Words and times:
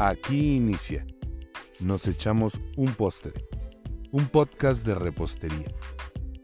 Aquí 0.00 0.54
inicia. 0.54 1.04
Nos 1.80 2.06
echamos 2.06 2.52
un 2.76 2.94
postre. 2.94 3.32
Un 4.12 4.28
podcast 4.28 4.86
de 4.86 4.94
repostería. 4.94 5.66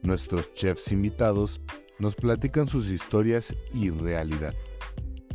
Nuestros 0.03 0.53
chefs 0.55 0.91
invitados 0.91 1.61
nos 2.01 2.17
platican 2.17 2.67
sus 2.67 2.91
historias 2.91 3.55
y 3.73 3.91
realidad. 3.91 4.55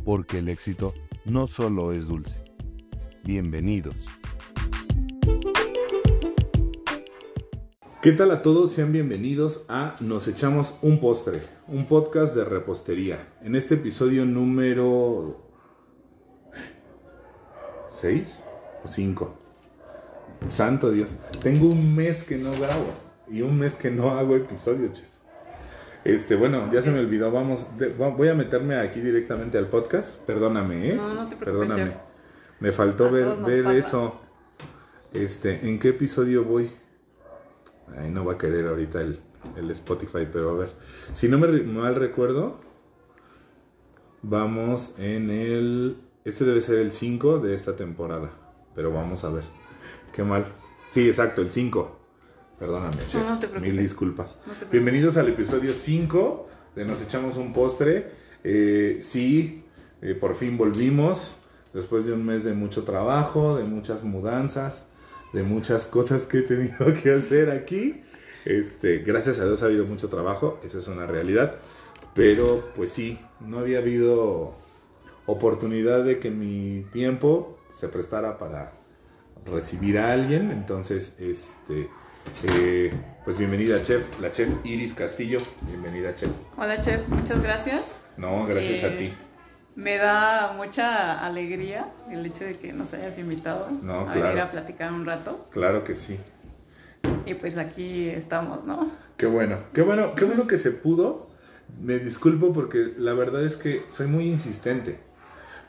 Porque 0.04 0.40
el 0.40 0.50
éxito 0.50 0.92
no 1.24 1.46
solo 1.46 1.92
es 1.92 2.08
dulce. 2.08 2.44
Bienvenidos. 3.24 3.96
¿Qué 8.02 8.12
tal 8.12 8.32
a 8.32 8.42
todos? 8.42 8.72
Sean 8.72 8.92
bienvenidos 8.92 9.64
a 9.70 9.96
Nos 10.00 10.28
echamos 10.28 10.76
un 10.82 11.00
postre, 11.00 11.40
un 11.68 11.86
podcast 11.86 12.34
de 12.34 12.44
repostería. 12.44 13.32
En 13.42 13.56
este 13.56 13.76
episodio 13.76 14.26
número 14.26 15.49
6 18.00 18.44
o 18.84 18.88
5. 18.88 19.34
Santo 20.48 20.90
Dios, 20.90 21.16
tengo 21.42 21.66
un 21.66 21.94
mes 21.94 22.22
que 22.22 22.38
no 22.38 22.50
grabo 22.52 22.86
y 23.28 23.42
un 23.42 23.58
mes 23.58 23.74
que 23.74 23.90
no 23.90 24.12
hago 24.12 24.36
episodio, 24.36 24.90
chef. 24.92 25.04
Este, 26.02 26.34
bueno, 26.34 26.72
ya 26.72 26.80
se 26.80 26.90
me 26.90 26.98
olvidó, 26.98 27.30
vamos, 27.30 27.66
voy 28.16 28.28
a 28.28 28.34
meterme 28.34 28.76
aquí 28.76 29.00
directamente 29.00 29.58
al 29.58 29.68
podcast. 29.68 30.18
Perdóname, 30.22 30.92
¿eh? 30.92 30.94
No, 30.94 31.12
no 31.12 31.28
te 31.28 31.36
preocupes. 31.36 31.68
Perdóname. 31.68 31.96
Me 32.58 32.72
faltó 32.72 33.10
ver, 33.10 33.36
ver 33.36 33.66
eso. 33.76 34.18
Este, 35.12 35.68
¿en 35.68 35.78
qué 35.78 35.88
episodio 35.88 36.44
voy? 36.44 36.72
Ay, 37.98 38.10
no 38.10 38.24
va 38.24 38.34
a 38.34 38.38
querer 38.38 38.66
ahorita 38.66 39.02
el, 39.02 39.20
el 39.56 39.70
Spotify, 39.72 40.26
pero 40.32 40.50
a 40.50 40.54
ver. 40.54 40.70
Si 41.12 41.28
no 41.28 41.38
me 41.38 41.48
mal 41.48 41.96
recuerdo, 41.96 42.60
vamos 44.22 44.94
en 44.98 45.30
el 45.30 46.09
este 46.24 46.44
debe 46.44 46.60
ser 46.60 46.78
el 46.78 46.92
5 46.92 47.38
de 47.38 47.54
esta 47.54 47.76
temporada. 47.76 48.32
Pero 48.74 48.92
vamos 48.92 49.24
a 49.24 49.30
ver. 49.30 49.44
Qué 50.12 50.22
mal. 50.22 50.46
Sí, 50.90 51.08
exacto, 51.08 51.42
el 51.42 51.50
5. 51.50 51.98
Perdóname, 52.58 52.96
Mil 53.60 53.78
disculpas. 53.78 54.38
Bienvenidos 54.70 55.16
al 55.16 55.28
episodio 55.28 55.72
5 55.72 56.48
de 56.76 56.84
Nos 56.84 57.00
echamos 57.00 57.36
un 57.36 57.52
postre. 57.52 58.12
Eh, 58.44 58.98
sí, 59.00 59.64
eh, 60.02 60.14
por 60.14 60.36
fin 60.36 60.58
volvimos. 60.58 61.36
Después 61.72 62.04
de 62.04 62.12
un 62.12 62.26
mes 62.26 62.44
de 62.44 62.52
mucho 62.52 62.82
trabajo, 62.82 63.56
de 63.56 63.64
muchas 63.64 64.02
mudanzas, 64.02 64.84
de 65.32 65.44
muchas 65.44 65.86
cosas 65.86 66.26
que 66.26 66.38
he 66.38 66.42
tenido 66.42 66.92
que 67.02 67.14
hacer 67.14 67.48
aquí. 67.48 68.02
Este, 68.44 68.98
gracias 68.98 69.38
a 69.38 69.44
Dios 69.44 69.62
ha 69.62 69.66
habido 69.66 69.84
mucho 69.84 70.08
trabajo, 70.08 70.58
esa 70.64 70.78
es 70.78 70.88
una 70.88 71.06
realidad. 71.06 71.56
Pero 72.14 72.68
pues 72.74 72.90
sí, 72.90 73.20
no 73.40 73.58
había 73.58 73.78
habido 73.78 74.56
oportunidad 75.30 76.04
de 76.04 76.18
que 76.18 76.30
mi 76.30 76.84
tiempo 76.92 77.58
se 77.72 77.88
prestara 77.88 78.38
para 78.38 78.72
recibir 79.46 79.98
a 79.98 80.12
alguien. 80.12 80.50
Entonces, 80.50 81.16
este, 81.20 81.88
eh, 82.56 82.92
pues 83.24 83.38
bienvenida, 83.38 83.80
chef, 83.80 84.02
la 84.20 84.32
chef 84.32 84.48
Iris 84.64 84.94
Castillo. 84.94 85.38
Bienvenida, 85.62 86.14
chef. 86.14 86.30
Hola, 86.56 86.80
chef, 86.80 87.06
muchas 87.08 87.42
gracias. 87.42 87.82
No, 88.16 88.46
gracias 88.46 88.84
a 88.84 88.88
eh, 88.88 88.96
ti. 88.98 89.12
Me 89.76 89.96
da 89.96 90.54
mucha 90.56 91.24
alegría 91.24 91.88
el 92.10 92.26
hecho 92.26 92.44
de 92.44 92.58
que 92.58 92.72
nos 92.72 92.92
hayas 92.92 93.16
invitado 93.18 93.66
a 93.66 94.12
venir 94.12 94.40
a 94.40 94.50
platicar 94.50 94.92
un 94.92 95.06
rato. 95.06 95.48
Claro 95.52 95.84
que 95.84 95.94
sí. 95.94 96.18
Y 97.24 97.34
pues 97.34 97.56
aquí 97.56 98.08
estamos, 98.08 98.64
¿no? 98.64 98.90
Qué 99.16 99.26
bueno, 99.26 99.58
qué 99.72 99.82
bueno, 99.82 100.14
qué 100.16 100.24
bueno 100.24 100.46
que 100.46 100.58
se 100.58 100.72
pudo. 100.72 101.30
Me 101.80 101.98
disculpo 101.98 102.52
porque 102.52 102.94
la 102.98 103.14
verdad 103.14 103.44
es 103.44 103.56
que 103.56 103.84
soy 103.88 104.08
muy 104.08 104.28
insistente. 104.28 104.98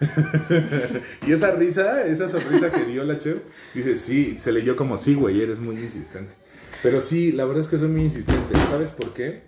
y 1.28 1.32
esa 1.32 1.52
risa, 1.52 2.06
esa 2.06 2.28
sonrisa 2.28 2.72
que 2.72 2.86
dio 2.86 3.04
la 3.04 3.18
chef, 3.18 3.38
dice, 3.74 3.96
sí, 3.96 4.38
se 4.38 4.52
leyó 4.52 4.76
como, 4.76 4.98
sí, 4.98 5.14
güey, 5.14 5.42
eres 5.42 5.60
muy 5.60 5.78
insistente. 5.78 6.36
Pero 6.82 7.00
sí, 7.00 7.32
la 7.32 7.46
verdad 7.46 7.62
es 7.62 7.68
que 7.68 7.78
soy 7.78 7.90
muy 7.90 8.02
insistente. 8.02 8.56
¿Sabes 8.70 8.90
por 8.90 9.14
qué? 9.14 9.44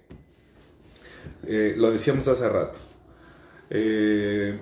Eh, 1.48 1.74
lo 1.78 1.92
decíamos 1.92 2.28
hace 2.28 2.48
rato. 2.48 2.78
Eh, 3.70 4.60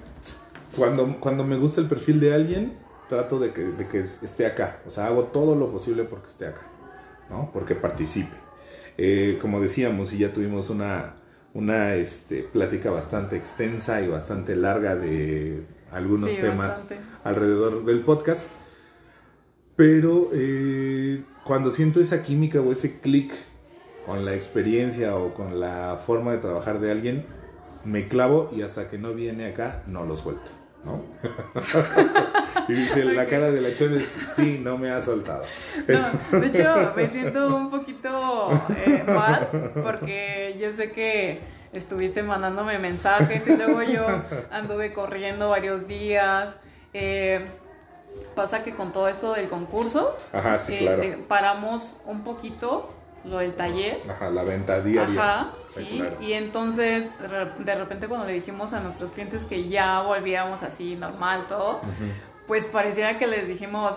cuando, 0.78 1.20
cuando 1.20 1.44
me 1.44 1.58
gusta 1.58 1.82
el 1.82 1.88
perfil 1.88 2.20
de 2.22 2.34
alguien, 2.34 2.78
trato 3.10 3.40
de 3.40 3.52
que, 3.52 3.62
de 3.62 3.88
que, 3.88 4.00
esté 4.00 4.46
acá. 4.46 4.80
O 4.88 4.90
sea, 4.90 5.08
hago 5.08 5.26
todo 5.26 5.56
lo 5.56 5.70
posible 5.70 6.06
porque 6.06 6.28
esté 6.28 6.48
acá, 6.48 6.66
¿no? 7.30 7.52
Porque 7.52 7.76
participe. 7.76 8.36
Eh, 8.98 9.38
como 9.42 9.60
decíamos, 9.60 10.14
y 10.14 10.20
ya 10.20 10.32
tuvimos 10.32 10.70
una, 10.70 11.16
una 11.54 11.96
este, 11.96 12.44
plática 12.44 12.90
bastante 12.92 13.36
extensa 13.36 14.02
y 14.02 14.08
bastante 14.08 14.56
larga 14.56 14.96
de 14.96 15.66
algunos 15.92 16.36
temas 16.36 16.86
alrededor 17.24 17.86
del 17.86 18.02
podcast. 18.02 18.48
Pero 19.76 20.30
eh, 20.34 21.24
cuando 21.44 21.72
siento 21.72 22.00
esa 22.00 22.24
química 22.24 22.62
o 22.62 22.72
ese 22.72 23.00
clic 23.00 23.34
con 24.06 24.26
la 24.26 24.36
experiencia 24.36 25.16
o 25.16 25.34
con 25.34 25.60
la 25.60 26.00
forma 26.06 26.32
de 26.34 26.38
trabajar 26.40 26.80
de 26.80 26.92
alguien, 26.92 27.26
me 27.84 28.08
clavo 28.08 28.52
y 28.56 28.62
hasta 28.62 28.90
que 28.90 28.98
no 28.98 29.14
viene 29.14 29.48
acá 29.48 29.84
no 29.88 30.06
lo 30.06 30.16
suelto, 30.16 30.52
¿no? 30.86 31.04
y 32.68 32.74
dice, 32.74 33.06
la 33.06 33.26
cara 33.28 33.52
de 33.52 33.62
la 33.62 33.74
Cheve 33.74 34.04
sí, 34.36 34.60
no 34.62 34.78
me 34.78 34.92
ha 34.92 35.02
soltado. 35.02 35.44
de 35.88 36.48
hecho, 36.48 36.94
me 36.96 37.10
siento 37.10 37.56
un 37.56 37.72
poquito 37.72 38.52
eh, 38.86 39.04
mal 39.08 39.72
porque 39.82 40.58
yo 40.60 40.72
sé 40.72 40.92
que 40.92 41.40
estuviste 41.74 42.24
mandándome 42.24 42.78
mensajes 42.80 43.48
y 43.48 43.56
luego 43.56 43.82
yo 43.84 44.06
anduve 44.52 44.94
corriendo 44.94 45.50
varios 45.50 45.88
días. 45.88 46.56
Eh, 46.94 47.46
pasa 48.36 48.64
que 48.64 48.74
con 48.74 48.92
todo 48.92 49.08
esto 49.08 49.34
del 49.34 49.50
concurso, 49.50 50.16
eh, 50.70 51.18
paramos 51.28 51.98
un 52.06 52.24
poquito 52.24 52.90
lo 53.24 53.38
del 53.38 53.54
taller. 53.54 54.02
Ajá, 54.10 54.30
la 54.30 54.44
venta 54.44 54.82
diaria. 54.82 55.22
Ajá, 55.22 55.52
sí. 55.68 56.04
Y 56.20 56.34
entonces, 56.34 57.10
de 57.60 57.76
repente, 57.76 58.08
cuando 58.08 58.26
le 58.26 58.34
dijimos 58.34 58.74
a 58.74 58.80
nuestros 58.80 59.12
clientes 59.12 59.46
que 59.46 59.70
ya 59.70 60.02
volvíamos 60.02 60.64
así 60.64 60.96
normal 60.96 61.46
todo, 61.48 61.82
pues 62.48 62.66
pareciera 62.66 63.18
que 63.18 63.28
les 63.28 63.48
dijimos 63.48 63.96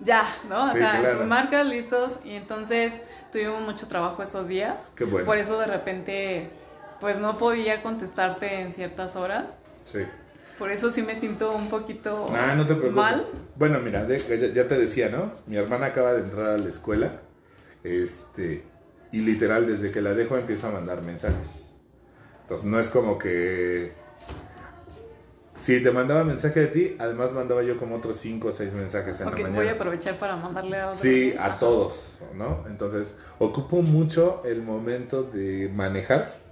ya, 0.00 0.36
¿no? 0.48 0.64
O 0.64 0.68
sea, 0.68 1.02
sus 1.06 1.24
marcas 1.24 1.64
listos. 1.66 2.18
Y 2.24 2.32
entonces 2.32 3.00
tuvimos 3.32 3.62
mucho 3.62 3.86
trabajo 3.86 4.22
esos 4.22 4.48
días. 4.48 4.84
Qué 4.96 5.04
bueno. 5.04 5.24
Por 5.24 5.38
eso 5.38 5.58
de 5.58 5.66
repente 5.66 6.50
pues 7.04 7.18
no 7.18 7.36
podía 7.36 7.82
contestarte 7.82 8.62
en 8.62 8.72
ciertas 8.72 9.14
horas. 9.14 9.58
Sí. 9.84 9.98
Por 10.58 10.70
eso 10.70 10.90
sí 10.90 11.02
me 11.02 11.20
siento 11.20 11.54
un 11.54 11.68
poquito 11.68 12.28
ah, 12.34 12.54
no 12.56 12.66
te 12.66 12.72
mal. 12.72 13.26
Bueno, 13.56 13.78
mira, 13.80 14.08
ya, 14.08 14.68
te 14.68 14.78
decía, 14.78 15.10
¿no? 15.10 15.30
Mi 15.46 15.58
hermana 15.58 15.88
acaba 15.88 16.14
de 16.14 16.20
entrar 16.20 16.46
a 16.46 16.56
la 16.56 16.66
escuela. 16.66 17.20
Este, 17.82 18.64
y 19.12 19.20
literal, 19.20 19.66
desde 19.66 19.90
que 19.90 20.00
la 20.00 20.14
dejo 20.14 20.38
empieza 20.38 20.68
a 20.68 20.70
mandar 20.70 21.04
mensajes. 21.04 21.74
Entonces 22.40 22.64
no 22.64 22.80
es 22.80 22.88
como 22.88 23.18
que. 23.18 23.92
Si 25.56 25.82
te 25.82 25.90
mandaba 25.90 26.24
mensaje 26.24 26.60
de 26.60 26.66
ti, 26.68 26.96
además 26.98 27.34
mandaba 27.34 27.62
yo 27.62 27.78
como 27.78 27.96
otros 27.96 28.16
5 28.16 28.48
o 28.48 28.50
6 28.50 28.72
mensajes 28.72 29.20
en 29.20 29.26
la 29.26 29.32
mañana. 29.32 29.54
voy 29.54 29.68
a 29.68 29.72
aprovechar 29.72 30.14
para 30.14 30.36
mandarle 30.36 30.78
a 30.78 30.90
Sí, 30.90 31.34
a 31.38 31.58
todos, 31.58 32.18
¿no? 32.34 32.64
Entonces, 32.66 33.14
ocupo 33.38 33.82
mucho 33.82 34.40
el 34.46 34.62
momento 34.62 35.22
de 35.22 35.68
manejar 35.68 36.43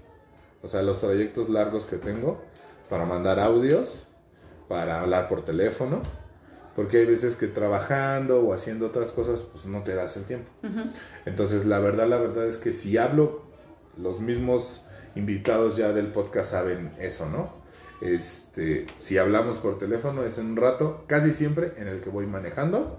o 0.62 0.68
sea, 0.68 0.82
los 0.82 1.00
trayectos 1.00 1.48
largos 1.48 1.86
que 1.86 1.96
tengo 1.96 2.42
para 2.88 3.04
mandar 3.04 3.40
audios, 3.40 4.06
para 4.68 5.00
hablar 5.00 5.28
por 5.28 5.44
teléfono, 5.44 6.02
porque 6.74 6.98
hay 6.98 7.06
veces 7.06 7.36
que 7.36 7.48
trabajando 7.48 8.40
o 8.40 8.52
haciendo 8.52 8.86
otras 8.86 9.12
cosas, 9.12 9.40
pues 9.40 9.66
no 9.66 9.82
te 9.82 9.94
das 9.94 10.16
el 10.16 10.24
tiempo. 10.24 10.50
Entonces, 11.26 11.66
la 11.66 11.78
verdad, 11.78 12.08
la 12.08 12.18
verdad 12.18 12.46
es 12.46 12.56
que 12.56 12.72
si 12.72 12.96
hablo, 12.96 13.42
los 13.96 14.20
mismos 14.20 14.88
invitados 15.14 15.76
ya 15.76 15.92
del 15.92 16.06
podcast 16.06 16.52
saben 16.52 16.94
eso, 16.98 17.28
¿no? 17.28 17.62
Este, 18.00 18.86
si 18.98 19.19
hablamos 19.19 19.58
por 19.58 19.78
teléfono 19.78 20.25
es 20.25 20.38
en 20.38 20.46
un 20.46 20.56
rato, 20.56 21.04
casi 21.06 21.32
siempre 21.32 21.75
en 21.76 21.88
el 21.88 22.00
que 22.00 22.10
voy 22.10 22.26
manejando 22.26 22.98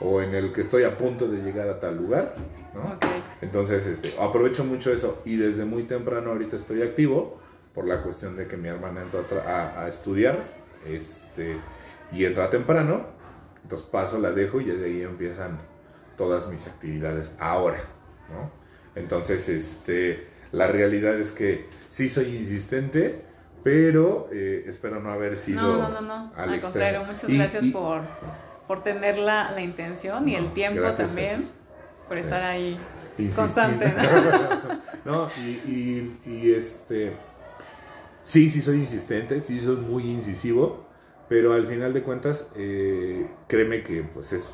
o 0.00 0.22
en 0.22 0.34
el 0.34 0.52
que 0.52 0.62
estoy 0.62 0.84
a 0.84 0.96
punto 0.96 1.28
de 1.28 1.42
llegar 1.42 1.68
a 1.68 1.78
tal 1.78 1.96
lugar, 1.96 2.34
¿no? 2.74 2.98
Entonces, 3.42 3.86
este, 3.86 4.10
aprovecho 4.20 4.64
mucho 4.64 4.92
eso 4.92 5.22
y 5.24 5.36
desde 5.36 5.64
muy 5.64 5.84
temprano 5.84 6.30
ahorita 6.30 6.56
estoy 6.56 6.82
activo 6.82 7.38
por 7.74 7.86
la 7.86 8.02
cuestión 8.02 8.36
de 8.36 8.46
que 8.46 8.56
mi 8.56 8.68
hermana 8.68 9.02
entró 9.02 9.24
a, 9.46 9.86
estudiar 9.88 10.38
este, 10.86 11.56
y 12.12 12.24
entra 12.24 12.50
temprano, 12.50 13.06
entonces 13.62 13.86
paso, 13.86 14.18
la 14.18 14.30
dejo 14.32 14.60
y 14.60 14.64
desde 14.64 14.86
ahí 14.86 15.02
empiezan 15.02 15.58
todas 16.16 16.48
mis 16.48 16.66
actividades 16.66 17.36
ahora, 17.38 17.78
¿no? 18.30 18.50
Entonces, 18.94 19.48
este, 19.48 20.26
la 20.52 20.66
realidad 20.66 21.14
es 21.14 21.30
que 21.30 21.66
sí 21.88 22.08
soy 22.08 22.36
insistente, 22.36 23.24
pero 23.62 24.28
eh, 24.32 24.64
espero 24.66 25.00
no 25.00 25.10
haber 25.10 25.36
sido... 25.36 25.60
No, 25.60 25.88
no, 25.88 26.00
no, 26.00 26.00
no. 26.00 26.32
al, 26.34 26.60
contrario, 26.60 27.04
muchas 27.04 27.28
gracias 27.30 27.66
por 27.68 28.02
por 28.70 28.84
tener 28.84 29.18
la, 29.18 29.50
la 29.50 29.62
intención 29.62 30.28
y 30.28 30.36
el 30.36 30.52
tiempo 30.52 30.88
también, 30.92 31.48
por 32.06 32.16
estar 32.16 32.40
ahí 32.40 32.78
constante. 33.34 33.92
¿no? 35.04 35.28
y, 35.66 36.16
y, 36.24 36.52
este, 36.52 37.14
sí, 38.22 38.48
sí 38.48 38.62
soy 38.62 38.76
insistente, 38.76 39.40
sí 39.40 39.60
soy 39.60 39.74
muy 39.74 40.04
incisivo, 40.04 40.86
Pero 41.28 41.54
al 41.54 41.66
final 41.66 41.92
de 41.92 42.04
cuentas, 42.04 42.48
eh, 42.54 43.26
créeme 43.48 43.82
que 43.82 44.04
pues 44.04 44.32
es 44.32 44.48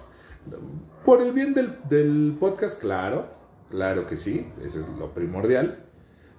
por 1.05 1.21
el 1.21 1.33
bien 1.33 1.53
del, 1.53 1.77
del 1.87 2.39
podcast, 2.41 2.81
claro, 2.81 3.29
claro 3.69 4.07
que 4.07 4.17
sí, 4.17 4.51
eso 4.65 4.81
es 4.81 4.89
lo 4.99 5.13
primordial. 5.13 5.85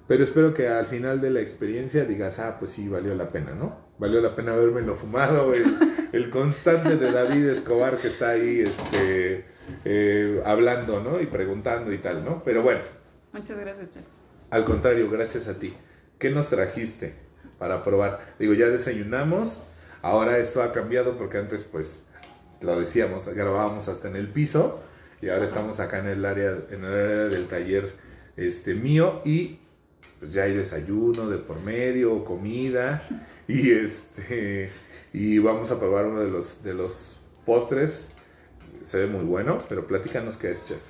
Pero 0.07 0.23
espero 0.23 0.51
que 0.56 0.68
al 0.68 0.88
final 0.88 1.21
de 1.21 1.30
la 1.30 1.41
experiencia 1.41 2.06
digas, 2.06 2.39
ah, 2.39 2.56
pues 2.57 2.71
sí, 2.71 2.89
valió 2.89 3.13
la 3.13 3.30
pena, 3.30 3.53
¿no? 3.53 3.86
Valió 3.99 4.21
la 4.21 4.35
pena 4.35 4.53
haberme 4.53 4.81
lo 4.81 4.95
fumado, 4.95 5.53
el, 5.53 5.65
el 6.11 6.29
constante 6.29 6.97
de 6.97 7.11
David 7.11 7.47
Escobar 7.47 7.97
que 7.97 8.07
está 8.07 8.29
ahí 8.29 8.61
este, 8.61 9.45
eh, 9.85 10.41
hablando, 10.45 11.01
¿no? 11.01 11.19
Y 11.19 11.25
preguntando 11.25 11.91
y 11.91 11.97
tal, 11.97 12.23
¿no? 12.23 12.44
Pero 12.44 12.61
bueno. 12.61 12.81
Muchas 13.33 13.59
gracias, 13.59 13.91
chef. 13.91 14.05
Al 14.49 14.65
contrario, 14.65 15.09
gracias 15.09 15.47
a 15.47 15.59
ti. 15.59 15.73
¿Qué 16.19 16.29
nos 16.29 16.47
trajiste 16.49 17.15
para 17.59 17.83
probar? 17.83 18.25
Digo, 18.39 18.53
ya 18.53 18.67
desayunamos, 18.67 19.63
ahora 20.01 20.38
esto 20.38 20.61
ha 20.61 20.71
cambiado 20.71 21.17
porque 21.17 21.38
antes, 21.38 21.63
pues, 21.63 22.05
lo 22.61 22.79
decíamos, 22.79 23.27
grabábamos 23.27 23.88
hasta 23.88 24.07
en 24.07 24.15
el 24.15 24.29
piso 24.29 24.81
y 25.21 25.29
ahora 25.29 25.45
estamos 25.45 25.79
acá 25.79 25.99
en 25.99 26.07
el 26.07 26.25
área, 26.25 26.55
en 26.69 26.83
el 26.83 26.91
área 26.91 27.25
del 27.25 27.47
taller 27.47 27.94
este, 28.35 28.73
mío 28.73 29.21
y 29.25 29.59
pues 30.19 30.33
ya 30.33 30.43
hay 30.43 30.53
desayuno 30.55 31.29
de 31.29 31.37
por 31.37 31.59
medio, 31.61 32.25
comida 32.25 33.03
y 33.47 33.71
este 33.71 34.71
y 35.13 35.39
vamos 35.39 35.71
a 35.71 35.79
probar 35.79 36.05
uno 36.07 36.19
de 36.21 36.29
los 36.29 36.63
de 36.63 36.73
los 36.73 37.21
postres. 37.45 38.13
Se 38.81 38.99
ve 38.99 39.07
muy 39.07 39.25
bueno, 39.25 39.57
pero 39.69 39.87
platícanos 39.87 40.37
qué 40.37 40.51
es, 40.51 40.65
chef. 40.65 40.81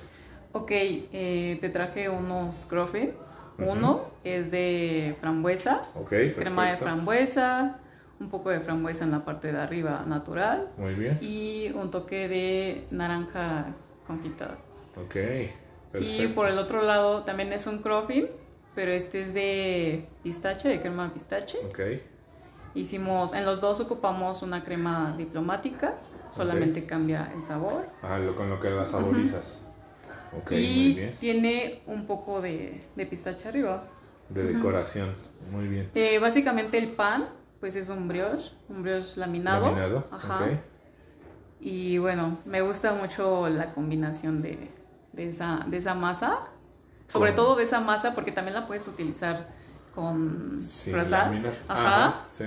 Ok, 0.52 0.70
eh, 0.72 1.58
te 1.60 1.68
traje 1.68 2.08
unos 2.08 2.66
croffin. 2.68 3.12
Uno 3.58 4.10
es 4.22 4.50
de 4.52 5.16
frambuesa, 5.20 5.82
Ok, 5.94 6.10
crema 6.38 6.70
de 6.70 6.76
frambuesa, 6.76 7.80
un 8.20 8.30
poco 8.30 8.50
de 8.50 8.60
frambuesa 8.60 9.04
en 9.04 9.10
la 9.10 9.24
parte 9.24 9.52
de 9.52 9.58
arriba 9.58 10.04
natural 10.06 10.68
Muy 10.76 10.94
bien. 10.94 11.18
y 11.20 11.70
un 11.74 11.90
toque 11.90 12.28
de 12.28 12.86
naranja 12.90 13.74
confitada. 14.06 14.58
Ok, 14.96 15.16
Y 15.16 15.52
perfecto. 15.92 16.34
por 16.34 16.48
el 16.48 16.58
otro 16.58 16.82
lado 16.82 17.24
también 17.24 17.52
es 17.52 17.66
un 17.66 17.78
croffin, 17.82 18.28
pero 18.78 18.92
este 18.92 19.22
es 19.22 19.34
de 19.34 20.08
pistache, 20.22 20.68
de 20.68 20.80
crema 20.80 21.02
de 21.08 21.10
pistache. 21.10 21.58
Ok, 21.68 21.80
Hicimos, 22.76 23.32
en 23.32 23.44
los 23.44 23.60
dos 23.60 23.80
ocupamos 23.80 24.42
una 24.42 24.62
crema 24.62 25.16
diplomática, 25.18 25.94
solamente 26.30 26.86
cambia 26.86 27.32
el 27.34 27.42
sabor. 27.42 27.86
ah, 28.02 28.18
lo, 28.20 28.36
con 28.36 28.48
lo 28.48 28.60
que 28.60 28.70
la 28.70 28.86
saborizas. 28.86 29.64
Ok, 30.30 30.52
muy 30.52 30.60
y 30.60 30.94
bien. 30.94 31.16
tiene 31.18 31.82
un 31.88 32.06
poco 32.06 32.40
de, 32.40 32.84
de 32.94 33.06
pistache 33.06 33.48
arriba. 33.48 33.82
De 34.28 34.44
decoración, 34.44 35.12
muy 35.50 35.66
bien. 35.66 35.90
Eh, 35.96 36.20
básicamente 36.20 36.78
el 36.78 36.92
pan, 36.92 37.30
pues 37.58 37.74
es 37.74 37.88
un 37.88 38.06
brioche, 38.06 38.52
un 38.68 38.84
brioche 38.84 39.16
laminado. 39.16 39.66
Laminado, 39.66 40.06
Ajá. 40.12 40.46
Y 41.60 41.98
bueno, 41.98 42.38
me 42.46 42.60
gusta 42.60 42.92
mucho 42.94 43.48
la 43.48 43.72
combinación 43.74 44.40
de, 44.40 44.70
de 45.14 45.28
esa, 45.30 45.64
de 45.66 45.78
esa 45.78 45.94
masa. 45.96 46.46
Sobre 47.08 47.32
todo 47.32 47.56
de 47.56 47.64
esa 47.64 47.80
masa, 47.80 48.14
porque 48.14 48.30
también 48.32 48.54
la 48.54 48.66
puedes 48.66 48.86
utilizar 48.86 49.48
con 49.94 50.62
Sí, 50.62 50.92
croissant. 50.92 51.32
laminar. 51.32 51.52
Ajá. 51.66 52.20
sí. 52.30 52.44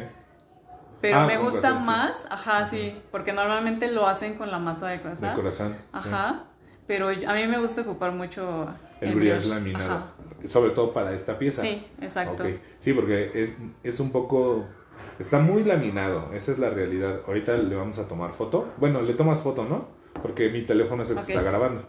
Pero 1.01 1.17
Ah, 1.17 1.25
me 1.25 1.37
gusta 1.37 1.69
croissant, 1.75 1.79
sí. 1.81 1.85
más, 1.87 2.17
ajá, 2.29 2.67
sí, 2.67 2.95
porque 3.11 3.33
normalmente 3.33 3.91
lo 3.91 4.07
hacen 4.07 4.35
con 4.37 4.51
la 4.51 4.59
masa 4.59 4.87
de 4.87 4.97
De 4.97 5.01
croissant. 5.01 5.35
corazón. 5.35 5.73
sí. 5.77 5.83
Ajá. 5.91 6.43
Pero 6.87 7.07
a 7.09 7.33
mí 7.33 7.47
me 7.47 7.57
gusta 7.59 7.81
ocupar 7.81 8.11
mucho 8.11 8.67
El 8.99 9.15
brioche 9.15 9.47
laminado. 9.47 9.91
Ajá. 9.93 10.47
Sobre 10.47 10.71
todo 10.71 10.93
para 10.93 11.13
esta 11.13 11.37
pieza. 11.39 11.61
Sí, 11.61 11.87
exacto. 12.01 12.43
Sí, 12.79 12.93
porque 12.93 13.31
es, 13.33 13.55
es 13.83 13.99
un 13.99 14.11
poco... 14.11 14.67
Está 15.19 15.39
muy 15.39 15.63
laminado, 15.63 16.31
esa 16.33 16.51
es 16.51 16.59
la 16.59 16.69
realidad. 16.69 17.21
Ahorita 17.27 17.55
le 17.57 17.75
vamos 17.75 17.97
a 17.99 18.07
tomar 18.07 18.33
foto. 18.33 18.71
Bueno, 18.77 19.01
le 19.01 19.13
tomas 19.13 19.41
foto, 19.41 19.65
¿no? 19.65 19.87
Porque 20.21 20.49
mi 20.49 20.63
teléfono 20.63 21.03
es 21.03 21.09
el 21.11 21.17
que 21.17 21.33
está 21.33 21.41
grabando. 21.43 21.83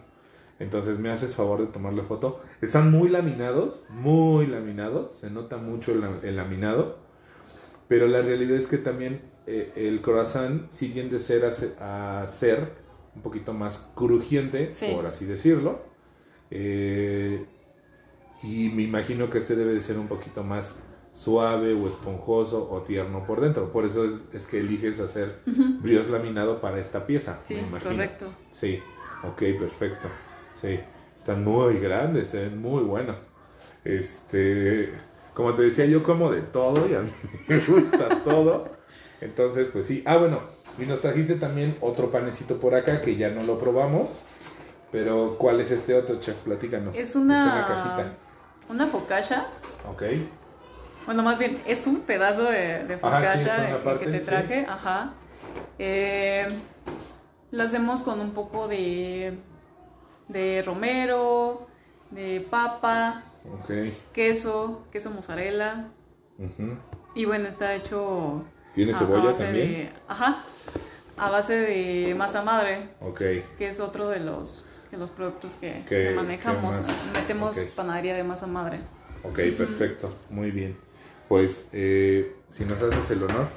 Entonces 0.63 0.97
me 0.99 1.09
haces 1.11 1.35
favor 1.35 1.59
de 1.59 1.67
tomarle 1.67 2.01
foto. 2.03 2.41
Están 2.61 2.89
muy 2.91 3.09
laminados, 3.09 3.85
muy 3.89 4.47
laminados. 4.47 5.11
Se 5.19 5.29
nota 5.29 5.57
mucho 5.57 5.91
el, 5.91 6.01
lam- 6.01 6.23
el 6.23 6.35
laminado. 6.37 6.97
Pero 7.87 8.07
la 8.07 8.21
realidad 8.21 8.57
es 8.57 8.67
que 8.67 8.77
también 8.77 9.21
eh, 9.45 9.71
el 9.75 10.01
croissant 10.01 10.71
sí 10.71 10.89
tiende 10.89 11.17
a 11.17 11.19
ser, 11.19 11.45
a 11.45 11.51
ser, 11.51 11.75
a 11.79 12.25
ser 12.27 12.71
un 13.15 13.21
poquito 13.21 13.53
más 13.53 13.91
crujiente, 13.95 14.73
Sí. 14.73 14.87
por 14.95 15.05
así 15.05 15.25
decirlo. 15.25 15.81
Eh, 16.49 17.45
y 18.41 18.69
me 18.69 18.81
imagino 18.83 19.29
que 19.29 19.37
este 19.39 19.55
debe 19.55 19.73
de 19.73 19.81
ser 19.81 19.97
un 19.97 20.07
poquito 20.07 20.43
más 20.43 20.79
suave 21.11 21.73
o 21.73 21.87
esponjoso 21.87 22.69
o 22.71 22.81
tierno 22.81 23.25
por 23.25 23.39
dentro. 23.41 23.71
Por 23.71 23.85
eso 23.85 24.05
es, 24.05 24.13
es 24.33 24.47
que 24.47 24.59
eliges 24.59 24.99
hacer 24.99 25.39
brioche 25.81 26.09
laminado 26.09 26.59
para 26.61 26.79
esta 26.79 27.05
pieza. 27.05 27.39
Sí, 27.43 27.55
me 27.55 27.61
imagino. 27.67 27.91
correcto. 27.91 28.33
Sí, 28.49 28.79
ok, 29.23 29.39
perfecto. 29.59 30.07
Sí, 30.53 30.79
están 31.15 31.43
muy 31.43 31.79
grandes, 31.79 32.29
se 32.29 32.41
ven 32.41 32.61
muy 32.61 32.83
buenos. 32.83 33.27
Este, 33.83 34.91
como 35.33 35.53
te 35.53 35.63
decía, 35.63 35.85
yo 35.85 36.03
como 36.03 36.31
de 36.31 36.41
todo 36.41 36.87
y 36.89 36.95
a 36.95 37.01
mí 37.01 37.11
me 37.47 37.59
gusta 37.59 38.23
todo. 38.23 38.71
Entonces, 39.21 39.69
pues 39.71 39.85
sí. 39.85 40.03
Ah, 40.05 40.17
bueno, 40.17 40.41
y 40.77 40.85
nos 40.85 41.01
trajiste 41.01 41.35
también 41.35 41.77
otro 41.81 42.11
panecito 42.11 42.57
por 42.59 42.75
acá 42.75 43.01
que 43.01 43.15
ya 43.15 43.29
no 43.29 43.43
lo 43.43 43.57
probamos. 43.57 44.23
Pero, 44.91 45.37
¿cuál 45.39 45.59
es 45.59 45.71
este 45.71 45.95
otro, 45.95 46.19
chef? 46.19 46.35
Platícanos. 46.37 46.95
Es 46.95 47.15
Está 47.15 47.19
en 47.19 47.27
la 47.29 47.43
una, 47.43 47.65
cajita. 47.67 48.13
una 48.69 48.87
focaccia. 48.87 49.47
Ok, 49.91 50.03
Bueno, 51.07 51.23
más 51.23 51.39
bien, 51.39 51.59
es 51.65 51.87
un 51.87 52.01
pedazo 52.01 52.43
de, 52.43 52.83
de 52.85 52.97
sí, 52.97 52.99
una 53.03 53.17
el- 53.93 53.99
que 53.99 54.05
te 54.05 54.19
sí. 54.19 54.25
traje. 54.25 54.65
Ajá. 54.69 55.13
Eh, 55.79 56.47
lo 57.51 57.63
hacemos 57.63 58.03
con 58.03 58.19
un 58.19 58.31
poco 58.33 58.67
de, 58.67 59.33
de 60.27 60.61
romero, 60.63 61.67
de 62.11 62.45
papa, 62.49 63.23
ok. 63.51 63.71
queso, 64.13 64.83
queso 64.91 65.09
mozzarella. 65.11 65.87
Y 67.15 67.25
bueno, 67.25 67.47
está 67.47 67.75
hecho 67.75 68.43
¿Tiene 68.73 68.93
a- 68.93 68.95
a 68.95 68.99
cebolla 68.99 69.23
base 69.25 69.43
también? 69.43 69.67
de- 69.67 69.89
ajá, 70.07 70.37
a 71.17 71.29
base 71.29 71.53
de 71.53 72.15
masa 72.15 72.41
madre, 72.43 72.89
Ok, 73.01 73.19
que 73.57 73.67
es 73.67 73.79
otro 73.79 74.09
de 74.09 74.19
los, 74.19 74.65
de 74.91 74.97
los 74.97 75.11
productos 75.11 75.55
que, 75.55 75.83
Que- 75.87 76.11
manejamos. 76.15 76.77
que 76.77 77.19
Metemos 77.19 77.57
panadería 77.75 78.15
de 78.15 78.23
masa 78.23 78.47
madre. 78.47 78.79
ok, 79.23 79.39
perfecto. 79.57 80.13
Muy 80.29 80.51
bien. 80.51 80.75
Pues, 81.29 81.67
eh, 81.71 82.35
si 82.49 82.65
nos 82.65 82.81
haces 82.81 83.09
el 83.11 83.23
honor. 83.23 83.47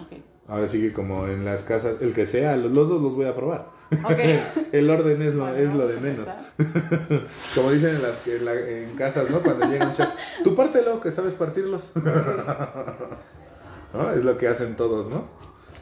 Ok. 0.00 0.18
Ahora 0.48 0.68
sí 0.68 0.80
que 0.80 0.92
como 0.92 1.26
en 1.28 1.44
las 1.44 1.62
casas, 1.62 1.96
el 2.00 2.12
que 2.12 2.26
sea, 2.26 2.56
los, 2.56 2.72
los 2.72 2.88
dos 2.88 3.00
los 3.00 3.14
voy 3.14 3.26
a 3.26 3.34
probar. 3.36 3.68
El 4.72 4.88
orden 4.90 5.20
es 5.22 5.34
lo, 5.34 5.42
Bueno, 5.44 5.56
es 5.58 5.74
lo 5.74 5.88
de 5.88 6.00
menos. 6.00 6.26
como 7.54 7.70
dicen 7.70 7.96
en, 7.96 8.02
las, 8.02 8.26
en, 8.26 8.44
la- 8.44 8.54
en 8.54 8.94
casas, 8.96 9.28
¿no? 9.30 9.40
Cuando 9.40 9.66
llega 9.66 9.86
un 9.86 9.92
chef, 9.92 10.08
tú 10.44 10.54
pártelo, 10.54 11.00
que 11.00 11.10
sabes 11.10 11.34
partirlos. 11.34 11.92
¿No? 13.92 14.10
Es 14.12 14.24
lo 14.24 14.38
que 14.38 14.46
hacen 14.48 14.76
todos, 14.76 15.08
¿no? 15.08 15.24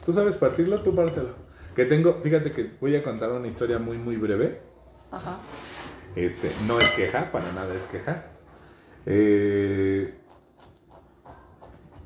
Tú 0.05 0.13
sabes 0.13 0.35
partirlo, 0.35 0.81
tú 0.81 0.95
pártelo. 0.95 1.29
Que 1.75 1.85
tengo, 1.85 2.19
fíjate 2.23 2.51
que 2.51 2.71
voy 2.81 2.95
a 2.95 3.03
contar 3.03 3.31
una 3.31 3.47
historia 3.47 3.77
muy, 3.77 3.97
muy 3.97 4.17
breve. 4.17 4.61
Ajá. 5.11 5.37
Este, 6.15 6.51
no 6.67 6.79
es 6.79 6.89
queja, 6.91 7.31
para 7.31 7.51
nada 7.51 7.73
es 7.75 7.83
queja. 7.83 8.25
Eh, 9.05 10.15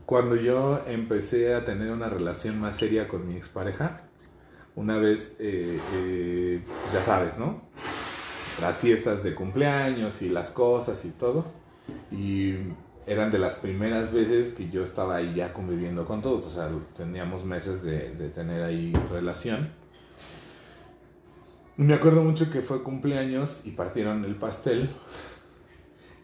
cuando 0.06 0.36
yo 0.36 0.82
empecé 0.86 1.56
a 1.56 1.64
tener 1.64 1.92
una 1.92 2.10
relación 2.10 2.60
más 2.60 2.78
seria 2.78 3.08
con 3.08 3.26
mi 3.28 3.36
expareja, 3.38 4.02
una 4.76 4.98
vez, 4.98 5.36
eh, 5.40 5.80
eh, 5.94 6.62
ya 6.92 7.02
sabes, 7.02 7.38
¿no? 7.38 7.62
Las 8.62 8.80
fiestas 8.80 9.24
de 9.24 9.36
cumpleaños 9.36 10.22
y 10.22 10.30
las 10.30 10.50
cosas 10.52 11.06
y 11.06 11.12
todo. 11.12 11.46
Y 12.12 12.56
eran 13.06 13.32
de 13.32 13.40
las 13.40 13.56
primeras 13.56 14.12
veces 14.14 14.54
que 14.54 14.70
yo 14.70 14.84
estaba 14.84 15.18
ahí 15.18 15.34
ya 15.36 15.54
conviviendo 15.54 16.06
con 16.06 16.22
todos. 16.22 16.46
O 16.48 16.52
sea, 16.52 16.70
teníamos 16.96 17.44
meses 17.46 17.84
de, 17.84 18.10
tener 18.34 18.64
ahí 18.64 18.94
relación. 19.12 19.70
Me 21.76 21.94
acuerdo 21.94 22.24
mucho 22.24 22.52
que 22.52 22.62
fue 22.62 22.84
cumpleaños 22.84 23.66
y 23.66 23.72
partieron 23.72 24.26
el 24.26 24.36
pastel. 24.36 24.90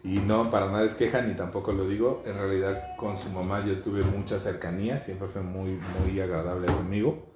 Y 0.02 0.18
no, 0.18 0.50
para 0.50 0.70
nada 0.70 0.84
es 0.84 0.94
queja 0.94 1.20
ni 1.20 1.34
tampoco 1.34 1.72
lo 1.72 1.86
digo. 1.86 2.22
En 2.24 2.34
realidad 2.34 2.96
con 2.96 3.18
su 3.18 3.28
mamá 3.30 3.64
yo 3.66 3.80
tuve 3.82 4.02
mucha 4.02 4.38
cercanía, 4.38 4.98
siempre 4.98 5.28
fue 5.28 5.42
muy, 5.42 5.78
muy 6.00 6.18
agradable 6.20 6.66
conmigo. 6.68 7.26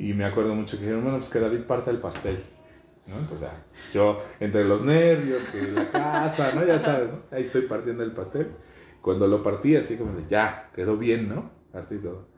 Y 0.00 0.14
me 0.14 0.24
acuerdo 0.24 0.54
mucho 0.54 0.78
que 0.78 0.84
dijeron, 0.84 1.02
bueno, 1.02 1.18
pues 1.18 1.28
que 1.28 1.40
David 1.40 1.64
parta 1.64 1.90
el 1.90 1.98
pastel. 1.98 2.42
¿no? 3.06 3.18
Entonces 3.18 3.48
ya, 3.50 3.64
yo 3.92 4.22
entre 4.40 4.64
los 4.64 4.82
nervios, 4.82 5.42
que 5.52 5.72
la 5.72 5.90
casa, 5.90 6.52
¿no? 6.54 6.64
Ya 6.64 6.78
sabes, 6.78 7.10
¿no? 7.10 7.18
Ahí 7.30 7.42
estoy 7.42 7.62
partiendo 7.62 8.02
el 8.02 8.12
pastel. 8.12 8.50
Cuando 9.02 9.26
lo 9.26 9.42
partí, 9.42 9.76
así 9.76 9.98
como 9.98 10.12
de, 10.14 10.26
ya, 10.26 10.70
quedó 10.74 10.96
bien, 10.96 11.28
¿no? 11.28 11.50
Partí 11.70 11.98
todo. 11.98 12.28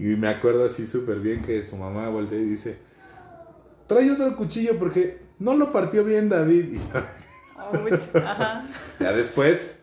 Y 0.00 0.04
me 0.16 0.26
acuerdo 0.26 0.64
así 0.64 0.84
súper 0.84 1.20
bien 1.20 1.42
que 1.42 1.62
su 1.62 1.76
mamá 1.76 2.08
voltea 2.08 2.40
y 2.40 2.44
dice, 2.44 2.78
trae 3.86 4.10
otro 4.10 4.36
cuchillo 4.36 4.76
porque 4.76 5.20
no 5.38 5.54
lo 5.54 5.70
partió 5.70 6.04
bien 6.04 6.28
David. 6.28 6.76
Y 7.72 7.92
Ouch. 7.92 8.16
Ajá. 8.16 8.66
ya 8.98 9.12
después, 9.12 9.81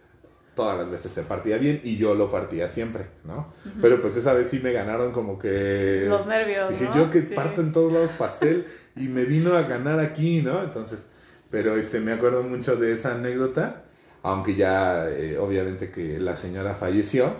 todas 0.59 0.77
las 0.77 0.89
veces 0.89 1.09
se 1.13 1.23
partía 1.23 1.57
bien 1.57 1.79
y 1.85 1.95
yo 1.95 2.15
lo 2.15 2.29
partía 2.29 2.67
siempre, 2.67 3.05
¿no? 3.23 3.53
Pero 3.81 4.01
pues 4.01 4.17
esa 4.17 4.33
vez 4.33 4.47
sí 4.47 4.59
me 4.61 4.73
ganaron 4.73 5.13
como 5.13 5.39
que... 5.39 6.05
Los 6.09 6.25
nervios, 6.25 6.71
Dije, 6.71 6.83
¿no? 6.83 6.97
yo 6.97 7.09
que 7.09 7.21
Sí. 7.21 7.33
parto 7.33 7.61
en 7.61 7.71
todos 7.71 7.93
lados 7.93 8.11
pastel 8.11 8.65
y 8.97 9.07
me 9.07 9.23
vino 9.23 9.55
a 9.55 9.61
ganar 9.61 9.99
aquí, 9.99 10.41
¿no? 10.41 10.61
Entonces, 10.61 11.05
pero 11.49 11.77
este, 11.77 12.01
me 12.01 12.11
acuerdo 12.11 12.43
mucho 12.43 12.75
de 12.75 12.91
esa 12.91 13.15
anécdota, 13.15 13.83
aunque 14.21 14.55
ya 14.55 15.09
eh, 15.09 15.37
obviamente 15.37 15.91
que 15.91 16.19
la 16.19 16.35
señora 16.35 16.75
falleció, 16.75 17.33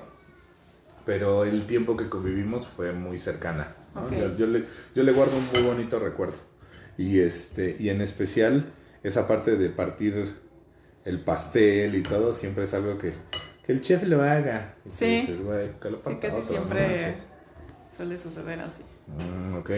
pero 1.06 1.44
el 1.44 1.66
tiempo 1.66 1.98
que 1.98 2.08
convivimos 2.08 2.68
fue 2.68 2.94
muy 2.94 3.18
cercana. 3.18 3.76
¿no? 3.96 4.06
Ok. 4.06 4.14
Yo, 4.14 4.38
yo 4.38 4.48
le, 4.48 4.64
yo 4.96 5.04
le 5.04 5.12
guardo 5.12 5.34
un 5.36 5.46
muy 5.52 5.70
bonito 5.70 6.00
recuerdo. 6.00 6.36
Y, 6.98 7.20
este, 7.20 7.76
y 7.80 7.90
en 7.90 8.00
especial 8.00 8.66
esa 9.04 9.28
parte 9.28 9.58
de 9.58 9.70
partir 9.70 10.36
el 11.06 11.20
pastel 11.22 11.96
y 11.96 12.04
todo, 12.04 12.34
siempre 12.34 12.64
es 12.66 12.74
algo 12.74 12.98
que, 12.98 13.14
que 13.66 13.72
el 13.72 13.82
chef 13.82 14.04
lo 14.04 14.22
haga. 14.24 14.76
Y 14.86 14.90
Sí. 14.96 15.06
dices, 15.06 15.44
"Güey, 15.44 15.72
que 15.80 15.90
lo 15.90 15.98
Sí, 15.98 16.04
casi 16.22 16.28
otro, 16.28 16.44
siempre 16.44 16.88
manches". 16.88 17.26
suele 17.96 18.18
suceder 18.18 18.60
así. 18.60 18.84
Mm, 19.08 19.56
ok. 19.58 19.70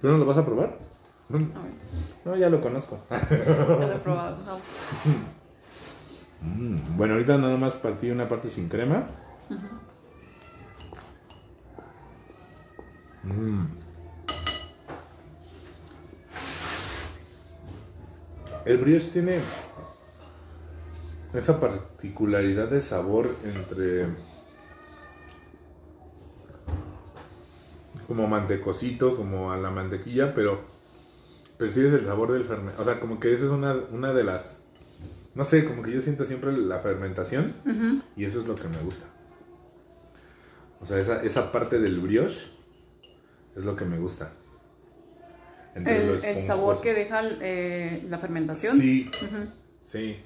¿Tú 0.00 0.08
no 0.08 0.18
lo 0.18 0.26
vas 0.26 0.38
a 0.38 0.44
probar? 0.44 0.78
No, 2.24 2.36
ya 2.36 2.50
lo 2.50 2.60
conozco. 2.60 2.98
ya 3.10 3.86
lo 3.86 3.94
he 3.94 3.98
probado. 3.98 4.36
No. 4.44 4.58
Mm, 6.46 6.96
bueno, 6.98 7.14
ahorita 7.14 7.38
nada 7.38 7.56
más 7.56 7.74
partí 7.74 8.10
una 8.10 8.28
parte 8.28 8.50
sin 8.50 8.68
crema. 8.68 9.06
Mm. 13.22 13.64
El 18.64 18.78
brioche 18.78 19.08
tiene 19.12 19.40
esa 21.34 21.60
particularidad 21.60 22.68
de 22.70 22.80
sabor 22.80 23.28
entre 23.44 24.06
como 28.06 28.26
mantecosito, 28.26 29.16
como 29.16 29.52
a 29.52 29.56
la 29.56 29.70
mantequilla, 29.70 30.34
pero 30.34 30.62
percibes 31.58 31.92
el 31.92 32.04
sabor 32.04 32.32
del 32.32 32.44
fermento. 32.44 32.80
O 32.80 32.84
sea, 32.84 33.00
como 33.00 33.20
que 33.20 33.32
esa 33.32 33.46
es 33.46 33.50
una, 33.50 33.74
una 33.90 34.12
de 34.12 34.24
las... 34.24 34.64
No 35.34 35.44
sé, 35.44 35.64
como 35.64 35.82
que 35.82 35.92
yo 35.92 36.00
siento 36.00 36.24
siempre 36.24 36.52
la 36.52 36.78
fermentación 36.78 37.54
y 38.16 38.24
eso 38.24 38.40
es 38.40 38.46
lo 38.46 38.54
que 38.54 38.68
me 38.68 38.78
gusta. 38.78 39.06
O 40.80 40.86
sea, 40.86 40.98
esa, 40.98 41.22
esa 41.22 41.50
parte 41.50 41.80
del 41.80 42.00
brioche 42.00 42.52
es 43.56 43.64
lo 43.64 43.74
que 43.74 43.84
me 43.84 43.98
gusta. 43.98 44.32
Entre 45.74 45.96
El, 46.04 46.24
el 46.24 46.42
sabor 46.42 46.80
que 46.80 46.94
deja 46.94 47.22
eh, 47.40 48.04
la 48.08 48.18
fermentación. 48.18 48.78
Sí, 48.78 49.10
sí. 49.82 50.16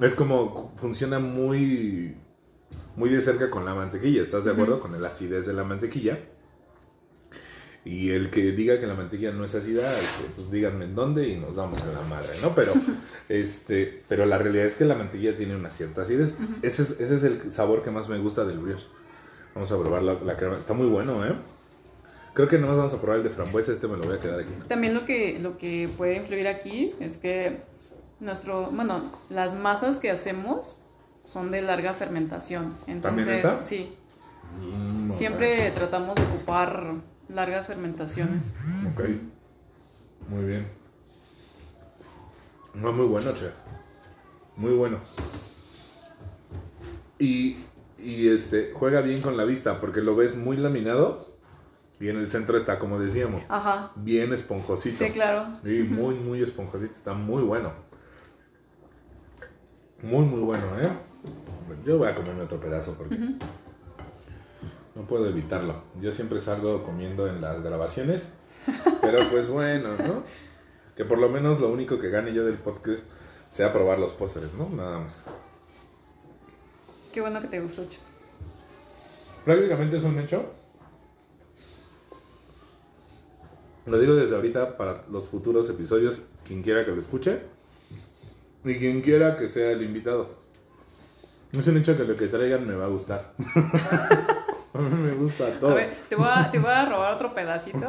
Es 0.00 0.14
como 0.14 0.72
funciona 0.76 1.18
muy 1.20 2.16
muy 2.96 3.10
de 3.10 3.20
cerca 3.20 3.50
con 3.50 3.64
la 3.64 3.74
mantequilla, 3.74 4.22
¿estás 4.22 4.44
de 4.44 4.52
acuerdo? 4.52 4.80
Con 4.80 5.00
la 5.00 5.08
acidez 5.08 5.46
de 5.46 5.52
la 5.52 5.64
mantequilla. 5.64 6.18
Y 7.84 8.10
el 8.10 8.30
que 8.30 8.52
diga 8.52 8.80
que 8.80 8.86
la 8.86 8.94
mantequilla 8.94 9.30
no 9.32 9.44
es 9.44 9.54
ácida, 9.54 9.92
este, 9.92 10.24
pues 10.34 10.50
díganme 10.50 10.86
en 10.86 10.94
dónde 10.94 11.28
y 11.28 11.36
nos 11.36 11.56
damos 11.56 11.82
a 11.82 11.92
la 11.92 12.00
madre, 12.02 12.30
¿no? 12.40 12.54
Pero, 12.54 12.72
este, 13.28 14.02
pero 14.08 14.24
la 14.24 14.38
realidad 14.38 14.64
es 14.64 14.76
que 14.76 14.86
la 14.86 14.94
mantequilla 14.94 15.36
tiene 15.36 15.54
una 15.54 15.68
cierta 15.68 16.02
acidez. 16.02 16.34
ese, 16.62 16.82
es, 16.82 16.98
ese 16.98 17.14
es 17.16 17.22
el 17.24 17.52
sabor 17.52 17.82
que 17.82 17.90
más 17.90 18.08
me 18.08 18.18
gusta 18.18 18.46
del 18.46 18.58
brioche. 18.58 18.86
Vamos 19.54 19.70
a 19.70 19.78
probar 19.78 20.02
la, 20.02 20.14
la 20.14 20.36
crema. 20.36 20.56
Está 20.56 20.72
muy 20.72 20.88
bueno, 20.88 21.24
¿eh? 21.26 21.34
Creo 22.34 22.48
que 22.48 22.58
nomás 22.58 22.76
vamos 22.76 22.94
a 22.94 23.00
probar 23.00 23.18
el 23.18 23.24
de 23.24 23.30
frambuesa, 23.30 23.72
este 23.72 23.88
me 23.88 23.96
lo 23.96 24.04
voy 24.04 24.16
a 24.16 24.20
quedar 24.20 24.40
aquí. 24.40 24.52
También 24.68 24.92
lo 24.94 25.04
que, 25.06 25.38
lo 25.38 25.56
que 25.56 25.88
puede 25.96 26.16
influir 26.16 26.48
aquí 26.48 26.92
es 27.00 27.18
que 27.18 27.62
nuestro, 28.20 28.70
bueno, 28.70 29.12
las 29.30 29.54
masas 29.54 29.98
que 29.98 30.10
hacemos 30.10 30.78
son 31.22 31.50
de 31.50 31.62
larga 31.62 31.94
fermentación. 31.94 32.74
¿También 33.00 33.28
Entonces, 33.28 33.36
esta? 33.36 33.62
sí, 33.62 33.96
Mm, 34.60 35.10
siempre 35.10 35.70
tratamos 35.72 36.14
de 36.14 36.22
ocupar 36.22 36.94
largas 37.28 37.66
fermentaciones. 37.66 38.52
Ok. 38.92 39.04
Muy 40.28 40.44
bien. 40.44 40.68
No, 42.74 42.92
muy 42.92 43.06
bueno, 43.06 43.32
che. 43.34 43.50
Muy 44.56 44.72
bueno. 44.74 44.98
Y, 47.18 47.56
y 47.98 48.28
este, 48.28 48.72
juega 48.74 49.00
bien 49.00 49.20
con 49.22 49.36
la 49.36 49.44
vista 49.44 49.80
porque 49.80 50.00
lo 50.00 50.16
ves 50.16 50.36
muy 50.36 50.56
laminado 50.56 51.33
y 52.00 52.08
en 52.08 52.16
el 52.16 52.28
centro 52.28 52.56
está, 52.56 52.78
como 52.78 52.98
decíamos, 52.98 53.42
Ajá, 53.48 53.92
bien 53.96 54.32
esponjosito. 54.32 55.04
sí, 55.04 55.10
claro. 55.12 55.46
Sí, 55.62 55.86
muy, 55.88 56.14
muy 56.14 56.42
esponjosito. 56.42 56.92
Está 56.92 57.14
muy 57.14 57.42
bueno. 57.42 57.72
Muy, 60.02 60.24
muy 60.24 60.40
bueno, 60.40 60.64
¿eh? 60.80 60.90
Yo 61.86 61.98
voy 61.98 62.08
a 62.08 62.14
comerme 62.14 62.42
otro 62.42 62.58
pedazo 62.60 62.94
porque 62.94 63.16
no 64.94 65.02
puedo 65.08 65.28
evitarlo. 65.28 65.82
Yo 66.00 66.12
siempre 66.12 66.40
salgo 66.40 66.82
comiendo 66.82 67.26
en 67.28 67.40
las 67.40 67.62
grabaciones. 67.62 68.30
Pero 69.00 69.18
pues 69.30 69.48
bueno, 69.48 69.96
¿no? 69.96 70.22
Que 70.96 71.04
por 71.04 71.18
lo 71.18 71.28
menos 71.28 71.60
lo 71.60 71.68
único 71.68 71.98
que 71.98 72.08
gane 72.08 72.32
yo 72.32 72.44
del 72.44 72.56
podcast 72.56 73.02
sea 73.50 73.72
probar 73.72 73.98
los 73.98 74.12
postres, 74.12 74.54
¿no? 74.54 74.68
Nada 74.70 75.00
más. 75.00 75.16
Qué 77.12 77.20
bueno 77.20 77.40
que 77.40 77.48
te 77.48 77.60
gustó, 77.60 77.84
Cho. 77.88 77.98
Prácticamente 79.44 79.98
es 79.98 80.02
un 80.04 80.18
hecho. 80.18 80.50
Lo 83.86 83.98
digo 83.98 84.14
desde 84.14 84.34
ahorita 84.34 84.76
para 84.76 85.02
los 85.10 85.28
futuros 85.28 85.68
episodios, 85.68 86.22
quien 86.46 86.62
quiera 86.62 86.84
que 86.84 86.92
lo 86.92 87.00
escuche 87.00 87.40
y 88.64 88.74
quien 88.76 89.02
quiera 89.02 89.36
que 89.36 89.48
sea 89.48 89.72
el 89.72 89.82
invitado. 89.82 90.28
Es 91.52 91.66
un 91.66 91.76
hecho 91.76 91.96
que 91.96 92.04
lo 92.04 92.16
que 92.16 92.26
traigan 92.26 92.66
me 92.66 92.74
va 92.74 92.86
a 92.86 92.88
gustar. 92.88 93.32
a 94.72 94.78
mí 94.78 95.02
me 95.02 95.12
gusta 95.12 95.50
todo. 95.60 95.72
A 95.72 95.74
ver, 95.74 95.90
te 96.08 96.16
voy 96.16 96.26
a, 96.28 96.50
te 96.50 96.58
voy 96.58 96.70
a 96.70 96.84
robar 96.86 97.14
otro 97.14 97.34
pedacito. 97.34 97.78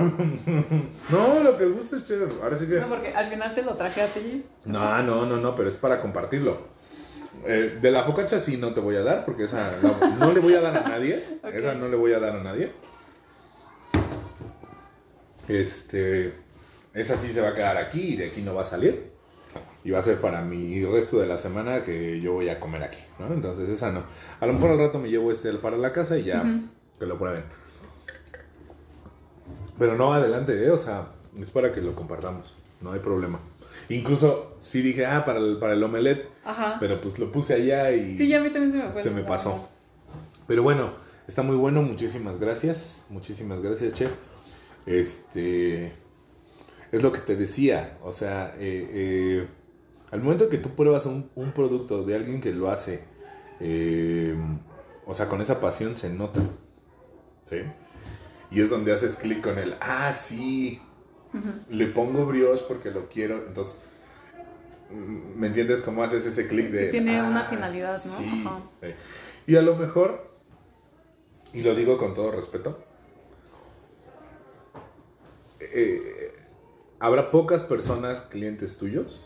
No, 1.09 1.43
lo 1.43 1.57
que 1.57 1.65
guste, 1.65 2.03
che. 2.03 2.15
Ahora 2.41 2.57
sí 2.57 2.67
que. 2.67 2.79
No, 2.79 2.89
porque 2.89 3.13
al 3.13 3.27
final 3.27 3.53
te 3.55 3.61
lo 3.61 3.75
traje 3.75 4.01
a 4.01 4.07
ti. 4.07 4.43
No, 4.65 5.01
no, 5.01 5.25
no, 5.25 5.37
no, 5.37 5.55
pero 5.55 5.69
es 5.69 5.75
para 5.75 6.01
compartirlo. 6.01 6.57
Eh, 7.45 7.77
de 7.81 7.91
la 7.91 8.03
focacha 8.03 8.39
sí 8.39 8.57
no 8.57 8.73
te 8.73 8.79
voy 8.79 8.95
a 8.95 9.03
dar, 9.03 9.23
porque 9.23 9.43
esa 9.43 9.77
no, 9.81 10.15
no 10.17 10.31
le 10.31 10.39
voy 10.39 10.55
a 10.55 10.61
dar 10.61 10.77
a 10.77 10.87
nadie. 10.87 11.23
Ok. 11.43 11.53
Esa 11.53 11.75
no 11.75 11.87
le 11.87 11.95
voy 11.95 12.11
a 12.13 12.19
dar 12.19 12.35
a 12.35 12.43
nadie. 12.43 12.71
Este, 15.47 16.33
esa 16.93 17.15
sí 17.17 17.31
se 17.31 17.41
va 17.41 17.49
a 17.49 17.53
quedar 17.55 17.77
aquí 17.77 18.13
y 18.13 18.15
de 18.17 18.27
aquí 18.27 18.41
no 18.41 18.53
va 18.53 18.61
a 18.61 18.65
salir. 18.65 19.13
Y 19.83 19.91
va 19.91 19.99
a 19.99 20.03
ser 20.03 20.19
para 20.19 20.41
mi 20.41 20.83
resto 20.83 21.19
de 21.19 21.27
la 21.27 21.37
semana 21.37 21.83
que 21.83 22.19
yo 22.19 22.33
voy 22.33 22.49
a 22.49 22.59
comer 22.59 22.81
aquí, 22.81 22.97
¿no? 23.19 23.31
Entonces 23.31 23.69
esa 23.69 23.91
no. 23.91 24.03
A 24.39 24.45
lo 24.47 24.53
mejor 24.53 24.71
al 24.71 24.79
rato 24.79 24.99
me 24.99 25.09
llevo 25.09 25.31
este 25.31 25.53
para 25.53 25.77
la 25.77 25.93
casa 25.93 26.17
y 26.17 26.23
ya 26.23 26.43
que 26.97 27.05
lo 27.05 27.17
prueben. 27.19 27.43
Pero 29.77 29.95
no 29.95 30.13
adelante, 30.13 30.63
¿eh? 30.65 30.71
O 30.71 30.77
sea, 30.77 31.09
es 31.39 31.51
para 31.51 31.71
que 31.71 31.81
lo 31.81 31.93
compartamos. 31.93 32.55
No 32.81 32.93
hay 32.93 32.99
problema. 32.99 33.39
Incluso 33.89 34.55
sí 34.59 34.81
dije, 34.81 35.05
ah, 35.05 35.23
para 35.25 35.39
el, 35.39 35.57
para 35.57 35.73
el 35.73 35.83
omelette, 35.83 36.29
Ajá. 36.43 36.77
pero 36.79 36.99
pues 36.99 37.19
lo 37.19 37.31
puse 37.31 37.53
allá 37.53 37.91
y 37.91 38.15
Sí, 38.17 38.27
ya 38.27 38.39
a 38.39 38.41
mí 38.41 38.49
también 38.49 38.71
se 38.71 38.77
me 38.79 38.89
fue. 38.91 39.03
se 39.03 39.11
me 39.11 39.23
pasó. 39.23 39.69
Pero 40.47 40.63
bueno, 40.63 40.93
está 41.27 41.43
muy 41.43 41.55
bueno. 41.57 41.81
Muchísimas 41.83 42.39
gracias. 42.39 43.05
Muchísimas 43.09 43.61
gracias, 43.61 43.93
chef. 43.93 44.11
Este. 44.85 45.91
Es 46.91 47.03
lo 47.03 47.11
que 47.11 47.19
te 47.19 47.35
decía. 47.35 47.97
O 48.03 48.11
sea, 48.11 48.55
eh, 48.57 48.89
eh, 48.91 49.47
al 50.11 50.21
momento 50.21 50.49
que 50.49 50.57
tú 50.57 50.69
pruebas 50.75 51.05
un, 51.05 51.29
un 51.35 51.51
producto 51.51 52.03
de 52.03 52.15
alguien 52.15 52.41
que 52.41 52.51
lo 52.53 52.69
hace, 52.69 53.03
eh, 53.59 54.35
o 55.05 55.13
sea, 55.13 55.27
con 55.27 55.41
esa 55.41 55.59
pasión 55.59 55.95
se 55.95 56.09
nota. 56.09 56.41
¿Sí? 57.43 57.57
Y 58.51 58.61
es 58.61 58.69
donde 58.69 58.93
haces 58.93 59.15
clic 59.15 59.41
con 59.41 59.57
el, 59.57 59.75
ah, 59.81 60.13
sí, 60.13 60.79
le 61.69 61.87
pongo 61.87 62.25
brioche 62.25 62.63
porque 62.67 62.91
lo 62.91 63.09
quiero. 63.09 63.43
Entonces, 63.47 63.77
¿me 65.35 65.47
entiendes 65.47 65.81
cómo 65.81 66.03
haces 66.03 66.25
ese 66.25 66.47
clic 66.47 66.69
de... 66.69 66.87
Tiene 66.87 67.21
una 67.21 67.41
"Ah, 67.41 67.49
finalidad, 67.49 67.93
¿no? 67.93 68.11
Sí. 68.11 68.43
Ajá. 68.45 68.59
Sí. 68.81 68.87
Y 69.47 69.55
a 69.57 69.61
lo 69.61 69.75
mejor, 69.75 70.31
y 71.53 71.61
lo 71.61 71.75
digo 71.75 71.97
con 71.97 72.13
todo 72.13 72.31
respeto, 72.31 72.83
eh, 75.59 76.33
habrá 76.99 77.31
pocas 77.31 77.61
personas, 77.61 78.21
clientes 78.21 78.77
tuyos, 78.77 79.25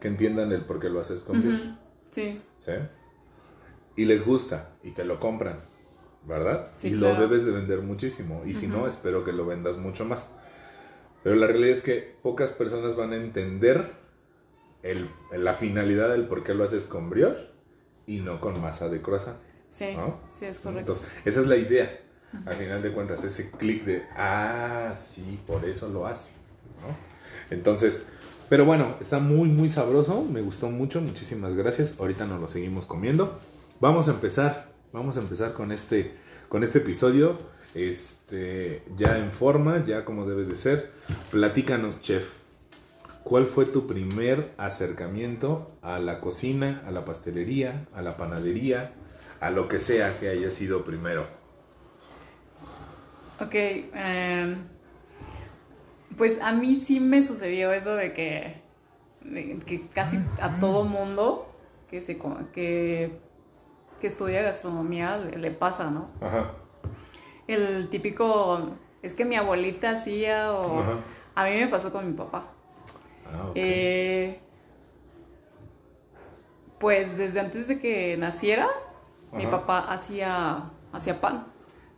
que 0.00 0.08
entiendan 0.08 0.52
el 0.52 0.62
por 0.62 0.80
qué 0.80 0.88
lo 0.88 1.00
haces 1.00 1.22
con. 1.22 1.38
Ujú. 1.38 1.76
Sí, 2.10 2.40
¿sí? 2.60 2.72
Y 3.96 4.04
les 4.04 4.24
gusta 4.24 4.76
y 4.82 4.92
te 4.92 5.04
lo 5.04 5.18
compran, 5.18 5.60
¿verdad? 6.24 6.70
Sí, 6.74 6.88
y 6.88 6.98
claro. 6.98 7.14
lo 7.14 7.20
debes 7.20 7.44
de 7.46 7.52
vender 7.52 7.82
muchísimo. 7.82 8.42
Y 8.46 8.54
si 8.54 8.66
no, 8.66 8.86
espero 8.86 9.24
que 9.24 9.32
lo 9.32 9.44
vendas 9.44 9.76
mucho 9.76 10.04
más. 10.04 10.28
Pero 11.24 11.36
la 11.36 11.48
realidad 11.48 11.70
es 11.70 11.82
que 11.82 12.16
pocas 12.22 12.52
personas 12.52 12.94
van 12.94 13.12
a 13.12 13.16
entender 13.16 13.92
el, 14.82 15.10
la 15.32 15.54
finalidad 15.54 16.10
del 16.10 16.28
por 16.28 16.44
qué 16.44 16.54
lo 16.54 16.64
haces 16.64 16.86
con 16.86 17.10
brioche 17.10 17.50
y 18.06 18.20
no 18.20 18.40
con 18.40 18.60
masa 18.62 18.88
de 18.88 19.02
croissant. 19.02 19.36
sí, 19.68 19.90
¿no? 19.96 20.20
sí, 20.32 20.46
es 20.46 20.60
correcto. 20.60 20.92
Entonces, 20.92 21.08
esa 21.24 21.40
es 21.40 21.46
la 21.46 21.56
idea. 21.56 22.00
Al 22.46 22.56
final 22.56 22.82
de 22.82 22.92
cuentas, 22.92 23.24
ese 23.24 23.50
clic 23.50 23.84
de, 23.84 24.02
ah, 24.16 24.94
sí, 24.96 25.40
por 25.46 25.64
eso 25.64 25.88
lo 25.88 26.06
hace. 26.06 26.32
¿no? 26.80 26.94
Entonces, 27.50 28.04
Pero 28.48 28.64
bueno, 28.64 28.96
está 29.00 29.18
muy, 29.18 29.48
muy 29.48 29.68
sabroso. 29.68 30.24
Me 30.24 30.40
gustó 30.40 30.70
mucho. 30.70 31.00
Muchísimas 31.00 31.54
gracias. 31.54 31.96
Ahorita 31.98 32.26
nos 32.26 32.40
lo 32.40 32.48
seguimos 32.48 32.86
comiendo. 32.86 33.38
Vamos 33.80 34.08
a 34.08 34.12
empezar. 34.12 34.68
Vamos 34.92 35.18
a 35.18 35.20
empezar 35.20 35.52
con 35.52 35.70
este, 35.70 36.14
con 36.48 36.64
este 36.64 36.78
episodio. 36.78 37.38
Este, 37.74 38.82
ya 38.96 39.18
en 39.18 39.32
forma, 39.32 39.84
ya 39.84 40.04
como 40.06 40.26
debe 40.26 40.44
de 40.44 40.56
ser. 40.56 40.90
Platícanos, 41.30 42.00
chef. 42.00 42.26
¿Cuál 43.22 43.46
fue 43.46 43.66
tu 43.66 43.86
primer 43.86 44.54
acercamiento 44.56 45.70
a 45.82 45.98
la 45.98 46.20
cocina, 46.20 46.82
a 46.86 46.90
la 46.90 47.04
pastelería, 47.04 47.86
a 47.92 48.00
la 48.00 48.16
panadería, 48.16 48.92
a 49.40 49.50
lo 49.50 49.68
que 49.68 49.80
sea 49.80 50.18
que 50.18 50.30
haya 50.30 50.50
sido 50.50 50.82
primero? 50.84 51.37
Ok, 53.40 53.54
em, 53.54 54.66
pues 56.16 56.40
a 56.42 56.52
mí 56.52 56.76
sí 56.76 57.00
me 57.00 57.22
sucedió 57.22 57.72
eso 57.72 57.94
de 57.94 58.12
que, 58.12 58.54
de 59.22 59.58
que 59.60 59.86
casi 59.88 60.18
a 60.40 60.58
todo 60.58 60.84
mundo 60.84 61.52
que, 61.90 62.02
se, 62.02 62.18
que, 62.52 63.18
que 64.00 64.06
estudia 64.06 64.42
gastronomía 64.42 65.16
le, 65.18 65.38
le 65.38 65.50
pasa, 65.50 65.90
¿no? 65.90 66.08
Ajá. 66.20 66.52
El 67.46 67.88
típico, 67.88 68.76
es 69.02 69.14
que 69.14 69.24
mi 69.24 69.36
abuelita 69.36 69.90
hacía 69.90 70.52
o... 70.52 70.80
Ajá. 70.80 70.92
A 71.34 71.44
mí 71.44 71.52
me 71.52 71.68
pasó 71.68 71.92
con 71.92 72.04
mi 72.04 72.14
papá. 72.14 72.46
Ah, 73.32 73.50
ok. 73.50 73.52
Eh, 73.54 74.40
pues 76.78 77.16
desde 77.16 77.38
antes 77.38 77.68
de 77.68 77.78
que 77.78 78.16
naciera, 78.16 78.68
mi 79.32 79.46
papá 79.46 79.78
hacía, 79.78 80.70
hacía 80.92 81.20
pan, 81.20 81.46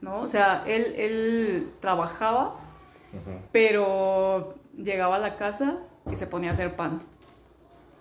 ¿no? 0.02 0.20
O 0.20 0.28
sea, 0.28 0.64
él, 0.66 0.94
él 0.96 1.70
trabajaba, 1.80 2.56
pero 3.52 4.54
llegaba 4.76 5.16
a 5.16 5.18
la 5.18 5.36
casa 5.36 5.78
y 6.10 6.16
se 6.16 6.26
ponía 6.26 6.50
a 6.50 6.52
hacer 6.52 6.76
pan. 6.76 7.00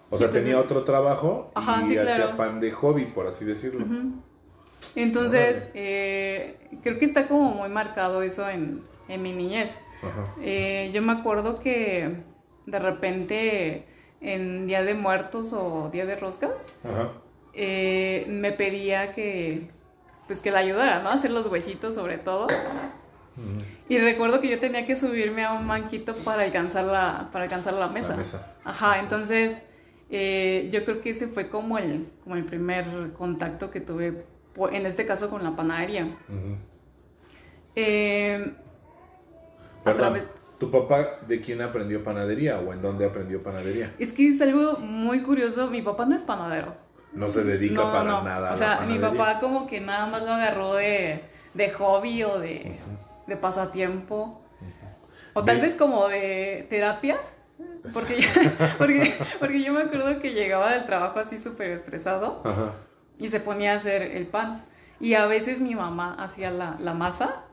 O 0.10 0.18
sea, 0.18 0.28
Entonces- 0.28 0.44
tenía 0.44 0.60
otro 0.60 0.84
trabajo 0.84 1.52
Ajá, 1.56 1.82
y 1.84 1.88
sí, 1.92 1.98
hacía 1.98 2.16
claro. 2.16 2.38
pan 2.38 2.60
de 2.60 2.72
hobby, 2.72 3.06
por 3.06 3.28
así 3.28 3.46
decirlo. 3.46 3.86
Entonces, 4.96 5.66
eh, 5.74 6.58
creo 6.82 6.98
que 7.00 7.06
está 7.06 7.28
como 7.28 7.52
muy 7.54 7.70
marcado 7.70 8.22
eso 8.22 8.48
en, 8.50 8.82
en 9.08 9.22
mi 9.22 9.34
niñez. 9.34 9.78
Eh, 10.42 10.90
yo 10.94 11.02
me 11.02 11.12
acuerdo 11.12 11.60
que 11.60 12.24
de 12.66 12.80
repente 12.80 13.86
en 14.22 14.68
Día 14.68 14.84
de 14.84 14.94
Muertos 14.94 15.52
o 15.54 15.90
Día 15.92 16.06
de 16.06 16.16
Roscas, 16.16 16.52
eh, 17.54 18.26
me 18.30 18.52
pedía 18.54 19.14
que 19.14 19.68
pues 20.30 20.42
que 20.42 20.52
la 20.52 20.60
ayudara, 20.60 21.02
¿no? 21.02 21.10
A 21.10 21.14
hacer 21.14 21.32
los 21.32 21.48
huesitos 21.48 21.96
sobre 21.96 22.20
todo. 22.20 22.46
Y 23.88 23.98
recuerdo 23.98 24.40
que 24.40 24.48
yo 24.48 24.60
tenía 24.60 24.86
que 24.86 24.96
subirme 24.96 25.44
a 25.44 25.54
un 25.54 25.68
banquito 25.68 26.14
para 26.18 26.44
alcanzar 26.44 26.86
la, 26.86 27.30
para 27.32 27.46
alcanzar 27.46 27.74
la 27.74 27.88
mesa. 27.88 28.10
La 28.10 28.18
mesa. 28.18 28.56
Ajá, 28.64 29.00
entonces 29.00 29.60
eh, 30.12 30.70
yo 30.72 30.86
creo 30.86 31.02
que 31.02 31.10
ese 31.10 31.30
fue 31.30 31.50
como 31.50 31.80
el, 31.80 32.06
como 32.24 32.36
el 32.36 32.46
primer 32.46 33.12
contacto 33.14 33.72
que 33.72 33.82
tuve, 33.82 34.24
en 34.72 34.86
este 34.86 35.08
caso 35.08 35.32
con 35.32 35.44
la 35.44 35.56
panadería. 35.56 36.16
Eh, 37.76 38.54
a 39.84 39.84
Perdón, 39.84 40.22
¿tu 40.60 40.70
papá 40.70 41.08
de 41.28 41.42
quién 41.42 41.64
aprendió 41.64 42.04
panadería 42.04 42.60
o 42.60 42.72
en 42.72 42.84
dónde 42.84 43.04
aprendió 43.04 43.40
panadería? 43.40 43.96
es 43.98 44.14
que 44.14 44.28
es 44.28 44.40
algo 44.42 44.78
muy 44.78 45.24
curioso, 45.24 45.72
mi 45.72 45.82
papá 45.82 46.06
no 46.06 46.16
es 46.16 46.22
panadero. 46.22 46.89
No 47.14 47.28
se 47.28 47.44
dedica 47.44 47.76
No, 47.76 47.92
para 47.92 48.04
no. 48.04 48.24
nada 48.24 48.50
a 48.50 48.54
O 48.54 48.54
la 48.54 48.58
sea, 48.58 48.80
mi 48.82 48.98
panadería. 48.98 49.10
papá 49.26 49.40
como 49.40 49.66
que 49.68 49.82
nada 49.82 50.06
más 50.08 50.22
lo 50.24 50.34
agarró 50.34 50.74
de, 50.76 51.24
de 51.54 51.70
hobby 51.72 52.24
o 52.24 52.40
de, 52.40 52.78
de 53.28 53.38
pasatiempo. 53.38 54.42
O 55.34 55.44
tal 55.44 55.58
De- 55.58 55.62
vez 55.64 55.76
como 55.76 56.08
de 56.08 56.66
terapia. 56.70 57.18
Porque, 57.94 58.20
porque, 58.78 59.14
porque 59.40 59.64
yo 59.64 59.74
me 59.74 59.84
acuerdo 59.84 60.20
que 60.20 60.34
llegaba 60.34 60.72
del 60.74 60.86
trabajo 60.86 61.20
así 61.20 61.40
súper 61.40 61.72
estresado 61.72 62.42
Ajá. 62.46 62.74
y 63.18 63.30
se 63.30 63.40
ponía 63.40 63.74
a 63.74 63.76
hacer 63.78 64.02
el 64.02 64.28
pan. 64.28 64.64
Y 65.00 65.14
a 65.16 65.26
veces 65.28 65.62
mi 65.62 65.76
mamá 65.76 66.16
hacía 66.20 66.52
la, 66.52 66.76
la 66.80 66.94
masa 66.94 67.44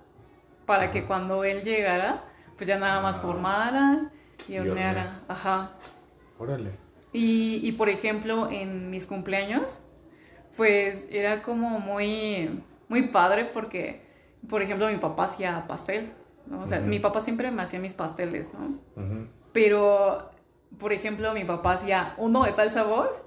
para 0.66 0.90
que 0.90 1.04
cuando 1.04 1.44
él 1.44 1.62
llegara, 1.62 2.24
pues 2.56 2.66
ya 2.66 2.78
nada 2.78 3.00
más 3.00 3.16
Ah. 3.18 3.20
formara 3.20 4.00
y 4.48 4.58
horneara. 4.58 5.00
hornear. 5.02 5.20
Ajá. 5.28 5.70
Órale. 6.38 6.72
Y, 7.12 7.60
y, 7.66 7.72
por 7.72 7.88
ejemplo, 7.88 8.50
en 8.50 8.90
mis 8.90 9.06
cumpleaños, 9.06 9.80
pues 10.56 11.06
era 11.10 11.42
como 11.42 11.78
muy, 11.80 12.62
muy 12.88 13.08
padre 13.08 13.46
porque, 13.46 14.02
por 14.48 14.62
ejemplo, 14.62 14.88
mi 14.88 14.96
papá 14.98 15.24
hacía 15.24 15.66
pastel, 15.66 16.12
¿no? 16.46 16.62
O 16.62 16.66
sea, 16.66 16.80
mi 16.80 16.98
papá 16.98 17.20
siempre 17.20 17.50
me 17.50 17.62
hacía 17.62 17.78
mis 17.80 17.94
pasteles, 17.94 18.52
¿no? 18.54 18.78
Pero, 19.52 20.30
por 20.78 20.92
ejemplo, 20.92 21.32
mi 21.32 21.44
papá 21.44 21.72
hacía 21.74 22.14
uno 22.18 22.44
de 22.44 22.52
tal 22.52 22.70
sabor 22.70 23.24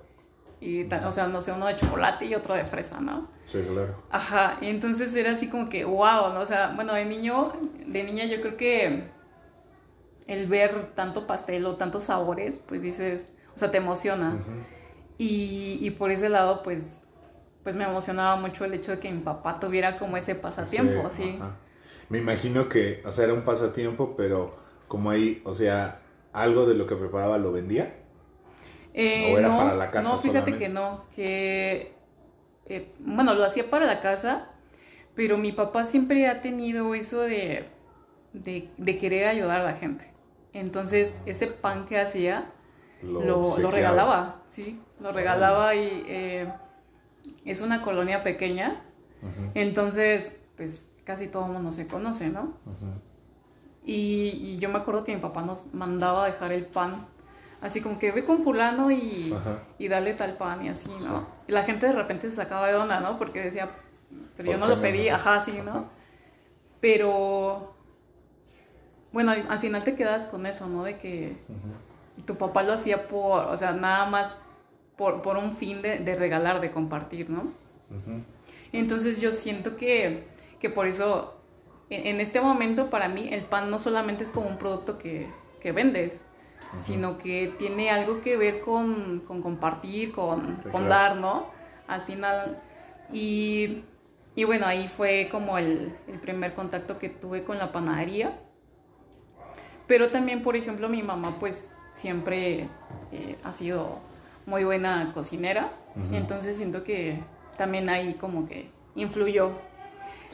y, 0.62 0.84
tal- 0.86 1.06
o 1.06 1.12
sea, 1.12 1.28
no 1.28 1.42
sé, 1.42 1.52
uno 1.52 1.66
de 1.68 1.76
chocolate 1.78 2.26
y 2.26 2.36
otro 2.36 2.54
de 2.54 2.66
fresa, 2.66 3.00
¿no? 3.00 3.28
Sí, 3.46 3.60
claro. 3.68 3.96
Ajá, 4.12 4.58
y 4.62 4.68
entonces 4.68 5.16
era 5.16 5.32
así 5.32 5.48
como 5.50 5.70
que, 5.70 5.86
wow, 5.86 6.34
¿no? 6.34 6.42
O 6.42 6.46
sea, 6.46 6.74
bueno, 6.76 6.94
de 6.94 7.06
niño, 7.06 7.54
de 7.88 8.04
niña 8.04 8.26
yo 8.26 8.42
creo 8.42 8.58
que 8.58 9.04
el 10.28 10.48
ver 10.48 10.92
tanto 10.96 11.26
pastel 11.26 11.66
o 11.66 11.76
tantos 11.76 12.04
sabores, 12.04 12.58
pues 12.58 12.82
dices, 12.82 13.28
o 13.60 13.62
sea, 13.62 13.72
te 13.72 13.78
emociona. 13.78 14.38
Y, 15.18 15.80
y 15.82 15.90
por 15.92 16.12
ese 16.12 16.30
lado, 16.30 16.64
pues, 16.64 16.86
pues 17.62 17.76
me 17.76 17.84
emocionaba 17.84 18.38
mucho 18.38 18.64
el 18.64 18.74
hecho 18.74 18.94
de 18.94 19.00
que 19.00 19.12
mi 19.12 19.20
papá 19.20 19.60
tuviera 19.60 20.00
como 20.00 20.16
ese 20.16 20.34
pasatiempo, 20.34 21.10
sí. 21.10 21.38
Me 22.08 22.20
imagino 22.20 22.70
que, 22.70 23.02
o 23.06 23.12
sea, 23.12 23.26
era 23.26 23.34
un 23.34 23.44
pasatiempo, 23.44 24.16
pero 24.16 24.56
como 24.88 25.10
ahí, 25.12 25.42
o 25.44 25.52
sea, 25.54 26.00
algo 26.32 26.66
de 26.66 26.76
lo 26.76 26.88
que 26.88 26.96
preparaba 26.96 27.38
lo 27.38 27.52
vendía. 27.52 27.98
Eh, 28.94 29.34
¿O 29.36 29.38
era 29.40 29.50
no, 29.50 29.58
para 29.58 29.76
la 29.76 29.92
casa 29.92 30.10
no, 30.10 30.18
fíjate 30.20 30.52
solamente? 30.52 30.66
que 30.66 30.70
no, 30.70 31.06
que, 31.14 31.94
eh, 32.66 32.94
bueno, 33.00 33.34
lo 33.34 33.44
hacía 33.44 33.70
para 33.70 33.86
la 33.86 34.02
casa, 34.02 34.48
pero 35.16 35.38
mi 35.38 35.52
papá 35.52 35.86
siempre 35.86 36.28
ha 36.28 36.42
tenido 36.42 36.96
eso 36.96 37.22
de, 37.24 37.66
de, 38.34 38.70
de 38.78 38.98
querer 38.98 39.28
ayudar 39.28 39.60
a 39.62 39.64
la 39.66 39.74
gente. 39.74 40.14
Entonces, 40.54 41.14
ese 41.26 41.48
pan 41.48 41.86
que 41.88 42.00
hacía, 42.00 42.54
lo, 43.02 43.72
regalaba, 43.72 44.42
sí, 44.50 44.82
lo 45.00 45.12
regalaba 45.12 45.76
y 45.76 46.06
eh, 46.08 46.52
es 47.46 47.62
una 47.62 47.82
colonia 47.82 48.24
pequeña, 48.24 48.82
entonces, 49.54 50.34
pues 50.56 50.84
casi 51.04 51.28
todo 51.28 51.46
el 51.46 51.52
mundo 51.54 51.72
se 51.72 51.88
conoce, 51.88 52.30
¿no? 52.30 52.54
Y, 53.86 54.30
y 54.44 54.60
yo 54.60 54.70
me 54.70 54.78
acuerdo 54.78 55.04
que 55.04 55.16
mi 55.16 55.22
papá 55.22 55.42
nos 55.42 55.74
mandaba 55.74 56.26
a 56.26 56.28
dejar 56.28 56.52
el 56.52 56.66
pan, 56.66 56.94
así 57.62 57.82
como 57.82 57.98
que 57.98 58.12
ve 58.12 58.24
con 58.24 58.44
fulano 58.44 58.92
y, 58.92 59.34
y 59.78 59.88
dale 59.88 60.14
tal 60.14 60.36
pan 60.38 60.66
y 60.66 60.70
así, 60.70 60.90
¿no? 60.90 61.20
Sí. 61.20 61.26
Y 61.50 61.52
la 61.52 61.64
gente 61.64 61.88
de 61.88 61.94
repente 61.94 62.30
se 62.30 62.36
sacaba 62.36 62.68
de 62.68 62.76
onda, 62.76 63.00
¿no? 63.00 63.18
Porque 63.18 63.42
decía, 63.42 63.70
pero 64.38 64.52
yo 64.52 64.60
¿Por 64.60 64.70
no 64.70 64.76
lo 64.76 64.82
pedí, 64.82 65.10
ajá, 65.10 65.42
sí, 65.42 65.60
¿no? 65.64 65.86
Pero, 66.80 67.74
bueno, 69.12 69.32
al 69.32 69.46
al 69.50 69.60
final 69.60 69.84
te 69.84 69.96
quedas 69.96 70.26
con 70.26 70.46
eso, 70.46 70.68
¿no? 70.68 70.84
De 70.84 70.98
que. 70.98 71.38
Tu 72.26 72.38
papá 72.38 72.64
lo 72.64 72.74
hacía 72.74 73.08
por, 73.08 73.46
o 73.48 73.58
sea, 73.58 73.72
nada 73.74 74.06
más 74.10 74.36
por, 74.98 75.22
por 75.22 75.38
un 75.38 75.56
fin 75.56 75.82
de, 75.82 76.00
de 76.00 76.16
regalar, 76.16 76.62
de 76.62 76.72
compartir, 76.72 77.30
¿no? 77.30 77.54
Entonces 78.72 79.20
yo 79.22 79.32
siento 79.32 79.78
que, 79.78 80.28
que 80.60 80.70
por 80.70 80.88
eso, 80.88 81.36
en, 81.90 82.08
en 82.08 82.22
este 82.22 82.42
momento 82.42 82.90
para 82.90 83.08
mí 83.08 83.30
el 83.32 83.44
pan 83.46 83.70
no 83.72 83.80
solamente 83.80 84.24
es 84.24 84.32
como 84.32 84.48
un 84.48 84.58
producto 84.58 84.98
que, 84.98 85.28
que 85.60 85.72
vendes, 85.72 86.22
sino 86.78 87.18
que 87.18 87.56
tiene 87.58 87.90
algo 87.90 88.22
que 88.22 88.38
ver 88.38 88.62
con, 88.62 89.22
con 89.22 89.42
compartir, 89.42 90.12
con, 90.12 90.64
Sí, 90.64 90.70
con 90.72 90.72
claro. 90.72 90.90
dar, 90.90 91.16
¿no? 91.18 91.48
Al 91.88 92.02
final. 92.04 92.62
Y, 93.12 93.84
y 94.36 94.44
bueno, 94.44 94.68
ahí 94.68 94.88
fue 94.96 95.30
como 95.32 95.58
el, 95.58 95.96
el 96.08 96.20
primer 96.20 96.54
contacto 96.54 97.00
que 97.00 97.10
tuve 97.10 97.44
con 97.44 97.58
la 97.58 97.72
panadería. 97.72 98.40
Pero 99.88 100.10
también, 100.10 100.44
por 100.44 100.56
ejemplo, 100.56 100.90
mi 100.90 101.02
mamá 101.04 101.38
pues 101.40 101.68
siempre 102.00 102.68
eh, 103.12 103.36
ha 103.44 103.52
sido 103.52 104.00
muy 104.46 104.64
buena 104.64 105.12
cocinera. 105.14 105.70
Entonces 106.14 106.56
siento 106.58 106.84
que 106.84 107.20
también 107.58 107.90
ahí 107.90 108.14
como 108.14 108.48
que 108.48 108.70
influyó. 108.96 109.52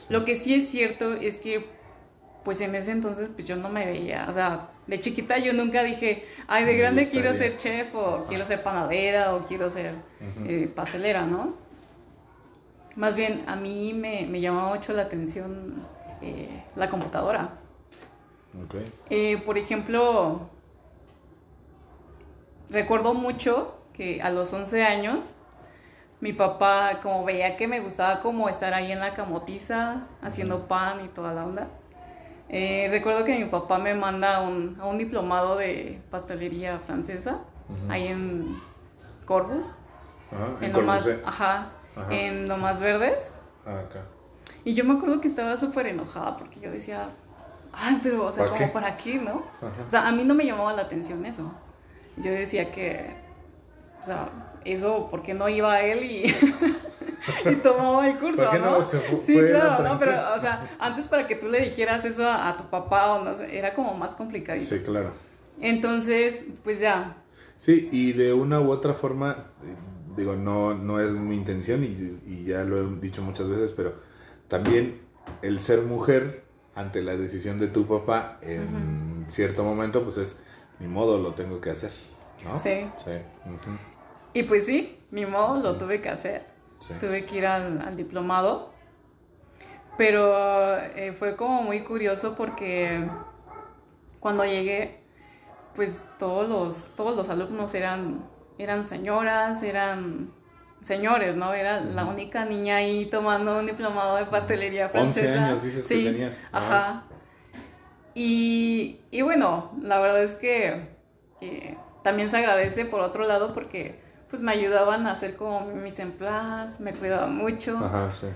Lo 0.08 0.24
que 0.24 0.38
sí 0.38 0.54
es 0.54 0.70
cierto 0.70 1.14
es 1.14 1.38
que 1.38 1.74
pues 2.44 2.60
en 2.60 2.76
ese 2.76 2.92
entonces 2.92 3.28
pues 3.34 3.48
yo 3.48 3.56
no 3.56 3.68
me 3.68 3.84
veía, 3.84 4.26
o 4.28 4.32
sea, 4.32 4.68
de 4.86 5.00
chiquita 5.00 5.38
yo 5.38 5.52
nunca 5.52 5.82
dije, 5.82 6.24
ay, 6.46 6.64
de 6.64 6.72
Me 6.72 6.78
grande 6.78 7.10
quiero 7.10 7.30
gustaría". 7.30 7.58
ser 7.58 7.58
chef 7.58 7.94
o 7.96 8.24
quiero 8.28 8.44
ser 8.44 8.62
panadera 8.62 9.34
o 9.34 9.44
quiero 9.44 9.68
ser 9.68 9.94
eh, 10.46 10.70
pastelera, 10.72 11.26
¿no? 11.26 11.54
Más 12.94 13.16
bien 13.16 13.42
a 13.48 13.56
mí 13.56 13.92
me, 13.94 14.26
me 14.30 14.40
llamaba 14.40 14.74
mucho 14.76 14.92
la 14.92 15.02
atención 15.02 15.74
eh, 16.22 16.62
la 16.76 16.88
computadora. 16.88 17.50
Eh, 19.10 19.42
por 19.44 19.58
ejemplo, 19.58 20.48
recuerdo 22.70 23.14
mucho 23.14 23.74
que 23.92 24.20
a 24.22 24.30
los 24.30 24.52
11 24.52 24.84
años 24.84 25.34
mi 26.20 26.32
papá 26.32 27.00
como 27.02 27.24
veía 27.24 27.56
que 27.56 27.68
me 27.68 27.80
gustaba 27.80 28.20
como 28.20 28.48
estar 28.48 28.74
ahí 28.74 28.90
en 28.92 29.00
la 29.00 29.14
camotiza 29.14 30.06
haciendo 30.22 30.66
pan 30.68 31.04
y 31.04 31.08
toda 31.08 31.34
la 31.34 31.44
onda, 31.46 31.68
Eh, 32.48 32.86
recuerdo 32.90 33.24
que 33.24 33.36
mi 33.38 33.46
papá 33.46 33.78
me 33.78 33.94
manda 33.94 34.36
a 34.36 34.42
un, 34.42 34.76
a 34.80 34.86
un 34.86 34.98
diplomado 34.98 35.56
de 35.56 36.00
pastelería 36.10 36.78
francesa, 36.78 37.40
ahí 37.88 38.06
en 38.08 38.62
Corbus, 39.26 39.74
Ajá, 40.32 40.46
en 40.60 40.64
en 40.66 40.72
lo 40.72 40.82
más, 40.82 41.02
Corbusier. 41.02 41.22
ajá, 41.26 41.70
Ajá. 41.96 42.14
en 42.14 42.48
lo 42.48 42.56
más 42.56 42.78
verdes. 42.80 43.32
Ah, 43.66 43.80
acá. 43.80 44.02
Y 44.64 44.74
yo 44.74 44.84
me 44.84 44.94
acuerdo 44.94 45.20
que 45.20 45.28
estaba 45.28 45.56
súper 45.56 45.86
enojada 45.88 46.36
porque 46.36 46.60
yo 46.60 46.70
decía, 46.70 47.08
ay, 47.72 47.98
pero, 48.02 48.24
o 48.26 48.32
sea, 48.32 48.44
¿Para 48.44 48.56
como 48.56 48.66
qué? 48.68 48.72
para 48.72 48.96
qué, 48.96 49.14
¿no? 49.18 49.42
Ajá. 49.60 49.82
O 49.86 49.90
sea, 49.90 50.06
a 50.08 50.12
mí 50.12 50.22
no 50.24 50.34
me 50.34 50.44
llamaba 50.44 50.72
la 50.72 50.82
atención 50.82 51.24
eso. 51.26 51.52
Yo 52.16 52.32
decía 52.32 52.70
que, 52.70 53.06
o 54.00 54.04
sea, 54.04 54.30
eso, 54.64 55.08
¿por 55.10 55.22
qué 55.22 55.34
no 55.34 55.48
iba 55.48 55.72
a 55.72 55.82
él 55.82 56.04
y, 56.04 56.24
y 57.50 57.54
tomaba 57.56 58.08
el 58.08 58.16
curso, 58.18 58.42
¿Por 58.42 58.50
qué 58.52 58.58
no 58.58 58.78
no? 58.80 58.86
se 58.86 58.98
fu- 58.98 59.22
sí, 59.24 59.34
fue 59.34 59.46
claro, 59.50 59.84
no, 59.84 59.98
pero, 59.98 60.34
o 60.34 60.38
sea, 60.38 60.76
antes 60.78 61.08
para 61.08 61.26
que 61.26 61.36
tú 61.36 61.48
le 61.48 61.60
dijeras 61.62 62.04
eso 62.04 62.26
a, 62.26 62.48
a 62.48 62.56
tu 62.56 62.64
papá 62.64 63.12
o 63.14 63.24
no 63.24 63.34
sé, 63.34 63.56
era 63.56 63.74
como 63.74 63.94
más 63.94 64.14
complicado. 64.14 64.58
Sí, 64.60 64.80
claro. 64.80 65.10
Entonces, 65.60 66.44
pues 66.64 66.80
ya, 66.80 67.16
Sí, 67.58 67.88
y 67.90 68.12
de 68.12 68.32
una 68.34 68.60
u 68.60 68.70
otra 68.70 68.92
forma, 68.94 69.46
eh, 69.64 69.74
digo, 70.16 70.36
no, 70.36 70.74
no 70.74 71.00
es 71.00 71.12
mi 71.12 71.36
intención 71.36 71.84
y, 71.84 72.20
y 72.30 72.44
ya 72.44 72.64
lo 72.64 72.78
he 72.78 73.00
dicho 73.00 73.22
muchas 73.22 73.48
veces, 73.48 73.72
pero 73.72 73.94
también 74.48 75.00
el 75.42 75.58
ser 75.60 75.82
mujer 75.82 76.44
ante 76.74 77.02
la 77.02 77.16
decisión 77.16 77.58
de 77.58 77.68
tu 77.68 77.86
papá 77.86 78.38
en 78.42 79.24
cierto 79.28 79.64
momento, 79.64 80.02
pues 80.04 80.18
es, 80.18 80.38
ni 80.78 80.86
modo, 80.88 81.18
lo 81.18 81.32
tengo 81.34 81.60
que 81.60 81.70
hacer, 81.70 81.92
¿no? 82.44 82.58
Sí. 82.58 82.86
Sí. 82.96 83.12
y 84.34 84.42
pues 84.44 84.66
sí, 84.66 84.98
ni 85.10 85.24
modo, 85.26 85.60
lo 85.62 85.76
tuve 85.78 86.00
que 86.00 86.08
hacer. 86.08 86.46
sí. 86.80 86.94
tuve 87.00 87.24
que 87.24 87.36
ir 87.38 87.46
al, 87.46 87.80
al 87.80 87.96
diplomado. 87.96 88.74
Pero 89.96 90.76
eh, 90.76 91.14
fue 91.18 91.36
como 91.36 91.62
muy 91.62 91.82
curioso 91.82 92.34
porque 92.36 93.08
cuando 94.20 94.44
llegué, 94.44 95.00
pues 95.74 96.02
todos 96.18 96.46
los, 96.48 96.88
todos 96.96 97.16
los 97.16 97.30
alumnos 97.30 97.74
eran, 97.74 98.22
eran 98.58 98.84
señoras, 98.84 99.62
eran 99.62 100.30
señores, 100.82 101.34
¿no? 101.36 101.54
Era 101.54 101.80
la 101.80 102.04
única 102.04 102.44
niña 102.44 102.76
ahí 102.76 103.06
tomando 103.08 103.58
un 103.58 103.66
diplomado 103.66 104.16
de 104.16 104.26
pastelería 104.26 104.86
11 104.92 104.92
francesa. 104.92 105.46
años 105.46 105.62
dices 105.62 105.86
que 105.86 105.94
Sí, 105.94 106.04
tenías. 106.04 106.38
Ah. 106.52 106.58
Ajá. 106.58 107.02
Y, 108.18 109.00
y 109.10 109.20
bueno, 109.20 109.72
la 109.82 110.00
verdad 110.00 110.24
es 110.24 110.36
que 110.36 110.88
eh, 111.42 111.76
también 112.02 112.30
se 112.30 112.38
agradece 112.38 112.86
por 112.86 113.02
otro 113.02 113.24
lado 113.26 113.52
porque 113.52 114.00
pues 114.30 114.40
me 114.40 114.52
ayudaban 114.52 115.06
a 115.06 115.12
hacer 115.12 115.36
como 115.36 115.66
mis 115.66 115.98
emplas, 115.98 116.80
me 116.80 116.94
cuidaban 116.94 117.36
mucho, 117.36 117.76
Ajá, 117.76 118.10
sí. 118.12 118.28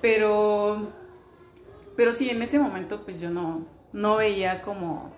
pero 0.00 0.88
pero 1.96 2.12
sí, 2.12 2.30
en 2.30 2.42
ese 2.42 2.58
momento 2.58 3.04
pues 3.04 3.20
yo 3.20 3.30
no, 3.30 3.64
no 3.92 4.16
veía 4.16 4.60
como 4.62 5.14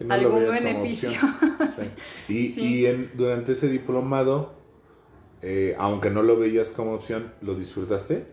no 0.00 0.14
algún 0.14 0.40
como 0.44 0.52
beneficio. 0.52 1.08
Sí. 1.10 1.90
Y, 2.28 2.52
Sí. 2.52 2.60
y 2.60 2.86
en, 2.86 3.10
durante 3.14 3.52
ese 3.52 3.68
diplomado, 3.68 4.52
eh, 5.40 5.74
aunque 5.78 6.10
no 6.10 6.22
lo 6.22 6.36
veías 6.38 6.72
como 6.72 6.92
opción, 6.92 7.32
¿lo 7.40 7.54
disfrutaste? 7.54 8.26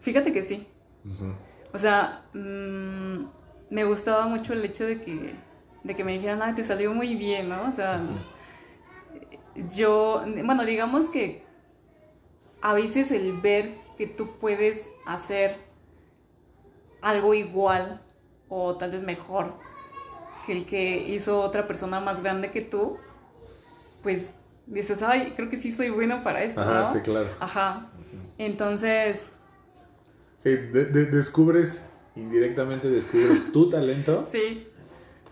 Fíjate 0.00 0.32
que 0.32 0.42
sí. 0.42 0.66
O 1.72 1.78
sea, 1.78 2.24
mm, 2.34 3.24
me 3.70 3.84
gustaba 3.84 4.26
mucho 4.26 4.52
el 4.52 4.64
hecho 4.64 4.86
de 4.86 5.00
que, 5.00 5.34
de 5.84 5.94
que 5.96 6.04
me 6.04 6.12
dijeran, 6.12 6.42
ah, 6.42 6.54
te 6.54 6.62
salió 6.62 6.92
muy 6.94 7.14
bien, 7.16 7.48
¿no? 7.48 7.68
O 7.68 7.72
sea, 7.72 8.00
yo, 9.74 10.22
bueno, 10.44 10.64
digamos 10.64 11.08
que 11.08 11.42
a 12.60 12.74
veces 12.74 13.10
el 13.10 13.40
ver 13.40 13.76
que 13.96 14.06
tú 14.06 14.36
puedes 14.40 14.88
hacer 15.06 15.56
algo 17.00 17.34
igual 17.34 18.00
o 18.48 18.76
tal 18.76 18.92
vez 18.92 19.02
mejor 19.02 19.54
que 20.46 20.52
el 20.52 20.66
que 20.66 20.96
hizo 21.08 21.40
otra 21.40 21.66
persona 21.66 22.00
más 22.00 22.22
grande 22.22 22.50
que 22.50 22.62
tú, 22.62 22.98
pues 24.02 24.22
dices, 24.66 25.02
ay, 25.02 25.32
creo 25.36 25.50
que 25.50 25.56
sí 25.56 25.72
soy 25.72 25.90
bueno 25.90 26.22
para 26.22 26.42
esto, 26.42 26.60
Ajá, 26.60 26.82
¿no? 26.82 26.92
sí, 26.92 27.00
claro. 27.00 27.28
Ajá. 27.40 27.90
Entonces, 28.38 29.32
Sí, 30.38 30.50
de- 30.50 30.84
de- 30.86 31.06
descubres, 31.06 31.87
indirectamente 32.18 32.88
descubres 32.90 33.52
tu 33.52 33.70
talento 33.70 34.26
sí, 34.30 34.66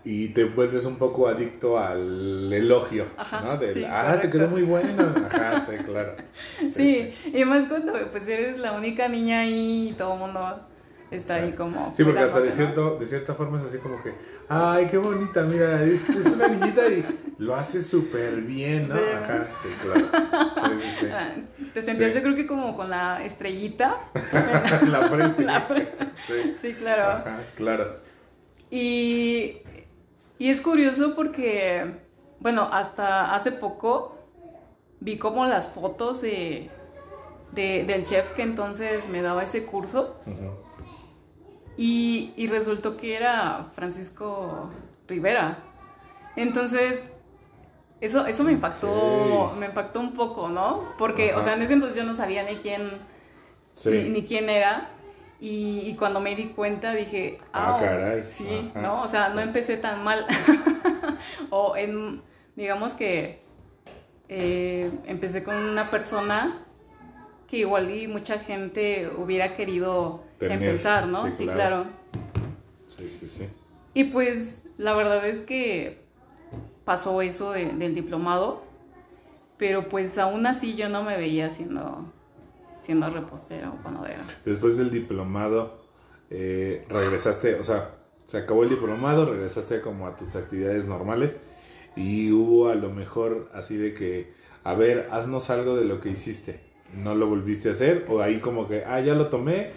y 0.03 0.29
te 0.29 0.45
vuelves 0.45 0.85
un 0.85 0.97
poco 0.97 1.27
adicto 1.27 1.77
al 1.77 2.51
elogio, 2.51 3.05
Ajá, 3.17 3.41
¿no? 3.41 3.57
Del, 3.57 3.73
sí, 3.73 3.83
ah, 3.85 4.17
te 4.21 4.29
quedó 4.29 4.47
muy 4.47 4.61
bueno. 4.61 5.13
Ajá, 5.29 5.65
sí, 5.69 5.83
claro. 5.83 6.15
Sí, 6.73 7.11
y 7.33 7.43
más 7.43 7.65
cuando 7.65 7.93
pues 8.11 8.27
eres 8.27 8.57
la 8.57 8.71
única 8.71 9.09
niña 9.09 9.41
ahí 9.41 9.89
y 9.89 9.93
todo 9.93 10.13
el 10.13 10.19
mundo 10.19 10.61
está 11.11 11.35
ahí 11.35 11.53
como... 11.53 11.93
Sí, 11.95 12.03
porque 12.03 12.19
hasta 12.21 12.39
de, 12.41 12.51
cierto, 12.51 12.97
de 12.99 13.05
cierta 13.07 13.33
forma 13.33 13.57
es 13.59 13.65
así 13.65 13.77
como 13.77 14.01
que, 14.03 14.13
ay, 14.49 14.87
qué 14.91 14.97
bonita, 14.97 15.43
mira, 15.43 15.83
es, 15.83 16.07
es 16.09 16.25
una 16.25 16.47
niñita 16.49 16.87
y 16.87 17.19
lo 17.37 17.55
hace 17.55 17.81
súper 17.83 18.41
bien, 18.41 18.87
¿no? 18.87 18.95
Sí. 18.95 19.01
Ajá, 19.23 19.47
sí, 19.63 19.69
claro. 19.81 20.07
Sí, 20.79 20.89
sí, 20.99 21.07
Ah, 21.13 21.29
Te 21.73 21.81
sentías 21.81 22.13
yo 22.13 22.21
creo 22.21 22.35
que 22.35 22.45
como 22.47 22.75
con 22.75 22.89
la 22.89 23.23
estrellita. 23.23 23.97
La 24.89 25.07
frente. 25.07 25.43
La 25.45 25.61
frente. 25.61 25.97
Sí. 26.27 26.55
Sí, 26.61 26.73
claro. 26.73 27.03
Ajá, 27.13 27.39
claro. 27.55 27.97
Y, 28.69 29.59
y 30.39 30.49
es 30.49 30.61
curioso 30.61 31.15
porque, 31.15 31.85
bueno, 32.39 32.67
hasta 32.71 33.33
hace 33.33 33.51
poco 33.53 34.17
vi 34.99 35.17
como 35.17 35.45
las 35.45 35.67
fotos 35.69 36.21
de, 36.21 36.69
de- 37.53 37.85
del 37.85 38.03
chef 38.03 38.29
que 38.31 38.41
entonces 38.41 39.07
me 39.09 39.21
daba 39.21 39.43
ese 39.43 39.63
curso 39.65 40.19
Ujú. 40.25 40.51
Y, 41.77 42.33
y 42.35 42.47
resultó 42.47 42.97
que 42.97 43.15
era 43.15 43.67
Francisco 43.73 44.69
Rivera. 45.07 45.59
Entonces, 46.35 47.05
eso, 48.01 48.25
eso 48.27 48.43
me 48.43 48.51
impactó, 48.51 49.53
me 49.57 49.67
impactó 49.67 49.99
un 49.99 50.13
poco, 50.13 50.49
¿no? 50.49 50.83
Porque, 50.97 51.31
Ajá. 51.31 51.39
o 51.39 51.41
sea, 51.41 51.53
en 51.53 51.61
ese 51.63 51.73
entonces 51.73 51.97
yo 51.97 52.03
no 52.03 52.13
sabía 52.13 52.43
ni 52.43 52.55
quién, 52.57 52.91
Sí. 53.73 53.89
ni, 53.91 54.09
ni 54.09 54.23
quién 54.23 54.49
era. 54.49 54.89
Y, 55.39 55.81
y 55.85 55.95
cuando 55.95 56.19
me 56.19 56.35
di 56.35 56.45
cuenta 56.47 56.93
dije, 56.93 57.37
Ah, 57.53 57.75
ah, 57.75 57.77
caray. 57.79 58.23
sí, 58.27 58.71
Ajá. 58.71 58.81
¿no? 58.81 59.03
O 59.03 59.07
sea, 59.07 59.29
no 59.29 59.39
empecé 59.41 59.77
tan 59.77 60.03
mal. 60.03 60.25
o 61.51 61.75
en, 61.77 62.21
digamos 62.55 62.93
que 62.95 63.39
eh, 64.29 64.91
empecé 65.05 65.43
con 65.43 65.55
una 65.55 65.89
persona 65.91 66.57
que 67.47 67.57
igual 67.59 67.89
y 67.95 68.07
mucha 68.07 68.39
gente 68.39 69.09
hubiera 69.15 69.53
querido 69.53 70.23
Tener, 70.37 70.61
empezar, 70.63 71.07
¿no? 71.07 71.25
sí, 71.25 71.31
Sí, 71.31 71.43
claro. 71.45 71.85
Sí, 72.97 73.09
sí, 73.09 73.27
sí. 73.27 73.47
Y 73.93 74.05
pues 74.05 74.59
la 74.77 74.93
verdad 74.95 75.27
es 75.27 75.41
que 75.41 75.99
pasó 76.85 77.21
eso 77.21 77.51
de- 77.51 77.65
del 77.73 77.95
diplomado, 77.95 78.63
pero 79.57 79.89
pues 79.89 80.17
aún 80.17 80.45
así 80.45 80.75
yo 80.75 80.87
no 80.89 81.03
me 81.03 81.17
veía 81.17 81.49
siendo, 81.49 82.05
siendo 82.81 83.09
repostera 83.09 83.71
o 83.71 83.75
panadera. 83.83 84.23
Después 84.45 84.77
del 84.77 84.91
diplomado, 84.91 85.81
eh, 86.29 86.85
regresaste, 86.89 87.55
o 87.55 87.63
sea, 87.63 87.95
se 88.25 88.37
acabó 88.37 88.63
el 88.63 88.69
diplomado, 88.69 89.25
regresaste 89.25 89.81
como 89.81 90.07
a 90.07 90.15
tus 90.15 90.35
actividades 90.35 90.85
normales 90.85 91.37
y 91.95 92.31
hubo 92.31 92.69
a 92.69 92.75
lo 92.75 92.91
mejor 92.91 93.49
así 93.53 93.77
de 93.77 93.93
que, 93.95 94.33
a 94.63 94.75
ver, 94.75 95.07
haznos 95.11 95.49
algo 95.49 95.75
de 95.75 95.85
lo 95.85 96.01
que 96.01 96.09
hiciste. 96.09 96.59
¿No 96.93 97.15
lo 97.15 97.27
volviste 97.27 97.69
a 97.69 97.71
hacer? 97.73 98.05
O 98.09 98.21
ahí 98.21 98.39
como 98.39 98.67
que, 98.67 98.83
ah, 98.85 99.01
ya 99.01 99.13
lo 99.13 99.27
tomé, 99.27 99.71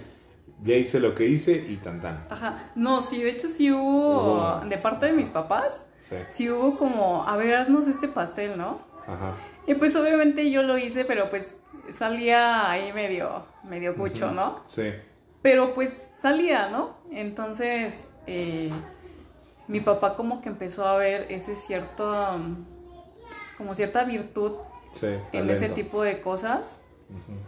ya 0.63 0.75
hice 0.77 1.01
lo 1.01 1.15
que 1.15 1.27
hice 1.27 1.53
y 1.53 1.77
tan 1.77 2.01
tan. 2.01 2.25
Ajá, 2.31 2.71
no, 2.75 3.01
sí, 3.01 3.23
de 3.23 3.31
hecho 3.31 3.49
sí 3.49 3.71
hubo, 3.73 4.61
de 4.69 4.79
parte 4.79 5.07
de 5.07 5.13
mis 5.13 5.31
papás, 5.31 5.81
Sí. 6.09 6.17
sí 6.29 6.51
hubo 6.51 6.77
como, 6.79 7.27
a 7.29 7.37
ver, 7.37 7.55
haznos 7.55 7.87
este 7.89 8.09
pastel, 8.09 8.57
¿no? 8.59 8.81
Ajá. 9.07 9.33
Y 9.67 9.75
pues 9.75 9.95
obviamente 9.97 10.51
yo 10.51 10.63
lo 10.63 10.77
hice, 10.79 11.05
pero 11.05 11.31
pues 11.31 11.55
salía 11.93 12.71
ahí 12.71 12.93
medio, 12.93 13.43
medio 13.65 13.95
cucho. 13.97 14.31
¿no? 14.33 14.61
Sí. 14.67 14.93
Pero 15.43 15.73
pues 15.75 16.09
salía, 16.21 16.69
¿no? 16.69 16.97
Entonces, 17.13 18.09
eh, 18.27 18.71
mi 19.69 19.81
papá 19.81 20.17
como 20.17 20.41
que 20.43 20.49
empezó 20.49 20.87
a 20.87 20.97
ver 20.97 21.27
ese 21.31 21.55
cierto, 21.55 22.13
como 23.57 23.75
cierta 23.75 24.05
virtud 24.05 24.53
Sí. 24.93 25.07
en 25.33 25.49
ese 25.51 25.69
tipo 25.69 26.03
de 26.03 26.21
cosas. 26.21 26.81
Ujú. 27.11 27.39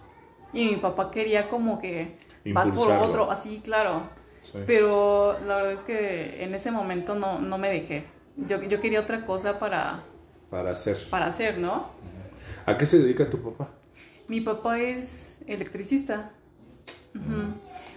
Y 0.53 0.69
mi 0.71 0.77
papá 0.77 1.11
quería 1.11 1.49
como 1.49 1.81
que 1.81 2.17
vas 2.47 2.71
por 2.71 2.91
otro, 2.91 3.31
así, 3.31 3.61
claro. 3.63 4.03
Sí. 4.41 4.59
Pero 4.67 5.39
la 5.47 5.57
verdad 5.57 5.73
es 5.73 5.85
que 5.85 6.43
en 6.43 6.55
ese 6.55 6.71
momento 6.71 7.15
no, 7.15 7.39
no 7.39 7.59
me 7.59 7.69
dejé. 7.71 8.05
Yo, 8.37 8.61
yo 8.63 8.81
quería 8.81 9.01
otra 9.01 9.25
cosa 9.25 9.59
para, 9.59 10.03
Para 10.51 10.71
hacer. 10.73 10.99
para 11.11 11.27
hacer, 11.27 11.59
¿no? 11.59 11.91
¿A 12.67 12.77
qué 12.77 12.87
se 12.87 12.99
dedica 12.99 13.29
tu 13.31 13.39
papá? 13.41 13.71
Mi 14.29 14.41
papá 14.41 14.81
es 14.81 15.39
electricista. 15.47 16.31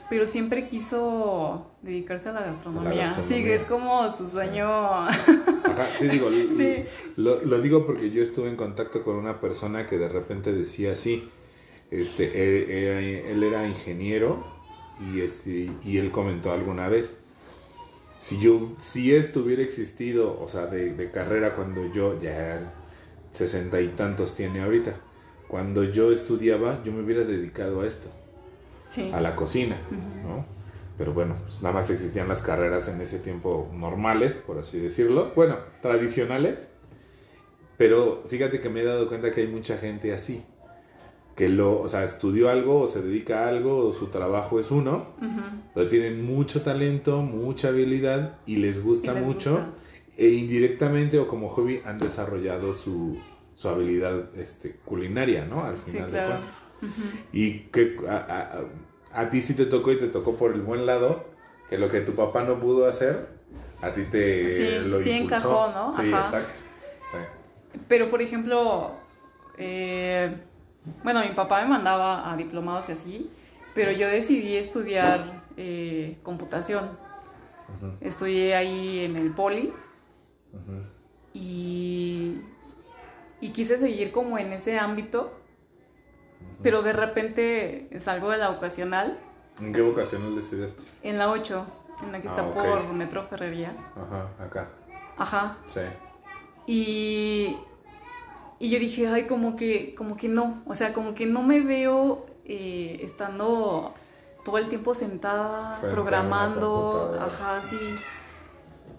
Pero 0.09 0.27
siempre 0.27 0.67
quiso 0.67 1.71
dedicarse 1.81 2.29
a 2.29 2.33
la 2.33 2.41
gastronomía. 2.41 2.91
Sí, 2.91 2.99
gastronomía. 2.99 3.45
que 3.45 3.55
es 3.55 3.63
como 3.63 4.09
su 4.09 4.27
sueño. 4.27 4.67
Ajá, 4.67 5.85
sí, 5.97 6.07
digo, 6.07 6.29
Sí. 6.57 6.85
Lo, 7.15 7.41
lo 7.43 7.59
digo 7.61 7.85
porque 7.87 8.11
yo 8.11 8.21
estuve 8.21 8.49
en 8.49 8.55
contacto 8.55 9.03
con 9.03 9.15
una 9.15 9.39
persona 9.41 9.87
que 9.87 9.97
de 9.97 10.07
repente 10.09 10.51
decía 10.53 10.93
así, 10.93 11.27
este, 11.91 12.25
él, 12.43 12.69
era- 12.71 12.99
él 12.99 13.43
era 13.43 13.67
ingeniero 13.67 14.45
y, 15.13 15.21
este, 15.21 15.69
y 15.83 15.97
él 15.97 16.11
comentó 16.11 16.51
alguna 16.51 16.87
vez 16.89 17.19
si 18.19 18.39
yo, 18.39 18.73
si 18.79 19.13
esto 19.13 19.41
hubiera 19.41 19.61
existido, 19.61 20.39
o 20.41 20.47
sea, 20.47 20.65
de, 20.67 20.93
de 20.95 21.11
carrera 21.11 21.53
cuando 21.55 21.91
yo 21.93 22.19
ya 22.19 22.73
sesenta 23.31 23.81
y 23.81 23.89
tantos 23.89 24.35
tiene 24.35 24.61
ahorita, 24.61 24.95
cuando 25.47 25.83
yo 25.83 26.11
estudiaba, 26.11 26.81
yo 26.83 26.91
me 26.91 27.03
hubiera 27.03 27.23
dedicado 27.23 27.81
a 27.81 27.85
esto, 27.87 28.09
Sí. 28.89 29.11
a 29.13 29.21
la 29.21 29.35
cocina. 29.35 29.77
¿no? 30.23 30.45
Pero 30.97 31.13
bueno, 31.13 31.35
pues 31.43 31.61
nada 31.61 31.75
más 31.75 31.89
existían 31.89 32.27
las 32.29 32.41
carreras 32.41 32.87
en 32.87 32.99
ese 33.01 33.19
tiempo 33.19 33.69
normales, 33.73 34.33
por 34.33 34.57
así 34.57 34.79
decirlo. 34.79 35.33
Bueno, 35.35 35.57
tradicionales. 35.81 36.71
Pero 37.77 38.23
fíjate 38.29 38.61
que 38.61 38.69
me 38.69 38.81
he 38.81 38.85
dado 38.85 39.09
cuenta 39.09 39.31
que 39.31 39.41
hay 39.41 39.47
mucha 39.47 39.77
gente 39.77 40.13
así. 40.13 40.45
Que 41.35 41.49
lo, 41.49 41.81
o 41.81 41.87
sea, 41.89 42.03
estudió 42.05 42.49
algo 42.49 42.81
o 42.81 42.87
se 42.87 43.01
dedica 43.01 43.45
a 43.45 43.49
algo 43.49 43.87
o 43.87 43.93
su 43.93 44.07
trabajo 44.07 44.59
es 44.59 44.71
uno, 44.71 45.07
Ujú. 45.21 45.41
pero 45.73 45.87
tienen 45.89 46.23
mucho 46.25 46.61
talento, 46.61 47.21
mucha 47.21 47.67
habilidad 47.69 48.37
y 48.45 48.55
les 48.57 48.81
gusta 48.81 49.11
Y 49.11 49.15
les 49.15 49.23
mucho. 49.25 49.51
gusta. 49.51 49.69
E 50.17 50.29
indirectamente 50.29 51.19
o 51.19 51.27
como 51.27 51.49
hobby 51.49 51.81
han 51.85 51.97
desarrollado 51.97 52.73
su, 52.73 53.19
su 53.53 53.67
habilidad 53.67 54.33
este, 54.37 54.77
culinaria, 54.85 55.43
¿no? 55.45 55.65
Al 55.65 55.75
Sí, 55.83 55.91
final 55.91 56.11
de 56.11 56.25
cuentas. 56.25 56.61
Y 57.33 57.59
que 57.71 57.97
a, 58.07 58.15
a- 59.13 59.21
a 59.21 59.29
ti 59.29 59.41
sí 59.41 59.55
te 59.55 59.65
tocó 59.65 59.91
y 59.91 59.97
te 59.97 60.07
tocó 60.07 60.35
por 60.35 60.53
el 60.53 60.61
buen 60.61 60.85
lado, 60.85 61.25
que 61.69 61.77
lo 61.77 61.89
que 61.89 61.99
tu 62.01 62.13
papá 62.13 62.43
no 62.45 62.59
pudo 62.61 62.87
hacer, 62.87 63.27
a 63.81 63.91
ti 63.93 64.03
te 64.05 64.51
Sí, 64.83 64.87
lo 64.87 64.99
sí 64.99 65.09
impulsó. 65.11 65.35
encajó, 65.67 65.71
¿no? 65.73 65.93
Sí, 65.93 66.13
Ajá. 66.13 66.19
exacto. 66.21 66.59
Sí. 67.11 67.17
Pero, 67.89 68.09
por 68.09 68.21
ejemplo, 68.21 68.91
eh, 69.57 70.33
bueno, 71.03 71.21
mi 71.21 71.33
papá 71.33 71.61
me 71.63 71.69
mandaba 71.69 72.31
a 72.31 72.37
diplomados 72.37 72.89
y 72.89 72.91
así, 72.93 73.31
pero 73.73 73.91
yo 73.91 74.07
decidí 74.07 74.55
estudiar 74.55 75.43
eh, 75.57 76.17
computación. 76.23 76.89
Estudié 77.99 78.55
ahí 78.55 79.05
en 79.05 79.15
el 79.17 79.31
poli 79.31 79.73
ujú. 80.53 80.83
y, 81.33 82.39
y 83.41 83.49
quise 83.49 83.77
seguir 83.77 84.11
como 84.11 84.37
en 84.37 84.53
ese 84.53 84.77
ámbito, 84.79 85.33
pero 86.61 86.81
de 86.83 86.93
repente 86.93 87.89
salgo 87.99 88.29
de 88.31 88.37
la 88.37 88.49
vocacional 88.49 89.17
¿En 89.59 89.73
qué 89.73 89.81
vocacional 89.81 90.35
le 90.35 90.41
estudiaste? 90.41 90.81
en 91.03 91.17
la 91.17 91.29
8, 91.31 91.65
en 92.03 92.11
la 92.11 92.21
que 92.21 92.27
está 92.27 92.41
Ah, 92.43 92.51
por 92.51 92.93
Metro 92.93 93.23
Ferrería. 93.27 93.73
Ajá, 93.95 94.43
acá. 94.43 94.69
Ajá. 95.17 95.57
Sí. 95.65 95.81
Y, 96.67 97.57
y 98.59 98.69
yo 98.69 98.79
dije, 98.79 99.07
ay, 99.07 99.27
como 99.27 99.55
que, 99.55 99.95
como 99.95 100.15
que 100.15 100.27
no, 100.27 100.63
o 100.65 100.75
sea, 100.75 100.93
como 100.93 101.13
que 101.13 101.25
no 101.25 101.43
me 101.43 101.61
veo 101.61 102.25
eh, 102.45 102.99
estando 103.01 103.93
todo 104.43 104.57
el 104.57 104.69
tiempo 104.69 104.93
sentada, 104.95 105.75
Frente 105.77 105.93
programando, 105.93 107.17
ajá, 107.19 107.61
sí. 107.61 107.77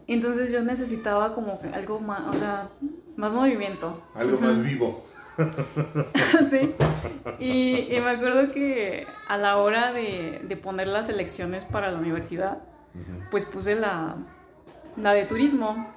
Entonces 0.06 0.52
yo 0.52 0.62
necesitaba 0.62 1.34
como 1.34 1.60
que 1.60 1.68
algo 1.68 2.00
más, 2.00 2.22
o 2.26 2.34
sea, 2.34 2.68
más 3.16 3.34
movimiento. 3.34 4.02
Algo 4.14 4.38
más 4.40 4.62
vivo. 4.62 5.04
sí. 6.50 6.74
Y, 7.38 7.94
y 7.94 8.00
me 8.00 8.10
acuerdo 8.10 8.50
que 8.52 9.06
a 9.28 9.36
la 9.36 9.58
hora 9.58 9.92
de, 9.92 10.40
de 10.44 10.56
poner 10.56 10.88
las 10.88 11.08
elecciones 11.08 11.64
para 11.64 11.90
la 11.90 11.98
universidad, 11.98 12.58
pues 13.30 13.44
puse 13.44 13.74
la, 13.74 14.16
la 14.96 15.12
de 15.12 15.26
turismo 15.26 15.92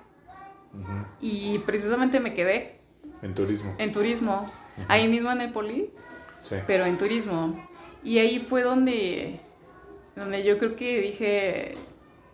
y 1.21 1.59
precisamente 1.59 2.19
me 2.19 2.33
quedé 2.33 2.78
En 3.21 3.33
turismo. 3.35 3.75
en 3.77 3.91
turismo, 3.91 4.51
ahí 4.87 5.07
mismo 5.07 5.31
en 5.31 5.41
el 5.41 5.51
poli, 5.51 5.89
Sí. 6.41 6.55
pero 6.67 6.85
en 6.85 6.97
turismo. 6.97 7.59
Y 8.03 8.17
ahí 8.19 8.39
fue 8.39 8.63
donde, 8.63 9.41
donde 10.15 10.43
yo 10.43 10.57
creo 10.57 10.75
que 10.75 11.01
dije, 11.01 11.75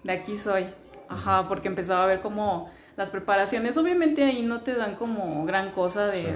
de 0.03 0.11
aquí 0.11 0.37
soy. 0.37 0.65
Ajá, 1.09 1.47
porque 1.47 1.67
empezaba 1.67 2.03
a 2.03 2.07
ver 2.07 2.21
como 2.21 2.69
las 2.97 3.09
preparaciones. 3.09 3.77
Obviamente 3.77 4.23
ahí 4.23 4.43
no 4.43 4.61
te 4.61 4.73
dan 4.75 4.95
como 4.95 5.43
gran 5.45 5.71
cosa 5.71 6.07
de, 6.07 6.23
Sí. 6.23 6.29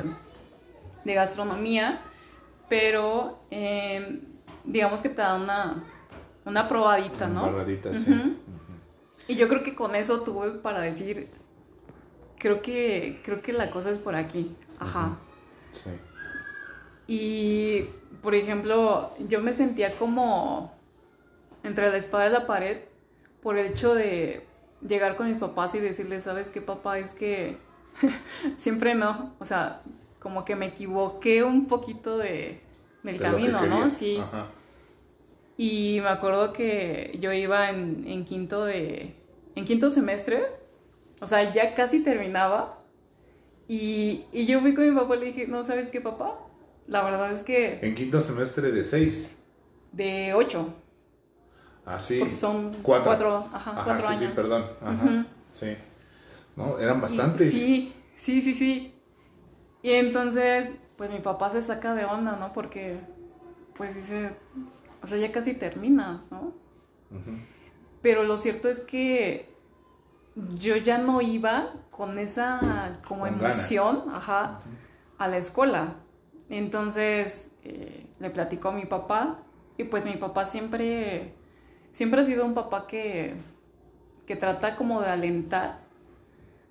de 1.05 1.13
gastronomía, 1.13 1.99
pero 2.67 3.39
eh, 3.51 4.21
digamos 4.63 5.01
que 5.01 5.09
te 5.09 5.21
da 5.21 5.35
una, 5.35 5.83
una 6.45 6.67
probadita, 6.67 7.27
¿no? 7.27 7.43
Barradita, 7.43 7.93
sí. 7.95 8.37
Y 9.27 9.35
yo 9.35 9.47
creo 9.47 9.61
que 9.63 9.75
con 9.75 9.95
eso 9.95 10.21
tuve 10.21 10.51
para 10.51 10.81
decir, 10.81 11.29
creo 12.39 12.61
que, 12.61 13.21
creo 13.23 13.41
que 13.41 13.53
la 13.53 13.69
cosa 13.69 13.91
es 13.91 13.99
por 13.99 14.15
aquí. 14.15 14.55
Ajá. 14.79 15.17
Sí. 15.73 15.91
Y, 17.07 17.85
por 18.21 18.35
ejemplo, 18.35 19.11
yo 19.27 19.41
me 19.41 19.53
sentía 19.53 19.97
como 19.97 20.73
entre 21.63 21.89
la 21.89 21.97
espada 21.97 22.27
y 22.27 22.31
la 22.31 22.47
pared 22.47 22.77
por 23.41 23.57
el 23.57 23.67
hecho 23.67 23.93
de 23.93 24.45
llegar 24.81 25.15
con 25.15 25.27
mis 25.27 25.39
papás 25.39 25.75
y 25.75 25.79
decirles, 25.79 26.23
¿sabes 26.23 26.49
qué, 26.49 26.61
papá? 26.61 26.99
Es 26.99 27.13
que 27.13 27.57
siempre 28.57 28.95
no. 28.95 29.33
O 29.39 29.45
sea, 29.45 29.81
como 30.19 30.45
que 30.45 30.55
me 30.55 30.67
equivoqué 30.67 31.43
un 31.43 31.67
poquito 31.67 32.17
de, 32.17 32.61
del 33.03 33.17
De 33.17 33.23
camino, 33.23 33.65
¿no? 33.65 33.89
Sí. 33.89 34.17
Ajá. 34.17 34.47
Y 35.57 35.99
me 36.01 36.07
acuerdo 36.07 36.53
que 36.53 37.17
yo 37.19 37.33
iba 37.33 37.69
en, 37.69 38.07
en 38.07 38.23
quinto 38.23 38.63
de. 38.63 39.13
En 39.55 39.65
quinto 39.65 39.91
semestre. 39.91 40.58
O 41.21 41.25
sea, 41.25 41.51
ya 41.53 41.73
casi 41.75 42.01
terminaba. 42.01 42.77
Y, 43.67 44.25
y 44.31 44.45
yo 44.45 44.61
fui 44.61 44.73
con 44.73 44.89
mi 44.89 44.95
papá 44.99 45.15
y 45.15 45.19
le 45.19 45.25
dije, 45.27 45.47
no, 45.47 45.63
¿sabes 45.63 45.89
qué, 45.89 46.01
papá? 46.01 46.39
La 46.87 47.03
verdad 47.03 47.31
es 47.31 47.43
que 47.43 47.79
En 47.81 47.95
quinto 47.95 48.19
semestre 48.21 48.71
de 48.71 48.83
seis. 48.83 49.31
de 49.91 50.33
ocho. 50.33 50.73
Ah, 51.85 51.99
sí. 51.99 52.19
Porque 52.19 52.35
son 52.35 52.75
Cuatro. 52.83 53.05
cuatro, 53.05 53.49
ajá, 53.51 53.71
Ajá, 53.71 53.83
cuatro 53.83 54.07
sí, 54.07 54.13
años. 54.13 54.29
sí, 54.31 54.35
perdón. 54.35 54.65
Ajá. 54.81 55.25
Sí. 55.49 55.75
No, 56.55 56.77
eran 56.79 57.01
bastantes. 57.01 57.51
Sí, 57.51 57.93
sí, 58.15 58.41
sí, 58.41 58.53
sí. 58.53 58.93
Y 59.81 59.91
entonces, 59.93 60.71
pues 60.97 61.09
mi 61.11 61.19
papá 61.19 61.49
se 61.51 61.61
saca 61.61 61.95
de 61.95 62.05
onda, 62.05 62.35
¿no? 62.37 62.53
Porque, 62.53 62.99
pues 63.75 63.95
dice, 63.95 64.31
o 65.01 65.07
sea, 65.07 65.17
ya 65.17 65.31
casi 65.31 65.53
terminas, 65.53 66.29
¿no? 66.31 66.53
Ujú. 67.11 67.31
Pero 68.01 68.23
lo 68.23 68.37
cierto 68.37 68.69
es 68.69 68.79
que 68.79 69.49
yo 70.57 70.75
ya 70.77 70.97
no 70.97 71.21
iba 71.21 71.73
con 71.91 72.17
esa 72.19 72.97
como 73.07 73.21
Con 73.21 73.33
emoción, 73.35 74.03
ajá, 74.13 74.59
a 75.17 75.27
la 75.27 75.37
escuela. 75.37 75.95
Entonces 76.49 77.47
eh, 77.63 78.05
le 78.19 78.29
platicó 78.29 78.69
a 78.69 78.71
mi 78.71 78.85
papá 78.85 79.37
y 79.77 79.83
pues 79.83 80.05
mi 80.05 80.13
papá 80.15 80.45
siempre, 80.45 81.33
siempre 81.91 82.21
ha 82.21 82.23
sido 82.23 82.45
un 82.45 82.53
papá 82.53 82.87
que, 82.87 83.35
que 84.25 84.35
trata 84.35 84.75
como 84.75 85.01
de 85.01 85.07
alentar. 85.09 85.79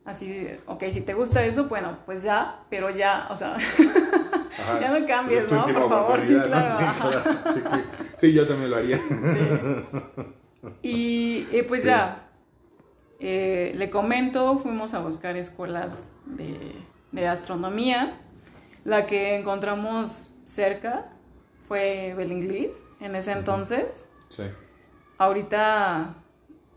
Así, 0.04 0.46
ok, 0.66 0.84
si 0.90 1.02
te 1.02 1.12
gusta 1.12 1.44
eso, 1.44 1.68
bueno, 1.68 1.98
pues 2.06 2.22
ya, 2.22 2.60
pero 2.70 2.88
ya, 2.88 3.26
o 3.30 3.36
sea, 3.36 3.56
Ajá. 4.58 4.80
ya 4.80 4.98
no 4.98 5.06
cambies, 5.06 5.50
¿no? 5.50 5.64
Por 5.66 5.88
favor, 5.90 6.20
sí, 6.20 6.34
claro. 6.34 6.94
Sí, 6.94 7.00
claro. 7.00 7.38
Sí, 7.52 7.60
que- 7.60 8.16
sí, 8.16 8.32
yo 8.32 8.46
también 8.46 8.70
lo 8.70 8.76
haría. 8.78 8.96
Sí. 8.98 10.68
Y, 10.82 11.48
y 11.52 11.62
pues 11.68 11.84
ya, 11.84 12.27
eh, 13.20 13.72
le 13.76 13.90
comento, 13.90 14.58
fuimos 14.58 14.94
a 14.94 15.00
buscar 15.00 15.36
escuelas 15.36 16.10
de, 16.26 16.72
de 17.12 17.26
astronomía. 17.26 18.20
La 18.84 19.06
que 19.06 19.38
encontramos 19.38 20.34
cerca 20.44 21.12
fue 21.64 22.14
Belinglis 22.16 22.82
en 23.00 23.16
ese 23.16 23.32
entonces. 23.32 24.06
Sí. 24.28 24.44
Ahorita 25.18 26.14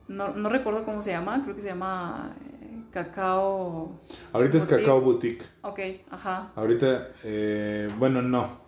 no, 0.07 0.29
no 0.29 0.49
recuerdo 0.49 0.83
cómo 0.83 1.01
se 1.01 1.11
llama, 1.11 1.41
creo 1.43 1.55
que 1.55 1.61
se 1.61 1.69
llama 1.69 2.35
eh, 2.61 2.83
Cacao. 2.91 3.99
Ahorita 4.33 4.57
es. 4.57 4.65
Cacao 4.65 4.99
Boutique. 4.99 5.45
Ok, 5.61 5.79
ajá. 6.09 6.51
Ahorita, 6.55 7.09
eh, 7.23 7.87
bueno, 7.97 8.21
no. 8.21 8.59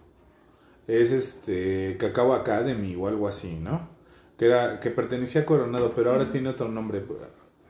Es 0.88 1.12
este 1.12 1.98
Cacao 1.98 2.34
Academy 2.34 2.96
o 2.96 3.08
algo 3.08 3.28
así, 3.28 3.56
¿no? 3.56 3.90
Que 4.38 4.46
era 4.46 4.80
que 4.80 4.90
pertenecía 4.90 5.42
a 5.42 5.46
Coronado, 5.46 5.94
pero 5.96 6.12
ahora 6.12 6.30
tiene 6.30 6.50
otro 6.50 6.70
nombre. 6.70 7.04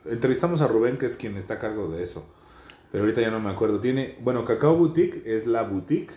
Entrevistamos 0.06 0.60
a 0.62 0.66
Rubén, 0.68 0.96
que 0.98 1.06
es 1.06 1.16
quien 1.16 1.36
está 1.36 1.54
a 1.54 1.58
cargo 1.58 1.88
de 1.88 2.02
eso. 2.02 2.28
Pero 2.92 3.04
ahorita 3.04 3.20
ya 3.22 3.30
no 3.30 3.40
me 3.40 3.50
acuerdo. 3.50 3.80
Tiene, 3.80 4.16
bueno, 4.20 4.44
Cacao 4.44 4.76
Boutique 4.76 5.22
es 5.26 5.46
la 5.46 5.62
boutique 5.62 6.12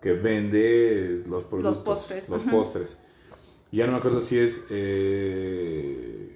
que 0.00 0.12
vende 0.12 1.22
los 1.26 1.44
productos, 1.44 1.78
postres, 1.78 2.28
los 2.28 2.42
ujú. 2.42 2.50
postres. 2.50 3.00
Y 3.72 3.78
ya 3.78 3.86
no 3.86 3.92
me 3.92 3.98
acuerdo 3.98 4.20
si 4.20 4.38
es 4.38 4.64
eh, 4.70 6.30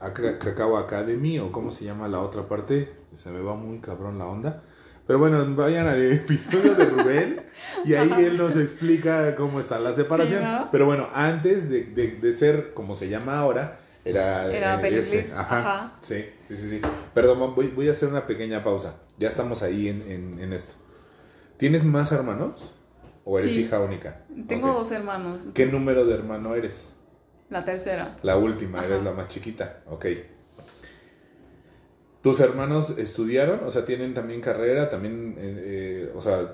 Aca- 0.00 0.38
Cacao 0.38 0.76
Academy 0.78 1.38
o 1.38 1.52
cómo 1.52 1.70
se 1.70 1.84
llama 1.84 2.08
la 2.08 2.20
otra 2.20 2.48
parte. 2.48 2.88
Se 3.16 3.30
me 3.30 3.40
va 3.40 3.54
muy 3.54 3.78
cabrón 3.80 4.18
la 4.18 4.26
onda. 4.26 4.62
Pero 5.06 5.18
bueno, 5.18 5.44
vayan 5.56 5.86
al 5.88 6.00
episodio 6.12 6.74
de 6.74 6.84
Rubén 6.84 7.42
y 7.84 7.94
ahí 7.94 8.12
él 8.24 8.36
nos 8.38 8.56
explica 8.56 9.34
cómo 9.36 9.60
está 9.60 9.78
la 9.78 9.92
separación. 9.92 10.40
Sí, 10.40 10.44
¿no? 10.46 10.68
Pero 10.70 10.86
bueno, 10.86 11.08
antes 11.14 11.68
de, 11.68 11.84
de- 11.84 12.12
de 12.12 12.32
ser 12.32 12.72
como 12.74 12.94
se 12.96 13.08
llama 13.08 13.38
ahora, 13.38 13.77
era, 14.04 14.52
Era 14.52 14.80
eh, 14.88 15.30
Ajá. 15.36 15.58
ajá. 15.58 15.92
Sí, 16.00 16.24
sí, 16.46 16.56
sí, 16.56 16.68
sí. 16.68 16.80
Perdón, 17.14 17.54
voy, 17.54 17.68
voy 17.68 17.88
a 17.88 17.92
hacer 17.92 18.08
una 18.08 18.26
pequeña 18.26 18.62
pausa. 18.62 18.96
Ya 19.18 19.28
estamos 19.28 19.62
ahí 19.62 19.88
en, 19.88 20.02
en- 20.10 20.40
en 20.40 20.52
esto. 20.52 20.74
¿Tienes 21.56 21.84
más 21.84 22.12
hermanos? 22.12 22.74
¿O 23.24 23.38
eres 23.38 23.52
Sí. 23.52 23.60
hija 23.62 23.80
única? 23.80 24.24
Tengo 24.46 24.68
dos 24.72 24.90
hermanos. 24.92 25.48
¿Qué 25.52 25.66
número 25.66 26.06
de 26.06 26.14
hermano 26.14 26.54
eres? 26.54 26.90
La 27.50 27.64
tercera. 27.64 28.16
La 28.22 28.36
última, 28.36 28.84
eres 28.84 29.02
la 29.02 29.12
más 29.12 29.28
chiquita. 29.28 29.80
Ok. 29.86 30.06
¿Tus 32.22 32.40
hermanos 32.40 32.98
estudiaron? 32.98 33.60
O 33.64 33.70
sea, 33.70 33.84
¿tienen 33.84 34.14
también 34.14 34.40
carrera? 34.40 34.88
¿También, 34.90 35.34
eh, 35.38 35.62
eh, 35.66 36.12
o 36.14 36.20
sea, 36.20 36.52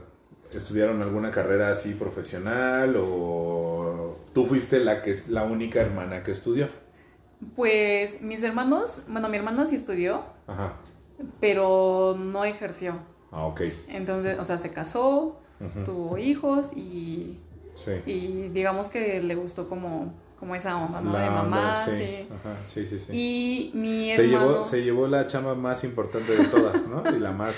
estudiaron 0.53 1.01
alguna 1.03 1.31
carrera 1.31 1.71
así 1.71 1.95
profesional? 1.95 2.97
¿O 2.99 4.19
tú 4.33 4.47
fuiste 4.47 4.81
la, 4.81 5.03
que 5.03 5.11
es 5.11 5.29
la 5.29 5.45
única 5.45 5.81
hermana 5.81 6.23
que 6.23 6.33
estudió? 6.33 6.69
Pues 7.57 8.21
mis 8.23 8.43
hermanos, 8.43 9.05
bueno, 9.09 9.29
mi 9.29 9.37
hermana 9.37 9.67
sí 9.67 9.75
estudió, 9.77 10.23
Ajá. 10.47 10.75
pero 11.41 12.17
no 12.19 12.45
ejerció. 12.45 12.95
Ah, 13.31 13.47
ok. 13.47 13.63
Entonces, 13.89 14.39
o 14.39 14.45
sea, 14.45 14.59
se 14.59 14.71
casó, 14.71 15.41
tuvo 15.85 16.19
hijos 16.19 16.73
y, 16.77 17.39
Sí. 17.75 17.93
y 18.07 18.49
digamos 18.51 18.89
que 18.89 19.21
le 19.23 19.35
gustó 19.35 19.69
como, 19.69 20.15
como 20.39 20.55
esa 20.55 20.77
onda, 20.77 21.01
¿no? 21.01 21.13
La 21.13 21.21
de 21.21 21.29
onda, 21.29 21.43
mamá, 21.43 21.85
sí. 21.85 21.91
sí. 21.97 22.29
Ajá, 22.33 22.57
sí, 22.67 22.87
sí, 22.87 22.99
sí. 23.01 23.13
Y 23.13 23.71
mi 23.75 24.15
Se 24.15 24.25
hermano... 24.27 24.53
llevó, 24.53 24.65
se 24.65 24.83
llevó 24.85 25.07
la 25.09 25.27
chamba 25.27 25.55
más 25.55 25.83
importante 25.85 26.37
de 26.37 26.45
todas, 26.45 26.87
¿no? 26.87 27.03
Y 27.11 27.19
la 27.19 27.33
más 27.33 27.57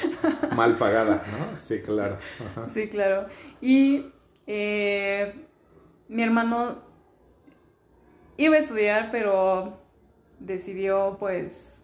mal 0.54 0.76
pagada, 0.76 1.22
¿no? 1.32 1.58
Sí, 1.58 1.80
claro. 1.80 2.16
Ajá. 2.56 2.68
Sí, 2.70 2.88
claro. 2.88 3.26
Y 3.60 4.06
eh, 4.46 5.34
mi 6.08 6.22
hermano 6.22 6.85
iba 8.36 8.56
a 8.56 8.58
estudiar, 8.58 9.08
pero 9.10 9.78
decidió, 10.38 11.16
pues, 11.18 11.80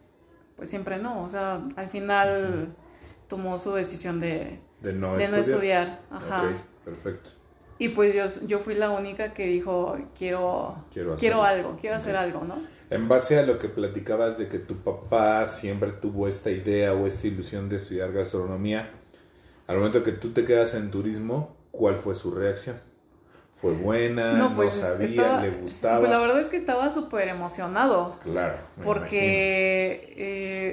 pues 0.56 0.68
siempre 0.70 0.98
no. 0.98 1.22
O 1.24 1.28
sea, 1.28 1.62
al 1.76 1.88
final 1.88 2.74
tomó 3.28 3.58
su 3.58 3.72
decisión 3.72 4.20
de, 4.20 4.60
De 4.80 4.92
no 4.92 5.16
de 5.16 5.24
estudiar. 5.24 5.30
no 5.30 5.36
estudiar. 5.38 6.00
Ajá. 6.10 6.64
Perfecto. 6.84 7.30
Y 7.78 7.88
pues 7.90 8.14
yo, 8.14 8.46
yo 8.46 8.60
fui 8.60 8.74
la 8.74 8.90
única 8.90 9.34
que 9.34 9.46
dijo, 9.46 9.96
quiero, 10.16 10.76
Quiero 10.92 11.16
quiero 11.16 11.42
algo, 11.42 11.76
quiero 11.80 11.96
hacer 11.96 12.16
algo, 12.16 12.44
¿no? 12.44 12.56
En 12.90 13.08
base 13.08 13.38
a 13.38 13.42
lo 13.44 13.58
que 13.58 13.68
platicabas 13.68 14.38
de 14.38 14.48
que 14.48 14.58
tu 14.58 14.76
papá 14.84 15.48
siempre 15.48 15.90
tuvo 15.92 16.28
esta 16.28 16.50
idea 16.50 16.92
o 16.92 17.06
esta 17.06 17.26
ilusión 17.26 17.68
de 17.68 17.76
estudiar 17.76 18.12
gastronomía, 18.12 18.90
al 19.66 19.78
momento 19.78 20.04
que 20.04 20.12
tú 20.12 20.32
te 20.32 20.44
quedas 20.44 20.74
en 20.74 20.90
turismo, 20.90 21.56
¿cuál 21.70 21.96
fue 21.96 22.14
su 22.14 22.30
reacción? 22.32 22.76
¿Fue 23.62 23.72
buena? 23.74 24.32
¿No, 24.34 24.52
pues 24.52 24.74
sabía? 24.74 25.06
estaba- 25.06 25.40
¿Le 25.42 25.50
gustaba? 25.52 25.98
Pues 26.00 26.10
la 26.10 26.18
verdad 26.18 26.40
es 26.40 26.48
que 26.50 26.56
estaba 26.56 26.90
súper 26.90 27.28
emocionado. 27.28 28.18
Claro. 28.24 28.56
Porque 28.84 30.12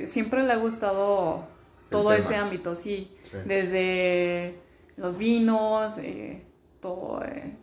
eh, 0.02 0.08
siempre 0.08 0.44
le 0.44 0.52
ha 0.52 0.58
gustado 0.58 1.48
todo 1.90 2.12
ese 2.14 2.36
ámbito, 2.36 2.76
sí. 2.76 3.16
Sí. 3.24 3.38
Desde 3.46 4.56
los 4.98 5.18
vinos, 5.18 5.94
eh, 6.00 6.44
todo, 6.82 7.22
eh, 7.24 7.54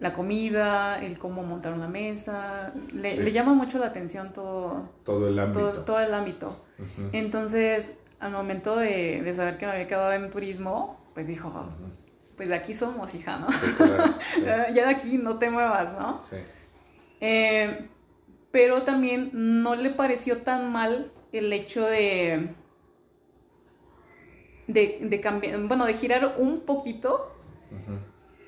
la 0.00 0.12
comida, 0.12 1.02
el 1.02 1.18
cómo 1.18 1.42
montar 1.44 1.72
una 1.72 1.88
mesa. 1.88 2.72
Le, 2.92 3.16
Sí. 3.16 3.22
le 3.22 3.32
llama 3.32 3.54
mucho 3.54 3.78
la 3.78 3.86
atención 3.86 4.32
todo, 4.32 4.90
Todo 5.04 5.28
el 5.28 5.38
ámbito. 5.38 5.70
todo, 5.72 5.82
todo 5.82 6.00
el 6.00 6.12
ámbito. 6.12 6.64
Entonces, 7.12 7.94
al 8.20 8.32
momento 8.32 8.76
de, 8.76 9.22
de 9.22 9.34
saber 9.34 9.56
que 9.56 9.64
me 9.66 9.72
había 9.72 9.86
quedado 9.86 10.12
en 10.12 10.30
turismo, 10.30 11.00
pues 11.14 11.26
dijo. 11.26 11.68
Pues 12.36 12.48
de 12.48 12.54
aquí 12.54 12.74
somos, 12.74 13.14
hija, 13.14 13.38
¿no? 13.38 13.52
Sí, 13.52 13.66
claro. 13.76 14.14
Sí, 14.34 14.42
ya 14.44 14.72
de 14.72 14.86
aquí 14.86 15.18
no 15.18 15.38
te 15.38 15.50
muevas, 15.50 15.92
¿no? 15.92 16.22
sí. 16.22 16.36
Eh, 17.20 17.88
pero 18.50 18.82
también 18.82 19.30
no 19.32 19.74
le 19.74 19.90
pareció 19.90 20.42
tan 20.42 20.70
mal 20.72 21.10
el 21.32 21.52
hecho 21.52 21.84
de, 21.86 22.50
de, 24.66 24.98
de 25.02 25.20
cambiar, 25.20 25.58
bueno, 25.66 25.84
de 25.86 25.94
girar 25.94 26.36
un 26.38 26.60
poquito 26.60 27.30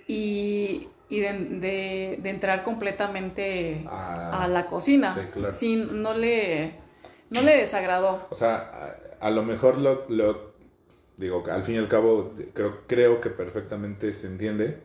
y, 0.07 0.88
y 1.09 1.20
de, 1.20 1.33
de- 1.33 2.18
de 2.22 2.31
entrar 2.31 2.62
completamente 2.62 3.85
Ah, 3.88 4.44
a 4.44 4.49
la 4.49 4.66
cocina. 4.66 5.12
sí, 5.14 5.20
claro. 5.33 5.53
Sí, 5.53 5.77
no 5.90 6.14
le, 6.14 6.75
no 7.31 7.40
le 7.42 7.57
desagradó. 7.57 8.27
O 8.31 8.35
sea, 8.35 8.96
a, 9.20 9.27
a 9.27 9.31
lo 9.31 9.42
mejor 9.42 9.79
lo, 9.79 10.05
lo- 10.09 10.45
digo, 11.16 11.44
al 11.50 11.62
fin 11.62 11.76
y 11.76 11.79
al 11.79 11.88
cabo, 11.88 12.35
creo, 12.55 12.83
creo 12.87 13.20
que 13.20 13.31
perfectamente 13.31 14.12
se 14.12 14.26
entiende, 14.29 14.83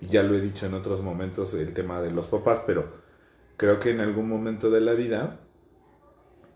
y 0.00 0.08
ya 0.08 0.22
lo 0.22 0.34
he 0.36 0.40
dicho 0.40 0.66
en 0.66 0.74
otros 0.74 1.02
momentos, 1.02 1.54
el 1.54 1.74
tema 1.74 2.00
de 2.00 2.10
los 2.12 2.28
papás, 2.28 2.62
pero 2.66 2.92
creo 3.56 3.80
que 3.80 3.90
en 3.90 4.00
algún 4.00 4.28
momento 4.28 4.70
de 4.70 4.80
la 4.80 4.94
vida, 4.94 5.40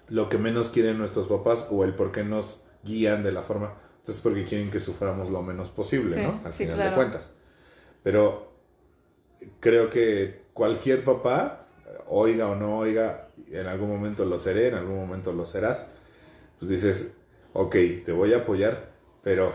lo 0.09 0.29
que 0.29 0.39
menos 0.39 0.69
quieren 0.71 0.99
nuestros 0.99 1.27
papás 1.29 1.69
o 1.71 1.85
el 1.85 1.95
por 1.95 2.13
qué 2.13 2.25
nos 2.25 2.65
guían 2.85 3.23
de 3.23 3.33
la 3.33 3.43
forma, 3.43 3.75
pues 4.05 4.17
es 4.17 4.23
porque 4.23 4.45
quieren 4.45 4.71
que 4.71 4.81
suframos 4.81 5.31
lo 5.31 5.43
menos 5.43 5.71
posible, 5.71 6.15
Sí, 6.15 6.23
¿no? 6.23 6.41
Al 6.45 6.53
sí, 6.53 6.65
final 6.65 6.77
de 6.83 6.91
claro. 6.91 6.97
cuentas. 6.97 7.33
Pero 8.03 8.53
creo 9.61 9.91
que 9.91 10.43
cualquier 10.53 11.05
papá, 11.05 11.67
oiga 12.09 12.49
o 12.49 12.57
no 12.57 12.79
oiga, 12.79 13.29
en 13.51 13.67
algún 13.67 13.89
momento 13.91 14.25
lo 14.25 14.39
seré, 14.39 14.69
en 14.69 14.75
algún 14.75 14.97
momento 14.97 15.33
lo 15.33 15.47
serás, 15.47 15.87
pues 16.59 16.71
dices, 16.71 17.15
ok, 17.55 17.77
te 18.05 18.13
voy 18.13 18.35
a 18.35 18.39
apoyar, 18.39 18.92
pero 19.23 19.53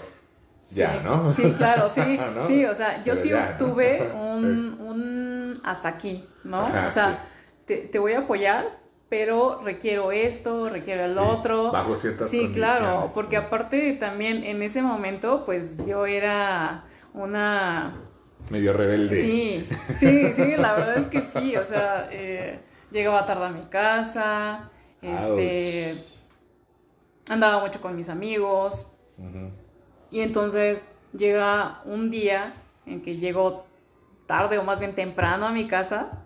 ya, 0.70 1.00
Sí, 1.00 1.00
¿no? 1.04 1.32
Sí, 1.34 1.54
claro, 1.56 1.90
sí. 1.90 2.18
¿No? 2.36 2.48
Sí, 2.48 2.66
o 2.66 2.76
sea, 2.76 3.04
yo 3.04 3.16
Pero 3.16 3.16
sí 3.16 3.30
ya, 3.30 3.52
¿no? 3.52 3.58
tuve 3.58 4.12
un, 4.14 4.80
un 4.80 5.54
hasta 5.64 5.90
aquí, 5.90 6.28
¿no? 6.44 6.62
Ajá, 6.62 6.88
o 6.88 6.90
sea, 6.92 7.12
sí. 7.14 7.18
te, 7.66 7.78
te 7.88 8.00
voy 8.00 8.14
a 8.14 8.20
apoyar, 8.20 8.80
pero 9.10 9.62
requiero 9.64 10.12
esto, 10.12 10.70
requiero 10.70 11.04
el 11.06 11.14
Sí, 11.14 11.18
otro. 11.18 11.72
Bajo 11.72 11.96
ciertas 11.96 12.30
Sí, 12.30 12.52
claro, 12.54 13.10
porque 13.14 13.38
aparte 13.38 13.94
también 13.94 14.44
en 14.44 14.62
ese 14.62 14.82
momento, 14.82 15.46
pues 15.46 15.76
yo 15.86 16.06
era 16.06 16.86
una... 17.14 17.96
Medio 18.50 18.74
rebelde. 18.74 19.22
Sí, 19.22 19.68
sí, 19.98 20.34
sí, 20.34 20.56
la 20.58 20.74
verdad 20.74 20.98
es 20.98 21.08
que 21.08 21.22
sí, 21.22 21.56
o 21.58 21.66
sea, 21.66 22.08
eh, 22.12 22.60
llegaba 22.92 23.26
tarde 23.26 23.46
a 23.46 23.50
mi 23.50 23.64
casa, 23.64 24.70
este, 25.02 25.94
andaba 27.30 27.60
mucho 27.64 27.82
con 27.82 27.96
mis 27.96 28.10
amigos, 28.10 28.88
Y 30.12 30.22
entonces 30.22 30.84
llega 31.12 31.82
un 31.86 32.12
día 32.12 32.54
en 32.86 33.02
que 33.02 33.18
llego 33.18 33.66
tarde 34.26 34.58
o 34.58 34.64
más 34.64 34.80
bien 34.80 34.94
temprano 34.96 35.48
a 35.48 35.52
mi 35.52 35.68
casa, 35.68 36.26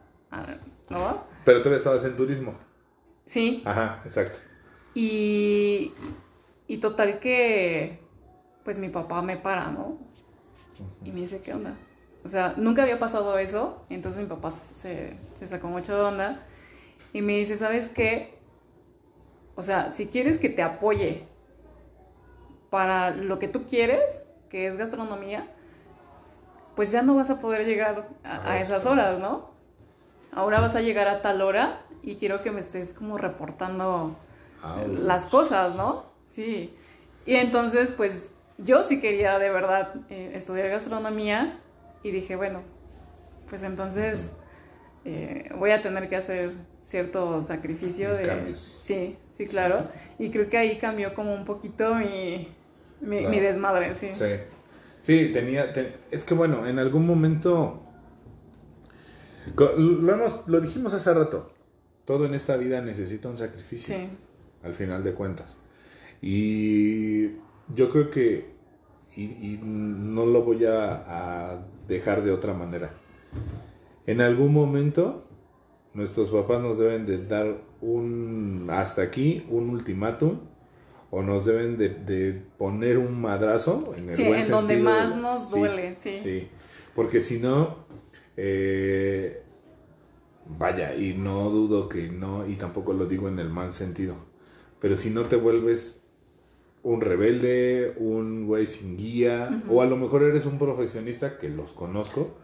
¿no? 0.89 1.23
Pero 1.45 1.61
tú 1.61 1.69
estabas 1.69 2.03
en 2.05 2.15
turismo. 2.15 2.53
Sí, 3.25 3.63
Ajá, 3.65 4.01
exacto. 4.05 4.39
y, 4.93 5.93
y 6.67 6.77
total 6.79 7.19
que, 7.19 7.99
pues 8.63 8.77
mi 8.77 8.89
papá 8.89 9.21
me 9.21 9.37
para, 9.37 9.67
¿no? 9.71 9.97
Y 11.03 11.11
me 11.11 11.21
dice, 11.21 11.41
¿qué 11.41 11.53
onda? 11.53 11.75
O 12.23 12.27
sea, 12.27 12.53
nunca 12.57 12.83
había 12.83 12.99
pasado 12.99 13.37
eso, 13.37 13.83
entonces 13.89 14.21
mi 14.21 14.27
papá 14.27 14.51
se, 14.51 15.17
se 15.39 15.47
sacó 15.47 15.67
mucho 15.67 15.95
de 15.95 16.01
onda 16.01 16.45
y 17.13 17.21
me 17.21 17.37
dice, 17.37 17.55
¿sabes 17.57 17.87
qué? 17.87 18.37
O 19.55 19.63
sea, 19.63 19.91
si 19.91 20.07
quieres 20.07 20.37
que 20.37 20.49
te 20.49 20.61
apoye 20.61 21.27
para 22.71 23.11
lo 23.11 23.37
que 23.37 23.47
tú 23.47 23.65
quieres, 23.67 24.23
que 24.49 24.65
es 24.65 24.77
gastronomía, 24.77 25.45
pues 26.75 26.91
ya 26.91 27.03
no 27.03 27.15
vas 27.15 27.29
a 27.29 27.37
poder 27.37 27.67
llegar 27.67 28.07
a, 28.23 28.53
a 28.53 28.59
esas 28.59 28.87
horas, 28.87 29.19
¿no? 29.19 29.51
Ahora 30.31 30.61
vas 30.61 30.73
a 30.75 30.81
llegar 30.81 31.07
a 31.09 31.21
tal 31.21 31.41
hora 31.41 31.81
y 32.01 32.15
quiero 32.15 32.41
que 32.41 32.49
me 32.49 32.61
estés 32.61 32.93
como 32.93 33.17
reportando 33.17 34.15
Ouch. 34.63 34.99
las 34.99 35.25
cosas, 35.25 35.75
¿no? 35.75 36.05
Sí. 36.25 36.73
Y 37.25 37.35
entonces, 37.35 37.91
pues 37.91 38.31
yo 38.57 38.83
sí 38.83 39.01
quería 39.01 39.37
de 39.37 39.49
verdad 39.49 39.93
eh, 40.09 40.31
estudiar 40.33 40.69
gastronomía 40.69 41.59
y 42.03 42.11
dije, 42.11 42.37
bueno, 42.37 42.61
pues 43.49 43.63
entonces 43.63 44.31
eh, 45.03 45.49
voy 45.57 45.71
a 45.71 45.81
tener 45.81 46.07
que 46.07 46.15
hacer 46.15 46.53
cierto 46.81 47.41
sacrificio 47.41 48.13
de... 48.13 48.23
Cambios. 48.23 48.81
Sí, 48.83 49.17
sí, 49.29 49.45
claro. 49.45 49.79
Y 50.17 50.31
creo 50.31 50.47
que 50.47 50.57
ahí 50.57 50.77
cambió 50.77 51.13
como 51.13 51.33
un 51.33 51.43
poquito 51.43 51.95
mi, 51.95 52.47
mi, 53.01 53.17
Claro. 53.19 53.29
mi 53.29 53.39
desmadre, 53.39 53.95
sí. 53.95 54.09
Sí. 54.13 54.25
Sí, 55.03 55.31
tenía. 55.33 55.73
te- 55.73 55.95
es 56.11 56.23
que 56.25 56.33
bueno, 56.33 56.67
en 56.67 56.79
algún 56.79 57.05
momento. 57.07 57.81
Lo, 59.57 60.13
hemos, 60.13 60.41
lo 60.47 60.59
dijimos 60.61 60.93
hace 60.93 61.13
rato. 61.13 61.51
Todo 62.05 62.25
en 62.25 62.33
esta 62.33 62.57
vida 62.57 62.81
necesita 62.81 63.27
un 63.29 63.37
sacrificio. 63.37 63.95
Sí, 63.95 64.09
Al 64.63 64.73
final 64.75 65.03
de 65.03 65.13
cuentas. 65.13 65.55
Y 66.21 67.27
yo 67.75 67.89
creo 67.91 68.11
que. 68.11 68.51
Y, 69.15 69.23
y 69.23 69.59
no 69.61 70.25
lo 70.25 70.43
voy 70.43 70.65
a, 70.65 71.03
a 71.55 71.65
dejar 71.87 72.23
de 72.23 72.31
otra 72.31 72.53
manera. 72.53 72.91
En 74.05 74.21
algún 74.21 74.53
momento. 74.53 75.27
Nuestros 75.93 76.29
papás 76.29 76.61
nos 76.63 76.77
deben 76.79 77.05
de 77.05 77.25
dar 77.25 77.57
un 77.81 78.65
hasta 78.69 79.01
aquí, 79.01 79.45
un 79.49 79.69
ultimátum, 79.71 80.39
o 81.11 81.21
nos 81.21 81.45
deben 81.45 81.77
de, 81.77 81.89
de 81.89 82.33
poner 82.57 82.97
un 82.97 83.21
madrazo 83.21 83.93
en 83.97 84.09
el 84.09 84.15
Sí, 84.17 84.23
buen 84.23 84.41
en 84.41 84.49
donde 84.51 84.73
sentido 84.75 84.85
más 84.85 85.15
de- 85.15 85.21
nos 85.21 85.51
duele, 85.51 85.95
sí. 85.95 86.11
Sí, 86.23 86.47
porque 86.95 87.19
si 87.21 87.39
no, 87.39 87.85
eh, 88.37 89.43
vaya, 90.45 90.95
y 90.95 91.13
no 91.13 91.49
dudo 91.49 91.89
que 91.89 92.09
no, 92.09 92.47
y 92.47 92.55
tampoco 92.55 92.93
lo 92.93 93.05
digo 93.05 93.27
en 93.27 93.39
el 93.39 93.49
mal 93.49 93.73
sentido, 93.73 94.15
pero 94.79 94.95
si 94.95 95.09
no 95.09 95.25
te 95.25 95.35
vuelves 95.35 96.03
un 96.83 97.01
rebelde, 97.01 97.95
un 97.97 98.47
güey 98.47 98.67
sin 98.67 98.97
guía, 98.97 99.63
o 99.69 99.81
a 99.81 99.87
lo 99.87 99.97
mejor 99.97 100.23
eres 100.23 100.45
un 100.45 100.59
profesionista, 100.59 101.39
que 101.39 101.49
los 101.49 101.73
conozco, 101.73 102.35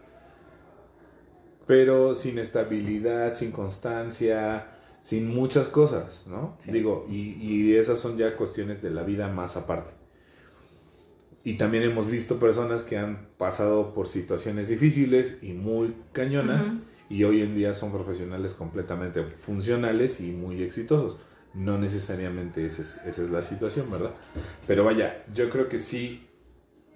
pero 1.66 2.14
sin 2.14 2.38
estabilidad, 2.38 3.34
sin 3.34 3.52
constancia, 3.52 4.68
sin 5.00 5.34
muchas 5.34 5.68
cosas, 5.68 6.24
¿no? 6.26 6.56
Digo, 6.66 7.06
y, 7.08 7.32
y 7.40 7.74
esas 7.74 7.98
son 7.98 8.18
ya 8.18 8.36
cuestiones 8.36 8.82
de 8.82 8.90
la 8.90 9.04
vida 9.04 9.28
más 9.28 9.56
aparte. 9.56 9.92
Y 11.44 11.54
también 11.54 11.84
hemos 11.84 12.10
visto 12.10 12.38
personas 12.38 12.82
que 12.82 12.98
han 12.98 13.28
pasado 13.38 13.94
por 13.94 14.08
situaciones 14.08 14.68
difíciles 14.68 15.38
y 15.42 15.52
muy 15.52 15.94
cañonas 16.12 16.66
y 17.08 17.24
hoy 17.24 17.40
en 17.40 17.54
día 17.54 17.72
son 17.74 17.90
profesionales 17.92 18.52
completamente 18.54 19.22
funcionales 19.22 20.20
y 20.20 20.32
muy 20.32 20.62
exitosos. 20.62 21.16
No 21.54 21.78
necesariamente 21.78 22.66
esa 22.66 22.82
es, 22.82 22.98
esa 23.06 23.22
es 23.22 23.30
la 23.30 23.42
situación, 23.42 23.90
¿verdad? 23.90 24.12
Pero 24.66 24.84
vaya, 24.84 25.24
yo 25.34 25.48
creo 25.48 25.68
que 25.68 25.78
sí, 25.78 26.26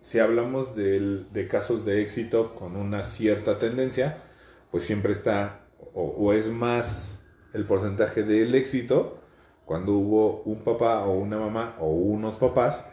si 0.03 0.19
hablamos 0.19 0.77
de, 0.77 1.25
de 1.33 1.49
casos 1.49 1.87
de 1.87 2.03
éxito 2.03 2.55
con 2.55 2.77
una 2.77 3.01
cierta 3.01 3.59
tendencia, 3.59 4.23
pues 4.71 4.85
siempre 4.85 5.13
está 5.13 5.67
o, 5.95 6.03
o 6.05 6.33
es 6.35 6.51
más 6.51 7.22
el 7.53 7.65
porcentaje 7.65 8.23
del 8.23 8.55
éxito 8.55 9.19
cuando 9.65 9.93
hubo 9.93 10.43
un 10.43 10.59
papá 10.65 11.05
o 11.05 11.13
una 11.13 11.39
mamá 11.39 11.77
o 11.79 11.89
unos 11.89 12.37
papás 12.37 12.87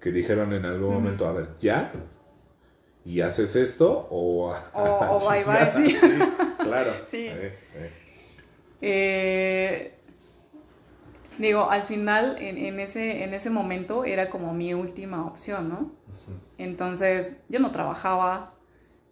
que 0.00 0.10
dijeron 0.10 0.52
en 0.52 0.64
algún 0.64 0.94
momento, 0.94 1.26
a 1.26 1.32
ver, 1.32 1.48
ya, 1.60 1.92
y 3.04 3.20
haces 3.20 3.56
esto 3.56 4.06
o... 4.10 4.54
O, 4.74 5.16
o 5.16 5.30
bye 5.30 5.44
bye, 5.44 5.70
sí. 5.88 5.96
claro. 6.58 6.90
Sí. 7.06 7.26
Eh, 7.28 7.58
eh. 7.74 7.90
Eh, 8.86 9.94
digo, 11.38 11.70
al 11.70 11.84
final, 11.84 12.36
en, 12.38 12.58
en, 12.58 12.80
ese, 12.80 13.24
en 13.24 13.32
ese 13.32 13.48
momento 13.50 14.04
era 14.04 14.28
como 14.28 14.52
mi 14.52 14.74
última 14.74 15.26
opción, 15.26 15.68
¿no? 15.68 15.92
Entonces, 16.58 17.32
yo 17.48 17.60
no 17.60 17.70
trabajaba, 17.70 18.52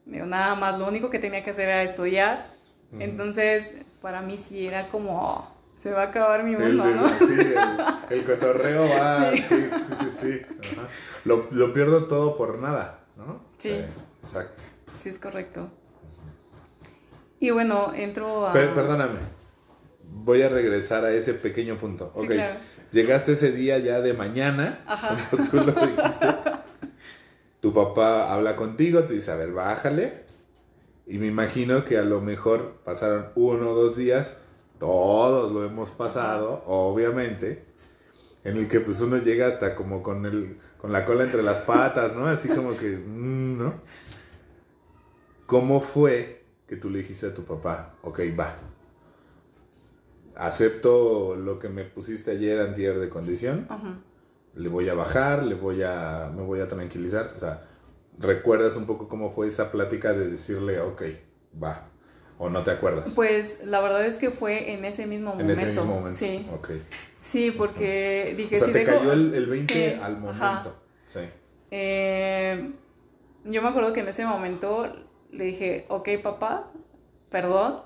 digo, 0.05 0.27
nada 0.27 0.55
más, 0.55 0.79
lo 0.79 0.87
único 0.87 1.11
que 1.11 1.19
tenía 1.19 1.43
que 1.43 1.51
hacer 1.51 1.69
era 1.69 1.83
estudiar. 1.83 2.53
Entonces, 2.99 3.71
para 4.03 4.21
mí 4.21 4.37
sí 4.37 4.67
era 4.67 4.89
como, 4.89 5.49
se 5.81 5.91
va 5.91 6.03
a 6.03 6.07
acabar 6.07 6.43
mi 6.43 6.57
mundo, 6.57 6.85
el, 6.85 6.97
¿no? 6.97 7.09
Sí, 7.09 7.39
el, 7.39 8.19
el, 8.19 8.25
cotorreo 8.25 8.83
va, 8.89 9.31
sí, 9.37 9.43
sí, 9.43 9.65
sí, 10.01 10.11
sí. 10.21 10.41
Ajá. 10.61 10.89
Lo, 11.25 11.47
lo, 11.51 11.73
pierdo 11.73 12.07
todo 12.07 12.37
por 12.37 12.59
nada, 12.59 13.05
¿no? 13.17 13.41
Sí. 13.59 13.71
Eh, 13.71 13.89
exacto. 14.21 14.65
Sí, 14.95 15.09
es 15.09 15.19
correcto. 15.19 15.71
Y 17.39 17.51
bueno, 17.51 17.93
entro 17.95 18.47
a... 18.47 18.53
Per 18.53 18.75
perdóname, 18.75 19.21
voy 20.05 20.43
a 20.43 20.49
regresar 20.49 21.05
a 21.05 21.13
ese 21.13 21.35
pequeño 21.35 21.77
punto. 21.77 22.13
Sí, 22.15 22.21
ok, 22.21 22.31
claro. 22.31 22.61
llegaste 22.91 23.33
ese 23.33 23.53
día 23.53 23.79
ya 23.79 24.01
de 24.01 24.13
mañana, 24.15 24.83
Ajá. 24.87 25.17
como 25.31 25.49
tú 25.49 25.57
lo 25.57 25.73
dijiste. 25.73 26.27
tu 27.61 27.73
papá 27.73 28.33
habla 28.33 28.57
contigo, 28.57 29.05
te 29.05 29.15
dice, 29.15 29.31
a 29.31 29.37
ver, 29.37 29.53
bájale. 29.53 30.25
Y 31.13 31.19
me 31.19 31.27
imagino 31.27 31.85
que 31.85 31.99
a 31.99 32.05
lo 32.05 32.23
mejor 32.23 32.81
pasaron 32.87 33.27
uno 33.35 33.73
o 33.73 33.75
dos 33.75 33.97
días 33.97 34.35
todos 34.79 35.53
lo 35.53 35.63
hemos 35.63 35.91
pasado, 35.91 36.63
obviamente, 36.65 37.67
en 38.45 38.57
el 38.57 38.67
que 38.67 38.81
pues 38.81 38.99
uno 39.03 39.19
llega 39.19 39.47
hasta 39.47 39.75
como 39.75 40.03
con 40.03 40.25
el 40.25 40.57
con 40.79 40.91
la 40.91 41.05
cola 41.05 41.25
entre 41.25 41.43
las 41.43 41.59
patas, 41.59 42.17
¿no? 42.17 42.27
Así 42.29 42.49
como 42.49 42.75
que, 42.79 42.97
mm, 42.97 43.59
¿no? 43.59 43.75
¿Cómo 45.45 45.83
fue 45.83 46.45
que 46.67 46.77
tú 46.77 46.89
le 46.89 47.01
dijiste 47.01 47.27
a 47.27 47.35
tu 47.35 47.45
papá, 47.45 47.95
ok, 48.01 48.21
va, 48.41 48.57
acepto 50.35 51.37
lo 51.37 51.59
que 51.59 51.69
me 51.69 51.85
pusiste 51.85 52.31
ayer 52.31 52.59
antier 52.59 52.99
de 52.99 53.11
condición, 53.11 53.69
le 54.55 54.69
voy 54.71 54.89
a 54.89 54.95
bajar, 54.95 55.43
le 55.43 55.57
voy 55.57 55.83
a, 55.83 56.33
me 56.35 56.43
voy 56.43 56.61
a 56.61 56.69
tranquilizar, 56.69 57.35
o 57.37 57.39
sea, 57.39 57.69
¿recuerdas 58.19 58.77
un 58.77 58.87
poco 58.87 59.09
cómo 59.09 59.33
fue 59.33 59.49
esa 59.49 59.71
plática 59.73 60.13
de 60.13 60.29
decirle, 60.29 60.81
ok, 60.81 61.03
va, 61.63 61.89
¿O 62.43 62.51
no 62.51 62.65
te 62.65 62.73
acuerdas? 62.73 63.13
Pues 63.15 63.61
la 63.65 63.81
verdad 63.81 64.05
es 64.05 64.19
que 64.19 64.33
fue 64.33 64.73
en 64.73 64.85
ese 64.85 65.07
mismo 65.07 65.31
momento. 65.31 65.53
En 65.53 65.59
ese 65.59 65.67
mismo 65.67 65.85
momento. 65.85 66.19
Sí. 66.19 66.45
Ok. 66.53 66.71
Sí, 67.21 67.53
porque 67.53 68.35
dije, 68.37 68.57
o 68.57 68.59
sea, 68.59 68.67
si 68.67 68.73
te 68.73 68.79
dejo... 68.81 68.99
cayó 68.99 69.13
el, 69.13 69.33
el 69.33 69.47
20 69.47 69.73
Sí, 69.73 70.01
al 70.03 70.19
momento. 70.19 70.45
ajá. 70.45 70.75
Sí. 71.05 71.21
Eh, 71.71 72.73
yo 73.45 73.63
me 73.63 73.69
acuerdo 73.69 73.93
que 73.93 74.01
en 74.01 74.09
ese 74.09 74.27
momento 74.27 74.93
le 75.31 75.45
dije, 75.45 75.87
ok 75.89 76.09
papá, 76.21 76.73
perdón, 77.31 77.83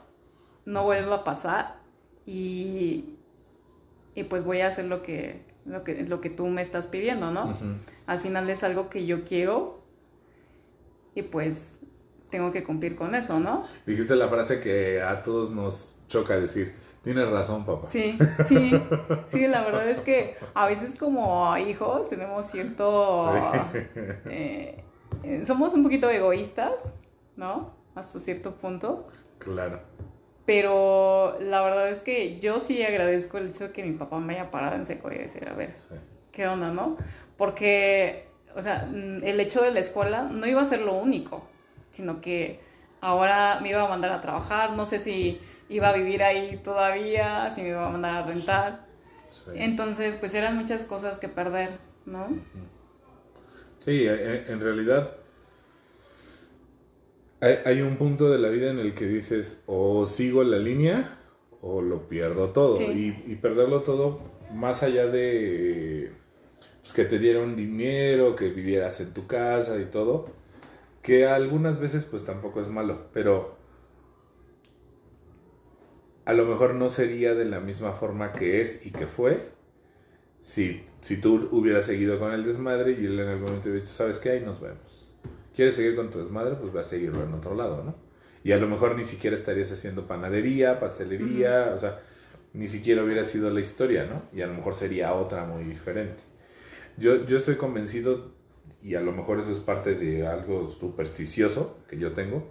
no 0.65 0.85
vuelva 0.85 1.17
a 1.17 1.25
pasar 1.25 1.81
y, 2.25 3.17
y 4.15 4.25
pues 4.25 4.43
voy 4.43 4.63
a 4.63 4.69
hacer 4.69 4.87
lo 4.87 5.03
que, 5.03 5.43
lo 5.67 5.85
que, 5.85 6.03
lo 6.05 6.23
que 6.23 6.31
tú 6.31 6.47
me 6.47 6.63
estás 6.63 6.87
pidiendo, 6.87 7.31
¿no? 7.31 7.59
Al 8.07 8.21
final 8.21 8.49
es 8.49 8.63
algo 8.65 8.89
que 8.89 9.05
yo 9.05 9.25
quiero 9.25 9.76
y 11.17 11.23
pues 11.23 11.81
tengo 12.31 12.53
que 12.53 12.63
cumplir 12.63 12.95
con 12.95 13.15
eso, 13.15 13.41
¿no? 13.41 13.65
Dijiste 13.87 14.15
la 14.15 14.29
frase 14.29 14.61
que 14.61 15.03
a 15.03 15.23
todos 15.23 15.51
nos 15.51 15.99
choca 16.07 16.39
decir. 16.39 16.75
Tienes 17.03 17.29
razón, 17.31 17.65
papá. 17.65 17.89
Sí, 17.91 18.19
sí, 18.47 18.73
sí, 19.27 19.47
la 19.47 19.63
verdad 19.65 19.89
es 19.89 20.01
que 20.01 20.35
a 20.55 20.67
veces 20.67 20.97
como 20.97 21.57
hijos 21.57 22.09
tenemos 22.09 22.47
cierto... 22.47 23.33
Sí. 23.73 23.79
eh, 24.29 24.85
eh, 25.23 25.45
somos 25.45 25.73
un 25.75 25.83
poquito 25.85 26.11
egoístas, 26.11 26.93
¿no? 27.37 27.75
Hasta 27.95 28.21
cierto 28.21 28.57
punto. 28.57 29.07
Claro. 29.39 29.81
Pero 30.45 31.39
la 31.41 31.63
verdad 31.63 31.89
es 31.89 32.03
que 32.03 32.39
yo 32.41 32.61
sí 32.61 32.83
agradezco 32.83 33.39
el 33.39 33.49
hecho 33.49 33.65
de 33.69 33.73
que 33.73 33.83
mi 33.85 33.93
papá 33.93 34.19
me 34.19 34.35
haya 34.35 34.51
parado 34.51 34.77
en 34.77 34.85
seco 34.85 35.11
y 35.11 35.17
decir, 35.17 35.49
a 35.49 35.55
ver, 35.55 35.75
Sí. 35.89 35.95
¿qué 36.33 36.47
onda, 36.47 36.71
no? 36.73 36.97
Porque, 37.37 38.26
o 38.57 38.63
sea, 38.63 38.89
mm, 38.91 39.23
el 39.23 39.39
hecho 39.39 39.63
de 39.63 39.71
la 39.71 39.81
escuela 39.81 40.25
no 40.25 40.47
iba 40.47 40.63
a 40.63 40.65
ser 40.65 40.81
lo 40.81 40.95
único, 40.95 41.47
sino 41.91 42.21
que 42.21 42.61
ahora 43.01 43.61
me 43.61 43.71
iba 43.71 43.85
a 43.85 43.89
mandar 43.89 44.13
a 44.13 44.21
trabajar, 44.21 44.73
no 44.73 44.87
sé 44.87 44.99
si 44.99 45.39
iba 45.69 45.91
a 45.91 45.93
vivir 45.93 46.23
ahí 46.23 46.59
todavía, 46.65 47.51
si 47.51 47.63
me 47.63 47.69
iba 47.69 47.87
a 47.87 47.91
mandar 47.91 48.17
a 48.17 48.27
rentar. 48.27 48.87
Sí. 49.31 49.51
Entonces, 49.57 50.17
pues 50.17 50.35
eran 50.35 50.57
muchas 50.57 50.85
cosas 50.85 51.19
que 51.19 51.29
perder, 51.29 51.71
¿no? 52.07 52.27
Sí, 53.79 54.07
en, 54.07 54.45
en 54.49 54.61
realidad 54.61 55.17
hay, 57.41 57.59
hay 57.65 57.83
un 57.83 57.97
punto 57.97 58.31
de 58.31 58.39
la 58.39 58.49
vida 58.49 58.71
en 58.71 58.79
el 58.79 58.95
que 58.95 59.07
dices 59.07 59.63
o 59.67 60.07
sigo 60.07 60.43
la 60.43 60.59
línea 60.59 61.19
o 61.61 61.83
lo 61.83 62.09
pierdo 62.09 62.51
todo. 62.51 62.77
Sí. 62.77 62.85
Y, 63.27 63.33
y 63.33 63.37
perderlo 63.37 63.83
todo 63.83 64.21
más 64.53 64.83
allá 64.83 65.07
de 65.07 66.13
pues, 66.87 66.95
que 66.95 67.05
te 67.05 67.19
dieron 67.19 67.57
dinero, 67.57 68.37
que 68.37 68.49
vivieras 68.51 69.01
en 69.01 69.13
tu 69.13 69.27
casa 69.27 69.77
y 69.81 69.87
todo, 69.87 70.27
que 71.03 71.27
algunas 71.27 71.81
veces 71.81 72.05
pues 72.05 72.25
tampoco 72.25 72.61
es 72.61 72.69
malo, 72.69 73.09
pero 73.13 73.57
a 76.27 76.33
lo 76.33 76.47
mejor 76.47 76.77
no 76.77 76.89
sería 76.89 77.35
de 77.35 77.45
la 77.45 77.59
misma 77.59 77.91
forma 77.91 78.31
que 78.31 78.61
es 78.61 78.87
y 78.87 78.93
que 78.93 79.09
fue 79.09 79.51
si, 80.41 80.85
si 81.01 81.21
tú 81.21 81.49
hubieras 81.51 81.87
seguido 81.87 82.21
con 82.21 82.31
el 82.33 82.45
desmadre 82.45 82.93
y 82.93 83.07
él 83.07 83.19
en 83.19 83.31
algún 83.31 83.47
momento 83.47 83.69
hubiera 83.69 83.85
dicho, 83.85 83.93
¿sabes 83.93 84.19
qué? 84.19 84.31
Ahí 84.31 84.41
nos 84.43 84.61
vemos. 84.61 85.13
¿Quieres 85.57 85.75
seguir 85.75 85.97
con 85.97 86.11
tu 86.11 86.21
desmadre? 86.21 86.55
Pues 86.55 86.75
va 86.75 86.83
a 86.83 86.85
seguirlo 86.85 87.25
en 87.25 87.35
otro 87.35 87.57
lado, 87.57 87.83
¿no? 87.83 87.97
Y 88.45 88.53
a 88.53 88.59
lo 88.59 88.69
mejor 88.69 88.95
ni 88.95 89.03
siquiera 89.03 89.35
estarías 89.35 89.73
haciendo 89.73 90.07
panadería, 90.07 90.79
pastelería, 90.79 91.73
o 91.75 91.79
sea, 91.79 92.01
ni 92.53 92.69
siquiera 92.69 93.03
hubiera 93.03 93.25
sido 93.25 93.51
la 93.51 93.59
historia, 93.59 94.05
¿no? 94.05 94.23
Y 94.33 94.43
a 94.43 94.47
lo 94.47 94.55
mejor 94.55 94.75
sería 94.75 95.15
otra 95.15 95.45
muy 95.47 95.65
diferente. 95.65 96.23
Yo, 96.99 97.27
yo 97.27 97.37
estoy 97.37 97.57
convencido, 97.57 98.33
y 98.83 98.95
a 98.95 99.01
lo 99.01 99.13
mejor 99.13 99.41
eso 99.41 99.53
es 99.53 99.59
parte 99.59 99.95
de 99.95 100.27
algo 100.27 100.69
supersticioso 100.69 101.79
que 101.89 101.99
yo 101.99 102.13
tengo, 102.13 102.51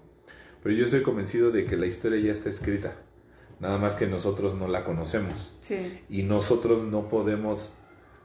pero 0.61 0.75
yo 0.75 0.85
estoy 0.85 1.01
convencido 1.01 1.51
de 1.51 1.65
que 1.65 1.77
la 1.77 1.85
historia 1.85 2.19
ya 2.19 2.31
está 2.31 2.49
escrita, 2.49 2.95
nada 3.59 3.77
más 3.77 3.95
que 3.95 4.07
nosotros 4.07 4.55
no 4.55 4.67
la 4.67 4.83
conocemos. 4.83 5.55
Sí, 5.61 6.01
y 6.09 6.23
nosotros 6.23 6.83
no 6.83 7.07
podemos, 7.07 7.73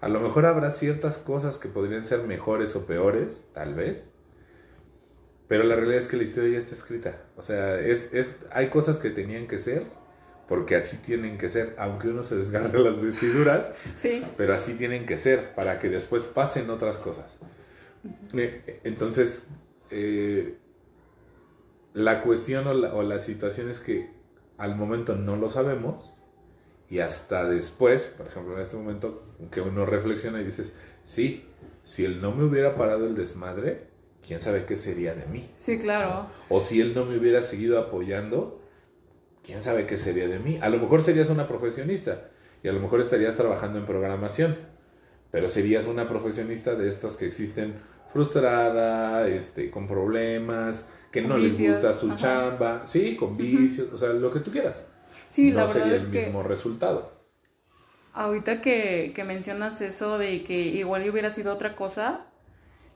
a 0.00 0.08
lo 0.08 0.20
mejor 0.20 0.46
habrá 0.46 0.70
ciertas 0.70 1.18
cosas 1.18 1.58
que 1.58 1.68
podrían 1.68 2.04
ser 2.04 2.26
mejores 2.26 2.76
o 2.76 2.86
peores, 2.86 3.48
tal 3.54 3.74
vez, 3.74 4.12
pero 5.48 5.64
la 5.64 5.74
realidad 5.74 5.98
es 5.98 6.06
que 6.06 6.16
la 6.16 6.22
historia 6.22 6.52
ya 6.52 6.58
está 6.58 6.74
escrita, 6.74 7.22
o 7.36 7.42
sea, 7.42 7.80
es, 7.80 8.08
es, 8.12 8.36
hay 8.52 8.68
cosas 8.68 8.98
que 8.98 9.10
tenían 9.10 9.46
que 9.46 9.58
ser, 9.58 9.84
porque 10.50 10.74
así 10.74 10.96
tienen 10.96 11.38
que 11.38 11.48
ser, 11.48 11.76
aunque 11.78 12.08
uno 12.08 12.24
se 12.24 12.34
desgarre 12.34 12.80
las 12.80 13.00
vestiduras, 13.00 13.70
sí, 13.94 14.20
pero 14.36 14.52
así 14.52 14.74
tienen 14.74 15.06
que 15.06 15.16
ser, 15.16 15.54
para 15.54 15.78
que 15.78 15.88
después 15.88 16.24
pasen 16.24 16.68
otras 16.70 16.96
cosas. 16.96 17.36
Eh, 18.32 18.80
Entonces, 18.82 19.46
eh, 19.90 20.56
la 21.92 22.22
cuestión 22.22 22.66
o 22.66 22.74
la, 22.74 22.92
o 22.94 23.04
la 23.04 23.20
situación 23.20 23.70
es 23.70 23.78
que 23.78 24.10
al 24.58 24.74
momento 24.74 25.14
no 25.14 25.36
lo 25.36 25.48
sabemos 25.50 26.12
y 26.88 26.98
hasta 26.98 27.48
después, 27.48 28.06
por 28.06 28.26
ejemplo, 28.26 28.56
en 28.56 28.62
este 28.62 28.76
momento 28.76 29.22
que 29.52 29.60
uno 29.60 29.86
reflexiona 29.86 30.40
y 30.40 30.44
dices, 30.46 30.72
sí, 31.04 31.44
si 31.84 32.04
él 32.04 32.20
no 32.20 32.34
me 32.34 32.42
hubiera 32.42 32.74
parado 32.74 33.06
el 33.06 33.14
desmadre, 33.14 33.84
quién 34.26 34.40
sabe 34.40 34.64
qué 34.64 34.76
sería 34.76 35.14
de 35.14 35.26
mí. 35.26 35.48
sí, 35.58 35.78
claro. 35.78 36.26
O 36.48 36.60
si 36.60 36.80
él 36.80 36.92
no 36.92 37.04
me 37.04 37.16
hubiera 37.16 37.40
seguido 37.42 37.78
apoyando, 37.78 38.59
quién 39.50 39.62
sabe 39.62 39.86
qué 39.86 39.96
sería 39.96 40.28
de 40.28 40.38
mí. 40.38 40.58
A 40.62 40.68
lo 40.68 40.78
mejor 40.78 41.02
serías 41.02 41.30
una 41.30 41.48
profesionista 41.48 42.30
y 42.62 42.68
a 42.68 42.72
lo 42.72 42.80
mejor 42.80 43.00
estarías 43.00 43.36
trabajando 43.36 43.78
en 43.78 43.86
programación, 43.86 44.56
pero 45.30 45.48
serías 45.48 45.86
una 45.86 46.08
profesionista 46.08 46.74
de 46.74 46.88
estas 46.88 47.16
que 47.16 47.26
existen 47.26 47.80
frustrada, 48.12 49.28
este, 49.28 49.70
con 49.70 49.86
problemas, 49.88 50.88
que 51.12 51.22
no 51.22 51.36
Con 51.36 51.38
les 51.38 51.58
vicios, 51.58 51.60
gusta 51.60 51.94
su 51.94 52.12
ajá. 52.12 52.16
chamba, 52.16 52.86
sí, 52.86 53.16
con 53.16 53.36
vicios, 53.36 53.92
o 53.92 53.96
sea, 53.96 54.10
lo 54.10 54.30
que 54.30 54.40
tú 54.40 54.50
quieras. 54.50 54.86
Sí, 55.28 55.50
no 55.52 55.66
la 55.66 55.66
verdad 55.66 55.66
sería 55.66 55.96
es 55.96 56.08
el 56.08 56.10
que 56.10 56.22
mismo 56.24 56.42
resultado. 56.42 57.12
ahorita 58.12 58.60
que, 58.60 59.12
que 59.14 59.24
mencionas 59.24 59.80
eso 59.80 60.18
de 60.18 60.42
que 60.44 60.54
igual 60.60 61.08
hubiera 61.08 61.30
sido 61.30 61.52
otra 61.54 61.76
cosa, 61.76 62.26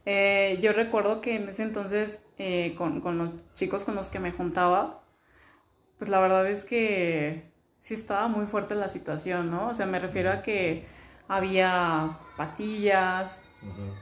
eh, 0.07 0.59
yo 0.62 0.72
recuerdo 0.74 1.22
que 1.22 1.36
en 1.36 1.50
ese 1.50 1.64
entonces 1.64 2.20
eh, 2.38 2.74
con, 2.78 3.02
con 3.02 3.18
los 3.18 3.30
chicos 3.55 3.84
con 3.86 3.96
los 3.96 4.11
que 4.11 4.20
me 4.20 4.32
juntaba, 4.32 5.03
pues 6.05 6.11
la 6.11 6.20
verdad 6.20 6.46
es 6.50 6.66
que 6.66 7.44
sí 7.80 7.94
estaba 7.94 8.28
muy 8.28 8.44
fuerte 8.44 8.74
la 8.74 8.88
situación, 8.88 9.50
¿no? 9.50 9.68
O 9.68 9.74
sea, 9.74 9.86
me 9.86 9.98
refiero 9.98 10.30
a 10.30 10.42
que 10.42 10.84
había 11.28 12.18
pastillas, 12.36 13.40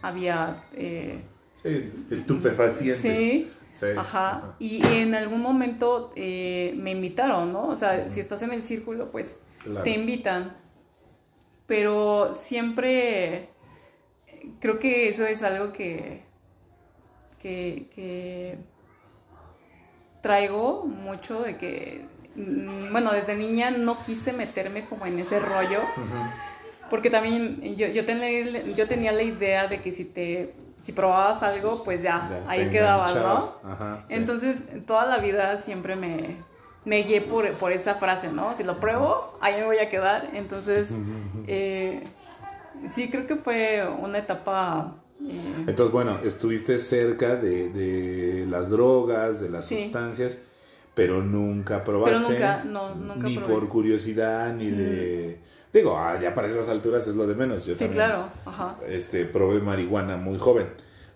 había... 0.02 0.64
eh, 0.72 1.22
Sí, 1.62 1.92
estupefacientes. 2.10 3.00
sí, 3.00 3.52
Sí, 3.72 3.86
Ajá. 3.96 4.56
Y, 4.58 4.84
y 4.84 4.96
en 5.02 5.14
algún 5.14 5.40
momento 5.42 6.12
eh, 6.16 6.74
me 6.76 6.90
invitaron, 6.90 7.52
¿no? 7.52 7.68
O 7.68 7.76
sea, 7.76 8.08
si 8.08 8.18
estás 8.18 8.42
en 8.42 8.52
el 8.52 8.62
círculo, 8.62 9.12
pues 9.12 9.38
Claro. 9.62 9.84
te 9.84 9.90
invitan. 9.90 10.56
Pero 11.68 12.34
siempre 12.34 13.48
creo 14.58 14.80
que 14.80 15.06
eso 15.08 15.24
es 15.24 15.44
algo 15.44 15.72
que, 15.72 16.24
que, 17.38 17.88
que 17.94 18.58
traigo 20.22 20.86
mucho 20.86 21.42
de 21.42 21.58
que, 21.58 22.06
mm, 22.34 22.90
bueno, 22.90 23.12
desde 23.12 23.36
niña 23.36 23.70
no 23.70 24.00
quise 24.02 24.32
meterme 24.32 24.86
como 24.86 25.04
en 25.04 25.18
ese 25.18 25.38
rollo. 25.38 25.80
Porque 26.88 27.10
también 27.10 27.76
yo, 27.76 27.88
yo, 27.88 28.06
tenía, 28.06 28.62
yo 28.62 28.86
tenía 28.86 29.12
la 29.12 29.22
idea 29.22 29.66
de 29.66 29.80
que 29.80 29.92
si 29.92 30.04
te 30.04 30.54
si 30.82 30.92
probabas 30.92 31.42
algo, 31.42 31.84
pues 31.84 32.02
ya, 32.02 32.28
Ya, 32.28 32.50
ahí 32.50 32.68
quedabas, 32.68 33.14
¿no? 33.14 33.70
Ajá, 33.70 34.02
sí. 34.06 34.14
Entonces, 34.14 34.64
toda 34.84 35.06
la 35.06 35.18
vida 35.18 35.56
siempre 35.56 35.94
me, 35.94 36.36
me 36.84 37.02
guié 37.02 37.20
por, 37.20 37.52
por 37.54 37.70
esa 37.72 37.94
frase, 37.94 38.28
¿no? 38.32 38.54
Si 38.56 38.64
lo 38.64 38.80
pruebo, 38.80 39.38
ahí 39.40 39.60
me 39.60 39.64
voy 39.64 39.78
a 39.78 39.88
quedar. 39.88 40.30
Entonces, 40.34 40.92
eh, 41.46 42.02
sí, 42.88 43.10
creo 43.10 43.26
que 43.26 43.36
fue 43.36 43.88
una 44.00 44.18
etapa... 44.18 44.94
eh, 45.28 45.64
Entonces, 45.66 45.92
bueno, 45.92 46.18
estuviste 46.24 46.78
cerca 46.78 47.36
de, 47.36 47.70
de 47.70 48.46
las 48.46 48.68
drogas, 48.70 49.40
de 49.40 49.48
las 49.50 49.66
Sí. 49.66 49.84
sustancias, 49.84 50.38
pero 50.94 51.22
nunca 51.22 51.84
probaste. 51.84 52.18
Pero 52.18 52.30
nunca, 52.30 52.64
no, 52.64 52.94
nunca 52.94 53.28
Ni 53.28 53.36
probé. 53.38 53.54
por 53.54 53.68
curiosidad, 53.68 54.54
ni 54.54 54.70
de... 54.70 55.38
Digo, 55.72 55.96
ah, 55.96 56.18
ya 56.20 56.34
para 56.34 56.48
esas 56.48 56.68
alturas 56.68 57.08
es 57.08 57.14
lo 57.14 57.26
de 57.26 57.34
menos. 57.34 57.64
Yo 57.64 57.74
sí, 57.74 57.84
también, 57.84 57.92
claro, 58.06 58.28
ajá. 58.44 58.76
Este, 58.86 59.24
probé 59.24 59.60
marihuana 59.60 60.16
muy 60.18 60.38
joven, 60.38 60.66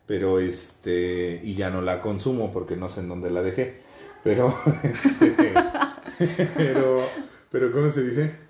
pero 0.06 0.38
este... 0.38 1.40
Y 1.44 1.54
ya 1.56 1.68
no 1.70 1.82
la 1.82 2.00
consumo 2.00 2.50
porque 2.50 2.74
no 2.76 2.88
sé 2.88 3.00
en 3.00 3.08
dónde 3.08 3.30
la 3.30 3.42
dejé. 3.42 3.80
Pero, 4.24 4.54
este, 4.82 5.52
pero, 6.56 7.00
pero, 7.50 7.70
¿cómo 7.70 7.90
se 7.90 8.02
dice? 8.02 8.45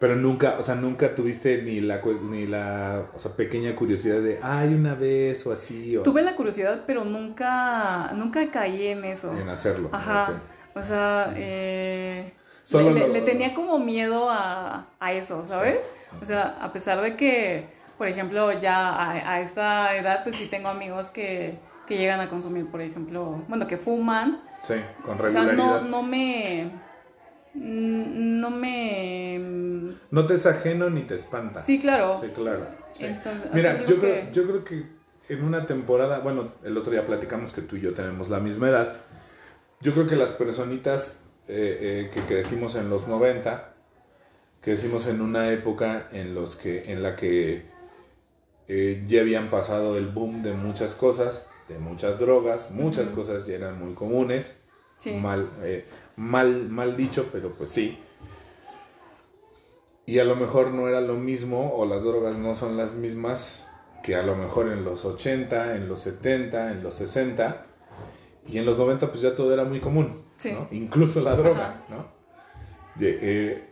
Pero 0.00 0.16
nunca, 0.16 0.56
o 0.58 0.62
sea, 0.62 0.74
nunca 0.76 1.14
tuviste 1.14 1.60
ni 1.62 1.80
la, 1.80 2.00
ni 2.30 2.46
la, 2.46 3.04
o 3.14 3.18
sea, 3.18 3.32
pequeña 3.36 3.76
curiosidad 3.76 4.20
de, 4.22 4.38
ay, 4.42 4.72
una 4.74 4.94
vez 4.94 5.46
o 5.46 5.52
así, 5.52 5.94
o 5.96 6.02
Tuve 6.02 6.22
la 6.22 6.34
curiosidad, 6.36 6.84
pero 6.86 7.04
nunca, 7.04 8.10
nunca 8.14 8.50
caí 8.50 8.86
en 8.88 9.04
eso. 9.04 9.36
en 9.38 9.48
hacerlo. 9.50 9.90
Ajá. 9.92 10.40
O 10.74 10.82
sea, 10.82 11.34
eh, 11.36 12.32
Solo 12.64 12.90
le, 12.90 13.00
le- 13.00 13.06
lo- 13.08 13.12
le 13.12 13.20
tenía 13.22 13.54
como 13.54 13.78
miedo 13.78 14.30
a, 14.30 14.86
a 14.98 15.12
eso, 15.12 15.44
¿sabes? 15.44 15.78
O 16.22 16.24
sea, 16.24 16.56
a 16.62 16.72
pesar 16.72 17.02
de 17.02 17.16
que, 17.16 17.68
por 17.98 18.08
ejemplo, 18.08 18.58
ya 18.58 18.88
a, 18.88 19.34
a 19.34 19.40
esta 19.42 19.94
edad, 19.96 20.22
pues 20.24 20.36
sí 20.36 20.46
tengo 20.46 20.68
amigos 20.70 21.10
que, 21.10 21.58
que 21.86 21.98
llegan 21.98 22.20
a 22.20 22.30
consumir, 22.30 22.66
por 22.70 22.80
ejemplo, 22.80 23.42
bueno, 23.48 23.66
que 23.66 23.76
fuman. 23.76 24.40
Sí, 24.62 24.74
con 25.04 25.14
O 25.20 25.30
sea, 25.30 25.42
regularidad. 25.42 25.82
no, 25.82 26.02
no, 26.02 26.02
no 27.54 28.50
me... 28.50 29.38
mm, 29.38 29.90
No 30.10 30.26
te 30.26 30.34
es 30.34 30.46
ajeno 30.46 30.88
ni 30.90 31.02
te 31.02 31.14
espanta. 31.14 31.60
Sí, 31.62 31.78
claro. 31.78 32.18
Sí, 32.20 32.28
claro. 32.34 32.66
sí. 32.96 33.04
Entonces, 33.04 33.50
Mira, 33.52 33.78
yo 33.84 33.98
creo, 33.98 34.00
que- 34.00 34.28
yo 34.32 34.46
creo 34.46 34.64
que 34.64 34.84
en 35.28 35.44
una 35.44 35.66
temporada, 35.66 36.20
bueno, 36.20 36.54
el 36.64 36.76
otro 36.76 36.92
día 36.92 37.06
platicamos 37.06 37.52
que 37.52 37.62
tú 37.62 37.76
y 37.76 37.80
yo 37.80 37.94
tenemos 37.94 38.28
la 38.28 38.40
misma 38.40 38.68
edad. 38.68 38.96
Yo 39.80 39.92
creo 39.94 40.06
que 40.06 40.16
las 40.16 40.30
personitas 40.30 41.18
eh, 41.48 41.78
eh, 41.80 42.10
que 42.14 42.20
crecimos 42.22 42.76
en 42.76 42.90
los 42.90 43.08
90, 43.08 43.74
crecimos 44.60 45.06
en 45.06 45.20
una 45.20 45.50
época 45.52 46.08
en, 46.12 46.34
los 46.34 46.54
que, 46.56 46.82
en 46.92 47.02
la 47.02 47.16
que 47.16 47.66
eh, 48.68 49.04
ya 49.08 49.22
habían 49.22 49.50
pasado 49.50 49.96
el 49.96 50.08
boom 50.08 50.42
de 50.42 50.52
muchas 50.52 50.94
cosas, 50.94 51.48
de 51.68 51.78
muchas 51.78 52.18
drogas, 52.20 52.70
muchas 52.70 53.08
cosas 53.10 53.46
ya 53.46 53.54
eran 53.54 53.78
muy 53.84 53.94
comunes, 53.94 54.56
Sí. 54.98 55.12
mal, 55.14 55.48
mal, 56.20 56.68
mal 56.68 56.96
dicho, 56.96 57.28
pero 57.32 57.54
pues 57.54 57.70
sí. 57.70 57.98
Y 60.06 60.18
a 60.18 60.24
lo 60.24 60.36
mejor 60.36 60.72
no 60.72 60.88
era 60.88 61.00
lo 61.00 61.14
mismo, 61.14 61.72
o 61.74 61.86
las 61.86 62.02
drogas 62.02 62.36
no 62.36 62.54
son 62.54 62.76
las 62.76 62.94
mismas 62.94 63.68
que 64.02 64.16
a 64.16 64.22
lo 64.22 64.34
mejor 64.34 64.68
en 64.68 64.84
los 64.84 65.04
80, 65.04 65.76
en 65.76 65.88
los 65.88 66.00
70, 66.00 66.72
en 66.72 66.82
los 66.82 66.94
60. 66.96 67.66
Y 68.46 68.58
en 68.58 68.66
los 68.66 68.78
90 68.78 69.08
pues 69.08 69.20
ya 69.22 69.34
todo 69.36 69.52
era 69.52 69.64
muy 69.64 69.80
común, 69.80 70.22
Sí. 70.38 70.52
¿no? 70.52 70.66
Incluso 70.72 71.20
la 71.20 71.36
droga. 71.36 71.84
¿no? 71.88 72.06
De, 72.96 73.18
eh, 73.22 73.64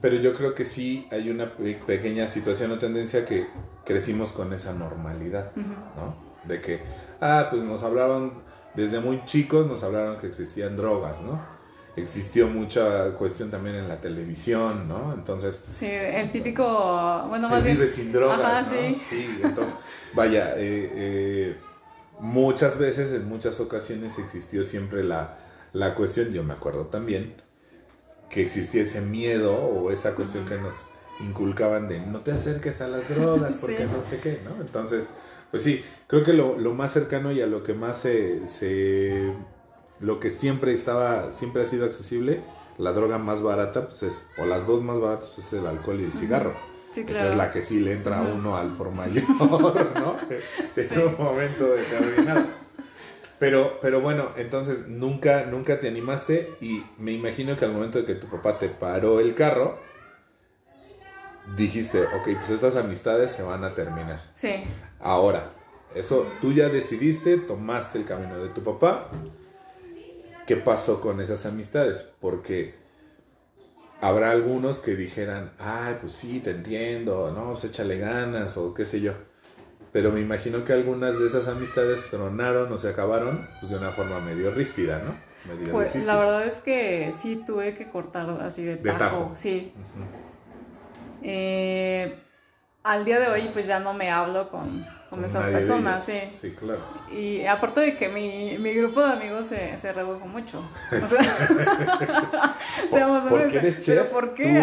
pero 0.00 0.16
yo 0.16 0.34
creo 0.34 0.54
que 0.54 0.64
sí 0.64 1.06
hay 1.10 1.28
una 1.28 1.54
pe- 1.56 1.80
pequeña 1.86 2.26
situación 2.26 2.70
o 2.72 2.78
tendencia 2.78 3.24
que 3.26 3.46
crecimos 3.84 4.32
con 4.32 4.52
esa 4.54 4.72
normalidad. 4.72 5.54
¿no? 5.56 6.14
De 6.44 6.60
que, 6.62 6.80
ah, 7.20 7.48
pues 7.50 7.64
nos 7.64 7.82
hablaban, 7.82 8.32
desde 8.74 9.00
muy 9.00 9.24
chicos 9.26 9.66
nos 9.66 9.82
hablaron 9.82 10.18
que 10.18 10.28
existían 10.28 10.76
drogas, 10.76 11.20
¿no? 11.20 11.59
Existió 12.02 12.48
mucha 12.48 13.12
cuestión 13.12 13.50
también 13.50 13.76
en 13.76 13.88
la 13.88 14.00
televisión, 14.00 14.88
¿no? 14.88 15.12
Entonces, 15.14 15.64
Sí, 15.68 15.86
el 15.86 16.30
típico... 16.30 17.24
Bueno, 17.28 17.48
más 17.48 17.58
él 17.58 17.64
bien... 17.64 17.76
vive 17.78 17.88
sin 17.90 18.12
drogas, 18.12 18.40
Ajá, 18.40 18.62
¿no? 18.62 18.94
sí. 18.94 19.38
entonces, 19.42 19.74
vaya, 20.14 20.54
eh, 20.56 20.90
eh, 20.94 21.56
muchas 22.18 22.78
veces, 22.78 23.12
en 23.12 23.28
muchas 23.28 23.60
ocasiones 23.60 24.18
existió 24.18 24.64
siempre 24.64 25.04
la, 25.04 25.38
la 25.72 25.94
cuestión, 25.94 26.32
yo 26.32 26.42
me 26.44 26.54
acuerdo 26.54 26.86
también, 26.86 27.34
que 28.28 28.42
existía 28.42 28.82
ese 28.82 29.00
miedo 29.00 29.56
o 29.56 29.90
esa 29.90 30.14
cuestión 30.14 30.46
que 30.46 30.56
nos 30.58 30.86
inculcaban 31.20 31.88
de 31.88 32.00
no 32.00 32.20
te 32.20 32.32
acerques 32.32 32.80
a 32.80 32.88
las 32.88 33.08
drogas 33.08 33.54
porque 33.60 33.86
Sí. 33.86 33.92
no 33.92 34.02
sé 34.02 34.20
qué, 34.20 34.40
¿no? 34.44 34.60
Entonces, 34.60 35.08
pues 35.50 35.62
sí, 35.64 35.84
creo 36.06 36.22
que 36.22 36.32
lo, 36.32 36.56
lo 36.56 36.74
más 36.74 36.92
cercano 36.92 37.32
y 37.32 37.40
a 37.42 37.46
lo 37.46 37.62
que 37.64 37.74
más 37.74 37.96
se, 37.98 38.46
se- 38.46 39.32
lo 40.00 40.18
que 40.20 40.30
siempre 40.30 40.72
estaba, 40.74 41.30
siempre 41.30 41.62
ha 41.62 41.64
sido 41.66 41.84
accesible, 41.86 42.42
la 42.78 42.92
droga 42.92 43.18
más 43.18 43.42
barata, 43.42 43.86
pues 43.86 44.02
es, 44.02 44.26
o 44.38 44.46
las 44.46 44.66
dos 44.66 44.82
más 44.82 44.98
baratas, 44.98 45.28
pues 45.34 45.46
es 45.48 45.52
el 45.60 45.66
alcohol 45.66 46.00
y 46.00 46.04
el 46.04 46.12
cigarro. 46.14 46.54
Sí, 46.92 47.00
Esa 47.02 47.08
claro. 47.12 47.30
es 47.30 47.36
la 47.36 47.50
que 47.52 47.62
sí 47.62 47.80
le 47.80 47.92
entra 47.92 48.18
a 48.18 48.22
uno 48.22 48.56
al 48.56 48.76
por 48.76 48.90
mayor, 48.90 49.22
¿no? 49.38 50.16
En 50.76 50.88
Sí. 50.88 50.96
un 50.98 51.16
momento 51.22 51.66
determinado. 51.68 52.44
Pero, 53.38 53.78
pero 53.80 54.00
bueno, 54.00 54.30
entonces 54.36 54.86
nunca, 54.88 55.44
nunca 55.46 55.78
te 55.78 55.88
animaste 55.88 56.54
y 56.60 56.82
me 56.98 57.12
imagino 57.12 57.56
que 57.56 57.64
al 57.64 57.72
momento 57.72 57.98
de 57.98 58.04
que 58.04 58.14
tu 58.14 58.26
papá 58.26 58.58
te 58.58 58.68
paró 58.68 59.20
el 59.20 59.34
carro, 59.34 59.78
dijiste, 61.56 62.02
ok, 62.04 62.24
pues 62.38 62.50
estas 62.50 62.76
amistades 62.76 63.32
se 63.32 63.42
van 63.42 63.64
a 63.64 63.74
terminar. 63.74 64.20
Sí. 64.34 64.64
Ahora, 65.00 65.52
eso 65.94 66.26
tú 66.40 66.52
ya 66.52 66.68
decidiste, 66.68 67.38
tomaste 67.38 67.98
el 67.98 68.04
camino 68.04 68.38
de 68.38 68.48
tu 68.50 68.62
papá. 68.62 69.08
¿Qué 70.50 70.56
pasó 70.56 71.00
con 71.00 71.20
esas 71.20 71.46
amistades? 71.46 72.10
Porque 72.20 72.74
habrá 74.00 74.32
algunos 74.32 74.80
que 74.80 74.96
dijeran, 74.96 75.52
ay, 75.60 75.98
pues 76.00 76.12
sí, 76.12 76.40
te 76.40 76.50
entiendo, 76.50 77.30
no, 77.30 77.52
pues 77.52 77.66
échale 77.66 77.96
ganas 77.98 78.56
o 78.56 78.74
qué 78.74 78.84
sé 78.84 79.00
yo. 79.00 79.12
Pero 79.92 80.10
me 80.10 80.18
imagino 80.18 80.64
que 80.64 80.72
algunas 80.72 81.20
de 81.20 81.28
esas 81.28 81.46
amistades 81.46 82.04
tronaron 82.10 82.72
o 82.72 82.78
se 82.78 82.88
acabaron 82.88 83.46
pues, 83.60 83.70
de 83.70 83.78
una 83.78 83.92
forma 83.92 84.18
medio 84.18 84.50
ríspida, 84.50 84.98
¿no? 84.98 85.14
Medio 85.54 85.70
Pues 85.72 85.86
difícil. 85.86 86.08
la 86.08 86.18
verdad 86.18 86.44
es 86.48 86.58
que 86.58 87.12
sí 87.12 87.44
tuve 87.46 87.72
que 87.74 87.88
cortar 87.88 88.28
así 88.40 88.64
de 88.64 88.74
De 88.74 88.90
tajo. 88.90 89.30
Sí. 89.36 89.72
Eh, 91.22 92.12
al 92.82 93.04
día 93.04 93.20
de 93.20 93.28
hoy 93.28 93.50
pues 93.52 93.66
ya 93.66 93.78
no 93.78 93.92
me 93.92 94.10
hablo 94.10 94.48
con, 94.48 94.86
con 95.10 95.24
esas 95.24 95.46
personas, 95.46 96.04
sí. 96.04 96.18
Sí, 96.32 96.54
claro. 96.54 96.80
Y 97.12 97.44
aparte 97.44 97.80
de 97.80 97.96
que 97.96 98.08
mi, 98.08 98.56
mi 98.58 98.72
grupo 98.74 99.00
de 99.00 99.12
amigos 99.12 99.46
se, 99.46 99.76
se 99.76 99.92
redujo 99.92 100.26
mucho. 100.26 100.62
O 100.92 101.00
sea, 101.00 101.22
¿Por 103.28 103.48
qué 103.48 103.58
eres 103.58 103.74
¿Pero 103.86 104.02
chef? 104.02 104.12
por 104.12 104.34
qué? 104.34 104.62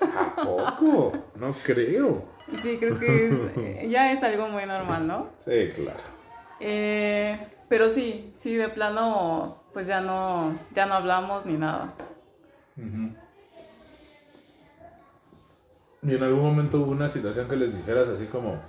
¿Tú? 0.00 0.06
¿A 0.18 0.34
poco? 0.36 1.12
No 1.36 1.54
creo. 1.64 2.24
Sí, 2.62 2.76
creo 2.78 2.98
que 2.98 3.28
es- 3.28 3.90
ya 3.90 4.12
es 4.12 4.22
algo 4.22 4.48
muy 4.48 4.64
normal, 4.66 5.06
¿no? 5.06 5.30
Sí, 5.36 5.70
claro. 5.76 6.00
Eh, 6.60 7.38
pero 7.68 7.90
sí, 7.90 8.30
sí, 8.34 8.54
de 8.54 8.68
plano, 8.68 9.62
pues 9.72 9.86
ya 9.86 10.00
no, 10.00 10.54
ya 10.72 10.86
no 10.86 10.94
hablamos 10.94 11.44
ni 11.46 11.54
nada. 11.54 11.92
Ujú. 12.76 13.14
¿Y 16.02 16.14
en 16.14 16.22
algún 16.22 16.42
momento 16.42 16.80
hubo 16.80 16.92
una 16.92 17.08
situación 17.08 17.48
que 17.48 17.56
les 17.56 17.76
dijeras 17.76 18.08
así 18.08 18.26
como, 18.26 18.60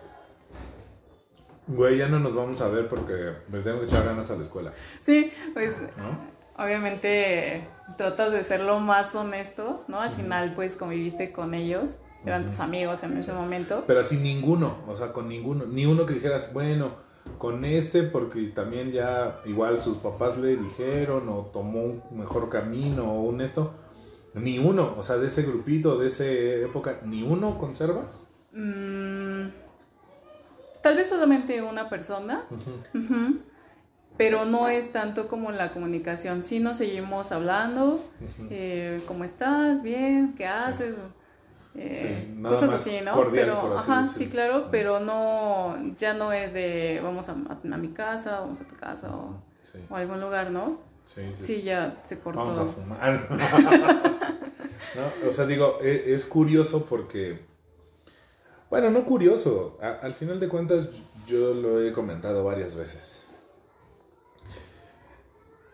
Güey, 1.70 2.00
ya 2.00 2.08
no 2.08 2.20
nos 2.20 2.34
vamos 2.34 2.60
a 2.62 2.68
ver 2.68 2.90
porque 2.90 3.34
me 3.48 3.60
tengo 3.60 3.80
que 3.80 3.86
echar 3.86 4.04
ganas 4.04 4.32
a 4.32 4.36
la 4.36 4.42
escuela. 4.42 4.74
Sí, 5.02 5.32
pues 5.54 5.74
¿No? 5.98 6.40
obviamente 6.64 7.68
tratas 7.96 8.32
de 8.32 8.44
ser 8.44 8.62
lo 8.62 8.80
más 8.80 9.14
honesto, 9.14 9.84
¿no? 9.88 10.02
Al 10.02 10.12
final 10.14 10.54
pues 10.56 10.76
conviviste 10.76 11.32
con 11.32 11.54
ellos, 11.54 11.92
eran 12.26 12.48
tus 12.48 12.60
amigos 12.60 13.04
en 13.04 13.16
ese 13.18 13.34
momento. 13.34 13.84
Pero 13.86 14.00
así 14.00 14.18
ninguno, 14.18 14.78
o 14.88 14.98
sea, 14.98 15.14
con 15.14 15.30
ninguno. 15.30 15.66
Ni 15.68 15.86
uno 15.86 16.08
que 16.08 16.16
dijeras, 16.16 16.52
bueno, 16.54 16.94
con 17.38 17.64
este 17.64 18.02
porque 18.02 18.48
también 18.48 18.92
ya 18.92 19.40
igual 19.46 19.80
sus 19.80 19.98
papás 19.98 20.40
le 20.40 20.58
dijeron 20.58 21.30
o 21.30 21.52
tomó 21.54 21.84
un 21.84 22.02
mejor 22.12 22.50
camino 22.50 23.14
o 23.14 23.22
un 23.22 23.42
esto. 23.42 23.74
Ni 24.36 24.60
uno, 24.60 24.96
o 24.98 25.04
sea, 25.04 25.18
de 25.18 25.28
ese 25.28 25.44
grupito, 25.44 25.98
de 25.98 26.08
esa 26.08 26.26
época, 26.26 27.02
ni 27.04 27.24
uno 27.24 27.58
conservas. 27.58 28.22
Mm, 28.52 29.48
tal 30.82 30.96
vez 30.96 31.10
solamente 31.10 31.62
una 31.62 31.90
persona, 31.90 32.44
pero 34.18 34.46
no 34.46 34.68
es 34.68 34.92
tanto 34.92 35.28
como 35.28 35.52
la 35.52 35.72
comunicación. 35.72 36.44
Sí 36.44 36.60
nos 36.60 36.78
seguimos 36.78 37.32
hablando, 37.32 38.04
eh, 38.50 39.02
¿cómo 39.08 39.24
estás? 39.24 39.82
¿Bien? 39.82 40.34
¿Qué 40.36 40.46
haces? 40.46 40.96
Eh, 41.76 42.26
Sí, 42.28 42.34
nada 42.36 42.56
cosas 42.56 42.72
más 42.72 42.82
así, 42.82 43.00
¿no? 43.06 43.12
cordial, 43.14 43.46
pero, 43.46 43.62
por 43.62 43.78
así 43.78 43.92
ajá, 43.92 44.06
sí, 44.08 44.28
claro, 44.28 44.68
pero 44.72 45.00
no, 45.00 45.76
ya 45.98 46.14
no 46.14 46.34
es 46.34 46.54
de 46.54 47.00
vamos 47.04 47.30
a, 47.30 47.34
a 47.34 47.78
mi 47.78 47.90
casa, 47.90 48.42
vamos 48.42 48.60
a 48.62 48.68
tu 48.68 48.76
casa 48.76 49.16
o, 49.16 49.44
Sí, 49.72 49.80
o 49.90 49.96
a 49.96 50.00
algún 50.00 50.20
lugar, 50.20 50.52
¿no? 50.52 50.80
Sí, 51.16 51.22
sí. 51.38 51.44
Sí, 51.44 51.62
ya 51.64 52.00
se 52.04 52.20
cortó. 52.20 52.40
Vamos 52.42 52.58
a 52.58 52.66
fumar. 52.66 53.30
No, 54.96 55.30
O 55.30 55.34
sea, 55.34 55.46
digo, 55.46 55.78
e- 55.82 56.14
es, 56.16 56.26
curioso 56.26 56.86
porque, 56.86 57.40
bueno, 58.72 58.90
no 58.90 59.04
curioso, 59.06 59.78
a- 59.82 60.00
al 60.04 60.14
final 60.14 60.40
de 60.40 60.48
cuentas 60.50 60.90
yo 61.28 61.54
lo 61.54 61.82
he 61.86 61.94
comentado 61.94 62.44
varias 62.44 62.76
veces. 62.76 63.22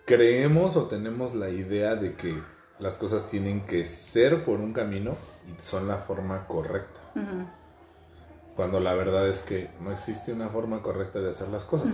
Creemos 0.06 0.76
o 0.76 0.86
tenemos 0.88 1.34
la 1.34 1.50
idea 1.50 1.96
de 1.96 2.16
que 2.16 2.40
las 2.80 2.96
cosas 2.96 3.28
tienen 3.28 3.66
que 3.66 3.86
ser 3.86 4.44
por 4.44 4.60
un 4.60 4.74
camino 4.74 5.16
y 5.48 5.62
son 5.64 5.88
la 5.88 5.96
forma 5.98 6.46
correcta, 6.46 7.00
cuando 8.56 8.80
la 8.80 8.94
verdad 8.96 9.28
es 9.28 9.42
que 9.42 9.70
no 9.82 9.92
existe 9.92 10.34
una 10.34 10.50
forma 10.50 10.82
correcta 10.82 11.20
de 11.20 11.30
hacer 11.30 11.48
las 11.50 11.64
cosas. 11.66 11.88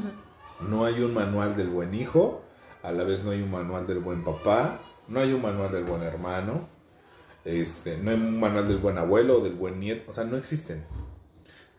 No 0.67 0.85
hay 0.85 1.01
un 1.03 1.13
manual 1.13 1.55
del 1.55 1.69
buen 1.69 1.93
hijo, 1.93 2.41
a 2.83 2.91
la 2.91 3.03
vez 3.03 3.23
no 3.23 3.31
hay 3.31 3.41
un 3.41 3.51
manual 3.51 3.85
del 3.87 3.99
buen 3.99 4.23
papá, 4.23 4.79
no 5.07 5.19
hay 5.19 5.33
un 5.33 5.41
manual 5.41 5.71
del 5.71 5.83
buen 5.83 6.01
hermano, 6.03 6.67
este, 7.45 7.97
no 7.97 8.11
hay 8.11 8.17
un 8.17 8.39
manual 8.39 8.67
del 8.67 8.77
buen 8.77 8.97
abuelo 8.97 9.37
o 9.39 9.43
del 9.43 9.53
buen 9.53 9.79
nieto, 9.79 10.09
o 10.09 10.13
sea, 10.13 10.23
no 10.23 10.37
existen. 10.37 10.83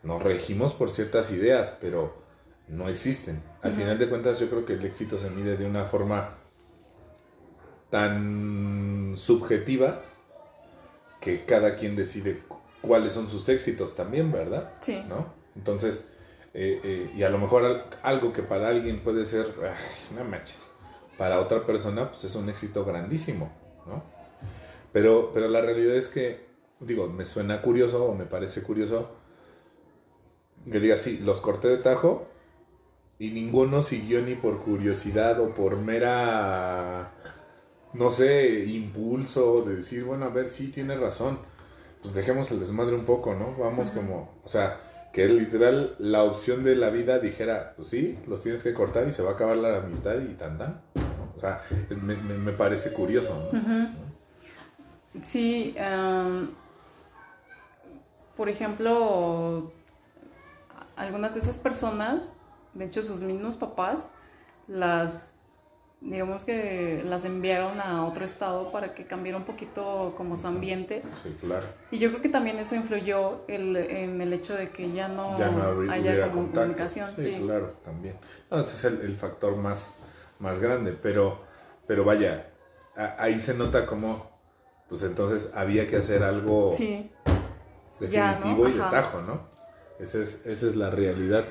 Nos 0.03 0.21
regimos 0.21 0.73
por 0.73 0.89
ciertas 0.89 1.31
ideas, 1.31 1.77
pero 1.79 2.21
no 2.67 2.89
existen. 2.89 3.41
Al 3.61 3.73
final 3.73 3.97
de 3.99 4.09
cuentas, 4.09 4.39
yo 4.39 4.49
creo 4.49 4.65
que 4.65 4.73
el 4.73 4.85
éxito 4.85 5.17
se 5.17 5.29
mide 5.29 5.55
de 5.57 5.65
una 5.65 5.85
forma 5.85 6.35
tan 7.89 9.13
subjetiva 9.15 10.01
que 11.21 11.45
cada 11.45 11.75
quien 11.77 11.95
decide 11.95 12.39
cu- 12.39 12.57
cuáles 12.81 13.13
son 13.13 13.29
sus 13.29 13.47
éxitos 13.49 13.95
también, 13.95 14.31
¿verdad? 14.31 14.73
Sí. 14.81 15.03
¿no? 15.07 15.33
Entonces, 15.55 16.09
eh, 16.53 16.79
eh, 16.83 17.11
y 17.15 17.23
a 17.23 17.29
lo 17.29 17.37
mejor 17.37 17.63
al- 17.65 17.85
algo 18.01 18.33
que 18.33 18.43
para 18.43 18.67
alguien 18.67 19.01
puede 19.03 19.23
ser, 19.25 19.53
"Ay, 19.63 20.15
no 20.17 20.23
manches, 20.25 20.67
para 21.23 21.39
otra 21.39 21.65
persona 21.65 22.09
pues 22.09 22.25
es 22.25 22.35
un 22.35 22.49
éxito 22.49 22.83
grandísimo, 22.83 23.49
¿no? 23.87 24.03
Pero, 24.91 25.31
pero 25.33 25.47
la 25.47 25.61
realidad 25.61 25.95
es 25.95 26.09
que, 26.09 26.45
digo, 26.81 27.07
me 27.07 27.23
suena 27.23 27.61
curioso 27.61 28.03
o 28.03 28.13
me 28.13 28.25
parece 28.25 28.61
curioso 28.61 29.09
que 30.69 30.81
diga, 30.81 30.97
sí, 30.97 31.19
los 31.19 31.39
corté 31.39 31.69
de 31.69 31.77
tajo 31.77 32.27
y 33.19 33.29
ninguno 33.31 33.83
siguió 33.83 34.21
ni 34.21 34.35
por 34.35 34.59
curiosidad 34.65 35.39
o 35.39 35.55
por 35.55 35.77
mera, 35.77 37.13
no 37.93 38.09
sé, 38.09 38.65
impulso 38.65 39.61
de 39.61 39.77
decir, 39.77 40.03
bueno, 40.03 40.25
a 40.25 40.29
ver, 40.29 40.49
sí, 40.49 40.73
tiene 40.73 40.97
razón 40.97 41.39
pues 42.01 42.13
dejemos 42.13 42.51
el 42.51 42.59
desmadre 42.59 42.95
un 42.95 43.05
poco, 43.05 43.33
¿no? 43.33 43.55
Vamos 43.57 43.91
como, 43.91 44.37
o 44.43 44.47
sea, 44.49 44.77
que 45.13 45.25
literal 45.29 45.95
la 45.99 46.23
opción 46.23 46.65
de 46.65 46.75
la 46.75 46.89
vida 46.89 47.19
dijera, 47.19 47.75
pues 47.77 47.87
sí, 47.87 48.19
los 48.27 48.41
tienes 48.41 48.61
que 48.61 48.73
cortar 48.73 49.07
y 49.07 49.13
se 49.13 49.23
va 49.23 49.29
a 49.29 49.33
acabar 49.35 49.55
la 49.55 49.77
amistad 49.77 50.19
y 50.19 50.33
tan 50.33 50.57
tan. 50.57 50.81
O 51.35 51.39
sea, 51.39 51.61
me, 52.01 52.15
me- 52.15 52.37
me 52.37 52.51
parece 52.53 52.93
curioso, 52.93 53.51
¿no? 53.51 54.03
Sí, 55.21 55.75
por 58.35 58.49
ejemplo, 58.49 59.71
algunas 60.95 61.33
de 61.33 61.39
esas 61.39 61.57
personas, 61.57 62.33
de 62.73 62.85
hecho 62.85 63.03
sus 63.03 63.21
mismos 63.21 63.55
papás, 63.57 64.07
las, 64.67 65.33
digamos 66.01 66.45
que 66.45 67.03
las 67.05 67.25
enviaron 67.25 67.79
a 67.79 68.05
otro 68.07 68.25
estado 68.25 68.71
para 68.71 68.95
que 68.95 69.03
cambiara 69.03 69.37
un 69.37 69.43
poquito 69.43 70.13
como 70.17 70.35
su 70.35 70.47
ambiente. 70.47 71.03
Sí, 71.21 71.35
claro. 71.39 71.65
Y 71.91 71.99
yo 71.99 72.09
creo 72.09 72.21
que 72.21 72.29
también 72.29 72.57
eso 72.57 72.75
influyó 72.75 73.41
el- 73.47 73.75
en 73.77 74.19
el 74.19 74.33
hecho 74.33 74.55
de 74.55 74.67
que 74.69 74.91
ya 74.91 75.07
no, 75.09 75.37
ya 75.37 75.49
no 75.51 75.91
haya 75.91 76.27
como 76.31 76.51
comunicación. 76.51 77.09
Sí, 77.15 77.35
Sí, 77.35 77.43
claro, 77.43 77.73
también. 77.85 78.15
No, 78.49 78.61
ese 78.61 78.77
es 78.77 78.83
el, 78.93 79.01
el 79.05 79.15
factor 79.15 79.55
más, 79.57 79.93
más 80.43 80.59
grande, 80.59 80.91
pero, 80.91 81.39
pero 81.87 82.03
vaya, 82.03 82.51
a- 82.95 83.15
ahí 83.23 83.39
se 83.39 83.53
nota 83.55 83.85
como, 83.87 84.29
pues 84.89 85.01
entonces 85.03 85.51
había 85.55 85.89
que 85.89 85.97
hacer 85.97 86.21
algo 86.21 86.71
Sí, 86.73 87.09
Ya, 88.09 88.37
¿no? 88.39 88.45
definitivo 88.47 88.67
y 88.67 88.71
de 88.73 88.79
tajo, 88.91 89.21
¿no? 89.21 89.41
Esa 89.99 90.19
es, 90.19 90.45
esa 90.45 90.67
es 90.67 90.75
la 90.75 90.89
realidad. 90.89 91.45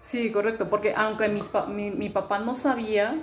sí, 0.00 0.32
correcto, 0.32 0.70
porque 0.70 0.94
aunque 0.96 1.28
mis 1.28 1.48
pa- 1.48 1.66
mi, 1.66 1.90
mi 1.90 2.08
papá 2.08 2.38
no 2.38 2.54
sabía 2.54 3.22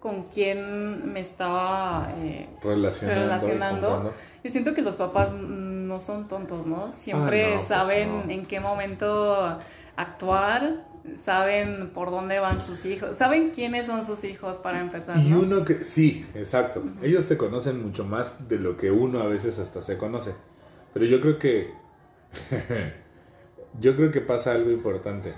con 0.00 0.24
quién 0.24 1.12
me 1.12 1.20
estaba... 1.20 2.08
eh, 2.18 2.48
Relacionando. 2.62 4.12
Yo 4.44 4.50
siento 4.50 4.72
que 4.74 4.82
los 4.82 4.94
papás 4.96 5.32
no 5.32 5.98
son 5.98 6.28
tontos, 6.28 6.64
¿no? 6.66 6.92
Siempre 6.92 7.44
Ah, 7.44 7.48
no, 7.48 7.56
pues 7.56 7.66
saben 7.66 8.26
no. 8.28 8.32
en 8.32 8.46
qué 8.46 8.60
momento 8.60 9.58
actuar, 9.96 10.85
saben 11.16 11.90
por 11.90 12.10
dónde 12.10 12.38
van 12.38 12.60
sus 12.60 12.84
hijos, 12.84 13.16
saben 13.16 13.50
quiénes 13.50 13.86
son 13.86 14.04
sus 14.04 14.24
hijos 14.24 14.56
para 14.58 14.80
empezar, 14.80 15.16
Y 15.18 15.30
¿no? 15.30 15.40
uno 15.40 15.64
que, 15.64 15.84
sí, 15.84 16.26
exacto. 16.34 16.82
Ellos 17.02 17.26
te 17.26 17.36
conocen 17.36 17.82
mucho 17.82 18.04
más 18.04 18.48
de 18.48 18.58
lo 18.58 18.76
que 18.76 18.90
uno 18.90 19.20
a 19.20 19.26
veces 19.26 19.58
hasta 19.58 19.82
se 19.82 19.96
conoce. 19.96 20.34
Pero 20.92 21.06
yo 21.06 21.20
creo 21.20 21.38
que, 21.38 21.70
yo 23.80 23.96
creo 23.96 24.10
que 24.12 24.20
pasa 24.20 24.52
algo 24.52 24.70
importante. 24.70 25.34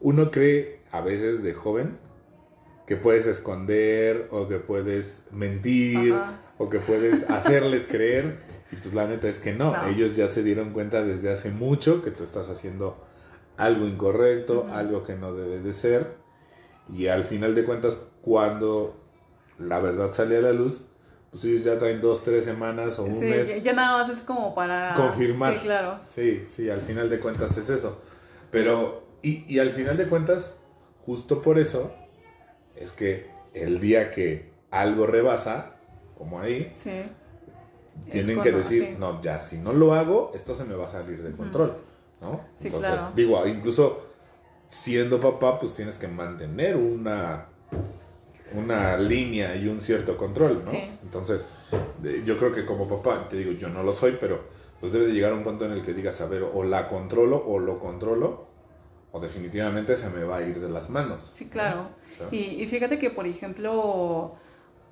Uno 0.00 0.30
cree 0.30 0.82
a 0.90 1.00
veces 1.00 1.42
de 1.42 1.54
joven 1.54 1.98
que 2.86 2.96
puedes 2.96 3.26
esconder 3.26 4.28
o 4.30 4.48
que 4.48 4.58
puedes 4.58 5.24
mentir 5.30 6.14
o 6.56 6.70
que 6.70 6.78
puedes 6.78 7.28
hacerles 7.28 7.86
creer. 7.86 8.38
Y 8.70 8.76
pues 8.76 8.94
la 8.94 9.06
neta 9.06 9.28
es 9.28 9.40
que 9.40 9.52
no. 9.52 9.72
No. 9.82 9.88
Ellos 9.88 10.16
ya 10.16 10.28
se 10.28 10.42
dieron 10.42 10.72
cuenta 10.72 11.04
desde 11.04 11.30
hace 11.30 11.50
mucho 11.50 12.02
que 12.02 12.10
tú 12.10 12.24
estás 12.24 12.48
haciendo 12.48 13.07
algo 13.58 13.86
incorrecto, 13.86 14.66
algo 14.72 15.04
que 15.04 15.14
no 15.16 15.34
debe 15.34 15.60
de 15.60 15.72
ser. 15.74 16.16
Y 16.88 17.08
al 17.08 17.24
final 17.24 17.54
de 17.54 17.64
cuentas, 17.64 18.02
cuando 18.22 18.96
la 19.58 19.78
verdad 19.80 20.12
sale 20.14 20.38
a 20.38 20.40
la 20.40 20.52
luz, 20.52 20.84
pues 21.30 21.44
ellos 21.44 21.64
ya 21.64 21.78
traen 21.78 22.00
dos, 22.00 22.24
tres 22.24 22.44
semanas 22.46 22.98
o 22.98 23.04
un 23.04 23.14
Sí, 23.14 23.24
mes. 23.26 23.62
ya- 23.62 23.72
nada 23.74 23.98
más 23.98 24.08
es 24.08 24.22
como 24.22 24.54
para... 24.54 24.94
Confirmar. 24.94 25.54
Sí, 25.54 25.60
claro. 25.60 25.98
Sí, 26.02 26.44
sí, 26.48 26.70
al 26.70 26.80
final 26.80 27.10
de 27.10 27.18
cuentas 27.20 27.58
es 27.58 27.68
eso. 27.68 28.00
Pero, 28.50 29.02
y, 29.22 29.44
y 29.52 29.58
al 29.58 29.70
final 29.70 29.98
de 29.98 30.06
cuentas, 30.06 30.56
justo 31.04 31.42
por 31.42 31.58
eso, 31.58 31.92
es 32.76 32.92
que 32.92 33.28
el 33.52 33.80
día 33.80 34.10
que 34.10 34.50
algo 34.70 35.06
rebasa, 35.06 35.74
como 36.16 36.40
ahí, 36.40 36.72
Sí. 36.74 37.02
tienen 38.10 38.40
que 38.40 38.52
decir, 38.52 38.84
sí. 38.92 38.96
no, 38.98 39.20
ya, 39.20 39.40
si 39.40 39.58
no 39.58 39.72
lo 39.72 39.92
hago, 39.94 40.30
esto 40.34 40.54
se 40.54 40.64
me 40.64 40.74
va 40.74 40.86
a 40.86 40.90
salir 40.90 41.22
de 41.22 41.32
control, 41.32 41.76
¿no? 42.20 42.40
Sí, 42.54 42.68
Entonces, 42.68 42.90
claro. 42.94 43.12
digo, 43.14 43.46
incluso 43.46 44.02
siendo 44.68 45.20
papá, 45.20 45.58
pues 45.58 45.74
tienes 45.74 45.96
que 45.98 46.08
mantener 46.08 46.76
una, 46.76 47.46
una 48.54 48.96
línea 48.96 49.56
y 49.56 49.68
un 49.68 49.80
cierto 49.80 50.16
control, 50.16 50.64
¿no? 50.64 50.70
Sí. 50.70 50.90
Entonces, 51.02 51.46
yo 52.24 52.38
creo 52.38 52.52
que 52.52 52.64
como 52.66 52.88
papá, 52.88 53.28
te 53.28 53.36
digo, 53.36 53.52
yo 53.52 53.68
no 53.68 53.82
lo 53.82 53.92
soy, 53.92 54.16
pero 54.20 54.44
pues 54.80 54.92
debe 54.92 55.06
de 55.06 55.12
llegar 55.12 55.32
a 55.32 55.34
un 55.34 55.44
punto 55.44 55.64
en 55.64 55.72
el 55.72 55.84
que 55.84 55.92
digas, 55.92 56.20
a 56.20 56.26
ver, 56.26 56.42
o 56.42 56.62
la 56.64 56.88
controlo 56.88 57.42
o 57.46 57.58
lo 57.58 57.78
controlo, 57.80 58.46
o 59.12 59.20
definitivamente 59.20 59.96
se 59.96 60.08
me 60.10 60.24
va 60.24 60.38
a 60.38 60.42
ir 60.42 60.60
de 60.60 60.68
las 60.68 60.90
manos. 60.90 61.30
Sí, 61.32 61.48
claro. 61.48 61.88
O 62.12 62.16
sea, 62.16 62.28
Y, 62.30 62.62
y 62.62 62.66
fíjate 62.66 62.98
que, 62.98 63.10
por 63.10 63.26
ejemplo, 63.26 64.34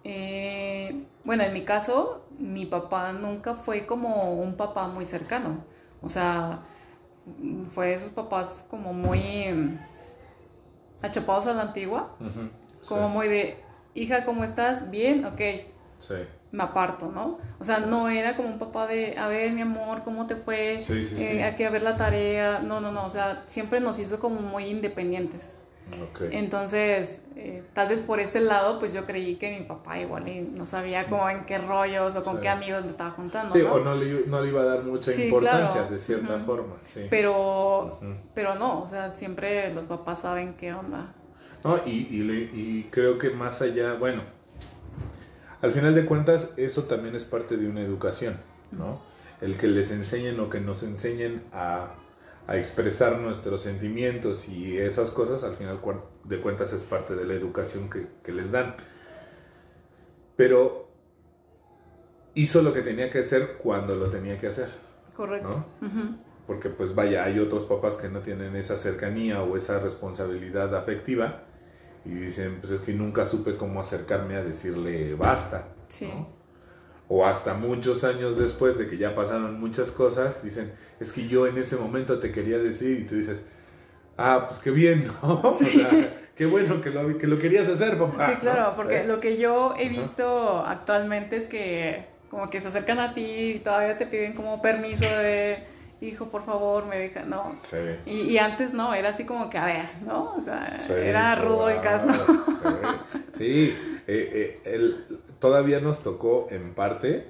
eh, 0.05 1.05
bueno, 1.24 1.43
en 1.45 1.53
mi 1.53 1.64
caso, 1.64 2.24
mi 2.39 2.66
papá 2.66 3.12
nunca 3.12 3.55
fue 3.55 3.87
como 3.87 4.35
un 4.35 4.57
papá 4.57 4.89
muy 4.89 5.05
cercano. 5.05 5.64
O 6.03 6.09
sea, 6.09 6.62
fue 7.70 7.89
de 7.89 7.95
esos 7.95 8.11
papás 8.11 8.66
como 8.70 8.93
muy 8.93 9.20
mm, 9.53 9.79
achapados 11.03 11.47
a 11.47 11.53
la 11.55 11.62
antigua, 11.62 12.16
como 12.89 13.09
sí, 13.09 13.14
muy 13.14 13.29
de, 13.29 13.57
hija, 13.95 14.24
¿cómo 14.24 14.45
estás? 14.45 14.91
Bien, 14.91 15.24
ok. 15.24 15.41
sí. 16.01 16.14
me 16.53 16.62
aparto, 16.62 17.09
¿no? 17.11 17.39
O 17.59 17.64
sea, 17.64 17.81
no 17.81 18.09
era 18.09 18.37
como 18.37 18.49
un 18.49 18.59
papá 18.59 18.87
de, 18.87 19.16
a 19.18 19.29
ver, 19.29 19.53
mi 19.53 19.61
amor, 19.62 20.03
¿cómo 20.05 20.27
te 20.27 20.37
fue? 20.37 20.81
Sí, 20.83 21.07
sí, 21.09 21.16
Eh, 21.18 21.31
sí. 21.33 21.43
Aquí 21.43 21.64
a 21.64 21.70
ver 21.70 21.83
la 21.83 21.97
tarea. 21.97 22.61
No, 22.61 22.81
no, 22.81 22.93
no, 22.93 23.05
o 23.07 23.11
sea, 23.11 23.43
siempre 23.47 23.81
nos 23.81 23.99
hizo 23.99 24.18
como 24.20 24.41
muy 24.41 24.66
independientes. 24.66 25.59
Ok. 26.11 26.22
Entonces, 26.32 27.20
eh, 27.37 27.62
tal 27.72 27.89
vez 27.89 28.01
por 28.01 28.18
ese 28.18 28.41
lado, 28.41 28.78
pues 28.80 28.93
yo 28.93 29.07
creí 29.07 29.37
que 29.37 29.57
mi 29.59 29.64
papá 29.66 30.01
igual 30.01 30.26
y 30.28 30.41
no 30.41 30.66
sabía 30.66 31.09
como 31.09 31.28
en 31.30 31.45
qué 31.45 31.59
rollos 31.59 32.16
o 32.16 32.24
con 32.24 32.37
Sí. 32.37 32.43
qué 32.43 32.49
amigos 32.49 32.84
me 32.84 32.91
estaba 32.91 33.12
juntando, 33.12 33.55
Sí, 33.55 33.61
¿no? 33.62 33.74
o 33.74 33.78
no 33.78 33.95
le, 33.95 34.26
no 34.26 34.41
le 34.43 34.49
iba 34.49 34.62
a 34.62 34.64
dar 34.64 34.82
mucha 34.82 35.12
Sí, 35.12 35.26
importancia 35.26 35.72
claro. 35.82 35.91
de 35.91 35.99
cierta 36.01 36.34
Ujú. 36.37 36.45
forma. 36.45 36.74
Sí. 36.84 37.07
Pero, 37.09 37.99
Ujú. 38.03 38.14
pero 38.34 38.57
no, 38.57 38.82
o 38.82 38.89
sea, 38.89 39.12
siempre 39.12 39.72
los 39.74 39.84
papás 39.84 40.22
saben 40.22 40.55
qué 40.55 40.72
onda. 40.72 41.14
No, 41.62 41.78
y, 41.87 41.91
y 41.91 42.51
y 42.53 42.89
creo 42.91 43.18
que 43.18 43.30
más 43.30 43.62
allá, 43.62 43.95
bueno, 43.95 44.22
al 45.62 45.72
final 45.72 45.95
de 45.95 46.05
cuentas, 46.05 46.53
eso 46.57 46.84
también 46.84 47.14
es 47.14 47.24
parte 47.24 47.57
de 47.57 47.68
una 47.68 47.80
educación, 47.80 48.37
¿no? 48.72 49.01
El 49.41 49.57
que 49.57 49.66
les 49.66 49.91
enseñen 49.91 50.39
o 50.41 50.49
que 50.51 50.61
nos 50.61 50.82
enseñen 50.82 51.43
a, 51.53 51.91
a 52.47 52.57
expresar 52.57 53.18
nuestros 53.18 53.62
sentimientos 53.62 54.49
y 54.49 54.76
esas 54.78 55.11
cosas, 55.11 55.42
al 55.42 55.57
final 55.57 55.80
de 56.24 56.40
cuentas 56.40 56.72
es 56.72 56.84
parte 56.84 57.16
de 57.16 57.24
la 57.24 57.34
educación 57.34 57.90
que, 57.90 58.07
que 58.22 58.32
les 58.32 58.53
dan. 58.53 58.76
Pero 60.36 60.88
hizo 62.34 62.62
lo 62.62 62.72
que 62.72 62.82
tenía 62.82 63.11
que 63.11 63.20
hacer 63.20 63.57
cuando 63.62 63.97
lo 63.97 64.11
tenía 64.11 64.38
que 64.38 64.47
hacer. 64.47 64.68
Correcto. 65.16 65.64
Porque 66.47 66.68
pues 66.68 66.94
vaya, 66.94 67.24
hay 67.24 67.40
otros 67.40 67.64
papás 67.64 67.97
que 67.97 68.09
no 68.09 68.20
tienen 68.20 68.55
esa 68.55 68.76
cercanía 68.76 69.42
o 69.42 69.57
esa 69.57 69.80
responsabilidad 69.80 70.74
afectiva 70.76 71.42
y 72.05 72.11
dicen, 72.11 72.59
pues 72.61 72.72
es 72.72 72.80
que 72.80 72.92
nunca 72.92 73.24
supe 73.24 73.57
cómo 73.57 73.80
acercarme 73.80 74.36
a 74.36 74.44
decirle 74.44 75.14
basta. 75.14 75.68
Sí. 75.88 76.07
¿no? 76.07 76.36
O 77.09 77.24
hasta 77.24 77.54
muchos 77.54 78.02
años 78.04 78.36
después 78.36 78.78
de 78.78 78.88
que 78.88 78.96
ya 78.98 79.14
pasaron 79.14 79.61
muchas 79.61 79.90
cosas, 79.92 80.42
dicen, 80.42 80.72
es 80.98 81.12
que 81.12 81.28
yo 81.28 81.46
en 81.46 81.57
ese 81.57 81.76
momento 81.76 82.18
te 82.18 82.32
quería 82.32 82.59
decir 82.59 83.00
y 83.00 83.04
tú 83.04 83.14
dices, 83.14 83.44
ah, 84.16 84.46
pues 84.48 84.61
qué 84.61 84.70
bien, 84.72 85.07
¿no? 85.22 85.40
O 85.42 85.54
sea, 85.54 85.88
qué 86.34 86.46
bueno 86.46 86.80
que 86.80 86.90
lo, 86.90 87.16
que 87.16 87.26
lo 87.28 87.38
querías 87.38 87.68
hacer, 87.68 87.96
papá. 87.96 88.26
Sí, 88.30 88.36
claro, 88.40 88.70
¿no? 88.70 88.76
porque 88.76 89.02
¿Eh? 89.02 89.07
lo 89.07 89.20
que 89.20 89.36
yo 89.36 89.74
he 89.78 89.86
Ajá. 89.86 90.00
visto 90.00 90.64
actualmente 90.66 91.36
es 91.36 91.46
que 91.46 92.07
como 92.28 92.50
que 92.50 92.61
se 92.61 92.68
acercan 92.68 92.98
a 92.98 93.14
ti 93.14 93.24
y 93.54 93.59
todavía 93.61 93.96
te 93.96 94.07
piden 94.07 94.32
como 94.32 94.61
permiso 94.61 95.04
de, 95.04 95.59
hijo, 96.00 96.28
por 96.28 96.42
favor, 96.42 96.86
me 96.86 96.98
deja, 96.98 97.22
no. 97.22 97.54
Sí. 97.62 97.76
Y, 98.04 98.20
y 98.32 98.38
antes 98.38 98.74
no, 98.74 98.92
era 98.94 99.11
así 99.11 99.24
como 99.24 99.48
que, 99.48 99.59
a 99.59 99.66
ver, 99.66 99.84
¿no? 100.04 100.34
O 100.36 100.40
sea, 100.40 100.76
Sí, 100.80 100.92
era 100.92 101.36
rudo 101.36 101.70
el 101.70 101.80
caso. 101.80 102.09
Sí, 103.32 103.72
eh, 104.09 104.30
eh, 104.32 104.61
el- 104.64 105.04
todavía 105.47 105.80
nos 105.80 106.01
tocó 106.01 106.49
en 106.51 106.74
parte 106.74 107.28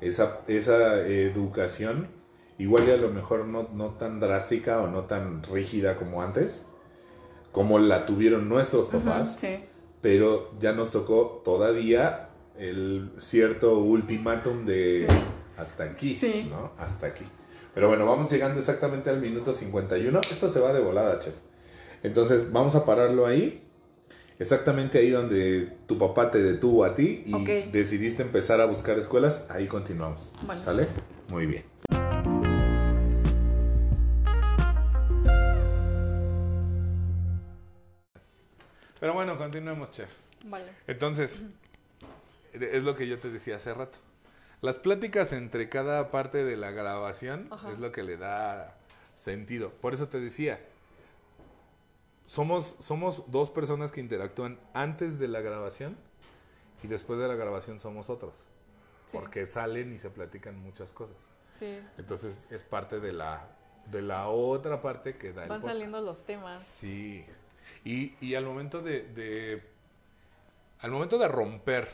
esa, 0.00 0.42
esa 0.46 1.00
educación, 1.00 2.06
igual 2.56 2.86
y 2.86 2.92
a 2.92 2.96
lo 2.96 3.08
mejor 3.08 3.46
no, 3.46 3.68
no 3.74 3.90
tan 3.94 4.20
drástica 4.20 4.80
o 4.80 4.86
no 4.86 5.02
tan 5.06 5.42
rígida 5.42 5.96
como 5.96 6.22
antes, 6.22 6.64
como 7.50 7.80
la 7.80 8.06
tuvieron 8.06 8.48
nuestros 8.48 8.86
papás, 8.86 9.36
Sí, 9.40 9.64
pero 10.00 10.52
ya 10.60 10.72
nos 10.72 10.90
tocó 10.92 11.42
todavía 11.44 12.28
el 12.56 13.10
cierto 13.18 13.78
ultimátum 13.78 14.64
de 14.64 15.06
Sí. 15.08 15.16
hasta 15.56 15.82
aquí, 15.84 16.14
Sí. 16.14 16.46
¿no? 16.48 16.70
Hasta 16.78 17.08
aquí. 17.08 17.24
Pero 17.74 17.88
bueno, 17.88 18.06
vamos 18.06 18.30
llegando 18.30 18.60
exactamente 18.60 19.10
al 19.10 19.20
minuto 19.20 19.52
51. 19.52 20.20
Esto 20.30 20.46
se 20.46 20.60
va 20.60 20.72
de 20.72 20.80
volada, 20.80 21.18
chef. 21.18 21.34
Entonces, 22.04 22.52
vamos 22.52 22.74
a 22.76 22.84
pararlo 22.84 23.26
ahí. 23.26 23.61
Exactamente 24.42 24.98
ahí 24.98 25.08
donde 25.10 25.68
tu 25.86 25.96
papá 25.96 26.32
te 26.32 26.42
detuvo 26.42 26.84
a 26.84 26.96
ti 26.96 27.22
y 27.24 27.44
decidiste 27.70 28.24
empezar 28.24 28.60
a 28.60 28.64
buscar 28.64 28.98
escuelas, 28.98 29.46
ahí 29.48 29.68
continuamos. 29.68 30.32
Vale. 30.44 30.60
¿Sale? 30.60 30.88
Muy 31.30 31.46
bien. 31.46 31.64
Pero 38.98 39.14
bueno, 39.14 39.38
continuemos, 39.38 39.92
chef. 39.92 40.10
vale. 40.44 40.72
Entonces, 40.88 41.40
es 42.52 42.82
lo 42.82 42.96
que 42.96 43.06
yo 43.06 43.20
te 43.20 43.30
decía 43.30 43.56
hace 43.56 43.72
rato. 43.74 43.96
Las 44.60 44.76
pláticas 44.76 45.32
entre 45.32 45.68
cada 45.68 46.10
parte 46.10 46.44
de 46.44 46.56
la 46.56 46.72
grabación 46.72 47.46
Ajá. 47.50 47.70
es 47.70 47.78
lo 47.78 47.92
que 47.92 48.02
le 48.02 48.16
da 48.16 48.76
sentido. 49.14 49.70
Por 49.70 49.94
eso 49.94 50.08
te 50.08 50.18
decía, 50.18 50.60
somos, 52.32 52.76
somos 52.78 53.24
dos 53.30 53.50
personas 53.50 53.92
que 53.92 54.00
interactúan 54.00 54.58
antes 54.72 55.18
de 55.18 55.28
la 55.28 55.40
grabación 55.42 55.98
y 56.82 56.86
después 56.86 57.18
de 57.18 57.28
la 57.28 57.34
grabación 57.34 57.78
somos 57.78 58.08
otros. 58.08 58.32
Sí. 59.10 59.10
Porque 59.12 59.44
salen 59.44 59.92
y 59.92 59.98
se 59.98 60.08
platican 60.08 60.58
muchas 60.58 60.94
cosas. 60.94 61.16
Sí, 61.58 61.78
Entonces 61.98 62.46
es 62.50 62.62
parte 62.62 63.00
de 63.00 63.12
la, 63.12 63.46
de 63.90 64.00
la 64.00 64.28
otra 64.28 64.80
parte 64.80 65.18
que 65.18 65.34
da 65.34 65.46
van 65.46 65.62
saliendo 65.62 66.00
los 66.00 66.24
temas. 66.24 66.62
Sí. 66.62 67.22
Y, 67.84 68.14
y 68.24 68.34
al 68.34 68.46
momento 68.46 68.80
de, 68.80 69.02
de- 69.02 69.62
Al 70.80 70.90
momento 70.90 71.18
de 71.18 71.28
romper 71.28 71.90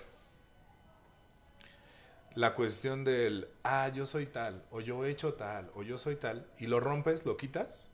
la 2.36 2.54
cuestión 2.54 3.02
del. 3.02 3.48
Ah, 3.64 3.88
yo 3.88 4.06
soy 4.06 4.26
tal. 4.26 4.62
O 4.70 4.80
yo 4.80 5.04
he 5.04 5.10
hecho 5.10 5.34
tal. 5.34 5.70
O 5.74 5.82
yo 5.82 5.98
soy 5.98 6.14
tal. 6.14 6.46
Y 6.58 6.68
lo 6.68 6.78
rompes, 6.78 7.26
lo 7.26 7.36
quitas. 7.36 7.87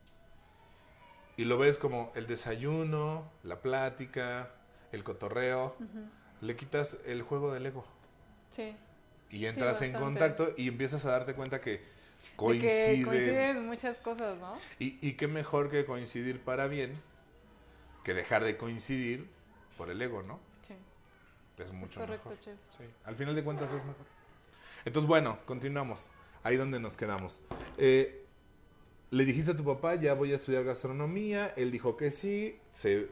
Y 1.36 1.44
lo 1.44 1.58
ves 1.58 1.78
como 1.78 2.12
el 2.14 2.26
desayuno, 2.26 3.30
la 3.42 3.60
plática, 3.60 4.50
el 4.92 5.02
cotorreo. 5.04 5.76
Le 6.40 6.56
quitas 6.56 6.96
el 7.06 7.22
juego 7.22 7.52
del 7.52 7.66
ego. 7.66 7.84
Sí. 8.50 8.76
Y 9.30 9.46
entras 9.46 9.82
en 9.82 9.92
bastante. 9.92 10.04
contacto 10.04 10.54
y 10.56 10.68
empiezas 10.68 11.04
a 11.06 11.10
darte 11.12 11.34
cuenta 11.34 11.60
que 11.60 11.70
De 11.72 11.78
que 11.80 12.36
coinciden. 12.36 13.02
coinciden 13.04 13.66
muchas 13.66 13.98
cosas, 14.00 14.38
¿no? 14.38 14.56
Y, 14.78 14.98
y 15.06 15.14
qué 15.14 15.26
mejor 15.26 15.70
que 15.70 15.84
coincidir 15.84 16.40
para 16.40 16.66
bien 16.68 16.92
que 18.04 18.14
dejar 18.14 18.44
de 18.44 18.56
coincidir 18.56 19.28
por 19.76 19.90
el 19.90 20.00
ego, 20.02 20.22
¿no? 20.22 20.38
Sí. 20.68 20.74
Es 21.58 21.72
mucho 21.72 21.98
correcto, 22.00 22.28
mejor. 22.28 22.44
chef. 22.44 22.58
Sí, 22.76 22.84
al 23.04 23.16
final 23.16 23.34
de 23.34 23.42
cuentas 23.42 23.68
es 23.72 23.84
mejor. 23.84 24.06
Entonces, 24.84 25.08
bueno, 25.08 25.38
continuamos. 25.46 26.10
Ahí 26.42 26.56
donde 26.56 26.78
nos 26.78 26.96
quedamos. 26.96 27.40
Eh, 27.78 28.23
le 29.14 29.24
dijiste 29.24 29.52
a 29.52 29.56
tu 29.56 29.64
papá, 29.64 29.94
ya 29.94 30.14
voy 30.14 30.32
a 30.32 30.34
estudiar 30.36 30.64
gastronomía. 30.64 31.52
Él 31.56 31.70
dijo 31.70 31.96
que 31.96 32.10
sí. 32.10 32.58
Se 32.70 33.08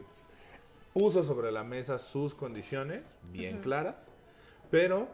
puso 0.93 1.23
sobre 1.23 1.51
la 1.51 1.63
mesa 1.63 1.97
sus 1.99 2.35
condiciones, 2.35 3.03
bien 3.31 3.59
claras. 3.61 4.11
Pero, 4.69 5.07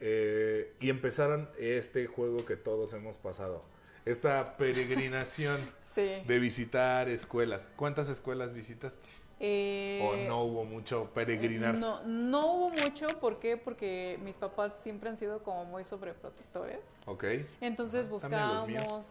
eh, 0.00 0.72
y 0.80 0.90
empezaron 0.90 1.48
este 1.58 2.06
juego 2.06 2.44
que 2.44 2.56
todos 2.56 2.92
hemos 2.94 3.16
pasado. 3.16 3.62
Esta 4.04 4.56
peregrinación 4.56 5.60
Sí. 5.94 6.22
de 6.26 6.38
visitar 6.38 7.08
escuelas. 7.08 7.70
¿Cuántas 7.74 8.08
escuelas 8.08 8.52
visitaste? 8.52 9.08
Eh, 9.40 10.00
¿O 10.02 10.16
no 10.28 10.42
hubo 10.44 10.64
mucho 10.64 11.10
peregrinar? 11.14 11.74
No, 11.74 12.02
no 12.04 12.52
hubo 12.54 12.70
mucho, 12.70 13.08
¿por 13.20 13.40
qué? 13.40 13.56
Porque 13.56 14.18
mis 14.22 14.34
papás 14.36 14.72
siempre 14.82 15.08
han 15.08 15.16
sido 15.16 15.42
como 15.42 15.64
muy 15.64 15.84
sobreprotectores. 15.84 16.78
Ok. 17.06 17.24
Entonces 17.60 18.08
buscábamos, 18.08 19.06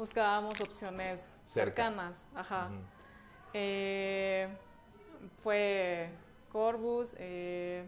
buscábamos 0.00 0.60
opciones 0.60 1.20
Cerca. 1.44 1.84
cercanas. 1.84 2.16
Ajá. 2.34 2.70
Eh, 3.52 4.48
fue 5.42 6.08
Corbus, 6.50 7.10
eh, 7.18 7.84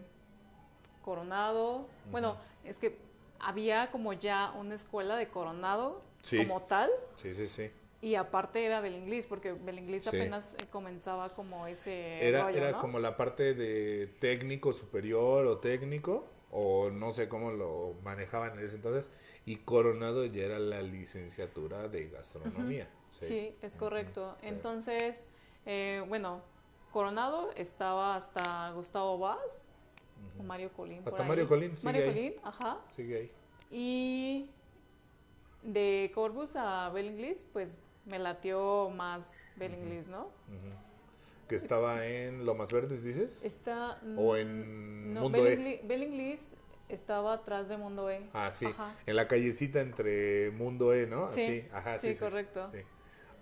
Coronado. 1.03 1.87
Bueno, 2.11 2.37
es 2.63 2.77
que 2.77 2.97
había 3.39 3.91
como 3.91 4.13
ya 4.13 4.53
una 4.57 4.75
escuela 4.75 5.17
de 5.17 5.27
Coronado 5.27 6.01
Sí. 6.21 6.37
como 6.37 6.61
tal. 6.61 6.89
Sí, 7.15 7.33
sí, 7.35 7.47
sí. 7.47 7.71
Y 8.01 8.15
aparte 8.15 8.65
era 8.65 8.81
Belinglís, 8.81 9.25
porque 9.25 9.53
Belinglís 9.53 10.03
Sí. 10.03 10.09
apenas 10.09 10.45
eh, 10.55 10.65
comenzaba 10.69 11.29
como 11.29 11.67
ese 11.67 12.25
Era, 12.25 12.43
rollo, 12.45 12.57
era 12.57 12.71
¿no? 12.71 12.79
como 12.81 12.99
la 12.99 13.15
parte 13.17 13.53
de 13.53 14.07
técnico 14.19 14.73
superior 14.73 15.45
o 15.47 15.57
técnico, 15.59 16.25
o 16.51 16.89
no 16.91 17.11
sé 17.13 17.27
cómo 17.29 17.51
lo 17.51 17.95
manejaban 18.03 18.59
en 18.59 18.65
ese 18.65 18.75
entonces, 18.75 19.09
y 19.45 19.57
Coronado 19.57 20.25
ya 20.25 20.43
era 20.45 20.59
la 20.59 20.81
licenciatura 20.81 21.87
de 21.89 22.09
gastronomía. 22.09 22.87
Sí, 23.09 23.55
es 23.61 23.75
correcto. 23.75 24.35
Entonces, 24.41 25.23
eh, 25.65 26.03
bueno, 26.07 26.41
Coronado 26.91 27.51
estaba 27.55 28.15
hasta 28.15 28.71
Gustavo 28.71 29.17
Vaz 29.19 29.39
o. 30.39 30.43
Mario 30.43 30.71
Colín. 30.71 31.03
por 31.03 31.13
Hasta 31.13 31.23
ahí. 31.23 31.29
Mario 31.29 31.47
Colín, 31.47 31.71
sigue 31.77 31.85
Mario 31.85 32.03
ahí. 32.03 32.13
Colín, 32.13 32.33
ajá. 32.43 32.77
Sigue 32.89 33.17
ahí. 33.17 33.31
Y 33.71 34.49
de 35.63 36.11
Corbus 36.13 36.55
a 36.55 36.89
Belinglís, 36.89 37.45
pues 37.53 37.69
me 38.05 38.19
latió 38.19 38.89
más 38.89 39.25
Belinglís, 39.55 40.07
¿no? 40.07 40.29
Que 41.47 41.55
estaba 41.55 42.05
en 42.07 42.45
Lomas 42.45 42.71
Verdes, 42.71 43.03
dices. 43.03 43.41
Está. 43.43 43.99
O 44.17 44.35
en 44.37 45.13
no, 45.13 45.21
Mundo 45.21 45.45
E. 45.45 45.57
Belinglí- 45.57 45.87
Belinglís 45.87 46.39
estaba 46.93 47.33
atrás 47.33 47.67
de 47.69 47.77
Mundo 47.77 48.09
E. 48.09 48.21
Ah, 48.33 48.51
sí. 48.51 48.65
Ajá. 48.65 48.95
En 49.05 49.15
la 49.15 49.27
callecita 49.27 49.81
entre 49.81 50.51
Mundo 50.51 50.93
E, 50.93 51.05
¿no? 51.07 51.29
Sí, 51.31 51.67
ajá, 51.73 51.99
sí, 51.99 52.15
correcto. 52.15 52.69
sí. 52.71 52.79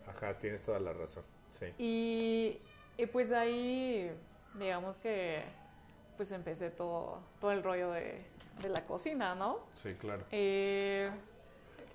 Ajá, 0.08 0.38
tienes 0.40 0.62
toda 0.64 0.80
la 0.80 0.94
razón. 0.94 1.24
Sí. 1.52 1.66
Y, 1.78 2.60
y 2.98 3.06
pues 3.08 3.32
ahí, 3.32 4.12
digamos 4.56 4.98
que, 5.00 5.44
pues 6.18 6.32
empecé 6.32 6.70
todo, 6.70 7.20
todo 7.40 7.52
el 7.52 7.64
rollo 7.64 7.92
de, 7.92 8.22
de 8.62 8.70
la 8.70 8.86
cocina, 8.86 9.36
¿no? 9.36 9.60
Sí, 9.76 9.94
claro. 9.96 10.24
Eh, 10.32 11.10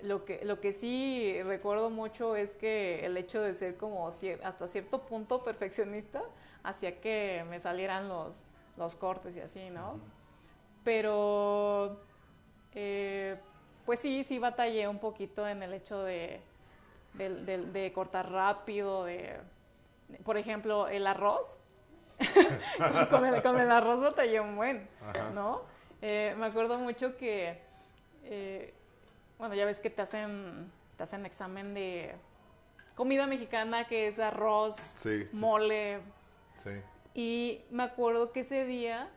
lo, 0.03 0.25
que, 0.25 0.45
lo 0.45 0.61
que 0.61 0.73
sí 0.73 1.41
recuerdo 1.43 1.91
mucho 1.91 2.37
es 2.37 2.51
que 2.57 3.05
el 3.07 3.17
hecho 3.17 3.41
de 3.43 3.55
ser 3.55 3.77
como 3.77 4.11
cier- 4.13 4.41
hasta 4.45 4.69
cierto 4.69 5.03
punto 5.03 5.43
perfeccionista 5.45 6.23
hacía 6.63 7.01
que 7.01 7.45
me 7.49 7.61
salieran 7.61 8.09
los, 8.09 8.33
los 8.77 8.95
cortes 8.97 9.37
y 9.37 9.41
así, 9.41 9.71
¿no? 9.71 10.01
Pero, 10.87 12.01
eh, 12.73 13.37
pues 13.85 13.99
sí, 13.99 14.23
sí 14.23 14.39
batallé 14.39 14.87
un 14.87 15.01
poquito 15.01 15.45
en 15.49 15.65
el 15.65 15.75
hecho 15.75 16.01
de, 16.05 16.41
de, 17.15 17.29
de- 17.45 17.67
de 17.67 17.93
cortar 17.93 18.31
rápido, 18.31 19.05
de, 19.05 19.37
por 20.25 20.37
ejemplo, 20.37 20.87
el 20.87 21.09
arroz. 21.09 21.45
con, 23.11 23.25
el, 23.27 23.43
con 23.43 23.59
el 23.61 23.69
arroz 23.73 24.01
batallé 24.01 24.39
un 24.39 24.55
buen, 24.55 24.89
Ajá. 25.03 25.31
¿no? 25.31 25.63
Eh, 26.03 26.37
me 26.39 26.47
acuerdo 26.47 26.79
mucho 26.79 27.17
que, 27.17 27.61
eh, 28.23 28.73
bueno, 29.39 29.57
ya 29.57 29.67
ves 29.67 29.81
que 29.81 29.91
te 29.91 30.03
hacen, 30.03 30.71
te 30.97 31.03
hacen 31.03 31.27
examen 31.27 31.75
de 31.75 32.15
comida 32.95 33.27
mexicana, 33.27 33.89
que 33.89 34.07
es 34.07 34.21
arroz, 34.21 34.77
Sí, 34.95 35.25
sí, 35.25 35.29
mole, 35.33 35.99
Sí. 36.59 36.71
y 37.13 37.65
me 37.71 37.83
acuerdo 37.83 38.31
que 38.31 38.41
ese 38.41 38.65
día 38.67 39.11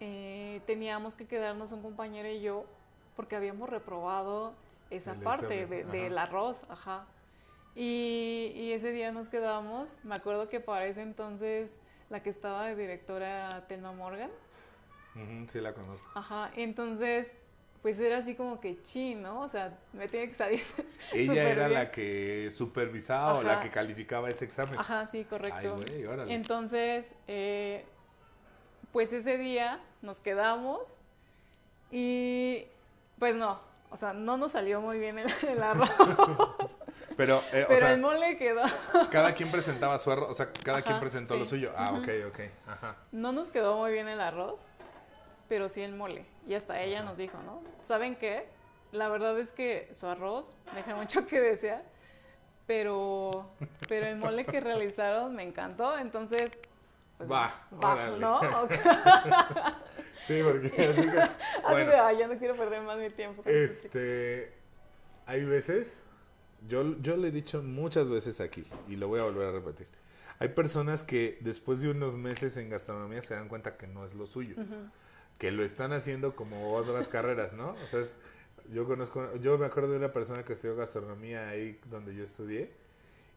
eh, 0.00 0.60
teníamos 0.66 1.14
que 1.14 1.26
quedarnos 1.26 1.72
un 1.72 1.82
compañero 1.82 2.28
y 2.28 2.40
yo 2.40 2.64
porque 3.16 3.36
habíamos 3.36 3.68
reprobado 3.68 4.54
esa 4.90 5.12
El 5.12 5.18
parte 5.20 5.66
de- 5.66 5.82
ajá. 5.82 5.92
del 5.92 6.18
arroz, 6.18 6.62
ajá. 6.68 7.06
Y, 7.74 8.52
y 8.54 8.72
ese 8.72 8.90
día 8.92 9.12
nos 9.12 9.28
quedamos, 9.28 9.88
me 10.04 10.14
acuerdo 10.14 10.48
que 10.48 10.60
para 10.60 10.86
ese 10.86 11.02
entonces 11.02 11.70
la 12.10 12.22
que 12.22 12.30
estaba 12.30 12.66
de 12.66 12.74
directora 12.76 13.26
era 13.48 13.66
Telma 13.68 13.92
Morgan, 13.92 14.30
sí 15.52 15.60
la 15.60 15.72
conozco. 15.74 16.08
ajá, 16.14 16.50
entonces 16.56 17.32
pues 17.82 17.98
era 18.00 18.18
así 18.18 18.34
como 18.34 18.60
que 18.60 18.82
chi, 18.82 19.14
¿no? 19.14 19.42
O 19.42 19.48
sea, 19.48 19.78
me 19.92 20.08
tiene 20.08 20.28
que 20.28 20.34
salir 20.34 20.60
Ella 21.12 21.48
era 21.48 21.68
bien. 21.68 21.78
la 21.78 21.90
que 21.92 22.50
supervisaba 22.52 23.34
o 23.38 23.42
la 23.42 23.52
Ajá. 23.54 23.60
que 23.62 23.70
calificaba 23.70 24.28
ese 24.30 24.44
examen. 24.44 24.78
Ajá, 24.78 25.06
sí, 25.06 25.24
correcto. 25.24 25.56
Ay, 25.56 25.68
güey, 25.68 26.04
órale. 26.06 26.34
Entonces, 26.34 27.06
eh, 27.28 27.84
pues 28.92 29.12
ese 29.12 29.36
día 29.38 29.80
nos 30.02 30.18
quedamos 30.20 30.80
y 31.90 32.64
pues 33.18 33.34
no, 33.34 33.60
o 33.90 33.96
sea, 33.96 34.12
no 34.12 34.36
nos 34.36 34.52
salió 34.52 34.80
muy 34.80 34.98
bien 34.98 35.18
el, 35.18 35.30
el 35.48 35.62
arroz, 35.62 35.90
Pero, 37.16 37.42
eh, 37.52 37.64
o 37.64 37.68
pero 37.68 37.80
sea, 37.80 37.92
el 37.92 38.00
mole 38.00 38.36
quedó. 38.36 38.62
cada 39.10 39.32
quien 39.34 39.50
presentaba 39.50 39.98
su 39.98 40.10
arroz, 40.10 40.30
o 40.30 40.34
sea, 40.34 40.52
cada 40.64 40.78
Ajá, 40.78 40.86
quien 40.86 41.00
presentó 41.00 41.36
lo 41.36 41.44
suyo. 41.44 41.72
Ah, 41.76 41.92
ok, 41.94 42.08
ok. 42.28 42.40
Ajá. 42.68 42.96
No 43.12 43.32
nos 43.32 43.50
quedó 43.50 43.76
muy 43.76 43.92
bien 43.92 44.08
el 44.08 44.20
arroz, 44.20 44.60
pero 45.48 45.68
sí 45.68 45.82
el 45.82 45.94
mole. 45.94 46.26
Y 46.46 46.54
hasta 46.54 46.80
ella 46.80 47.02
nos 47.02 47.16
dijo, 47.16 47.38
¿no? 47.44 47.62
¿Saben 47.88 48.14
qué? 48.16 48.46
La 48.92 49.08
verdad 49.08 49.38
es 49.38 49.50
que 49.50 49.90
su 49.94 50.06
arroz 50.06 50.56
deja 50.74 50.94
mucho 50.94 51.26
que 51.26 51.40
desear, 51.40 51.82
pero, 52.66 53.50
pero 53.88 54.06
el 54.06 54.16
mole 54.16 54.44
que 54.44 54.60
realizaron 54.60 55.34
me 55.34 55.42
encantó, 55.42 55.98
entonces... 55.98 56.56
pues, 57.18 57.30
Va, 57.30 57.66
va, 57.82 57.92
órale. 57.94 58.18
¿no? 58.18 58.40
Sí, 60.26 60.40
porque 60.44 60.68
así 60.68 61.02
que, 61.02 61.18
Así 61.20 61.32
bueno, 61.70 61.90
de, 61.90 61.96
"Ay, 61.98 62.18
ya 62.18 62.28
no 62.28 62.36
quiero 62.38 62.54
perder 62.56 62.82
más 62.82 62.98
mi 62.98 63.08
tiempo. 63.10 63.42
con 63.42 63.50
estos 63.52 63.76
chicos". 63.76 63.84
este, 63.94 64.52
hay 65.26 65.44
veces, 65.44 65.96
yo, 66.68 66.96
yo 67.00 67.16
lo 67.16 67.26
he 67.26 67.30
dicho 67.30 67.62
muchas 67.62 68.10
veces 68.10 68.40
aquí 68.40 68.64
y 68.88 68.96
lo 68.96 69.08
voy 69.08 69.20
a 69.20 69.22
volver 69.24 69.48
a 69.48 69.52
repetir. 69.52 69.86
Hay 70.38 70.48
personas 70.48 71.02
que 71.02 71.38
después 71.40 71.80
de 71.80 71.88
unos 71.90 72.14
meses 72.14 72.56
en 72.58 72.68
gastronomía 72.68 73.22
se 73.22 73.34
dan 73.34 73.48
cuenta 73.48 73.76
que 73.78 73.86
no 73.86 74.04
es 74.04 74.14
lo 74.14 74.26
suyo, 74.26 74.56
que 75.38 75.50
lo 75.50 75.64
están 75.64 75.92
haciendo 75.94 76.36
como 76.36 76.74
otras 76.74 77.08
carreras, 77.08 77.54
¿no? 77.54 77.74
O 77.82 77.86
sea, 77.86 78.00
es- 78.00 78.14
yo 78.70 78.84
conozco, 78.86 79.34
yo 79.36 79.56
me 79.56 79.64
acuerdo 79.66 79.92
de 79.92 79.96
una 79.98 80.12
persona 80.12 80.44
que 80.44 80.52
estudió 80.52 80.76
gastronomía 80.76 81.48
ahí 81.48 81.80
donde 81.86 82.14
yo 82.14 82.22
estudié 82.24 82.70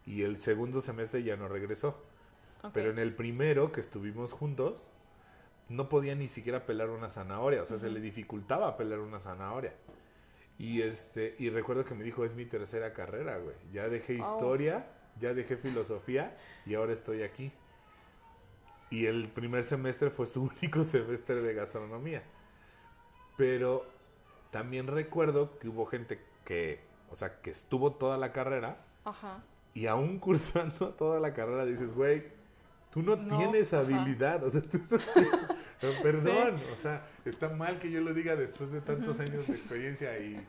y 0.06 0.24
el 0.24 0.42
segundo 0.42 0.82
semestre 0.82 1.24
ya 1.24 1.38
no 1.38 1.48
regresó. 1.48 2.04
Pero 2.74 2.92
en 2.92 3.00
el 3.00 3.14
primero 3.16 3.72
que 3.72 3.80
estuvimos 3.82 4.34
juntos, 4.34 4.90
no 5.70 5.90
podía 5.90 6.16
ni 6.16 6.28
siquiera 6.28 6.66
pelar 6.66 6.90
una 6.90 7.10
zanahoria, 7.10 7.62
o 7.62 7.66
sea, 7.66 7.78
se 7.78 7.90
le 7.90 8.00
dificultaba 8.02 8.78
pelar 8.78 9.00
una 9.00 9.20
zanahoria. 9.20 9.74
Y 10.60 10.82
este, 10.84 11.36
y 11.40 11.50
recuerdo 11.50 11.86
que 11.86 11.96
me 11.96 12.04
dijo, 12.04 12.24
es 12.24 12.36
mi 12.36 12.46
tercera 12.46 12.94
carrera, 12.94 13.38
güey. 13.40 13.56
Ya 13.72 13.90
dejé 13.90 14.18
Wow. 14.18 14.28
historia, 14.34 14.86
ya 15.20 15.34
dejé 15.34 15.58
filosofía 15.58 16.38
y 16.66 16.76
ahora 16.76 16.94
estoy 16.94 17.24
aquí. 17.24 17.52
Y 18.92 19.06
el 19.08 19.30
primer 19.30 19.64
semestre 19.64 20.10
fue 20.12 20.26
su 20.28 20.44
único 20.62 20.84
semestre 20.84 21.42
de 21.42 21.54
gastronomía. 21.56 22.22
Pero 23.38 23.86
también 24.52 24.88
recuerdo 24.88 25.58
que 25.58 25.68
hubo 25.70 25.86
gente 25.86 26.20
que, 26.46 26.82
o 27.10 27.16
sea, 27.16 27.42
que 27.42 27.50
estuvo 27.50 27.94
toda 27.94 28.18
la 28.18 28.32
carrera 28.34 28.78
Ajá. 29.06 29.44
y 29.74 29.88
aún 29.88 30.20
cursando 30.20 30.90
toda 30.90 31.20
la 31.20 31.34
carrera 31.34 31.66
dices, 31.66 31.94
güey, 31.96 32.24
tú 32.92 33.02
no, 33.02 33.16
No, 33.16 33.38
tienes 33.38 33.74
ajá. 33.74 33.84
habilidad, 33.84 34.44
o 34.44 34.50
sea, 34.50 34.62
tú 34.62 34.80
no 34.90 34.98
tienes- 35.14 35.32
no, 35.82 36.04
perdón, 36.04 36.62
o 36.72 36.76
sea, 36.76 37.08
está 37.26 37.50
mal 37.50 37.80
que 37.80 37.90
yo 37.90 38.02
lo 38.02 38.14
diga 38.14 38.36
después 38.36 38.72
de 38.72 38.82
tantos 38.82 39.20
años 39.20 39.48
de 39.48 39.54
experiencia 39.54 40.18
y... 40.20 40.46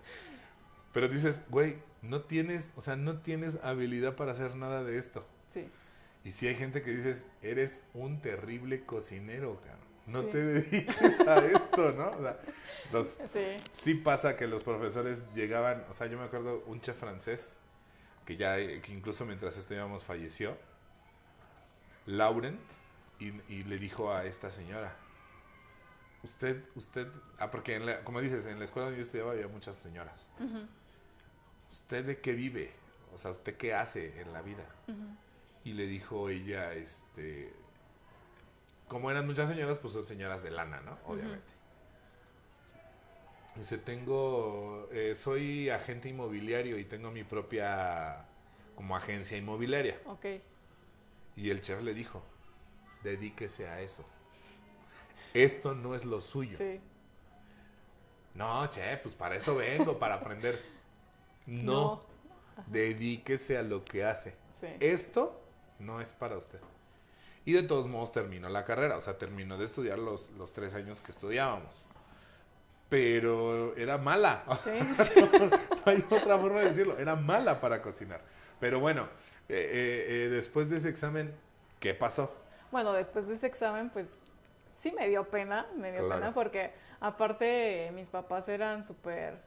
Pero 0.92 1.08
dices, 1.08 1.42
güey, 1.48 1.78
no 2.02 2.20
tienes, 2.22 2.68
o 2.76 2.82
sea, 2.82 2.96
no 2.96 3.18
tienes 3.20 3.56
habilidad 3.62 4.14
para 4.14 4.32
hacer 4.32 4.56
nada 4.56 4.84
de 4.84 4.98
esto. 4.98 5.26
Sí. 5.54 5.66
Y 6.24 6.32
si 6.32 6.46
hay 6.48 6.54
gente 6.54 6.82
que 6.82 6.90
dices, 6.90 7.24
eres 7.40 7.82
un 7.94 8.20
terrible 8.20 8.84
cocinero, 8.84 9.58
cabrón. 9.62 9.82
No 10.06 10.20
Sí. 10.22 10.28
te 10.32 10.38
dediques 10.44 11.20
a 11.20 11.38
esto, 11.46 11.92
¿no? 11.92 12.10
O 12.10 12.20
sea, 12.22 12.38
los- 12.92 13.18
Sí. 13.32 13.56
sí 13.72 13.94
pasa 13.94 14.36
que 14.36 14.46
los 14.46 14.62
profesores 14.64 15.22
llegaban, 15.34 15.82
o 15.88 15.94
sea, 15.94 16.08
yo 16.08 16.18
me 16.18 16.24
acuerdo 16.24 16.62
un 16.66 16.80
chef 16.82 16.98
francés 16.98 17.56
que 18.26 18.36
ya, 18.36 18.56
que 18.56 18.92
incluso 18.92 19.24
mientras 19.24 19.56
estudiábamos 19.56 20.04
falleció, 20.04 20.58
Laurent, 22.06 22.60
y, 23.18 23.28
y 23.52 23.64
le 23.64 23.78
dijo 23.78 24.12
a 24.12 24.24
esta 24.24 24.50
señora, 24.50 24.96
usted, 26.24 26.62
usted, 26.74 27.06
ah, 27.38 27.50
porque 27.50 27.76
en 27.76 27.86
la- 27.86 28.02
como 28.04 28.20
dices, 28.20 28.46
en 28.46 28.58
la 28.58 28.64
escuela 28.64 28.86
donde 28.86 28.98
yo 29.00 29.04
estudiaba 29.04 29.32
había 29.32 29.48
muchas 29.48 29.76
señoras, 29.76 30.26
¿usted 31.72 32.04
de 32.04 32.20
qué 32.20 32.32
vive? 32.32 32.72
O 33.14 33.18
sea, 33.18 33.30
¿usted 33.30 33.56
qué 33.56 33.74
hace 33.74 34.20
en 34.20 34.32
la 34.32 34.42
vida? 34.42 34.64
Y 35.64 35.74
le 35.74 35.86
dijo 35.86 36.28
ella, 36.28 36.74
este, 36.74 37.52
como 38.88 39.10
eran 39.10 39.26
muchas 39.26 39.48
señoras, 39.48 39.78
pues 39.78 39.94
son 39.94 40.04
señoras 40.06 40.42
de 40.42 40.50
lana, 40.50 40.80
¿no? 40.80 40.98
Obviamente. 41.06 41.52
Dice, 43.56 43.76
tengo, 43.78 44.88
eh, 44.92 45.14
soy 45.14 45.68
agente 45.68 46.08
inmobiliario 46.08 46.78
y 46.78 46.84
tengo 46.86 47.10
mi 47.10 47.22
propia, 47.22 48.24
como 48.74 48.96
agencia 48.96 49.36
inmobiliaria. 49.36 50.00
Ok. 50.06 50.24
Y 51.36 51.50
el 51.50 51.60
chef 51.60 51.82
le 51.82 51.94
dijo, 51.94 52.22
dedíquese 53.02 53.68
a 53.68 53.80
eso. 53.80 54.04
Esto 55.34 55.74
no 55.74 55.94
es 55.94 56.04
lo 56.04 56.20
suyo. 56.20 56.58
Sí. 56.58 56.80
No, 58.34 58.66
chef, 58.68 59.00
pues 59.02 59.14
para 59.14 59.36
eso 59.36 59.54
vengo, 59.56 59.98
para 59.98 60.16
aprender. 60.16 60.62
No, 61.44 61.96
No. 61.96 62.02
dedíquese 62.68 63.58
a 63.58 63.62
lo 63.62 63.84
que 63.84 64.04
hace. 64.04 64.36
Sí. 64.60 64.68
Esto 64.78 65.42
no 65.80 66.00
es 66.00 66.12
para 66.12 66.36
usted. 66.36 66.60
Y 67.44 67.52
de 67.52 67.64
todos 67.64 67.88
modos 67.88 68.12
terminó 68.12 68.48
la 68.48 68.64
carrera, 68.64 68.96
o 68.96 69.00
sea, 69.00 69.18
terminó 69.18 69.58
de 69.58 69.64
estudiar 69.64 69.98
los, 69.98 70.30
los 70.38 70.52
tres 70.52 70.74
años 70.74 71.00
que 71.00 71.10
estudiábamos. 71.10 71.84
Pero 72.88 73.74
era 73.76 73.98
mala. 73.98 74.44
Sí. 74.62 74.70
no 75.84 75.90
hay 75.92 76.04
otra 76.10 76.38
forma 76.38 76.60
de 76.60 76.66
decirlo. 76.66 76.96
Era 76.96 77.16
mala 77.16 77.60
para 77.60 77.82
cocinar. 77.82 78.20
Pero 78.60 78.78
bueno, 78.78 79.08
eh, 79.48 79.54
eh, 79.54 80.24
eh, 80.26 80.28
después 80.30 80.70
de 80.70 80.76
ese 80.78 80.88
examen, 80.88 81.34
¿qué 81.80 81.94
pasó? 81.94 82.32
Bueno, 82.70 82.92
después 82.92 83.26
de 83.26 83.34
ese 83.34 83.46
examen, 83.46 83.90
pues 83.90 84.08
sí 84.72 84.92
me 84.92 85.08
dio 85.08 85.24
pena, 85.24 85.66
me 85.76 85.92
dio 85.92 86.06
Claro. 86.06 86.20
pena 86.20 86.34
porque 86.34 86.72
aparte 87.00 87.90
mis 87.94 88.08
papás 88.08 88.48
eran 88.48 88.82
súper 88.84 89.38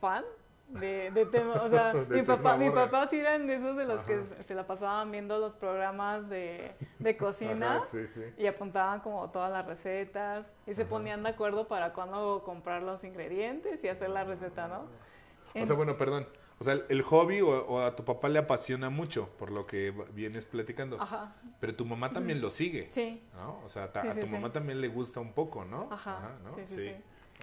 fan 0.00 0.24
de, 0.68 1.10
de 1.12 1.26
tema, 1.26 1.62
o 1.62 1.68
sea, 1.68 1.92
mi 2.08 2.22
papá, 2.22 2.56
mi 2.56 2.70
papá 2.70 3.06
sí 3.06 3.18
eran 3.18 3.46
de 3.46 3.56
esos 3.56 3.76
de 3.76 3.84
los 3.84 4.02
que 4.02 4.14
Ajá. 4.14 4.24
se- 4.26 4.42
se 4.44 4.54
la 4.54 4.66
pasaban 4.66 5.10
viendo 5.12 5.38
los 5.38 5.54
programas 5.54 6.28
de, 6.30 6.72
de 6.98 7.16
cocina 7.18 7.76
Ajá, 7.76 7.86
sí, 7.86 8.06
sí. 8.08 8.22
y 8.38 8.46
apuntaban 8.46 9.00
como 9.00 9.30
todas 9.30 9.52
las 9.52 9.66
recetas 9.66 10.46
y 10.66 10.74
se 10.74 10.86
ponían 10.86 11.22
de 11.22 11.28
acuerdo 11.30 11.68
para 11.68 11.92
cuándo 11.92 12.42
comprar 12.44 12.82
los 12.82 13.04
ingredientes 13.04 13.84
y 13.84 13.88
hacer 13.88 14.08
la 14.10 14.24
receta, 14.24 14.66
¿no? 14.68 14.86
O 15.62 15.66
sea, 15.66 15.76
bueno, 15.76 15.96
perdón. 15.96 16.26
O 16.64 16.66
sea, 16.66 16.80
el, 16.88 17.02
hobby 17.02 17.42
o, 17.42 17.48
o 17.66 17.80
a 17.82 17.94
tu 17.94 18.06
papá 18.06 18.30
le 18.30 18.38
apasiona 18.38 18.88
mucho, 18.88 19.28
por 19.38 19.50
lo 19.50 19.66
que 19.66 19.92
vienes 20.14 20.46
platicando. 20.46 20.98
Ajá, 20.98 21.34
Pero 21.60 21.74
tu 21.76 21.84
mamá 21.84 22.10
también 22.10 22.40
lo 22.40 22.48
sigue. 22.48 22.88
sí. 22.90 23.22
¿no? 23.34 23.60
O 23.62 23.68
sea, 23.68 23.92
ta- 23.92 24.00
Sí, 24.00 24.08
a 24.08 24.18
tu 24.18 24.26
mamá 24.28 24.50
también 24.50 24.80
le 24.80 24.88
gusta 24.88 25.20
un 25.20 25.34
poco, 25.34 25.66
¿no? 25.66 25.88
Ajá, 25.90 26.38
¿no? 26.42 26.56
sí. 26.64 26.94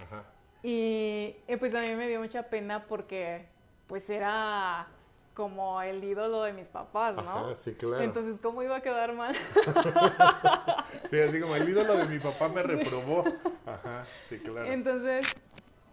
Ajá. 0.03 0.23
Y, 0.63 1.35
y, 1.47 1.55
pues 1.57 1.75
a 1.75 1.81
mí 1.81 1.93
me 1.93 2.07
dio 2.07 2.19
mucha 2.19 2.49
pena 2.49 2.87
porque 2.87 3.45
pues 3.85 4.09
era 4.09 4.87
como 5.35 5.79
el 5.83 6.03
ídolo 6.03 6.41
de 6.41 6.53
mis 6.53 6.67
papás, 6.67 7.15
¿no? 7.15 7.21
Ajá, 7.21 7.55
sí, 7.55 7.73
claro. 7.75 8.01
Entonces, 8.01 8.39
¿cómo 8.41 8.63
iba 8.63 8.77
a 8.77 8.81
quedar 8.81 9.13
mal? 9.13 9.35
Sí, 11.11 11.19
así 11.19 11.39
como 11.41 11.55
el 11.55 11.67
ídolo 11.69 11.95
de 11.95 12.05
mi 12.05 12.19
papá 12.19 12.47
me 12.47 12.63
reprobó. 12.63 13.23
Ajá, 13.67 14.05
sí, 14.25 14.39
claro. 14.39 14.65
Entonces, 14.65 15.27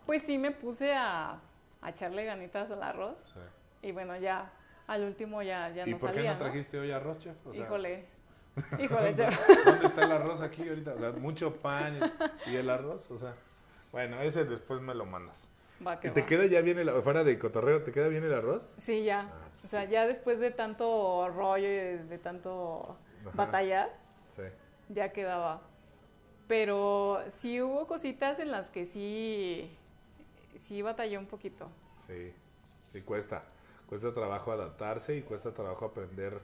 pues 0.07 0.23
sí 0.23 0.39
me 0.39 0.51
puse 0.53 0.95
a, 0.95 1.41
a 1.83 1.91
echarle 1.91 2.25
ganitas 2.25 2.71
al 2.71 2.83
arroz. 2.83 3.17
Sí. 3.33 3.89
Y 3.89 3.93
bueno, 3.93 4.17
ya 4.17 4.51
al 4.87 5.05
último 5.05 5.43
ya, 5.43 5.69
ya 5.71 5.87
¿Y 5.87 5.93
no 5.93 5.99
por 5.99 6.11
salía, 6.11 6.23
qué 6.23 6.29
no 6.29 6.35
¿no? 6.35 6.39
trajiste 6.41 6.79
hoy 6.79 6.91
arroz, 6.91 7.19
chef? 7.19 7.37
O 7.47 7.53
sea, 7.53 7.63
Híjole. 7.63 8.05
Híjole, 8.79 9.15
chef. 9.15 9.65
¿Dónde 9.65 9.87
está 9.87 10.05
el 10.05 10.13
arroz 10.13 10.41
aquí 10.41 10.69
ahorita? 10.69 10.95
O 10.95 10.99
sea, 10.99 11.13
mucho 11.13 11.55
pan 11.57 11.99
y, 12.47 12.51
y 12.51 12.57
el 12.57 12.69
arroz, 12.71 13.11
o 13.11 13.19
sea. 13.19 13.35
Bueno, 13.93 14.21
ese 14.21 14.45
después 14.45 14.81
me 14.81 14.95
lo 14.95 15.07
mandas. 15.07 15.37
Va, 15.87 16.01
que 16.01 16.09
¿Y 16.09 16.11
¿Te 16.11 16.23
va. 16.23 16.27
queda 16.27 16.47
ya 16.47 16.61
bien 16.61 16.79
el 16.79 16.91
fuera 17.03 17.23
de 17.23 17.39
cotorreo, 17.39 17.83
te 17.85 17.93
queda 17.93 18.09
bien 18.09 18.25
el 18.25 18.35
arroz? 18.35 18.75
Sí, 18.81 19.05
ya. 19.05 19.29
Ah, 19.33 19.49
pues 19.55 19.65
o 19.67 19.69
sea, 19.69 19.85
sí. 19.87 19.93
ya 19.93 20.07
después 20.07 20.41
de 20.41 20.51
tanto 20.51 21.29
rollo 21.29 21.67
y 21.67 21.71
de, 21.71 22.05
de 22.05 22.19
tanto 22.19 22.97
Ajá. 23.27 23.31
batallar, 23.35 23.91
Sí. 24.29 24.43
ya 24.89 25.11
quedaba. 25.13 25.61
Pero 26.49 27.23
sí 27.37 27.61
hubo 27.63 27.87
cositas 27.87 28.39
en 28.41 28.51
las 28.51 28.71
que 28.71 28.87
sí, 28.87 29.71
sí 30.59 30.83
batallé 30.83 31.19
un 31.19 31.27
poquito. 31.27 31.71
Sí, 32.07 32.33
sí 32.93 33.03
cuesta. 33.03 33.45
Cuesta 33.87 34.13
trabajo 34.15 34.53
adaptarse 34.53 35.17
y 35.17 35.23
cuesta 35.23 35.53
trabajo 35.53 35.87
aprender. 35.87 36.41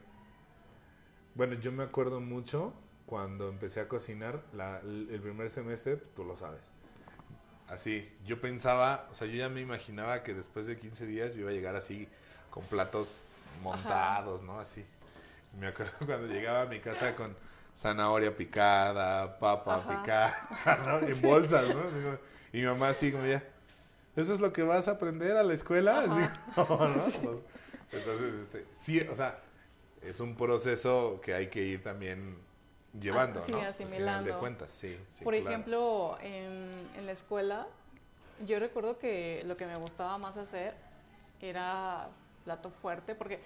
Bueno, 1.34 1.54
yo 1.54 1.72
me 1.72 1.82
acuerdo 1.84 2.20
mucho 2.20 2.72
cuando 3.06 3.48
empecé 3.48 3.80
a 3.80 3.88
cocinar 3.88 4.42
la- 4.52 4.78
el 4.80 5.20
primer 5.22 5.50
semestre, 5.50 5.96
tú 5.96 6.24
lo 6.24 6.36
sabes. 6.36 6.62
Así, 7.68 8.10
yo 8.26 8.40
pensaba, 8.40 9.08
o 9.10 9.14
sea, 9.14 9.26
yo 9.26 9.34
ya 9.36 9.48
me 9.48 9.60
imaginaba 9.60 10.22
que 10.22 10.34
después 10.34 10.66
de 10.66 10.78
15 10.78 11.06
días 11.06 11.34
yo 11.34 11.40
iba 11.40 11.50
a 11.50 11.52
llegar 11.54 11.76
así 11.76 12.08
con 12.50 12.64
platos 12.64 13.28
montados, 13.62 14.42
¿no? 14.42 14.58
Así. 14.60 14.84
Me 15.58 15.68
acuerdo 15.68 15.92
cuando 16.06 16.26
llegaba 16.28 16.62
a 16.62 16.66
mi 16.66 16.80
casa 16.80 17.16
con 17.16 17.36
zanahoria 17.76 18.36
picada, 18.36 19.38
papa 19.38 19.76
Ajá. 19.76 19.88
picada, 19.88 20.48
¿no? 20.86 21.08
En 21.08 21.22
bolsas, 21.22 21.68
¿no? 21.68 22.18
Y 22.52 22.58
mi 22.58 22.66
mamá 22.66 22.88
así 22.90 23.12
como 23.12 23.26
ya, 23.26 23.42
¿eso 24.16 24.32
es 24.32 24.40
lo 24.40 24.52
que 24.52 24.62
vas 24.62 24.88
a 24.88 24.92
aprender 24.92 25.36
a 25.36 25.42
la 25.42 25.54
escuela? 25.54 26.00
Así, 26.00 26.30
no, 26.56 26.88
¿no? 26.88 27.04
Entonces, 27.92 28.34
este, 28.40 28.66
sí, 28.76 29.00
o 29.00 29.14
sea, 29.14 29.38
es 30.02 30.20
un 30.20 30.36
proceso 30.36 31.20
que 31.22 31.34
hay 31.34 31.48
que 31.48 31.62
ir 31.62 31.82
también 31.82 32.36
llevando, 32.98 33.40
Ah, 33.40 33.44
sí, 33.46 33.52
¿no? 33.52 33.58
Al 33.60 33.66
asimilando. 33.66 34.22
final 34.22 34.24
de 34.24 34.32
cuentas, 34.34 34.72
sí. 34.72 34.98
sí, 35.12 35.24
Por 35.24 35.34
claro. 35.34 35.48
ejemplo, 35.50 36.16
en, 36.20 36.88
en 36.96 37.06
la 37.06 37.12
escuela, 37.12 37.66
yo 38.46 38.58
recuerdo 38.58 38.98
que 38.98 39.42
lo 39.46 39.56
que 39.56 39.66
me 39.66 39.76
gustaba 39.76 40.18
más 40.18 40.36
hacer 40.36 40.74
era 41.40 42.08
plato 42.44 42.70
fuerte, 42.70 43.14
porque, 43.14 43.40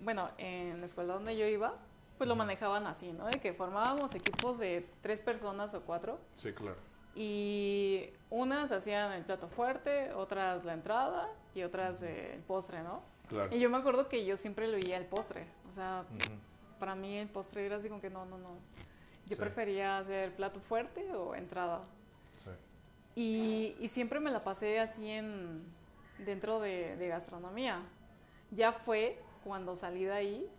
bueno, 0.00 0.30
en 0.38 0.80
la 0.80 0.86
escuela 0.86 1.14
donde 1.14 1.36
yo 1.36 1.46
iba, 1.46 1.74
pues 2.18 2.28
lo 2.28 2.36
manejaban 2.36 2.86
así, 2.86 3.12
¿no? 3.12 3.26
De 3.26 3.40
que 3.40 3.52
formábamos 3.52 4.14
equipos 4.14 4.58
de 4.58 4.86
tres 5.00 5.20
personas 5.20 5.74
o 5.74 5.80
cuatro, 5.82 6.18
Sí, 6.36 6.52
claro. 6.52 6.76
Y 7.14 8.10
unas 8.30 8.72
hacían 8.72 9.12
el 9.12 9.24
plato 9.24 9.48
fuerte, 9.48 10.12
otras 10.12 10.64
la 10.64 10.72
entrada 10.74 11.28
y 11.54 11.62
otras 11.62 12.02
eh, 12.02 12.34
el 12.34 12.40
postre, 12.40 12.82
¿no? 12.82 13.02
Claro. 13.28 13.54
Y 13.54 13.60
yo 13.60 13.70
me 13.70 13.78
acuerdo 13.78 14.08
que 14.08 14.24
yo 14.24 14.36
siempre 14.36 14.68
lo 14.68 14.76
oía 14.76 14.96
el 14.96 15.06
postre, 15.06 15.46
o 15.68 15.72
sea, 15.72 16.04
Ujú. 16.10 16.34
para 16.78 16.94
mí 16.94 17.16
el 17.18 17.28
postre 17.28 17.66
era 17.66 17.76
así 17.76 17.88
como 17.88 18.00
que 18.00 18.10
no, 18.10 18.24
no, 18.26 18.38
no. 18.38 18.50
Yo 19.26 19.36
Sí. 19.36 19.40
prefería 19.40 19.98
hacer 19.98 20.34
plato 20.34 20.60
fuerte 20.60 21.12
o 21.14 21.34
entrada. 21.34 21.80
Sí. 22.44 22.50
Y, 23.14 23.76
y 23.84 23.88
siempre 23.88 24.20
me 24.20 24.30
la 24.30 24.42
pasé 24.44 24.80
así 24.80 25.08
en 25.08 25.62
dentro 26.18 26.60
de, 26.60 26.96
de 26.96 27.08
gastronomía. 27.08 27.80
Ya 28.50 28.72
fue 28.72 29.18
cuando 29.44 29.76
salí 29.76 30.04
de 30.04 30.12
ahí, 30.12 30.50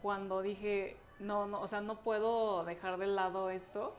cuando 0.00 0.42
dije, 0.42 0.96
no, 1.18 1.46
no, 1.46 1.60
o 1.60 1.66
sea, 1.68 1.80
no 1.80 2.00
puedo 2.00 2.64
dejar 2.64 2.98
de 2.98 3.06
lado 3.08 3.50
esto. 3.50 3.94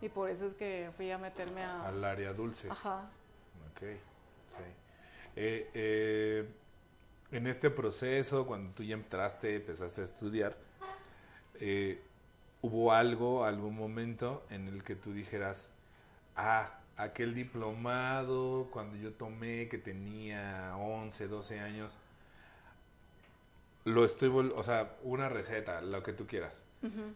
Y 0.00 0.08
por 0.08 0.30
eso 0.30 0.48
es 0.48 0.54
que 0.54 0.90
fui 0.96 1.10
a 1.10 1.18
meterme 1.18 1.62
a... 1.62 1.88
Al 1.88 2.04
área 2.04 2.32
dulce. 2.32 2.68
Ajá. 2.68 3.08
Ok, 3.70 3.80
sí. 4.48 4.64
Eh, 5.36 5.70
eh, 5.74 6.48
en 7.30 7.46
este 7.46 7.70
proceso, 7.70 8.46
cuando 8.46 8.74
tú 8.74 8.82
ya 8.82 8.94
entraste, 8.94 9.56
empezaste 9.56 10.02
a 10.02 10.04
estudiar, 10.04 10.56
eh, 11.60 12.02
¿hubo 12.60 12.92
algo, 12.92 13.44
algún 13.44 13.74
momento 13.74 14.44
en 14.50 14.68
el 14.68 14.82
que 14.82 14.96
tú 14.96 15.12
dijeras, 15.12 15.70
ah, 16.36 16.78
aquel 16.96 17.34
diplomado, 17.34 18.68
cuando 18.70 18.96
yo 18.96 19.12
tomé, 19.12 19.68
que 19.68 19.78
tenía 19.78 20.76
11, 20.76 21.28
12 21.28 21.60
años, 21.60 21.96
lo 23.84 24.04
estoy, 24.04 24.28
o 24.28 24.62
sea, 24.62 24.96
una 25.02 25.28
receta, 25.28 25.80
lo 25.80 26.02
que 26.02 26.12
tú 26.12 26.26
quieras, 26.26 26.62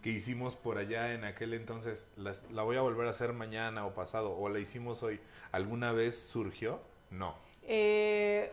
Que 0.03 0.11
hicimos 0.11 0.55
por 0.55 0.79
allá 0.79 1.13
en 1.13 1.25
aquel 1.25 1.53
entonces, 1.55 2.07
las- 2.17 2.49
la 2.53 2.63
voy 2.63 2.77
a 2.77 2.81
volver 2.83 3.07
a 3.07 3.11
hacer 3.11 3.33
mañana 3.33 3.85
o 3.87 3.95
pasado, 3.95 4.37
o 4.37 4.49
la 4.49 4.59
hicimos 4.61 5.03
hoy, 5.03 5.21
¿alguna 5.53 5.93
vez 5.93 6.17
surgió? 6.19 6.81
No. 7.11 7.35
Eh, 7.63 8.53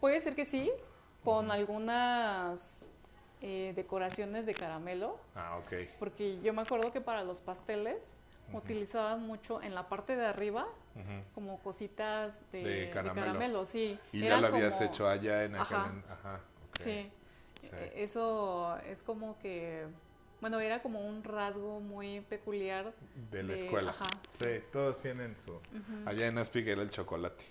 puede 0.00 0.20
ser 0.20 0.34
que 0.34 0.44
sí, 0.46 0.70
con 1.24 1.50
algunas 1.50 2.78
eh, 3.44 3.72
decoraciones 3.74 4.46
de 4.46 4.54
caramelo. 4.54 5.18
Ah, 5.34 5.58
ok. 5.58 5.72
Porque 5.98 6.40
yo 6.42 6.52
me 6.52 6.62
acuerdo 6.62 6.92
que 6.92 7.00
para 7.00 7.24
los 7.24 7.40
pasteles 7.40 7.98
utilizaban 8.52 9.26
mucho 9.26 9.60
en 9.62 9.74
la 9.74 9.88
parte 9.88 10.14
de 10.14 10.26
arriba 10.26 10.66
como 11.34 11.58
cositas 11.60 12.34
de, 12.52 12.62
De 12.62 12.70
de 12.86 12.90
caramelo. 12.90 13.64
sí. 13.64 13.98
Y 14.12 14.20
ya 14.20 14.40
lo 14.40 14.46
habías 14.48 14.74
como- 14.74 14.86
hecho 14.90 15.08
allá 15.08 15.44
en 15.44 15.56
aquel... 15.56 15.76
Ajá. 15.76 15.90
en- 15.90 16.04
Ajá. 16.12 16.40
Sí. 16.80 17.10
E- 17.72 17.92
Eso 17.96 18.76
es 18.86 19.02
como 19.02 19.38
que, 19.38 19.86
bueno, 20.42 20.60
era 20.60 20.82
como 20.82 21.00
un 21.00 21.24
rasgo 21.24 21.80
muy 21.80 22.20
peculiar. 22.20 22.92
De 23.30 23.42
la 23.42 23.54
de- 23.54 23.60
escuela. 23.64 23.92
ajá, 23.92 24.04
sí. 24.38 24.44
todos 24.72 25.00
tienen 25.00 25.38
su... 25.38 25.52
Ujú. 25.52 25.62
Allá 26.04 26.26
en 26.26 26.36
Aspic 26.36 26.66
era 26.66 26.82
el 26.82 26.90
chocolate. 26.90 27.44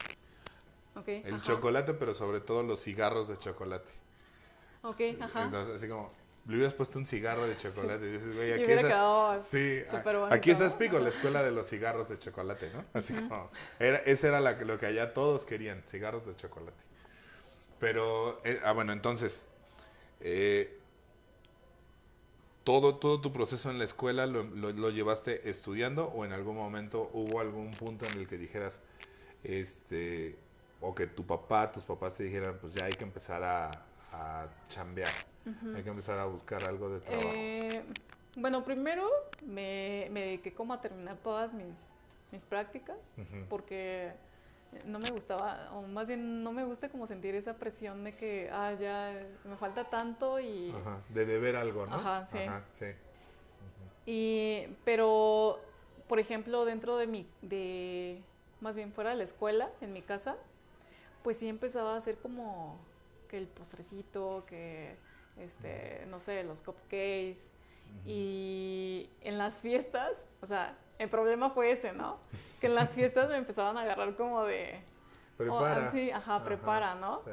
Ok, 0.96 1.08
El 1.08 1.36
ajá. 1.36 1.42
chocolate, 1.44 1.94
pero 1.96 2.14
sobre 2.14 2.42
todo 2.42 2.62
los 2.64 2.84
cigarros 2.84 3.30
de 3.30 3.38
chocolate. 3.38 3.89
Ok, 4.84 5.00
ajá. 5.22 5.44
Entonces, 5.46 5.76
así 5.76 5.88
como, 5.88 6.12
le 6.48 6.56
hubieras 6.56 6.74
puesto 6.74 7.00
un 7.00 7.06
cigarro 7.06 7.48
de 7.48 7.56
chocolate 7.56 8.06
y 8.08 8.12
dices, 8.12 8.36
güey, 8.36 8.50
y 8.50 8.54
aquí 8.54 8.72
es... 8.72 8.80
quedado 8.84 9.42
Sí, 9.42 9.84
aquí 10.30 10.52
es 10.52 10.60
¿no? 10.60 10.66
Aspico, 10.66 11.00
la 11.00 11.10
escuela 11.10 11.44
de 11.44 11.52
los 11.52 11.68
cigarros 11.70 12.10
de 12.10 12.20
chocolate, 12.20 12.72
¿no? 12.74 12.84
Así 12.94 13.14
como, 13.14 13.50
era, 13.80 14.00
ese 14.00 14.28
era 14.28 14.42
la- 14.42 14.52
lo 14.60 14.78
que 14.78 14.88
allá 14.88 15.14
todos 15.14 15.46
querían, 15.46 15.82
cigarros 15.88 16.26
de 16.26 16.36
chocolate. 16.36 16.84
Pero, 17.80 18.42
eh, 18.44 18.60
ah, 18.66 18.74
bueno, 18.74 18.92
entonces, 18.92 19.48
eh, 20.20 20.78
todo, 22.64 22.95
todo 22.97 23.20
tu 23.22 23.32
proceso 23.34 23.70
en 23.72 23.78
la 23.80 23.86
escuela 23.86 24.26
lo, 24.28 24.43
lo- 24.43 24.72
lo 24.72 24.89
llevaste 24.89 25.49
estudiando 25.49 26.05
o 26.07 26.26
en 26.26 26.32
algún 26.34 26.55
momento 26.55 27.09
hubo 27.14 27.39
algún 27.39 27.72
punto 27.72 28.05
en 28.05 28.14
el 28.20 28.28
que 28.28 28.38
dijeras, 28.38 28.82
este, 29.43 30.36
o 30.80 30.93
que 30.95 31.07
tu 31.07 31.26
papá, 31.26 31.72
tus 31.72 31.84
papás 31.84 32.14
te 32.16 32.24
dijeran, 32.24 32.57
pues 32.59 32.74
ya 32.74 32.86
hay 32.86 32.93
que 32.93 33.03
empezar 33.03 33.43
a, 33.43 33.72
a 34.12 34.47
chambear, 34.70 35.12
hay 35.76 35.84
que 35.84 35.89
empezar 35.89 36.20
a 36.20 36.26
buscar 36.26 36.64
algo 36.66 36.89
de 36.89 36.99
trabajo. 36.99 37.30
Eh, 37.34 37.84
bueno, 38.36 38.64
primero 38.64 39.09
me, 39.45 40.07
me 40.12 40.22
dediqué 40.22 40.53
como 40.53 40.74
a 40.74 40.82
terminar 40.82 41.18
todas 41.24 41.51
mis, 41.53 41.76
mis 42.32 42.43
prácticas 42.45 42.97
porque 43.49 44.12
no 44.86 45.00
me 45.00 45.10
gustaba, 45.10 45.70
o 45.74 45.82
más 45.84 46.08
bien 46.08 46.44
no 46.44 46.52
me 46.52 46.64
gusta 46.64 46.90
como 46.90 47.08
sentir 47.08 47.36
esa 47.36 47.56
presión 47.58 48.04
de 48.04 48.16
que, 48.16 48.50
ah, 48.52 48.74
ya 48.80 49.14
me 49.44 49.56
falta 49.58 49.86
tanto 49.86 50.40
y... 50.40 50.72
Ajá, 50.72 51.02
de 51.10 51.26
deber 51.26 51.56
algo, 51.56 51.86
¿no? 51.86 51.96
Ajá, 51.96 52.28
sí. 52.32 52.40
sí. 52.72 52.86
Y, 54.06 54.68
pero, 54.84 55.60
por 56.08 56.20
ejemplo, 56.20 56.66
dentro 56.66 56.98
de 56.98 57.08
mi, 57.08 57.28
de, 57.42 58.22
más 58.60 58.76
bien 58.76 58.94
fuera 58.94 59.12
de 59.12 59.18
la 59.18 59.24
escuela, 59.24 59.70
en 59.82 59.94
mi 59.94 60.02
casa, 60.02 60.36
pues 61.24 61.38
sí 61.38 61.48
empezaba 61.48 61.94
a 61.94 61.98
hacer 61.98 62.18
como 62.18 62.80
que 63.30 63.38
el 63.38 63.48
postrecito, 63.48 64.44
que, 64.48 64.96
este, 65.38 66.06
no 66.10 66.20
sé, 66.20 66.44
los 66.44 66.62
cupcakes. 66.62 67.38
Y 68.06 69.10
en 69.22 69.38
las 69.38 69.60
fiestas, 69.60 70.14
o 70.42 70.48
sea, 70.48 70.78
el 70.98 71.10
problema 71.10 71.50
fue 71.50 71.72
ese, 71.72 71.92
¿no? 71.92 72.20
Que 72.62 72.68
en 72.68 72.76
las 72.76 72.91
fiestas 72.91 73.28
me 73.28 73.36
empezaban 73.36 73.78
a 73.78 73.82
agarrar 73.82 74.16
como 74.16 74.43
de... 74.45 74.80
Prepara. 75.36 75.91
Oh, 75.93 76.16
ajá, 76.16 76.43
prepara, 76.43 76.95
¿no? 76.95 77.22
sí. 77.26 77.32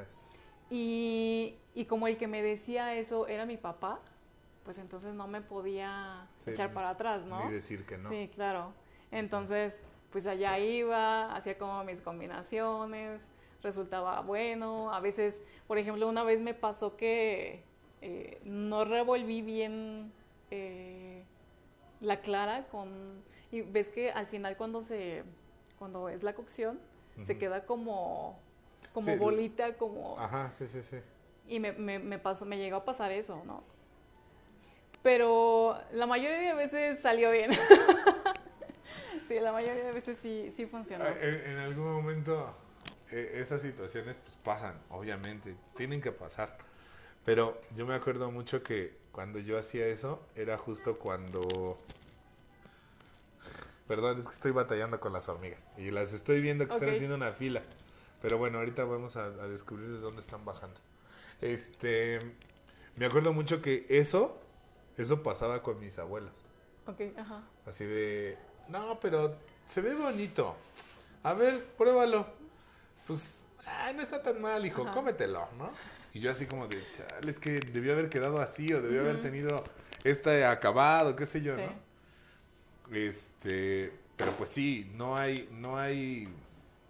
Y, 0.71 1.55
y 1.75 1.85
como 1.87 2.09
el 2.09 2.19
que 2.19 2.27
me 2.27 2.43
decía 2.43 2.95
eso 2.95 3.27
era 3.27 3.47
mi 3.47 3.57
papá, 3.57 4.01
pues 4.65 4.79
entonces 4.79 5.15
no 5.15 5.27
me 5.27 5.41
podía 5.41 6.27
Sí, 6.39 6.51
echar 6.51 6.73
para 6.73 6.91
atrás, 6.91 7.25
¿no? 7.25 7.47
Ni 7.47 7.53
decir 7.53 7.87
que 7.87 7.97
no. 7.97 8.11
Sí, 8.11 8.31
claro. 8.35 8.73
Entonces, 9.11 9.81
pues 10.11 10.27
allá 10.27 10.59
iba, 10.59 11.35
hacía 11.35 11.57
como 11.57 11.85
mis 11.85 12.01
combinaciones, 12.01 13.21
resultaba 13.63 14.21
bueno. 14.21 14.93
A 14.93 15.01
veces, 15.01 15.41
por 15.67 15.79
ejemplo, 15.79 16.09
una 16.09 16.23
vez 16.23 16.41
me 16.41 16.55
pasó 16.55 16.97
que 16.97 17.63
eh, 18.03 18.41
no 18.45 18.85
revolví 18.85 19.43
bien 19.43 20.13
eh, 20.51 21.25
la 22.01 22.21
clara 22.21 22.67
con... 22.71 23.23
Y 23.51 23.63
ves 23.63 23.89
que 23.89 24.11
al 24.11 24.27
final 24.27 24.57
cuando 24.57 24.83
se... 24.83 25.25
Cuando 25.79 26.09
es 26.09 26.23
la 26.23 26.35
cocción, 26.35 26.79
se 27.27 27.33
Ujú. 27.33 27.41
queda 27.41 27.65
como... 27.65 28.39
Como 28.93 29.13
Sí, 29.13 29.19
bolita, 29.19 29.75
como... 29.75 30.19
Ajá, 30.19 30.51
sí, 30.53 30.67
sí, 30.69 30.83
sí. 30.83 30.97
y 31.47 31.61
me, 31.61 31.73
me, 31.73 31.99
me 31.99 32.19
pasó, 32.19 32.45
me 32.45 32.59
llegó 32.59 32.77
a 32.79 32.85
pasar 32.85 33.13
eso, 33.13 33.43
¿no? 33.45 33.63
Pero 35.03 35.79
la 35.93 36.07
mayoría 36.07 36.39
de 36.39 36.55
veces 36.55 37.01
salió 37.01 37.31
bien. 37.31 37.51
sí, 39.29 39.39
la 39.41 39.53
mayoría 39.53 39.85
de 39.85 39.93
veces 39.93 40.19
sí, 40.21 40.53
sí 40.57 40.67
funcionó. 40.67 41.05
Ah, 41.05 41.15
En, 41.21 41.53
en 41.53 41.59
algún 41.59 41.93
momento 41.93 42.55
eh, 43.11 43.39
esas 43.41 43.63
situaciones 43.63 44.17
pues 44.17 44.37
pasan, 44.43 44.75
obviamente, 44.91 45.55
tienen 45.77 46.01
que 46.01 46.13
pasar. 46.13 46.57
Pero 47.25 47.61
yo 47.77 47.87
me 47.87 47.95
acuerdo 47.95 48.31
mucho 48.31 48.63
que 48.63 48.97
cuando 49.13 49.39
yo 49.39 49.59
hacía 49.59 49.87
eso 49.87 50.21
era 50.35 50.57
justo 50.57 50.99
cuando... 50.99 51.79
Perdón, 53.89 54.19
es 54.19 54.25
que 54.25 54.31
estoy 54.31 54.51
batallando 54.53 55.01
con 55.01 55.13
las 55.13 55.29
hormigas 55.29 55.61
y 55.79 55.91
las 55.91 56.13
estoy 56.13 56.41
viendo 56.43 56.67
que 56.67 56.75
están 56.75 56.91
Ok. 56.91 56.95
haciendo 56.95 57.17
una 57.17 57.33
fila. 57.33 57.63
Pero 58.21 58.37
bueno, 58.39 58.59
ahorita 58.59 58.85
vamos 58.85 59.17
a, 59.17 59.25
a 59.25 59.49
descubrir 59.49 59.89
de 59.89 59.99
dónde 59.99 60.21
están 60.21 60.45
bajando. 60.45 60.79
Este, 61.41 62.19
me 62.97 63.07
acuerdo 63.07 63.33
mucho 63.33 63.63
que 63.63 63.87
eso, 63.89 64.39
eso 64.97 65.23
pasaba 65.23 65.63
con 65.63 65.81
mis 65.81 65.99
abuelos. 65.99 66.33
Ok, 66.87 67.01
ajá. 67.17 67.43
Así 67.67 67.85
de, 67.85 68.37
no, 68.69 68.99
pero 69.01 69.37
se 69.67 69.81
ve 69.81 69.95
bonito. 69.95 70.55
A 71.23 71.33
ver, 71.35 71.65
pruébalo. 71.79 72.27
Pues, 73.07 73.41
ah, 73.67 73.93
no 73.95 74.03
está 74.03 74.23
tan 74.23 74.41
mal, 74.43 74.65
hijo, 74.67 74.83
Ajá. 74.83 74.93
cómetelo, 74.93 75.49
¿no? 75.57 75.71
Y 76.13 76.21
yo 76.21 76.31
así 76.31 76.47
como 76.47 76.67
de, 76.69 76.83
chale, 76.89 77.31
es 77.31 77.39
que 77.39 77.61
debió 77.61 77.93
haber 77.93 78.09
quedado 78.11 78.41
así 78.41 78.73
o 78.73 78.83
debió 78.83 79.01
haber 79.01 79.15
Ujú. 79.17 79.23
tenido 79.23 79.63
este 80.05 80.45
acabado, 80.45 81.15
qué 81.17 81.25
sé 81.27 81.41
yo, 81.41 81.55
Sí. 81.57 81.63
¿no? 81.63 81.88
Este, 82.93 83.93
pero 84.17 84.33
pues 84.33 84.51
sí, 84.51 84.91
no 84.95 85.17
hay, 85.17 85.49
no 85.53 85.79
hay, 85.79 86.29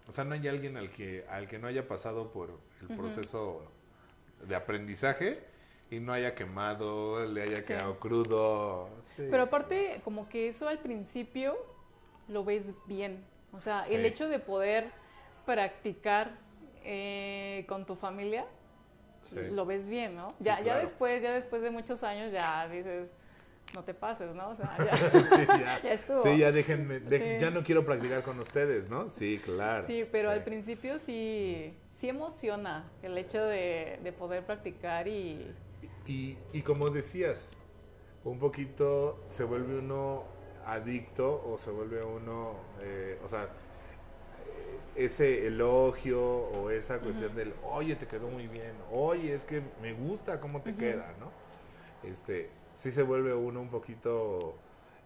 o 0.07 0.11
sea, 0.11 0.23
no 0.23 0.33
hay 0.33 0.47
alguien 0.47 0.77
al 0.77 0.91
que, 0.91 1.25
al 1.29 1.47
que 1.47 1.59
no 1.59 1.67
haya 1.67 1.87
pasado 1.87 2.31
por 2.31 2.57
el 2.81 2.95
proceso 2.95 3.61
de 4.47 4.55
aprendizaje 4.55 5.39
y 5.91 5.99
no 5.99 6.13
haya 6.13 6.35
quemado, 6.35 7.25
le 7.25 7.41
haya 7.43 7.57
Sí. 7.57 7.63
quedado 7.67 7.99
crudo. 7.99 8.89
Sí. 9.05 9.27
Pero 9.29 9.43
aparte, 9.43 10.01
como 10.03 10.29
que 10.29 10.47
eso 10.49 10.67
al 10.67 10.79
principio 10.79 11.57
lo 12.27 12.43
ves 12.43 12.63
bien. 12.87 13.23
O 13.51 13.59
sea, 13.59 13.81
el 13.89 14.05
hecho 14.05 14.27
de 14.29 14.39
poder 14.39 14.91
practicar 15.45 16.31
eh, 16.83 17.65
con 17.67 17.85
tu 17.85 17.95
familia, 17.95 18.45
Sí. 19.23 19.35
lo 19.51 19.65
ves 19.65 19.85
bien, 19.87 20.15
¿no? 20.15 20.29
Sí, 20.39 20.45
ya, 20.45 20.61
ya 20.61 20.77
después, 20.77 21.21
ya 21.21 21.33
después 21.33 21.61
de 21.61 21.69
muchos 21.69 22.01
años, 22.03 22.31
ya 22.31 22.67
dices, 22.69 23.09
no 23.73 23.83
te 23.83 23.93
pases, 23.93 24.33
¿no? 24.33 24.49
O 24.49 24.55
sea, 24.55 24.75
ya, 24.85 24.97
Sí, 24.97 25.45
ya. 25.47 25.81
ya 25.83 25.93
estuvo. 25.93 26.17
Sí, 26.23 26.37
ya 26.37 26.51
déjenme, 26.51 26.99
de- 26.99 27.17
Sí. 27.37 27.41
ya 27.41 27.51
no 27.51 27.63
quiero 27.63 27.85
practicar 27.85 28.23
con 28.23 28.39
ustedes, 28.39 28.89
¿no? 28.89 29.09
Sí, 29.09 29.39
claro. 29.43 29.85
Sí, 29.87 30.05
pero 30.11 30.29
Sí. 30.29 30.35
al 30.37 30.43
principio 30.43 30.99
sí, 30.99 31.73
sí 31.99 32.09
emociona 32.09 32.89
el 33.03 33.17
hecho 33.17 33.43
de, 33.43 33.99
de 34.03 34.11
poder 34.11 34.45
practicar 34.45 35.07
y... 35.07 35.53
Y, 36.07 36.37
y 36.53 36.61
como 36.63 36.89
decías, 36.89 37.49
un 38.23 38.39
poquito 38.39 39.23
se 39.29 39.43
vuelve 39.43 39.77
uno 39.77 40.23
adicto 40.65 41.43
o 41.47 41.57
se 41.59 41.69
vuelve 41.69 42.03
uno, 42.03 42.55
eh, 42.81 43.19
o 43.23 43.27
sea, 43.29 43.43
eh, 43.43 45.05
ese 45.05 45.45
elogio 45.47 46.19
o 46.21 46.69
esa 46.71 46.99
cuestión 46.99 47.35
del, 47.35 47.53
oye, 47.63 47.95
te 47.95 48.07
quedó 48.07 48.27
muy 48.27 48.47
bien, 48.47 48.73
oye, 48.91 49.33
es 49.33 49.45
que 49.45 49.61
me 49.81 49.93
gusta 49.93 50.39
cómo 50.39 50.61
te 50.61 50.73
queda, 50.75 51.13
¿no? 51.19 51.31
Este, 52.09 52.49
sí 52.79 52.91
se 52.91 53.03
vuelve 53.03 53.33
uno 53.33 53.59
un 53.59 53.69
poquito, 53.69 54.57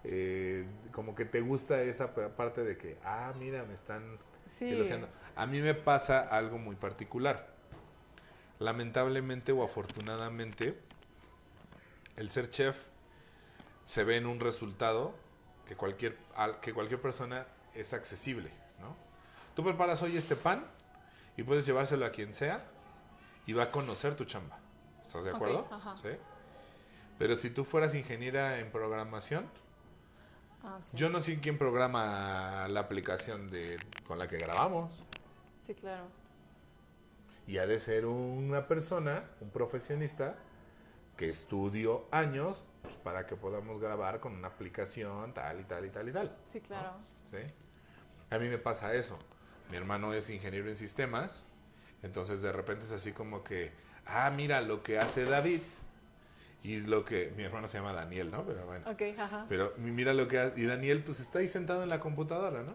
eh, 0.04 0.64
como 0.92 1.16
que 1.16 1.26
te 1.26 1.42
gusta 1.42 1.82
esa 1.82 2.14
pa- 2.14 2.30
parte 2.30 2.64
de 2.64 2.78
que, 2.78 3.00
ah, 3.04 3.34
mira, 3.40 3.64
me 3.64 3.74
están 3.74 4.20
Sí, 4.60 4.70
elogiando. 4.70 5.08
A 5.36 5.48
mí 5.48 5.60
me 5.60 5.74
pasa 5.74 6.20
algo 6.20 6.60
muy 6.60 6.76
particular. 6.76 7.48
Lamentablemente 8.60 9.52
o 9.52 9.64
afortunadamente, 9.64 10.78
el 12.16 12.30
ser 12.30 12.52
chef 12.52 12.78
se 13.86 14.04
ve 14.04 14.18
en 14.18 14.28
un 14.28 14.40
resultado 14.40 15.16
que 15.68 15.76
cualquier, 15.76 16.16
al- 16.36 16.60
que 16.60 16.74
cualquier 16.74 17.02
persona 17.02 17.48
es 17.74 17.92
accesible, 17.94 18.52
¿no? 18.80 18.96
Tú 19.56 19.64
preparas 19.64 20.00
hoy 20.04 20.16
este 20.16 20.36
pan 20.36 20.64
y 21.38 21.42
puedes 21.42 21.66
llevárselo 21.66 22.06
a 22.06 22.12
quien 22.12 22.36
sea 22.36 22.64
y 23.48 23.54
va 23.54 23.64
a 23.64 23.72
conocer 23.72 24.16
tu 24.16 24.26
chamba. 24.26 24.60
¿Estás 25.08 25.26
de 25.26 25.32
acuerdo? 25.32 25.68
ajá. 25.72 25.96
¿Sí? 25.98 26.10
Pero 27.24 27.38
si 27.38 27.50
tú 27.52 27.64
fueras 27.64 27.96
ingeniera 27.96 28.60
en 28.60 28.70
programación, 28.70 29.46
Ah, 30.62 30.78
sí. 30.82 30.98
yo 30.98 31.10
no 31.10 31.22
sé 31.22 31.40
quién 31.40 31.58
programa 31.58 32.68
la 32.68 32.82
aplicación 32.82 33.50
de, 33.50 33.78
con 34.06 34.20
la 34.20 34.28
que 34.28 34.38
grabamos. 34.38 34.92
Sí, 35.66 35.74
claro. 35.74 36.04
Y 37.48 37.60
ha 37.60 37.66
de 37.66 37.80
ser 37.80 38.08
una 38.08 38.68
persona, 38.68 39.24
un 39.40 39.52
profesionista, 39.52 40.36
que 41.16 41.30
estudió 41.30 42.10
años 42.12 42.62
pues, 42.82 42.94
para 42.96 43.26
que 43.26 43.38
podamos 43.38 43.80
grabar 43.80 44.20
con 44.20 44.34
una 44.34 44.50
aplicación 44.50 45.34
tal 45.34 45.62
y 45.62 45.64
tal 45.64 45.86
y 45.86 45.90
tal 45.92 46.10
y 46.10 46.12
tal. 46.12 46.38
Sí, 46.52 46.60
claro. 46.60 46.92
¿sí? 47.32 47.38
A 48.32 48.38
mí 48.38 48.50
me 48.50 48.58
pasa 48.58 48.94
eso. 48.96 49.18
Mi 49.72 49.78
hermano 49.78 50.14
es 50.14 50.30
ingeniero 50.30 50.68
en 50.68 50.76
sistemas, 50.76 51.46
entonces 52.02 52.42
de 52.42 52.52
repente 52.52 52.84
es 52.84 52.92
así 52.92 53.14
como 53.14 53.46
que, 53.46 53.72
ah, 54.08 54.30
mira 54.30 54.60
lo 54.60 54.84
que 54.84 55.00
hace 55.00 55.24
David. 55.24 55.62
Y 56.64 56.80
lo 56.80 57.04
que, 57.04 57.34
mi 57.36 57.44
hermano 57.44 57.68
se 57.68 57.78
llama 57.78 57.92
Daniel, 57.94 58.32
¿no? 58.32 58.46
Pero 58.46 58.66
bueno. 58.66 58.90
Ok, 58.90 59.02
ajá. 59.20 59.46
Pero 59.50 59.74
mi- 59.78 59.92
mira 59.92 60.14
lo 60.14 60.28
que. 60.30 60.54
Y 60.56 60.64
Daniel, 60.64 61.04
pues 61.04 61.20
está 61.20 61.40
ahí 61.40 61.48
sentado 61.48 61.84
en 61.84 61.90
la 61.90 62.00
computadora, 62.00 62.64
¿no? 62.64 62.74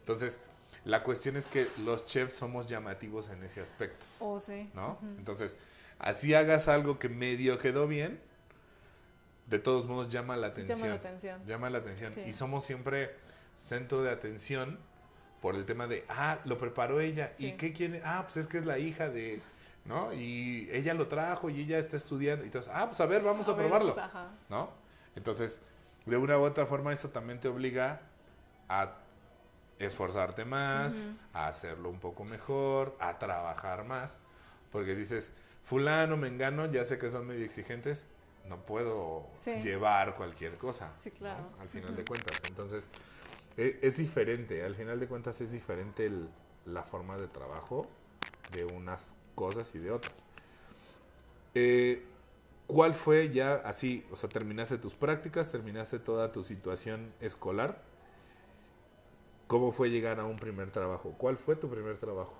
Entonces, 0.00 0.40
la 0.84 1.02
cuestión 1.02 1.36
es 1.36 1.46
que 1.46 1.66
los 1.84 2.06
chefs 2.06 2.34
somos 2.34 2.66
llamativos 2.66 3.28
en 3.28 3.42
ese 3.44 3.60
aspecto, 3.60 4.06
Oh, 4.20 4.40
sí. 4.40 4.70
¿no? 4.74 4.98
Entonces, 5.18 5.58
así 5.98 6.32
hagas 6.32 6.68
algo 6.68 6.98
que 6.98 7.10
medio 7.10 7.58
quedó 7.58 7.86
bien, 7.86 8.18
de 9.46 9.58
todos 9.58 9.86
modos 9.86 10.10
llama 10.10 10.36
la 10.36 10.46
atención. 10.48 10.78
Llama 10.78 10.88
la 10.90 10.94
atención. 10.96 11.46
Llama 11.46 11.70
la 11.70 11.78
atención. 11.78 12.12
Sí. 12.14 12.20
Y 12.26 12.32
somos 12.32 12.64
siempre 12.64 13.10
centro 13.56 14.02
de 14.02 14.10
atención 14.10 14.78
por 15.42 15.54
el 15.54 15.66
tema 15.66 15.86
de, 15.86 16.04
ah, 16.08 16.38
lo 16.46 16.56
preparó 16.56 17.00
ella. 17.00 17.32
¿Y 17.38 17.52
qué 17.52 17.72
quiere? 17.74 18.00
Ah, 18.04 18.22
pues 18.24 18.38
es 18.38 18.46
que 18.46 18.56
es 18.58 18.64
la 18.66 18.78
hija 18.78 19.08
de, 19.10 19.40
¿no? 19.88 20.12
Y 20.12 20.68
ella 20.70 20.94
lo 20.94 21.08
trajo 21.08 21.48
y 21.50 21.62
ella 21.62 21.78
está 21.78 21.96
estudiando. 21.96 22.44
Y 22.44 22.48
entonces, 22.48 22.70
ah, 22.74 22.86
pues 22.86 23.00
a 23.00 23.06
ver, 23.06 23.22
vamos 23.22 23.48
a, 23.48 23.52
ver, 23.54 23.66
probarlo. 23.66 23.98
ajá. 23.98 24.28
¿no? 24.48 24.68
Entonces, 25.16 25.60
de 26.06 26.16
una 26.16 26.38
u 26.38 26.42
otra 26.42 26.66
forma, 26.66 26.92
eso 26.92 27.08
también 27.08 27.40
te 27.40 27.48
obliga 27.48 28.00
a 28.68 28.92
esforzarte 29.78 30.44
más, 30.44 30.94
a 31.32 31.48
hacerlo 31.48 31.88
un 31.88 31.98
poco 32.00 32.24
mejor, 32.24 32.96
a 33.00 33.18
trabajar 33.18 33.84
más, 33.84 34.18
porque 34.72 34.94
dices, 34.94 35.32
fulano, 35.64 36.16
mengano, 36.16 36.66
ya 36.66 36.84
sé 36.84 36.98
que 36.98 37.10
son 37.10 37.26
medio 37.26 37.44
exigentes, 37.44 38.06
no 38.48 38.56
puedo 38.58 39.26
Sí. 39.44 39.52
llevar 39.62 40.16
cualquier 40.16 40.56
cosa, 40.56 40.92
Sí, 41.02 41.10
claro. 41.10 41.44
¿no? 41.56 41.62
al 41.62 41.68
final 41.68 41.94
de 41.96 42.04
cuentas. 42.04 42.40
Entonces, 42.48 42.88
e- 43.56 43.78
es, 43.82 43.96
diferente, 43.96 44.64
al 44.64 44.74
final 44.74 44.98
de 45.00 45.06
cuentas 45.06 45.40
es 45.40 45.52
diferente 45.52 46.06
el- 46.06 46.28
la 46.66 46.82
forma 46.82 47.16
de 47.16 47.28
trabajo 47.28 47.86
de 48.52 48.64
unas 48.64 49.14
cosas 49.38 49.74
y 49.74 49.78
de 49.78 49.90
otras. 49.92 50.26
Eh, 51.54 52.04
¿Cuál 52.66 52.94
fue 52.94 53.30
ya 53.30 53.54
así? 53.54 54.06
O 54.10 54.16
sea, 54.16 54.30
terminaste 54.30 54.78
tus 54.78 54.94
prácticas, 54.94 55.50
terminaste 55.50 55.98
toda 55.98 56.32
tu 56.32 56.42
situación 56.42 57.14
escolar. 57.20 57.82
¿Cómo 59.46 59.72
fue 59.72 59.90
llegar 59.90 60.20
a 60.20 60.24
un 60.26 60.38
primer 60.38 60.70
trabajo? 60.70 61.14
¿Cuál 61.18 61.38
fue 61.38 61.56
tu 61.56 61.68
primer 61.68 61.98
trabajo? 61.98 62.34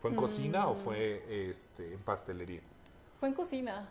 ¿Fue 0.00 0.10
en 0.10 0.16
cocina 0.16 0.68
o 0.68 0.74
Mm. 0.74 0.78
fue 0.84 1.50
este, 1.50 1.92
en 1.94 1.98
pastelería? 2.04 2.62
Fue 3.18 3.28
en 3.28 3.34
cocina, 3.34 3.88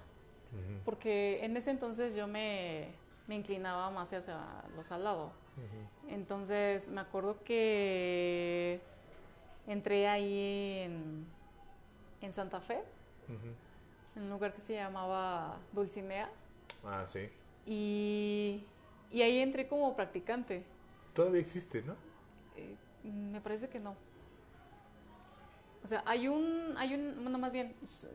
porque 0.86 1.44
en 1.46 1.58
ese 1.58 1.72
entonces 1.72 2.16
yo 2.16 2.28
me, 2.28 3.00
me 3.28 3.36
inclinaba 3.36 3.90
más 3.92 4.14
hacia 4.14 4.64
lo 4.76 4.84
salado. 4.84 5.32
ujú. 5.58 6.14
Entonces 6.14 6.88
me 6.90 7.02
acuerdo 7.02 7.44
que 7.44 8.80
entré 9.68 10.08
ahí 10.08 10.80
en, 10.86 11.35
en 12.26 12.34
Santa 12.34 12.60
Fe, 12.60 12.82
en 14.16 14.24
un 14.24 14.30
lugar 14.30 14.54
que 14.54 14.62
se 14.62 14.74
llamaba 14.76 15.58
Dulcinea, 15.72 16.30
Ah, 16.84 17.06
sí. 17.08 17.30
y, 17.66 18.64
y 19.12 19.22
ahí 19.22 19.40
entré 19.40 19.68
como 19.68 19.96
practicante. 19.96 20.64
Todavía 21.14 21.42
existe, 21.42 21.82
¿no? 21.84 21.96
Eh, 22.58 22.76
me 23.04 23.40
parece 23.42 23.70
que 23.70 23.80
no. 23.80 23.96
O 25.84 25.88
sea, 25.88 26.04
hay 26.06 26.28
un, 26.28 26.74
hay 26.78 26.96
un, 26.96 27.16
bueno, 27.22 27.38
más 27.38 27.52
bien, 27.52 27.76
su, 27.86 28.08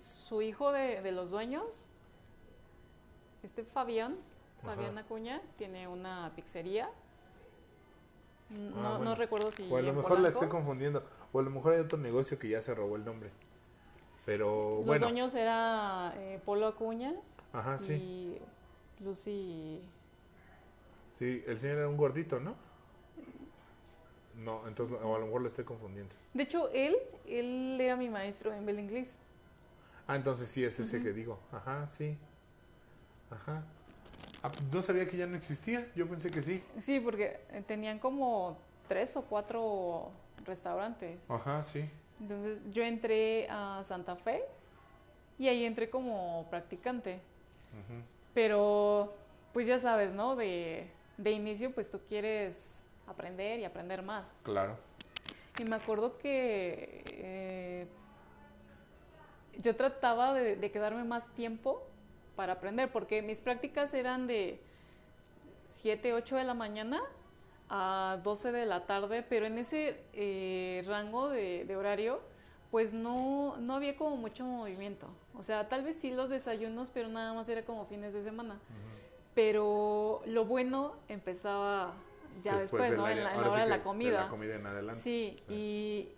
su 0.00 0.42
hijo 0.42 0.72
de, 0.72 1.02
de 1.02 1.12
los 1.12 1.30
dueños, 1.30 1.86
este 3.42 3.64
Fabián, 3.64 4.16
Ajá. 4.62 4.74
Fabián 4.74 4.96
Acuña, 4.98 5.40
tiene 5.58 5.86
una 5.86 6.32
pizzería. 6.34 6.88
No, 8.50 8.76
Ah, 8.78 8.82
no 8.92 8.96
bueno. 8.98 9.14
recuerdo 9.14 9.52
si 9.52 9.70
O 9.70 9.76
a 9.76 9.82
lo 9.82 9.92
mejor 9.92 10.20
la 10.20 10.28
estoy 10.28 10.48
confundiendo. 10.48 11.04
O 11.32 11.38
a 11.38 11.42
lo 11.42 11.50
mejor 11.50 11.74
hay 11.74 11.80
otro 11.80 11.98
negocio 11.98 12.38
que 12.38 12.48
ya 12.48 12.62
se 12.62 12.74
robó 12.74 12.96
el 12.96 13.04
nombre. 13.04 13.30
Pero 14.28 14.76
Los 14.76 14.86
bueno. 14.86 15.06
dueños 15.06 15.34
era 15.34 16.12
eh, 16.18 16.38
Polo 16.44 16.66
Acuña 16.66 17.14
Ajá, 17.50 17.78
sí. 17.78 17.94
y 17.94 18.38
Lucy. 19.02 19.80
Sí, 21.18 21.42
el 21.46 21.58
señor 21.58 21.78
era 21.78 21.88
un 21.88 21.96
gordito, 21.96 22.38
¿no? 22.38 22.54
No, 24.36 24.68
entonces 24.68 24.98
o 25.02 25.16
a 25.16 25.18
lo 25.18 25.24
mejor 25.24 25.40
lo 25.40 25.48
estoy 25.48 25.64
confundiendo. 25.64 26.14
De 26.34 26.42
hecho, 26.42 26.68
él, 26.74 26.98
él 27.26 27.78
era 27.80 27.96
mi 27.96 28.10
maestro 28.10 28.52
en 28.52 28.66
Bel 28.66 28.78
Inglés. 28.80 29.08
Ah, 30.06 30.16
entonces 30.16 30.46
sí 30.48 30.62
es 30.62 30.78
ese 30.78 31.02
que 31.02 31.14
digo. 31.14 31.40
Ajá, 31.50 31.88
sí. 31.88 32.18
Ajá. 33.30 33.62
Ah, 34.42 34.52
no 34.70 34.82
sabía 34.82 35.08
que 35.08 35.16
ya 35.16 35.26
no 35.26 35.38
existía. 35.38 35.90
Yo 35.96 36.06
pensé 36.06 36.30
que 36.30 36.42
sí. 36.42 36.62
Sí, 36.82 37.00
porque 37.00 37.40
eh, 37.48 37.64
tenían 37.66 37.98
como 37.98 38.58
tres 38.88 39.16
o 39.16 39.22
cuatro 39.22 40.10
restaurantes. 40.44 41.18
Ajá, 41.30 41.62
sí. 41.62 41.88
Entonces 42.20 42.60
yo 42.72 42.82
entré 42.82 43.48
a 43.48 43.82
Santa 43.84 44.16
Fe 44.16 44.42
y 45.38 45.48
ahí 45.48 45.64
entré 45.64 45.88
como 45.88 46.46
practicante. 46.50 47.20
Pero, 48.34 49.14
pues 49.52 49.66
ya 49.66 49.78
sabes, 49.78 50.12
¿no? 50.12 50.36
De, 50.36 50.88
de 51.16 51.30
inicio, 51.30 51.72
pues 51.72 51.90
tú 51.90 52.00
quieres 52.08 52.56
aprender 53.06 53.60
y 53.60 53.64
aprender 53.64 54.02
más. 54.02 54.26
Claro. 54.42 54.76
Y 55.58 55.64
me 55.64 55.76
acuerdo 55.76 56.18
que 56.18 57.04
eh, 57.08 57.86
yo 59.58 59.76
trataba 59.76 60.34
de, 60.34 60.56
de 60.56 60.70
quedarme 60.70 61.04
más 61.04 61.26
tiempo 61.34 61.82
para 62.36 62.54
aprender, 62.54 62.90
porque 62.90 63.22
mis 63.22 63.40
prácticas 63.40 63.92
eran 63.94 64.26
de 64.26 64.60
7, 65.82 66.14
8 66.14 66.36
de 66.36 66.44
la 66.44 66.54
mañana 66.54 67.02
a 67.70 68.18
12 68.22 68.52
de 68.52 68.66
la 68.66 68.86
tarde, 68.86 69.22
pero 69.22 69.46
en 69.46 69.58
ese 69.58 70.02
eh, 70.12 70.82
rango 70.86 71.28
de, 71.28 71.64
de 71.66 71.76
horario, 71.76 72.20
pues 72.70 72.92
no, 72.92 73.56
no 73.58 73.74
había 73.74 73.96
como 73.96 74.16
mucho 74.16 74.44
movimiento. 74.44 75.06
O 75.34 75.42
sea, 75.42 75.68
tal 75.68 75.84
vez 75.84 75.96
sí 76.00 76.10
los 76.10 76.28
desayunos, 76.30 76.90
pero 76.90 77.08
nada 77.08 77.32
más 77.32 77.48
era 77.48 77.64
como 77.64 77.86
fines 77.86 78.12
de 78.12 78.22
semana. 78.22 78.58
Pero 79.34 80.22
lo 80.26 80.44
bueno 80.46 80.94
empezaba 81.08 81.92
ya 82.42 82.56
después, 82.56 82.96
¿no? 82.96 83.08
En 83.08 83.22
la, 83.22 83.34
en 83.34 83.42
sí 83.42 83.48
hora 83.48 83.62
de 83.64 83.70
la 83.70 83.82
comida. 83.82 84.22
la 84.24 84.28
comida 84.28 84.54
en 84.56 84.66
adelante. 84.66 85.00
Sí, 85.02 85.36
Y, 85.48 86.08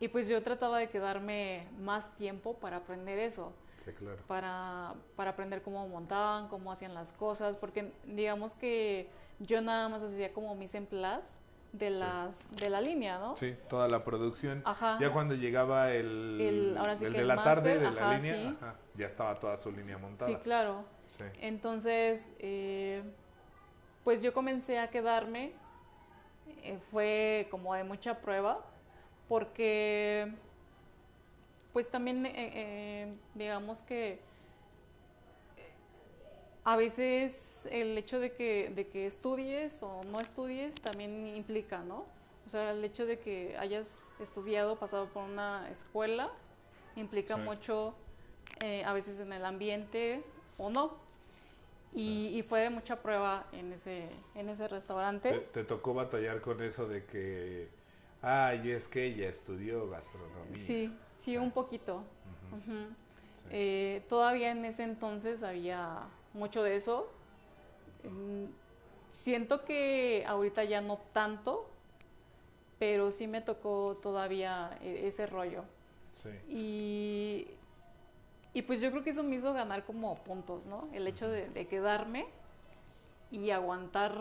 y 0.00 0.08
pues 0.08 0.26
yo 0.26 0.42
trataba 0.42 0.78
de 0.78 0.88
quedarme 0.88 1.66
más 1.80 2.10
tiempo 2.16 2.54
para 2.54 2.78
aprender 2.78 3.18
eso, 3.18 3.52
Sí, 3.84 3.92
claro. 3.92 4.18
para, 4.26 4.94
para 5.16 5.30
aprender 5.30 5.62
cómo 5.62 5.86
montaban, 5.88 6.48
cómo 6.48 6.72
hacían 6.72 6.94
las 6.94 7.12
cosas, 7.12 7.56
porque 7.56 7.92
digamos 8.04 8.54
que 8.54 9.08
yo 9.40 9.60
nada 9.60 9.88
más 9.88 10.02
hacía 10.02 10.32
como 10.32 10.54
mis 10.54 10.74
emplas 10.74 11.20
de 11.72 11.88
las 11.90 12.34
de 12.56 12.68
la 12.68 12.80
línea, 12.80 13.18
¿no? 13.18 13.34
Sí, 13.36 13.54
toda 13.68 13.88
la 13.88 14.04
producción. 14.04 14.62
Ajá. 14.64 14.98
Ya 15.00 15.10
cuando 15.12 15.34
llegaba 15.34 15.90
el, 15.92 16.38
El- 16.40 16.76
ahora 16.76 16.96
sí 16.96 17.04
el 17.06 17.12
que 17.12 17.16
de 17.18 17.22
el 17.22 17.28
la 17.28 17.42
tarde 17.42 17.78
de 17.78 17.90
la 17.90 18.14
línea, 18.14 18.34
sí. 18.36 18.56
ajá, 18.60 18.74
ya 18.94 19.06
estaba 19.06 19.34
toda 19.40 19.56
su 19.56 19.72
línea 19.72 19.96
montada. 19.98 20.30
Sí, 20.30 20.36
claro. 20.42 20.84
Sí. 21.06 21.24
Entonces, 21.40 22.20
eh, 22.38 23.02
pues 24.04 24.20
yo 24.22 24.32
comencé 24.34 24.78
a 24.78 24.90
quedarme, 24.90 25.52
eh, 26.62 26.78
fue 26.90 27.48
como 27.50 27.74
de 27.74 27.84
mucha 27.84 28.18
prueba, 28.18 28.60
porque 29.28 30.30
pues 31.72 31.88
también 31.90 32.26
eh, 32.26 32.32
eh, 32.36 33.14
digamos 33.34 33.80
que 33.80 34.20
a 36.64 36.76
veces 36.76 37.51
el 37.66 37.96
hecho 37.98 38.20
de 38.20 38.32
que, 38.32 38.70
de 38.74 38.86
que 38.88 39.06
estudies 39.06 39.82
o 39.82 40.02
no 40.04 40.20
estudies 40.20 40.74
también 40.76 41.26
implica, 41.36 41.80
¿no? 41.82 42.04
O 42.46 42.50
sea, 42.50 42.72
el 42.72 42.84
hecho 42.84 43.06
de 43.06 43.18
que 43.18 43.56
hayas 43.58 43.88
estudiado, 44.20 44.76
pasado 44.76 45.06
por 45.06 45.22
una 45.24 45.68
escuela, 45.70 46.30
implica 46.96 47.36
Sí. 47.36 47.42
mucho 47.42 47.94
eh, 48.60 48.84
a 48.84 48.92
veces 48.92 49.18
en 49.20 49.32
el 49.32 49.44
ambiente 49.44 50.22
o 50.58 50.70
no. 50.70 51.00
Y, 51.94 52.28
y 52.38 52.42
fue 52.42 52.60
de 52.60 52.70
mucha 52.70 52.96
prueba 53.02 53.44
en 53.52 53.72
ese, 53.72 54.08
en 54.34 54.48
ese 54.48 54.62
Te, 54.64 54.68
restaurante. 54.68 55.38
te 55.52 55.64
tocó 55.64 55.92
batallar 55.92 56.40
con 56.40 56.62
eso 56.62 56.88
de 56.88 57.04
que, 57.04 57.68
ay, 58.22 58.70
es 58.70 58.88
que 58.88 59.04
ella 59.04 59.28
estudió 59.28 59.88
gastronomía. 59.90 60.66
Sí, 60.66 60.90
sí, 61.22 61.36
un 61.36 61.50
poquito. 61.50 62.02
Sí. 62.50 63.44
Eh, 63.50 64.02
todavía 64.08 64.52
en 64.52 64.64
ese 64.64 64.84
entonces 64.84 65.42
había 65.42 65.98
mucho 66.32 66.62
de 66.62 66.76
eso. 66.76 67.10
Mm, 68.04 68.44
Siento 69.10 69.64
que 69.64 70.24
ahorita 70.26 70.64
ya 70.64 70.80
no 70.80 70.98
tanto, 71.12 71.68
pero 72.80 73.12
sí 73.12 73.28
me 73.28 73.40
tocó 73.40 73.98
todavía 74.02 74.76
e- 74.82 75.06
ese 75.06 75.26
rollo. 75.26 75.62
Sí. 76.22 76.30
Y, 76.48 77.46
y 78.58 78.62
pues 78.62 78.80
yo 78.80 78.90
creo 78.90 79.04
que 79.04 79.10
eso 79.10 79.22
me 79.22 79.36
hizo 79.36 79.52
ganar 79.52 79.84
como 79.84 80.16
puntos, 80.24 80.66
¿no? 80.66 80.88
El 80.92 81.06
hecho 81.06 81.28
de, 81.28 81.48
de 81.50 81.66
quedarme 81.68 82.26
y 83.30 83.50
aguantar 83.50 84.12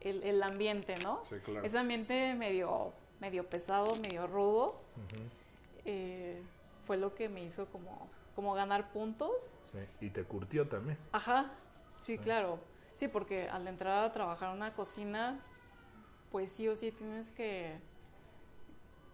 el, 0.00 0.22
el 0.24 0.42
ambiente, 0.42 0.94
¿no? 1.04 1.20
Sí, 1.28 1.36
claro. 1.44 1.64
Ese 1.64 1.78
ambiente 1.78 2.34
medio, 2.34 2.92
medio 3.20 3.44
pesado, 3.48 3.94
medio 3.96 4.26
rudo, 4.26 4.80
eh, 5.84 6.42
fue 6.86 6.96
lo 6.96 7.14
que 7.14 7.28
me 7.28 7.44
hizo 7.44 7.66
como, 7.66 8.08
como 8.34 8.54
ganar 8.54 8.90
puntos. 8.90 9.30
sí. 9.70 9.78
Y 10.00 10.10
te 10.10 10.24
curtió 10.24 10.66
también. 10.66 10.98
Ajá, 11.12 11.52
sí, 12.04 12.18
claro. 12.18 12.58
Sí, 13.02 13.08
porque 13.08 13.48
al 13.48 13.66
entrar 13.66 14.04
a 14.04 14.12
trabajar 14.12 14.50
en 14.50 14.58
una 14.58 14.74
cocina, 14.74 15.40
pues 16.30 16.52
sí 16.52 16.68
o 16.68 16.76
sí 16.76 16.92
tienes 16.92 17.32
que, 17.32 17.76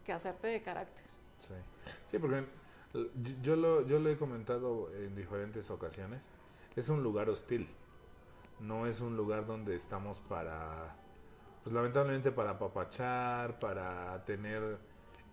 que 0.05 0.12
hacerte 0.12 0.47
de 0.47 0.60
carácter. 0.60 1.05
Sí, 1.39 1.55
sí 2.05 2.19
porque 2.19 2.44
yo- 3.40 3.56
lo, 3.56 3.86
yo 3.86 3.98
lo 3.98 4.10
he 4.10 4.19
comentado 4.19 4.93
en 4.94 5.16
diferentes 5.16 5.70
ocasiones. 5.70 6.20
Es 6.77 6.90
un 6.90 7.02
lugar 7.02 7.31
hostil. 7.31 7.66
No 8.60 8.86
es 8.86 9.01
un 9.01 9.16
lugar 9.16 9.47
donde 9.47 9.74
estamos 9.74 10.19
para, 10.19 10.94
pues 11.65 11.74
lamentablemente 11.74 12.31
para 12.31 12.51
apapachar, 12.51 13.59
para 13.59 14.23
tener, 14.27 14.77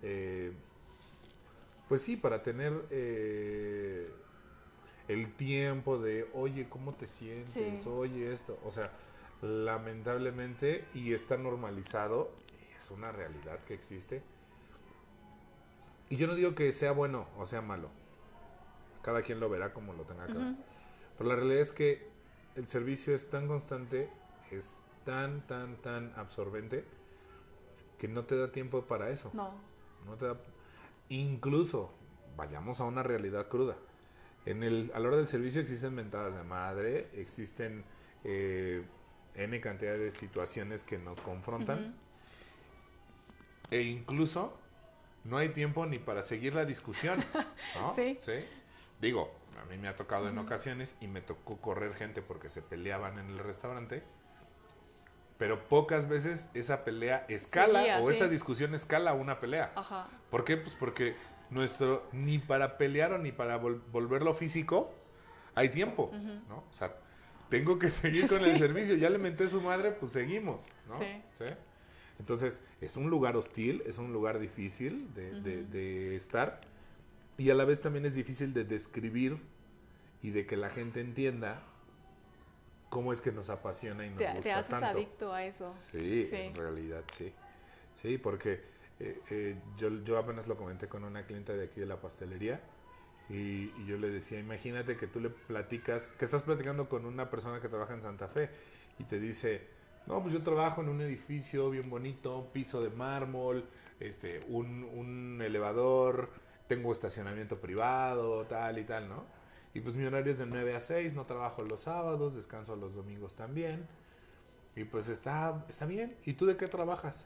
eh, 0.02 0.54
pues 1.90 2.04
sí, 2.04 2.16
para 2.16 2.42
tener 2.42 2.86
eh, 2.90 4.10
el 5.08 5.34
tiempo 5.34 5.98
de, 5.98 6.30
oye, 6.34 6.68
¿cómo 6.70 6.94
te 6.94 7.08
sientes? 7.08 7.54
Sí. 7.54 7.90
Oye, 7.90 8.34
esto. 8.34 8.58
O 8.66 8.72
sea, 8.72 8.92
lamentablemente, 9.42 10.86
y 10.94 11.14
está 11.14 11.38
normalizado, 11.38 12.32
es 12.78 12.90
una 12.92 13.12
realidad 13.12 13.60
que 13.66 13.74
existe. 13.74 14.24
Y 16.10 16.18
yo 16.18 16.28
no 16.28 16.36
digo 16.36 16.54
que 16.54 16.72
sea 16.72 16.92
bueno 16.92 17.28
o 17.38 17.46
sea 17.46 17.62
malo. 17.62 17.90
Cada 19.02 19.22
quien 19.22 19.40
lo 19.40 19.50
verá 19.50 19.74
como 19.74 19.94
lo 19.94 20.04
tenga 20.04 20.28
que 20.28 20.34
ver. 20.34 20.56
Pero 21.18 21.30
la 21.30 21.36
realidad 21.36 21.62
es 21.62 21.72
que 21.72 22.08
el 22.56 22.68
servicio 22.68 23.14
es 23.14 23.30
tan 23.30 23.48
constante, 23.48 24.10
es 24.52 24.74
tan, 25.04 25.46
tan, 25.48 25.78
tan 25.78 26.14
absorbente, 26.16 26.86
que 28.00 28.08
no 28.08 28.24
te 28.26 28.36
da 28.36 28.52
tiempo 28.52 28.82
para 28.84 29.10
eso. 29.10 29.32
No, 29.34 29.54
No 30.06 30.16
te 30.16 30.26
da... 30.26 30.38
Incluso, 31.10 31.92
vayamos 32.36 32.82
a 32.82 32.86
una 32.86 33.04
realidad 33.04 33.48
cruda. 33.48 33.78
En 34.46 34.64
el, 34.64 34.92
a 34.94 35.00
la 35.00 35.08
hora 35.08 35.18
del 35.18 35.28
servicio 35.28 35.62
existen 35.62 35.96
mentadas 35.96 36.36
de 36.36 36.44
madre, 36.44 37.10
existen 37.14 37.84
eh, 38.24 38.84
N 39.36 39.60
cantidad 39.60 39.98
de 39.98 40.12
situaciones 40.12 40.84
que 40.84 40.98
nos 40.98 41.20
confrontan. 41.22 41.80
Ujú. 41.80 41.94
E 43.72 43.82
incluso 43.82 44.58
no 45.24 45.38
hay 45.38 45.50
tiempo 45.50 45.86
ni 45.86 45.98
para 45.98 46.22
seguir 46.22 46.54
la 46.54 46.66
discusión. 46.66 47.24
¿no? 47.76 47.96
Sí. 47.96 48.18
Digo, 49.02 49.34
a 49.62 49.66
mí 49.66 49.78
me 49.78 49.88
ha 49.88 49.96
tocado 49.96 50.30
en 50.30 50.38
ocasiones 50.38 50.96
y 51.02 51.08
me 51.08 51.22
tocó 51.22 51.58
correr 51.58 51.96
gente 51.96 52.22
porque 52.22 52.50
se 52.50 52.62
peleaban 52.62 53.18
en 53.20 53.30
el 53.30 53.40
restaurante. 53.40 54.04
Pero 55.38 55.68
pocas 55.68 56.08
veces 56.08 56.48
esa 56.54 56.86
pelea 56.86 57.26
escala 57.28 58.00
o 58.00 58.10
sí. 58.10 58.16
esa 58.16 58.28
discusión 58.28 58.74
escala 58.74 59.12
a 59.12 59.14
una 59.16 59.40
pelea. 59.40 59.74
ajá. 59.76 60.08
¿Por 60.30 60.46
qué? 60.46 60.56
Pues 60.56 60.76
porque 60.76 61.16
nuestro 61.50 62.08
ni 62.12 62.40
para 62.40 62.78
pelear 62.78 63.14
o 63.14 63.18
ni 63.18 63.32
para 63.32 63.62
vol- 63.62 63.82
volverlo 63.92 64.34
físico 64.34 64.94
hay 65.54 65.70
tiempo, 65.70 66.12
¿no? 66.50 66.64
O 66.70 66.74
sea, 66.74 66.96
tengo 67.50 67.78
que 67.80 67.90
seguir 67.90 68.28
con 68.28 68.44
el 68.44 68.58
servicio, 68.58 68.96
ya 68.96 69.10
le 69.10 69.18
menté 69.20 69.46
a 69.46 69.50
su 69.50 69.62
madre, 69.62 69.92
pues 69.92 70.12
seguimos, 70.12 70.66
¿no? 70.88 71.00
Sí. 71.00 71.46
Entonces, 72.20 72.60
es 72.82 72.96
un 72.98 73.10
lugar 73.10 73.36
hostil, 73.38 73.84
es 73.86 73.98
un 73.98 74.12
lugar 74.14 74.40
difícil 74.40 75.14
de, 75.14 75.40
de- 75.42 75.64
de 75.64 76.16
estar 76.16 76.60
y 77.38 77.50
a 77.50 77.56
la 77.56 77.66
vez 77.66 77.82
también 77.82 78.06
es 78.06 78.16
difícil 78.16 78.54
de 78.54 78.64
describir 78.64 79.38
y 80.24 80.32
de 80.32 80.46
que 80.46 80.58
la 80.58 80.70
gente 80.70 81.02
entienda 81.02 81.62
cómo 82.90 83.12
es 83.14 83.20
que 83.22 83.32
nos 83.32 83.50
apasiona 83.50 84.06
y 84.06 84.10
nos 84.10 84.18
Te, 84.20 84.26
gusta 84.28 84.42
te 84.42 84.52
haces 84.54 84.70
tanto. 84.70 84.88
adicto 84.88 85.34
a 85.34 85.44
eso. 85.44 85.72
Sí, 85.74 86.28
Sí. 86.30 86.36
en 86.36 86.56
realidad 86.56 87.04
sí. 87.12 87.34
Sí, 87.94 88.18
porque 88.18 88.62
eh, 89.00 89.20
eh, 89.30 89.56
yo, 89.78 90.18
apenas 90.18 90.48
lo 90.48 90.56
comenté 90.56 90.88
con 90.88 91.04
una 91.04 91.26
clienta 91.26 91.54
de 91.54 91.66
aquí 91.66 91.80
de 91.80 91.86
la 91.86 92.00
pastelería 92.00 92.62
y, 93.30 93.72
y 93.78 93.86
yo 93.86 93.98
le 93.98 94.10
decía, 94.10 94.40
imagínate 94.40 94.98
que 94.98 95.08
tú 95.08 95.20
le 95.20 95.30
platicas, 95.30 96.08
que 96.20 96.26
estás 96.26 96.44
platicando 96.44 96.88
con 96.88 97.06
una 97.06 97.30
persona 97.30 97.60
que 97.60 97.68
trabaja 97.68 97.94
en 97.94 98.02
Santa 98.02 98.28
Fe 98.28 98.50
y 99.00 99.04
te 99.04 99.20
dice, 99.20 99.68
no, 100.08 100.22
pues 100.22 100.34
yo 100.34 100.44
trabajo 100.44 100.82
en 100.82 100.90
un 100.90 101.02
edificio 101.02 101.70
bien 101.70 101.90
bonito, 101.90 102.50
piso 102.54 102.82
de 102.82 102.90
mármol, 102.90 103.66
este, 104.00 104.40
un, 104.48 104.84
un 104.84 105.42
elevador, 105.42 106.30
tengo 106.68 106.92
estacionamiento 106.92 107.60
privado, 107.60 108.46
tal 108.46 108.78
y 108.78 108.84
tal, 108.84 109.10
¿no? 109.10 109.26
Y 109.74 109.82
pues 109.82 109.96
mi 109.96 110.06
horario 110.06 110.32
es 110.32 110.40
de 110.40 110.46
9 110.46 110.76
a 110.76 110.80
6, 110.80 111.14
no 111.14 111.26
trabajo 111.26 111.64
los 111.64 111.82
sábados, 111.82 112.34
descanso 112.36 112.76
los 112.76 112.96
domingos 112.96 113.36
también. 113.36 113.86
Y 114.76 114.86
pues 114.86 115.10
está, 115.10 115.66
está 115.68 115.86
bien. 115.86 116.16
¿Y 116.26 116.34
tú 116.34 116.46
de 116.46 116.56
qué 116.56 116.68
trabajas? 116.68 117.26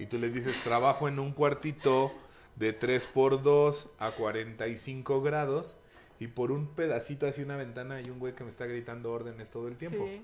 Y 0.00 0.06
tú 0.06 0.18
le 0.18 0.30
dices, 0.30 0.56
trabajo 0.64 1.06
en 1.08 1.18
un 1.18 1.32
cuartito 1.32 2.12
de 2.56 2.72
3 2.72 3.06
por 3.06 3.42
2 3.42 3.88
a 3.98 4.10
45 4.12 5.22
grados 5.22 5.76
y 6.18 6.26
por 6.26 6.50
un 6.52 6.66
pedacito 6.74 7.26
así 7.26 7.42
una 7.42 7.56
ventana 7.56 7.96
hay 7.96 8.10
un 8.10 8.18
güey 8.18 8.34
que 8.34 8.42
me 8.44 8.50
está 8.50 8.66
gritando 8.66 9.12
órdenes 9.12 9.50
todo 9.50 9.68
el 9.68 9.76
tiempo. 9.76 10.04
Sí. 10.06 10.22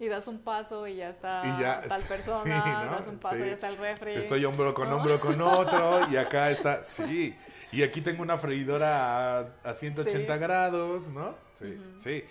Y 0.00 0.06
das 0.06 0.28
un 0.28 0.38
paso 0.40 0.86
y 0.86 0.96
ya 0.96 1.10
está 1.10 1.42
Y 1.44 1.60
ya- 1.60 1.82
tal 1.82 2.02
persona, 2.08 2.62
sí, 2.62 2.68
¿no? 2.70 2.90
das 2.96 3.06
un 3.08 3.18
paso 3.18 3.36
y 3.38 3.46
ya 3.46 3.52
está 3.54 3.68
el 3.68 3.76
refri. 3.78 4.14
Estoy 4.14 4.44
hombro 4.44 4.72
con 4.74 4.88
¿no? 4.90 4.96
hombro 4.96 5.18
con 5.20 5.40
otro 5.40 6.08
y 6.10 6.16
acá 6.24 6.50
está, 6.50 6.84
sí. 6.84 7.34
Y 7.72 7.82
aquí 7.82 8.00
tengo 8.00 8.22
una 8.22 8.38
freidora 8.38 9.38
a, 9.38 9.40
a 9.64 9.74
180 9.74 10.34
Sí. 10.34 10.40
grados, 10.40 11.06
¿no? 11.08 11.34
Sí, 11.52 11.76
sí. 11.98 12.24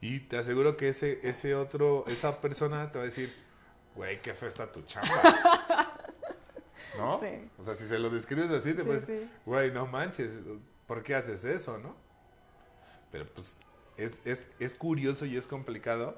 Y 0.00 0.20
te 0.20 0.38
aseguro 0.38 0.76
que 0.76 0.88
ese, 0.88 1.20
ese 1.22 1.54
otro, 1.54 2.04
esa 2.08 2.40
persona 2.40 2.90
te 2.90 2.98
va 2.98 3.02
a 3.02 3.06
decir, 3.06 3.32
güey, 3.94 4.20
qué 4.22 4.32
fea 4.34 4.48
está 4.48 4.72
tu 4.72 4.80
chamba. 4.82 5.90
¿No? 6.96 7.20
Sí. 7.20 7.48
O 7.58 7.64
sea, 7.64 7.74
si 7.74 7.86
se 7.86 7.98
lo 7.98 8.10
describes 8.10 8.50
así, 8.50 8.74
te 8.74 8.84
puedes, 8.84 9.06
güey, 9.46 9.70
no 9.72 9.86
manches, 9.86 10.40
¿por 10.86 11.02
qué 11.02 11.14
haces 11.14 11.44
eso, 11.44 11.78
no? 11.78 11.94
Pero 13.10 13.26
pues 13.32 13.56
es, 13.96 14.18
es, 14.24 14.46
es 14.58 14.74
curioso 14.74 15.26
y 15.26 15.36
es 15.36 15.46
complicado 15.46 16.16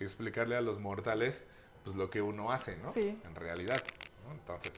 explicarle 0.00 0.56
a 0.56 0.60
los 0.60 0.78
mortales 0.78 1.42
pues 1.84 1.96
lo 1.96 2.10
que 2.10 2.20
uno 2.22 2.50
hace, 2.52 2.76
¿no? 2.78 2.92
Sí. 2.92 3.18
En 3.24 3.34
realidad, 3.34 3.82
¿no? 4.26 4.32
Entonces, 4.34 4.72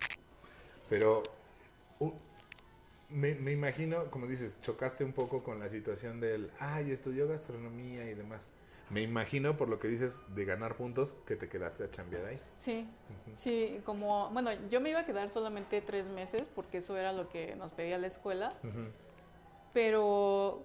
pero 0.88 1.22
u- 1.98 2.12
me, 3.10 3.34
me 3.34 3.52
imagino, 3.52 4.10
como 4.10 4.26
dices, 4.26 4.60
chocaste 4.60 5.04
un 5.04 5.12
poco 5.12 5.42
con 5.42 5.58
la 5.58 5.68
situación 5.70 6.20
del, 6.20 6.50
ay, 6.58 6.90
estudió 6.90 7.26
gastronomía 7.26 8.10
y 8.10 8.14
demás. 8.14 8.42
Me 8.90 9.02
imagino, 9.02 9.56
por 9.56 9.68
lo 9.68 9.78
que 9.78 9.88
dices, 9.88 10.18
de 10.34 10.44
ganar 10.44 10.74
puntos, 10.76 11.14
que 11.26 11.36
te 11.36 11.48
quedaste 11.48 11.84
a 11.84 11.90
chambear 11.90 12.24
ahí. 12.24 12.40
Sí, 12.58 12.88
sí, 13.36 13.80
como, 13.84 14.30
bueno, 14.30 14.50
yo 14.70 14.80
me 14.80 14.90
iba 14.90 15.00
a 15.00 15.04
quedar 15.06 15.28
solamente 15.30 15.80
tres 15.82 16.06
meses 16.06 16.48
porque 16.54 16.78
eso 16.78 16.96
era 16.96 17.12
lo 17.12 17.28
que 17.28 17.54
nos 17.56 17.72
pedía 17.72 17.98
la 17.98 18.06
escuela, 18.06 18.54
Ujú. 18.64 18.88
pero 19.72 20.64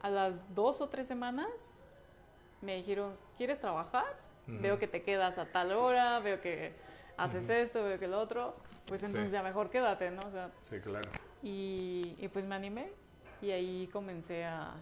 a 0.00 0.10
las 0.10 0.54
dos 0.54 0.80
o 0.80 0.88
tres 0.88 1.06
semanas 1.06 1.48
me 2.62 2.76
dijeron, 2.76 3.14
¿quieres 3.36 3.60
trabajar? 3.60 4.06
Ujú. 4.48 4.58
Veo 4.62 4.78
que 4.78 4.86
te 4.88 5.02
quedas 5.02 5.36
a 5.38 5.46
tal 5.46 5.72
hora, 5.72 6.18
veo 6.20 6.40
que 6.40 6.72
haces 7.16 7.48
esto, 7.48 7.84
veo 7.84 7.98
que 7.98 8.08
lo 8.08 8.18
otro, 8.20 8.56
pues 8.86 9.02
entonces 9.02 9.26
Sí. 9.26 9.32
ya 9.32 9.42
mejor 9.42 9.70
quédate, 9.70 10.10
¿no? 10.10 10.22
O 10.26 10.30
sea, 10.30 10.50
Sí, 10.62 10.80
claro. 10.80 11.10
y, 11.42 12.16
y 12.18 12.28
pues 12.28 12.44
me 12.46 12.54
animé 12.54 12.90
y 13.42 13.50
ahí 13.50 13.88
comencé 13.92 14.44
a, 14.44 14.74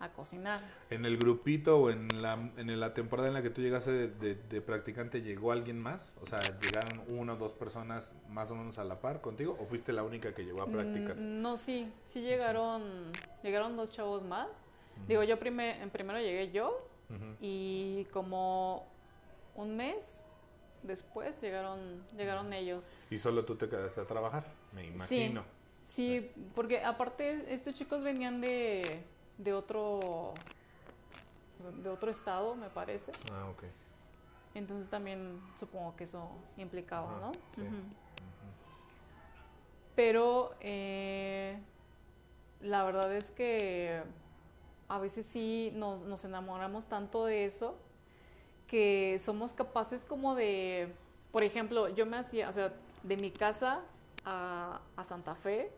a 0.00 0.10
cocinar. 0.12 0.60
¿En 0.90 1.04
el 1.04 1.16
grupito 1.18 1.78
o 1.80 1.90
en 1.90 2.22
la, 2.22 2.34
en 2.56 2.78
la 2.80 2.94
temporada 2.94 3.28
en 3.28 3.34
la 3.34 3.42
que 3.42 3.50
tú 3.50 3.60
llegaste 3.60 3.90
de, 3.90 4.08
de- 4.08 4.34
de 4.36 4.60
practicante, 4.60 5.22
llegó 5.22 5.50
alguien 5.52 5.78
más? 5.80 6.12
O 6.20 6.26
sea, 6.26 6.38
¿llegaron 6.60 7.02
una 7.08 7.32
o 7.32 7.36
dos 7.36 7.52
personas 7.52 8.12
más 8.28 8.50
o 8.50 8.54
menos 8.54 8.78
a 8.78 8.84
la 8.84 9.00
par 9.00 9.20
contigo? 9.20 9.56
¿O 9.60 9.66
fuiste 9.66 9.92
la 9.92 10.02
única 10.04 10.34
que 10.34 10.44
llegó 10.44 10.62
a 10.62 10.66
prácticas? 10.66 11.18
Mm, 11.18 11.42
No, 11.42 11.56
sí, 11.56 11.92
sí 12.06 12.20
llegaron, 12.22 13.10
llegaron 13.42 13.76
dos 13.76 13.90
chavos 13.90 14.22
más. 14.22 14.48
Digo, 15.06 15.22
yo 15.22 15.38
prime- 15.38 15.80
en 15.82 15.90
primero 15.90 16.18
llegué 16.20 16.50
yo 16.50 16.84
y 17.40 18.04
como 18.12 18.86
un 19.54 19.76
mes 19.76 20.24
después 20.82 21.40
llegaron, 21.40 22.04
llegaron 22.16 22.52
ellos. 22.52 22.88
Y 23.10 23.18
solo 23.18 23.44
tú 23.44 23.56
te 23.56 23.68
quedaste 23.68 24.00
a 24.00 24.04
trabajar, 24.06 24.44
me 24.72 24.86
imagino. 24.86 25.44
Sí, 25.84 26.30
porque 26.54 26.84
aparte 26.84 27.52
estos 27.54 27.74
chicos 27.74 28.02
venían 28.04 28.40
de, 28.40 29.02
de 29.38 29.52
otro 29.52 30.34
de 31.82 31.88
otro 31.88 32.10
estado, 32.10 32.54
me 32.54 32.68
parece. 32.68 33.10
Ah, 33.32 33.48
ok. 33.50 33.64
Entonces 34.54 34.88
también 34.88 35.40
supongo 35.58 35.94
que 35.96 36.04
eso 36.04 36.28
implicaba, 36.56 37.10
Ajá, 37.10 37.20
¿no? 37.20 37.32
sí. 37.54 37.62
Pero 39.94 40.54
eh, 40.60 41.58
la 42.60 42.84
verdad 42.84 43.12
es 43.14 43.30
que 43.32 44.02
a 44.88 44.98
veces 44.98 45.26
sí 45.26 45.72
nos, 45.74 46.02
nos 46.02 46.24
enamoramos 46.24 46.86
tanto 46.86 47.24
de 47.26 47.46
eso 47.46 47.76
que 48.68 49.20
somos 49.24 49.52
capaces 49.52 50.04
como 50.04 50.34
de, 50.34 50.94
por 51.32 51.42
ejemplo, 51.42 51.88
yo 51.88 52.06
me 52.06 52.16
hacía, 52.16 52.48
o 52.48 52.52
sea, 52.52 52.72
de 53.02 53.16
mi 53.16 53.30
casa 53.30 53.80
a, 54.24 54.80
a 54.96 55.04
Santa 55.04 55.34
Fe, 55.34 55.70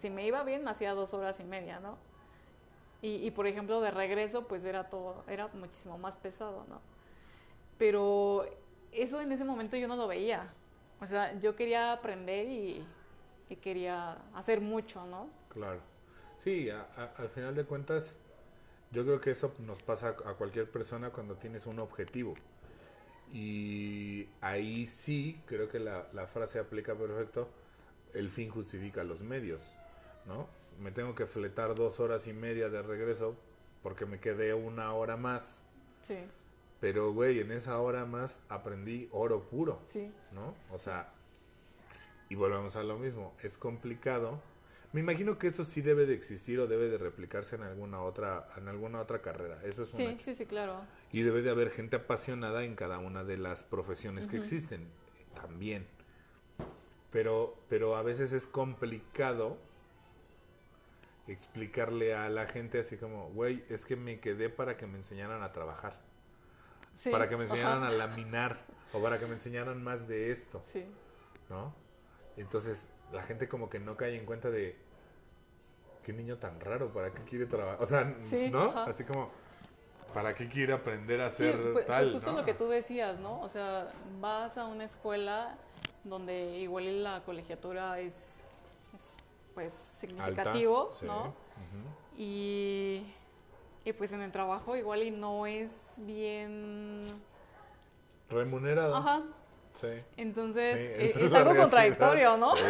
si 0.00 0.10
me 0.10 0.26
iba 0.26 0.42
bien 0.42 0.64
me 0.64 0.70
hacía 0.70 0.94
dos 0.94 1.14
horas 1.14 1.38
y 1.38 1.44
media, 1.44 1.78
¿no? 1.78 1.98
Y, 3.02 3.30
por 3.30 3.46
ejemplo 3.46 3.80
de 3.80 3.90
regreso 3.92 4.48
pues 4.48 4.64
era 4.64 4.90
todo, 4.90 5.22
era 5.28 5.48
muchísimo 5.48 5.96
más 5.98 6.16
pesado, 6.16 6.64
¿no? 6.68 6.80
Pero 7.78 8.44
eso 8.90 9.20
en 9.20 9.30
ese 9.32 9.44
momento 9.44 9.76
yo 9.76 9.86
no 9.86 9.96
lo 9.96 10.08
veía. 10.08 10.48
O 11.00 11.06
sea, 11.06 11.38
yo 11.38 11.54
quería 11.54 11.92
aprender 11.92 12.46
y, 12.48 12.84
quería 13.62 14.18
hacer 14.34 14.60
mucho, 14.60 15.04
¿no? 15.06 15.28
Claro. 15.50 15.80
Sí, 16.36 16.68
a- 16.70 17.12
al 17.16 17.28
final 17.28 17.54
de 17.54 17.64
cuentas, 17.64 18.14
yo 18.90 19.04
creo 19.04 19.20
que 19.20 19.30
eso 19.30 19.52
nos 19.60 19.82
pasa 19.82 20.08
a 20.08 20.34
cualquier 20.34 20.68
persona 20.70 21.10
cuando 21.10 21.36
tienes 21.36 21.66
un 21.66 21.78
objetivo. 21.78 22.34
Y 23.32 24.26
ahí 24.40 24.86
sí, 24.86 25.40
creo 25.46 25.68
que 25.68 25.78
la 25.78 26.26
frase 26.32 26.58
aplica 26.58 26.94
perfecto, 26.94 27.48
el 28.14 28.30
fin 28.30 28.48
justifica 28.50 29.04
los 29.04 29.22
medios, 29.22 29.72
¿no? 30.26 30.48
Me 30.80 30.90
tengo 30.92 31.14
que 31.14 31.26
fletar 31.26 31.74
dos 31.74 32.00
horas 32.00 32.26
y 32.26 32.32
media 32.32 32.68
de 32.68 32.82
regreso 32.82 33.36
porque 33.82 34.06
me 34.06 34.18
quedé 34.20 34.52
una 34.54 34.92
hora 34.92 35.16
más, 35.16 35.60
Sí, 36.02 36.18
pero 36.80 37.12
güey, 37.12 37.40
en 37.40 37.50
esa 37.52 37.78
hora 37.80 38.04
más 38.04 38.40
aprendí 38.48 39.08
oro 39.12 39.42
puro. 39.42 39.80
sí, 39.92 40.10
¿no? 40.32 40.54
O 40.70 40.78
sea, 40.78 41.12
y 42.28 42.34
volvemos 42.34 42.76
a 42.76 42.82
lo 42.82 42.98
mismo, 42.98 43.34
es 43.42 43.56
complicado. 43.58 44.40
Me 44.92 45.00
imagino 45.00 45.38
que 45.38 45.48
eso 45.48 45.62
sí 45.64 45.82
debe 45.82 46.06
de 46.06 46.14
existir 46.14 46.58
o 46.60 46.66
debe 46.66 46.88
de 46.88 46.96
replicarse 46.98 47.56
en 47.56 47.62
alguna 47.62 48.00
otra 48.02 48.48
en 48.56 48.68
alguna 48.68 49.00
otra 49.00 49.20
carrera, 49.20 49.60
eso 49.64 49.82
es 49.82 49.90
un 49.92 49.96
sí, 49.96 50.04
hecho. 50.06 50.24
sí, 50.24 50.34
sí, 50.34 50.46
claro. 50.46 50.80
Y 51.12 51.22
debe 51.22 51.42
de 51.42 51.50
haber 51.50 51.70
gente 51.70 51.96
apasionada 51.96 52.64
en 52.64 52.74
cada 52.76 52.98
una 52.98 53.22
de 53.24 53.36
las 53.36 53.62
profesiones 53.64 54.26
que 54.26 54.36
existen, 54.36 54.86
también. 55.34 55.86
Pero 57.10 57.56
pero 57.68 57.96
a 57.96 58.02
veces 58.02 58.32
es 58.32 58.46
complicado 58.46 59.58
explicarle 61.28 62.14
a 62.14 62.28
la 62.28 62.46
gente 62.46 62.80
así 62.80 62.96
como, 62.96 63.30
güey, 63.30 63.64
es 63.68 63.84
que 63.84 63.96
me 63.96 64.20
quedé 64.20 64.48
para 64.48 64.76
que 64.76 64.86
me 64.86 64.96
enseñaran 64.98 65.42
a 65.42 65.52
trabajar, 65.52 65.98
Sí, 66.98 67.10
para 67.10 67.28
que 67.28 67.36
me 67.36 67.44
enseñaran 67.44 67.78
ajá, 67.82 67.88
a 67.88 67.92
laminar 67.92 68.58
o 68.92 69.02
para 69.02 69.18
que 69.18 69.26
me 69.26 69.34
enseñaran 69.34 69.82
más 69.82 70.08
de 70.08 70.30
esto. 70.30 70.64
Sí, 70.72 70.84
¿no? 71.50 71.74
Entonces 72.36 72.88
la 73.12 73.22
gente 73.22 73.48
como 73.48 73.68
que 73.68 73.78
no 73.78 73.96
cae 73.96 74.16
en 74.16 74.24
cuenta 74.24 74.50
de 74.50 74.76
qué 76.02 76.12
niño 76.12 76.38
tan 76.38 76.60
raro, 76.60 76.92
¿para 76.92 77.12
qué 77.12 77.22
quiere 77.22 77.46
trabajar? 77.46 77.82
O 77.82 77.86
sea, 77.86 78.14
Sí, 78.30 78.48
¿no? 78.50 78.64
ajá. 78.64 78.84
Así 78.84 79.04
como, 79.04 79.30
¿para 80.14 80.32
qué 80.34 80.48
quiere 80.48 80.72
aprender 80.72 81.20
a 81.20 81.26
hacer 81.26 81.56
pues, 81.60 81.72
pues 81.72 81.86
tal? 81.86 82.12
justo 82.12 82.32
¿no? 82.32 82.38
lo 82.38 82.44
que 82.44 82.54
tú 82.54 82.68
decías, 82.68 83.18
¿no? 83.18 83.40
O 83.42 83.48
sea, 83.48 83.92
vas 84.20 84.56
a 84.56 84.66
una 84.66 84.84
escuela 84.84 85.58
donde 86.04 86.58
igual 86.58 87.02
la 87.02 87.22
colegiatura 87.24 87.98
es, 88.00 88.14
es, 89.60 89.72
pues 89.72 89.74
Alta, 89.74 90.00
significativo, 90.00 90.90
sí, 90.92 91.06
¿no? 91.06 91.34
Y, 92.16 93.02
y 93.84 93.92
pues 93.92 94.12
en 94.12 94.22
el 94.22 94.32
trabajo 94.32 94.76
igual 94.76 95.02
y 95.02 95.10
no 95.10 95.46
es 95.46 95.70
bien... 95.96 97.06
Remunerado. 98.28 98.96
Ajá. 98.96 99.22
Sí. 99.74 99.88
Entonces 100.16 100.74
Sí, 100.74 100.80
e- 100.82 101.10
es, 101.10 101.16
algo 101.16 101.30
realidad. 101.52 101.62
contradictorio, 101.62 102.36
¿no? 102.36 102.56
Sí. 102.56 102.62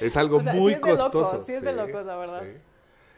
Es 0.00 0.16
algo 0.16 0.38
O 0.38 0.42
sea, 0.42 0.52
sí 0.52 0.58
muy 0.58 0.72
es 0.74 0.80
de 0.80 0.90
locos, 0.92 1.10
costoso. 1.12 1.44
sí 1.44 1.52
es 1.52 1.62
de 1.62 1.72
locos, 1.72 2.04
la 2.06 2.16
verdad. 2.16 2.42
Sí. 2.44 2.58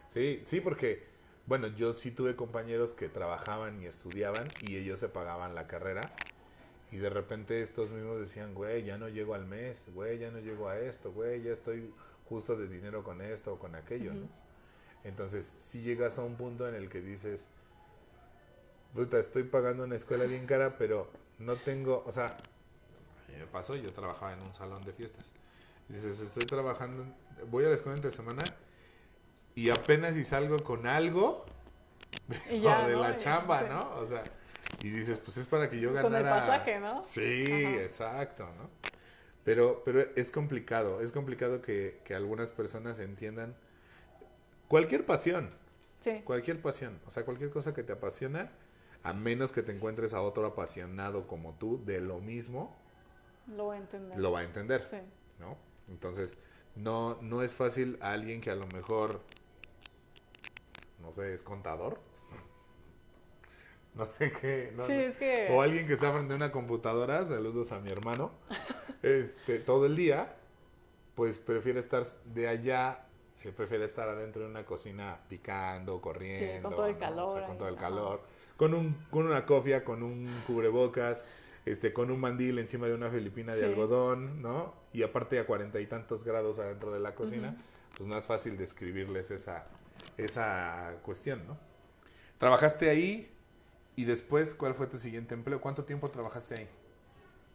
sí, 0.08 0.42
sí, 0.44 0.60
porque, 0.60 1.06
bueno, 1.46 1.68
yo 1.68 1.94
sí 1.94 2.10
tuve 2.10 2.36
compañeros 2.36 2.94
que 2.94 3.08
trabajaban 3.08 3.80
y 3.82 3.86
estudiaban 3.86 4.48
y 4.62 4.76
ellos 4.76 4.98
se 4.98 5.08
pagaban 5.08 5.54
la 5.54 5.66
carrera. 5.66 6.12
Y 6.92 6.96
de 6.96 7.08
repente 7.08 7.60
estos 7.62 7.90
mismos 7.90 8.18
decían, 8.18 8.52
güey, 8.54 8.82
ya 8.82 8.98
no 8.98 9.08
llego 9.08 9.34
al 9.34 9.46
mes, 9.46 9.84
güey, 9.94 10.18
ya 10.18 10.30
no 10.30 10.40
llego 10.40 10.68
a 10.68 10.78
esto, 10.78 11.12
güey, 11.12 11.40
ya 11.42 11.52
estoy 11.52 11.92
justo 12.30 12.56
de 12.56 12.68
dinero 12.68 13.02
con 13.02 13.20
esto 13.20 13.52
o 13.54 13.58
con 13.58 13.74
aquello, 13.74 14.14
¿no? 14.14 14.28
Entonces, 15.02 15.44
si 15.44 15.82
llegas 15.82 16.16
a 16.16 16.22
un 16.22 16.36
punto 16.36 16.68
en 16.68 16.76
el 16.76 16.88
que 16.88 17.00
dices, 17.00 17.48
puta, 18.94 19.18
estoy 19.18 19.42
pagando 19.42 19.82
una 19.84 19.96
escuela 19.96 20.24
bien 20.24 20.46
cara, 20.46 20.76
pero 20.78 21.10
no 21.38 21.56
tengo, 21.56 22.04
o 22.06 22.12
sea, 22.12 22.26
a 22.28 23.32
mí 23.32 23.36
me 23.36 23.46
pasó, 23.46 23.74
yo 23.74 23.92
trabajaba 23.92 24.32
en 24.32 24.40
un 24.40 24.54
salón 24.54 24.82
de 24.84 24.92
fiestas. 24.92 25.24
Dices, 25.88 26.20
estoy 26.20 26.44
trabajando, 26.46 27.04
voy 27.50 27.64
a 27.64 27.68
la 27.68 27.74
escuela 27.74 27.96
entre 27.96 28.12
semana 28.12 28.42
y 29.56 29.70
apenas 29.70 30.14
si 30.14 30.24
salgo 30.24 30.58
con 30.58 30.86
algo 30.86 31.44
o 32.50 32.54
ya, 32.54 32.86
de 32.86 32.94
¿no? 32.94 33.00
la 33.00 33.16
chamba, 33.16 33.60
sí. 33.60 33.66
¿no? 33.68 33.96
O 33.96 34.06
sea, 34.06 34.22
y 34.82 34.90
dices, 34.90 35.18
pues 35.18 35.36
es 35.36 35.48
para 35.48 35.68
que 35.68 35.80
yo 35.80 35.92
Con 35.92 36.12
ganara... 36.12 36.34
el 36.36 36.40
pasaje, 36.46 36.78
¿no? 36.78 37.02
Sí, 37.02 37.44
Ajá. 37.52 37.82
exacto, 37.82 38.48
¿no? 38.56 38.70
Pero, 39.44 39.82
pero 39.84 40.00
es 40.16 40.30
complicado, 40.30 41.00
es 41.00 41.12
complicado 41.12 41.62
que, 41.62 42.00
que 42.04 42.14
algunas 42.14 42.50
personas 42.50 42.98
entiendan 42.98 43.54
cualquier 44.68 45.06
pasión, 45.06 45.50
Sí, 46.04 46.22
cualquier 46.24 46.60
pasión, 46.62 46.98
o 47.06 47.10
sea, 47.10 47.24
cualquier 47.24 47.50
cosa 47.50 47.74
que 47.74 47.82
te 47.82 47.92
apasiona, 47.92 48.50
a 49.02 49.12
menos 49.12 49.52
que 49.52 49.62
te 49.62 49.72
encuentres 49.72 50.14
a 50.14 50.22
otro 50.22 50.46
apasionado 50.46 51.26
como 51.26 51.54
tú 51.54 51.82
de 51.84 52.00
lo 52.00 52.20
mismo, 52.20 52.74
lo 53.56 53.64
voy 53.64 53.76
a 53.76 53.80
entender. 53.80 54.18
lo 54.18 54.32
va 54.32 54.40
a 54.40 54.44
entender, 54.44 54.86
Sí. 54.88 54.98
¿no? 55.38 55.56
Entonces, 55.88 56.36
no, 56.76 57.18
no 57.20 57.42
es 57.42 57.54
fácil 57.54 57.98
a 58.00 58.12
alguien 58.12 58.40
que 58.40 58.50
a 58.50 58.54
lo 58.54 58.66
mejor, 58.68 59.20
no 61.02 61.12
sé, 61.12 61.34
es 61.34 61.42
contador. 61.42 61.98
No 63.94 64.06
sé 64.06 64.30
qué. 64.32 64.72
no, 64.76 64.86
Sí, 64.86 64.92
es 64.92 65.16
que- 65.16 65.48
O 65.52 65.62
alguien 65.62 65.86
que 65.86 65.94
está 65.94 66.12
frente 66.12 66.32
a 66.32 66.36
una 66.36 66.52
computadora, 66.52 67.26
saludos 67.26 67.72
a 67.72 67.80
mi 67.80 67.90
hermano, 67.90 68.30
este, 69.02 69.58
todo 69.58 69.86
el 69.86 69.96
día, 69.96 70.34
pues 71.14 71.38
prefiere 71.38 71.80
estar 71.80 72.04
de 72.24 72.48
allá, 72.48 73.06
eh, 73.44 73.52
prefiere 73.54 73.84
estar 73.84 74.08
adentro 74.08 74.42
de 74.42 74.48
una 74.48 74.64
cocina 74.64 75.18
picando, 75.28 76.00
corriendo. 76.00 76.68
con 76.68 76.76
todo 76.76 76.86
el 76.86 76.94
¿no? 76.94 76.98
calor 77.00 77.26
O 77.32 77.34
sea, 77.38 77.46
con 77.46 77.58
todo 77.58 77.68
el 77.68 77.74
ajá. 77.74 77.82
calor. 77.88 78.20
Con, 78.56 78.74
un, 78.74 78.94
con 79.10 79.26
una 79.26 79.44
cofia, 79.46 79.84
con 79.84 80.02
un 80.02 80.28
cubrebocas, 80.46 81.24
este, 81.66 81.92
con 81.92 82.10
un 82.10 82.20
mandil 82.20 82.58
encima 82.58 82.86
de 82.86 82.94
una 82.94 83.10
filipina 83.10 83.54
de 83.54 83.60
Sí. 83.60 83.64
algodón, 83.66 84.40
¿no? 84.42 84.74
Y 84.92 85.02
aparte 85.02 85.38
a 85.38 85.46
cuarenta 85.46 85.80
y 85.80 85.86
tantos 85.86 86.24
grados 86.24 86.58
adentro 86.58 86.92
de 86.92 87.00
la 87.00 87.14
cocina, 87.14 87.56
pues 87.96 88.08
no 88.08 88.16
es 88.18 88.26
fácil 88.26 88.56
describirles 88.56 89.30
esa, 89.30 89.66
esa 90.16 90.94
cuestión, 91.02 91.46
¿no? 91.46 91.56
Trabajaste 92.38 92.88
ahí 92.88 93.30
y 93.96 94.04
después, 94.04 94.54
¿cuál 94.54 94.74
fue 94.74 94.86
tu 94.86 94.98
siguiente 94.98 95.34
empleo? 95.34 95.60
¿Cuánto 95.60 95.84
tiempo 95.84 96.10
trabajaste 96.10 96.54
ahí? 96.60 96.68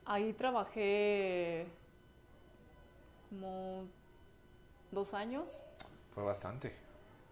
Ahí 0.06 0.34
trabajé 0.34 1.66
como 3.30 3.84
dos 4.92 5.14
años 5.14 5.60
Fue 6.14 6.24
bastante. 6.24 6.74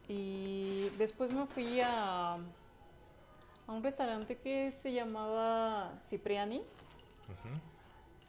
y 0.07 0.89
después 0.97 1.31
me 1.33 1.45
fui 1.45 1.79
a, 1.81 2.33
a 2.33 3.71
un 3.71 3.83
restaurante 3.83 4.37
que 4.37 4.73
se 4.81 4.91
llamaba 4.91 5.91
Cipriani. 6.09 6.63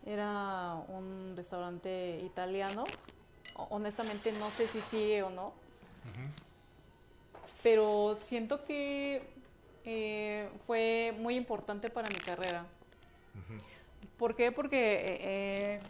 Era 0.06 0.74
un 0.88 1.32
restaurante 1.36 2.20
italiano. 2.20 2.84
Honestamente 3.70 4.30
no 4.32 4.51
sé 4.51 4.66
si 4.68 4.80
sigue 4.82 5.22
o 5.22 5.30
no. 5.30 5.52
Pero 7.62 8.14
siento 8.16 8.64
que 8.66 9.22
eh, 9.85 10.48
fue 10.66 11.15
muy 11.19 11.36
importante 11.36 11.90
para 11.90 12.09
mi 12.09 12.16
carrera. 12.16 12.66
¿Por 14.19 14.36
qué? 14.36 14.52
Porque, 14.52 14.77
eh, 14.94 15.19
eh, 15.20 15.81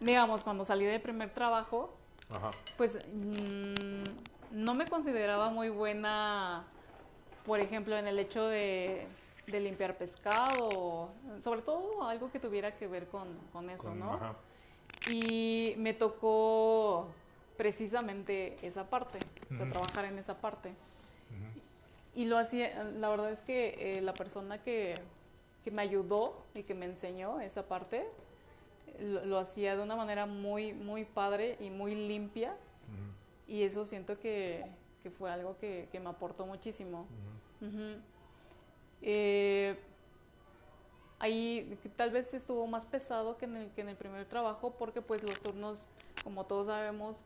digamos, 0.00 0.42
cuando 0.42 0.64
salí 0.64 0.84
de 0.84 0.98
primer 1.00 1.30
trabajo, 1.30 1.94
Ajá. 2.30 2.50
pues 2.76 2.94
mm, 3.14 4.02
no 4.52 4.74
me 4.74 4.86
consideraba 4.86 5.50
muy 5.50 5.68
buena, 5.68 6.64
por 7.46 7.60
ejemplo, 7.60 7.96
en 7.96 8.06
el 8.06 8.18
hecho 8.18 8.46
de, 8.48 9.06
de 9.46 9.60
limpiar 9.60 9.96
pescado, 9.96 11.10
sobre 11.42 11.62
todo 11.62 12.06
algo 12.06 12.30
que 12.30 12.40
tuviera 12.40 12.76
que 12.76 12.86
ver 12.86 13.06
con, 13.06 13.28
con 13.52 13.70
eso, 13.70 13.84
Con- 13.84 14.00
¿no? 14.00 14.14
ajá. 14.14 14.34
Y 15.08 15.74
me 15.78 15.94
tocó 15.94 17.08
precisamente 17.56 18.56
esa 18.62 18.88
parte, 18.88 19.18
o 19.52 19.56
sea, 19.56 19.68
trabajar 19.68 20.04
en 20.06 20.18
esa 20.18 20.34
parte. 20.40 20.72
Y 22.14 22.26
lo 22.26 22.38
hacía, 22.38 22.84
la 22.84 23.08
verdad 23.08 23.30
es 23.30 23.40
que 23.40 23.96
eh, 23.96 24.00
la 24.02 24.14
persona 24.14 24.62
que, 24.62 24.96
que 25.64 25.70
me 25.70 25.82
ayudó 25.82 26.44
y 26.54 26.62
que 26.62 26.74
me 26.74 26.86
enseñó 26.86 27.40
esa 27.40 27.66
parte, 27.66 28.06
lo, 29.00 29.24
lo 29.24 29.38
hacía 29.38 29.76
de 29.76 29.82
una 29.82 29.96
manera 29.96 30.26
muy, 30.26 30.74
muy 30.74 31.04
padre 31.04 31.56
y 31.60 31.70
muy 31.70 31.94
limpia. 31.94 32.54
Y 33.48 33.62
eso 33.62 33.84
siento 33.84 34.18
que, 34.18 34.64
que 35.02 35.10
fue 35.10 35.30
algo 35.30 35.58
que, 35.58 35.88
que 35.90 36.00
me 36.00 36.08
aportó 36.08 36.46
muchísimo. 36.46 37.06
Ujú. 37.60 38.00
Eh, 39.02 39.76
ahí 41.18 41.78
que 41.82 41.88
tal 41.88 42.10
vez 42.10 42.32
estuvo 42.34 42.66
más 42.66 42.86
pesado 42.86 43.36
que 43.36 43.46
en, 43.46 43.56
el, 43.56 43.70
que 43.70 43.80
en 43.80 43.88
el 43.88 43.96
primer 43.96 44.26
trabajo 44.26 44.74
porque 44.78 45.02
pues 45.02 45.22
los 45.22 45.38
turnos, 45.40 45.86
como 46.22 46.46
todos 46.46 46.66
sabemos, 46.68 47.16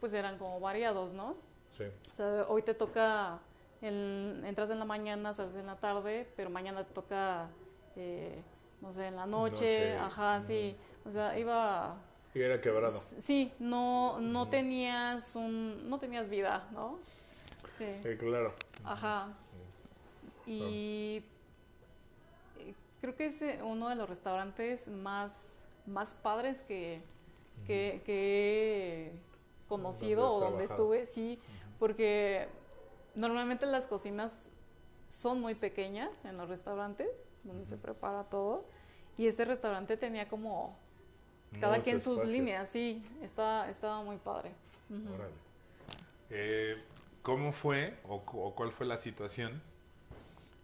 pues 0.00 0.12
eran 0.12 0.38
como 0.38 0.60
variados, 0.60 1.12
¿no? 1.12 1.34
Sí. 1.76 1.84
O 2.12 2.16
sea, 2.16 2.46
hoy 2.48 2.62
te 2.62 2.74
toca, 2.74 3.38
el- 3.86 4.42
entras 4.46 4.70
en 4.70 4.78
la 4.78 4.84
mañana, 4.84 5.34
sales 5.34 5.54
en 5.56 5.66
la 5.66 5.76
tarde, 5.76 6.28
pero 6.36 6.50
mañana 6.50 6.84
te 6.84 6.92
toca, 6.94 7.48
eh, 7.96 8.40
no 8.80 8.92
sé, 8.92 9.06
en 9.08 9.16
la 9.16 9.26
noche, 9.26 9.54
Noche. 9.94 9.96
ajá, 9.98 10.42
sí. 10.42 10.76
O 11.06 11.10
sea, 11.12 11.38
iba... 11.38 11.96
Y 12.34 12.40
era 12.40 12.60
quebrado. 12.60 13.00
Sí, 13.22 13.52
no, 13.60 14.18
no 14.20 14.48
tenías 14.48 15.36
un, 15.36 15.88
no 15.88 15.98
tenías 15.98 16.28
vida, 16.28 16.66
¿no? 16.72 16.98
Sí. 17.70 17.86
Claro. 18.18 18.54
Ajá. 18.84 19.28
Y 20.46 21.22
creo 23.00 23.14
que 23.16 23.26
es 23.26 23.40
eh, 23.42 23.60
uno 23.62 23.88
de 23.88 23.94
los 23.96 24.08
restaurantes 24.08 24.88
más, 24.88 25.32
más 25.86 26.14
padres 26.14 26.60
que, 26.62 27.00
que, 27.66 28.02
que 28.04 29.06
he 29.06 29.68
conocido 29.68 30.30
o 30.32 30.40
donde 30.40 30.64
estuve, 30.64 31.06
sí, 31.06 31.38
porque 31.78 32.48
normalmente 33.14 33.66
las 33.66 33.86
cocinas 33.86 34.32
son 35.10 35.40
muy 35.40 35.54
pequeñas 35.54 36.10
en 36.24 36.36
los 36.36 36.48
restaurantes 36.48 37.08
donde 37.44 37.66
se 37.66 37.76
prepara 37.76 38.24
todo 38.24 38.64
y 39.16 39.26
este 39.26 39.44
restaurante 39.44 39.96
tenía 39.96 40.28
como 40.28 40.76
cada 41.60 41.74
Mucho 41.74 41.84
quien 41.84 42.00
sus 42.00 42.14
espacio. 42.16 42.32
líneas, 42.32 42.68
sí, 42.70 43.00
estaba, 43.22 43.70
estaba 43.70 44.02
muy 44.02 44.16
padre. 44.16 44.50
Órale. 45.14 45.32
Eh, 46.30 46.82
¿Cómo 47.22 47.52
fue 47.52 47.96
o 48.08 48.20
cuál 48.54 48.72
fue 48.72 48.86
la 48.86 48.96
situación 48.96 49.62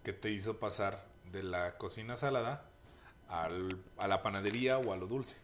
que 0.03 0.13
te 0.13 0.29
hizo 0.31 0.57
pasar 0.57 1.05
de 1.31 1.43
la 1.43 1.77
cocina 1.77 2.17
salada 2.17 2.65
al- 3.29 3.77
a 3.97 4.07
la 4.07 4.21
panadería 4.21 4.77
o 4.79 4.91
a 4.91 4.97
lo 4.97 5.07
dulce? 5.07 5.37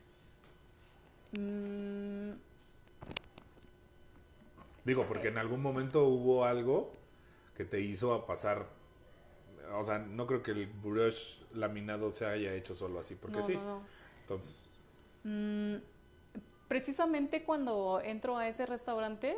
Mm, 1.32 2.32
Digo, 4.86 5.06
porque 5.06 5.28
en 5.28 5.38
algún 5.38 5.62
momento 5.62 6.06
hubo 6.06 6.46
algo 6.46 6.94
que 7.58 7.66
te 7.66 7.82
hizo 7.82 8.14
a 8.14 8.26
pasar. 8.26 8.68
O 9.74 9.84
sea, 9.84 10.00
no 10.00 10.28
creo 10.28 10.44
que 10.44 10.52
el 10.52 10.68
brush 10.68 11.42
laminado 11.54 12.14
se 12.14 12.26
haya 12.26 12.54
hecho 12.54 12.74
solo 12.76 13.00
así, 13.00 13.16
porque 13.16 13.40
no, 13.40 13.44
sí. 13.44 13.56
no, 13.56 13.64
no. 13.64 13.82
Entonces, 14.22 14.64
Mm, 15.28 15.76
precisamente 16.70 17.44
cuando 17.44 18.00
entro 18.02 18.38
a 18.38 18.48
ese 18.48 18.66
restaurante, 18.66 19.38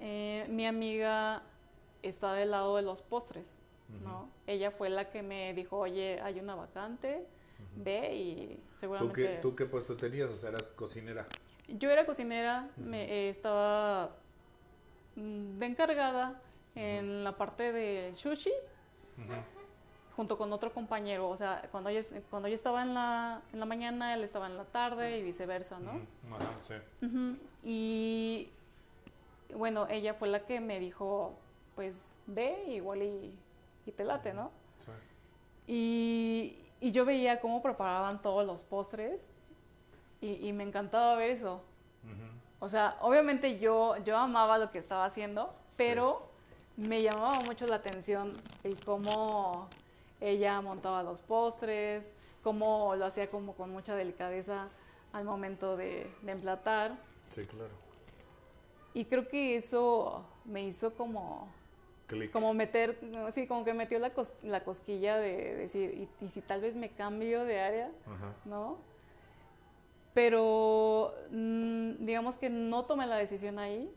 eh, 0.00 0.46
mi 0.48 0.66
amiga 0.66 1.42
está 2.02 2.32
del 2.32 2.52
lado 2.52 2.76
de 2.76 2.82
los 2.82 3.02
postres, 3.02 3.46
¿no? 4.02 4.30
Ella 4.46 4.70
fue 4.70 4.88
la 4.88 5.10
que 5.10 5.22
me 5.22 5.52
dijo, 5.52 5.76
oye, 5.76 6.18
hay 6.22 6.40
una 6.40 6.54
vacante, 6.54 7.26
ve 7.76 8.14
y 8.14 8.54
¿tú 8.54 8.80
seguramente... 8.80 9.22
qué, 9.22 9.38
¿tú 9.42 9.54
qué 9.54 9.66
puesto 9.66 9.96
tenías? 9.96 10.30
O 10.30 10.36
sea, 10.36 10.48
eras 10.48 10.70
cocinera. 10.70 11.26
Yo 11.68 11.90
era 11.90 12.06
cocinera, 12.06 12.70
me, 12.78 13.02
eh, 13.04 13.28
estaba 13.28 14.16
mm, 15.16 15.58
de 15.58 15.66
encargada 15.66 16.40
en 16.74 17.24
la 17.24 17.32
parte 17.32 17.72
de 17.72 18.14
sushi 18.14 18.52
junto 20.16 20.36
con 20.36 20.52
otro 20.52 20.72
compañero. 20.72 21.28
O 21.28 21.36
sea, 21.36 21.66
cuando 21.70 21.90
ella, 21.90 22.02
cuando 22.30 22.48
ella 22.48 22.56
estaba 22.56 22.82
en 22.82 22.94
la, 22.94 23.42
en 23.52 23.60
la 23.60 23.66
mañana, 23.66 24.14
él 24.14 24.22
estaba 24.24 24.46
en 24.46 24.56
la 24.56 24.64
tarde 24.64 25.18
y 25.18 25.22
viceversa, 25.22 25.78
¿no? 25.78 25.92
Sí. 26.62 26.74
Y 27.64 28.50
bueno, 29.54 29.86
ella 29.88 30.14
fue 30.14 30.28
la 30.28 30.40
que 30.46 30.60
me 30.60 30.78
dijo, 30.78 31.34
pues 31.74 31.94
ve 32.26 32.64
igual 32.68 33.02
y, 33.02 33.34
y 33.86 33.92
te 33.92 34.04
late, 34.04 34.32
¿no? 34.32 34.50
sí. 34.84 34.92
Y, 35.66 36.58
y 36.80 36.92
yo 36.92 37.04
veía 37.04 37.40
cómo 37.40 37.62
preparaban 37.62 38.22
todos 38.22 38.46
los 38.46 38.62
postres 38.64 39.20
y, 40.20 40.46
y 40.48 40.52
me 40.52 40.64
encantaba 40.64 41.14
ver 41.16 41.30
eso. 41.30 41.62
O 42.62 42.68
sea, 42.68 42.98
obviamente 43.00 43.58
yo, 43.58 43.96
yo 44.04 44.18
amaba 44.18 44.58
lo 44.58 44.70
que 44.70 44.78
estaba 44.78 45.06
haciendo, 45.06 45.54
pero 45.76 46.29
me 46.80 47.02
llamaba 47.02 47.40
mucho 47.42 47.66
la 47.66 47.76
atención 47.76 48.40
el 48.64 48.76
cómo 48.78 49.68
ella 50.20 50.60
montaba 50.60 51.02
los 51.02 51.20
postres, 51.20 52.10
cómo 52.42 52.94
lo 52.96 53.04
hacía 53.06 53.30
como 53.30 53.54
con 53.54 53.70
mucha 53.70 53.94
delicadeza 53.94 54.68
al 55.12 55.24
momento 55.24 55.76
de, 55.76 56.10
de 56.22 56.32
emplatar. 56.32 56.96
Sí, 57.28 57.44
claro. 57.44 57.70
Y 58.94 59.04
creo 59.04 59.28
que 59.28 59.56
eso 59.56 60.24
me 60.44 60.64
hizo 60.64 60.94
como, 60.94 61.48
como 62.32 62.52
meter, 62.54 62.98
sí, 63.34 63.46
como 63.46 63.64
que 63.64 63.72
metió 63.74 63.98
la, 63.98 64.14
cos- 64.14 64.32
la 64.42 64.64
cosquilla 64.64 65.16
de 65.18 65.54
decir, 65.56 66.08
¿y, 66.20 66.24
y 66.24 66.28
si 66.28 66.40
tal 66.40 66.60
vez 66.62 66.74
me 66.74 66.90
cambio 66.90 67.44
de 67.44 67.60
área? 67.60 67.90
Ajá. 68.06 68.32
¿no? 68.46 68.78
Pero 70.12 71.14
mm, 71.30 72.04
digamos 72.04 72.36
que 72.36 72.50
no 72.50 72.84
tomé 72.84 73.06
la 73.06 73.16
decisión 73.16 73.58
ahí. 73.58 73.92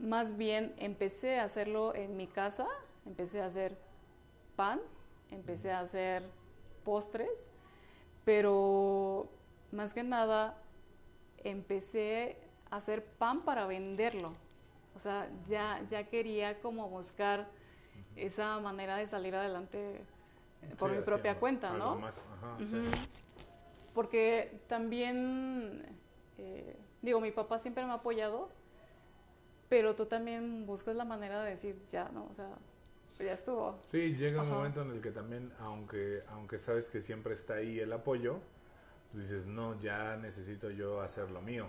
Más 0.00 0.36
bien 0.36 0.74
empecé 0.78 1.38
a 1.40 1.44
hacerlo 1.44 1.94
en 1.94 2.16
mi 2.16 2.26
casa, 2.26 2.66
empecé 3.06 3.40
a 3.40 3.46
hacer 3.46 3.76
pan, 4.54 4.80
empecé 5.30 5.72
a 5.72 5.80
hacer 5.80 6.22
postres, 6.84 7.30
pero 8.24 9.28
más 9.72 9.94
que 9.94 10.02
nada 10.02 10.56
empecé 11.44 12.36
a 12.70 12.76
hacer 12.76 13.04
pan 13.04 13.42
para 13.42 13.66
venderlo. 13.66 14.32
O 14.94 14.98
sea, 14.98 15.28
ya, 15.48 15.80
ya 15.90 16.04
quería 16.04 16.60
como 16.60 16.88
buscar 16.88 17.46
esa 18.16 18.58
manera 18.60 18.96
de 18.96 19.06
salir 19.06 19.34
adelante 19.34 19.96
eh, 19.96 20.74
por 20.78 20.90
Sí, 20.90 20.96
mi 20.96 21.02
propia 21.02 21.38
cuenta, 21.38 21.72
algo 21.72 21.94
¿no? 21.94 21.96
más, 21.96 22.24
ajá, 22.36 22.56
sí. 22.58 22.82
Porque 23.94 24.58
también 24.68 25.84
eh, 26.38 26.76
digo, 27.02 27.20
mi 27.20 27.30
papá 27.30 27.58
siempre 27.58 27.84
me 27.84 27.92
ha 27.92 27.96
apoyado, 27.96 28.48
pero 29.68 29.94
tú 29.94 30.06
también 30.06 30.66
buscas 30.66 30.96
la 30.96 31.04
manera 31.04 31.42
de 31.42 31.50
decir, 31.50 31.76
ya, 31.92 32.08
¿no? 32.12 32.28
O 32.30 32.34
sea, 32.34 32.50
ya 33.18 33.32
estuvo. 33.32 33.78
Sí, 33.90 34.14
llega 34.16 34.42
un 34.42 34.48
Ajá. 34.48 34.56
momento 34.56 34.82
en 34.82 34.90
el 34.90 35.00
que 35.00 35.10
también, 35.10 35.52
aunque, 35.60 36.22
aunque 36.30 36.58
sabes 36.58 36.88
que 36.90 37.00
siempre 37.00 37.34
está 37.34 37.54
ahí 37.54 37.80
el 37.80 37.92
apoyo, 37.92 38.38
pues 39.12 39.28
dices, 39.30 39.46
no, 39.46 39.78
ya 39.80 40.16
necesito 40.16 40.70
yo 40.70 41.00
hacer 41.00 41.30
lo 41.30 41.40
mío, 41.40 41.68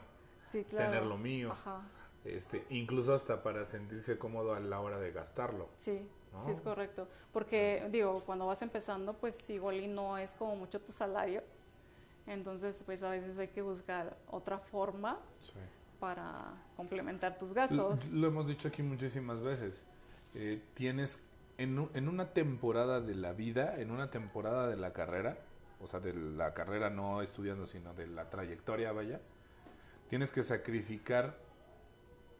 Sí, 0.51 0.63
claro. 0.63 0.91
tener 0.91 1.05
lo 1.05 1.17
mío, 1.17 1.51
Ajá, 1.51 1.81
este, 2.25 2.63
incluso 2.69 3.13
hasta 3.13 3.41
para 3.43 3.65
sentirse 3.65 4.17
cómodo 4.17 4.53
a 4.53 4.59
la 4.59 4.79
hora 4.79 4.97
de 4.97 5.11
gastarlo. 5.11 5.67
sí, 5.79 6.01
¿no? 6.33 6.45
sí 6.45 6.51
es 6.51 6.61
correcto. 6.61 7.07
Porque, 7.31 7.87
digo, 7.91 8.21
cuando 8.25 8.45
vas 8.47 8.61
empezando, 8.61 9.13
pues 9.13 9.37
igual 9.49 9.75
y 9.77 9.87
no 9.87 10.17
es 10.17 10.31
como 10.31 10.55
mucho 10.55 10.79
tu 10.81 10.91
salario. 10.91 11.41
Entonces, 12.25 12.75
pues 12.85 13.01
a 13.03 13.09
veces 13.09 13.37
hay 13.37 13.47
que 13.47 13.61
buscar 13.61 14.17
otra 14.29 14.59
forma 14.59 15.17
Sí. 15.41 15.53
Para 15.99 16.53
complementar 16.75 17.37
tus 17.37 17.49
Lo, 17.49 17.53
gastos. 17.55 18.05
lo 18.11 18.27
hemos 18.27 18.47
dicho 18.47 18.67
aquí 18.67 18.83
muchísimas 18.83 19.41
veces. 19.41 19.83
Eh, 20.35 20.61
tienes 20.73 21.19
en, 21.57 21.89
en 21.93 22.07
una 22.07 22.33
temporada 22.33 23.01
de 23.01 23.15
la 23.15 23.33
vida, 23.33 23.79
en 23.79 23.91
una 23.91 24.09
temporada 24.11 24.67
de 24.67 24.75
la 24.75 24.93
carrera, 24.93 25.37
o 25.81 25.87
sea, 25.87 25.99
de 25.99 26.13
la 26.13 26.53
carrera 26.53 26.89
no 26.89 27.21
estudiando, 27.21 27.65
sino 27.65 27.93
de 27.93 28.07
la 28.07 28.29
trayectoria, 28.29 28.91
vaya, 28.91 29.19
tienes 30.09 30.31
que 30.31 30.43
sacrificar 30.43 31.37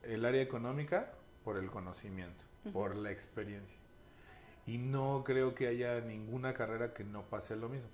el 0.04 0.26
área 0.26 0.42
económica 0.42 1.12
por 1.44 1.58
el 1.58 1.70
conocimiento, 1.70 2.44
por 2.74 2.96
la 2.96 3.12
experiencia. 3.12 3.78
Y 4.66 4.78
no 4.78 5.24
creo 5.26 5.56
que 5.56 5.68
haya 5.68 6.02
ninguna 6.02 6.54
carrera 6.54 6.94
que 6.94 7.04
no 7.04 7.24
pase 7.24 7.56
lo 7.56 7.70
mismo. 7.70 7.90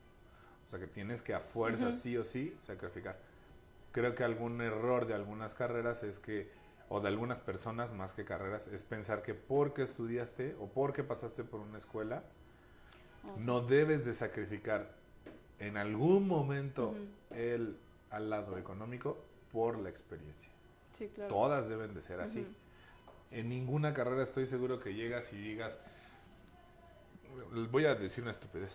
O 0.66 0.70
sea, 0.70 0.80
que 0.80 0.88
tienes 0.88 1.22
que 1.22 1.34
a 1.36 1.40
fuerza, 1.40 1.90
Ujú. 1.90 1.98
sí 1.98 2.18
o 2.18 2.24
sí, 2.24 2.56
sacrificar. 2.60 3.18
Creo 3.94 4.16
que 4.16 4.24
algún 4.26 4.60
error 4.60 5.06
de 5.08 5.14
algunas 5.14 5.56
carreras 5.56 6.04
es 6.04 6.20
que, 6.20 6.52
o 6.90 7.00
de 7.00 7.08
algunas 7.08 7.40
personas 7.40 7.94
más 7.94 8.12
que 8.14 8.26
carreras, 8.26 8.68
es 8.68 8.84
pensar 8.84 9.22
que 9.22 9.34
porque 9.36 9.84
estudiaste 9.84 10.56
o 10.60 10.68
porque 10.68 11.04
pasaste 11.04 11.44
por 11.46 11.62
una 11.62 11.78
escuela, 11.78 12.24
O 13.24 13.28
sea, 13.28 13.36
no 13.38 13.62
debes 13.62 14.04
de 14.04 14.14
sacrificar 14.14 14.90
en 15.60 15.78
algún 15.78 16.28
momento 16.28 16.94
el 17.32 17.78
al 18.10 18.30
lado 18.30 18.58
económico 18.58 19.18
por 19.52 19.80
la 19.80 19.90
experiencia. 19.90 20.50
Sí, 20.98 21.08
claro. 21.16 21.30
Todas 21.30 21.70
deben 21.70 21.94
de 21.94 22.02
ser 22.02 22.20
así. 22.20 22.46
En 23.32 23.50
ninguna 23.50 23.94
carrera 23.94 24.22
estoy 24.22 24.46
seguro 24.46 24.80
que 24.80 24.94
llegas 24.94 25.32
y 25.34 25.38
digas, 25.38 25.80
voy 27.72 27.86
a 27.86 27.96
decir 27.96 28.24
una 28.24 28.32
estupidez. 28.32 28.72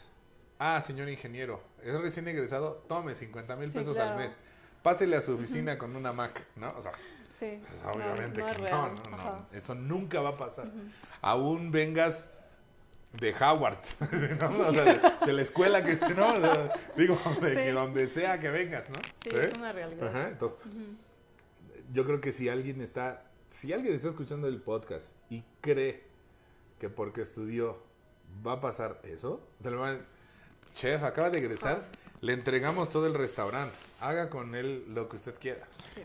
Ah, 0.59 0.81
señor 0.81 1.09
ingeniero, 1.09 1.61
es 1.83 2.01
recién 2.01 2.27
egresado, 2.27 2.85
tome 2.89 3.15
50 3.15 3.55
mil 3.57 3.69
Sí, 3.71 3.79
pesos 3.79 3.97
claro. 3.97 4.13
al 4.13 4.17
mes. 4.19 4.37
Pásele 4.83 5.17
a 5.17 5.21
su 5.21 5.35
oficina 5.35 5.77
con 5.79 5.95
una 5.97 6.13
Mac, 6.13 6.45
¿no? 6.57 6.73
O 6.77 6.83
sea, 6.83 6.93
Sí, 7.39 7.61
pues, 7.69 7.83
no, 7.85 7.91
obviamente 7.93 8.41
no 8.41 8.49
es 8.49 8.57
que 8.57 8.63
no, 8.71 8.89
no, 8.89 9.17
no. 9.17 9.47
Eso 9.53 9.75
nunca 9.77 10.21
va 10.21 10.31
a 10.31 10.37
pasar. 10.37 10.67
Aún 11.21 11.71
vengas 11.71 12.29
de 13.13 13.33
Howard, 13.35 13.79
¿no? 14.41 14.67
O 14.69 14.73
sea, 14.75 14.85
de, 14.85 15.01
de 15.27 15.33
la 15.33 15.43
escuela 15.43 15.85
que 15.85 15.95
¿no? 16.15 16.33
O 16.33 16.37
sea, 16.37 16.73
digo, 16.97 17.19
de 17.41 17.55
que 17.55 17.65
Sí. 17.67 17.71
donde 17.71 18.09
sea 18.09 18.41
que 18.41 18.51
vengas, 18.51 18.89
¿no? 18.91 18.97
Sí, 19.23 19.31
¿Eh? 19.33 19.51
es 19.53 19.59
una 19.59 19.73
realidad. 19.73 20.09
Ajá, 20.09 20.29
entonces, 20.29 20.59
Ujú. 20.67 20.97
yo 21.93 22.05
creo 22.05 22.21
que 22.21 22.33
si 22.33 22.49
alguien 22.49 22.81
está, 22.81 23.23
si 23.51 23.73
alguien 23.73 23.95
está 23.95 24.09
escuchando 24.09 24.49
el 24.49 24.61
podcast 24.61 25.13
y 25.31 25.43
cree 25.61 26.03
que 26.81 26.89
porque 26.89 27.23
estudió 27.23 27.79
va 28.47 28.55
a 28.55 28.61
pasar 28.61 29.01
eso, 29.05 29.41
se 29.63 29.71
le 29.71 29.77
van, 29.77 30.05
chef, 30.75 31.03
acaba 31.05 31.31
de 31.31 31.39
egresar, 31.39 31.85
le 32.21 32.33
entregamos 32.33 32.91
todo 32.91 33.07
el 33.07 33.15
restaurante, 33.15 33.77
haga 34.01 34.29
con 34.31 34.55
él 34.55 34.85
lo 34.89 35.09
que 35.09 35.17
usted 35.17 35.35
quiera. 35.39 35.67
Sí. 35.95 36.03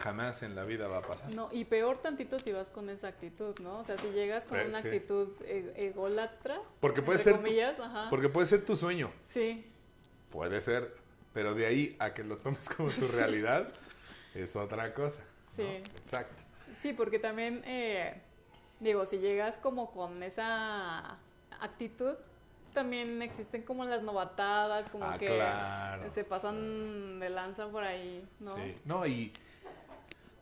Jamás 0.00 0.42
en 0.42 0.54
la 0.54 0.62
vida 0.64 0.88
va 0.88 0.98
a 0.98 1.02
pasar. 1.02 1.34
No, 1.34 1.48
y 1.52 1.64
peor 1.64 1.98
tantito 2.02 2.38
si 2.38 2.52
vas 2.52 2.70
con 2.70 2.90
esa 2.90 3.08
actitud, 3.08 3.58
¿no? 3.60 3.78
O 3.78 3.84
sea, 3.84 3.96
si 3.96 4.08
llegas 4.10 4.44
con 4.44 4.58
Eh, 4.58 4.66
una 4.68 4.82
sí. 4.82 4.88
actitud 4.88 5.28
e- 5.44 5.72
ególatra, 5.76 6.60
Porque 6.80 7.00
puede 7.00 7.18
entre 7.18 7.32
ser 7.32 7.40
tu- 7.40 7.46
comillas, 7.46 7.80
ajá. 7.80 8.06
Porque 8.10 8.28
puede 8.28 8.46
ser 8.46 8.64
tu 8.64 8.76
sueño, 8.76 9.10
Sí, 9.28 9.64
puede 10.30 10.60
ser, 10.60 10.94
pero 11.32 11.54
de 11.54 11.64
ahí 11.66 11.96
a 11.98 12.12
que 12.12 12.24
lo 12.24 12.36
tomes 12.36 12.68
como 12.68 12.90
tu 12.90 13.08
realidad 13.08 13.68
es 14.34 14.54
otra 14.54 14.92
cosa. 14.92 15.20
¿no? 15.20 15.56
Sí. 15.56 15.62
Exacto. 15.96 16.42
sí, 16.82 16.92
porque 16.92 17.18
también, 17.18 17.62
eh, 17.64 18.20
digo, 18.80 19.06
si 19.06 19.16
llegas 19.16 19.56
como 19.56 19.90
con 19.92 20.22
esa 20.22 21.16
actitud, 21.60 22.16
también 22.76 23.22
existen 23.22 23.62
como 23.62 23.86
las 23.86 24.02
novatadas, 24.02 24.90
como 24.90 25.06
Ah, 25.06 25.16
que 25.18 25.26
claro. 25.26 26.10
se 26.12 26.24
pasan 26.24 27.18
de 27.18 27.30
lanza 27.30 27.66
por 27.68 27.82
ahí, 27.82 28.22
¿no? 28.38 28.54
Sí, 28.54 28.74
no, 28.84 29.06
y 29.06 29.32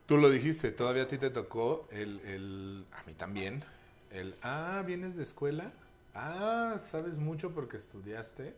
tú 0.06 0.16
lo 0.18 0.28
dijiste, 0.30 0.72
todavía 0.72 1.04
a 1.04 1.08
ti 1.08 1.16
te 1.16 1.30
tocó 1.30 1.86
el, 1.92 2.18
el, 2.24 2.86
a 2.92 3.04
mí 3.04 3.14
también, 3.14 3.62
el, 4.10 4.34
ah, 4.42 4.82
vienes 4.84 5.14
de 5.16 5.22
escuela, 5.22 5.70
ah, 6.12 6.78
sabes 6.84 7.18
mucho 7.18 7.52
porque 7.54 7.76
estudiaste, 7.76 8.56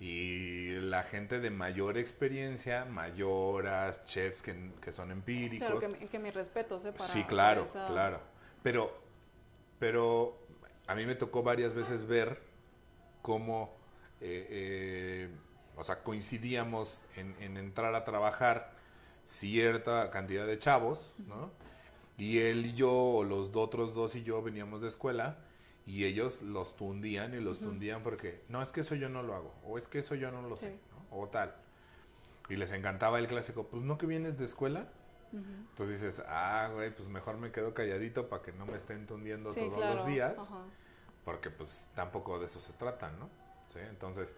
y 0.00 0.72
la 0.80 1.04
gente 1.04 1.38
de 1.38 1.50
mayor 1.50 1.96
experiencia, 1.96 2.84
mayoras, 2.84 4.04
chefs 4.04 4.42
que, 4.42 4.72
que 4.80 4.92
son 4.92 5.12
empíricos. 5.12 5.68
Claro, 5.68 5.80
que, 5.80 5.88
mi- 5.88 6.08
que 6.08 6.16
¿eh? 6.86 6.92
Para, 6.92 7.12
sí, 7.12 7.22
claro, 7.24 7.64
esa- 7.64 7.86
claro. 7.86 8.20
Pero, 8.64 8.92
pero 9.78 10.36
a 10.88 10.94
mí 10.96 11.06
me 11.06 11.14
tocó 11.14 11.44
varias 11.44 11.72
veces 11.72 12.04
ver 12.04 12.47
cómo, 13.28 13.76
eh, 14.22 14.46
eh, 14.48 15.28
o 15.76 15.84
sea, 15.84 16.02
coincidíamos 16.02 17.04
en, 17.14 17.36
en 17.40 17.58
entrar 17.58 17.94
a 17.94 18.02
trabajar 18.04 18.72
cierta 19.22 20.10
cantidad 20.10 20.46
de 20.46 20.58
chavos, 20.58 21.14
¿no? 21.26 21.50
Y 22.16 22.38
él 22.38 22.64
y 22.64 22.72
yo, 22.74 23.22
los 23.28 23.54
otros 23.54 23.92
dos 23.94 24.16
y 24.16 24.22
yo 24.22 24.42
veníamos 24.42 24.80
de 24.80 24.88
escuela 24.88 25.36
y 25.84 26.04
ellos 26.06 26.40
los 26.40 26.74
tundían 26.74 27.34
y 27.34 27.40
los 27.40 27.60
tundían 27.60 28.02
porque, 28.02 28.42
no, 28.48 28.62
es 28.62 28.72
que 28.72 28.80
eso 28.80 28.94
yo 28.94 29.10
no 29.10 29.22
lo 29.22 29.34
hago, 29.34 29.54
o 29.62 29.76
es 29.76 29.86
que 29.88 29.98
eso 29.98 30.14
yo 30.14 30.30
no 30.30 30.40
lo 30.48 30.56
sé, 30.56 30.70
Sí. 30.70 30.80
¿no? 30.90 31.18
o 31.18 31.28
tal. 31.28 31.54
Y 32.48 32.56
les 32.56 32.72
encantaba 32.72 33.18
el 33.18 33.28
clásico, 33.28 33.66
pues 33.66 33.82
no 33.82 33.98
que 33.98 34.06
vienes 34.06 34.38
de 34.38 34.46
escuela, 34.46 34.88
entonces 35.32 36.00
dices, 36.00 36.22
ah, 36.26 36.70
güey, 36.72 36.94
pues 36.94 37.06
mejor 37.10 37.36
me 37.36 37.52
quedo 37.52 37.74
calladito 37.74 38.30
para 38.30 38.40
que 38.42 38.52
no 38.52 38.64
me 38.64 38.78
estén 38.78 39.06
tundiendo 39.06 39.52
Sí, 39.52 39.60
todos 39.60 39.74
claro, 39.76 39.94
los 39.96 40.06
días, 40.06 40.34
ajá. 40.38 40.64
Porque 41.28 41.50
pues 41.50 41.86
tampoco 41.94 42.38
de 42.38 42.46
eso 42.46 42.58
se 42.58 42.72
trata, 42.72 43.10
¿no? 43.10 43.28
¿Sí? 43.70 43.80
Entonces, 43.90 44.34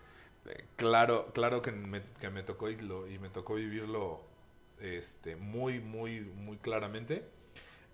eh, 0.47 0.65
claro, 0.75 1.31
claro 1.33 1.63
que 1.63 1.71
me, 1.71 2.03
que 2.21 2.31
me 2.31 2.43
tocó 2.43 2.69
y, 2.69 2.75
lo, 2.81 3.07
y 3.07 3.17
me 3.21 3.29
tocó 3.29 3.55
vivirlo 3.55 4.23
este, 4.81 5.37
muy, 5.37 5.79
muy, 5.79 6.19
muy 6.19 6.57
claramente. 6.57 7.23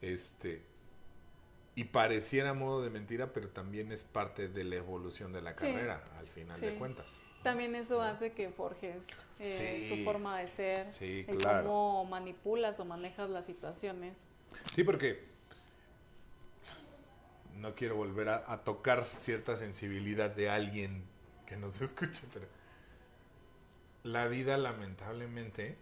Este, 0.01 0.63
y 1.75 1.85
pareciera 1.85 2.55
modo 2.55 2.81
de 2.83 2.89
mentira, 2.89 3.35
pero 3.35 3.51
también 3.51 3.93
es 3.93 4.03
parte 4.03 4.49
de 4.49 4.65
la 4.65 4.77
evolución 4.77 5.31
de 5.31 5.43
la 5.43 5.51
Sí. 5.51 5.57
carrera, 5.59 6.03
al 6.19 6.29
final 6.29 6.59
de 6.59 6.71
Sí. 6.73 6.79
cuentas. 6.79 7.19
También 7.43 7.75
eso 7.75 8.01
hace 8.01 8.33
que 8.33 8.49
forjes 8.49 8.97
eh, 9.41 9.89
Sí. 9.91 9.95
tu 9.95 10.05
forma 10.05 10.39
de 10.39 10.49
ser, 10.49 10.91
Sí, 10.91 11.27
el 11.29 11.37
claro. 11.37 11.65
cómo 11.69 12.07
manipulas 12.07 12.81
o 12.81 12.87
manejas 12.87 13.29
las 13.29 13.45
situaciones. 13.45 14.17
Sí, 14.73 14.85
porque 14.85 15.23
no 17.57 17.75
quiero 17.75 17.97
volver 17.97 18.29
a, 18.29 18.53
a 18.53 18.65
tocar 18.65 19.07
cierta 19.07 19.57
sensibilidad 19.57 20.31
de 20.31 20.51
alguien 20.51 21.05
que 21.47 21.57
nos 21.57 21.81
escuche, 21.81 22.27
pero 22.33 22.47
la 24.05 24.27
vida 24.29 24.57
lamentablemente 24.57 25.77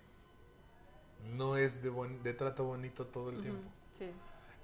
no 1.36 1.56
es 1.56 1.82
de, 1.82 1.88
bon- 1.90 2.22
de 2.22 2.34
trato 2.34 2.64
bonito 2.64 3.06
todo 3.06 3.30
el 3.30 3.40
tiempo. 3.40 3.62
Sí, 3.98 4.10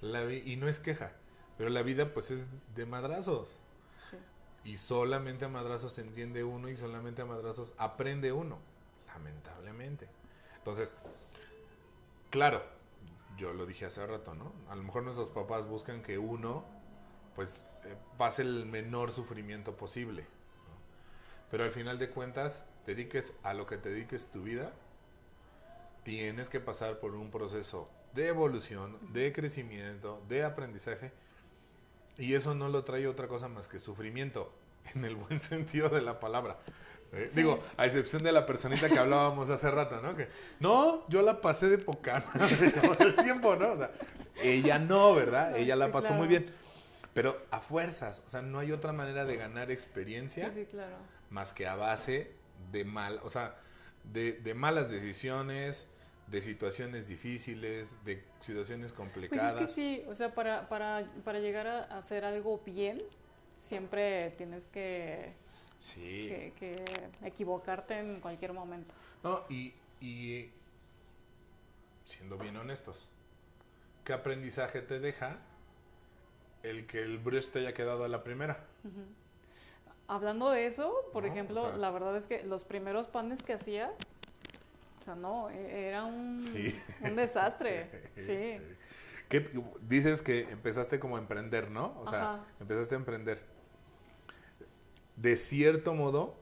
La 0.01 0.31
y 0.33 0.57
no 0.57 0.69
es 0.69 0.79
queja, 0.79 1.13
pero 1.59 1.71
la 1.71 1.83
vida 1.83 2.13
pues 2.13 2.31
es 2.31 2.47
de 2.75 2.87
madrazos. 2.87 3.55
sí. 4.11 4.17
Y 4.65 4.77
solamente 4.77 5.47
a 5.47 5.49
madrazos 5.49 5.95
se 5.95 6.03
entiende 6.03 6.45
uno 6.45 6.69
y 6.69 6.77
solamente 6.77 7.23
a 7.23 7.25
madrazos 7.25 7.73
aprende 7.79 8.33
uno, 8.33 8.59
lamentablemente. 9.07 10.07
Entonces, 10.59 10.93
claro, 12.31 12.63
yo 13.37 13.53
lo 13.53 13.67
dije 13.67 13.87
hace 13.87 14.07
rato, 14.07 14.35
¿no? 14.35 14.53
A 14.69 14.77
lo 14.77 14.83
mejor 14.83 15.03
nuestros 15.03 15.29
papás 15.31 15.67
buscan 15.67 16.03
que 16.03 16.19
uno, 16.19 16.65
pues, 17.35 17.65
eh, 17.85 17.95
pase 18.19 18.43
el 18.43 18.67
menor 18.67 19.11
sufrimiento 19.11 19.77
posible. 19.77 20.23
¿no? 20.23 20.75
Pero 21.51 21.65
al 21.65 21.71
final 21.71 21.99
de 21.99 22.11
cuentas, 22.11 22.63
dediques 22.87 23.33
a 23.43 23.55
lo 23.55 23.67
que 23.67 23.79
te 23.79 23.91
dediques 23.91 24.27
tu 24.27 24.43
vida, 24.43 24.73
tienes 26.03 26.49
que 26.49 26.61
pasar 26.61 26.99
por 26.99 27.15
un 27.15 27.31
proceso 27.31 27.89
de 28.15 28.29
evolución, 28.29 28.99
de 29.13 29.33
crecimiento, 29.33 30.23
de 30.29 30.45
aprendizaje. 30.45 31.13
Y 32.19 32.35
eso 32.35 32.55
no 32.55 32.69
lo 32.69 32.85
trae 32.85 33.07
otra 33.07 33.29
cosa 33.29 33.49
más 33.49 33.69
que 33.69 33.79
sufrimiento, 33.79 34.53
en 34.95 35.05
el 35.05 35.17
buen 35.17 35.41
sentido 35.41 35.89
de 35.89 36.03
la 36.03 36.21
palabra. 36.21 36.59
¿eh? 37.13 37.29
Sí. 37.31 37.37
Digo, 37.37 37.61
a 37.77 37.87
excepción 37.87 38.23
de 38.23 38.33
la 38.33 38.47
personita 38.47 38.89
que 38.89 38.99
hablábamos 38.99 39.51
hace 39.51 39.71
rato, 39.71 40.01
¿no? 40.01 40.17
Que, 40.17 40.29
no, 40.59 41.09
yo 41.09 41.23
la 41.23 41.41
pasé 41.41 41.69
de 41.69 41.79
poca 41.79 42.25
madre 42.35 42.71
todo 42.83 43.07
el 43.07 43.17
tiempo, 43.17 43.57
¿no? 43.57 43.73
O 43.73 43.77
sea, 43.77 43.91
ella 44.43 44.79
no, 44.79 45.15
¿verdad? 45.15 45.57
Ella 45.57 45.77
la 45.77 45.93
pasó 45.93 46.09
claro. 46.09 46.21
muy 46.21 46.29
bien. 46.29 46.60
Pero 47.15 47.45
a 47.51 47.61
fuerzas, 47.61 48.23
o 48.27 48.31
sea, 48.31 48.43
no 48.43 48.59
hay 48.61 48.73
otra 48.73 48.93
manera 48.93 49.25
de 49.25 49.37
ganar 49.37 49.71
experiencia 49.71 50.51
Sí, 50.55 50.61
sí, 50.61 50.67
claro. 50.71 50.97
más 51.31 51.53
que 51.53 51.67
a 51.67 51.75
base 51.75 52.31
de 52.71 52.85
mal, 52.85 53.21
o 53.25 53.29
sea, 53.29 53.57
de, 54.05 54.33
de 54.35 54.55
malas 54.55 54.91
decisiones, 54.91 55.89
de 56.29 56.41
situaciones 56.41 57.09
difíciles, 57.09 57.97
de 58.05 58.23
situaciones 58.41 58.93
Pues 58.93 58.97
complicadas. 59.11 59.61
es 59.63 59.69
que 59.69 59.75
sí, 59.75 60.05
o 60.09 60.15
sea, 60.15 60.35
para, 60.35 60.69
para, 60.69 61.05
para 61.25 61.41
llegar 61.41 61.67
a 61.67 61.81
hacer 61.99 62.25
algo 62.25 62.61
bien, 62.65 63.03
siempre 63.69 64.31
tienes 64.39 64.67
que, 64.67 65.33
Sí. 65.81 66.29
que, 66.29 66.53
que 66.59 67.27
equivocarte 67.27 67.99
en 67.99 68.21
cualquier 68.21 68.53
momento. 68.53 68.95
No, 69.25 69.45
y, 69.49 69.75
y 70.01 70.51
siendo 72.05 72.39
bien 72.39 72.57
honestos, 72.57 73.09
¿qué 74.05 74.13
aprendizaje 74.13 74.81
te 74.83 75.01
deja 75.01 75.39
el 76.63 76.87
que 76.87 77.03
el 77.03 77.19
brush 77.19 77.49
te 77.49 77.61
haya 77.61 77.75
quedado 77.75 78.05
a 78.05 78.09
la 78.09 78.23
primera? 78.23 78.65
Hablando 80.09 80.51
de 80.51 80.67
eso, 80.67 80.93
por 81.13 81.23
No, 81.25 81.29
ejemplo, 81.29 81.63
o 81.63 81.69
sea- 81.69 81.77
la 81.77 81.91
verdad 81.91 82.17
es 82.17 82.27
que 82.27 82.43
los 82.43 82.65
primeros 82.65 83.07
panes 83.07 83.43
que 83.43 83.53
hacía, 83.53 83.93
o 85.01 85.05
sea, 85.05 85.15
no, 85.15 85.49
e- 85.51 85.89
era 85.89 86.05
un, 86.05 86.41
Sí. 86.53 86.79
un 87.03 87.17
desastre. 87.17 88.11
Sí. 88.17 88.59
¿Qué- 89.29 89.49
dices 89.83 90.23
que 90.23 90.41
empezaste 90.51 90.99
como 90.99 91.17
a 91.17 91.21
emprender, 91.21 91.71
¿no? 91.71 91.95
O 92.01 92.07
sea, 92.11 92.35
Ajá. 92.35 92.45
empezaste 92.59 92.97
a 92.97 92.99
emprender. 92.99 93.41
De 95.15 95.37
cierto 95.37 95.95
modo, 95.95 96.35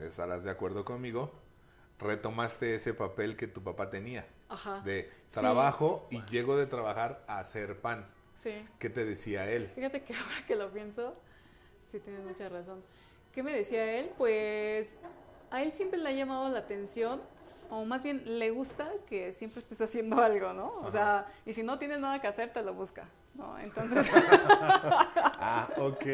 estarás 0.00 0.44
de 0.44 0.50
acuerdo 0.50 0.84
conmigo, 0.84 1.32
retomaste 1.98 2.74
ese 2.76 2.94
papel 2.94 3.36
que 3.36 3.48
tu 3.48 3.62
papá 3.64 3.90
tenía. 3.90 4.26
Ajá. 4.48 4.80
De 4.82 5.10
trabajo 5.32 6.06
y 6.10 6.22
llego 6.26 6.56
de 6.56 6.66
trabajar 6.66 7.24
a 7.26 7.40
hacer 7.40 7.80
pan. 7.80 8.06
Sí. 8.42 8.52
¿Qué 8.78 8.90
te 8.90 9.04
decía 9.04 9.50
él? 9.50 9.70
Fíjate 9.74 10.02
que 10.02 10.14
ahora 10.16 10.46
que 10.46 10.56
lo 10.56 10.70
pienso, 10.70 11.14
sí 11.92 12.00
tienes 12.00 12.24
mucha 12.24 12.48
razón. 12.48 12.82
¿Qué 13.32 13.42
me 13.42 13.52
decía 13.52 13.98
él? 13.98 14.10
Pues 14.18 14.96
a 15.50 15.62
él 15.62 15.72
siempre 15.72 15.98
le 15.98 16.08
ha 16.08 16.12
llamado 16.12 16.48
la 16.48 16.60
atención, 16.60 17.20
o 17.70 17.84
más 17.84 18.02
bien 18.02 18.38
le 18.38 18.50
gusta 18.50 18.88
que 19.06 19.32
siempre 19.34 19.60
estés 19.60 19.80
haciendo 19.80 20.20
algo, 20.22 20.52
¿no? 20.52 20.78
O 20.82 20.90
sea, 20.90 21.26
y 21.46 21.52
si 21.52 21.62
no 21.62 21.78
tienes 21.78 22.00
nada 22.00 22.20
que 22.20 22.26
hacer, 22.26 22.52
te 22.52 22.62
lo 22.62 22.74
busca, 22.74 23.04
¿no? 23.34 23.58
Entonces, 23.58 24.06
Ah, 25.42 25.68
ok. 25.78 26.04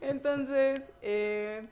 entonces 0.00 0.82
eh, 1.02 1.66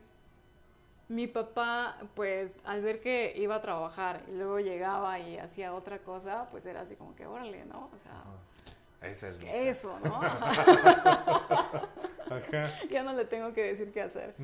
mi 1.09 1.27
papá, 1.27 1.97
pues 2.15 2.53
al 2.65 2.83
ver 2.83 3.01
que 3.01 3.35
iba 3.37 3.57
a 3.57 3.61
trabajar 3.61 4.23
y 4.29 4.33
luego 4.33 4.59
llegaba 4.61 5.19
y 5.19 5.39
hacía 5.39 5.75
otra 5.75 5.99
cosa, 5.99 6.49
pues 6.51 6.65
era 6.67 6.81
así 6.83 6.97
como 6.97 7.15
que, 7.15 7.27
órale, 7.27 7.65
¿no? 7.67 7.91
O 7.95 7.99
sea, 8.03 8.23
Esa 9.05 9.29
es 9.29 9.39
mi 9.43 9.49
eso, 9.49 9.99
¿no? 10.05 10.15
Ajá. 10.17 11.89
Ajá. 12.31 12.71
ya 12.91 13.03
no 13.03 13.13
le 13.13 13.25
tengo 13.27 13.53
que 13.53 13.63
decir 13.63 13.93
qué 13.93 14.03
hacer. 14.03 14.35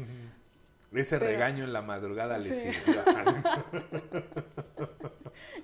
Ese 0.93 1.19
Pero- 1.19 1.31
regaño 1.31 1.65
en 1.65 1.73
la 1.73 1.82
madrugada 1.82 2.37
le 2.39 2.53
Sí. 2.55 2.73
sirvió. 2.73 3.03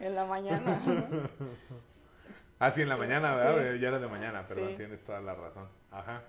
En 0.00 0.14
la 0.14 0.24
mañana. 0.24 0.80
¿no? 0.86 1.28
Ah, 2.58 2.70
sí, 2.70 2.82
en 2.82 2.88
la 2.88 2.96
mañana, 2.96 3.34
¿verdad? 3.34 3.72
Sí. 3.74 3.80
Ya 3.80 3.88
era 3.88 3.98
de 3.98 4.06
mañana, 4.08 4.46
perdón, 4.46 4.68
Sí. 4.70 4.76
tienes 4.76 5.04
toda 5.04 5.20
la 5.20 5.34
razón. 5.34 5.68
Ajá. 5.90 6.22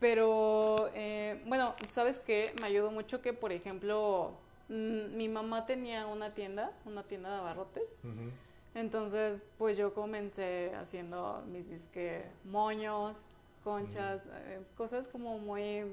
Pero, 0.00 0.90
eh, 0.94 1.42
bueno, 1.46 1.74
¿sabes 1.92 2.20
qué? 2.20 2.54
Me 2.60 2.68
ayudó 2.68 2.90
mucho 2.90 3.20
que, 3.20 3.32
por 3.32 3.52
ejemplo, 3.52 4.38
mm, 4.68 5.16
mi 5.16 5.28
mamá 5.28 5.66
tenía 5.66 6.06
una 6.06 6.34
tienda, 6.34 6.70
una 6.84 7.02
tienda 7.02 7.30
de 7.30 7.36
abarrotes. 7.38 7.82
Ujú. 8.04 8.30
Entonces, 8.74 9.40
pues 9.56 9.76
yo 9.76 9.94
comencé 9.94 10.74
haciendo 10.76 11.42
mis 11.46 11.68
disque 11.68 12.24
moños, 12.44 13.16
conchas, 13.64 14.22
eh, 14.26 14.60
cosas 14.76 15.08
como 15.08 15.38
muy 15.38 15.84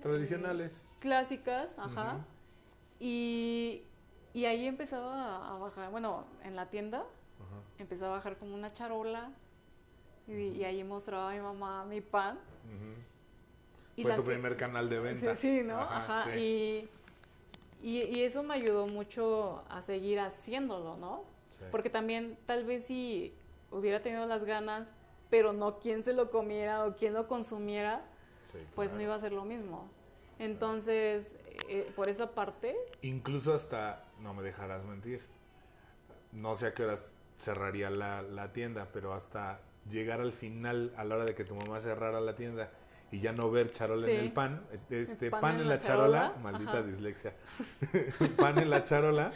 Tradicionales. 0.00 0.82
clásicas, 0.98 1.72
ajá. 1.78 2.18
Y, 3.00 3.82
y 4.34 4.44
ahí 4.46 4.66
empezaba 4.66 5.54
a, 5.54 5.58
bajar, 5.58 5.90
bueno, 5.90 6.24
en 6.42 6.56
la 6.56 6.66
tienda 6.66 6.98
Ajá. 6.98 7.62
empezó 7.78 8.06
a 8.06 8.10
bajar 8.10 8.36
como 8.38 8.54
una 8.54 8.72
charola 8.72 9.30
y, 10.26 10.32
y 10.32 10.64
ahí 10.64 10.82
mostraba 10.84 11.30
a 11.30 11.34
mi 11.34 11.40
mamá 11.40 11.84
mi 11.84 12.00
pan. 12.00 12.38
Y 13.96 14.02
Fue 14.02 14.14
tu 14.14 14.24
primer 14.24 14.56
canal 14.56 14.88
de 14.88 15.00
venta. 15.00 15.34
Sí, 15.36 15.58
sí, 15.58 15.64
¿no? 15.64 15.80
Ajá. 15.80 16.24
sí. 16.32 16.88
Y, 17.80 17.98
y 18.02 18.22
eso 18.24 18.42
me 18.42 18.54
ayudó 18.54 18.86
mucho 18.88 19.62
a 19.68 19.82
seguir 19.82 20.18
haciéndolo, 20.20 20.96
¿no? 20.96 21.22
Sí. 21.58 21.64
Porque 21.70 21.90
también 21.90 22.36
tal 22.46 22.64
vez 22.64 22.84
si 22.86 23.34
hubiera 23.70 24.00
tenido 24.02 24.26
las 24.26 24.44
ganas, 24.44 24.88
pero 25.30 25.52
no 25.52 25.78
quien 25.78 26.02
se 26.02 26.12
lo 26.12 26.30
comiera 26.30 26.84
o 26.86 26.94
quien 26.96 27.12
lo 27.14 27.26
consumiera, 27.28 28.02
Sí, 28.50 28.58
pues 28.74 28.92
no 28.92 29.00
iba 29.02 29.14
a 29.14 29.20
ser 29.20 29.32
lo 29.32 29.44
mismo. 29.44 29.88
Entonces, 30.38 31.30
eh, 31.68 31.90
por 31.96 32.08
esa 32.08 32.30
parte, 32.34 32.76
Incluso 33.02 33.52
hasta, 33.52 34.04
no 34.20 34.32
me 34.34 34.42
dejarás 34.42 34.84
mentir, 34.84 35.20
no 36.32 36.54
sé 36.54 36.68
a 36.68 36.74
qué 36.74 36.84
horas 36.84 37.12
cerraría 37.36 37.90
la, 37.90 38.22
la 38.22 38.52
tienda, 38.52 38.88
pero 38.92 39.12
hasta 39.12 39.60
llegar 39.90 40.20
al 40.20 40.32
final, 40.32 40.92
a 40.96 41.04
la 41.04 41.16
hora 41.16 41.24
de 41.24 41.34
que 41.34 41.44
tu 41.44 41.54
mamá 41.56 41.80
cerrara 41.80 42.20
la 42.20 42.34
tienda 42.36 42.70
y 43.10 43.20
ya 43.20 43.32
no 43.32 43.50
ver 43.50 43.70
charola 43.70 44.06
Sí. 44.06 44.12
en 44.12 44.20
el 44.20 44.32
pan, 44.32 44.62
este 44.90 45.30
pan 45.30 45.40
pan, 45.40 45.54
en 45.56 45.60
en 45.62 45.68
la 45.68 45.74
la 45.76 45.80
charola, 45.80 46.20
charola, 46.20 46.42
maldita 46.42 46.70
ajá. 46.72 46.82
dislexia, 46.82 47.32
pan 48.38 48.58
en 48.58 48.70
la 48.70 48.84
charola, 48.84 49.32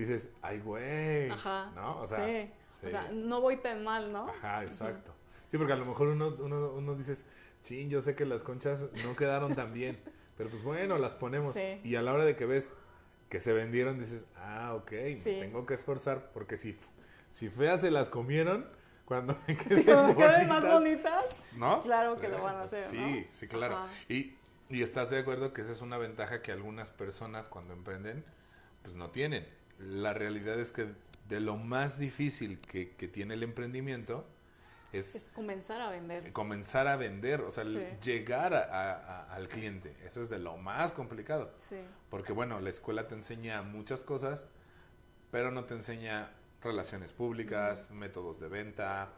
dices, 0.00 0.30
ay 0.42 0.60
güey, 0.60 1.30
ajá. 1.30 1.70
¿no? 1.74 2.00
O 2.00 2.06
sea, 2.06 2.24
sí. 2.24 2.50
sí. 2.80 2.86
O 2.86 2.90
sea, 2.90 3.08
no 3.12 3.40
voy 3.40 3.56
tan 3.56 3.84
mal, 3.84 4.12
¿no? 4.12 4.28
Ajá, 4.28 4.62
exacto. 4.62 5.12
Sí, 5.48 5.56
porque 5.56 5.72
a 5.72 5.76
lo 5.76 5.84
mejor 5.86 6.08
uno, 6.08 6.34
uno, 6.38 6.72
uno 6.72 6.94
dices, 6.94 7.24
chin, 7.62 7.88
yo 7.90 8.00
sé 8.00 8.14
que 8.14 8.24
las 8.26 8.42
conchas 8.42 8.88
no 9.04 9.16
quedaron 9.16 9.54
tan 9.54 9.72
bien, 9.72 9.98
pero 10.36 10.50
pues 10.50 10.62
bueno, 10.62 10.98
las 10.98 11.14
ponemos. 11.14 11.54
Sí. 11.54 11.80
Y 11.84 11.96
a 11.96 12.02
la 12.02 12.12
hora 12.12 12.24
de 12.24 12.36
que 12.36 12.46
ves 12.46 12.70
que 13.28 13.40
se 13.40 13.52
vendieron, 13.52 13.98
dices, 13.98 14.26
ah, 14.36 14.74
ok, 14.74 14.92
me 14.92 15.40
tengo 15.40 15.66
que 15.66 15.74
esforzar, 15.74 16.30
porque 16.32 16.56
si, 16.56 16.78
si 17.30 17.48
feas 17.48 17.80
se 17.82 17.90
las 17.90 18.08
comieron, 18.08 18.66
cuando 19.04 19.38
me 19.46 19.56
Sí, 19.68 19.84
queden, 19.84 20.48
más 20.48 20.64
bonitas. 20.64 21.46
¿no? 21.56 21.82
Claro 21.82 22.18
que 22.18 22.28
lo 22.28 22.42
van 22.42 22.56
a 22.56 22.62
hacer, 22.64 22.84
Sí, 22.86 22.96
¿no? 22.96 23.26
sí, 23.32 23.48
claro. 23.48 23.86
Y, 24.08 24.34
y 24.68 24.82
estás 24.82 25.10
de 25.10 25.18
acuerdo 25.18 25.52
que 25.54 25.62
esa 25.62 25.72
es 25.72 25.80
una 25.80 25.96
ventaja 25.96 26.42
que 26.42 26.52
algunas 26.52 26.90
personas 26.90 27.48
cuando 27.48 27.72
emprenden, 27.72 28.24
pues 28.82 28.94
no 28.94 29.10
tienen. 29.10 29.46
La 29.78 30.12
realidad 30.14 30.58
es 30.58 30.72
que 30.72 30.88
de 31.28 31.40
lo 31.40 31.56
más 31.56 31.98
difícil 31.98 32.58
que, 32.60 32.90
que 32.96 33.06
tiene 33.08 33.34
el 33.34 33.42
emprendimiento 33.42 34.26
es, 34.92 35.14
Es 35.14 35.24
comenzar 35.34 35.80
a 35.82 35.90
vender. 35.90 36.32
comenzar 36.32 36.86
a 36.88 36.96
vender, 36.96 37.42
o 37.42 37.50
sea, 37.50 37.64
Sí. 37.64 37.78
llegar 38.02 38.54
a- 38.54 38.62
a- 38.62 38.92
a- 38.94 39.34
al 39.34 39.48
cliente. 39.48 39.94
Eso 40.04 40.22
es 40.22 40.30
de 40.30 40.38
lo 40.38 40.56
más 40.56 40.92
complicado. 40.92 41.52
Sí. 41.68 41.76
Porque 42.08 42.32
bueno, 42.32 42.58
la 42.60 42.70
escuela 42.70 43.06
te 43.06 43.14
enseña 43.14 43.62
muchas 43.62 44.02
cosas, 44.02 44.46
pero 45.30 45.50
no 45.50 45.64
te 45.64 45.74
enseña 45.74 46.30
relaciones 46.62 47.12
públicas, 47.12 47.90
métodos 47.90 48.40
de 48.40 48.48
venta, 48.48 49.10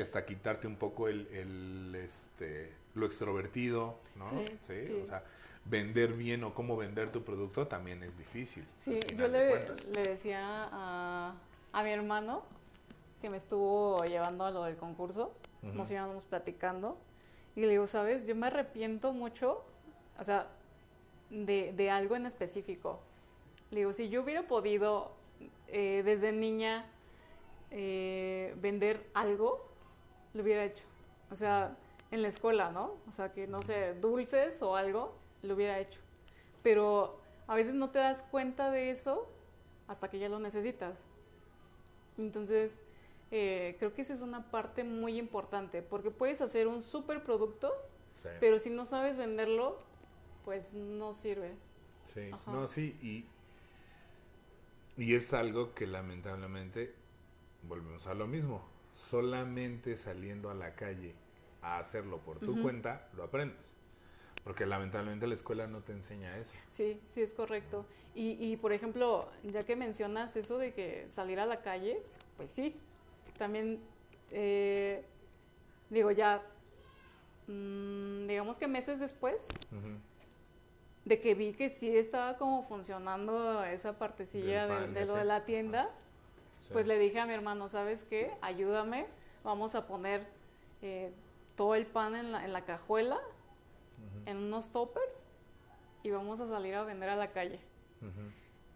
hasta 0.00 0.24
quitarte 0.26 0.66
un 0.66 0.76
poco 0.76 1.08
el, 1.08 1.28
el, 1.28 1.94
este, 1.94 2.72
lo 2.94 3.06
extrovertido, 3.06 4.00
¿no? 4.16 4.28
Sí, 4.30 4.58
sí. 4.66 5.00
O 5.02 5.06
sea, 5.06 5.22
vender 5.64 6.14
bien 6.14 6.42
o 6.44 6.54
cómo 6.54 6.76
vender 6.76 7.10
tu 7.10 7.22
producto 7.22 7.66
también 7.66 8.02
es 8.02 8.16
difícil. 8.18 8.66
Sí, 8.84 8.98
yo 9.16 9.28
de 9.28 9.66
le, 9.94 10.02
decía 10.02 10.40
a, 10.72 11.34
a 11.72 11.82
mi 11.82 11.90
hermano 11.90 12.42
que 13.20 13.30
me 13.30 13.36
estuvo 13.36 14.02
llevando 14.04 14.44
a 14.44 14.50
lo 14.50 14.64
del 14.64 14.76
concurso, 14.76 15.32
nos 15.62 15.90
íbamos 15.90 16.24
platicando, 16.24 16.96
y 17.54 17.60
le 17.60 17.68
digo, 17.68 17.86
¿sabes? 17.86 18.26
Yo 18.26 18.34
me 18.34 18.46
arrepiento 18.46 19.12
mucho, 19.12 19.62
o 20.18 20.24
sea, 20.24 20.46
de, 21.28 21.72
de 21.74 21.90
algo 21.90 22.16
en 22.16 22.26
específico. 22.26 23.00
Le 23.70 23.80
digo, 23.80 23.92
si 23.92 24.08
yo 24.08 24.22
hubiera 24.22 24.42
podido 24.42 25.12
eh, 25.68 26.02
desde 26.04 26.32
niña 26.32 26.86
eh, 27.70 28.54
vender 28.56 29.06
algo, 29.14 29.68
lo 30.34 30.42
hubiera 30.42 30.64
hecho. 30.64 30.82
O 31.30 31.36
sea, 31.36 31.76
en 32.10 32.22
la 32.22 32.28
escuela, 32.28 32.70
¿no? 32.70 32.94
O 33.08 33.12
sea, 33.14 33.32
que 33.32 33.46
no 33.46 33.62
sé, 33.62 33.94
dulces 33.94 34.60
o 34.62 34.76
algo, 34.76 35.14
lo 35.42 35.54
hubiera 35.54 35.78
hecho. 35.78 36.00
Pero 36.62 37.18
a 37.46 37.54
veces 37.54 37.74
no 37.74 37.90
te 37.90 37.98
das 37.98 38.22
cuenta 38.30 38.70
de 38.70 38.90
eso 38.90 39.28
hasta 39.88 40.08
que 40.08 40.18
ya 40.18 40.28
lo 40.28 40.38
necesitas. 40.38 40.98
Entonces, 42.18 42.72
eh, 43.30 43.76
creo 43.78 43.94
que 43.94 44.02
esa 44.02 44.12
es 44.14 44.20
una 44.20 44.50
parte 44.50 44.84
muy 44.84 45.18
importante, 45.18 45.82
porque 45.82 46.10
puedes 46.10 46.40
hacer 46.40 46.66
un 46.66 46.82
super 46.82 47.22
producto, 47.22 47.72
Sí. 48.14 48.28
pero 48.40 48.58
si 48.58 48.70
no 48.70 48.86
sabes 48.86 49.16
venderlo, 49.16 49.78
pues 50.44 50.72
no 50.74 51.12
sirve. 51.12 51.52
Sí, 52.04 52.28
Ajá. 52.32 52.50
no, 52.50 52.66
sí, 52.66 52.96
y, 53.02 53.24
y 55.02 55.14
es 55.14 55.32
algo 55.32 55.74
que 55.74 55.86
lamentablemente, 55.86 56.92
volvemos 57.62 58.06
a 58.06 58.14
lo 58.14 58.26
mismo, 58.26 58.62
solamente 58.92 59.96
saliendo 59.96 60.50
a 60.50 60.54
la 60.54 60.74
calle 60.74 61.14
a 61.62 61.78
hacerlo 61.78 62.18
por 62.18 62.38
tu 62.40 62.60
cuenta, 62.60 63.08
lo 63.16 63.22
aprendes. 63.24 63.58
Porque 64.44 64.64
lamentablemente 64.66 65.26
la 65.26 65.34
escuela 65.34 65.66
no 65.66 65.80
te 65.82 65.92
enseña 65.92 66.36
eso. 66.38 66.54
Sí, 66.70 67.00
sí, 67.10 67.22
es 67.22 67.34
correcto. 67.34 67.84
Y, 68.14 68.36
y, 68.44 68.56
por 68.56 68.72
ejemplo, 68.72 69.28
ya 69.44 69.64
que 69.64 69.76
mencionas 69.76 70.34
eso 70.36 70.58
de 70.58 70.72
que 70.72 71.06
salir 71.14 71.38
a 71.40 71.46
la 71.46 71.60
calle, 71.60 72.02
pues 72.36 72.50
sí, 72.50 72.74
también, 73.38 73.80
eh, 74.30 75.04
digo, 75.90 76.10
ya, 76.10 76.42
mm, 77.46 78.26
digamos 78.26 78.58
que 78.58 78.66
meses 78.66 78.98
después, 78.98 79.42
de 81.04 81.20
que 81.20 81.34
vi 81.34 81.52
que 81.52 81.70
sí 81.70 81.96
estaba 81.96 82.36
como 82.36 82.64
funcionando 82.64 83.64
esa 83.64 83.98
partecilla 83.98 84.66
de, 84.66 85.06
lo 85.06 85.14
de 85.14 85.24
la 85.24 85.44
tienda, 85.44 85.90
Sí. 86.60 86.70
pues 86.74 86.86
le 86.86 86.98
dije 86.98 87.18
a 87.18 87.24
mi 87.26 87.32
hermano, 87.32 87.68
¿sabes 87.70 88.04
qué? 88.10 88.30
Ayúdame, 88.42 89.06
vamos 89.44 89.74
a 89.74 89.86
poner 89.86 90.26
eh, 90.82 91.10
todo 91.56 91.74
el 91.74 91.86
pan 91.86 92.14
en 92.16 92.32
la, 92.32 92.44
en 92.44 92.52
la 92.52 92.66
cajuela, 92.66 93.18
en 94.26 94.36
unos 94.36 94.70
toppers, 94.70 95.24
y 96.02 96.10
vamos 96.10 96.40
a 96.40 96.48
salir 96.48 96.74
a 96.74 96.84
vender 96.84 97.10
a 97.10 97.16
la 97.16 97.30
calle. 97.32 97.60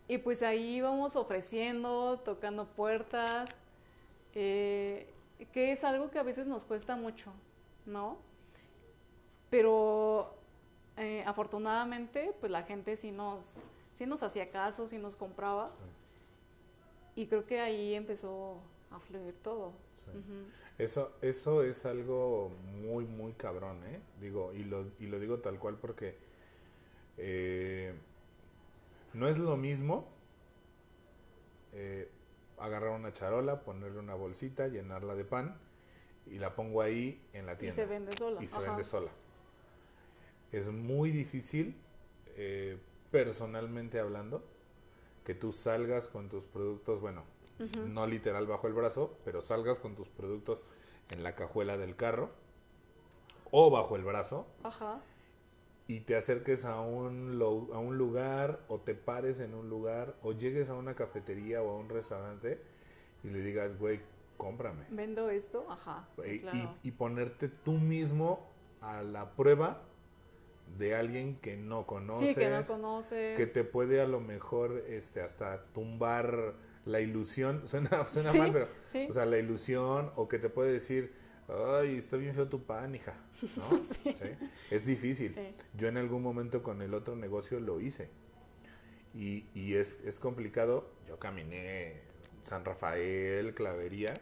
Y 0.07 0.19
pues 0.19 0.43
ahí 0.43 0.77
íbamos 0.77 1.17
ofreciendo, 1.17 2.21
tocando 2.25 2.67
puertas, 2.67 3.49
eh, 4.35 5.09
que 5.53 5.73
es 5.73 5.83
algo 5.85 6.11
que 6.11 6.19
a 6.19 6.23
veces 6.23 6.47
nos 6.47 6.65
cuesta 6.65 6.95
mucho, 6.97 7.33
¿no? 7.87 8.19
Pero 9.49 10.35
eh, 10.97 11.25
afortunadamente, 11.27 12.35
pues 12.41 12.53
la 12.53 12.63
gente 12.63 12.97
sí 12.97 13.13
nos, 13.13 13.55
sí 13.97 14.05
nos 14.07 14.23
hacía 14.23 14.51
caso, 14.51 14.87
sí 14.89 14.99
nos 14.99 15.17
compraba. 15.17 15.71
Y 17.17 17.27
creo 17.27 17.47
que 17.47 17.61
ahí 17.61 17.95
empezó 17.95 18.59
a 18.91 18.99
fluir 18.99 19.35
todo. 19.43 19.73
Sí. 20.13 20.53
Eso, 20.79 21.13
eso 21.23 21.63
es 21.63 21.85
algo 21.85 22.51
muy, 22.83 23.05
muy 23.07 23.33
cabrón, 23.35 23.85
¿eh? 23.87 24.01
Digo, 24.21 24.53
y 24.53 24.65
lo, 24.65 24.87
y 24.99 25.07
lo 25.07 25.21
digo 25.21 25.39
tal 25.39 25.59
cual 25.59 25.79
porque 25.79 26.17
eh, 27.17 27.95
no 29.13 29.29
es 29.29 29.39
lo 29.39 29.57
mismo 29.57 30.09
eh, 31.73 32.09
agarrar 32.59 32.91
una 32.91 33.13
charola, 33.13 33.63
ponerle 33.63 33.99
una 33.99 34.15
bolsita, 34.15 34.69
llenarla 34.69 35.15
de 35.15 35.25
pan 35.25 35.57
y 36.27 36.39
la 36.39 36.55
pongo 36.55 36.83
ahí 36.83 37.21
en 37.33 37.47
la 37.47 37.55
Y 37.55 37.57
tienda. 37.59 37.77
se 37.77 37.87
vende 37.87 38.17
sola. 38.17 38.43
y 38.43 38.49
se 38.49 38.57
ajá. 38.57 38.67
vende 38.67 38.85
sola. 38.85 39.11
Es 40.53 40.69
muy 40.71 41.11
difícil, 41.11 41.77
eh, 42.37 42.79
personalmente 43.11 43.99
hablando, 43.99 44.45
que 45.25 45.35
tú 45.35 45.53
salgas 45.53 46.09
con 46.09 46.29
tus 46.29 46.45
productos, 46.45 47.01
bueno, 47.01 47.25
No 47.87 48.07
literal 48.07 48.47
bajo 48.47 48.67
el 48.67 48.73
brazo, 48.75 49.17
pero 49.25 49.41
salgas 49.41 49.79
con 49.79 49.95
tus 49.95 50.09
productos 50.09 50.65
en 51.11 51.23
la 51.23 51.35
cajuela 51.35 51.77
del 51.77 51.95
carro 51.97 52.31
o 53.51 53.71
bajo 53.71 53.95
el 53.97 54.03
brazo 54.05 54.47
Ajá. 54.65 55.01
y 55.87 56.01
te 56.01 56.17
acerques 56.17 56.65
a 56.65 56.81
un, 56.81 57.41
a 57.73 57.79
un 57.79 57.97
lugar 57.99 58.61
o 58.69 58.81
te 58.81 58.95
pares 58.95 59.39
en 59.41 59.55
un 59.55 59.69
lugar 59.71 60.17
o 60.23 60.33
llegues 60.33 60.69
a 60.71 60.75
una 60.75 60.95
cafetería 60.95 61.63
o 61.63 61.71
a 61.71 61.77
un 61.79 61.89
restaurante 61.89 62.61
y 63.23 63.29
le 63.29 63.41
digas, 63.41 63.79
güey, 63.79 64.01
cómprame. 64.37 64.87
Vendo 64.91 65.31
esto, 65.31 65.67
ajá. 65.71 66.09
Sí, 66.25 66.31
Y- 66.33 66.41
claro. 66.41 66.59
y, 66.83 66.89
y 66.89 66.91
ponerte 66.93 67.49
tú 67.49 67.73
mismo 67.73 68.49
a 68.81 69.03
la 69.03 69.31
prueba 69.31 69.83
de 70.79 70.95
alguien 70.97 71.37
que 71.37 71.57
no 71.57 71.87
conoces, 71.87 72.31
sí, 72.31 72.35
que 72.35 72.49
no 72.51 72.65
conoces. 72.67 73.37
que 73.37 73.47
te 73.47 73.63
puede 73.65 74.01
a 74.01 74.07
lo 74.09 74.19
mejor 74.21 74.83
este 74.89 75.21
hasta 75.21 75.63
tumbar 75.75 76.55
la 76.85 77.01
ilusión, 77.01 77.63
suena, 77.69 78.07
suena 78.07 78.33
Sí, 78.33 78.39
mal, 78.39 78.53
pero 78.53 78.69
sí. 78.93 79.07
o 79.09 79.13
sea, 79.13 79.27
la 79.27 79.39
ilusión 79.39 80.13
o 80.17 80.29
que 80.29 80.39
te 80.39 80.49
puede 80.49 80.73
decir, 80.73 81.15
ay, 81.49 81.97
está 81.97 82.17
bien 82.17 82.35
feo 82.35 82.49
tu 82.49 82.63
pan, 82.65 82.95
hija, 82.95 83.15
¿no? 83.57 83.81
Sí. 84.05 84.31
Es 84.71 84.87
difícil. 84.87 85.35
Yo 85.77 85.89
en 85.89 85.97
algún 85.97 86.23
momento 86.23 86.63
con 86.63 86.83
el 86.83 86.95
otro 86.95 87.17
negocio 87.17 87.61
lo 87.61 87.81
hice. 87.81 88.11
Y, 89.15 89.47
y 89.55 89.75
es, 89.75 90.01
es 90.05 90.19
complicado. 90.21 90.91
Yo 91.07 91.19
caminé 91.19 92.01
San 92.43 92.65
Rafael, 92.65 93.55
Clavería, 93.55 94.15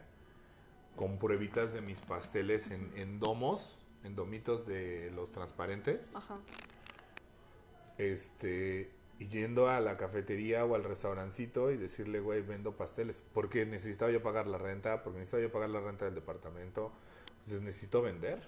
con 0.97 1.19
pruebitas 1.19 1.73
de 1.73 1.81
mis 1.81 1.99
pasteles 2.01 2.71
en, 2.71 2.91
en 2.97 3.19
domos, 3.19 3.79
en 4.05 4.15
domitos 4.15 4.67
de 4.67 5.11
los 5.15 5.33
transparentes. 5.33 6.15
Ajá. 6.15 6.39
Este, 7.99 8.91
y 9.19 9.29
yendo 9.29 9.69
a 9.69 9.81
la 9.81 9.97
cafetería 9.97 10.65
o 10.65 10.75
al 10.75 10.85
restaurancito 10.85 11.71
y 11.71 11.77
decirle, 11.77 12.21
güey, 12.21 12.43
vendo 12.43 12.73
pasteles. 12.77 13.23
Porque 13.33 13.65
necesitaba 13.67 14.11
yo 14.11 14.23
pagar 14.23 14.47
la 14.47 14.59
renta, 14.59 15.03
porque 15.03 15.19
necesitaba 15.21 15.43
yo 15.45 15.53
pagar 15.53 15.71
la 15.71 15.81
renta 15.81 16.05
del 16.07 16.15
departamento. 16.15 16.91
Entonces 17.41 17.63
necesito 17.63 18.03
vender. 18.03 18.41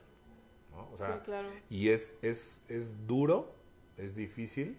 ¿no? 0.73 0.89
O 0.93 0.97
sea, 0.97 1.15
sí, 1.15 1.21
claro. 1.25 1.49
y 1.71 1.91
es, 1.91 2.15
es, 2.23 2.61
es 2.69 3.07
duro, 3.07 3.53
es 3.97 4.17
difícil, 4.17 4.77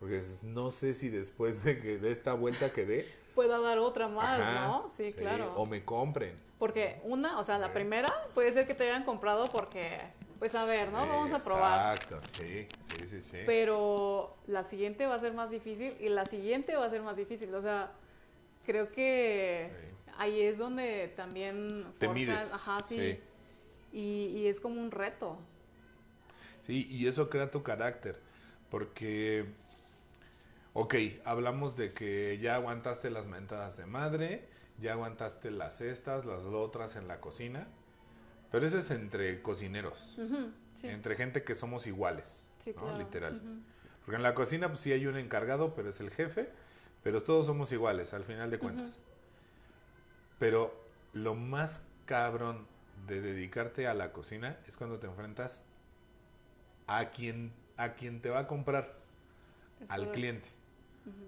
porque 0.00 0.16
es- 0.16 0.42
no 0.42 0.70
sé 0.72 0.92
si 0.94 1.08
después 1.08 1.62
de 1.62 1.80
que 1.80 1.98
de 1.98 2.10
esta 2.10 2.32
vuelta 2.34 2.72
que 2.72 2.84
dé, 2.86 3.20
Pueda 3.34 3.60
dar 3.60 3.78
otra 3.78 4.08
más, 4.08 4.40
ajá, 4.40 4.66
¿no? 4.66 4.90
Sí, 4.96 5.12
claro. 5.12 5.54
o 5.54 5.64
me 5.64 5.84
compren. 5.84 6.36
Porque 6.58 7.00
una, 7.04 7.38
o 7.38 7.44
sea, 7.44 7.58
la 7.58 7.68
Sí. 7.68 7.74
primera 7.74 8.08
puede 8.34 8.52
ser 8.52 8.66
que 8.66 8.74
te 8.74 8.82
hayan 8.90 9.04
comprado 9.04 9.46
porque, 9.46 10.00
pues 10.40 10.54
a 10.56 10.64
ver, 10.64 10.90
¿no? 10.90 10.98
Vamos 11.06 11.30
a 11.32 11.38
probar. 11.38 11.94
Exacto, 11.96 12.20
sí, 12.30 12.66
sí, 12.82 13.06
sí, 13.06 13.20
sí. 13.22 13.38
Pero 13.46 14.36
la 14.48 14.64
siguiente 14.64 15.06
va 15.06 15.14
a 15.14 15.20
ser 15.20 15.34
más 15.34 15.50
difícil 15.50 15.96
y 16.00 16.08
la 16.08 16.26
siguiente 16.26 16.74
va 16.74 16.86
a 16.86 16.90
ser 16.90 17.02
más 17.02 17.16
difícil. 17.16 17.54
O 17.54 17.62
sea, 17.62 17.92
creo 18.66 18.90
que 18.90 19.70
Sí. 19.70 20.12
ahí 20.18 20.40
es 20.40 20.58
donde 20.58 21.12
también 21.14 21.84
Te 21.98 22.06
forjas- 22.08 22.14
mides, 22.14 22.52
Ajá, 22.52 22.78
sí. 22.88 22.96
sí. 22.96 23.20
Y, 23.92 24.26
y 24.38 24.46
es 24.48 24.60
como 24.60 24.80
un 24.80 24.90
reto. 24.90 25.36
Sí, 26.66 26.86
y 26.90 27.06
eso 27.06 27.28
crea 27.30 27.50
tu 27.50 27.62
carácter, 27.62 28.18
porque, 28.70 29.44
ok, 30.72 30.94
hablamos 31.24 31.76
de 31.76 31.92
que 31.92 32.38
ya 32.40 32.54
aguantaste 32.54 33.10
las 33.10 33.26
mentadas 33.26 33.76
de 33.76 33.86
madre, 33.86 34.44
ya 34.78 34.92
aguantaste 34.92 35.50
las 35.50 35.76
cestas, 35.78 36.24
las 36.24 36.40
otras 36.44 36.96
en 36.96 37.08
la 37.08 37.20
cocina, 37.20 37.66
pero 38.50 38.66
eso 38.66 38.78
es 38.78 38.90
entre 38.90 39.42
cocineros, 39.42 40.16
sí, 40.74 40.86
entre 40.88 41.14
gente 41.16 41.42
que 41.44 41.54
somos 41.54 41.86
iguales, 41.86 42.48
sí, 42.64 42.72
¿no? 42.74 42.82
claro. 42.82 42.98
literal. 42.98 43.40
Porque 44.04 44.16
en 44.16 44.22
la 44.22 44.34
cocina 44.34 44.68
pues, 44.68 44.80
sí 44.80 44.92
hay 44.92 45.06
un 45.06 45.16
encargado, 45.16 45.74
pero 45.74 45.90
es 45.90 46.00
el 46.00 46.10
jefe, 46.10 46.48
pero 47.02 47.22
todos 47.22 47.46
somos 47.46 47.70
iguales 47.72 48.12
al 48.14 48.24
final 48.24 48.50
de 48.50 48.58
cuentas. 48.58 48.98
Pero 50.38 50.74
lo 51.12 51.34
más 51.34 51.82
cabrón 52.06 52.66
de 53.06 53.20
dedicarte 53.20 53.86
a 53.86 53.94
la 53.94 54.12
cocina 54.12 54.58
es 54.66 54.76
cuando 54.76 54.98
te 54.98 55.06
enfrentas 55.06 55.60
a 56.86 57.10
quien, 57.10 57.52
a 57.76 57.94
quien 57.94 58.20
te 58.20 58.30
va 58.30 58.40
a 58.40 58.46
comprar, 58.46 58.94
Es 59.80 59.90
al 59.90 60.00
correcto. 60.00 60.12
cliente. 60.14 60.48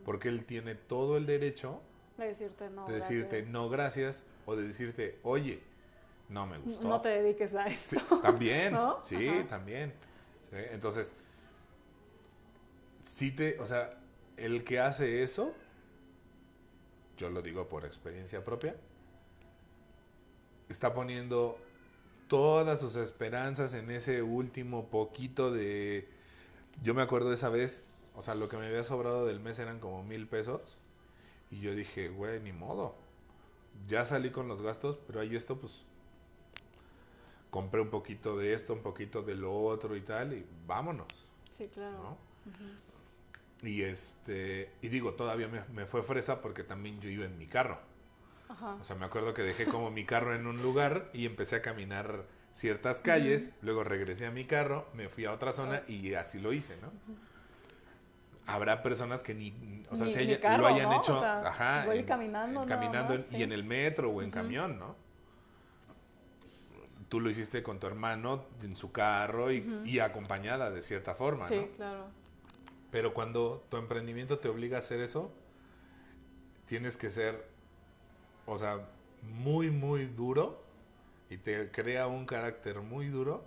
Porque 0.04 0.28
él 0.28 0.44
tiene 0.44 0.74
todo 0.74 1.16
el 1.16 1.26
derecho 1.26 1.80
De 2.18 2.26
decirte 2.26 2.68
no. 2.70 2.86
de 2.86 2.94
decirte 2.96 3.36
gracias. 3.38 3.52
no 3.52 3.68
gracias 3.70 4.22
o 4.46 4.54
de 4.56 4.64
decirte, 4.64 5.18
oye, 5.22 5.62
no 6.32 6.46
me 6.46 6.58
gustó. 6.58 6.88
No 6.88 7.00
te 7.00 7.08
dediques 7.10 7.54
a 7.54 7.66
esto. 7.66 7.98
Sí, 7.98 8.04
también, 8.22 8.72
¿No? 8.72 9.02
sí, 9.02 9.28
Ajá. 9.28 9.48
también. 9.48 9.92
Sí, 10.50 10.56
Entonces, 10.72 11.12
sí 13.10 13.30
te, 13.30 13.58
o 13.60 13.66
sea, 13.66 13.98
el 14.36 14.64
que 14.64 14.80
hace 14.80 15.22
eso, 15.22 15.54
yo 17.16 17.30
lo 17.30 17.42
digo 17.42 17.68
por 17.68 17.84
experiencia 17.84 18.44
propia, 18.44 18.74
está 20.68 20.94
poniendo 20.94 21.58
todas 22.28 22.80
sus 22.80 22.96
esperanzas 22.96 23.74
en 23.74 23.90
ese 23.90 24.22
último 24.22 24.86
poquito 24.88 25.52
de... 25.52 26.08
Yo 26.82 26.94
me 26.94 27.02
acuerdo 27.02 27.28
de 27.28 27.34
esa 27.34 27.50
vez, 27.50 27.84
o 28.16 28.22
sea, 28.22 28.34
lo 28.34 28.48
que 28.48 28.56
me 28.56 28.66
había 28.66 28.82
sobrado 28.82 29.26
del 29.26 29.38
mes 29.38 29.58
eran 29.58 29.78
como 29.80 30.02
mil 30.02 30.26
pesos. 30.26 30.78
Y 31.50 31.60
yo 31.60 31.74
dije, 31.74 32.08
güey, 32.08 32.40
ni 32.40 32.52
modo. 32.52 32.94
Ya 33.86 34.06
salí 34.06 34.30
con 34.30 34.48
los 34.48 34.62
gastos, 34.62 34.98
pero 35.06 35.20
ahí 35.20 35.36
esto, 35.36 35.58
pues, 35.58 35.84
compré 37.52 37.82
un 37.82 37.90
poquito 37.90 38.36
de 38.38 38.54
esto, 38.54 38.72
un 38.72 38.80
poquito 38.80 39.20
de 39.22 39.34
lo 39.34 39.52
otro 39.54 39.94
y 39.94 40.00
tal, 40.00 40.32
y 40.32 40.44
vámonos, 40.66 41.06
Sí, 41.56 41.68
claro. 41.68 41.92
¿no? 42.02 43.68
Y 43.68 43.82
este, 43.82 44.72
y 44.80 44.88
digo, 44.88 45.12
todavía 45.12 45.46
me, 45.48 45.62
me 45.72 45.84
fue 45.86 46.02
fresa 46.02 46.40
porque 46.40 46.64
también 46.64 46.98
yo 47.00 47.08
iba 47.10 47.26
en 47.26 47.36
mi 47.38 47.46
carro. 47.46 47.78
Ajá. 48.48 48.74
O 48.80 48.84
sea, 48.84 48.96
me 48.96 49.04
acuerdo 49.04 49.34
que 49.34 49.42
dejé 49.42 49.66
como 49.66 49.90
mi 49.90 50.04
carro 50.06 50.34
en 50.34 50.46
un 50.46 50.62
lugar 50.62 51.10
y 51.12 51.26
empecé 51.26 51.56
a 51.56 51.62
caminar 51.62 52.24
ciertas 52.52 53.00
calles, 53.00 53.50
luego 53.60 53.84
regresé 53.84 54.24
a 54.26 54.30
mi 54.30 54.46
carro, 54.46 54.86
me 54.94 55.08
fui 55.10 55.26
a 55.26 55.32
otra 55.32 55.52
zona 55.52 55.82
y 55.86 56.14
así 56.14 56.40
lo 56.40 56.52
hice, 56.54 56.76
¿no? 56.80 56.90
Habrá 58.46 58.82
personas 58.82 59.22
que 59.22 59.34
ni, 59.34 59.84
o 59.90 59.94
sea, 59.96 60.06
Ni- 60.06 60.12
si 60.14 60.18
ni 60.18 60.24
haya- 60.32 60.40
carro, 60.40 60.62
lo 60.62 60.66
hayan 60.68 60.88
¿no? 60.90 60.98
hecho, 61.00 61.16
O 61.16 61.20
sea, 61.20 61.46
ajá, 61.46 61.86
caminando 62.06 62.66
caminando 62.66 63.14
y 63.30 63.42
en 63.42 63.52
el 63.52 63.62
metro 63.62 64.10
o 64.10 64.22
en 64.22 64.30
camión, 64.30 64.78
¿no? 64.78 64.96
Tú 67.12 67.20
lo 67.20 67.28
hiciste 67.28 67.62
con 67.62 67.78
tu 67.78 67.86
hermano 67.86 68.46
en 68.62 68.74
su 68.74 68.90
carro 68.90 69.52
y, 69.52 69.82
y 69.84 69.98
acompañada 69.98 70.70
de 70.70 70.80
cierta 70.80 71.14
forma, 71.14 71.44
Sí, 71.44 71.56
¿no? 71.56 71.66
claro. 71.76 72.06
Pero 72.90 73.12
cuando 73.12 73.62
tu 73.68 73.76
emprendimiento 73.76 74.38
te 74.38 74.48
obliga 74.48 74.76
a 74.76 74.78
hacer 74.78 74.98
eso, 75.00 75.30
tienes 76.64 76.96
que 76.96 77.10
ser, 77.10 77.44
o 78.46 78.56
sea, 78.56 78.80
muy, 79.20 79.70
muy 79.70 80.06
duro 80.06 80.62
y 81.28 81.36
te 81.36 81.70
crea 81.70 82.06
un 82.06 82.24
carácter 82.24 82.80
muy 82.80 83.08
duro 83.08 83.44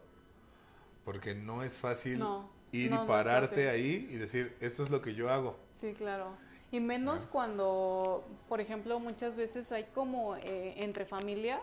porque 1.04 1.34
no 1.34 1.64
es 1.64 1.80
fácil 1.80 2.20
No, 2.20 2.48
ir 2.72 2.92
no, 2.92 2.98
y 2.98 3.00
no 3.00 3.08
pararte 3.08 3.66
fácil. 3.66 3.70
ahí 3.70 4.08
y 4.12 4.16
decir, 4.18 4.56
esto 4.60 4.84
es 4.84 4.92
lo 4.92 5.02
que 5.02 5.16
yo 5.16 5.32
hago. 5.32 5.58
Sí, 5.82 5.94
claro. 5.98 6.34
Y 6.72 6.80
menos 6.82 7.26
Ah. 7.26 7.30
cuando, 7.32 8.24
por 8.48 8.62
ejemplo, 8.62 9.00
muchas 9.00 9.36
veces 9.36 9.72
hay 9.72 9.86
como 9.96 10.36
eh, 10.36 10.76
entre 10.78 11.06
familia, 11.06 11.60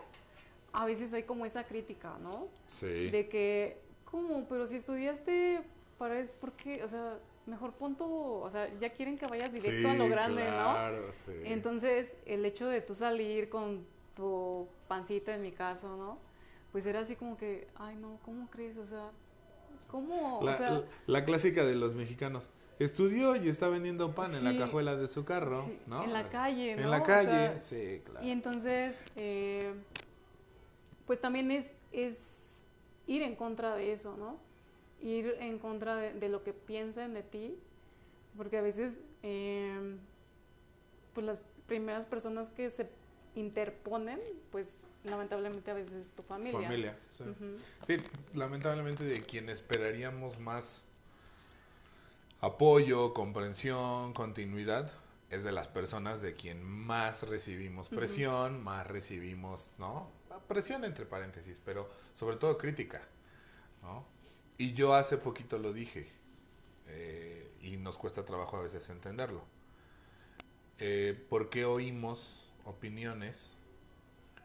a 0.73 0.85
veces 0.85 1.13
hay 1.13 1.23
como 1.23 1.45
esa 1.45 1.63
crítica, 1.65 2.17
¿no? 2.21 2.47
Sí. 2.67 3.09
De 3.09 3.29
que, 3.29 3.77
¿cómo? 4.05 4.45
Pero 4.49 4.67
si 4.67 4.75
estudiaste 4.75 5.61
para 5.97 6.19
eso, 6.19 6.33
¿por 6.41 6.51
qué? 6.53 6.83
O 6.83 6.89
sea, 6.89 7.17
mejor 7.45 7.73
punto, 7.73 8.05
o 8.09 8.49
sea, 8.49 8.69
ya 8.79 8.89
quieren 8.91 9.17
que 9.17 9.27
vayas 9.27 9.51
directo 9.51 9.89
Sí, 9.89 9.95
a 9.95 9.97
lo 9.97 10.07
grande, 10.09 10.41
claro, 10.43 11.07
¿no? 11.07 11.13
sí. 11.13 11.31
Entonces, 11.45 12.15
el 12.25 12.45
hecho 12.45 12.67
de 12.67 12.81
tú 12.81 12.95
salir 12.95 13.49
con 13.49 13.85
tu 14.15 14.67
pancita, 14.87 15.33
en 15.35 15.41
mi 15.41 15.51
caso, 15.51 15.95
¿no? 15.97 16.17
Pues 16.71 16.85
era 16.85 17.01
así 17.01 17.15
como 17.15 17.37
que, 17.37 17.67
ay, 17.75 17.95
no, 17.95 18.17
¿cómo 18.25 18.49
crees? 18.49 18.77
O 18.77 18.87
sea, 18.87 19.11
¿cómo? 19.89 20.39
La, 20.43 20.53
o 20.53 20.57
sea, 20.57 20.69
la- 20.71 20.83
la 21.07 21.25
clásica 21.25 21.63
de 21.65 21.75
los 21.75 21.93
mexicanos. 21.95 22.49
Estudió 22.79 23.35
y 23.35 23.47
está 23.47 23.67
vendiendo 23.67 24.15
pan 24.15 24.33
en 24.33 24.43
la 24.43 24.57
cajuela 24.57 24.95
de 24.95 25.07
su 25.07 25.23
carro, 25.25 25.65
Sí, 25.65 25.77
¿no? 25.85 26.03
en 26.03 26.11
la 26.13 26.27
calle, 26.29 26.71
En 26.71 26.81
¿no? 26.81 26.89
la 26.89 26.99
O 27.01 27.03
calle, 27.03 27.29
sea, 27.29 27.59
sí, 27.59 28.01
claro. 28.03 28.25
Y 28.25 28.31
entonces, 28.31 28.99
eh, 29.15 29.73
pues 31.05 31.19
también 31.19 31.51
es, 31.51 31.65
es 31.91 32.17
ir 33.07 33.21
en 33.21 33.35
contra 33.35 33.75
de 33.75 33.93
eso, 33.93 34.15
¿no? 34.17 34.37
Ir 35.01 35.35
en 35.39 35.59
contra 35.59 35.95
de, 35.97 36.13
de 36.13 36.29
lo 36.29 36.43
que 36.43 36.53
piensen 36.53 37.13
de 37.13 37.23
ti, 37.23 37.57
porque 38.37 38.57
a 38.57 38.61
veces, 38.61 38.99
eh, 39.21 39.97
pues 41.13 41.25
las 41.25 41.41
primeras 41.67 42.05
personas 42.05 42.49
que 42.49 42.69
se 42.69 42.89
interponen, 43.35 44.19
pues 44.51 44.67
lamentablemente 45.03 45.71
a 45.71 45.73
veces 45.73 45.93
es 46.05 46.11
tu 46.11 46.23
familia. 46.23 46.61
Familia, 46.61 46.97
sí. 47.17 47.23
Sí, 47.87 47.97
lamentablemente 48.33 49.03
de 49.03 49.21
quien 49.21 49.49
esperaríamos 49.49 50.39
más 50.39 50.83
apoyo, 52.39 53.13
comprensión, 53.13 54.13
continuidad, 54.13 54.91
es 55.29 55.43
de 55.43 55.51
las 55.51 55.67
personas 55.67 56.21
de 56.21 56.35
quien 56.35 56.63
más 56.63 57.23
recibimos 57.23 57.89
presión, 57.89 58.63
más 58.63 58.85
recibimos, 58.87 59.73
¿no? 59.79 60.09
Presión 60.47 60.83
entre 60.85 61.05
paréntesis, 61.05 61.59
pero 61.63 61.89
sobre 62.13 62.37
todo 62.37 62.57
crítica, 62.57 63.01
¿no? 63.81 64.05
Y 64.57 64.73
yo 64.73 64.93
hace 64.93 65.17
poquito 65.17 65.57
lo 65.57 65.73
dije, 65.73 66.07
eh, 66.87 67.51
y 67.61 67.77
nos 67.77 67.97
cuesta 67.97 68.25
trabajo 68.25 68.57
a 68.57 68.61
veces 68.61 68.87
entenderlo. 68.89 69.43
Eh, 70.79 71.25
¿Por 71.29 71.49
qué 71.49 71.65
oímos 71.65 72.51
opiniones 72.65 73.51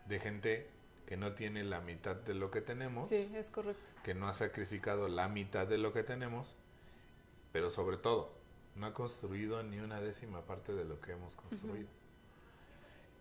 de 0.06 0.20
gente 0.20 0.70
que 1.06 1.16
no 1.16 1.32
tiene 1.34 1.64
la 1.64 1.80
mitad 1.80 2.16
de 2.16 2.34
lo 2.34 2.50
que 2.50 2.60
tenemos? 2.60 3.08
Sí, 3.08 3.30
es 3.34 3.48
correcto. 3.48 3.82
que 4.02 4.14
no 4.14 4.28
ha 4.28 4.32
sacrificado 4.32 5.08
la 5.08 5.28
mitad 5.28 5.66
de 5.66 5.78
lo 5.78 5.92
que 5.92 6.02
tenemos, 6.02 6.54
pero 7.52 7.70
sobre 7.70 7.96
todo, 7.96 8.32
no 8.76 8.86
ha 8.86 8.94
construido 8.94 9.62
ni 9.62 9.78
una 9.78 10.00
décima 10.00 10.42
parte 10.42 10.72
de 10.72 10.84
lo 10.84 11.00
que 11.00 11.12
hemos 11.12 11.34
construido. 11.34 11.88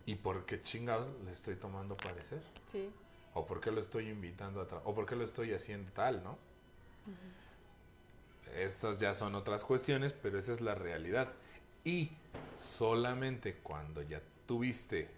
¿Y 0.08 0.14
por 0.14 0.46
qué 0.46 0.62
chingados 0.62 1.06
le 1.26 1.32
estoy 1.32 1.56
tomando 1.56 1.94
parecer? 1.94 2.40
Sí. 2.72 2.88
¿O 3.34 3.44
por 3.46 3.60
qué 3.60 3.70
lo 3.70 3.78
estoy 3.78 4.08
invitando 4.08 4.62
a 4.62 4.66
tra- 4.66 4.80
¿O 4.84 4.94
por 4.94 5.04
qué 5.04 5.14
lo 5.14 5.22
estoy 5.22 5.52
haciendo 5.52 5.92
tal, 5.92 6.24
no? 6.24 6.38
Estas 8.56 8.98
ya 8.98 9.12
son 9.14 9.34
otras 9.34 9.64
cuestiones, 9.64 10.14
pero 10.14 10.38
esa 10.38 10.54
es 10.54 10.62
la 10.62 10.74
realidad. 10.74 11.28
Y 11.84 12.10
solamente 12.56 13.56
cuando 13.56 14.00
ya 14.00 14.22
tuviste 14.46 15.10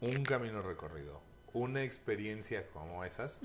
un 0.00 0.24
camino 0.24 0.62
recorrido, 0.62 1.20
una 1.52 1.82
experiencia 1.82 2.66
como 2.68 3.04
esas, 3.04 3.38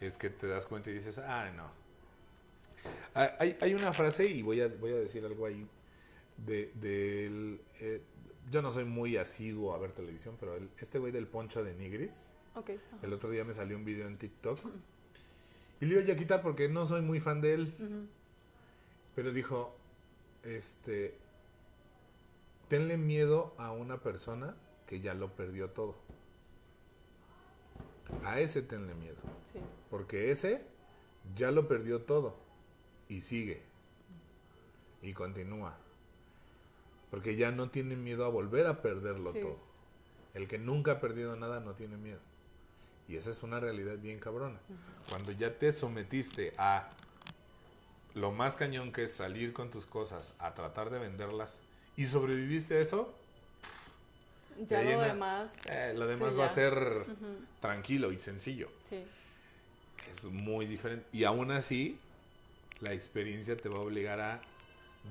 es 0.00 0.16
que 0.16 0.30
te 0.30 0.46
das 0.46 0.66
cuenta 0.66 0.90
y 0.90 0.94
dices, 0.94 1.18
ah, 1.18 1.50
no. 1.50 1.68
Ah, 3.16 3.32
Hay, 3.40 3.58
hay 3.60 3.74
una 3.74 3.92
frase, 3.92 4.24
y 4.26 4.40
voy 4.42 4.60
a, 4.60 4.68
voy 4.68 4.92
a 4.92 4.96
decir 4.96 5.24
algo 5.24 5.46
ahí, 5.46 5.66
de, 6.36 6.70
del... 6.76 7.60
eh, 7.80 8.00
yo 8.50 8.62
no 8.62 8.70
soy 8.70 8.84
muy 8.84 9.16
asiduo 9.16 9.74
a 9.74 9.78
ver 9.78 9.92
televisión, 9.92 10.36
pero 10.38 10.54
el- 10.56 10.68
este 10.78 10.98
güey 10.98 11.12
del 11.12 11.26
poncho 11.26 11.62
de 11.64 11.74
Nigris, 11.74 12.30
Ok. 12.54 12.70
ajá. 12.70 12.98
el 13.02 13.12
otro 13.12 13.30
día 13.30 13.44
me 13.44 13.54
salió 13.54 13.76
un 13.76 13.84
video 13.84 14.06
en 14.06 14.16
TikTok, 14.18 14.58
y 15.80 15.86
le 15.86 16.00
iba 16.02 16.12
a 16.12 16.16
quitar 16.16 16.42
porque 16.42 16.68
no 16.68 16.86
soy 16.86 17.02
muy 17.02 17.20
fan 17.20 17.40
de 17.40 17.54
él, 17.54 17.74
pero 19.14 19.32
dijo, 19.32 19.74
este, 20.44 21.16
tenle 22.68 22.96
miedo 22.96 23.54
a 23.58 23.72
una 23.72 23.98
persona 23.98 24.54
que 24.86 25.00
ya 25.00 25.14
lo 25.14 25.32
perdió 25.34 25.70
todo. 25.70 25.96
A 28.24 28.38
ese 28.40 28.62
tenle 28.62 28.94
miedo. 28.94 29.16
Sí. 29.52 29.58
Porque 29.90 30.30
ese 30.30 30.64
ya 31.34 31.50
lo 31.50 31.66
perdió 31.68 32.02
todo 32.02 32.36
y 33.08 33.20
sigue 33.22 33.62
y 35.02 35.12
continúa. 35.14 35.76
Porque 37.14 37.36
ya 37.36 37.52
no 37.52 37.70
tiene 37.70 37.94
miedo 37.94 38.24
a 38.24 38.28
volver 38.28 38.66
a 38.66 38.82
perderlo 38.82 39.32
Sí. 39.32 39.40
todo. 39.40 39.56
El 40.34 40.48
que 40.48 40.58
nunca 40.58 40.90
ha 40.92 41.00
perdido 41.00 41.36
nada 41.36 41.60
no 41.60 41.74
tiene 41.74 41.96
miedo. 41.96 42.18
Y 43.06 43.14
esa 43.14 43.30
es 43.30 43.44
una 43.44 43.60
realidad 43.60 43.98
bien 43.98 44.18
cabrona. 44.18 44.58
Cuando 45.08 45.30
ya 45.30 45.56
te 45.56 45.70
sometiste 45.70 46.52
a 46.58 46.90
lo 48.14 48.32
más 48.32 48.56
cañón 48.56 48.90
que 48.92 49.04
es 49.04 49.12
salir 49.12 49.52
con 49.52 49.70
tus 49.70 49.86
cosas, 49.86 50.34
a 50.40 50.54
tratar 50.54 50.90
de 50.90 50.98
venderlas 50.98 51.56
y 51.96 52.06
sobreviviste 52.06 52.78
a 52.78 52.80
eso, 52.80 53.14
Ya 54.68 54.82
lo 54.82 54.90
en 54.90 55.00
la- 55.00 55.06
demás, 55.06 55.52
eh, 55.70 55.92
lo 55.96 56.08
demás 56.08 56.32
Sí, 56.32 56.38
va 56.40 56.46
a 56.46 56.50
ser 56.50 57.06
tranquilo 57.60 58.10
y 58.10 58.18
sencillo. 58.18 58.70
sí. 58.90 59.04
Es 60.10 60.24
muy 60.24 60.66
diferente. 60.66 61.06
Y 61.12 61.22
aún 61.22 61.52
así, 61.52 61.96
la 62.80 62.92
experiencia 62.92 63.56
te 63.56 63.68
va 63.68 63.76
a 63.76 63.82
obligar 63.82 64.18
a 64.20 64.40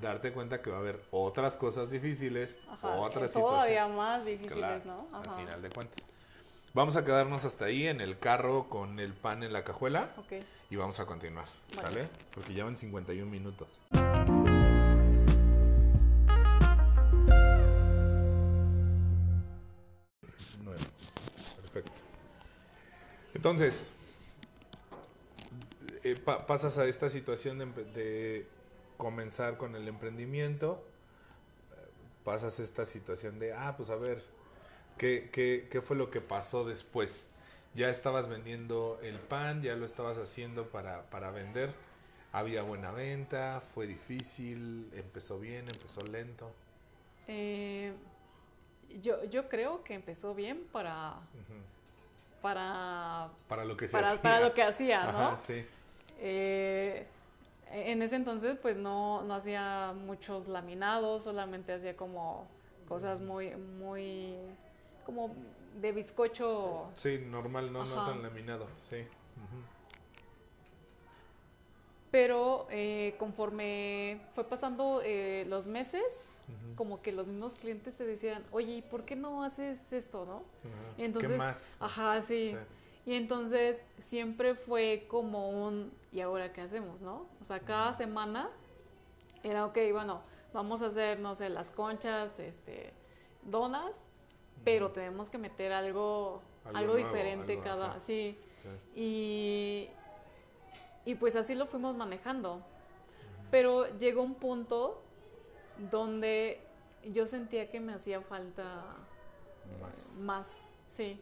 darte 0.00 0.32
cuenta 0.32 0.60
que 0.62 0.70
va 0.70 0.76
a 0.76 0.80
haber 0.80 1.02
otras 1.10 1.56
cosas 1.56 1.90
difíciles, 1.90 2.58
Ajá, 2.70 2.88
otras 2.96 3.30
eh, 3.30 3.34
todavía 3.40 3.84
situaciones. 3.84 3.96
más 3.96 4.26
difíciles, 4.26 4.58
Claro, 4.58 4.82
¿no? 4.84 5.08
Ajá. 5.12 5.34
Al 5.36 5.44
final 5.44 5.62
de 5.62 5.70
cuentas. 5.70 6.04
Vamos 6.72 6.96
a 6.96 7.04
quedarnos 7.04 7.44
hasta 7.44 7.66
ahí 7.66 7.86
en 7.86 8.00
el 8.00 8.18
carro 8.18 8.68
con 8.68 8.98
el 8.98 9.12
pan 9.12 9.42
en 9.44 9.52
la 9.52 9.62
cajuela 9.62 10.12
Ok. 10.16 10.32
y 10.70 10.76
vamos 10.76 10.98
a 10.98 11.06
continuar, 11.06 11.46
Vale. 11.76 11.82
¿sale? 11.82 12.08
Porque 12.34 12.52
ya 12.52 12.64
van 12.64 12.76
51 12.76 13.30
minutos. 13.30 13.78
Nueve. 20.62 20.80
Perfecto. 21.60 21.92
Entonces, 23.34 23.82
eh, 26.02 26.16
pa- 26.16 26.46
pasas 26.46 26.78
a 26.78 26.86
esta 26.86 27.08
situación 27.08 27.58
de 27.92 28.46
comenzar 28.96 29.56
con 29.56 29.76
el 29.76 29.88
emprendimiento, 29.88 30.84
eh, 31.72 31.76
pasas 32.24 32.60
esta 32.60 32.84
situación 32.84 33.38
de, 33.38 33.52
ah, 33.52 33.74
pues 33.76 33.90
a 33.90 33.96
ver, 33.96 34.22
¿qué, 34.98 35.30
qué, 35.32 35.68
qué 35.70 35.80
fue 35.82 35.96
lo 35.96 36.10
que 36.10 36.20
pasó 36.20 36.64
después? 36.64 37.26
Ya 37.74 37.90
estabas 37.90 38.28
vendiendo 38.28 38.98
el 39.02 39.18
pan, 39.18 39.62
ya 39.62 39.74
lo 39.74 39.84
estabas 39.84 40.18
haciendo 40.18 40.68
para, 40.68 41.02
para 41.10 41.30
vender, 41.30 41.74
había 42.32 42.62
buena 42.62 42.92
venta, 42.92 43.62
fue 43.74 43.86
difícil, 43.86 44.90
empezó 44.94 45.38
bien, 45.40 45.68
empezó 45.68 46.00
lento. 46.02 46.52
Eh, 47.26 47.92
yo, 49.02 49.24
yo 49.24 49.48
creo 49.48 49.82
que 49.84 49.94
empezó 49.94 50.34
bien 50.34 50.64
para, 50.72 51.16
para, 52.42 53.30
Para 53.48 53.64
lo 53.64 53.76
que 53.76 53.88
se 53.88 53.92
para, 53.92 54.10
hacía. 54.10 54.22
para 54.22 54.40
lo 54.40 54.52
que 54.52 54.62
hacía, 54.62 55.06
¿no? 55.10 55.28
Ajá, 55.28 55.36
sí. 55.36 55.64
Eh, 56.18 57.06
en 57.74 58.02
ese 58.02 58.16
entonces 58.16 58.56
pues 58.60 58.76
no, 58.76 59.22
no 59.22 59.34
hacía 59.34 59.92
muchos 59.94 60.46
laminados, 60.48 61.24
solamente 61.24 61.72
hacía 61.72 61.96
como 61.96 62.46
cosas 62.88 63.20
muy, 63.20 63.54
muy, 63.56 64.34
como 65.04 65.34
de 65.80 65.92
bizcocho. 65.92 66.90
Sí, 66.94 67.18
normal, 67.28 67.72
no, 67.72 67.84
no 67.84 68.06
tan 68.06 68.22
laminado, 68.22 68.66
sí. 68.88 68.98
Pero 72.10 72.68
eh, 72.70 73.16
conforme 73.18 74.20
fue 74.36 74.44
pasando 74.44 75.00
eh, 75.04 75.44
los 75.48 75.66
meses, 75.66 76.04
como 76.76 77.02
que 77.02 77.10
los 77.10 77.26
mismos 77.26 77.54
clientes 77.54 77.94
te 77.96 78.04
decían, 78.04 78.44
oye, 78.52 78.76
¿y 78.76 78.82
por 78.82 79.04
qué 79.04 79.16
no 79.16 79.42
haces 79.42 79.80
esto, 79.92 80.24
no? 80.24 80.42
Y 80.96 81.04
entonces, 81.04 81.30
¿Qué 81.32 81.36
más? 81.36 81.64
Ajá, 81.80 82.22
sí. 82.22 82.48
Sí. 82.48 82.56
Y 83.06 83.14
entonces 83.14 83.82
siempre 84.00 84.54
fue 84.54 85.06
como 85.08 85.50
un, 85.50 85.92
¿y 86.14 86.20
ahora 86.20 86.52
qué 86.52 86.62
hacemos, 86.62 87.00
no? 87.00 87.26
O 87.42 87.44
sea, 87.44 87.58
cada 87.60 87.92
semana 87.92 88.48
era, 89.42 89.66
ok, 89.66 89.76
bueno, 89.92 90.22
vamos 90.54 90.80
a 90.80 90.86
hacer, 90.86 91.18
no 91.18 91.34
sé, 91.34 91.48
las 91.50 91.70
conchas, 91.70 92.38
este, 92.38 92.92
donas, 93.42 93.90
pero 94.64 94.90
tenemos 94.92 95.28
que 95.28 95.36
meter 95.38 95.72
algo, 95.72 96.40
Algo 96.64 96.78
algo, 96.78 96.92
nuevo, 96.94 97.08
diferente 97.08 97.52
algo, 97.54 97.64
cada, 97.64 97.86
ajá. 97.90 98.00
sí. 98.00 98.38
Sí. 98.56 98.68
Y, 101.04 101.10
y 101.10 101.14
pues 101.16 101.36
así 101.36 101.54
lo 101.54 101.66
fuimos 101.66 101.96
manejando. 101.96 102.62
Pero 103.50 103.86
llegó 103.98 104.22
un 104.22 104.34
punto 104.36 105.02
donde 105.90 106.60
yo 107.12 107.26
sentía 107.26 107.70
que 107.70 107.80
me 107.80 107.92
hacía 107.92 108.20
falta 108.22 108.96
eh, 109.66 109.82
Más. 109.82 110.14
más, 110.16 110.46
sí. 110.90 111.20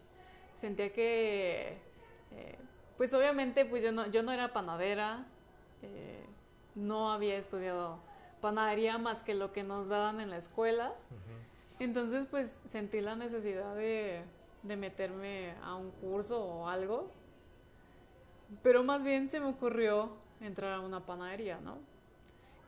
Sentía 0.61 0.93
que, 0.93 1.79
eh, 2.31 2.59
pues 3.03 3.13
obviamente, 3.15 3.65
pues 3.65 3.83
yo 3.83 3.91
no, 3.91 4.07
yo 4.13 4.23
no 4.23 4.31
era 4.31 4.53
panadera, 4.53 5.27
eh, 5.83 6.25
no 6.77 7.11
había 7.11 7.37
estudiado 7.37 7.99
panadería 8.41 8.97
más 8.97 9.25
que 9.25 9.35
lo 9.35 9.53
que 9.53 9.65
nos 9.65 9.89
daban 9.89 10.21
en 10.21 10.31
la 10.31 10.37
escuela. 10.37 10.93
Entonces, 11.81 12.29
pues 12.31 12.49
sentí 12.71 13.01
la 13.01 13.17
necesidad 13.17 13.75
de, 13.75 14.23
de 14.63 14.77
meterme 14.77 15.53
a 15.65 15.75
un 15.75 15.91
curso 15.91 16.45
o 16.45 16.69
algo. 16.69 17.11
Pero 18.63 18.85
más 18.85 19.03
bien 19.03 19.29
se 19.29 19.41
me 19.41 19.47
ocurrió 19.47 20.13
entrar 20.41 20.75
a 20.75 20.79
una 20.79 21.05
panadería, 21.05 21.59
¿no? 21.59 21.79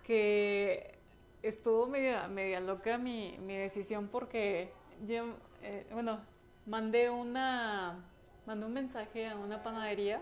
que 0.05 0.99
estuvo 1.45 1.87
media, 1.87 2.27
media 2.27 2.59
loca 2.59 2.99
mi, 2.99 3.39
mi 3.39 3.55
decisión 3.55 4.09
porque 4.09 4.73
yo, 5.07 5.27
eh, 5.63 5.87
bueno, 5.93 6.19
mandé 6.67 7.09
una, 7.09 8.03
mandé 8.47 8.67
un 8.67 8.73
mensaje 8.73 9.27
a 9.27 9.37
una 9.37 9.63
panadería 9.63 10.21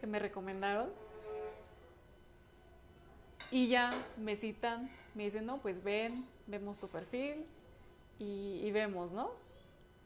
que 0.00 0.06
me 0.06 0.18
recomendaron 0.18 0.90
y 3.50 3.68
ya 3.68 3.90
me 4.16 4.36
citan, 4.36 4.90
me 5.14 5.24
dicen, 5.24 5.46
no, 5.46 5.58
pues 5.58 5.82
ven, 5.82 6.26
vemos 6.46 6.78
tu 6.78 6.88
perfil 6.88 7.44
y, 8.18 8.70
vemos, 8.72 9.12
¿no? 9.12 9.30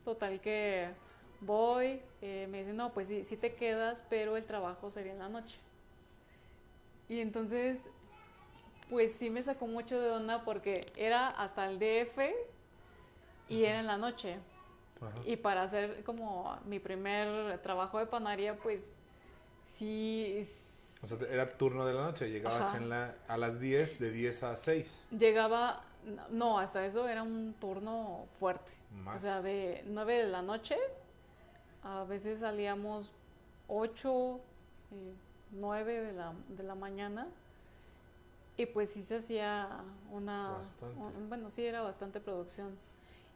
Total 0.04 0.40
que 0.40 0.88
voy, 1.40 2.00
eh, 2.20 2.46
me 2.50 2.58
dicen, 2.58 2.76
no, 2.76 2.92
pues 2.92 3.08
sí, 3.08 3.24
sí 3.24 3.36
te 3.36 3.54
quedas, 3.54 4.04
pero 4.10 4.36
el 4.36 4.44
trabajo 4.44 4.90
sería 4.90 5.12
en 5.12 5.18
la 5.18 5.28
noche. 5.28 5.58
Y 7.08 7.20
entonces, 7.20 7.80
pues 8.88 9.12
sí 9.18 9.30
me 9.30 9.42
sacó 9.42 9.66
mucho 9.66 10.00
de 10.00 10.10
onda 10.10 10.44
porque 10.44 10.92
era 10.96 11.28
hasta 11.28 11.68
el 11.68 11.78
DF 11.78 12.18
y 13.48 13.64
era 13.64 13.80
en 13.80 13.86
la 13.86 13.96
noche. 13.96 14.38
Ajá. 15.00 15.18
Y 15.24 15.36
para 15.36 15.62
hacer 15.62 16.02
como 16.04 16.56
mi 16.66 16.78
primer 16.78 17.58
trabajo 17.62 17.98
de 17.98 18.06
panadería, 18.06 18.56
pues 18.56 18.82
sí 19.78 20.48
O 21.02 21.06
sea, 21.06 21.18
era 21.30 21.48
turno 21.56 21.84
de 21.86 21.94
la 21.94 22.02
noche, 22.02 22.30
llegabas 22.30 22.62
Ajá. 22.62 22.76
en 22.76 22.88
la, 22.90 23.14
a 23.28 23.36
las 23.38 23.60
10, 23.60 23.98
de 23.98 24.10
10 24.10 24.42
a 24.42 24.56
6. 24.56 24.94
llegaba, 25.18 25.82
no, 26.30 26.58
hasta 26.58 26.84
eso 26.84 27.08
era 27.08 27.22
un 27.22 27.54
turno 27.60 28.26
fuerte. 28.38 28.72
Más. 29.04 29.16
O 29.16 29.20
sea, 29.20 29.40
de 29.40 29.82
9 29.86 30.24
de 30.24 30.28
la 30.28 30.42
noche, 30.42 30.76
a 31.82 32.04
veces 32.04 32.40
salíamos 32.40 33.10
8, 33.68 34.40
eh, 34.92 35.14
9 35.52 36.00
de 36.02 36.12
la, 36.12 36.32
de 36.48 36.62
la 36.64 36.74
mañana. 36.74 37.26
Y 38.56 38.66
pues 38.66 38.90
sí 38.90 39.02
se 39.04 39.16
hacía 39.16 39.68
una... 40.10 40.58
Un- 40.82 41.28
bueno, 41.30 41.50
sí 41.50 41.64
era 41.64 41.80
bastante 41.80 42.20
producción. 42.20 42.76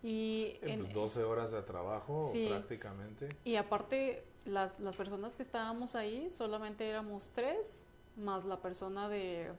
Y, 0.04 0.58
en- 0.60 0.80
pues 0.82 0.92
12 0.94 1.24
horas 1.24 1.50
de 1.50 1.62
trabajo 1.62 2.28
Sí. 2.30 2.46
prácticamente. 2.48 3.30
y 3.42 3.56
aparte, 3.56 4.22
las, 4.44 4.78
las 4.78 4.94
personas 4.96 5.34
que 5.34 5.42
estábamos 5.42 5.94
ahí, 5.94 6.30
solamente 6.30 6.86
éramos 6.86 7.30
tres, 7.34 7.86
más 8.16 8.44
la 8.44 8.58
persona 8.58 9.08
de, 9.08 9.50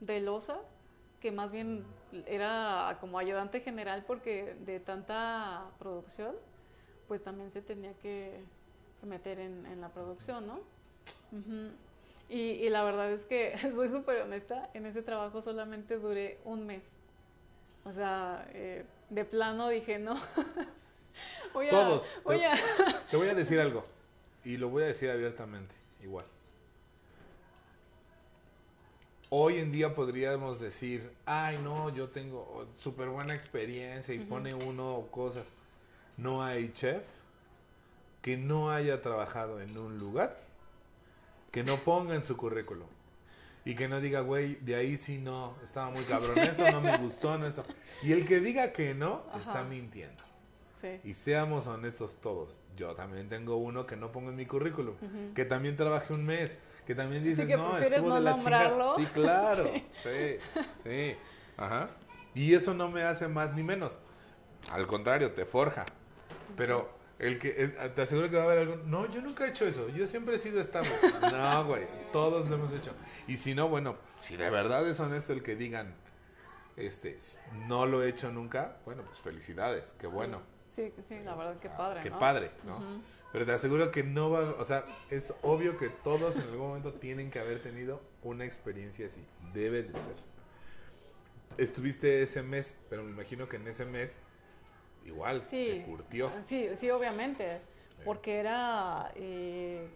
de 0.00 0.20
Loza, 0.20 0.58
que 1.22 1.32
más 1.32 1.50
bien 1.50 1.84
era 2.26 2.98
como 3.00 3.18
ayudante 3.18 3.60
general 3.60 4.04
porque 4.06 4.54
de 4.66 4.78
tanta 4.78 5.62
producción, 5.78 6.36
pues 7.08 7.22
también 7.24 7.50
se 7.50 7.62
tenía 7.62 7.94
que, 7.94 8.44
que 9.00 9.06
meter 9.06 9.38
en, 9.40 9.64
en 9.64 9.80
la 9.80 9.88
producción, 9.88 10.46
¿no? 10.46 10.60
Y, 12.28 12.36
y 12.40 12.68
la 12.68 12.84
verdad 12.84 13.10
es 13.10 13.24
que, 13.24 13.56
soy 13.74 13.88
súper 13.88 14.20
honesta, 14.20 14.68
en 14.74 14.84
ese 14.84 15.02
trabajo 15.02 15.40
solamente 15.40 15.96
duré 15.98 16.38
un 16.44 16.66
mes. 16.66 16.82
O 17.86 17.92
sea, 17.92 18.46
eh, 18.52 18.84
de 19.10 19.24
plano 19.24 19.68
dije, 19.68 19.98
no. 19.98 20.14
voy 21.54 21.68
a, 21.68 21.70
Todos. 21.70 22.02
Voy 22.24 22.38
Te- 22.38 22.46
a, 22.46 22.54
Te 23.10 23.16
voy 23.16 23.28
a 23.28 23.34
decir 23.34 23.60
algo. 23.60 23.84
Y 24.44 24.56
lo 24.56 24.68
voy 24.68 24.82
a 24.82 24.86
decir 24.86 25.10
abiertamente, 25.10 25.74
igual. 26.02 26.26
Hoy 29.30 29.58
en 29.58 29.72
día 29.72 29.94
podríamos 29.94 30.60
decir, 30.60 31.10
ay 31.26 31.58
no, 31.58 31.88
yo 31.90 32.08
tengo 32.08 32.66
súper 32.78 33.08
buena 33.08 33.34
experiencia 33.34 34.14
y 34.14 34.20
pone 34.20 34.54
uno 34.54 35.06
cosas. 35.10 35.46
No 36.16 36.44
hay 36.44 36.72
chef 36.72 37.02
que 38.22 38.36
no 38.36 38.70
haya 38.70 39.02
trabajado 39.02 39.60
en 39.60 39.76
un 39.76 39.98
lugar 39.98 40.40
que 41.50 41.64
no 41.64 41.78
ponga 41.78 42.14
en 42.14 42.22
su 42.22 42.36
currículum. 42.36 42.86
Y 43.64 43.74
que 43.74 43.88
no 43.88 44.00
diga, 44.00 44.20
güey, 44.20 44.56
de 44.56 44.76
ahí 44.76 44.96
sí 44.98 45.18
no, 45.18 45.54
estaba 45.64 45.90
muy 45.90 46.04
cabrón, 46.04 46.38
esto 46.38 46.70
no 46.70 46.80
me 46.80 46.96
gustó, 46.98 47.38
no 47.38 47.46
esto. 47.46 47.64
Y 48.02 48.12
el 48.12 48.26
que 48.26 48.40
diga 48.40 48.72
que 48.72 48.94
no, 48.94 49.22
está 49.38 49.62
mintiendo. 49.62 50.22
Sí. 50.82 51.00
Y 51.02 51.14
seamos 51.14 51.66
honestos 51.66 52.18
todos. 52.20 52.60
Yo 52.76 52.94
también 52.94 53.28
tengo 53.30 53.56
uno 53.56 53.86
que 53.86 53.96
no 53.96 54.12
pongo 54.12 54.30
en 54.30 54.36
mi 54.36 54.44
currículum. 54.44 54.96
Que 55.34 55.46
también 55.46 55.76
trabajé 55.76 56.12
un 56.12 56.24
mes. 56.24 56.58
Que 56.86 56.94
también 56.94 57.24
dices, 57.24 57.46
que 57.46 57.56
no, 57.56 57.78
estuvo 57.78 58.10
no 58.10 58.14
de 58.16 58.20
la 58.20 58.36
chingada. 58.36 58.94
Sí, 58.96 59.06
claro. 59.06 59.70
Sí. 59.94 60.36
sí, 60.82 61.16
Ajá. 61.56 61.88
Y 62.34 62.52
eso 62.52 62.74
no 62.74 62.90
me 62.90 63.02
hace 63.02 63.28
más 63.28 63.54
ni 63.54 63.62
menos. 63.62 63.98
Al 64.70 64.86
contrario, 64.86 65.32
te 65.32 65.46
forja. 65.46 65.86
Pero 66.56 66.88
el 67.18 67.38
que 67.38 67.54
es- 67.62 67.94
te 67.94 68.02
aseguro 68.02 68.28
que 68.30 68.36
va 68.36 68.42
a 68.42 68.46
haber 68.46 68.58
algo. 68.58 68.76
No, 68.86 69.10
yo 69.10 69.20
nunca 69.22 69.46
he 69.46 69.50
hecho 69.50 69.66
eso. 69.66 69.88
Yo 69.90 70.06
siempre 70.06 70.36
he 70.36 70.38
sido 70.38 70.60
estable. 70.60 70.90
No, 71.32 71.66
güey. 71.66 71.86
Todos 72.12 72.48
lo 72.48 72.56
hemos 72.56 72.72
hecho. 72.72 72.92
Y 73.26 73.36
si 73.36 73.54
no, 73.54 73.68
bueno, 73.68 73.96
si 74.18 74.36
de 74.36 74.50
verdad 74.50 74.86
es 74.88 74.98
honesto 75.00 75.32
el 75.32 75.42
que 75.42 75.56
digan, 75.56 75.94
este, 76.76 77.18
no 77.68 77.86
lo 77.86 78.02
he 78.02 78.08
hecho 78.08 78.30
nunca, 78.32 78.78
bueno, 78.84 79.02
pues 79.04 79.18
felicidades. 79.20 79.92
Qué 79.98 80.06
bueno. 80.06 80.42
Sí, 80.72 80.92
sí, 81.06 81.20
la 81.24 81.34
verdad, 81.36 81.56
qué 81.60 81.68
padre. 81.70 82.00
Qué 82.02 82.10
¿no? 82.10 82.18
padre, 82.18 82.50
¿no? 82.64 82.80
Pero 83.32 83.46
te 83.46 83.52
aseguro 83.52 83.90
que 83.90 84.02
no 84.04 84.30
va, 84.30 84.40
o 84.58 84.64
sea, 84.64 84.84
es 85.10 85.32
obvio 85.42 85.76
que 85.76 85.88
todos 85.88 86.36
en 86.36 86.42
algún 86.42 86.68
momento 86.68 86.92
tienen 86.94 87.30
que 87.30 87.38
haber 87.40 87.60
tenido 87.62 88.00
una 88.22 88.44
experiencia 88.44 89.06
así. 89.06 89.24
Debe 89.52 89.82
de 89.84 89.98
ser. 89.98 90.14
Estuviste 91.58 92.22
ese 92.22 92.42
mes, 92.42 92.74
pero 92.90 93.02
me 93.04 93.10
imagino 93.10 93.48
que 93.48 93.56
en 93.56 93.68
ese 93.68 93.84
mes 93.84 94.18
igual 95.04 95.42
Sí. 95.50 95.66
te 95.80 95.84
curtió. 95.84 96.30
Sí, 96.46 96.68
sí, 96.78 96.90
obviamente. 96.90 97.60
Porque 98.04 98.38
era 98.38 99.12
eh, 99.14 99.88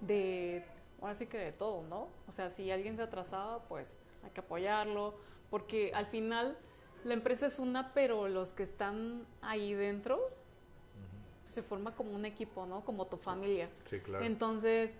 de, 0.00 0.64
ahora 1.00 1.14
sí 1.14 1.26
que 1.26 1.38
de 1.38 1.52
todo, 1.52 1.82
¿no? 1.82 2.08
O 2.26 2.32
sea, 2.32 2.50
si 2.50 2.70
alguien 2.70 2.96
se 2.96 3.02
atrasaba, 3.02 3.60
pues 3.68 3.96
hay 4.24 4.30
que 4.30 4.40
apoyarlo. 4.40 5.14
Porque 5.50 5.92
al 5.94 6.06
final 6.06 6.56
la 7.04 7.14
empresa 7.14 7.46
es 7.46 7.58
una, 7.58 7.92
pero 7.92 8.28
los 8.28 8.52
que 8.52 8.62
están 8.62 9.26
ahí 9.42 9.74
dentro 9.74 10.20
se 11.46 11.62
forma 11.62 11.94
como 11.94 12.12
un 12.12 12.24
equipo, 12.24 12.64
¿no? 12.64 12.82
Como 12.82 13.06
tu 13.06 13.18
familia. 13.18 13.68
Sí, 13.84 14.00
claro. 14.00 14.24
Entonces, 14.24 14.98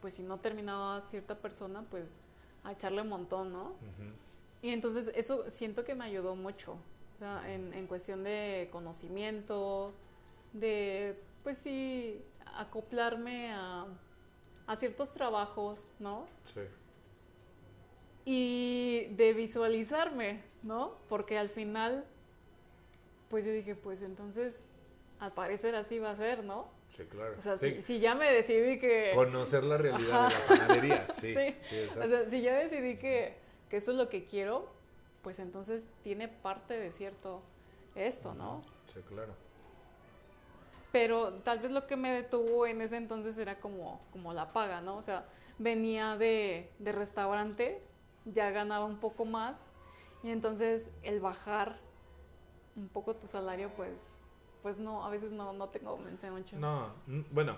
pues 0.00 0.14
si 0.14 0.22
no 0.24 0.38
terminaba 0.38 1.02
cierta 1.10 1.36
persona, 1.36 1.84
pues 1.88 2.08
a 2.64 2.72
echarle 2.72 3.02
un 3.02 3.08
montón, 3.08 3.52
¿no? 3.52 3.74
Y 4.62 4.70
entonces 4.70 5.12
eso 5.14 5.48
siento 5.48 5.84
que 5.84 5.94
me 5.94 6.04
ayudó 6.04 6.34
mucho, 6.34 6.76
sea, 7.22 7.52
en, 7.52 7.72
en 7.74 7.86
cuestión 7.86 8.24
de 8.24 8.68
conocimiento, 8.72 9.92
de, 10.52 11.16
pues 11.42 11.58
sí, 11.58 12.20
acoplarme 12.56 13.52
a, 13.52 13.86
a 14.66 14.76
ciertos 14.76 15.12
trabajos, 15.14 15.78
¿no? 15.98 16.26
Sí. 16.54 16.60
Y 18.24 19.06
de 19.16 19.32
visualizarme, 19.34 20.40
¿no? 20.62 20.96
Porque 21.08 21.38
al 21.38 21.48
final, 21.48 22.04
pues 23.28 23.44
yo 23.44 23.52
dije, 23.52 23.74
pues 23.74 24.02
entonces, 24.02 24.60
al 25.18 25.32
parecer 25.32 25.74
así 25.74 25.98
va 25.98 26.10
a 26.12 26.16
ser, 26.16 26.44
¿no? 26.44 26.68
Sí, 26.90 27.04
claro. 27.04 27.34
O 27.38 27.42
sea, 27.42 27.56
Sí. 27.56 27.76
si, 27.76 27.82
si 27.82 28.00
ya 28.00 28.14
me 28.14 28.30
decidí 28.30 28.78
que... 28.78 29.12
Conocer 29.14 29.64
la 29.64 29.78
realidad 29.78 30.28
de 30.28 30.34
la 30.34 30.46
panadería. 30.48 31.08
Sí, 31.08 31.34
sí, 31.34 31.54
Sí. 31.62 31.98
O 31.98 32.06
sea, 32.08 32.28
si 32.30 32.42
ya 32.42 32.54
decidí 32.58 32.96
que, 32.96 33.34
que 33.70 33.76
esto 33.76 33.90
es 33.92 33.96
lo 33.96 34.08
que 34.08 34.24
quiero, 34.26 34.68
pues 35.22 35.38
entonces 35.38 35.82
tiene 36.02 36.28
parte 36.28 36.78
de 36.78 36.92
cierto 36.92 37.42
esto, 37.94 38.34
¿no? 38.34 38.62
Sí, 38.92 39.00
claro. 39.08 39.34
Pero 40.90 41.32
tal 41.44 41.60
vez 41.60 41.70
lo 41.70 41.86
que 41.86 41.96
me 41.96 42.12
detuvo 42.12 42.66
en 42.66 42.80
ese 42.82 42.96
entonces 42.96 43.38
era 43.38 43.58
como, 43.60 44.02
como 44.12 44.32
la 44.32 44.48
paga, 44.48 44.80
¿no? 44.80 44.96
O 44.96 45.02
sea, 45.02 45.24
venía 45.58 46.16
de, 46.16 46.70
de 46.78 46.92
restaurante, 46.92 47.80
ya 48.26 48.50
ganaba 48.50 48.84
un 48.84 48.98
poco 48.98 49.24
más, 49.24 49.56
y 50.22 50.30
entonces 50.30 50.86
el 51.02 51.20
bajar 51.20 51.78
un 52.76 52.88
poco 52.88 53.14
tu 53.14 53.26
salario, 53.26 53.70
pues, 53.70 53.94
pues 54.62 54.76
no, 54.76 55.04
a 55.04 55.10
veces 55.10 55.30
no, 55.30 55.52
no 55.52 55.68
te 55.68 55.80
convence 55.80 56.30
mucho. 56.30 56.56
No, 56.56 56.92
bueno, 57.30 57.56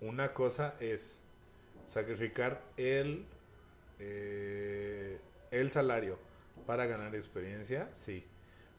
una 0.00 0.34
cosa 0.34 0.74
es 0.80 1.18
sacrificar 1.86 2.60
el, 2.76 3.26
eh, 3.98 5.20
el 5.50 5.70
salario 5.70 6.18
para 6.66 6.86
ganar 6.86 7.14
experiencia, 7.14 7.88
sí. 7.92 8.26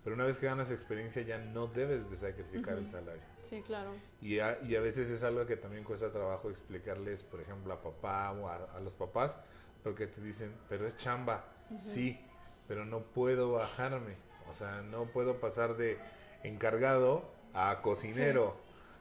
Pero 0.03 0.15
una 0.15 0.25
vez 0.25 0.37
que 0.37 0.45
ganas 0.45 0.69
experiencia 0.69 1.21
ya 1.23 1.37
no 1.39 1.67
debes 1.67 2.09
de 2.09 2.17
sacrificar 2.17 2.77
el 2.77 2.87
salario. 2.87 3.23
Sí, 3.49 3.61
claro. 3.61 3.91
Y 4.21 4.39
a, 4.39 4.59
y 4.61 4.75
a 4.75 4.81
veces 4.81 5.09
es 5.09 5.23
algo 5.23 5.45
que 5.45 5.55
también 5.55 5.83
cuesta 5.83 6.11
trabajo 6.11 6.49
explicarles, 6.49 7.23
por 7.23 7.41
ejemplo, 7.41 7.73
a 7.73 7.81
papá 7.81 8.31
o 8.31 8.47
a, 8.47 8.55
a 8.75 8.79
los 8.79 8.93
papás, 8.93 9.37
porque 9.83 10.07
te 10.07 10.21
dicen, 10.21 10.53
pero 10.69 10.87
es 10.87 10.95
chamba, 10.97 11.45
sí, 11.79 12.19
pero 12.67 12.85
no 12.85 13.01
puedo 13.01 13.53
bajarme. 13.53 14.15
O 14.49 14.53
sea, 14.53 14.81
no 14.81 15.05
puedo 15.05 15.39
pasar 15.39 15.75
de 15.75 15.97
encargado 16.43 17.25
a 17.53 17.81
cocinero. 17.81 18.57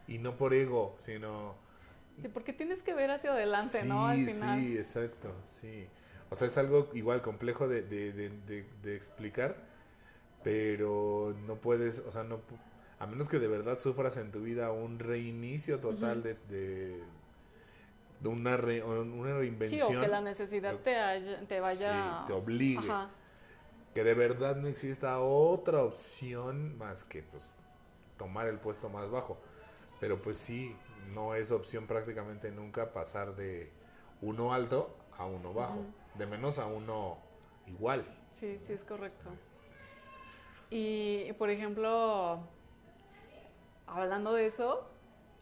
Y 0.06 0.19
no 0.19 0.36
por 0.36 0.52
ego, 0.52 0.94
sino... 0.98 1.55
Sí, 2.20 2.28
porque 2.28 2.52
tienes 2.52 2.82
que 2.82 2.94
ver 2.94 3.11
hacia 3.11 3.32
adelante, 3.32 3.85
¿no? 3.85 4.06
Al 4.06 4.24
final. 4.24 4.61
sí, 4.61 4.77
exacto, 4.77 5.35
sí. 5.48 5.89
O 6.31 6.37
sea, 6.37 6.47
es 6.49 6.57
algo 6.59 6.89
igual 6.95 7.23
complejo 7.23 7.69
de, 7.69 7.83
de, 7.83 8.13
de, 8.13 8.97
explicar, 8.97 9.57
pero 10.43 11.35
no 11.47 11.57
puedes, 11.57 12.01
o 12.01 12.11
sea, 12.11 12.25
no, 12.25 12.41
a 12.99 13.07
menos 13.07 13.29
que 13.29 13.39
de 13.39 13.49
verdad 13.49 13.79
sufras 13.79 14.17
en 14.17 14.31
tu 14.33 14.41
vida 14.41 14.71
un 14.73 14.99
reinicio 14.99 15.79
total 15.81 16.23
de, 16.23 16.35
de, 16.49 17.03
de 18.21 18.29
una, 18.29 18.57
re- 18.57 18.83
una 18.83 19.29
Sí, 19.29 19.33
reinvención. 19.39 19.97
o 19.97 20.01
que 20.01 20.09
la 20.09 20.21
necesidad 20.21 20.77
te, 20.81 20.97
haya- 20.97 21.41
te 21.47 21.61
vaya... 21.61 22.19
Sí, 22.23 22.27
te 22.29 22.33
obligue. 22.33 22.79
Ajá. 22.91 23.11
que 23.95 24.03
de 24.03 24.15
verdad 24.15 24.57
no 24.57 24.67
exista 24.67 25.21
otra 25.21 25.83
opción 25.85 26.77
más 26.79 27.05
que 27.05 27.23
pues 27.23 27.45
tomar 28.19 28.49
el 28.49 28.59
puesto 28.59 28.89
más 28.89 29.09
bajo. 29.11 29.39
Pero 30.01 30.21
pues 30.21 30.37
sí, 30.39 30.75
no 31.15 31.35
es 31.37 31.53
opción 31.53 31.87
prácticamente 31.87 32.51
nunca 32.51 32.93
pasar 32.93 33.37
de 33.37 33.71
uno 34.21 34.53
alto 34.53 34.97
a 35.17 35.27
uno 35.27 35.53
bajo, 35.55 35.85
de 36.15 36.27
menos 36.27 36.59
a 36.59 36.66
uno 36.66 37.19
igual. 37.66 38.05
Sí, 38.32 38.59
sí, 38.66 38.73
es 38.73 38.82
correcto. 38.85 39.31
Y, 40.70 41.32
por 41.35 41.51
ejemplo, 41.51 42.41
hablando 43.86 44.32
de 44.32 44.47
eso, 44.47 44.89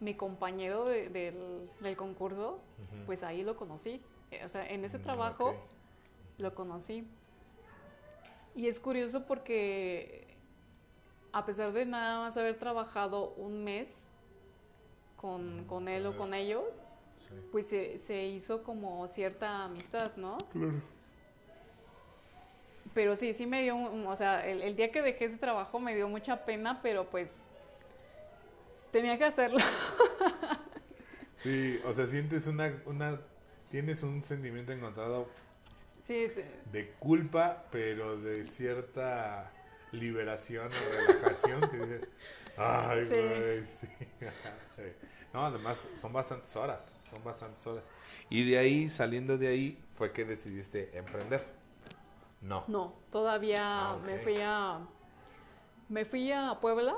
mi 0.01 0.15
compañero 0.15 0.85
de- 0.86 1.09
del, 1.09 1.70
del 1.81 1.97
concurso, 1.97 2.61
pues 3.07 3.23
ahí 3.23 3.43
lo 3.43 3.57
conocí. 3.57 4.03
Eh, 4.31 4.43
O 4.44 4.49
sea, 4.49 4.66
en 4.69 4.85
ese 4.85 4.99
Mm, 4.99 5.03
trabajo 5.03 5.55
lo 6.39 6.55
conocí. 6.55 7.07
Y 8.55 8.66
es 8.69 8.78
curioso 8.81 9.24
porque 9.27 10.36
a 11.32 11.47
pesar 11.47 11.73
de 11.73 11.86
nada 11.86 12.20
más 12.20 12.36
haber 12.36 12.59
trabajado 12.59 13.31
un 13.36 13.65
mes 13.65 13.89
con, 15.16 15.62
Mm, 15.62 15.66
con 15.66 15.89
él 15.89 16.07
o 16.07 16.16
con 16.16 16.35
ellos, 16.35 16.65
Pues 17.51 17.67
se, 17.67 17.99
se 17.99 18.25
hizo 18.27 18.63
como 18.63 19.07
cierta 19.09 19.65
amistad, 19.65 20.13
¿no? 20.17 20.39
Pero 22.95 23.17
sí, 23.17 23.33
sí 23.35 23.47
me 23.47 23.63
dio, 23.63 23.77
un- 23.77 24.07
o 24.07 24.17
sea, 24.17 24.47
el, 24.47 24.63
el 24.63 24.77
día 24.77 24.91
que 24.93 25.03
dejé 25.03 25.27
ese 25.27 25.39
trabajo 25.39 25.79
me 25.81 25.95
dio 25.95 26.09
mucha 26.09 26.45
pena, 26.45 26.81
pero 26.83 27.09
pues 27.09 27.31
tenía 28.91 29.19
que 29.19 29.25
hacerlo. 29.25 29.59
Sí, 31.37 31.81
o 31.85 31.93
sea, 31.93 32.07
sientes 32.07 32.47
una, 32.47 32.73
una, 32.87 33.21
tienes 33.69 34.05
un 34.05 34.23
sentimiento 34.23 34.71
encontrado 34.71 35.27
Sí, 36.07 36.29
de 36.71 36.91
culpa, 37.01 37.65
pero 37.73 38.17
de 38.17 38.45
cierta 38.45 39.51
liberación 39.91 40.69
o 40.69 41.07
relajación 41.07 41.69
que 41.69 41.77
dices, 41.79 42.09
ay, 42.57 43.65
Sí. 43.67 43.87
sí. 43.89 43.89
No, 45.33 45.47
además 45.47 45.89
son 45.97 46.13
bastantes 46.13 46.55
horas, 46.57 46.81
son 47.11 47.23
bastantes 47.25 47.67
horas. 47.67 47.83
Y 48.29 48.49
de 48.51 48.59
ahí, 48.59 48.89
saliendo 48.91 49.39
de 49.39 49.49
ahí, 49.49 49.79
fue 49.95 50.13
que 50.13 50.25
decidiste 50.25 50.97
emprender. 50.97 51.45
No. 52.41 52.65
no, 52.67 52.93
todavía 53.13 53.93
Ah, 53.93 53.97
me 54.05 54.19
fui 54.19 54.35
a 54.41 54.81
me 55.89 56.05
fui 56.05 56.33
a 56.33 56.59
Puebla, 56.61 56.97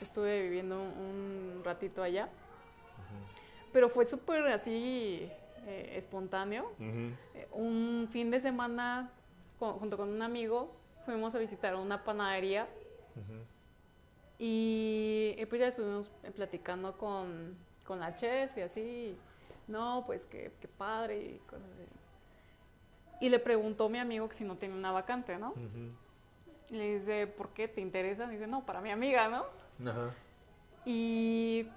estuve 0.00 0.42
viviendo 0.42 0.80
un, 0.82 0.88
un 1.58 1.62
ratito 1.64 2.02
allá, 2.02 2.28
pero 3.72 3.88
fue 3.88 4.04
súper 4.06 4.44
así 4.46 5.30
eh, 5.66 5.92
espontáneo. 5.96 6.72
Eh, 6.80 7.46
Un 7.52 8.08
fin 8.10 8.30
de 8.30 8.40
semana, 8.40 9.10
con- 9.58 9.74
junto 9.78 9.96
con 9.96 10.08
un 10.08 10.22
amigo, 10.22 10.74
fuimos 11.04 11.34
a 11.34 11.38
visitar 11.38 11.74
una 11.76 12.02
panadería 12.02 12.66
Ujú. 13.14 13.40
Y, 14.38 15.34
y 15.38 15.46
pues 15.46 15.60
ya 15.60 15.68
estuvimos 15.68 16.10
platicando 16.34 16.96
con, 16.98 17.56
con 17.84 18.00
la 18.00 18.14
chef 18.16 18.56
y 18.56 18.60
así. 18.62 19.16
No, 19.66 20.04
pues 20.06 20.24
qué, 20.30 20.52
qué 20.60 20.68
padre 20.68 21.18
y 21.18 21.38
cosas 21.46 21.66
así. 21.74 23.24
Y 23.24 23.28
le 23.28 23.38
preguntó 23.38 23.88
mi 23.88 23.98
amigo 23.98 24.28
que 24.28 24.36
si 24.36 24.44
no 24.44 24.56
tiene 24.56 24.74
una 24.74 24.92
vacante, 24.92 25.38
¿no? 25.38 25.54
Y 26.68 26.76
le 26.76 26.98
dice, 26.98 27.26
¿por 27.26 27.50
qué 27.50 27.68
te 27.68 27.80
interesa? 27.80 28.26
Y 28.26 28.32
dice, 28.32 28.46
no, 28.46 28.66
para 28.66 28.80
mi 28.80 28.90
amiga, 28.90 29.28
¿no? 29.28 29.90
Ajá. 29.90 30.14
Y 30.84 31.68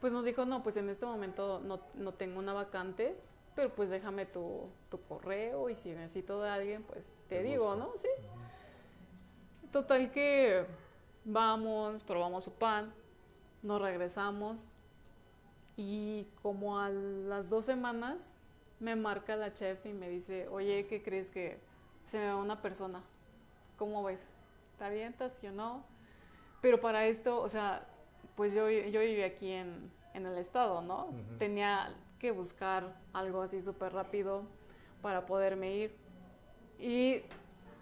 pues 0.00 0.12
nos 0.12 0.24
dijo, 0.24 0.44
no, 0.44 0.62
pues 0.62 0.76
en 0.76 0.88
este 0.88 1.06
momento 1.06 1.60
no, 1.64 1.80
no 1.94 2.12
tengo 2.12 2.38
una 2.38 2.52
vacante, 2.52 3.16
pero 3.54 3.70
pues 3.70 3.88
déjame 3.88 4.26
tu, 4.26 4.68
tu 4.90 5.00
correo 5.02 5.70
y 5.70 5.76
si 5.76 5.90
necesito 5.90 6.42
de 6.42 6.50
alguien, 6.50 6.82
pues 6.82 7.04
te, 7.28 7.42
digo, 7.42 7.66
busco. 7.66 7.76
¿no? 7.76 7.92
Sí. 8.00 8.08
Total 9.72 10.10
que 10.10 10.66
vamos, 11.24 12.02
probamos 12.02 12.44
su 12.44 12.52
pan, 12.52 12.92
nos 13.62 13.80
regresamos 13.80 14.60
y 15.76 16.26
como 16.42 16.78
a 16.78 16.88
las 16.90 17.48
dos 17.48 17.64
semanas 17.64 18.30
me 18.80 18.96
marca 18.96 19.36
la 19.36 19.52
chef 19.52 19.84
y 19.86 19.92
me 19.92 20.08
dice, 20.08 20.48
oye, 20.48 20.86
¿qué 20.86 21.02
crees 21.02 21.28
que 21.28 21.58
se 22.10 22.18
me 22.18 22.26
va 22.26 22.36
una 22.36 22.60
persona? 22.62 23.02
¿Cómo 23.78 24.02
ves? 24.02 24.20
¿Te 24.78 24.84
avientas, 24.84 25.32
sí 25.40 25.46
o 25.46 25.52
no? 25.52 25.84
Pero 26.60 26.80
para 26.80 27.06
esto, 27.06 27.40
o 27.40 27.48
sea, 27.48 27.86
pues 28.36 28.52
yo, 28.52 28.68
yo 28.68 29.00
viví 29.00 29.22
aquí 29.22 29.52
en, 29.52 29.90
en 30.14 30.26
el 30.26 30.36
estado, 30.38 30.82
¿no? 30.82 31.08
Tenía 31.38 31.94
que 32.18 32.30
buscar 32.30 32.94
algo 33.12 33.42
así 33.42 33.62
súper 33.62 33.92
rápido 33.92 34.42
para 35.02 35.26
poderme 35.26 35.74
ir. 35.76 35.94
Y 36.78 37.22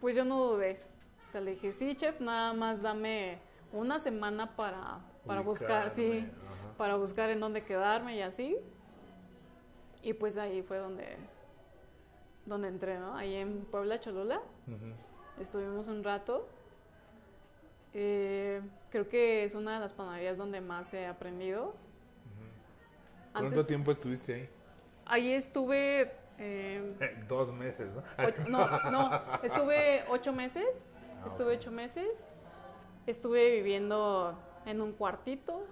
pues 0.00 0.14
yo 0.16 0.24
no 0.24 0.42
dudé. 0.44 0.80
O 1.28 1.30
sea, 1.30 1.40
le 1.40 1.52
dije, 1.52 1.72
sí, 1.74 1.94
chef, 1.94 2.20
nada 2.20 2.52
más 2.54 2.80
dame 2.82 3.38
una 3.72 3.98
semana 4.00 4.56
para, 4.56 5.00
para 5.26 5.42
buscar, 5.42 5.90
sí, 5.94 6.26
ajá. 6.26 6.72
para 6.78 6.96
buscar 6.96 7.28
en 7.30 7.40
dónde 7.40 7.64
quedarme 7.64 8.16
y 8.16 8.22
así. 8.22 8.56
Y 10.02 10.14
pues 10.14 10.38
ahí 10.38 10.62
fue 10.62 10.78
donde, 10.78 11.16
donde 12.46 12.68
entré, 12.68 12.98
¿no? 12.98 13.14
Ahí 13.16 13.34
en 13.34 13.64
Puebla, 13.66 14.00
Cholula. 14.00 14.40
Estuvimos 15.38 15.86
un 15.88 16.02
rato. 16.02 16.48
Eh, 17.94 18.60
creo 18.90 19.08
que 19.08 19.44
es 19.44 19.54
una 19.54 19.74
de 19.74 19.80
las 19.80 19.92
panaderías 19.92 20.36
donde 20.38 20.60
más 20.60 20.92
he 20.94 21.06
aprendido. 21.06 21.74
¿Cuánto 23.32 23.48
Antes- 23.50 23.66
tiempo 23.66 23.90
estuviste 23.92 24.34
ahí? 24.34 24.48
Ahí 25.04 25.32
estuve. 25.32 26.12
eh, 26.38 26.94
Dos 27.28 27.52
meses, 27.52 27.90
¿no? 27.94 28.02
no, 28.48 28.90
no, 28.90 29.10
estuve 29.42 30.04
ocho 30.08 30.32
meses. 30.32 30.66
Ah, 31.28 31.30
Estuve 31.30 31.56
ocho 31.56 31.70
meses. 31.70 32.24
Estuve 33.06 33.50
viviendo 33.50 34.34
en 34.64 34.80
un 34.80 34.92
cuartito. 34.92 35.62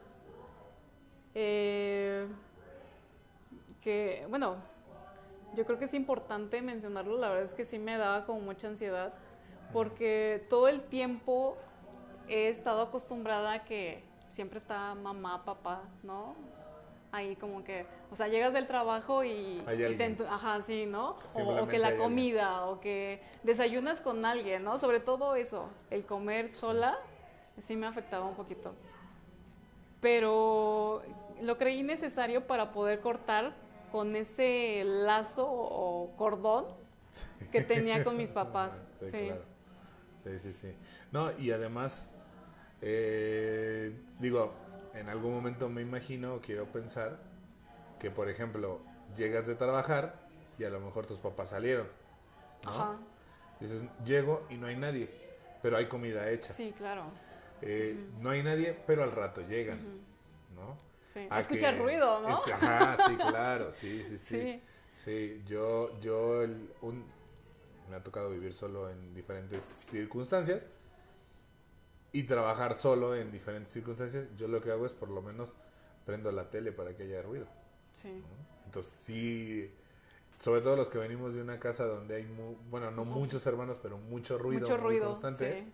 Eh, 1.34 2.26
que, 3.80 4.26
bueno, 4.28 4.56
yo 5.54 5.64
creo 5.64 5.78
que 5.78 5.86
es 5.86 5.94
importante 5.94 6.60
mencionarlo. 6.60 7.16
La 7.16 7.30
verdad 7.30 7.44
es 7.46 7.54
que 7.54 7.64
sí 7.64 7.78
me 7.78 7.96
daba 7.96 8.26
como 8.26 8.40
mucha 8.40 8.68
ansiedad. 8.68 9.14
Porque 9.72 10.46
todo 10.50 10.68
el 10.68 10.82
tiempo 10.82 11.56
he 12.28 12.48
estado 12.48 12.82
acostumbrada 12.82 13.52
a 13.54 13.64
que 13.64 14.04
siempre 14.32 14.58
está 14.58 14.94
mamá, 14.94 15.42
papá, 15.44 15.82
¿no? 16.02 16.34
Ahí 17.16 17.34
como 17.34 17.64
que, 17.64 17.86
o 18.10 18.14
sea, 18.14 18.28
llegas 18.28 18.52
del 18.52 18.66
trabajo 18.66 19.24
y, 19.24 19.62
te 19.64 20.16
ajá, 20.28 20.60
sí, 20.62 20.84
¿no? 20.84 21.16
O, 21.34 21.66
que 21.66 21.78
la 21.78 21.88
alguien. 21.88 22.02
comida, 22.02 22.66
o 22.66 22.78
que 22.78 23.22
desayunas 23.42 24.02
con 24.02 24.26
alguien, 24.26 24.62
¿no? 24.62 24.78
Sobre 24.78 25.00
todo 25.00 25.34
eso, 25.34 25.70
el 25.88 26.04
comer 26.04 26.52
sola, 26.52 26.98
sí 27.66 27.74
me 27.74 27.86
afectaba 27.86 28.26
un 28.26 28.34
poquito. 28.34 28.74
Pero 30.02 31.02
lo 31.40 31.56
creí 31.56 31.82
necesario 31.82 32.46
para 32.46 32.72
poder 32.72 33.00
cortar 33.00 33.54
con 33.90 34.14
ese 34.14 34.82
lazo 34.84 35.46
o 35.48 36.14
cordón 36.18 36.66
que 37.50 37.62
tenía 37.62 38.04
con 38.04 38.18
mis 38.18 38.28
papás. 38.30 38.72
Sí, 39.00 39.06
Sí. 39.10 39.26
claro. 39.26 39.42
Sí, 40.22 40.38
sí, 40.38 40.52
sí. 40.52 40.74
No, 41.12 41.30
y 41.38 41.50
además, 41.50 42.06
eh, 42.82 43.92
digo, 44.18 44.52
en 44.96 45.08
algún 45.08 45.34
momento 45.34 45.68
me 45.68 45.82
imagino, 45.82 46.40
quiero 46.40 46.66
pensar, 46.66 47.18
que 48.00 48.10
por 48.10 48.28
ejemplo, 48.28 48.80
llegas 49.16 49.46
de 49.46 49.54
trabajar 49.54 50.14
y 50.58 50.64
a 50.64 50.70
lo 50.70 50.80
mejor 50.80 51.06
tus 51.06 51.18
papás 51.18 51.50
salieron. 51.50 51.88
¿no? 52.64 52.70
Ajá, 52.70 52.96
Dices, 53.60 53.82
llego 54.04 54.46
y 54.50 54.56
no 54.56 54.66
hay 54.66 54.76
nadie, 54.76 55.08
pero 55.62 55.76
hay 55.78 55.86
comida 55.86 56.28
hecha. 56.30 56.52
sí, 56.52 56.74
claro. 56.76 57.04
Eh, 57.62 57.96
No 58.20 58.30
hay 58.30 58.42
nadie, 58.42 58.76
pero 58.86 59.02
al 59.02 59.12
rato 59.12 59.40
llegan, 59.40 59.78
¿no? 60.54 60.76
Sí. 61.12 61.26
A 61.30 61.40
Escucha 61.40 61.70
que- 61.72 61.78
ruido, 61.78 62.20
¿no? 62.20 62.28
es 62.44 62.52
ajá, 62.52 62.96
sí, 63.06 63.16
claro, 63.16 63.72
sí, 63.72 64.04
sí, 64.04 64.18
sí. 64.18 64.40
Sí. 64.40 64.62
Sí, 64.92 65.42
yo, 65.46 65.98
yo 66.00 66.42
el- 66.42 66.70
un, 66.82 67.04
me 67.90 67.96
ha 67.96 68.02
tocado 68.02 68.30
vivir 68.30 68.52
solo 68.54 68.90
en 68.90 69.14
diferentes 69.14 69.62
circunstancias 69.62 70.66
y 72.18 72.22
trabajar 72.24 72.74
solo 72.78 73.14
en 73.14 73.30
diferentes 73.32 73.72
circunstancias. 73.72 74.26
Yo 74.36 74.48
lo 74.48 74.60
que 74.62 74.70
hago 74.70 74.86
es 74.86 74.92
por 74.92 75.08
lo 75.10 75.20
menos 75.22 75.56
prendo 76.04 76.30
la 76.32 76.48
tele 76.50 76.72
para 76.72 76.94
que 76.96 77.02
haya 77.04 77.20
ruido. 77.22 77.46
Sí. 77.94 78.08
¿no? 78.12 78.64
Entonces 78.66 78.92
sí, 78.92 79.70
sobre 80.38 80.60
todo 80.60 80.76
los 80.76 80.88
que 80.88 80.98
venimos 80.98 81.34
de 81.34 81.42
una 81.42 81.58
casa 81.58 81.84
donde 81.84 82.16
hay, 82.16 82.24
mu- 82.24 82.56
bueno, 82.70 82.90
no 82.90 83.04
muchos 83.04 83.46
hermanos, 83.46 83.78
pero 83.82 83.98
mucho 83.98 84.38
ruido, 84.38 84.60
Mucho 84.62 84.76
muy 84.78 84.82
ruido. 84.84 85.10
constante. 85.10 85.62
sí. 85.62 85.72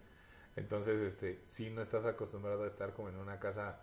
Entonces, 0.57 1.01
este, 1.01 1.41
si 1.47 1.71
no 1.71 1.81
estás 1.81 2.05
acostumbrado 2.05 2.65
a 2.65 2.67
estar 2.67 2.93
como 2.93 3.09
en 3.09 3.17
una 3.17 3.39
casa 3.41 3.79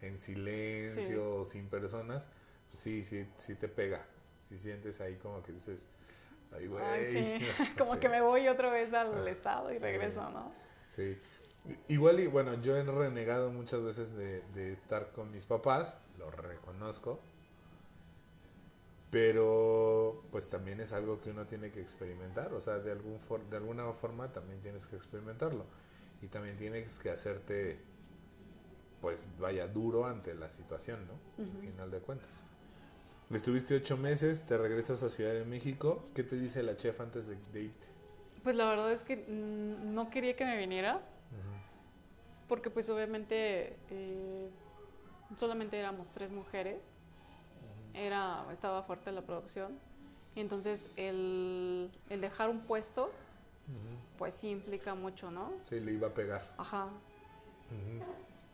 en 0.00 0.16
silencio, 0.16 1.44
sin 1.44 1.68
personas, 1.68 2.26
pues 2.70 2.80
sí, 2.80 3.02
sí, 3.04 3.26
sí 3.36 3.54
te 3.54 3.68
pega. 3.68 4.06
Si 4.42 4.58
sientes 4.58 5.00
ahí 5.00 5.16
como 5.16 5.42
que 5.42 5.52
dices, 5.52 5.86
ay, 6.54 6.66
güey. 6.68 6.84
Ay, 6.84 7.38
sí. 7.40 7.46
Como 7.78 7.94
Sí. 7.94 8.00
que 8.00 8.08
me 8.08 8.20
voy 8.22 8.48
otra 8.48 8.70
vez 8.70 8.92
al 8.94 9.26
estado 9.28 9.72
y 9.72 9.78
regreso, 9.78 10.28
¿no? 10.30 10.52
Sí. 10.86 11.18
Igual 11.88 12.20
y 12.20 12.26
bueno, 12.26 12.60
yo 12.62 12.76
he 12.76 12.82
renegado 12.84 13.50
muchas 13.50 13.82
veces 13.82 14.14
de, 14.16 14.42
de 14.54 14.72
estar 14.72 15.10
con 15.12 15.30
mis 15.32 15.44
papás, 15.44 15.98
lo 16.18 16.30
reconozco. 16.30 17.20
Pero 19.10 20.24
pues 20.32 20.48
también 20.50 20.80
es 20.80 20.92
algo 20.92 21.20
que 21.20 21.30
uno 21.30 21.46
tiene 21.46 21.70
que 21.70 21.80
experimentar, 21.80 22.52
o 22.52 22.60
sea, 22.60 22.78
de, 22.78 22.90
algún 22.92 23.20
for- 23.20 23.44
de 23.48 23.56
alguna 23.56 23.90
forma 23.92 24.32
también 24.32 24.60
tienes 24.60 24.86
que 24.86 24.96
experimentarlo. 24.96 25.64
Y 26.22 26.26
también 26.26 26.56
tienes 26.56 26.98
que 26.98 27.10
hacerte, 27.10 27.78
pues 29.00 29.28
vaya, 29.38 29.68
duro 29.68 30.06
ante 30.06 30.34
la 30.34 30.48
situación, 30.48 31.00
¿no? 31.06 31.42
Al 31.44 31.50
final 31.60 31.90
de 31.90 32.00
cuentas. 32.00 32.28
Estuviste 33.30 33.74
ocho 33.76 33.96
meses, 33.96 34.44
te 34.46 34.56
regresas 34.58 35.02
a 35.02 35.08
Ciudad 35.08 35.32
de 35.32 35.44
México. 35.44 36.04
¿Qué 36.14 36.22
te 36.22 36.36
dice 36.36 36.62
la 36.62 36.76
chef 36.76 37.00
antes 37.00 37.26
de, 37.28 37.36
de 37.52 37.62
irte? 37.62 37.88
Pues 38.42 38.56
la 38.56 38.68
verdad 38.68 38.92
es 38.92 39.02
que 39.02 39.16
mm, 39.16 39.94
no 39.94 40.10
quería 40.10 40.36
que 40.36 40.44
me 40.44 40.56
viniera, 40.56 41.00
porque 42.48 42.70
pues 42.70 42.88
obviamente 42.88 43.76
eh, 43.90 44.48
solamente 45.36 45.78
éramos 45.78 46.08
tres 46.10 46.30
mujeres, 46.30 46.80
era, 47.94 48.44
estaba 48.52 48.82
fuerte 48.82 49.10
la 49.12 49.22
producción, 49.22 49.78
y 50.34 50.40
entonces 50.40 50.80
el, 50.96 51.90
el 52.10 52.20
dejar 52.20 52.50
un 52.50 52.60
puesto, 52.60 53.10
pues 54.18 54.34
sí 54.34 54.50
implica 54.50 54.94
mucho, 54.94 55.30
¿no? 55.30 55.52
Sí, 55.64 55.80
le 55.80 55.92
iba 55.92 56.08
a 56.08 56.14
pegar. 56.14 56.42
Ajá. 56.58 56.88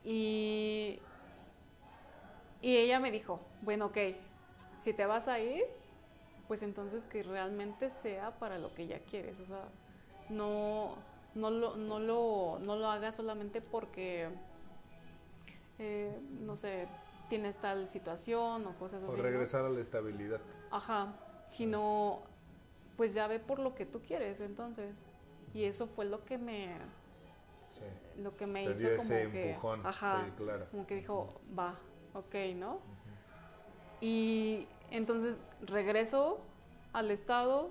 Y, 0.05 0.99
y 2.61 2.77
ella 2.77 2.99
me 2.99 3.11
dijo, 3.11 3.41
bueno, 3.61 3.87
ok, 3.87 3.99
si 4.79 4.93
te 4.93 5.07
vas 5.07 5.29
a 5.29 5.39
ir, 5.39 5.65
pues 6.49 6.63
entonces 6.63 7.05
que 7.07 7.23
realmente 7.23 7.91
sea 7.91 8.31
para 8.39 8.59
lo 8.59 8.75
que 8.75 8.83
ella 8.85 9.01
quieres, 9.11 9.39
o 9.41 9.47
sea, 9.47 9.65
no, 10.29 10.97
no, 11.35 11.51
lo, 11.51 11.77
no, 11.77 11.99
lo, 11.99 12.59
no 12.61 12.77
lo 12.77 12.89
hagas 12.89 13.17
solamente 13.17 13.61
porque, 13.61 14.29
eh, 15.79 16.19
no 16.41 16.57
sé, 16.57 16.87
tienes 17.29 17.57
tal 17.57 17.89
situación 17.89 18.67
o 18.67 18.75
cosas 18.79 19.03
así. 19.03 19.13
O 19.13 19.17
¿no? 19.17 19.23
regresar 19.23 19.65
a 19.65 19.71
la 19.71 19.81
estabilidad. 19.81 20.41
Ajá, 20.71 21.15
sino 21.49 22.21
pues 22.97 23.15
ya 23.15 23.27
ve 23.27 23.39
por 23.39 23.59
lo 23.59 23.75
que 23.75 23.87
tú 23.87 24.01
quieres 24.01 24.41
entonces. 24.41 24.95
Y 25.55 25.65
eso 25.65 25.87
fue 25.87 26.05
lo 26.05 26.25
que 26.25 26.39
me 26.39 26.77
Sí. 27.71 28.21
lo 28.21 28.37
que 28.37 28.47
me 28.47 28.67
Te 28.67 28.71
hizo 28.73 28.81
dio 28.81 28.97
como 28.99 29.03
ese 29.15 29.31
que 29.31 29.51
empujón, 29.53 29.87
ajá, 29.87 30.25
sí, 30.27 30.33
claro. 30.37 30.67
como 30.71 30.87
que 30.87 30.97
dijo, 30.97 31.41
va, 31.59 31.79
ok, 32.13 32.35
¿no? 32.55 32.81
Y 34.03 34.69
entonces 34.91 35.37
regreso 35.63 36.41
al 36.93 37.11
estado 37.11 37.71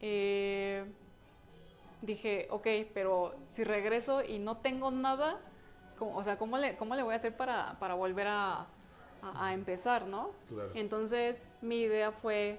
eh, 0.00 0.84
dije, 2.06 2.46
ok, 2.50 2.66
pero 2.94 3.34
si 3.54 3.64
regreso 3.64 4.22
y 4.22 4.38
no 4.38 4.58
tengo 4.58 4.90
nada, 4.90 5.38
¿cómo- 5.98 6.16
o 6.16 6.22
sea, 6.22 6.38
¿cómo 6.38 6.56
le, 6.58 6.76
cómo 6.76 6.94
le 6.94 7.02
voy 7.02 7.12
a 7.14 7.16
hacer 7.16 7.36
para, 7.36 7.76
para 7.78 7.94
volver 7.94 8.26
a, 8.28 8.60
a- 8.60 8.66
a 9.46 9.52
empezar, 9.52 10.06
no? 10.06 10.30
Claro. 10.48 10.70
Entonces 10.74 11.42
mi 11.60 11.80
idea 11.80 12.12
fue 12.12 12.58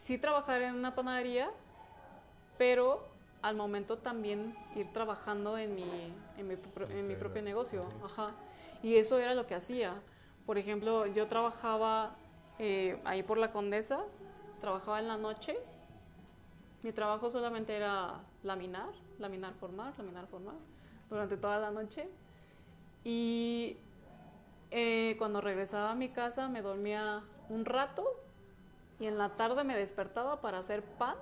sí 0.00 0.18
trabajar 0.18 0.62
en 0.62 0.74
una 0.74 0.94
panadería, 0.94 1.50
pero 2.58 3.04
al 3.42 3.54
momento 3.56 3.98
también 3.98 4.56
ir 4.74 4.92
trabajando 4.92 5.58
en 5.58 5.74
mi, 5.74 6.12
en 6.38 6.48
mi, 6.48 6.56
en 6.90 7.06
mi 7.06 7.14
propio 7.14 7.42
negocio. 7.42 7.84
Ajá. 8.04 8.30
Y 8.82 8.96
eso 8.96 9.18
era 9.18 9.34
lo 9.34 9.46
que 9.46 9.54
hacía. 9.54 9.94
Por 10.46 10.58
ejemplo, 10.58 11.06
yo 11.06 11.26
trabajaba 11.28 12.14
eh, 12.58 12.98
ahí 13.04 13.22
por 13.22 13.38
la 13.38 13.52
Condesa, 13.52 14.00
trabajaba 14.60 15.00
en 15.00 15.08
la 15.08 15.16
noche. 15.16 15.56
Mi 16.86 16.92
trabajo 16.92 17.30
solamente 17.30 17.76
era 17.76 18.20
laminar, 18.44 18.90
laminar, 19.18 19.52
formar, 19.54 19.92
laminar, 19.98 20.28
formar, 20.28 20.54
durante 21.10 21.36
toda 21.36 21.58
la 21.58 21.72
noche. 21.72 22.08
Y 23.02 23.76
eh, 24.70 25.16
cuando 25.18 25.40
regresaba 25.40 25.90
a 25.90 25.94
mi 25.96 26.10
casa 26.10 26.48
me 26.48 26.62
dormía 26.62 27.24
un 27.48 27.64
rato 27.64 28.04
y 29.00 29.06
en 29.06 29.18
la 29.18 29.30
tarde 29.30 29.64
me 29.64 29.76
despertaba 29.76 30.40
para 30.40 30.58
hacer 30.58 30.84
pan 30.84 31.16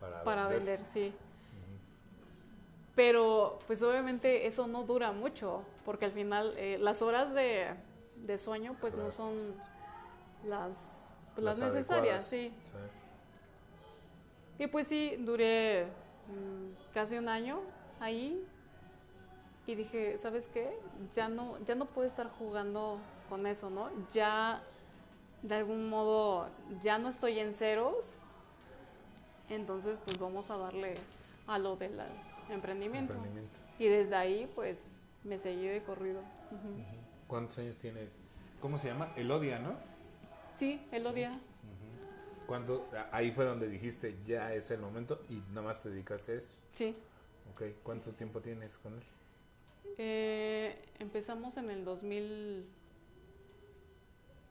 Para, 0.00 0.24
para 0.24 0.48
vender, 0.48 0.84
sí. 0.84 1.14
Pero 2.96 3.60
pues 3.68 3.82
obviamente 3.82 4.48
eso 4.48 4.66
no 4.66 4.82
dura 4.82 5.12
mucho, 5.12 5.62
porque 5.84 6.06
al 6.06 6.12
final 6.12 6.52
eh, 6.56 6.78
las 6.80 7.00
horas 7.00 7.32
de, 7.32 7.68
de 8.16 8.38
sueño 8.38 8.74
pues 8.80 8.96
no 8.96 9.12
son 9.12 9.54
las, 10.44 10.72
pues, 11.36 11.44
las, 11.44 11.60
Las 11.60 11.74
necesarias, 11.74 12.24
sí. 12.24 12.52
Y 14.58 14.66
pues 14.66 14.86
sí, 14.86 15.16
duré 15.18 15.84
mm, 15.84 16.92
casi 16.94 17.16
un 17.16 17.28
año 17.28 17.60
ahí 18.00 18.42
y 19.66 19.74
dije, 19.74 20.18
¿sabes 20.22 20.46
qué? 20.52 20.78
Ya 21.14 21.28
no, 21.28 21.58
ya 21.66 21.74
no 21.74 21.86
puedo 21.86 22.08
estar 22.08 22.30
jugando 22.30 22.98
con 23.28 23.46
eso, 23.46 23.68
¿no? 23.68 23.90
Ya 24.12 24.62
de 25.42 25.54
algún 25.56 25.88
modo 25.88 26.48
ya 26.82 26.98
no 26.98 27.08
estoy 27.08 27.38
en 27.38 27.52
ceros, 27.54 28.10
entonces 29.50 29.98
pues 30.04 30.18
vamos 30.18 30.50
a 30.50 30.56
darle 30.56 30.94
a 31.46 31.58
lo 31.58 31.76
del 31.76 32.00
emprendimiento. 32.50 33.12
Emprendimiento. 33.12 33.60
Y 33.78 33.86
desde 33.86 34.14
ahí 34.14 34.50
pues 34.54 34.78
me 35.24 35.38
seguí 35.38 35.66
de 35.66 35.82
corrido. 35.82 36.20
¿Cuántos 37.26 37.58
años 37.58 37.76
tiene? 37.76 38.08
¿Cómo 38.60 38.78
se 38.78 38.88
llama? 38.88 39.12
Elodia, 39.16 39.58
¿no? 39.58 39.74
Sí, 40.58 40.80
Elodia. 40.92 41.38
¿Cuándo? 42.46 42.88
Ahí 43.12 43.32
fue 43.32 43.44
donde 43.44 43.68
dijiste, 43.68 44.16
ya 44.24 44.52
es 44.54 44.70
el 44.70 44.80
momento 44.80 45.20
y 45.28 45.36
nada 45.50 45.62
más 45.62 45.82
te 45.82 45.90
dedicaste 45.90 46.32
a 46.32 46.34
eso. 46.36 46.58
Sí. 46.72 46.94
Ok, 47.52 47.62
¿cuánto 47.82 48.12
tiempo 48.14 48.40
tienes 48.40 48.78
con 48.78 48.94
él? 48.94 49.02
Eh, 49.98 50.76
empezamos 50.98 51.56
en 51.56 51.70
el 51.70 51.84
2000, 51.84 52.66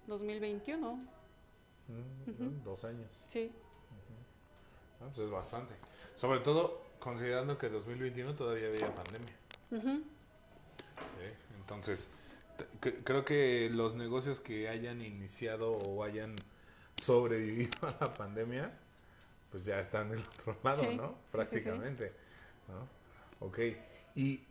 2021. 0.07 0.93
Mm, 1.87 2.29
Ujú. 2.31 2.43
¿no? 2.43 2.63
Dos 2.63 2.83
años. 2.83 3.09
Sí. 3.27 3.51
Ah, 5.01 5.05
pues 5.13 5.19
es 5.19 5.29
bastante. 5.29 5.73
Sobre 6.15 6.39
todo 6.39 6.81
considerando 6.99 7.57
que 7.57 7.69
2021 7.69 8.35
todavía 8.35 8.67
había 8.67 8.93
pandemia. 8.93 9.35
Entonces, 11.59 12.07
creo 13.03 13.25
que 13.25 13.69
los 13.71 13.95
negocios 13.95 14.39
que 14.39 14.69
hayan 14.69 15.01
iniciado 15.01 15.73
o 15.73 16.03
hayan 16.03 16.35
sobrevivido 17.01 17.71
a 17.87 17.95
la 17.99 18.13
pandemia, 18.13 18.71
pues 19.51 19.65
ya 19.65 19.79
están 19.79 20.09
del 20.11 20.19
otro 20.21 20.57
lado, 20.63 20.81
Sí, 20.81 20.85
sí, 20.87 20.91
sí, 20.91 20.97
¿no? 20.97 21.07
sí. 21.09 21.15
Prácticamente. 21.31 22.13
¿no? 22.67 23.45
Ok. 23.47 23.59
Y 24.15 24.43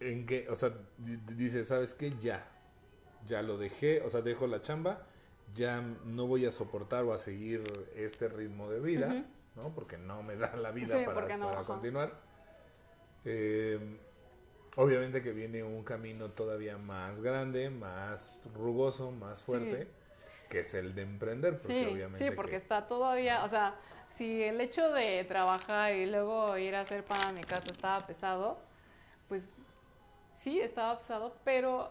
en 0.00 0.26
qué, 0.26 0.48
o 0.48 0.56
sea, 0.56 0.70
di- 0.98 1.16
di- 1.16 1.34
dice, 1.34 1.64
¿sabes 1.64 1.94
qué? 1.94 2.12
Ya. 2.20 2.46
Ya 3.26 3.42
lo 3.42 3.56
dejé, 3.56 4.00
o 4.02 4.08
sea, 4.08 4.20
dejo 4.20 4.46
la 4.48 4.60
chamba, 4.62 5.06
ya 5.54 5.80
no 5.80 6.26
voy 6.26 6.44
a 6.46 6.50
soportar 6.52 7.04
o 7.04 7.12
a 7.12 7.18
seguir 7.18 7.62
este 7.94 8.28
ritmo 8.28 8.68
de 8.70 8.80
vida. 8.80 9.24
¿no? 9.54 9.68
Porque 9.74 9.98
no 9.98 10.22
me 10.22 10.34
da 10.36 10.56
la 10.56 10.70
vida 10.72 11.04
para, 11.04 11.36
no, 11.36 11.64
continuar. 11.66 12.14
Eh, 13.24 13.78
obviamente 14.76 15.22
que 15.22 15.32
viene 15.32 15.62
un 15.62 15.84
camino 15.84 16.30
todavía 16.30 16.78
más 16.78 17.20
grande, 17.20 17.68
más 17.70 18.40
rugoso, 18.54 19.10
más 19.12 19.42
fuerte, 19.42 19.86
que 20.52 20.60
es 20.60 20.74
el 20.74 20.94
de 20.94 21.00
emprender, 21.00 21.58
porque 21.58 21.72
Sí, 21.86 21.90
obviamente 21.94 22.28
sí, 22.28 22.36
porque 22.36 22.50
que- 22.50 22.56
está 22.58 22.86
todavía, 22.86 23.42
o 23.42 23.48
sea, 23.48 23.74
si 24.10 24.42
el 24.42 24.60
hecho 24.60 24.90
de 24.92 25.24
trabajar 25.24 25.94
y 25.94 26.04
luego 26.04 26.58
ir 26.58 26.76
a 26.76 26.82
hacer 26.82 27.02
pan 27.04 27.20
a 27.26 27.32
mi 27.32 27.40
casa 27.42 27.64
estaba 27.72 27.98
pesado, 28.00 28.58
pues 29.28 29.44
sí, 30.34 30.60
estaba 30.60 30.98
pesado, 30.98 31.34
pero 31.42 31.90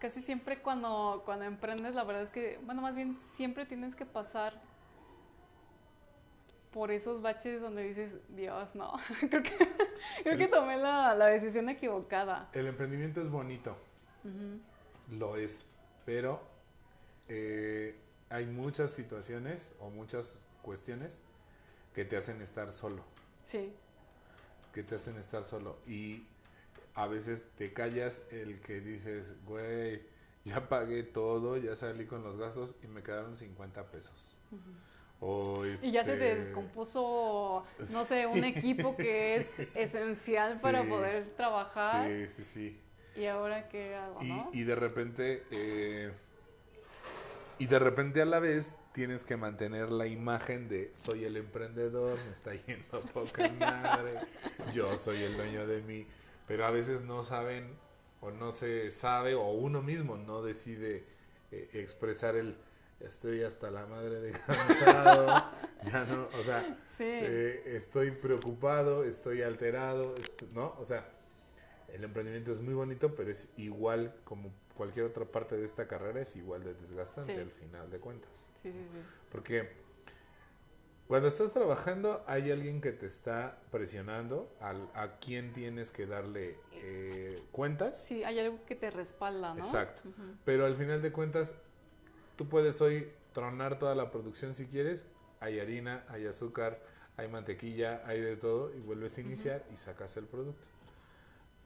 casi 0.00 0.20
siempre 0.20 0.58
cuando, 0.60 1.22
cuando 1.24 1.46
emprendes, 1.46 1.94
la 1.94 2.04
verdad 2.04 2.24
es 2.24 2.28
que, 2.30 2.58
bueno, 2.64 2.82
más 2.82 2.94
bien 2.94 3.18
siempre 3.36 3.64
tienes 3.64 3.94
que 3.94 4.04
pasar 4.04 4.52
por 6.74 6.90
esos 6.90 7.22
baches 7.22 7.60
donde 7.62 7.82
dices, 7.84 8.12
Dios, 8.36 8.68
no, 8.74 8.92
creo 9.30 9.42
que, 9.42 9.56
creo 10.22 10.36
que 10.36 10.46
tomé 10.46 10.76
la, 10.76 11.14
la 11.14 11.26
decisión 11.26 11.70
equivocada. 11.70 12.50
el 12.52 12.66
emprendimiento 12.66 13.22
es 13.22 13.30
bonito, 13.30 13.78
lo 15.10 15.36
es, 15.36 15.64
pero 16.04 16.49
eh, 17.30 17.94
hay 18.28 18.44
muchas 18.44 18.90
situaciones 18.90 19.72
o 19.80 19.88
muchas 19.88 20.38
cuestiones 20.62 21.18
que 21.94 22.04
te 22.04 22.16
hacen 22.16 22.42
estar 22.42 22.72
solo. 22.74 23.02
Sí, 23.46 23.72
que 24.72 24.82
te 24.82 24.94
hacen 24.94 25.16
estar 25.16 25.44
solo 25.44 25.78
y 25.86 26.24
a 26.94 27.06
veces 27.06 27.44
te 27.56 27.72
callas 27.72 28.22
el 28.30 28.60
que 28.60 28.80
dices, 28.80 29.34
güey, 29.44 30.02
ya 30.44 30.68
pagué 30.68 31.02
todo, 31.02 31.56
ya 31.56 31.76
salí 31.76 32.06
con 32.06 32.22
los 32.22 32.36
gastos 32.36 32.74
y 32.82 32.86
me 32.86 33.02
quedaron 33.02 33.36
50 33.36 33.90
pesos. 33.90 34.36
O 35.20 35.64
Y 35.82 35.92
ya 35.92 36.02
se 36.04 36.16
te 36.16 36.32
este, 36.32 36.44
descompuso, 36.44 37.64
no 37.90 38.04
sé, 38.04 38.26
un 38.26 38.42
equipo 38.44 38.96
que 38.96 39.36
es 39.36 39.46
esencial 39.76 40.58
para 40.60 40.84
poder 40.84 41.34
trabajar. 41.36 42.08
Sí, 42.08 42.28
sí, 42.28 42.42
sí. 42.42 42.80
¿Y 43.20 43.26
ahora 43.26 43.68
qué 43.68 43.94
hago, 43.96 44.22
Y, 44.22 44.28
no? 44.28 44.50
y 44.52 44.62
de 44.62 44.74
repente, 44.76 45.44
eh, 45.50 46.12
y 47.60 47.66
de 47.66 47.78
repente 47.78 48.20
a 48.22 48.24
la 48.24 48.40
vez 48.40 48.74
tienes 48.92 49.22
que 49.22 49.36
mantener 49.36 49.90
la 49.90 50.06
imagen 50.06 50.68
de 50.68 50.90
soy 50.94 51.24
el 51.24 51.36
emprendedor, 51.36 52.18
me 52.26 52.32
está 52.32 52.54
yendo 52.54 53.00
poca 53.12 53.48
madre, 53.60 54.14
yo 54.74 54.98
soy 54.98 55.22
el 55.22 55.36
dueño 55.36 55.66
de 55.66 55.82
mí, 55.82 56.06
pero 56.48 56.64
a 56.66 56.70
veces 56.70 57.02
no 57.02 57.22
saben 57.22 57.68
o 58.20 58.30
no 58.30 58.52
se 58.52 58.90
sabe 58.90 59.34
o 59.34 59.50
uno 59.50 59.82
mismo 59.82 60.16
no 60.16 60.42
decide 60.42 61.04
eh, 61.52 61.68
expresar 61.74 62.34
el 62.34 62.56
estoy 63.00 63.42
hasta 63.42 63.70
la 63.70 63.86
madre 63.86 64.20
de 64.20 64.32
cansado, 64.32 65.26
ya 65.84 66.04
no, 66.04 66.28
o 66.38 66.42
sea, 66.42 66.78
Sí. 66.98 67.04
eh, 67.06 67.62
estoy 67.76 68.10
preocupado, 68.10 69.04
estoy 69.04 69.40
alterado, 69.40 70.14
¿no? 70.52 70.74
O 70.78 70.84
sea, 70.84 71.08
el 71.94 72.04
emprendimiento 72.04 72.52
es 72.52 72.60
muy 72.60 72.74
bonito, 72.74 73.14
pero 73.14 73.30
es 73.30 73.48
igual 73.56 74.14
como 74.24 74.52
cualquier 74.76 75.06
otra 75.06 75.24
parte 75.24 75.56
de 75.56 75.64
esta 75.64 75.86
carrera, 75.86 76.20
es 76.20 76.34
igual 76.36 76.62
de 76.64 76.74
desgastante 76.74 77.34
Sí. 77.34 77.40
al 77.40 77.50
final 77.50 77.90
de 77.90 77.98
cuentas. 77.98 78.30
Sí, 78.62 78.72
sí, 78.72 78.78
sí. 78.92 78.98
Porque 79.30 79.68
cuando 81.06 81.26
estás 81.28 81.52
trabajando 81.52 82.22
hay 82.26 82.50
alguien 82.52 82.80
que 82.80 82.92
te 82.92 83.06
está 83.06 83.58
presionando 83.72 84.48
al, 84.60 84.88
a 84.94 85.16
quién 85.18 85.52
tienes 85.52 85.90
que 85.90 86.06
darle 86.06 86.56
eh, 86.74 87.42
cuentas. 87.50 88.02
Sí, 88.02 88.22
hay 88.22 88.38
algo 88.38 88.64
que 88.64 88.76
te 88.76 88.90
respalda, 88.90 89.54
¿no? 89.54 89.58
Exacto. 89.64 90.02
Pero 90.44 90.66
al 90.66 90.76
final 90.76 91.02
de 91.02 91.10
cuentas, 91.10 91.54
tú 92.36 92.48
puedes 92.48 92.80
hoy 92.80 93.10
tronar 93.32 93.78
toda 93.78 93.94
la 93.94 94.10
producción 94.10 94.54
si 94.54 94.66
quieres. 94.66 95.04
Hay 95.40 95.58
harina, 95.58 96.04
hay 96.08 96.26
azúcar, 96.26 96.80
hay 97.16 97.26
mantequilla, 97.28 98.02
hay 98.06 98.20
de 98.20 98.36
todo 98.36 98.72
y 98.74 98.80
vuelves 98.80 99.16
a 99.18 99.20
iniciar 99.22 99.64
y 99.72 99.76
sacas 99.78 100.16
el 100.16 100.26
producto. 100.26 100.62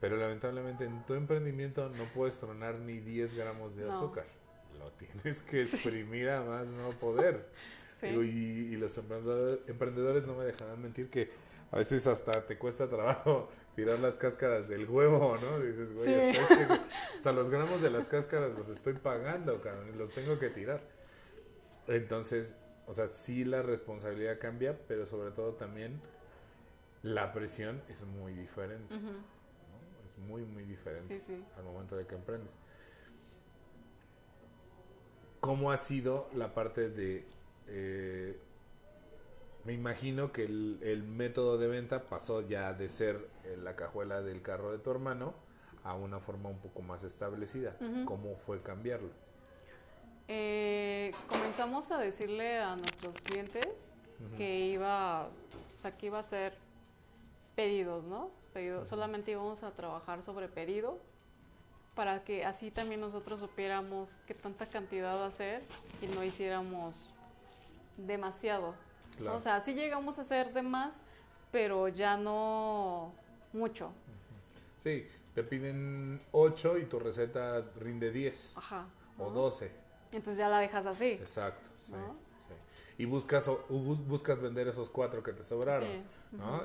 Pero 0.04 0.18
lamentablemente 0.18 0.84
en 0.84 1.02
tu 1.06 1.14
emprendimiento 1.14 1.88
no 1.88 2.04
puedes 2.14 2.38
tronar 2.38 2.74
ni 2.74 2.98
10 3.00 3.34
gramos 3.34 3.74
de 3.74 3.84
No. 3.84 3.90
azúcar. 3.92 4.26
Lo 4.78 4.90
tienes 4.92 5.40
que 5.40 5.62
exprimir 5.62 6.28
a 6.28 6.42
más 6.42 6.66
no 6.68 6.90
poder. 6.90 7.48
Sí. 8.00 8.08
Y, 8.08 8.74
y 8.74 8.76
los 8.76 8.98
emprendedor- 8.98 9.60
emprendedores 9.66 10.26
no 10.26 10.34
me 10.34 10.44
dejarán 10.44 10.82
mentir 10.82 11.08
que 11.08 11.30
a 11.70 11.78
veces 11.78 12.06
hasta 12.06 12.44
te 12.44 12.58
cuesta 12.58 12.86
trabajo 12.86 13.48
tirar 13.76 13.98
las 14.00 14.18
cáscaras 14.18 14.68
del 14.68 14.86
huevo, 14.90 15.38
¿no? 15.40 15.58
Dices, 15.60 15.94
güey, 15.94 16.06
Sí. 16.34 16.38
hasta, 16.38 16.60
este- 16.62 16.80
hasta 17.16 17.32
los 17.32 17.48
gramos 17.48 17.80
de 17.80 17.90
las 17.90 18.06
cáscaras 18.08 18.52
los 18.58 18.68
estoy 18.68 18.92
pagando, 18.94 19.62
cabrón, 19.62 19.88
y 19.94 19.96
los 19.96 20.10
tengo 20.10 20.38
que 20.38 20.50
tirar. 20.50 20.82
Entonces, 21.86 22.54
o 22.86 22.92
sea, 22.92 23.06
sí 23.06 23.44
la 23.44 23.62
responsabilidad 23.62 24.38
cambia, 24.38 24.78
pero 24.86 25.06
sobre 25.06 25.30
todo 25.30 25.54
también 25.54 26.00
la 27.02 27.32
presión 27.32 27.80
es 27.88 28.04
muy 28.04 28.34
diferente. 28.34 28.94
¿no? 28.96 29.33
Muy, 30.28 30.42
muy 30.44 30.64
diferente 30.64 31.18
Sí, 31.18 31.24
sí. 31.26 31.44
al 31.56 31.64
momento 31.64 31.96
de 31.96 32.06
que 32.06 32.14
emprendes. 32.14 32.50
¿Cómo 35.40 35.70
ha 35.70 35.76
sido 35.76 36.28
la 36.34 36.54
parte 36.54 36.88
de... 36.88 37.26
eh, 37.68 38.38
me 39.64 39.72
imagino 39.72 40.30
que 40.32 40.44
el, 40.44 40.78
el 40.82 41.02
método 41.02 41.56
de 41.58 41.66
venta 41.68 42.04
pasó 42.04 42.42
ya 42.42 42.72
de 42.74 42.88
ser 42.88 43.28
eh, 43.44 43.56
la 43.62 43.76
cajuela 43.76 44.20
del 44.22 44.42
carro 44.42 44.72
de 44.72 44.78
tu 44.78 44.90
hermano 44.90 45.34
a 45.84 45.94
una 45.94 46.18
forma 46.20 46.48
un 46.50 46.58
poco 46.58 46.82
más 46.82 47.02
establecida. 47.04 47.76
¿Cómo 48.06 48.36
fue 48.46 48.62
cambiarlo? 48.62 49.08
Eh, 50.28 51.12
comenzamos 51.28 51.90
a 51.90 51.98
decirle 51.98 52.58
a 52.58 52.76
nuestros 52.76 53.18
clientes 53.20 53.66
que 54.38 54.66
iba, 54.66 55.26
o 55.26 55.80
sea, 55.80 55.96
que 55.96 56.06
iba 56.06 56.18
a 56.18 56.22
ser 56.22 56.54
pedidos, 57.54 58.04
¿no? 58.04 58.30
Pedido- 58.54 58.84
solamente 58.86 59.32
íbamos 59.32 59.62
a 59.64 59.72
trabajar 59.72 60.22
sobre 60.22 60.48
pedido 60.48 60.98
para 61.94 62.24
que 62.24 62.44
así 62.44 62.70
también 62.70 63.00
nosotros 63.00 63.40
supiéramos 63.40 64.16
qué 64.26 64.34
tanta 64.34 64.66
cantidad 64.66 65.24
hacer 65.24 65.62
y 66.00 66.06
no 66.06 66.24
hiciéramos 66.24 67.08
demasiado. 67.96 68.74
O 69.30 69.40
sea, 69.40 69.60
sí 69.60 69.74
llegamos 69.74 70.18
a 70.18 70.22
hacer 70.22 70.52
de 70.52 70.62
más, 70.62 70.96
pero 71.52 71.88
ya 71.88 72.16
no 72.16 73.12
mucho. 73.52 73.92
Sí, 74.78 75.06
te 75.34 75.42
piden 75.44 76.20
8 76.32 76.78
y 76.78 76.84
tu 76.86 76.98
receta 76.98 77.62
rinde 77.78 78.10
10 78.10 78.56
Ajá. 78.56 78.86
o 79.18 79.24
¿no? 79.26 79.30
12. 79.30 79.70
Entonces 80.12 80.36
ya 80.38 80.48
la 80.48 80.58
dejas 80.58 80.86
así. 80.86 81.10
Exacto, 81.12 81.68
sí, 81.78 81.92
¿No? 81.92 82.16
sí. 82.48 82.54
Y 83.02 83.04
buscas, 83.06 83.48
buscas 83.68 84.40
vender 84.40 84.66
esos 84.68 84.90
cuatro 84.90 85.22
que 85.22 85.32
te 85.32 85.42
sobraron. 85.44 85.88
Sí, 85.88 86.02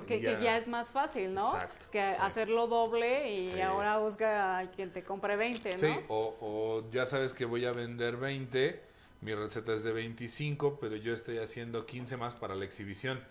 Que, 0.07 0.19
ya 0.21 0.57
es 0.57 0.67
más 0.67 0.89
fácil, 0.91 1.33
¿no? 1.33 1.53
Exacto, 1.53 1.85
que 1.91 2.09
sí. 2.09 2.15
hacerlo 2.21 2.67
doble 2.67 3.31
y 3.33 3.51
Sí. 3.51 3.61
ahora 3.61 3.97
busca 3.97 4.57
a 4.59 4.71
quien 4.71 4.91
te 4.91 5.03
compre 5.03 5.35
20, 5.35 5.71
¿no? 5.73 5.77
Sí, 5.77 5.93
o, 6.07 6.35
o 6.39 6.89
ya 6.91 7.05
sabes 7.05 7.33
que 7.33 7.45
voy 7.45 7.65
a 7.65 7.71
vender 7.71 8.17
20, 8.17 8.83
mi 9.21 9.35
receta 9.35 9.73
es 9.73 9.83
de 9.83 9.91
25, 9.91 10.79
pero 10.79 10.95
yo 10.95 11.13
estoy 11.13 11.39
haciendo 11.39 11.85
15 11.85 12.17
más 12.17 12.35
para 12.35 12.55
la 12.55 12.65
exhibición, 12.65 13.21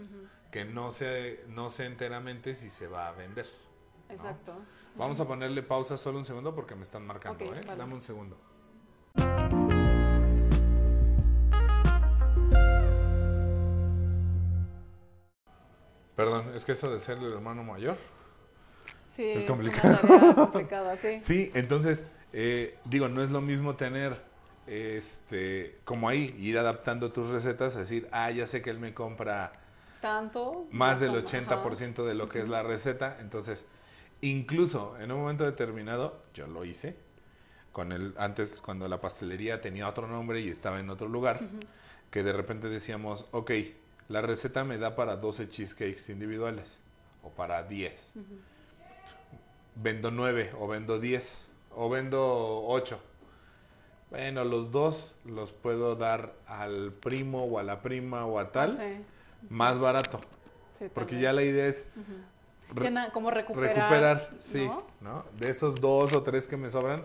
que 0.51 0.65
no 0.65 0.91
sé, 0.91 1.45
no 1.49 1.71
sé 1.71 1.87
enteramente 1.87 2.55
si 2.55 2.71
se 2.71 2.87
va 2.87 3.09
a 3.09 3.13
vender. 3.13 3.47
Exacto. 4.11 4.55
Vamos 4.97 5.21
a 5.21 5.27
ponerle 5.27 5.63
pausa 5.63 5.97
solo 5.97 6.19
un 6.19 6.25
segundo 6.25 6.55
porque 6.55 6.75
me 6.75 6.83
están 6.83 7.07
marcando, 7.07 7.45
¿eh? 7.45 7.61
vale. 7.67 7.77
Dame 7.77 7.95
un 7.95 8.03
segundo. 8.03 8.37
Perdón, 16.19 16.51
es 16.57 16.65
que 16.65 16.73
eso 16.73 16.91
de 16.93 16.99
ser 16.99 17.19
el 17.19 17.33
hermano 17.33 17.63
mayor. 17.63 17.97
Sí, 19.15 19.23
Es 19.23 19.39
es, 19.39 19.45
complicado. 19.45 20.01
una 20.03 20.35
complicada, 20.35 20.97
sí. 20.97 21.21
Sí, 21.21 21.53
entonces, 21.55 22.09
eh, 22.33 22.77
digo, 22.87 23.07
no 23.09 23.23
es 23.23 23.31
lo 23.31 23.41
mismo 23.41 23.77
tener, 23.77 24.21
este, 24.67 25.79
como 25.85 26.09
ahí, 26.09 26.35
ir 26.37 26.59
adaptando 26.59 27.13
tus 27.13 27.29
recetas, 27.29 27.77
a 27.77 27.81
decir, 27.81 28.09
ah, 28.11 28.33
ya 28.33 28.49
sé 28.49 28.63
que 28.63 28.71
él 28.71 28.81
me 28.81 28.93
compra 28.95 29.53
Tanto. 30.01 30.67
más 30.73 30.99
del 30.99 31.15
razón, 31.15 31.47
80% 31.47 32.05
de 32.05 32.15
lo 32.15 32.29
que 32.29 32.41
es 32.41 32.49
la 32.49 32.65
receta, 32.65 33.19
entonces, 33.21 33.65
incluso 34.21 34.99
en 34.99 35.13
un 35.13 35.21
momento 35.21 35.45
determinado, 35.45 36.21
yo 36.35 36.49
lo 36.49 36.65
hice, 36.65 36.97
con 37.71 37.93
el, 37.93 38.13
antes 38.19 38.61
cuando 38.61 38.89
la 38.89 39.01
pastelería 39.01 39.61
tenía 39.61 39.89
otro 39.89 40.09
nombre 40.09 40.41
y 40.41 40.49
estaba 40.49 40.81
en 40.81 40.91
otro 40.91 41.07
lugar, 41.07 41.39
que 42.11 42.25
de 42.25 42.33
repente 42.33 42.69
decíamos, 42.69 43.29
ok, 43.31 43.53
la 44.09 44.23
receta 44.23 44.65
me 44.65 44.79
da 44.79 44.95
para 44.97 45.17
12 45.17 45.49
cheesecakes 45.49 46.09
individuales, 46.09 46.79
o 47.23 47.31
para 47.31 47.63
10 47.63 48.11
ajá. 48.11 48.21
Ujú. 48.21 48.39
vendo 49.77 50.11
9 50.11 50.51
o 50.59 50.67
vendo 50.69 50.99
10 50.99 51.39
o 51.75 51.89
vendo 51.89 52.65
8. 52.67 52.99
Bueno, 54.11 54.45
los 54.45 54.71
dos 54.73 55.15
los 55.27 55.53
puedo 55.53 55.95
dar 55.95 56.33
al 56.47 56.93
primo 56.93 57.45
o 57.45 57.59
a 57.59 57.63
la 57.63 57.83
prima 57.83 58.25
o 58.25 58.39
a 58.39 58.51
tal 58.51 58.77
Sí, 58.79 59.05
más 59.51 59.79
barato. 59.79 60.19
sí, 60.79 60.87
Porque 60.95 61.21
ya 61.21 61.33
la 61.35 61.43
idea 61.43 61.67
es 61.67 61.87
re- 62.75 62.91
como 63.13 63.31
recuperar. 63.31 63.77
recuperar, 63.77 64.31
sí, 64.41 64.65
¿no? 64.65 64.83
¿no? 65.03 65.25
De 65.39 65.51
esos 65.51 65.79
dos 65.81 66.13
o 66.15 66.23
tres 66.23 66.47
que 66.47 66.57
me 66.57 66.71
sobran, 66.71 67.03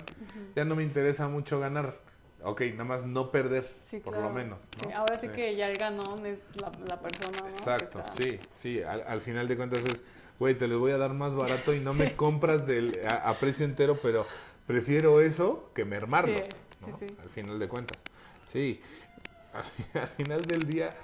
ya 0.55 0.63
no 0.63 0.75
me 0.75 0.83
interesa 0.83 1.27
mucho 1.27 1.59
ganar. 1.59 1.97
Ok, 2.43 2.61
nada 2.71 2.83
más 2.83 3.05
no 3.05 3.31
perder, 3.31 3.71
Sí, 3.85 3.99
por 3.99 4.13
claro. 4.13 4.27
lo 4.29 4.33
menos. 4.35 4.59
¿no? 4.81 4.87
Sí, 4.89 4.93
ahora 4.93 5.17
sí, 5.17 5.27
Sí. 5.27 5.33
que 5.33 5.55
ya 5.55 5.69
el 5.69 5.77
ganón 5.77 6.25
es 6.25 6.39
la, 6.55 6.71
la 6.89 6.99
persona, 6.99 7.39
Exacto, 7.47 7.99
está- 7.99 8.11
sí, 8.11 8.39
sí. 8.51 8.81
Al, 8.83 9.01
al 9.07 9.21
final 9.21 9.47
de 9.47 9.55
cuentas 9.55 9.83
es, 9.85 10.03
güey, 10.39 10.57
te 10.57 10.67
los 10.67 10.79
voy 10.79 10.91
a 10.91 10.97
dar 10.97 11.13
más 11.13 11.35
barato 11.35 11.73
y 11.73 11.79
no 11.79 11.93
me 11.93 12.15
compras 12.17 12.67
del, 12.67 12.99
a, 13.07 13.29
a 13.29 13.39
precio 13.39 13.65
entero, 13.65 13.99
pero 14.01 14.25
prefiero 14.67 15.21
eso 15.21 15.71
que 15.73 15.85
mermarlos, 15.85 16.47
Sí, 16.47 17.05
¿no? 17.15 17.23
Al 17.23 17.29
final 17.29 17.59
de 17.59 17.67
cuentas. 17.69 18.03
Sí, 18.45 18.81
al, 19.53 20.01
al 20.01 20.07
final 20.09 20.45
del 20.45 20.63
día, 20.67 20.95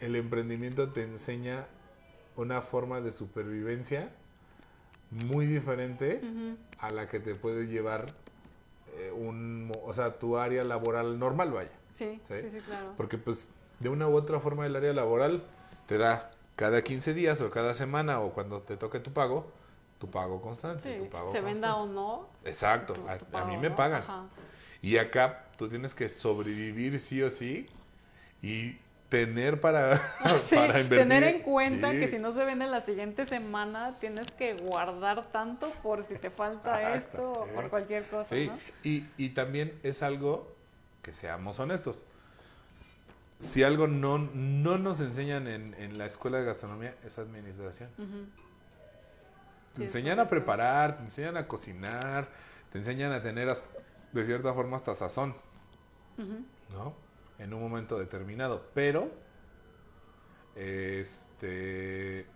el 0.00 0.14
emprendimiento 0.14 0.90
te 0.90 1.02
enseña 1.02 1.66
una 2.36 2.60
forma 2.62 3.00
de 3.00 3.10
supervivencia 3.12 4.10
muy 5.10 5.46
diferente 5.46 6.20
a 6.78 6.90
la 6.90 7.08
que 7.08 7.18
te 7.18 7.34
puede 7.34 7.66
llevar 7.66 8.12
eh, 8.96 9.12
un, 9.12 9.72
o 9.84 9.92
sea, 9.92 10.18
tu 10.18 10.36
área 10.38 10.64
laboral 10.64 11.18
normal, 11.18 11.52
vaya. 11.52 11.70
Sí, 11.92 12.20
Sí. 12.22 12.34
sí, 12.42 12.50
sí, 12.50 12.60
claro. 12.60 12.92
Porque 12.96 13.18
pues 13.18 13.50
de 13.80 13.88
una 13.88 14.08
u 14.08 14.14
otra 14.16 14.40
forma 14.40 14.66
el 14.66 14.74
área 14.76 14.92
laboral 14.92 15.44
te 15.86 15.98
da 15.98 16.30
cada 16.56 16.82
15 16.82 17.14
días 17.14 17.40
o 17.40 17.50
cada 17.50 17.74
semana 17.74 18.20
o 18.20 18.32
cuando 18.32 18.60
te 18.62 18.76
toque 18.76 19.00
tu 19.00 19.12
pago, 19.12 19.52
tu 19.98 20.10
pago 20.10 20.40
constante. 20.40 20.92
Sí, 20.96 21.04
tu 21.04 21.10
pago 21.10 21.30
se 21.32 21.40
venda 21.40 21.76
o 21.76 21.86
no. 21.86 22.28
Exacto, 22.44 22.94
tu- 22.94 23.36
a, 23.36 23.44
mí 23.44 23.56
me 23.56 23.70
pagan. 23.70 24.02
Y 24.82 24.98
acá 24.98 25.44
tú 25.56 25.68
tienes 25.68 25.94
que 25.94 26.08
sobrevivir 26.08 27.00
sí 27.00 27.22
o 27.22 27.30
sí 27.30 27.66
y 28.42 28.78
tener 29.08 29.60
para, 29.60 29.96
Sí, 30.48 30.56
para 30.56 30.80
invertir. 30.80 30.98
tener 31.08 31.24
en 31.24 31.42
cuenta 31.42 31.92
Sí, 31.92 32.00
que 32.00 32.08
si 32.08 32.18
no 32.18 32.32
se 32.32 32.44
vende 32.44 32.66
la 32.66 32.80
siguiente 32.80 33.24
semana, 33.26 33.94
tienes 34.00 34.30
que 34.32 34.54
guardar 34.54 35.30
tanto 35.30 35.68
por 35.82 36.04
si 36.04 36.14
te 36.16 36.30
falta 36.30 36.94
esto 36.96 37.32
o 37.32 37.46
por 37.46 37.68
cualquier 37.70 38.04
cosa, 38.08 38.34
Sí, 38.34 38.48
¿no? 38.48 38.58
y, 38.82 39.06
y 39.16 39.28
también 39.30 39.78
es 39.82 40.02
algo 40.02 40.54
que 41.02 41.12
seamos 41.12 41.60
honestos. 41.60 42.04
Si 43.38 43.62
algo 43.62 43.86
no, 43.86 44.16
no 44.18 44.78
nos 44.78 45.00
enseñan 45.00 45.46
en, 45.46 45.74
en 45.74 45.98
la 45.98 46.06
escuela 46.06 46.38
de 46.38 46.46
gastronomía 46.46 46.94
es 47.04 47.18
administración. 47.18 47.90
Te 49.74 49.82
enseñan 49.84 50.18
a 50.20 50.26
preparar, 50.26 50.96
te 50.96 51.02
enseñan 51.04 51.36
a 51.36 51.46
cocinar, 51.46 52.28
te 52.72 52.78
enseñan 52.78 53.12
a 53.12 53.22
tener 53.22 53.48
hasta- 53.50 53.68
de 54.12 54.24
cierta 54.24 54.54
forma 54.54 54.76
hasta 54.76 54.94
sazón, 54.94 55.34
Ujú. 56.16 56.44
¿no? 56.72 56.94
En 57.38 57.52
un 57.52 57.60
momento 57.60 57.98
determinado, 57.98 58.70
pero 58.74 59.10
este 60.54 62.26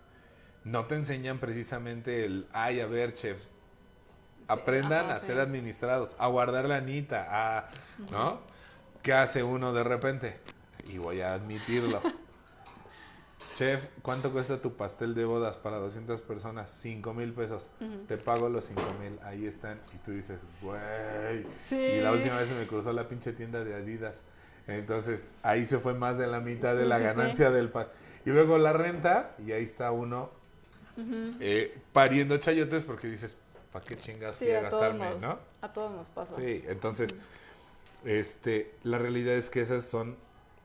no 0.63 0.85
te 0.85 0.95
enseñan 0.95 1.39
precisamente 1.39 2.25
el, 2.25 2.47
ay, 2.53 2.81
a 2.81 2.85
ver, 2.85 3.13
chefs, 3.13 3.49
aprendan 4.47 5.09
a 5.09 5.19
ser 5.19 5.39
administrados, 5.39 6.15
a 6.19 6.27
guardar 6.27 6.65
la 6.65 6.77
anita, 6.77 7.27
a, 7.29 7.69
¿no? 8.11 8.41
¿Qué 9.01 9.13
hace 9.13 9.41
uno 9.41 9.73
de 9.73 9.83
repente? 9.83 10.37
Y 10.87 10.97
voy 10.97 11.21
a 11.21 11.33
admitirlo. 11.33 12.01
Chef, 13.55 13.83
¿cuánto 14.01 14.31
cuesta 14.31 14.61
tu 14.61 14.75
pastel 14.75 15.13
de 15.13 15.25
bodas 15.25 15.57
para 15.57 15.77
200 15.77 16.21
personas? 16.21 16.71
5 16.71 17.13
mil 17.13 17.33
pesos. 17.33 17.69
Te 18.07 18.17
pago 18.17 18.49
los 18.49 18.65
5 18.65 18.81
mil, 19.01 19.19
ahí 19.23 19.45
están. 19.45 19.79
Y 19.93 19.97
tú 19.97 20.11
dices, 20.11 20.45
güey. 20.61 21.45
Sí. 21.67 21.75
Y 21.75 22.01
la 22.01 22.11
última 22.11 22.37
vez 22.37 22.49
se 22.49 22.55
me 22.55 22.65
cruzó 22.65 22.93
la 22.93 23.07
pinche 23.07 23.33
tienda 23.33 23.63
de 23.63 23.75
Adidas. 23.75 24.23
Entonces, 24.67 25.29
ahí 25.43 25.65
se 25.65 25.79
fue 25.79 25.93
más 25.93 26.17
de 26.17 26.27
la 26.27 26.39
mitad 26.39 26.75
de 26.75 26.85
la 26.85 26.97
sí, 26.97 27.01
sí. 27.01 27.07
ganancia 27.07 27.51
del 27.51 27.69
pastel. 27.69 27.97
Y 28.25 28.29
luego 28.29 28.57
la 28.57 28.73
renta, 28.73 29.35
y 29.45 29.51
ahí 29.51 29.63
está 29.63 29.91
uno 29.91 30.29
eh, 31.39 31.75
pariendo 31.93 32.37
chayotes 32.37 32.83
porque 32.83 33.07
dices, 33.07 33.35
¿para 33.71 33.83
qué 33.83 33.97
chingas 33.97 34.35
Sí, 34.35 34.45
fui 34.45 34.53
a 34.53 34.61
gastarme, 34.61 35.09
nos, 35.11 35.21
no? 35.21 35.39
a 35.61 35.69
todos 35.71 35.91
nos 35.91 36.09
pasa. 36.09 36.35
Sí, 36.35 36.63
entonces, 36.67 37.15
este, 38.05 38.75
la 38.83 38.97
realidad 38.97 39.33
es 39.35 39.49
que 39.49 39.61
esas 39.61 39.83
son 39.85 40.15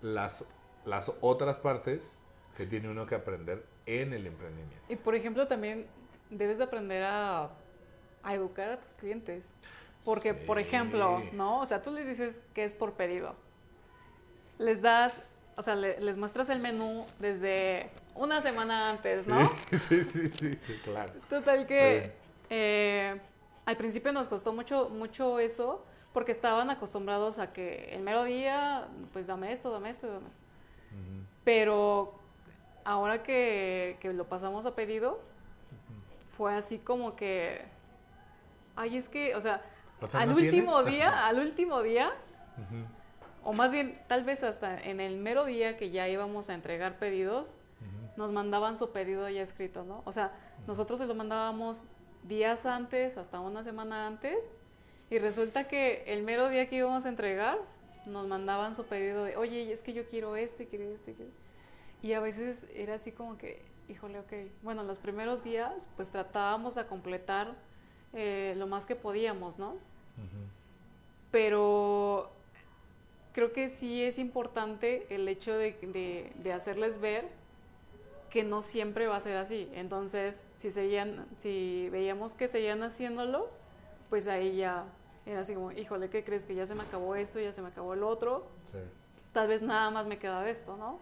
las, 0.02 0.44
las 0.84 1.12
otras 1.20 1.56
partes 1.56 2.16
que 2.56 2.66
tiene 2.66 2.88
uno 2.90 3.06
que 3.06 3.14
aprender 3.14 3.64
en 3.86 4.12
el 4.12 4.26
emprendimiento. 4.26 4.84
Y 4.88 4.96
por 4.96 5.14
ejemplo, 5.14 5.46
también 5.46 5.86
debes 6.30 6.58
de 6.58 6.64
aprender 6.64 7.04
a, 7.04 7.50
a 8.22 8.34
educar 8.34 8.70
a 8.70 8.80
tus 8.80 8.92
clientes. 8.92 9.44
Porque, 10.04 10.34
por 10.34 10.60
ejemplo, 10.60 11.20
¿no? 11.32 11.60
O 11.60 11.66
sea, 11.66 11.82
tú 11.82 11.90
les 11.90 12.06
dices 12.06 12.40
que 12.54 12.64
es 12.64 12.74
por 12.74 12.92
pedido. 12.92 13.34
Les 14.58 14.80
das, 14.80 15.12
o 15.56 15.62
sea, 15.62 15.74
le- 15.74 16.00
les 16.00 16.16
muestras 16.16 16.48
el 16.50 16.60
menú 16.60 17.04
desde 17.18 17.90
una 18.14 18.40
semana 18.42 18.90
antes, 18.90 19.26
¿no? 19.26 19.48
Sí, 19.88 20.04
sí, 20.04 20.28
sí, 20.28 20.54
sí, 20.56 20.80
claro. 20.84 21.12
Total 21.28 21.66
que 21.66 22.12
eh, 22.50 23.20
al 23.66 23.76
principio 23.76 24.12
nos 24.12 24.28
costó 24.28 24.52
mucho, 24.52 24.88
mucho 24.88 25.38
eso 25.38 25.84
porque 26.12 26.32
estaban 26.32 26.70
acostumbrados 26.70 27.38
a 27.38 27.52
que 27.52 27.90
el 27.94 28.00
mero 28.00 28.24
día, 28.24 28.86
pues 29.12 29.26
dame 29.26 29.52
esto, 29.52 29.70
dame 29.70 29.90
esto, 29.90 30.06
dame 30.06 30.28
esto. 30.28 30.40
Pero 31.44 32.14
ahora 32.84 33.22
que, 33.22 33.98
que 34.00 34.12
lo 34.12 34.24
pasamos 34.24 34.64
a 34.66 34.74
pedido, 34.74 35.20
fue 36.36 36.54
así 36.54 36.78
como 36.78 37.16
que, 37.16 37.62
ay, 38.76 38.96
es 38.96 39.08
que, 39.08 39.34
o 39.36 39.40
sea, 39.40 39.62
O 40.00 40.06
sea, 40.06 40.20
al 40.20 40.30
¿no 40.30 40.36
último 40.36 40.82
tienes? 40.82 40.92
día, 40.94 41.26
al 41.26 41.38
último 41.38 41.82
día, 41.82 42.12
o 43.46 43.52
más 43.52 43.70
bien, 43.70 43.96
tal 44.08 44.24
vez 44.24 44.42
hasta 44.42 44.82
en 44.82 44.98
el 44.98 45.18
mero 45.18 45.44
día 45.44 45.76
que 45.76 45.90
ya 45.90 46.08
íbamos 46.08 46.50
a 46.50 46.54
entregar 46.54 46.98
pedidos, 46.98 47.46
ujú. 47.46 48.18
nos 48.18 48.32
mandaban 48.32 48.76
su 48.76 48.90
pedido 48.90 49.28
ya 49.28 49.42
escrito, 49.42 49.84
¿no? 49.84 50.02
O 50.04 50.10
sea, 50.10 50.32
nosotros 50.66 50.98
se 50.98 51.06
lo 51.06 51.14
mandábamos 51.14 51.80
días 52.24 52.66
antes, 52.66 53.16
hasta 53.16 53.38
una 53.38 53.62
semana 53.62 54.08
antes, 54.08 54.36
y 55.10 55.18
resulta 55.18 55.68
que 55.68 56.02
el 56.08 56.24
mero 56.24 56.48
día 56.48 56.68
que 56.68 56.74
íbamos 56.74 57.06
a 57.06 57.08
entregar, 57.08 57.58
nos 58.04 58.26
mandaban 58.26 58.74
su 58.74 58.84
pedido 58.84 59.22
de, 59.22 59.36
oye, 59.36 59.72
es 59.72 59.80
que 59.80 59.92
yo 59.92 60.08
quiero 60.08 60.34
esto 60.34 60.64
y 60.64 60.66
quiero 60.66 60.84
esto 60.90 61.12
y 61.12 61.14
quiero... 61.14 61.30
Y 62.02 62.14
a 62.14 62.20
veces 62.20 62.66
era 62.74 62.94
así 62.94 63.12
como 63.12 63.38
que, 63.38 63.62
híjole, 63.88 64.18
ok, 64.18 64.32
bueno, 64.62 64.82
los 64.82 64.98
primeros 64.98 65.44
días 65.44 65.72
pues 65.94 66.08
tratábamos 66.08 66.74
de 66.74 66.84
completar 66.86 67.54
eh, 68.12 68.54
lo 68.56 68.66
más 68.66 68.86
que 68.86 68.96
podíamos, 68.96 69.56
¿no? 69.56 69.76
Pero 71.30 71.75
creo 73.36 73.52
que 73.52 73.68
sí 73.68 74.02
es 74.02 74.18
importante 74.18 75.06
el 75.14 75.28
hecho 75.28 75.52
de, 75.52 75.72
de- 75.82 76.32
de 76.42 76.52
hacerles 76.54 76.98
ver 76.98 77.28
que 78.30 78.42
no 78.44 78.62
siempre 78.62 79.06
va 79.08 79.16
a 79.16 79.20
ser 79.20 79.36
así. 79.36 79.68
Entonces, 79.74 80.42
si 80.62 80.70
seguían, 80.70 81.26
si 81.36 81.90
veíamos 81.90 82.32
que 82.34 82.48
seguían 82.48 82.82
haciéndolo, 82.82 83.50
pues 84.08 84.26
ahí 84.26 84.56
ya 84.56 84.86
era 85.26 85.40
así 85.40 85.52
como, 85.52 85.70
híjole, 85.70 86.08
¿qué 86.08 86.24
crees? 86.24 86.46
Que 86.46 86.54
ya 86.54 86.64
se 86.66 86.74
me 86.74 86.82
acabó 86.84 87.14
esto, 87.14 87.38
ya 87.38 87.52
se 87.52 87.60
me 87.60 87.68
acabó 87.68 87.92
el 87.92 88.04
otro, 88.04 88.46
Sí. 88.64 88.78
tal 89.34 89.48
vez 89.48 89.60
nada 89.60 89.90
más 89.90 90.06
me 90.06 90.18
queda 90.18 90.42
de 90.42 90.50
esto, 90.52 90.78
¿no? 90.78 90.98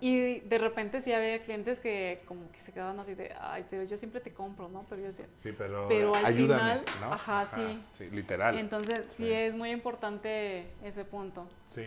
Y 0.00 0.40
de 0.40 0.58
repente 0.58 1.00
sí 1.00 1.12
había 1.12 1.40
clientes 1.42 1.78
que 1.80 2.22
como 2.26 2.50
que 2.52 2.60
se 2.60 2.72
quedaban 2.72 2.98
así 3.00 3.14
de, 3.14 3.32
ay, 3.40 3.64
pero 3.70 3.84
yo 3.84 3.96
siempre 3.96 4.20
te 4.20 4.32
compro, 4.34 4.68
¿no? 4.68 4.84
Pero 4.88 5.00
yo 5.02 5.08
decía, 5.08 5.26
Sí, 5.36 5.52
pero, 5.56 5.86
Pero 5.88 6.14
al 6.14 6.24
ayúdame, 6.26 6.80
final, 6.80 6.84
¿no? 7.00 7.12
ajá, 7.14 7.46
sí. 7.54 7.82
Sí, 7.92 8.10
literal. 8.10 8.58
entonces 8.58 9.06
sí 9.10 9.24
Sí. 9.24 9.32
es 9.32 9.54
muy 9.54 9.70
importante 9.70 10.66
ese 10.82 11.04
punto. 11.04 11.48
Sí, 11.68 11.84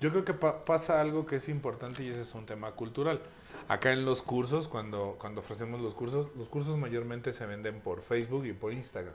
yo 0.00 0.10
creo 0.10 0.24
que 0.24 0.34
pa- 0.34 0.64
pasa 0.64 1.00
algo 1.00 1.24
que 1.26 1.36
es 1.36 1.48
importante 1.48 2.02
y 2.02 2.08
ese 2.08 2.20
es 2.22 2.34
un 2.34 2.44
tema 2.44 2.72
cultural. 2.72 3.20
Acá 3.68 3.92
en 3.92 4.04
los 4.04 4.20
cursos, 4.20 4.68
cuando, 4.68 5.16
cuando 5.18 5.40
ofrecemos 5.40 5.80
los 5.80 5.94
cursos, 5.94 6.28
los 6.36 6.48
cursos 6.50 6.76
mayormente 6.76 7.32
se 7.32 7.46
venden 7.46 7.80
por 7.80 8.02
Facebook 8.02 8.44
y 8.44 8.52
por 8.52 8.72
Instagram. 8.74 9.14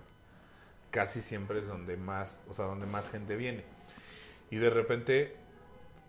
Casi 0.92 1.22
siempre 1.22 1.60
es 1.60 1.68
donde 1.68 1.98
más, 1.98 2.40
o 2.50 2.54
sea, 2.54 2.66
donde 2.66 2.88
más 2.88 3.12
gente 3.12 3.36
viene. 3.36 3.64
Y 4.50 4.56
de 4.56 4.70
repente 4.72 5.36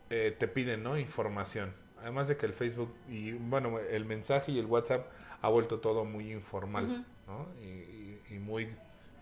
eh, 0.08 0.34
te 0.38 0.48
piden, 0.48 0.82
¿no? 0.82 0.96
Información. 0.98 1.74
Además 2.00 2.28
de 2.28 2.36
que 2.36 2.46
el 2.46 2.52
Facebook 2.54 2.94
y, 3.08 3.32
bueno, 3.32 3.78
el 3.78 4.04
mensaje 4.04 4.52
y 4.52 4.58
el 4.58 4.66
WhatsApp 4.66 5.06
ha 5.42 5.48
vuelto 5.48 5.80
todo 5.80 6.04
muy 6.04 6.32
informal. 6.32 7.04
¿no? 7.26 7.46
Y, 7.62 7.66
y- 7.68 8.22
y 8.30 8.38
muy 8.38 8.64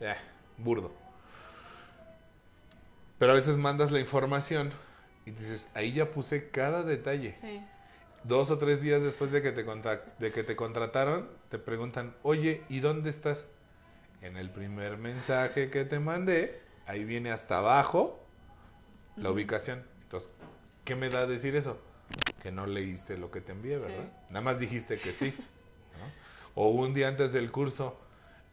eh, 0.01 0.15
burdo. 0.57 0.93
Pero 3.19 3.33
a 3.33 3.35
veces 3.35 3.57
mandas 3.57 3.91
la 3.91 4.01
información 4.01 4.71
y 5.27 5.31
dices, 5.33 5.69
ahí 5.75 5.93
ya 5.93 6.11
puse 6.11 6.51
cada 6.51 6.83
detalle. 6.83 7.35
Sí. 7.41 7.61
Dos 8.25 8.51
o 8.51 8.59
tres 8.59 8.81
días 8.83 9.03
después 9.03 9.31
de 9.31 9.43
que 9.43 9.53
te, 9.53 9.65
de 9.65 10.33
que 10.33 10.43
te 10.45 10.57
contrataron, 10.57 11.29
te 11.49 11.59
preguntan, 11.59 12.15
oye, 12.23 12.63
¿y 12.69 12.81
dónde 12.81 13.11
estás? 13.11 13.47
En 14.23 14.37
el 14.37 14.51
primer 14.51 14.97
mensaje 14.99 15.71
que 15.71 15.85
te 15.85 16.01
mandé, 16.01 16.61
ahí 16.87 17.05
viene 17.05 17.31
hasta 17.31 17.59
abajo 17.59 18.25
la 19.17 19.31
ubicación. 19.31 19.85
Entonces, 20.03 20.31
¿qué 20.85 20.97
me 20.97 21.09
da 21.09 21.27
decir 21.27 21.55
eso? 21.57 21.79
Que 22.43 22.52
no 22.52 22.66
leíste 22.66 23.16
lo 23.19 23.31
que 23.31 23.40
te 23.40 23.52
envié, 23.52 23.78
Sí. 23.78 23.86
¿verdad? 23.86 24.12
Nada 24.31 24.40
más 24.43 24.60
dijiste 24.60 24.98
que 24.98 25.12
sí. 25.12 25.35
¿no? 25.98 26.62
O 26.62 26.70
un 26.70 26.94
día 26.94 27.09
antes 27.09 27.32
del 27.32 27.51
curso, 27.51 27.98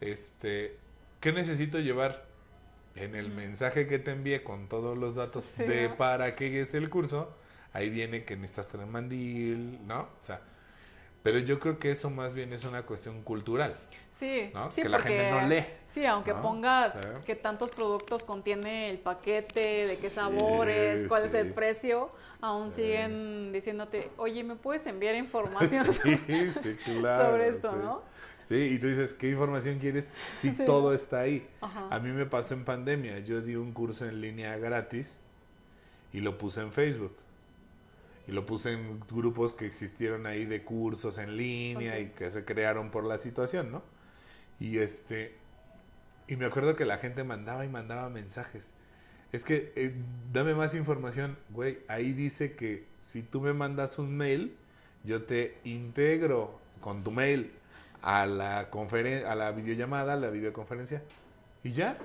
este, 0.00 0.76
¿qué 1.20 1.32
necesito 1.32 1.78
llevar? 1.78 2.24
En 2.94 3.14
el 3.14 3.28
mensaje 3.28 3.86
que 3.86 3.98
te 3.98 4.12
envié 4.12 4.42
con 4.42 4.68
todos 4.68 4.96
los 4.96 5.16
datos 5.16 5.44
Sí, 5.56 5.64
de 5.64 5.90
para 5.90 6.34
qué 6.34 6.62
es 6.62 6.72
el 6.72 6.88
curso, 6.88 7.36
ahí 7.74 7.90
viene 7.90 8.24
que 8.24 8.36
necesitas 8.36 8.68
tener 8.70 8.86
mandil, 8.86 9.86
¿no? 9.86 10.00
O 10.00 10.22
sea, 10.22 10.40
pero 11.26 11.40
yo 11.40 11.58
creo 11.58 11.80
que 11.80 11.90
eso 11.90 12.08
más 12.08 12.34
bien 12.34 12.52
es 12.52 12.64
una 12.64 12.82
cuestión 12.82 13.20
cultural. 13.22 13.76
Sí, 14.12 14.48
¿no? 14.54 14.70
sí, 14.70 14.82
Que 14.82 14.88
la 14.88 15.00
gente 15.00 15.28
no 15.28 15.48
lee. 15.48 15.66
Sí, 15.88 16.06
aunque 16.06 16.32
¿no? 16.32 16.40
pongas 16.40 16.92
Sí. 16.94 17.00
qué 17.26 17.34
tantos 17.34 17.70
productos 17.70 18.22
contiene 18.22 18.90
el 18.90 19.00
paquete, 19.00 19.88
de 19.88 19.96
qué 20.00 20.08
Sí, 20.08 20.14
sabores, 20.14 21.08
cuál 21.08 21.24
es 21.24 21.34
el 21.34 21.52
precio, 21.52 22.12
aún 22.40 22.70
siguen 22.70 23.52
diciéndote, 23.52 24.08
oye, 24.18 24.44
¿me 24.44 24.54
puedes 24.54 24.86
enviar 24.86 25.16
información 25.16 25.88
Sí, 26.04 26.52
sí, 26.62 26.76
claro. 26.84 27.32
sobre 27.32 27.48
esto, 27.48 27.72
no? 27.72 28.02
Sí, 28.44 28.74
y 28.74 28.78
tú 28.78 28.86
dices, 28.86 29.12
¿qué 29.12 29.28
información 29.28 29.80
quieres 29.80 30.12
si 30.40 30.52
todo 30.52 30.94
está 30.94 31.22
ahí? 31.22 31.44
Ajá. 31.60 31.88
A 31.90 31.98
mí 31.98 32.10
me 32.10 32.26
pasó 32.26 32.54
en 32.54 32.64
pandemia, 32.64 33.18
yo 33.18 33.40
di 33.40 33.56
un 33.56 33.72
curso 33.72 34.06
en 34.06 34.20
línea 34.20 34.56
gratis 34.58 35.18
y 36.12 36.20
lo 36.20 36.38
puse 36.38 36.60
en 36.60 36.70
Facebook. 36.70 37.16
Y 38.26 38.32
lo 38.32 38.44
puse 38.44 38.72
en 38.72 39.00
grupos 39.00 39.52
que 39.52 39.66
existieron 39.66 40.26
ahí 40.26 40.44
de 40.44 40.62
cursos 40.62 41.18
en 41.18 41.36
línea 41.36 41.98
y 42.00 42.08
que 42.08 42.30
se 42.30 42.44
crearon 42.44 42.90
por 42.90 43.04
la 43.04 43.18
situación, 43.18 43.70
¿no? 43.70 43.82
Y 44.58 44.78
este 44.78 45.34
y 46.28 46.36
me 46.36 46.46
acuerdo 46.46 46.74
que 46.74 46.84
la 46.84 46.98
gente 46.98 47.22
mandaba 47.24 47.64
y 47.64 47.68
mandaba 47.68 48.08
mensajes. 48.10 48.68
Es 49.32 49.44
que 49.44 49.72
eh, 49.76 49.94
dame 50.32 50.54
más 50.54 50.74
información, 50.74 51.36
güey. 51.50 51.78
Ahí 51.88 52.12
dice 52.12 52.54
que 52.54 52.84
si 53.02 53.22
tú 53.22 53.40
me 53.40 53.52
mandas 53.52 53.98
un 53.98 54.16
mail, 54.16 54.56
yo 55.04 55.22
te 55.22 55.58
integro 55.64 56.58
con 56.80 57.04
tu 57.04 57.10
mail 57.12 57.52
a 58.02 58.26
la 58.26 58.70
conferen 58.70 59.24
a 59.26 59.34
la 59.34 59.52
videollamada, 59.52 60.14
a 60.14 60.16
la 60.16 60.30
videoconferencia 60.30 61.02
y 61.62 61.72
ya. 61.72 61.96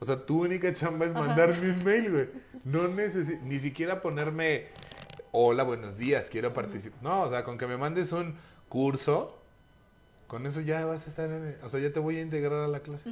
O 0.00 0.04
sea, 0.04 0.26
tu 0.26 0.42
única 0.42 0.72
chamba 0.74 1.06
es 1.06 1.12
Ajá. 1.12 1.26
mandarme 1.26 1.70
un 1.70 1.84
mail, 1.84 2.10
güey. 2.10 2.28
No 2.64 2.88
necesito 2.88 3.40
ni 3.44 3.58
siquiera 3.58 4.02
ponerme 4.02 4.66
hola, 5.36 5.64
buenos 5.64 5.98
días, 5.98 6.30
quiero 6.30 6.54
participar. 6.54 7.02
No, 7.02 7.22
o 7.22 7.28
sea, 7.28 7.42
con 7.42 7.58
que 7.58 7.66
me 7.66 7.76
mandes 7.76 8.12
un 8.12 8.36
curso, 8.68 9.36
con 10.28 10.46
eso 10.46 10.60
ya 10.60 10.86
vas 10.86 11.06
a 11.06 11.10
estar 11.10 11.28
en, 11.28 11.58
o 11.62 11.68
sea, 11.68 11.80
ya 11.80 11.92
te 11.92 11.98
voy 11.98 12.18
a 12.18 12.22
integrar 12.22 12.60
a 12.60 12.68
la 12.68 12.80
clase. 12.80 13.10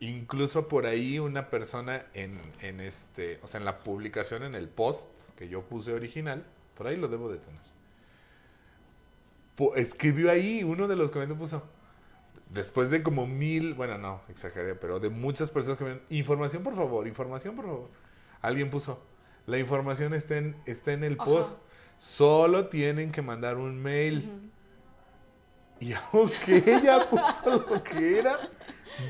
Incluso 0.00 0.66
por 0.66 0.86
ahí 0.86 1.20
una 1.20 1.48
persona 1.50 2.06
en, 2.14 2.36
en 2.60 2.80
este, 2.80 3.38
o 3.42 3.46
sea, 3.46 3.58
en 3.60 3.64
la 3.64 3.78
publicación, 3.78 4.42
en 4.42 4.56
el 4.56 4.68
post 4.68 5.08
que 5.36 5.48
yo 5.48 5.62
puse 5.62 5.92
original, 5.92 6.44
por 6.76 6.88
ahí 6.88 6.96
lo 6.96 7.06
debo 7.06 7.30
de 7.30 7.38
tener. 7.38 7.60
Po- 9.54 9.76
escribió 9.76 10.32
ahí, 10.32 10.64
uno 10.64 10.88
de 10.88 10.96
los 10.96 11.12
comentarios 11.12 11.38
puso, 11.38 11.62
después 12.50 12.90
de 12.90 13.04
como 13.04 13.28
mil, 13.28 13.74
bueno, 13.74 13.98
no, 13.98 14.22
exageré, 14.28 14.74
pero 14.74 14.98
de 14.98 15.10
muchas 15.10 15.48
personas 15.50 15.78
que 15.78 15.84
me 15.84 16.00
información 16.10 16.64
por 16.64 16.74
favor, 16.74 17.06
información 17.06 17.54
por 17.54 17.66
favor. 17.66 17.88
Alguien 18.40 18.70
puso, 18.70 19.00
la 19.46 19.58
información 19.58 20.14
está 20.14 20.36
en, 20.36 20.56
está 20.66 20.92
en 20.92 21.04
el 21.04 21.14
Ajá. 21.14 21.24
post, 21.24 21.58
solo 21.98 22.68
tienen 22.68 23.12
que 23.12 23.22
mandar 23.22 23.56
un 23.56 23.80
mail. 23.80 24.50
Y 25.80 25.92
aunque 26.12 26.62
ella 26.66 27.08
puso 27.10 27.66
lo 27.68 27.82
que 27.82 28.18
era, 28.18 28.38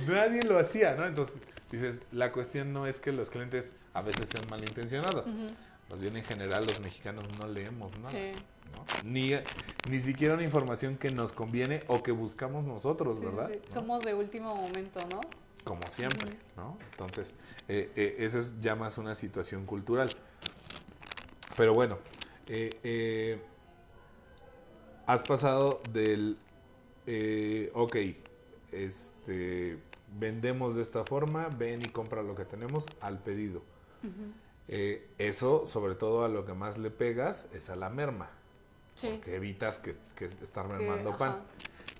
nadie 0.06 0.42
lo 0.42 0.58
hacía, 0.58 0.94
¿no? 0.94 1.06
Entonces, 1.06 1.36
dices, 1.70 2.00
la 2.12 2.32
cuestión 2.32 2.72
no 2.72 2.86
es 2.86 2.98
que 2.98 3.12
los 3.12 3.30
clientes 3.30 3.74
a 3.94 4.02
veces 4.02 4.28
sean 4.28 4.44
malintencionados. 4.50 5.26
Más 5.90 6.00
bien 6.00 6.16
en 6.16 6.24
general 6.24 6.64
los 6.66 6.80
mexicanos 6.80 7.24
no 7.38 7.46
leemos 7.46 7.96
nada. 7.98 8.10
Sí. 8.12 8.32
¿no? 8.72 8.84
Ni, 9.04 9.32
ni 9.90 10.00
siquiera 10.00 10.32
una 10.34 10.44
información 10.44 10.96
que 10.96 11.10
nos 11.10 11.32
conviene 11.32 11.82
o 11.88 12.02
que 12.02 12.12
buscamos 12.12 12.64
nosotros, 12.64 13.18
sí, 13.18 13.26
¿verdad? 13.26 13.50
sí. 13.52 13.60
¿No? 13.68 13.74
Somos 13.74 14.02
de 14.02 14.14
último 14.14 14.54
momento, 14.54 15.00
¿no? 15.10 15.20
Como 15.64 15.88
siempre, 15.88 16.36
¿no? 16.56 16.76
Entonces, 16.90 17.34
eh, 17.68 17.90
eh, 17.94 18.16
esa 18.18 18.40
es 18.40 18.60
ya 18.60 18.74
más 18.74 18.98
una 18.98 19.14
situación 19.14 19.64
cultural. 19.64 20.10
Pero 21.56 21.72
bueno, 21.74 21.98
eh, 22.48 23.40
has 25.06 25.22
pasado 25.22 25.80
del, 25.92 26.36
ok, 27.74 27.96
este, 28.72 29.78
vendemos 30.18 30.74
de 30.74 30.82
esta 30.82 31.04
forma, 31.04 31.48
ven 31.48 31.82
y 31.82 31.86
compra 31.88 32.22
lo 32.22 32.34
que 32.34 32.44
tenemos, 32.44 32.84
al 33.00 33.18
pedido. 33.18 33.62
Eso, 35.18 35.66
sobre 35.66 35.94
todo 35.94 36.24
a 36.24 36.28
lo 36.28 36.44
que 36.44 36.54
más 36.54 36.78
le 36.78 36.90
pegas, 36.90 37.46
es 37.52 37.70
a 37.70 37.76
la 37.76 37.88
merma, 37.90 38.30
Sí. 38.94 39.20
que 39.24 39.36
evitas 39.36 39.78
que, 39.78 39.94
que 40.16 40.26
estar 40.26 40.66
Que, 40.66 40.74
mermando 40.74 41.16
pan. 41.16 41.36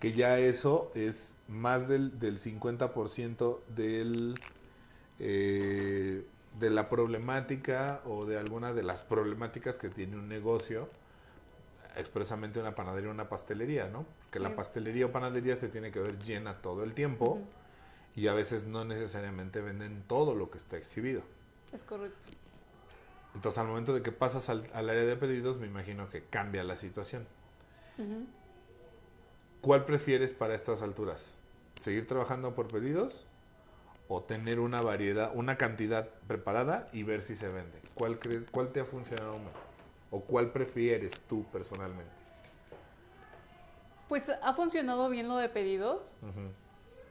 Que 0.01 0.13
ya 0.13 0.39
eso 0.39 0.91
es 0.95 1.37
más 1.53 1.89
del, 1.89 2.19
del 2.19 2.39
50% 2.39 3.61
del, 3.69 4.35
eh, 5.19 6.27
de 6.59 6.71
la 6.71 6.89
problemática 6.89 8.01
o 8.05 8.25
de 8.27 8.39
alguna 8.39 8.73
de 8.73 8.83
las 8.83 9.03
problemáticas 9.03 9.79
que 9.79 9.89
tiene 9.89 10.17
un 10.17 10.29
negocio, 10.29 10.89
expresamente 11.97 12.59
una 12.59 12.75
panadería 12.75 13.11
o 13.11 13.13
una 13.13 13.29
pastelería, 13.29 13.89
¿no? 13.89 14.07
Que 14.31 14.41
la 14.41 14.57
pastelería 14.57 15.07
o 15.07 15.13
panadería 15.13 15.57
se 15.57 15.69
tiene 15.69 15.93
que 15.93 16.01
ver 16.01 16.19
llena 16.19 16.61
todo 16.63 16.85
el 16.85 16.95
tiempo 16.95 17.41
y 18.17 18.27
a 18.29 18.35
veces 18.35 18.65
no 18.65 18.85
necesariamente 18.85 19.61
venden 19.61 20.03
todo 20.07 20.35
lo 20.35 20.51
que 20.51 20.59
está 20.59 20.77
exhibido. 20.77 21.23
Es 21.73 21.83
correcto. 21.83 22.29
Entonces 23.35 23.59
al 23.59 23.67
momento 23.67 23.95
de 23.95 24.03
que 24.03 24.13
pasas 24.13 24.49
al, 24.49 24.69
al 24.75 24.91
área 24.91 25.05
de 25.05 25.17
pedidos, 25.17 25.59
me 25.59 25.67
imagino 25.67 26.09
que 26.11 26.23
cambia 26.23 26.65
la 26.65 26.77
situación. 26.77 27.27
¿Cuál 29.61 29.85
prefieres 29.85 30.33
para 30.33 30.55
estas 30.55 30.83
alturas? 30.83 31.33
¿Seguir 31.83 32.07
trabajando 32.07 32.55
por 32.55 32.69
pedidos 32.69 33.27
o 34.07 34.23
tener 34.23 34.61
una 34.61 34.83
variedad, 34.83 35.33
una 35.35 35.57
cantidad 35.57 36.09
preparada 36.29 36.89
y 36.93 37.03
ver 37.03 37.23
si 37.23 37.35
se 37.35 37.49
vende? 37.49 37.81
¿Cuál, 37.95 38.21
crees, 38.21 38.45
cuál 38.53 38.69
te 38.71 38.79
ha 38.79 38.85
funcionado 38.85 39.37
mejor? 39.39 39.51
¿O 40.13 40.21
cuál 40.21 40.53
prefieres 40.53 41.19
tú 41.29 41.45
personalmente? 41.51 42.23
Pues 44.09 44.23
ha 44.29 44.55
funcionado 44.55 45.09
bien 45.09 45.27
lo 45.27 45.37
de 45.39 45.49
pedidos, 45.49 46.05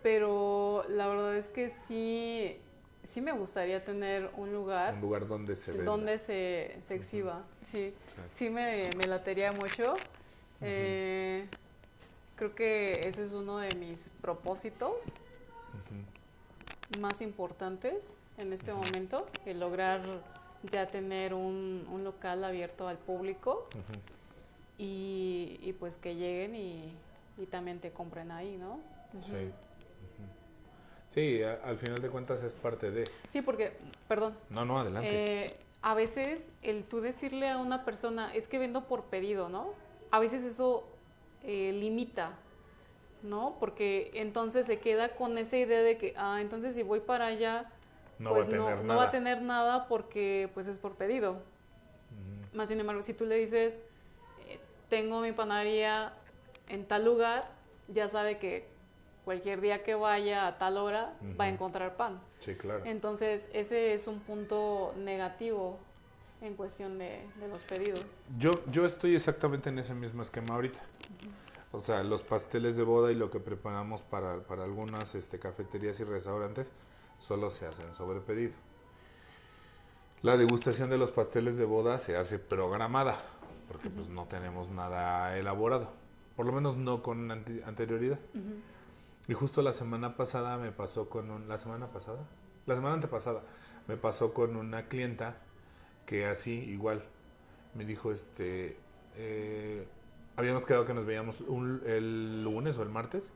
pero 0.03 0.85
la 0.88 1.07
verdad 1.07 1.35
es 1.35 1.49
que 1.49 1.69
sí, 1.88 2.57
sí 3.10 3.19
me 3.19 3.34
gustaría 3.34 3.84
tener 3.84 4.30
un 4.38 4.53
lugar 4.53 4.93
Un 4.93 5.02
lugar 5.02 5.27
donde 5.27 5.57
se 5.57 5.72
venda. 5.73 5.85
donde 5.91 6.18
se, 6.18 6.80
se 6.88 6.95
exhiba. 6.95 7.43
Sí, 7.65 7.93
Sí. 8.06 8.14
sí 8.38 8.49
me, 8.49 8.89
me 8.98 9.03
latería 9.06 9.52
mucho. 9.52 9.95
Eh, 10.61 11.45
creo 12.42 12.56
que 12.56 12.94
ese 13.08 13.24
es 13.24 13.34
uno 13.34 13.60
de 13.60 13.76
mis 13.76 14.00
propósitos 14.20 14.94
más 17.00 17.22
importantes 17.22 17.94
en 18.40 18.52
este 18.52 18.74
momento, 18.74 19.28
el 19.46 19.60
lograr 19.60 20.02
ya 20.72 20.88
tener 20.88 21.36
un, 21.36 21.86
un 21.92 22.04
local 22.04 22.44
abierto 22.44 22.88
al 22.88 22.98
público 22.98 23.68
y, 24.80 25.60
y 25.62 25.74
pues 25.74 25.98
que 25.98 26.16
lleguen 26.16 26.56
y, 26.56 26.92
y 27.38 27.46
también 27.46 27.80
te 27.80 27.92
compren 27.92 28.32
ahí, 28.32 28.58
¿no? 28.58 28.80
Sí. 29.22 29.52
Sí, 31.10 31.44
a- 31.44 31.60
al 31.64 31.78
final 31.78 32.02
de 32.02 32.10
cuentas 32.10 32.42
es 32.44 32.54
parte 32.56 32.90
de... 32.90 33.08
Sí, 33.30 33.44
porque, 33.44 33.74
perdón, 34.08 34.36
No, 34.50 34.66
no, 34.66 34.80
adelante. 34.80 35.46
Eh, 35.46 35.58
a 35.84 35.94
veces 35.94 36.42
el 36.64 36.86
tú 36.86 37.02
decirle 37.02 37.50
a 37.50 37.60
una 37.60 37.86
persona, 37.86 38.34
es 38.34 38.48
que 38.48 38.58
vendo 38.58 38.88
por 38.88 39.04
pedido, 39.04 39.48
¿no? 39.48 39.74
A 40.10 40.20
veces 40.20 40.44
eso 40.44 40.88
eh, 41.44 41.72
limita, 41.74 42.34
¿no? 43.24 43.56
Porque 43.60 44.12
entonces 44.14 44.66
se 44.66 44.80
queda 44.80 45.16
con 45.16 45.38
esa 45.38 45.58
idea 45.58 45.82
de 45.82 45.98
que, 45.98 46.14
ah, 46.18 46.40
entonces 46.42 46.76
si 46.76 46.84
voy 46.84 47.00
para 47.00 47.28
allá, 47.28 47.72
no 48.20 48.32
pues 48.32 48.48
va 48.50 48.54
a 48.54 48.58
no, 48.58 48.66
tener 48.66 48.78
no 48.78 48.84
nada. 48.84 49.00
va 49.00 49.08
a 49.08 49.12
tener 49.12 49.42
nada 49.42 49.88
porque 49.88 50.50
pues 50.54 50.68
es 50.68 50.78
por 50.78 50.96
pedido. 50.96 51.42
Más 52.54 52.68
sin 52.68 52.80
embargo, 52.80 53.02
si 53.02 53.14
tú 53.14 53.26
le 53.26 53.36
dices, 53.38 53.82
eh, 54.50 54.60
tengo 54.90 55.22
mi 55.22 55.32
panadería 55.32 56.14
en 56.68 56.86
tal 56.86 57.06
lugar, 57.06 57.50
ya 57.88 58.10
sabe 58.10 58.38
que 58.40 58.68
cualquier 59.24 59.62
día 59.62 59.84
que 59.84 59.96
vaya 59.96 60.48
a 60.48 60.58
tal 60.58 60.78
hora 60.78 61.14
va 61.40 61.46
a 61.46 61.50
encontrar 61.50 61.96
pan. 61.96 62.20
Sí, 62.40 62.56
claro. 62.56 62.84
Entonces, 62.86 63.48
ese 63.54 63.94
es 63.94 64.08
un 64.08 64.20
punto 64.20 64.94
negativo 64.98 65.80
en 66.42 66.56
cuestión 66.56 66.98
de, 66.98 67.28
de 67.40 67.48
los 67.48 67.62
pedidos. 67.64 68.06
Yo, 68.38 68.52
yo 68.72 68.86
estoy 68.86 69.16
exactamente 69.16 69.70
en 69.70 69.80
ese 69.80 69.94
mismo 69.94 70.22
esquema 70.22 70.56
ahorita. 70.56 70.80
O 71.72 71.82
sea, 71.82 72.04
los 72.04 72.24
pasteles 72.24 72.76
de 72.76 72.84
boda 72.84 73.12
y 73.12 73.16
lo 73.16 73.32
que 73.32 73.40
preparamos 73.40 74.02
para, 74.02 74.40
para 74.40 74.64
algunas 74.64 75.16
este, 75.16 75.40
cafeterías 75.40 76.00
y 76.00 76.04
restaurantes 76.04 76.70
solo 77.18 77.50
se 77.50 77.66
hacen 77.66 77.94
sobre 77.94 78.20
pedido. 78.20 78.54
La 80.22 80.38
degustación 80.38 80.90
de 80.90 80.98
los 80.98 81.12
pasteles 81.12 81.58
de 81.58 81.66
boda 81.66 81.98
se 81.98 82.18
hace 82.18 82.40
programada, 82.40 83.24
porque 83.68 83.90
pues 83.90 84.10
no 84.10 84.26
tenemos 84.26 84.70
nada 84.70 85.38
elaborado, 85.38 85.92
por 86.36 86.46
lo 86.46 86.52
menos 86.52 86.76
no 86.76 87.02
con 87.02 87.32
ante- 87.32 87.64
anterioridad. 87.64 88.20
Y 89.28 89.34
justo 89.34 89.62
la 89.62 89.74
semana 89.74 90.18
pasada 90.18 90.58
me 90.58 90.72
pasó 90.72 91.10
con 91.10 91.32
un, 91.32 91.48
la 91.48 91.58
semana 91.58 91.88
pasada, 91.88 92.20
la 92.66 92.76
semana 92.76 92.96
antepasada, 92.96 93.44
me 93.88 93.98
pasó 93.98 94.34
con 94.34 94.58
una 94.58 94.88
clienta 94.88 95.38
que 96.12 96.26
así 96.28 96.52
igual. 96.52 97.04
Me 97.74 97.86
dijo 97.86 98.12
este 98.12 98.78
eh, 99.16 99.88
habíamos 100.36 100.66
quedado 100.66 100.86
que 100.86 100.94
nos 100.94 101.06
veíamos 101.06 101.40
un- 101.42 101.82
el 101.86 102.44
lunes 102.44 102.78
o 102.78 102.84
el 102.84 102.90
martes 102.90 103.32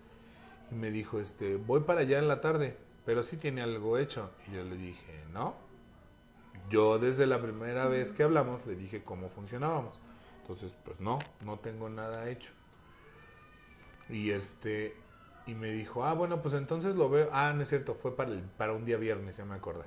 y 0.72 0.76
me 0.76 0.92
dijo 0.92 1.22
este 1.22 1.56
voy 1.58 1.82
para 1.82 2.02
allá 2.02 2.20
en 2.20 2.28
la 2.28 2.42
tarde 2.42 2.78
pero 3.06 3.24
sí 3.24 3.38
tiene 3.38 3.62
algo 3.64 3.98
hecho 3.98 4.32
y 4.50 4.56
yo 4.56 4.64
le 4.66 4.78
dije 4.78 5.24
no 5.34 5.56
yo 6.70 7.00
desde 7.00 7.28
la 7.28 7.42
primera 7.42 7.88
vez 7.88 8.12
que 8.12 8.24
hablamos 8.24 8.66
le 8.66 8.76
dije 8.76 9.04
cómo 9.04 9.30
funcionábamos. 9.30 10.00
Entonces 10.42 10.76
pues 10.84 11.00
no 11.00 11.20
no 11.46 11.60
tengo 11.60 11.90
nada 11.90 12.30
hecho. 12.30 12.52
Y 14.10 14.32
este 14.32 14.96
y 15.48 15.54
me 15.56 15.72
dijo 15.72 16.04
ah 16.06 16.14
bueno 16.14 16.42
pues 16.42 16.54
entonces 16.56 16.96
lo 16.96 17.10
veo 17.10 17.30
ah 17.32 17.54
no 17.56 17.62
es 17.64 17.70
cierto 17.70 17.96
fue 17.96 18.16
para 18.16 18.32
el, 18.32 18.42
para 18.42 18.74
un 18.74 18.84
día 18.86 18.98
viernes 18.98 19.38
ya 19.38 19.46
me 19.46 19.56
acordé 19.56 19.86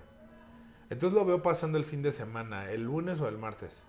entonces 0.91 1.17
lo 1.19 1.25
veo 1.25 1.43
pasando 1.43 1.79
el 1.79 1.85
fin 1.85 2.03
de 2.03 2.13
semana, 2.13 2.71
el 2.71 2.85
lunes 2.85 3.21
o 3.21 3.29
el 3.29 3.39
martes. 3.39 3.83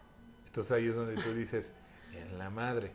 Entonces 0.47 0.71
ahí 0.71 0.87
es 0.87 0.95
donde 0.95 1.15
tú 1.21 1.33
dices, 1.33 1.71
en 2.13 2.37
la 2.37 2.49
madre, 2.49 2.91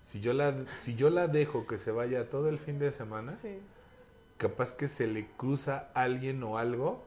si 0.00 0.20
yo 0.20 0.32
la, 0.34 0.54
si 0.76 0.94
yo 0.94 1.10
la 1.10 1.28
dejo 1.28 1.66
que 1.66 1.78
se 1.78 1.90
vaya 1.90 2.28
todo 2.28 2.48
el 2.48 2.58
fin 2.58 2.78
de 2.78 2.92
semana, 2.92 3.36
Sí. 3.38 3.58
capaz 4.36 4.72
que 4.72 4.86
se 4.88 5.06
le 5.06 5.26
cruza 5.36 5.88
alguien 5.94 6.42
o 6.42 6.58
algo 6.58 7.06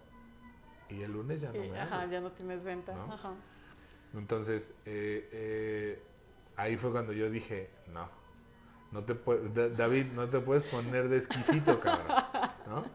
y 0.89 1.01
el 1.01 1.11
lunes 1.11 1.41
ya 1.41 1.51
no 1.51 1.63
Y, 1.63 1.69
me 1.69 1.79
ajá, 1.79 2.05
ya 2.07 2.19
no 2.21 2.31
tienes 2.31 2.63
venta. 2.63 2.93
¿No? 2.95 3.13
Ajá. 3.13 3.33
Entonces, 4.15 4.73
eh, 4.85 5.29
eh, 5.31 6.01
ahí 6.55 6.75
fue 6.77 6.91
cuando 6.91 7.13
yo 7.13 7.29
dije, 7.29 7.69
no, 7.93 8.09
no 8.91 9.03
te 9.03 9.13
David, 9.75 10.07
no 10.15 10.27
te 10.27 10.39
puedes 10.39 10.63
poner 10.63 11.09
de 11.09 11.17
exquisito, 11.17 11.79
cabrón, 11.79 12.07
¿no? 12.67 12.85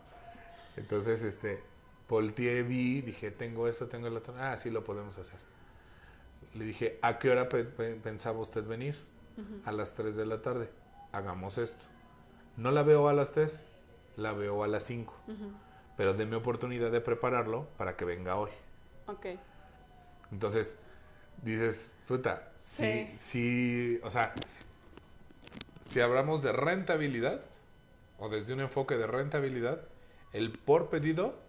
Entonces, 0.76 1.22
este, 1.22 1.62
volteé, 2.16 2.62
vi, 2.62 3.00
dije, 3.00 3.30
tengo 3.30 3.66
esto, 3.68 3.86
tengo 3.86 4.06
el 4.06 4.14
otro, 4.18 4.34
ah, 4.36 4.54
sí 4.58 4.68
lo 4.70 4.84
podemos 4.84 5.16
hacer. 5.16 5.38
Le 6.52 6.66
dije, 6.66 6.98
¿a 7.00 7.18
qué 7.18 7.30
hora 7.30 7.48
pe- 7.48 7.64
pe- 7.64 7.94
pensaba 7.94 8.38
usted 8.38 8.64
venir? 8.66 8.96
A 9.64 9.72
las 9.72 9.94
3 9.94 10.14
de 10.14 10.26
la 10.26 10.42
tarde, 10.42 10.68
hagamos 11.10 11.56
esto. 11.56 11.82
No 12.58 12.70
la 12.70 12.82
veo 12.82 13.08
a 13.08 13.14
las 13.14 13.32
3, 13.32 13.58
la 14.18 14.34
veo 14.34 14.62
a 14.62 14.68
las 14.68 14.84
5, 14.84 15.14
Ujú. 15.26 15.52
pero 15.96 16.12
déme 16.12 16.36
oportunidad 16.36 16.90
de 16.90 17.00
prepararlo 17.00 17.66
para 17.78 17.96
que 17.96 18.04
venga 18.04 18.36
hoy. 18.36 18.50
Ok. 19.06 19.26
Entonces, 20.32 20.76
dices, 21.42 21.90
puta, 22.06 22.50
sí, 22.60 23.08
Sí. 23.16 23.16
sí, 23.16 24.00
o 24.02 24.10
sea, 24.10 24.34
si 25.80 26.00
hablamos 26.00 26.42
de 26.42 26.52
rentabilidad, 26.52 27.40
o 28.18 28.28
desde 28.28 28.52
un 28.52 28.60
enfoque 28.60 28.98
de 28.98 29.06
rentabilidad, 29.06 29.80
el 30.34 30.50
por 30.52 30.90
pedido 30.90 31.40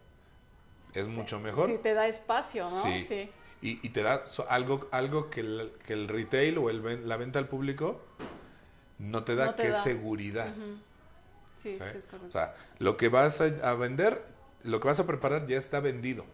es 0.93 1.07
mucho 1.07 1.39
mejor. 1.39 1.69
Si 1.69 1.77
te 1.77 1.93
da 1.93 2.07
espacio, 2.07 2.69
¿no? 2.69 2.83
Sí. 2.83 3.05
Sí. 3.07 3.29
Y, 3.61 3.79
y 3.81 3.89
te 3.89 4.03
da 4.03 4.25
algo, 4.49 4.87
algo 4.91 5.29
que, 5.29 5.39
el, 5.39 5.71
que 5.85 5.93
el 5.93 6.07
retail 6.09 6.57
o 6.57 6.69
el, 6.69 7.07
la 7.07 7.15
venta 7.15 7.39
al 7.39 7.47
público 7.47 8.01
no 8.99 9.23
te 9.23 9.35
da, 9.35 9.47
No 9.47 9.55
te 9.55 9.63
que 9.63 9.69
es 9.69 9.77
seguridad. 9.77 10.53
Sí, 11.57 11.63
sí, 11.63 11.69
es 11.69 11.77
correcto. 11.77 12.17
O 12.27 12.31
sea, 12.31 12.55
lo 12.79 12.97
que 12.97 13.07
vas 13.07 13.39
a, 13.39 13.45
a 13.63 13.73
vender, 13.73 14.21
lo 14.63 14.81
que 14.81 14.87
vas 14.89 14.99
a 14.99 15.07
preparar 15.07 15.47
ya 15.47 15.57
está 15.57 15.79
vendido. 15.79 16.25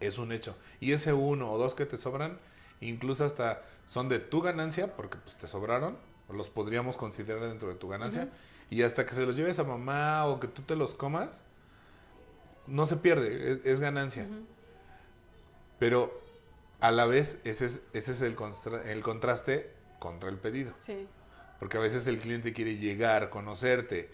Es 0.00 0.18
un 0.18 0.32
hecho. 0.32 0.56
Y 0.80 0.92
ese 0.92 1.12
uno 1.12 1.50
o 1.50 1.58
dos 1.58 1.74
que 1.74 1.86
te 1.86 1.96
sobran, 1.96 2.38
incluso 2.80 3.24
hasta 3.24 3.62
son 3.86 4.08
de 4.08 4.18
tu 4.18 4.42
ganancia, 4.42 4.94
porque 4.96 5.16
pues 5.16 5.36
te 5.36 5.48
sobraron, 5.48 5.96
o 6.28 6.34
los 6.34 6.50
podríamos 6.50 6.96
considerar 6.96 7.48
dentro 7.48 7.68
de 7.68 7.76
tu 7.76 7.88
ganancia. 7.88 8.28
Y 8.68 8.82
hasta 8.82 9.06
que 9.06 9.14
se 9.14 9.24
los 9.24 9.36
lleves 9.36 9.58
a 9.58 9.64
mamá 9.64 10.26
o 10.26 10.40
que 10.40 10.48
tú 10.48 10.62
te 10.62 10.76
los 10.76 10.94
comas, 10.94 11.42
no 12.66 12.86
se 12.86 12.96
pierde, 12.96 13.52
es, 13.52 13.58
es 13.64 13.80
ganancia. 13.80 14.26
Pero 15.78 16.20
a 16.80 16.90
la 16.90 17.06
vez 17.06 17.38
ese 17.44 17.66
es, 17.66 17.82
ese 17.92 18.12
es 18.12 18.22
el, 18.22 18.36
el 18.84 19.02
contraste 19.02 19.70
contra 19.98 20.28
el 20.30 20.36
pedido. 20.38 20.72
Sí, 20.80 21.06
Porque 21.58 21.76
a 21.76 21.80
veces 21.80 22.06
el 22.06 22.18
cliente 22.18 22.52
quiere 22.52 22.76
llegar, 22.76 23.30
conocerte 23.30 24.10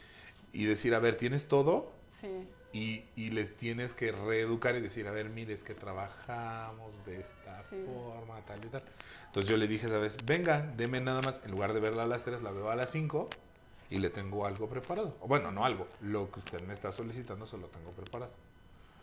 y 0.53 0.65
decir, 0.65 0.95
a 0.95 0.99
ver, 0.99 1.17
¿tienes 1.17 1.47
todo? 1.49 1.93
sí, 2.21 2.49
Y, 2.73 3.05
y 3.17 3.31
les 3.31 3.57
tienes 3.57 3.95
que 3.95 4.13
reeducar 4.13 4.77
y 4.77 4.81
decir, 4.83 5.09
a 5.09 5.11
ver, 5.11 5.31
mire, 5.31 5.55
es 5.55 5.65
que 5.65 5.75
trabajamos 5.75 7.05
de 7.07 7.21
esta 7.21 7.63
Sí. 7.71 7.77
forma, 7.87 8.41
tal 8.47 8.63
y 8.65 8.69
tal. 8.69 8.83
Entonces 9.27 9.49
yo 9.51 9.57
le 9.57 9.67
dije, 9.67 9.89
¿sabes? 9.89 10.17
Venga, 10.27 10.61
deme 10.77 11.01
nada 11.01 11.23
más, 11.23 11.41
en 11.45 11.51
lugar 11.51 11.73
de 11.73 11.81
verla 11.81 12.03
a 12.03 12.07
las 12.07 12.25
3, 12.25 12.43
la 12.43 12.51
veo 12.51 12.71
a 12.71 12.77
las 12.77 12.91
5 12.91 13.29
y 13.91 13.99
le 13.99 14.11
tengo 14.11 14.47
algo 14.47 14.69
preparado. 14.69 15.17
O 15.21 15.29
bueno, 15.29 15.51
no 15.51 15.65
algo, 15.65 15.87
lo 16.03 16.31
que 16.31 16.41
usted 16.41 16.61
me 16.63 16.73
está 16.73 16.93
solicitando 16.93 17.47
se 17.47 17.57
lo 17.59 17.67
tengo 17.69 17.91
preparado, 17.93 18.33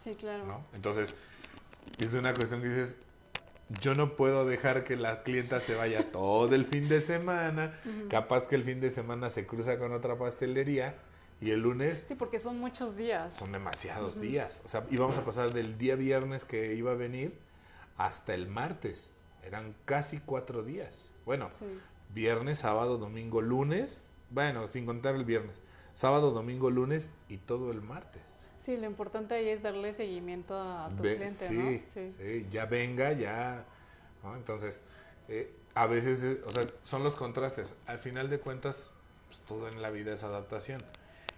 sí, 0.03 0.15
claro. 0.15 0.45
¿no? 0.45 0.65
Entonces, 0.73 1.15
es 1.99 2.13
una 2.13 2.33
cuestión 2.33 2.61
que 2.61 2.69
dices, 2.69 2.95
yo 3.81 3.95
no 3.95 4.15
puedo 4.15 4.45
dejar 4.45 4.83
que 4.83 4.95
la 4.95 5.23
clienta 5.23 5.59
se 5.61 5.73
vaya 5.75 6.11
todo 6.11 6.53
el 6.53 6.65
fin 6.65 6.87
de 6.87 7.01
semana, 7.01 7.79
capaz 8.09 8.47
que 8.47 8.55
el 8.55 8.63
fin 8.63 8.79
de 8.79 8.91
semana 8.91 9.29
se 9.29 9.47
cruza 9.47 9.77
con 9.79 9.91
otra 9.93 10.17
pastelería 10.17 10.95
y 11.41 11.49
el 11.51 11.61
lunes 11.61 12.05
Sí, 12.07 12.15
porque 12.15 12.39
son 12.39 12.59
muchos 12.59 12.95
días. 12.95 13.33
son 13.33 13.51
demasiados 13.51 14.21
días. 14.21 14.61
O 14.63 14.67
sea, 14.67 14.85
íbamos 14.91 15.17
a 15.17 15.25
pasar 15.25 15.51
del 15.53 15.77
día 15.77 15.95
viernes 15.95 16.45
que 16.45 16.75
iba 16.75 16.91
a 16.91 16.95
venir 16.95 17.37
hasta 17.97 18.33
el 18.33 18.47
martes. 18.47 19.09
Eran 19.43 19.75
casi 19.85 20.19
cuatro 20.19 20.63
días. 20.63 21.09
Bueno, 21.25 21.49
Sí, 21.59 21.65
viernes, 22.13 22.59
sábado, 22.59 22.97
domingo, 22.97 23.41
lunes. 23.41 24.03
Bueno, 24.35 24.67
sin 24.67 24.85
contar 24.85 25.15
el 25.15 25.23
viernes. 25.23 25.61
Sábado, 25.93 26.31
domingo, 26.31 26.69
lunes 26.69 27.09
y 27.29 27.37
todo 27.37 27.71
el 27.71 27.81
martes. 27.81 28.21
sí, 28.65 28.75
lo 28.75 28.85
importante 28.85 29.33
ahí 29.35 29.47
es 29.47 29.63
darle 29.63 29.93
seguimiento 29.93 30.59
a 30.59 30.89
tu 30.97 31.03
Ve- 31.03 31.15
cliente, 31.15 31.47
sí, 31.47 31.53
¿no? 31.55 31.69
Sí, 31.93 32.11
sí, 32.17 32.47
ya 32.51 32.65
venga, 32.65 33.13
ya. 33.13 33.63
¿no? 34.23 34.35
Entonces, 34.35 34.81
eh, 35.29 35.55
a 35.73 35.87
veces, 35.87 36.39
o 36.45 36.51
sea, 36.51 36.67
son 36.83 37.01
los 37.03 37.15
contrastes. 37.15 37.75
Al 37.87 37.99
final 37.99 38.29
de 38.29 38.39
cuentas, 38.39 38.91
pues, 39.27 39.39
todo 39.41 39.69
en 39.69 39.81
la 39.81 39.89
vida 39.89 40.13
es 40.13 40.23
adaptación. 40.23 40.83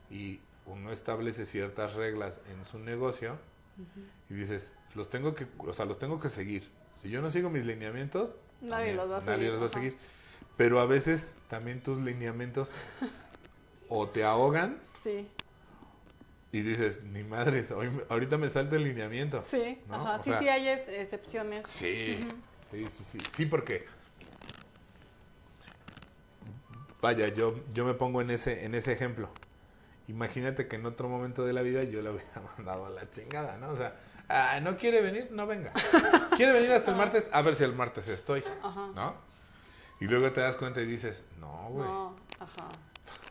Y 0.10 0.40
uno 0.66 0.92
establece 0.92 1.46
ciertas 1.46 1.94
reglas 1.94 2.40
en 2.52 2.66
su 2.66 2.80
negocio 2.80 3.38
y 4.30 4.34
dices, 4.34 4.74
los 4.96 5.10
tengo 5.10 5.36
que, 5.36 5.46
o 5.60 5.74
sea, 5.74 5.86
los 5.86 6.00
tengo 6.00 6.20
que 6.20 6.30
seguir. 6.30 6.72
Si 6.96 7.10
yo 7.12 7.22
no 7.22 7.30
sigo 7.30 7.50
mis 7.52 7.64
lineamientos, 7.66 8.38
Nadie 8.62 8.96
también 8.96 8.98
los 8.98 9.12
va 9.12 9.18
a 9.18 9.22
nadie 9.22 9.34
seguir, 9.36 9.52
los 9.52 9.62
va 9.62 9.66
a 9.66 9.68
ajá. 9.68 9.80
Pero 10.58 10.80
a 10.80 10.86
veces 10.86 11.36
también 11.50 11.82
tus 11.82 12.00
lineamientos 12.00 12.74
o 13.90 14.10
te 14.10 14.24
ahogan 14.24 14.80
sí, 15.04 15.28
y 16.52 16.62
dices, 16.62 17.04
ni 17.04 17.24
madres, 17.24 17.72
hoy, 17.72 17.90
ahorita 18.10 18.38
me 18.38 18.50
salta 18.50 18.76
el 18.76 18.84
lineamiento. 18.84 19.44
sí, 19.52 19.80
¿no? 19.88 19.96
ajá, 19.96 20.16
O 20.16 20.24
sí, 20.24 20.30
sea, 20.32 20.40
sí 20.40 20.50
hay 20.50 20.68
ex- 20.70 20.88
excepciones. 20.88 21.70
Sí, 21.70 22.20
sí, 22.72 22.90
sí, 22.90 23.04
sí, 23.04 23.20
sí, 23.34 23.46
porque 23.46 23.86
vaya, 27.02 27.28
yo, 27.28 27.56
yo 27.74 27.86
me 27.86 27.94
pongo 27.94 28.22
en 28.22 28.32
ese, 28.32 28.66
en 28.66 28.76
ese 28.76 28.92
ejemplo. 28.94 29.30
Imagínate 30.08 30.68
que 30.68 30.78
en 30.78 30.86
otro 30.86 31.10
momento 31.10 31.46
de 31.46 31.54
la 31.54 31.62
vida 31.62 31.84
yo 31.84 32.02
le 32.02 32.10
hubiera 32.12 32.42
mandado 32.58 32.86
a 32.86 32.90
la 32.90 33.10
chingada, 33.12 33.58
¿no? 33.58 33.70
O 33.70 33.78
sea, 33.78 33.96
ah, 34.30 34.60
no 34.62 34.78
quiere 34.78 35.02
venir, 35.02 35.30
no 35.32 35.46
venga. 35.48 35.74
¿Quiere 36.36 36.54
venir 36.54 36.72
hasta 36.72 36.92
el 36.92 36.98
martes? 36.98 37.30
A 37.32 37.42
ver 37.42 37.56
si 37.56 37.64
el 37.64 37.74
martes 37.76 38.08
estoy, 38.08 38.44
Ajá. 38.64 38.88
¿no? 38.96 39.27
Y 40.00 40.06
luego 40.06 40.32
te 40.32 40.42
das 40.42 40.58
cuenta 40.58 40.82
y 40.82 40.86
dices, 40.86 41.24
no, 41.40 41.70
güey, 41.70 41.88
No, 41.88 42.16
ajá. 42.40 42.70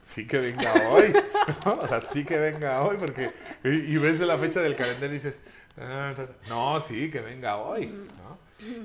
sí 0.03 0.27
que 0.27 0.39
venga 0.39 0.73
hoy, 0.89 1.13
¿no? 1.65 1.73
O 1.75 1.87
sea, 1.89 2.01
sí 2.01 2.25
que 2.25 2.39
venga 2.39 2.83
hoy, 2.83 2.97
porque, 2.97 3.33
y, 3.65 3.69
y 3.95 3.97
ves 3.99 4.21
la 4.21 4.37
fecha 4.39 4.61
del 4.61 4.75
calendario 4.77 5.11
y 5.11 5.19
dices, 5.19 5.41
ah, 5.79 6.13
no, 6.49 6.81
sí, 6.81 7.11
que 7.11 7.21
venga 7.21 7.57
hoy, 7.59 7.87
¿no? 7.87 8.39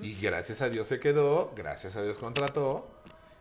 Y 0.03 0.19
gracias 0.21 0.61
a 0.61 0.69
Dios 0.69 0.87
se 0.87 0.99
quedó, 0.99 1.53
gracias 1.55 1.95
a 1.95 2.03
Dios 2.03 2.19
contrató, 2.19 2.87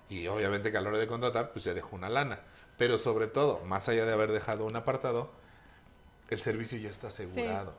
y 0.09 0.27
obviamente 0.29 0.71
que 0.71 0.79
a 0.79 0.81
la 0.81 0.89
hora 0.89 0.99
de 0.99 1.07
contratar, 1.07 1.53
pues 1.53 1.65
se 1.65 1.75
dejó 1.75 1.97
una 1.97 2.09
lana. 2.09 2.41
Pero 2.79 2.97
sobre 2.99 3.27
todo, 3.27 3.61
más 3.67 3.89
allá 3.89 4.07
de 4.07 4.13
haber 4.13 4.33
dejado 4.33 4.65
un 4.65 4.75
apartado, 4.75 5.31
el 6.31 6.41
servicio 6.41 6.79
ya 6.79 6.89
está 6.89 7.09
asegurado. 7.09 7.75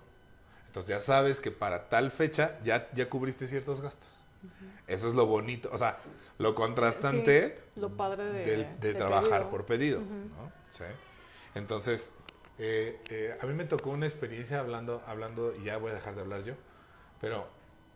Entonces 0.68 0.90
ya 0.90 1.00
sabes 1.00 1.40
que 1.40 1.50
para 1.52 1.90
tal 1.90 2.12
fecha 2.12 2.60
ya, 2.64 2.88
ya 2.94 3.10
cubriste 3.10 3.48
ciertos 3.48 3.82
gastos. 3.82 4.08
Eso 4.88 5.08
es 5.08 5.14
lo 5.16 5.26
bonito, 5.26 5.70
o 5.72 5.78
sea, 5.78 6.00
lo 6.38 6.56
contrastante 6.56 7.56
Sí, 7.74 7.80
lo 7.80 7.96
padre 7.96 8.24
de, 8.26 8.46
del- 8.46 8.80
de 8.80 8.88
de 8.90 8.94
trabajar 8.96 9.30
pedido. 9.30 9.50
por 9.50 9.66
pedido. 9.66 10.00
¿no? 10.02 10.52
Sí. 10.70 10.84
Entonces, 11.56 12.10
eh, 12.60 13.00
eh, 13.10 13.38
a 13.42 13.46
mí 13.46 13.54
me 13.54 13.66
tocó 13.66 13.90
una 13.92 14.06
experiencia 14.08 14.60
hablando, 14.60 15.02
hablando, 15.08 15.56
y 15.56 15.64
ya 15.66 15.78
voy 15.78 15.92
a 15.92 15.96
dejar 15.96 16.16
de 16.16 16.22
hablar 16.22 16.44
yo, 16.44 16.54
pero 17.20 17.48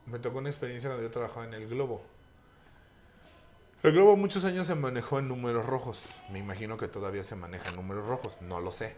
me 0.06 0.20
tocó 0.20 0.38
una 0.40 0.50
experiencia 0.50 0.90
cuando 0.90 1.04
yo 1.06 1.12
trabajaba 1.12 1.46
en 1.46 1.54
el 1.54 1.68
Globo. 1.68 2.04
El 3.84 3.92
Globo 3.92 4.16
muchos 4.18 4.46
años 4.46 4.66
se 4.68 4.74
manejó 4.76 5.20
en 5.20 5.28
números 5.28 5.66
rojos. 5.66 6.04
Me 6.32 6.40
imagino 6.40 6.76
que 6.78 6.88
todavía 6.88 7.24
se 7.24 7.36
maneja 7.36 7.70
en 7.70 7.76
números 7.76 8.08
rojos, 8.08 8.42
no 8.42 8.60
lo 8.60 8.72
sé. 8.72 8.96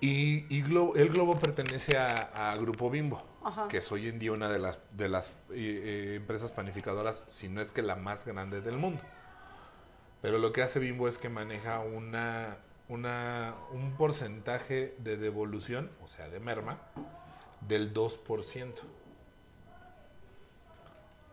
Y, 0.00 0.46
el 0.60 1.08
Globo 1.08 1.38
pertenece 1.38 1.96
a, 1.96 2.50
a 2.52 2.56
Grupo 2.56 2.88
Bimbo, 2.90 3.22
Ajá. 3.44 3.68
que 3.68 3.78
es 3.78 3.92
hoy 3.92 4.08
en 4.08 4.18
día 4.18 4.32
una 4.32 4.48
de 4.48 4.58
las, 4.58 4.78
de 4.92 5.08
las 5.08 5.28
eh, 5.28 5.32
eh, 5.52 6.14
empresas 6.16 6.52
panificadoras, 6.52 7.22
si 7.28 7.48
no 7.48 7.60
es 7.60 7.70
que 7.70 7.82
la 7.82 7.96
más 7.96 8.24
grande 8.24 8.60
del 8.60 8.76
mundo. 8.76 9.02
Pero 10.20 10.38
lo 10.38 10.52
que 10.52 10.62
hace 10.62 10.80
Bimbo 10.80 11.06
es 11.06 11.18
que 11.18 11.28
maneja 11.28 11.78
una, 11.78 12.58
una, 12.88 13.54
un 13.72 13.96
porcentaje 13.96 14.96
de 14.98 15.16
devolución, 15.16 15.90
o 16.02 16.08
sea, 16.08 16.28
de 16.28 16.40
merma, 16.40 16.78
del 17.60 17.94
2%. 17.94 18.74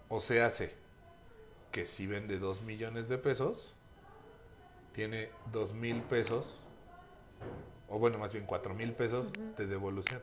O 0.08 0.20
sea, 0.20 0.46
hace 0.46 0.76
que 1.72 1.86
si 1.86 2.08
vende 2.08 2.38
2 2.38 2.62
millones 2.62 3.10
de 3.10 3.18
pesos, 3.18 3.74
tiene 4.94 5.30
2 5.52 5.74
mil 5.74 6.02
pesos, 6.04 6.64
o 7.90 8.00
bueno, 8.00 8.18
más 8.18 8.32
bien 8.32 8.46
4 8.46 8.74
mil 8.76 8.94
pesos 8.94 9.34
de 9.58 9.68
devolución. 9.68 10.22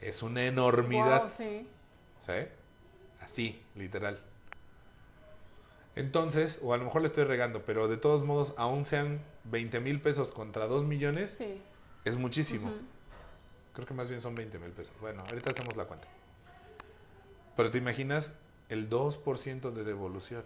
Es 0.00 0.22
una 0.22 0.44
enormidad. 0.46 1.30
Sí. 1.36 1.66
¿Sí? 2.18 2.32
Así, 3.20 3.62
literal. 3.74 4.18
Entonces, 5.96 6.58
o 6.62 6.72
a 6.72 6.76
lo 6.76 6.84
mejor 6.84 7.02
le 7.02 7.08
estoy 7.08 7.24
regando, 7.24 7.62
pero 7.66 7.88
de 7.88 7.96
todos 7.96 8.24
modos, 8.24 8.54
aún 8.56 8.84
sean 8.84 9.20
20 9.44 9.80
mil 9.80 10.00
pesos 10.00 10.32
contra 10.32 10.66
2 10.66 10.84
millones, 10.84 11.34
Sí. 11.36 11.60
es 12.04 12.16
muchísimo. 12.16 12.72
Creo 13.74 13.86
que 13.86 13.94
más 13.94 14.08
bien 14.08 14.20
son 14.20 14.34
20 14.34 14.58
mil 14.58 14.70
pesos. 14.70 14.94
Bueno, 15.00 15.22
ahorita 15.28 15.50
hacemos 15.50 15.76
la 15.76 15.84
cuenta. 15.84 16.06
Pero 17.56 17.70
te 17.70 17.78
imaginas 17.78 18.32
el 18.68 18.88
2% 18.88 19.70
de 19.72 19.84
devolución. 19.84 20.44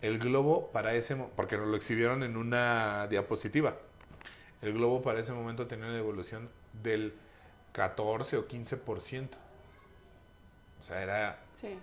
El 0.00 0.18
globo 0.18 0.70
para 0.72 0.94
ese 0.94 1.14
mo- 1.14 1.30
porque 1.36 1.56
nos 1.56 1.68
lo 1.68 1.76
exhibieron 1.76 2.24
en 2.24 2.36
una 2.36 3.06
diapositiva. 3.06 3.76
El 4.60 4.72
globo 4.74 5.00
para 5.00 5.20
ese 5.20 5.32
momento 5.32 5.66
tenía 5.68 5.86
una 5.86 5.94
devolución 5.94 6.48
del 6.82 7.14
14 7.72 8.36
o 8.36 8.46
15%. 8.48 9.28
O 10.80 10.84
sea, 10.84 11.02
era 11.02 11.38
Sí. 11.54 11.78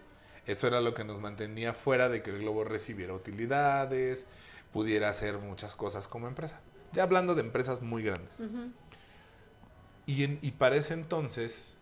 eso 0.45 0.67
era 0.67 0.81
lo 0.81 0.93
que 0.93 1.03
nos 1.03 1.19
mantenía 1.19 1.73
fuera 1.73 2.09
de 2.09 2.21
que 2.21 2.31
el 2.31 2.39
globo 2.39 2.63
recibiera 2.63 3.13
utilidades, 3.13 4.27
pudiera 4.73 5.09
hacer 5.09 5.37
muchas 5.37 5.75
cosas 5.75 6.07
como 6.07 6.27
empresa. 6.27 6.59
Ya 6.91 7.03
hablando 7.03 7.35
de 7.35 7.41
empresas 7.41 7.81
muy 7.81 8.03
grandes. 8.03 8.39
Y, 10.05 10.23
en- 10.23 10.39
y 10.41 10.51
para 10.51 10.75
ese 10.75 10.93
entonces 10.95 11.73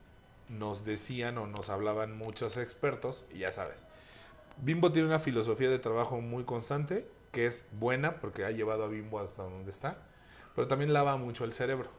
nos 0.49 0.85
decían 0.85 1.37
o 1.37 1.47
nos 1.47 1.69
hablaban 1.69 2.17
muchos 2.17 2.57
expertos, 2.57 3.25
y 3.33 3.39
ya 3.39 3.51
sabes, 3.51 3.85
Bimbo 4.57 4.91
tiene 4.91 5.07
una 5.07 5.19
filosofía 5.19 5.69
de 5.69 5.79
trabajo 5.79 6.19
muy 6.21 6.43
constante, 6.43 7.07
que 7.31 7.45
es 7.45 7.65
buena 7.73 8.19
porque 8.19 8.43
ha 8.45 8.51
llevado 8.51 8.83
a 8.85 8.87
Bimbo 8.87 9.19
hasta 9.19 9.43
donde 9.43 9.71
está, 9.71 9.97
pero 10.55 10.67
también 10.67 10.93
lava 10.93 11.15
mucho 11.17 11.43
el 11.43 11.53
cerebro. 11.53 11.89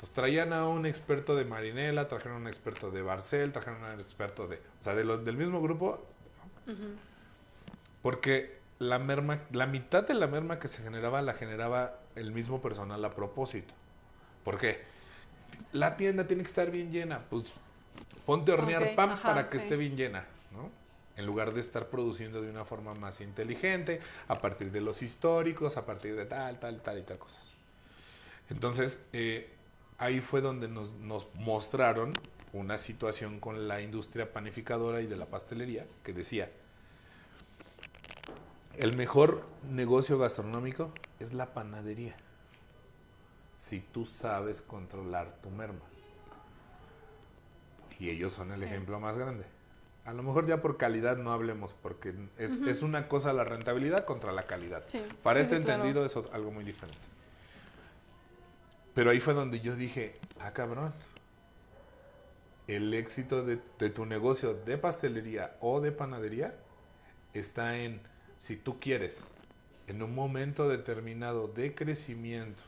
Entonces 0.00 0.14
traían 0.14 0.54
a 0.54 0.66
un 0.66 0.86
experto 0.86 1.36
de 1.36 1.44
Marinela, 1.44 2.08
trajeron 2.08 2.38
a 2.38 2.40
un 2.40 2.46
experto 2.46 2.90
de 2.90 3.02
Barcel, 3.02 3.52
trajeron 3.52 3.84
a 3.84 3.92
un 3.92 4.00
experto 4.00 4.48
de, 4.48 4.56
o 4.56 4.82
sea, 4.82 4.94
de 4.94 5.04
los, 5.04 5.26
del 5.26 5.36
mismo 5.36 5.60
grupo, 5.60 6.02
Ujú. 6.66 6.94
porque 8.00 8.60
la 8.78 8.98
merma, 8.98 9.40
la 9.52 9.66
mitad 9.66 10.02
de 10.08 10.14
la 10.14 10.26
merma 10.26 10.58
que 10.58 10.68
se 10.68 10.82
generaba 10.82 11.20
la 11.20 11.34
generaba 11.34 11.98
el 12.16 12.32
mismo 12.32 12.62
personal 12.62 13.04
a 13.04 13.14
propósito. 13.14 13.74
¿Por 14.42 14.56
qué? 14.56 14.80
La 15.72 15.98
tienda 15.98 16.26
tiene 16.26 16.44
que 16.44 16.48
estar 16.48 16.70
bien 16.70 16.90
llena, 16.90 17.26
pues 17.28 17.48
ponte 18.24 18.52
a 18.52 18.54
hornear 18.54 18.94
pan 18.94 19.10
ajá, 19.10 19.28
para 19.28 19.50
que 19.50 19.58
sí. 19.58 19.64
esté 19.64 19.76
bien 19.76 19.98
llena, 19.98 20.24
¿no? 20.50 20.70
En 21.18 21.26
lugar 21.26 21.52
de 21.52 21.60
estar 21.60 21.88
produciendo 21.88 22.40
de 22.40 22.48
una 22.48 22.64
forma 22.64 22.94
más 22.94 23.20
inteligente, 23.20 24.00
a 24.28 24.36
partir 24.36 24.72
de 24.72 24.80
los 24.80 25.02
históricos, 25.02 25.76
a 25.76 25.84
partir 25.84 26.16
de 26.16 26.24
tal, 26.24 26.58
tal, 26.58 26.80
tal 26.80 26.98
y 27.00 27.02
tal 27.02 27.18
cosas. 27.18 27.52
Entonces, 28.48 28.98
eh, 29.12 29.59
ahí 30.00 30.20
fue 30.20 30.40
donde 30.40 30.66
nos, 30.66 30.94
nos 30.94 31.26
mostraron 31.36 32.12
una 32.52 32.78
situación 32.78 33.38
con 33.38 33.68
la 33.68 33.80
industria 33.80 34.32
panificadora 34.32 35.00
y 35.02 35.06
de 35.06 35.14
la 35.16 35.26
pastelería 35.26 35.86
que 36.02 36.12
decía, 36.12 36.50
El 38.76 38.96
mejor 38.96 39.42
negocio 39.70 40.18
gastronómico 40.18 40.90
es 41.20 41.32
la 41.34 41.52
panadería. 41.52 42.16
Si 43.58 43.80
tú 43.80 44.06
sabes 44.06 44.62
controlar 44.62 45.32
tu 45.42 45.50
merma. 45.50 45.80
Y 47.98 48.08
ellos 48.08 48.32
son 48.32 48.52
el 48.52 48.60
Sí. 48.60 48.66
ejemplo 48.66 48.98
más 48.98 49.18
grande. 49.18 49.44
A 50.06 50.14
lo 50.14 50.22
mejor 50.22 50.46
ya 50.46 50.62
por 50.62 50.78
calidad 50.78 51.18
no 51.18 51.30
hablemos, 51.32 51.74
porque 51.74 52.14
es, 52.38 52.52
es 52.52 52.82
una 52.82 53.06
cosa 53.06 53.34
la 53.34 53.44
rentabilidad 53.44 54.06
contra 54.06 54.32
la 54.32 54.44
calidad. 54.44 54.84
Sí, 54.86 55.02
Para 55.22 55.40
sí, 55.40 55.42
este 55.42 55.60
claro. 55.62 55.82
entendido 55.84 56.04
es 56.06 56.16
algo 56.32 56.50
muy 56.50 56.64
diferente. 56.64 56.98
Pero 59.00 59.12
ahí 59.12 59.20
fue 59.20 59.32
donde 59.32 59.60
yo 59.60 59.76
dije, 59.76 60.16
ah, 60.40 60.52
cabrón, 60.52 60.92
el 62.66 62.92
éxito 62.92 63.42
de, 63.42 63.58
de 63.78 63.88
tu 63.88 64.04
negocio 64.04 64.52
de 64.52 64.76
pastelería 64.76 65.56
o 65.60 65.80
de 65.80 65.90
panadería 65.90 66.54
está 67.32 67.78
en, 67.78 68.02
si 68.36 68.56
tú 68.56 68.78
quieres, 68.78 69.26
en 69.86 70.02
un 70.02 70.14
momento 70.14 70.68
determinado 70.68 71.48
de 71.48 71.74
crecimiento 71.74 72.62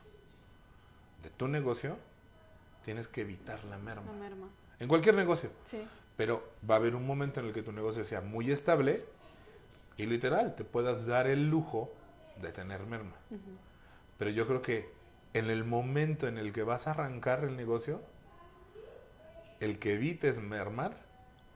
de 1.23 1.29
tu 1.29 1.49
negocio, 1.49 1.99
tienes 2.83 3.09
que 3.09 3.21
evitar 3.21 3.63
la 3.65 3.77
merma. 3.77 4.11
La 4.11 4.19
merma. 4.19 4.49
En 4.81 4.89
cualquier 4.89 5.17
negocio. 5.17 5.51
Sí. 5.67 5.87
Pero 6.17 6.49
va 6.67 6.77
a 6.77 6.79
haber 6.79 6.97
un 6.97 7.07
momento 7.07 7.41
en 7.41 7.47
el 7.49 7.53
que 7.53 7.63
tu 7.63 7.73
negocio 7.73 8.07
sea 8.07 8.23
muy 8.23 8.51
estable 8.51 9.05
y 9.99 10.07
literal 10.07 10.57
te 10.57 10.65
puedas 10.65 11.05
dar 11.05 11.27
el 11.27 11.51
lujo 11.51 11.93
de 12.41 12.53
tener 12.53 12.87
merma. 12.87 13.17
Pero 14.17 14.31
yo 14.31 14.47
creo 14.47 14.63
que 14.63 15.02
en 15.35 15.51
el 15.51 15.65
momento 15.65 16.29
en 16.29 16.39
el 16.39 16.53
que 16.53 16.63
vas 16.63 16.87
a 16.87 16.91
arrancar 16.93 17.45
el 17.45 17.57
negocio, 17.57 18.01
el 19.61 19.79
que 19.79 19.95
evites 19.95 20.41
mermar 20.41 20.97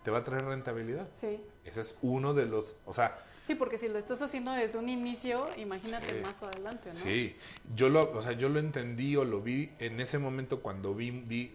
te 0.04 0.10
va 0.10 0.18
a 0.18 0.24
traer 0.24 0.44
rentabilidad. 0.44 1.08
Sí. 1.16 1.40
Ese 1.64 1.80
es 1.80 1.96
uno 2.02 2.32
de 2.34 2.46
los, 2.46 2.76
o 2.86 2.92
sea, 2.92 3.18
Sí, 3.46 3.54
porque 3.54 3.78
si 3.78 3.86
lo 3.86 3.96
estás 3.96 4.20
haciendo 4.22 4.50
desde 4.50 4.76
un 4.76 4.88
inicio, 4.88 5.46
imagínate 5.56 6.08
Sí. 6.08 6.20
más 6.20 6.42
adelante, 6.42 6.88
¿no? 6.88 6.94
Sí, 6.94 7.36
yo 7.76 7.88
lo, 7.88 8.10
o 8.12 8.20
sea, 8.20 8.32
yo 8.32 8.48
lo 8.48 8.58
entendí 8.58 9.14
o 9.14 9.24
lo 9.24 9.40
vi 9.40 9.70
en 9.78 10.00
ese 10.00 10.18
momento 10.18 10.60
cuando 10.62 10.94
vi, 10.96 11.10
vi 11.12 11.54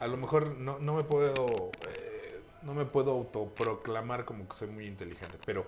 a 0.00 0.08
lo 0.08 0.16
mejor 0.16 0.56
no, 0.56 0.80
no 0.80 0.94
me 0.94 1.04
puedo, 1.04 1.70
eh, 1.88 2.40
no 2.62 2.74
me 2.74 2.86
puedo 2.86 3.12
autoproclamar 3.12 4.24
como 4.24 4.48
que 4.48 4.56
soy 4.56 4.66
muy 4.68 4.86
inteligente, 4.86 5.38
pero 5.46 5.64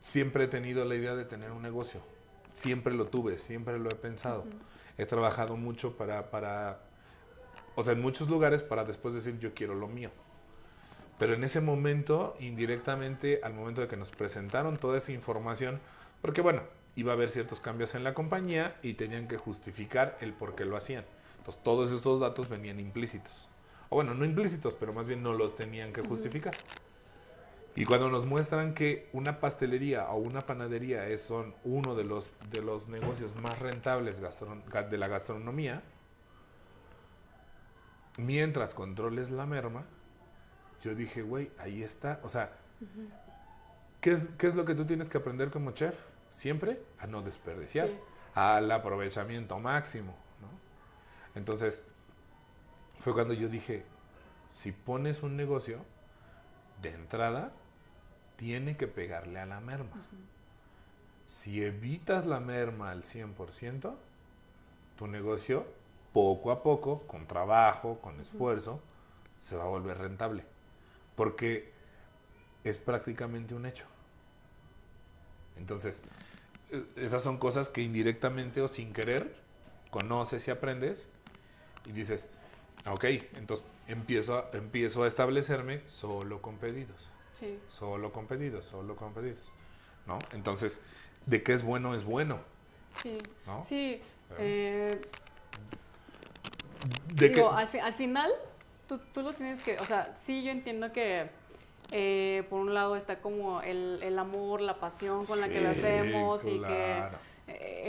siempre 0.00 0.44
he 0.44 0.48
tenido 0.48 0.84
la 0.86 0.94
idea 0.94 1.14
de 1.14 1.24
tener 1.26 1.50
un 1.52 1.60
negocio, 1.62 2.00
siempre 2.56 2.94
lo 2.94 3.06
tuve, 3.06 3.38
siempre 3.38 3.78
lo 3.78 3.90
he 3.90 3.94
pensado, 3.94 4.44
he 4.96 5.04
trabajado 5.04 5.56
mucho 5.56 5.96
para, 5.96 6.30
para, 6.30 6.80
o 7.74 7.82
sea, 7.82 7.92
en 7.92 8.00
muchos 8.00 8.30
lugares 8.30 8.62
para 8.62 8.84
después 8.84 9.14
decir 9.14 9.38
yo 9.38 9.52
quiero 9.52 9.74
lo 9.74 9.88
mío. 9.88 10.10
Pero 11.18 11.34
en 11.34 11.44
ese 11.44 11.60
momento, 11.60 12.34
indirectamente, 12.40 13.40
al 13.42 13.54
momento 13.54 13.82
de 13.82 13.88
que 13.88 13.96
nos 13.96 14.10
presentaron 14.10 14.78
toda 14.78 14.98
esa 14.98 15.12
información, 15.12 15.80
porque 16.22 16.40
bueno, 16.40 16.62
iba 16.94 17.12
a 17.12 17.14
haber 17.14 17.28
ciertos 17.28 17.60
cambios 17.60 17.94
en 17.94 18.04
la 18.04 18.14
compañía 18.14 18.76
y 18.82 18.94
tenían 18.94 19.28
que 19.28 19.36
justificar 19.36 20.16
el 20.20 20.32
por 20.32 20.54
qué 20.54 20.64
lo 20.64 20.76
hacían. 20.76 21.04
Entonces, 21.38 21.62
todos 21.62 21.92
estos 21.92 22.20
datos 22.20 22.48
venían 22.48 22.80
implícitos. 22.80 23.50
O 23.90 23.96
bueno, 23.96 24.14
no 24.14 24.24
implícitos, 24.24 24.74
pero 24.74 24.92
más 24.92 25.06
bien 25.06 25.22
no 25.22 25.34
los 25.34 25.56
tenían 25.56 25.92
que 25.92 26.00
justificar. 26.00 26.54
Y 27.76 27.84
cuando 27.84 28.08
nos 28.08 28.24
muestran 28.24 28.72
que 28.74 29.08
una 29.12 29.38
pastelería 29.38 30.08
o 30.08 30.16
una 30.16 30.40
panadería 30.46 31.06
es, 31.08 31.20
son 31.20 31.54
uno 31.62 31.94
de 31.94 32.04
los, 32.04 32.30
de 32.50 32.62
los 32.62 32.88
negocios 32.88 33.36
más 33.36 33.58
rentables 33.58 34.18
de 34.18 34.98
la 34.98 35.08
gastronomía, 35.08 35.82
mientras 38.16 38.74
controles 38.74 39.30
la 39.30 39.44
merma, 39.44 39.84
yo 40.82 40.94
dije, 40.94 41.20
güey, 41.20 41.50
ahí 41.58 41.82
está. 41.82 42.18
O 42.22 42.30
sea, 42.30 42.50
¿qué, 44.00 44.12
es, 44.12 44.26
¿qué 44.38 44.46
es 44.46 44.54
lo 44.54 44.64
que 44.64 44.74
tú 44.74 44.86
tienes 44.86 45.10
que 45.10 45.18
aprender 45.18 45.50
como 45.50 45.72
chef? 45.72 45.94
Siempre 46.30 46.80
a 46.98 47.06
no 47.06 47.20
desperdiciar, 47.22 47.88
Sí. 47.88 47.94
al 48.34 48.70
aprovechamiento 48.70 49.58
máximo. 49.58 50.16
¿no? 50.40 50.48
Entonces, 51.38 51.82
fue 53.00 53.12
cuando 53.12 53.34
yo 53.34 53.48
dije, 53.48 53.84
si 54.52 54.72
pones 54.72 55.22
un 55.22 55.36
negocio, 55.36 55.84
de 56.82 56.90
entrada, 56.90 57.52
tiene 58.36 58.76
que 58.76 58.86
pegarle 58.86 59.40
a 59.40 59.46
la 59.46 59.60
merma. 59.60 60.06
Si 61.26 61.62
evitas 61.62 62.26
la 62.26 62.40
merma 62.40 62.90
al 62.90 63.04
100%, 63.04 63.94
tu 64.96 65.06
negocio, 65.06 65.66
poco 66.12 66.50
a 66.50 66.62
poco, 66.62 67.02
con 67.06 67.26
trabajo, 67.26 67.98
con 68.00 68.20
esfuerzo, 68.20 68.80
se 69.40 69.56
va 69.56 69.64
a 69.64 69.68
volver 69.68 69.98
rentable. 69.98 70.44
Porque 71.14 71.72
es 72.64 72.78
prácticamente 72.78 73.54
un 73.54 73.66
hecho. 73.66 73.84
Entonces, 75.56 76.02
eh, 76.70 76.84
esas 76.96 77.22
son 77.22 77.38
cosas 77.38 77.68
que 77.68 77.82
indirectamente 77.82 78.60
o 78.60 78.68
sin 78.68 78.92
querer 78.92 79.36
conoces 79.90 80.46
y 80.48 80.50
aprendes 80.50 81.06
y 81.86 81.92
dices, 81.92 82.26
"Ah, 82.84 82.92
ok, 82.92 83.04
entonces 83.34 83.64
empiezo 83.86 84.52
empiezo 84.52 85.04
a 85.04 85.06
establecerme 85.06 85.82
solo 85.86 86.42
con 86.42 86.56
pedidos, 86.58 87.10
Sí. 87.38 87.58
solo 87.68 88.12
con 88.12 88.26
pedidos, 88.26 88.64
solo 88.64 88.96
con 88.96 89.12
pedidos, 89.12 89.50
¿no? 90.06 90.18
Entonces, 90.32 90.80
de 91.26 91.42
qué 91.42 91.52
es 91.52 91.62
bueno 91.62 91.94
es 91.94 92.04
bueno, 92.04 92.38
Sí. 93.02 93.18
¿no? 93.46 93.62
Sí. 93.64 94.00
Eh, 94.38 95.00
De 97.14 97.28
Digo, 97.28 97.50
que- 97.50 97.56
al, 97.56 97.68
fi- 97.68 97.78
al 97.78 97.94
final, 97.94 98.30
tú, 98.88 98.98
tú 99.12 99.22
lo 99.22 99.32
tienes 99.32 99.62
que, 99.62 99.78
o 99.78 99.84
sea, 99.86 100.16
sí 100.24 100.44
yo 100.44 100.50
entiendo 100.52 100.92
que 100.92 101.28
eh, 101.90 102.44
por 102.50 102.60
un 102.60 102.74
lado 102.74 102.96
está 102.96 103.20
como 103.20 103.60
el, 103.62 104.00
el 104.02 104.18
amor, 104.18 104.60
la 104.60 104.78
pasión 104.78 105.24
con 105.24 105.40
la 105.40 105.48
que 105.48 105.60
lo 105.60 105.70
hacemos 105.70 106.44
y 106.44 106.60
que 106.60 107.04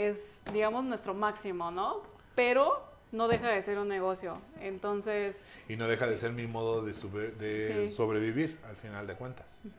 es, 0.08 0.18
digamos, 0.52 0.84
nuestro 0.84 1.14
máximo, 1.14 1.70
¿no? 1.70 2.02
Pero 2.34 2.82
no 3.12 3.26
deja 3.28 3.48
de 3.48 3.62
ser 3.62 3.78
un 3.78 3.88
negocio. 3.88 4.38
Entonces, 4.60 5.36
Y 5.68 5.76
no 5.76 5.86
deja 5.86 6.06
de 6.06 6.16
ser 6.16 6.32
mi 6.32 6.46
modo 6.46 6.82
de, 6.84 6.92
sube- 6.94 7.32
de 7.36 7.86
Sí. 7.88 7.94
sobrevivir, 7.94 8.58
al 8.68 8.76
final 8.76 9.06
de 9.06 9.14
cuentas. 9.14 9.60
Sí. 9.62 9.70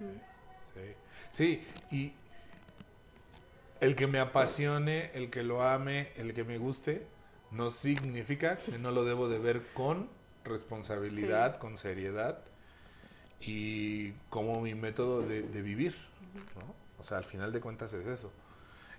Sí, 1.32 1.64
y 1.92 2.14
el 3.82 3.96
que 3.96 4.08
me 4.08 4.20
apasione, 4.20 5.12
el 5.14 5.30
que 5.30 5.44
lo 5.44 5.64
ame, 5.64 6.12
el 6.18 6.34
que 6.34 6.44
me 6.44 6.58
guste, 6.58 7.06
no 7.52 7.70
significa 7.72 8.58
que 8.58 8.78
no 8.78 8.92
lo 8.92 9.04
debo 9.06 9.28
de 9.30 9.40
ver 9.40 9.64
con 9.74 10.10
responsabilidad, 10.44 11.58
con 11.58 11.78
seriedad 11.78 12.40
y 13.42 14.12
como 14.30 14.62
mi 14.62 14.76
método 14.76 15.22
de, 15.22 15.42
de 15.44 15.62
vivir. 15.62 15.96
¿no? 16.56 16.76
O 17.00 17.04
sea, 17.04 17.18
al 17.18 17.24
final 17.26 17.52
de 17.52 17.60
cuentas 17.62 17.94
es 17.94 18.06
eso. 18.06 18.32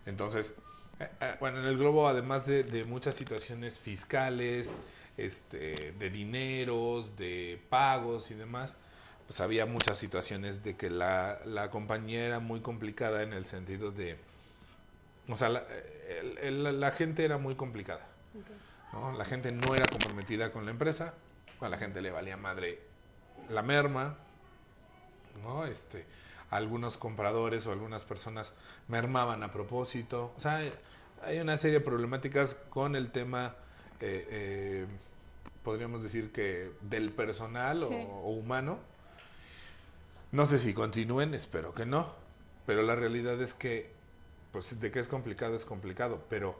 Entonces, 0.07 0.55
eh, 0.99 1.09
eh, 1.21 1.35
bueno, 1.41 1.59
en 1.61 1.67
el 1.67 1.77
globo, 1.79 2.09
además 2.09 2.47
de, 2.47 2.63
de 2.65 2.85
muchas 2.85 3.15
situaciones 3.15 3.79
fiscales, 3.79 4.71
este, 5.27 5.93
de 5.93 6.11
dineros, 6.11 7.17
de 7.17 7.61
pagos 7.69 8.31
y 8.31 8.35
demás, 8.35 8.77
pues 9.27 9.41
había 9.41 9.67
muchas 9.67 9.99
situaciones 9.99 10.63
de 10.65 10.77
que 10.77 10.91
la, 10.91 11.39
la 11.45 11.71
compañía 11.71 12.25
era 12.27 12.41
muy 12.41 12.61
complicada 12.61 13.23
en 13.23 13.33
el 13.33 13.47
sentido 13.47 13.93
de, 13.93 14.17
o 15.29 15.37
sea, 15.37 15.49
la, 15.51 15.65
el- 16.09 16.39
el- 16.67 16.81
la 16.81 16.91
gente 16.91 17.25
era 17.25 17.39
muy 17.39 17.55
complicada. 17.55 18.07
¿no? 18.93 19.13
La 19.17 19.25
gente 19.25 19.53
no 19.53 19.75
era 19.75 19.85
comprometida 19.91 20.51
con 20.53 20.65
la 20.65 20.73
empresa, 20.73 21.15
a 21.61 21.69
la 21.69 21.79
gente 21.79 22.03
le 22.03 22.11
valía 22.11 22.37
madre 22.37 22.81
la 23.49 23.63
merma, 23.63 24.17
¿no? 25.43 25.65
Este, 25.67 26.07
algunos 26.51 26.97
compradores 26.97 27.67
o 27.67 27.73
algunas 27.73 28.05
personas 28.05 28.53
mermaban 28.89 29.43
a 29.43 29.53
propósito. 29.53 30.33
O 30.37 30.41
sea, 30.41 30.61
hay 31.23 31.39
una 31.39 31.57
serie 31.57 31.79
de 31.79 31.85
problemáticas 31.85 32.55
con 32.71 32.97
el 32.97 33.13
tema, 33.13 33.55
eh, 34.01 34.27
eh, 34.31 34.87
podríamos 35.65 36.03
decir 36.03 36.33
que 36.33 36.73
del 36.81 37.13
personal 37.13 37.83
o- 37.83 37.89
Sí. 37.89 37.95
o, 38.09 38.31
humano. 38.33 38.79
No 40.33 40.47
sé 40.47 40.59
si 40.59 40.73
continúen, 40.75 41.35
espero 41.35 41.75
que 41.75 41.87
no. 41.87 42.13
Pero 42.67 42.83
la 42.83 42.95
realidad 42.95 43.41
es 43.43 43.53
que, 43.55 43.91
pues 44.53 44.79
de 44.81 44.91
que 44.91 45.01
es 45.01 45.09
complicado, 45.09 45.55
es 45.57 45.65
complicado. 45.65 46.25
Pero 46.29 46.59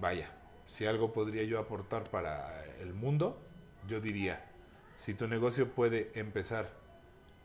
vaya, 0.00 0.30
si 0.66 0.86
algo 0.86 1.12
podría 1.12 1.42
yo 1.44 1.58
aportar 1.58 2.04
para 2.04 2.64
el 2.80 2.94
mundo, 2.94 3.38
yo 3.86 4.00
diría, 4.00 4.44
si 4.96 5.14
tu 5.14 5.28
negocio 5.28 5.68
puede 5.70 6.10
empezar 6.18 6.70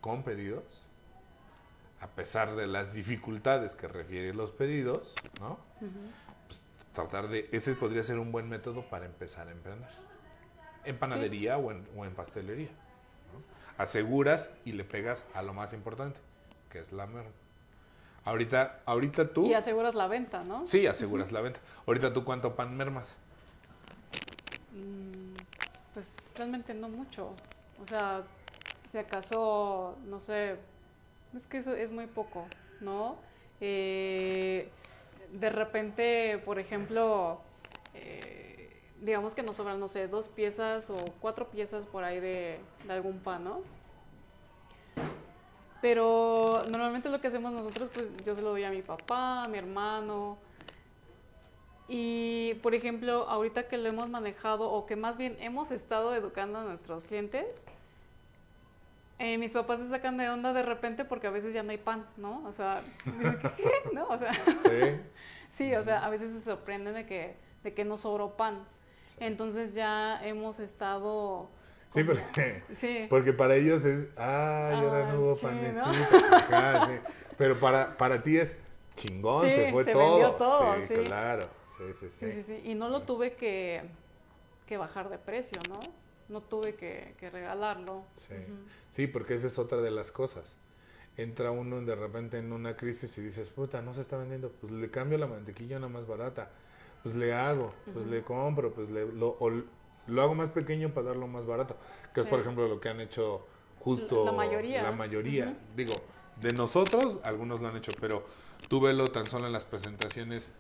con 0.02 0.24
pedidos, 0.24 0.84
a 2.02 2.08
pesar 2.08 2.56
de 2.56 2.68
las 2.68 2.94
dificultades 2.94 3.76
que 3.76 3.88
refieren 3.88 4.36
los 4.36 4.52
pedidos, 4.52 5.14
¿no? 5.40 5.58
Pues, 6.48 6.62
tratar 6.94 7.30
de, 7.30 7.48
ese 7.54 7.74
podría 7.76 8.04
ser 8.04 8.20
un 8.20 8.32
buen 8.32 8.50
método 8.50 8.82
para 8.90 9.06
empezar 9.06 9.48
a 9.48 9.52
emprender. 9.52 9.90
En 10.86 10.98
panadería 10.98 11.58
o, 11.58 11.72
en, 11.72 11.88
o 11.96 12.06
en 12.06 12.14
pastelería. 12.14 12.68
¿no? 12.68 13.84
Aseguras 13.84 14.52
y 14.66 14.74
le 14.74 14.84
pegas 14.84 15.26
a 15.34 15.42
lo 15.42 15.54
más 15.54 15.74
importante, 15.74 16.20
que 16.70 16.80
es 16.80 16.92
la 16.92 17.06
merma. 17.08 17.32
Ahorita, 18.26 18.80
ahorita 18.86 19.30
tú... 19.34 19.48
y 19.48 19.54
aseguras 19.54 19.96
la 19.96 20.08
venta, 20.08 20.44
¿no? 20.44 20.66
Sí, 20.66 20.88
aseguras 20.88 21.32
la 21.32 21.42
venta. 21.42 21.60
Ahorita 21.86 22.14
tú 22.14 22.24
cuánto 22.24 22.56
pan 22.56 22.76
mermas. 22.78 23.16
Mm, 24.74 25.36
Pues 25.94 26.08
realmente 26.36 26.74
no 26.74 26.88
mucho. 26.90 27.34
O 27.84 27.88
sea, 27.88 28.24
si 28.92 28.98
acaso, 28.98 29.98
no 30.06 30.20
sé, 30.22 30.56
es 31.36 31.46
que 31.48 31.58
eso 31.58 31.74
es 31.76 31.92
muy 31.92 32.08
poco. 32.08 32.48
¿no? 32.80 33.18
Eh, 33.62 34.70
de 35.32 35.50
repente, 35.50 36.38
por 36.46 36.60
ejemplo, 36.60 37.42
eh, 37.94 38.43
digamos 39.04 39.36
que 39.36 39.44
nos 39.44 39.58
sobran, 39.58 39.80
no 39.80 39.88
sé, 39.88 40.08
dos 40.08 40.28
piezas 40.28 40.90
o 40.90 40.96
cuatro 41.20 41.48
piezas 41.50 41.86
por 41.86 42.04
ahí 42.04 42.20
de, 42.20 42.60
de 42.86 42.94
algún 42.94 43.20
pan, 43.20 43.44
¿no? 43.44 43.62
Pero 45.82 46.64
normalmente 46.70 47.10
lo 47.10 47.20
que 47.20 47.28
hacemos 47.28 47.52
nosotros, 47.52 47.90
pues 47.94 48.08
yo 48.24 48.36
se 48.36 48.42
lo 48.42 48.52
doy 48.52 48.64
a 48.64 48.70
mi 48.70 48.82
papá, 48.82 49.44
a 49.44 49.48
mi 49.50 49.58
hermano. 49.58 50.38
Y, 51.90 52.54
por 52.64 52.74
ejemplo, 52.74 53.28
ahorita 53.28 53.68
que 53.68 53.78
lo 53.78 53.90
hemos 53.90 54.10
manejado, 54.10 54.72
o 54.72 54.86
que 54.86 54.96
más 54.96 55.18
bien 55.18 55.36
hemos 55.42 55.72
estado 55.72 56.16
educando 56.16 56.60
a 56.60 56.64
nuestros 56.64 57.06
clientes, 57.06 57.66
eh, 59.20 59.38
mis 59.38 59.52
papás 59.52 59.80
se 59.80 59.90
sacan 59.90 60.18
de 60.18 60.30
onda 60.30 60.54
de 60.54 60.64
repente 60.64 61.06
porque 61.06 61.28
a 61.28 61.32
veces 61.32 61.54
ya 61.54 61.64
no 61.64 61.72
hay 61.72 61.78
pan, 61.78 62.06
¿no? 62.18 62.44
O 62.46 62.52
sea, 62.54 62.82
¿qué? 63.58 63.74
¿No? 63.94 64.08
O 64.08 64.18
sea, 64.18 64.34
Sí. 64.34 65.02
sí, 65.50 65.76
o 65.76 65.84
sea, 65.84 66.06
a 66.06 66.10
veces 66.10 66.32
se 66.32 66.42
sorprenden 66.42 66.94
de 66.94 67.06
que, 67.06 67.36
de 67.64 67.74
que 67.74 67.84
no 67.84 67.98
sobró 67.98 68.38
pan. 68.38 68.66
Entonces 69.20 69.74
ya 69.74 70.26
hemos 70.26 70.60
estado... 70.60 71.50
Sí, 71.94 72.04
porque, 72.04 72.64
Sí. 72.76 73.06
porque 73.10 73.34
para 73.34 73.56
ellos 73.56 73.86
es, 73.86 74.08
ah, 74.18 74.72
y 74.74 74.84
ahora 74.86 75.12
no 75.14 75.20
hubo 75.22 75.36
panecito. 75.36 75.94
Sí. 75.94 77.10
Pero 77.38 77.60
para, 77.60 77.98
para 77.98 78.22
ti 78.24 78.38
es 78.38 78.56
chingón, 78.96 79.48
Sí, 79.48 79.54
se 79.54 79.72
fue 79.72 79.84
se 79.84 79.94
todo. 79.94 80.12
vendió 80.12 80.32
todo, 80.32 80.76
sí, 80.76 80.82
sí. 80.88 80.94
claro. 81.04 81.48
Sí, 81.68 82.10
sí, 82.10 82.44
sí. 82.44 82.62
Y 82.64 82.76
no 82.76 82.90
lo 82.90 83.02
tuve 83.02 83.34
que, 83.34 83.82
que 84.68 84.78
bajar 84.78 85.10
de 85.10 85.18
precio, 85.18 85.60
¿no? 85.70 85.80
No 86.30 86.42
tuve 86.42 86.76
que, 86.76 87.16
que 87.20 87.30
regalarlo. 87.30 88.04
Sí. 88.16 88.36
Sí, 88.92 89.08
porque 89.08 89.34
esa 89.36 89.48
es 89.48 89.58
otra 89.60 89.80
de 89.80 89.92
las 89.92 90.12
cosas. 90.12 90.56
Entra 91.18 91.52
uno 91.52 91.82
de 91.82 91.96
repente 91.96 92.38
en 92.40 92.52
una 92.54 92.76
crisis 92.76 93.16
y 93.18 93.22
dices, 93.22 93.50
puta, 93.50 93.82
no 93.82 93.94
se 93.94 94.02
está 94.02 94.18
vendiendo, 94.18 94.52
pues 94.52 94.72
le 94.72 94.90
cambio 94.90 95.18
la 95.18 95.28
mantequilla 95.28 95.76
a 95.76 95.80
una 95.80 95.88
más 95.90 96.08
barata, 96.08 96.50
pues 97.04 97.16
le 97.16 97.34
hago, 97.34 97.74
pues 97.94 98.06
le 98.08 98.24
compro, 98.24 98.74
pues 98.74 98.90
le, 98.90 99.06
lo, 99.12 99.36
o 99.40 99.52
lo 100.08 100.22
hago 100.22 100.36
más 100.36 100.50
pequeño 100.50 100.94
para 100.94 101.08
darlo 101.08 101.28
más 101.28 101.46
barato, 101.46 101.76
que 102.14 102.22
es 102.22 102.28
por 102.28 102.40
ejemplo 102.40 102.68
lo 102.68 102.80
que 102.80 102.90
han 102.90 103.02
hecho 103.02 103.46
justo 103.80 104.24
La 104.26 104.32
mayoría. 104.32 104.84
la 104.84 104.92
mayoría. 104.94 105.58
Digo, 105.76 105.94
de 106.42 106.54
nosotros 106.54 107.20
algunos 107.24 107.60
lo 107.62 107.68
han 107.68 107.76
hecho, 107.76 107.92
pero 108.00 108.24
tú 108.70 108.80
velo 108.80 109.12
tan 109.12 109.28
solo 109.28 109.48
en 109.48 109.54
las 109.54 109.66
presentaciones, 109.66 110.54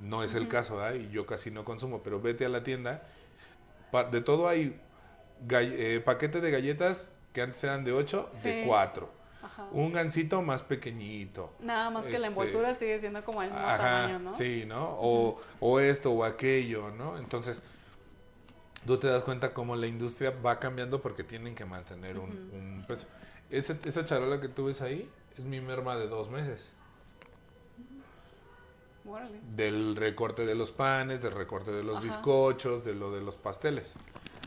no 0.00 0.24
es 0.24 0.34
el 0.34 0.48
caso, 0.48 0.82
¿ah? 0.82 0.94
y 0.94 1.08
yo 1.10 1.24
casi 1.24 1.52
no 1.52 1.64
consumo, 1.64 2.02
pero 2.02 2.20
vete 2.20 2.44
a 2.44 2.48
la 2.48 2.64
tienda, 2.64 3.04
pa- 3.92 4.04
de 4.04 4.20
todo 4.20 4.48
hay 4.48 4.80
eh, 5.50 6.02
paquete 6.04 6.40
de 6.40 6.50
galletas 6.50 7.10
que 7.32 7.42
antes 7.42 7.62
eran 7.62 7.84
de 7.84 7.92
8, 7.92 8.28
de 8.42 8.60
Sí. 8.60 8.62
4. 8.66 9.08
Ajá. 9.44 9.66
Un 9.72 9.92
gansito 9.92 10.40
más 10.42 10.62
pequeñito. 10.62 11.50
Nada 11.60 11.90
más 11.90 12.04
que 12.06 12.12
la 12.12 12.16
este, 12.16 12.28
envoltura 12.28 12.74
sigue 12.74 12.98
siendo 12.98 13.22
como 13.24 13.42
el 13.42 13.50
mismo 13.50 13.66
Ajá, 13.66 13.76
tamaño, 13.78 14.18
¿no? 14.18 14.32
sí, 14.32 14.64
¿no? 14.66 14.96
O, 14.98 15.40
o 15.60 15.80
esto 15.80 16.10
o 16.12 16.24
aquello, 16.24 16.90
¿no? 16.90 17.18
Entonces, 17.18 17.62
tú 18.86 18.98
te 18.98 19.06
das 19.06 19.22
cuenta 19.22 19.52
cómo 19.52 19.76
la 19.76 19.86
industria 19.86 20.30
va 20.44 20.58
cambiando 20.58 21.00
porque 21.02 21.24
tienen 21.24 21.54
que 21.54 21.64
mantener 21.64 22.18
un, 22.18 22.30
un 22.30 22.84
precio. 22.86 23.08
Ese- 23.50 23.78
esa 23.84 24.04
charola 24.04 24.40
que 24.40 24.48
tú 24.48 24.66
ves 24.66 24.80
ahí 24.80 25.08
es 25.36 25.44
mi 25.44 25.60
merma 25.60 25.96
de 25.96 26.08
dos 26.08 26.30
meses. 26.30 26.72
Del 29.54 29.96
recorte 29.96 30.46
de 30.46 30.54
los 30.54 30.70
panes, 30.70 31.22
del 31.22 31.32
recorte 31.34 31.70
de 31.70 31.84
los 31.84 31.98
Ajá. 31.98 32.06
bizcochos, 32.06 32.84
de 32.84 32.94
lo 32.94 33.10
de 33.10 33.20
los 33.20 33.36
pasteles. 33.36 33.92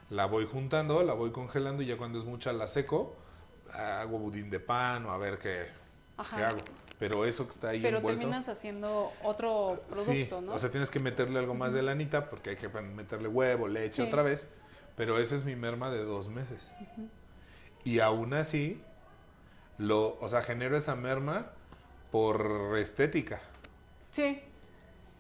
La 0.09 0.25
voy 0.25 0.45
juntando, 0.51 1.03
la 1.03 1.13
voy 1.13 1.31
congelando 1.31 1.83
y 1.83 1.85
ya 1.85 1.97
cuando 1.97 2.17
es 2.17 2.25
mucha 2.25 2.51
la 2.53 2.65
seco, 2.67 3.15
hago 3.73 4.19
budín 4.19 4.49
de 4.49 4.59
pan 4.59 5.05
o 5.05 5.11
a 5.11 5.17
ver 5.17 5.37
qué, 5.39 5.67
qué 6.35 6.43
hago. 6.43 6.59
Pero 6.99 7.25
eso 7.25 7.45
que 7.45 7.53
está 7.53 7.69
ahí 7.69 7.81
Pero 7.81 7.97
envuelto... 7.97 8.21
terminas 8.21 8.49
haciendo 8.49 9.11
otro 9.23 9.83
producto, 9.87 10.39
sí, 10.39 10.45
¿no? 10.45 10.53
o 10.53 10.59
sea, 10.59 10.71
tienes 10.71 10.89
que 10.89 10.99
meterle 10.99 11.37
algo 11.37 11.53
más 11.53 11.73
de 11.73 11.83
lanita 11.83 12.27
porque 12.29 12.51
hay 12.51 12.55
que 12.55 12.69
meterle 12.69 13.27
huevo, 13.27 13.67
leche 13.67 14.01
Sí. 14.01 14.07
otra 14.07 14.23
vez. 14.23 14.47
Pero 14.95 15.19
ese 15.19 15.35
es 15.35 15.45
mi 15.45 15.55
merma 15.55 15.91
de 15.91 16.03
dos 16.03 16.27
meses. 16.29 16.71
Y 17.83 17.99
aún 17.99 18.33
así, 18.33 18.81
lo, 19.77 20.17
o 20.19 20.27
sea, 20.27 20.41
genero 20.41 20.75
esa 20.75 20.95
merma 20.95 21.51
por 22.11 22.75
estética, 22.79 23.39
sí, 24.09 24.41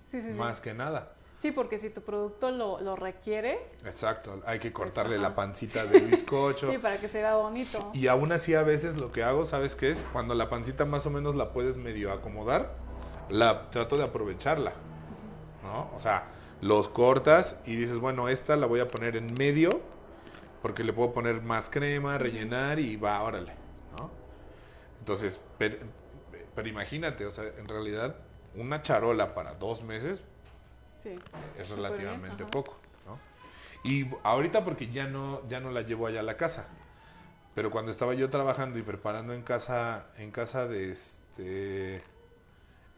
sí. 0.09 0.17
más 0.17 0.59
que 0.61 0.73
nada. 0.73 1.13
Sí, 1.39 1.51
porque 1.51 1.77
si 1.77 1.91
tu 1.91 2.01
producto 2.01 2.49
lo, 2.49 2.81
lo 2.81 2.95
requiere, 2.95 3.59
Exacto, 3.85 4.41
hay 4.45 4.57
que 4.59 4.73
cortarle 4.73 5.15
ajá. 5.17 5.29
la 5.29 5.35
pancita 5.35 5.85
del 5.85 6.05
bizcocho. 6.11 6.71
sí, 6.71 6.77
para 6.79 6.99
que 6.99 7.07
se 7.07 7.19
vea 7.19 7.35
bonito. 7.35 7.91
Y 7.93 8.07
aún 8.07 8.31
así 8.31 8.55
a 8.55 8.63
veces 8.63 8.99
lo 8.99 9.11
que 9.11 9.23
hago, 9.23 9.45
¿sabes 9.45 9.75
qué 9.75 9.91
es? 9.91 10.03
Cuando 10.13 10.33
la 10.33 10.49
pancita 10.49 10.85
más 10.85 11.05
o 11.05 11.11
menos 11.11 11.35
la 11.35 11.53
puedes 11.53 11.77
medio 11.77 12.11
acomodar, 12.11 12.73
la 13.29 13.69
trato 13.69 13.97
de 13.97 14.03
aprovecharla, 14.05 14.73
¿no? 15.63 15.91
O 15.95 15.99
sea, 15.99 16.25
los 16.61 16.89
cortas 16.89 17.57
y 17.65 17.75
dices, 17.75 17.99
bueno, 17.99 18.29
esta 18.29 18.55
la 18.55 18.65
voy 18.65 18.79
a 18.79 18.87
poner 18.87 19.15
en 19.15 19.33
medio 19.35 19.69
porque 20.63 20.83
le 20.83 20.91
puedo 20.91 21.13
poner 21.13 21.41
más 21.43 21.69
crema, 21.69 22.17
rellenar 22.17 22.79
y 22.79 22.95
va, 22.95 23.21
órale, 23.21 23.53
¿no? 23.99 24.09
Entonces, 24.99 25.39
pero, 25.59 25.77
pero 26.55 26.67
imagínate, 26.67 27.27
o 27.27 27.31
sea, 27.31 27.43
en 27.57 27.67
realidad 27.67 28.15
una 28.55 28.81
charola 28.81 29.35
para 29.35 29.53
dos 29.53 29.83
meses 29.83 30.23
Sí. 31.07 31.19
es 31.57 31.67
bien, 31.69 31.83
relativamente 31.83 32.45
poco, 32.45 32.77
¿no? 33.05 33.19
Y 33.83 34.07
ahorita 34.23 34.63
porque 34.65 34.89
ya 34.89 35.07
no, 35.07 35.47
ya 35.47 35.59
no 35.59 35.71
la 35.71 35.81
llevo 35.81 36.07
allá 36.07 36.19
a 36.19 36.23
la 36.23 36.37
casa. 36.37 36.67
Pero 37.55 37.71
cuando 37.71 37.91
estaba 37.91 38.13
yo 38.13 38.29
trabajando 38.29 38.77
y 38.77 38.83
preparando 38.83 39.33
en 39.33 39.41
casa, 39.41 40.07
en 40.17 40.31
casa 40.31 40.67
de 40.67 40.91
este, 40.91 42.03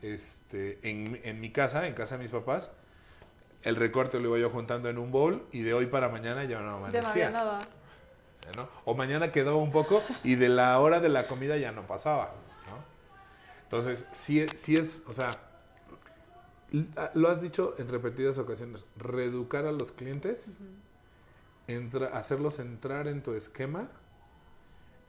este, 0.02 0.80
en, 0.84 1.22
en 1.24 1.40
mi 1.40 1.52
casa, 1.52 1.88
en 1.88 1.94
casa 1.94 2.18
de 2.18 2.24
mis 2.24 2.32
papás, 2.32 2.72
el 3.64 3.76
recorte 3.76 4.20
lo 4.20 4.30
iba 4.30 4.38
yo 4.38 4.50
juntando 4.50 4.90
en 4.90 4.98
un 4.98 5.12
bowl 5.12 5.46
y 5.52 5.62
de 5.62 5.74
hoy 5.74 5.86
para 5.86 6.10
mañana 6.10 6.44
ya 6.46 6.60
no 6.60 6.76
amanecía. 6.78 7.30
nada. 7.30 7.62
¿no? 8.56 8.68
O 8.86 8.96
mañana 8.96 9.32
quedaba 9.32 9.58
un 9.58 9.72
poco 9.72 10.02
y 10.24 10.36
de 10.36 10.50
la 10.50 10.80
hora 10.80 11.00
de 11.00 11.10
la 11.10 11.28
comida 11.28 11.58
ya 11.58 11.72
no 11.72 11.84
pasaba, 11.84 12.34
¿no? 12.68 12.84
Entonces, 13.64 14.06
sí, 14.14 14.46
sí 14.56 14.78
es, 14.78 15.04
o 15.08 15.14
sea, 15.14 15.38
lo 16.72 17.30
has 17.30 17.42
dicho 17.42 17.76
en 17.78 17.88
repetidas 17.90 18.38
ocasiones, 18.38 18.86
reeducar 18.98 19.66
a 19.66 19.72
los 19.72 19.92
clientes, 19.92 20.54
entra- 21.68 22.10
hacerlos 22.14 22.60
entrar 22.60 23.08
en 23.08 23.22
tu 23.24 23.34
esquema, 23.34 23.90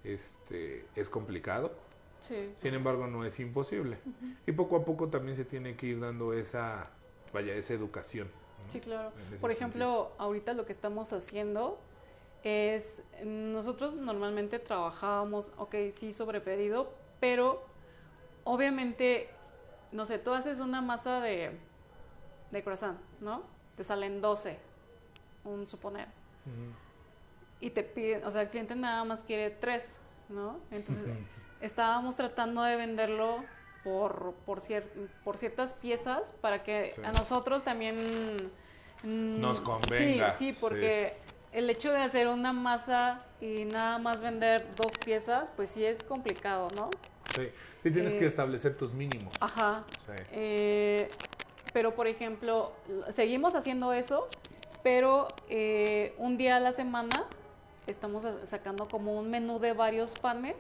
este, 0.05 0.87
es 0.97 1.09
complicado, 1.11 1.73
Sí. 2.21 2.53
sin 2.57 2.75
embargo 2.75 3.07
no 3.07 3.25
es 3.25 3.39
imposible. 3.41 3.99
Y 4.47 4.53
poco 4.53 4.77
a 4.77 4.85
poco 4.85 5.09
también 5.09 5.37
se 5.37 5.45
tiene 5.45 5.77
que 5.77 5.87
ir 5.87 6.01
dando 6.01 6.33
esa, 6.33 6.91
vaya, 7.33 7.55
esa 7.55 7.75
educación. 7.75 8.29
¿no? 8.67 8.73
Sí, 8.73 8.81
claro. 8.81 9.13
Por 9.41 9.51
ejemplo, 9.51 10.13
ahorita 10.19 10.53
lo 10.55 10.65
que 10.67 10.73
estamos 10.73 11.13
haciendo 11.13 11.79
es, 12.43 13.03
nosotros 13.25 13.95
normalmente 13.95 14.59
trabajábamos, 14.59 15.51
ok, 15.59 15.75
sí, 15.95 16.13
sobre 16.13 16.41
pedido, 16.41 16.93
pero 17.21 17.63
obviamente, 18.45 19.29
no 19.93 20.07
sé, 20.07 20.19
tú 20.19 20.33
haces 20.33 20.61
una 20.61 20.81
masa 20.81 21.21
de, 21.21 21.59
de 22.51 22.63
croissant, 22.63 22.99
¿no? 23.21 23.43
Te 23.77 23.85
salen 23.85 24.21
12, 24.21 24.59
un 25.45 25.67
suponer. 25.67 26.07
Y 27.61 27.71
te 27.71 27.83
piden, 27.83 28.25
o 28.25 28.31
sea, 28.31 28.43
el 28.43 28.49
cliente 28.49 28.75
nada 28.75 29.05
más 29.05 29.21
quiere 29.23 29.51
3, 29.51 29.95
¿no? 30.29 30.59
Entonces, 30.71 31.07
estábamos 31.61 32.17
tratando 32.17 32.63
de 32.63 32.77
venderlo 32.77 33.45
por, 33.85 34.35
por, 34.47 34.61
cier- 34.61 34.89
por 35.25 35.37
ciertas 35.39 35.75
piezas 35.75 36.33
para 36.41 36.63
que 36.63 36.93
Sí. 36.95 37.03
a 37.05 37.13
nosotros 37.13 37.63
también 37.65 38.51
mm, 39.03 39.41
Nos 39.41 39.61
convenga, 39.61 40.37
Sí, 40.39 40.53
sí, 40.53 40.59
porque 40.59 41.17
el 41.53 41.69
hecho 41.69 41.91
de 41.93 41.99
hacer 41.99 42.29
una 42.29 42.53
masa 42.53 43.25
y 43.41 43.65
nada 43.65 43.99
más 43.99 44.21
vender 44.23 44.67
dos 44.77 44.93
piezas, 45.05 45.51
pues 45.57 45.71
sí 45.71 45.85
es 45.85 46.03
complicado, 46.03 46.69
¿no? 46.75 46.91
Sí, 47.35 47.51
sí 47.83 47.91
tienes 47.91 48.13
Eh, 48.13 48.19
que 48.19 48.27
establecer 48.27 48.77
tus 48.77 48.93
mínimos. 48.93 49.35
Ajá. 49.41 49.85
Sí. 50.07 50.23
Eh, 50.33 51.11
pero, 51.73 51.95
por 51.95 52.07
ejemplo, 52.07 52.73
seguimos 53.13 53.55
haciendo 53.55 53.93
eso, 53.93 54.29
pero 54.83 55.29
eh, 55.49 56.15
un 56.19 56.37
día 56.37 56.57
a 56.57 56.61
la 56.61 56.73
semana 56.73 57.27
estamos 57.87 58.27
sacando 58.47 58.89
como 58.89 59.19
un 59.19 59.31
menú 59.31 59.59
de 59.59 59.73
varios 59.73 60.13
panes 60.19 60.57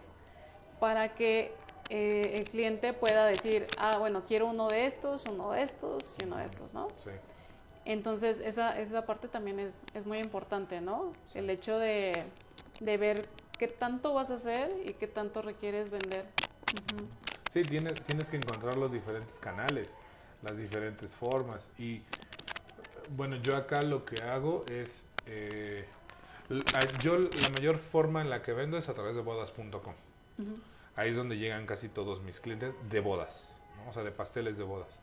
para 0.79 1.15
que 1.15 1.53
eh, 1.89 2.37
el 2.39 2.45
cliente 2.49 2.93
pueda 2.93 3.27
decir, 3.27 3.67
ah, 3.79 3.99
bueno, 3.99 4.23
quiero 4.27 4.47
uno 4.47 4.69
de 4.69 4.87
estos, 4.87 5.25
uno 5.29 5.51
de 5.53 5.63
estos 5.63 6.15
y 6.21 6.25
uno 6.25 6.37
de 6.37 6.47
estos, 6.47 6.73
¿no? 6.73 6.89
Sí. 7.03 7.11
Entonces, 7.85 8.39
esa, 8.45 8.79
esa 8.79 9.05
parte 9.07 9.27
también 9.27 9.59
es, 9.59 9.75
es 9.95 10.07
muy 10.07 10.19
importante, 10.19 10.81
¿no? 10.81 11.13
El 11.35 11.51
hecho 11.51 11.79
de, 11.79 12.25
de 12.79 12.97
ver 12.97 13.29
qué 13.59 13.67
tanto 13.67 14.15
vas 14.15 14.31
a 14.31 14.35
hacer 14.35 14.71
y 14.85 14.93
qué 14.95 15.07
tanto 15.09 15.43
requieres 15.43 15.91
vender. 15.91 16.27
Ujú. 16.73 17.09
Sí, 17.51 17.63
tienes, 17.63 17.95
tienes 18.03 18.31
que 18.31 18.37
encontrar 18.37 18.77
los 18.77 18.93
diferentes 18.93 19.39
canales, 19.39 19.91
las 20.43 20.57
diferentes 20.57 21.17
formas. 21.17 21.69
Y 21.79 22.03
bueno, 23.17 23.37
yo 23.37 23.57
acá 23.57 23.83
lo 23.83 24.05
que 24.05 24.23
hago 24.23 24.65
es, 24.71 25.03
eh, 25.27 25.85
yo 27.01 27.19
la 27.19 27.49
mayor 27.51 27.79
forma 27.79 28.21
en 28.21 28.31
la 28.31 28.43
que 28.43 28.53
vendo 28.53 28.79
es 28.79 28.89
a 28.89 28.95
través 28.95 29.17
de 29.17 29.23
bodas.com. 29.23 29.95
Ahí 30.97 31.11
es 31.11 31.17
donde 31.17 31.39
llegan 31.39 31.67
casi 31.67 31.89
todos 31.89 32.23
mis 32.23 32.41
clientes 32.41 32.75
de 32.89 33.01
bodas, 33.01 33.45
¿no? 33.77 33.91
o 33.91 33.93
sea, 33.93 34.03
de 34.03 34.11
pasteles 34.11 34.57
de 34.57 34.65
bodas. 34.65 34.99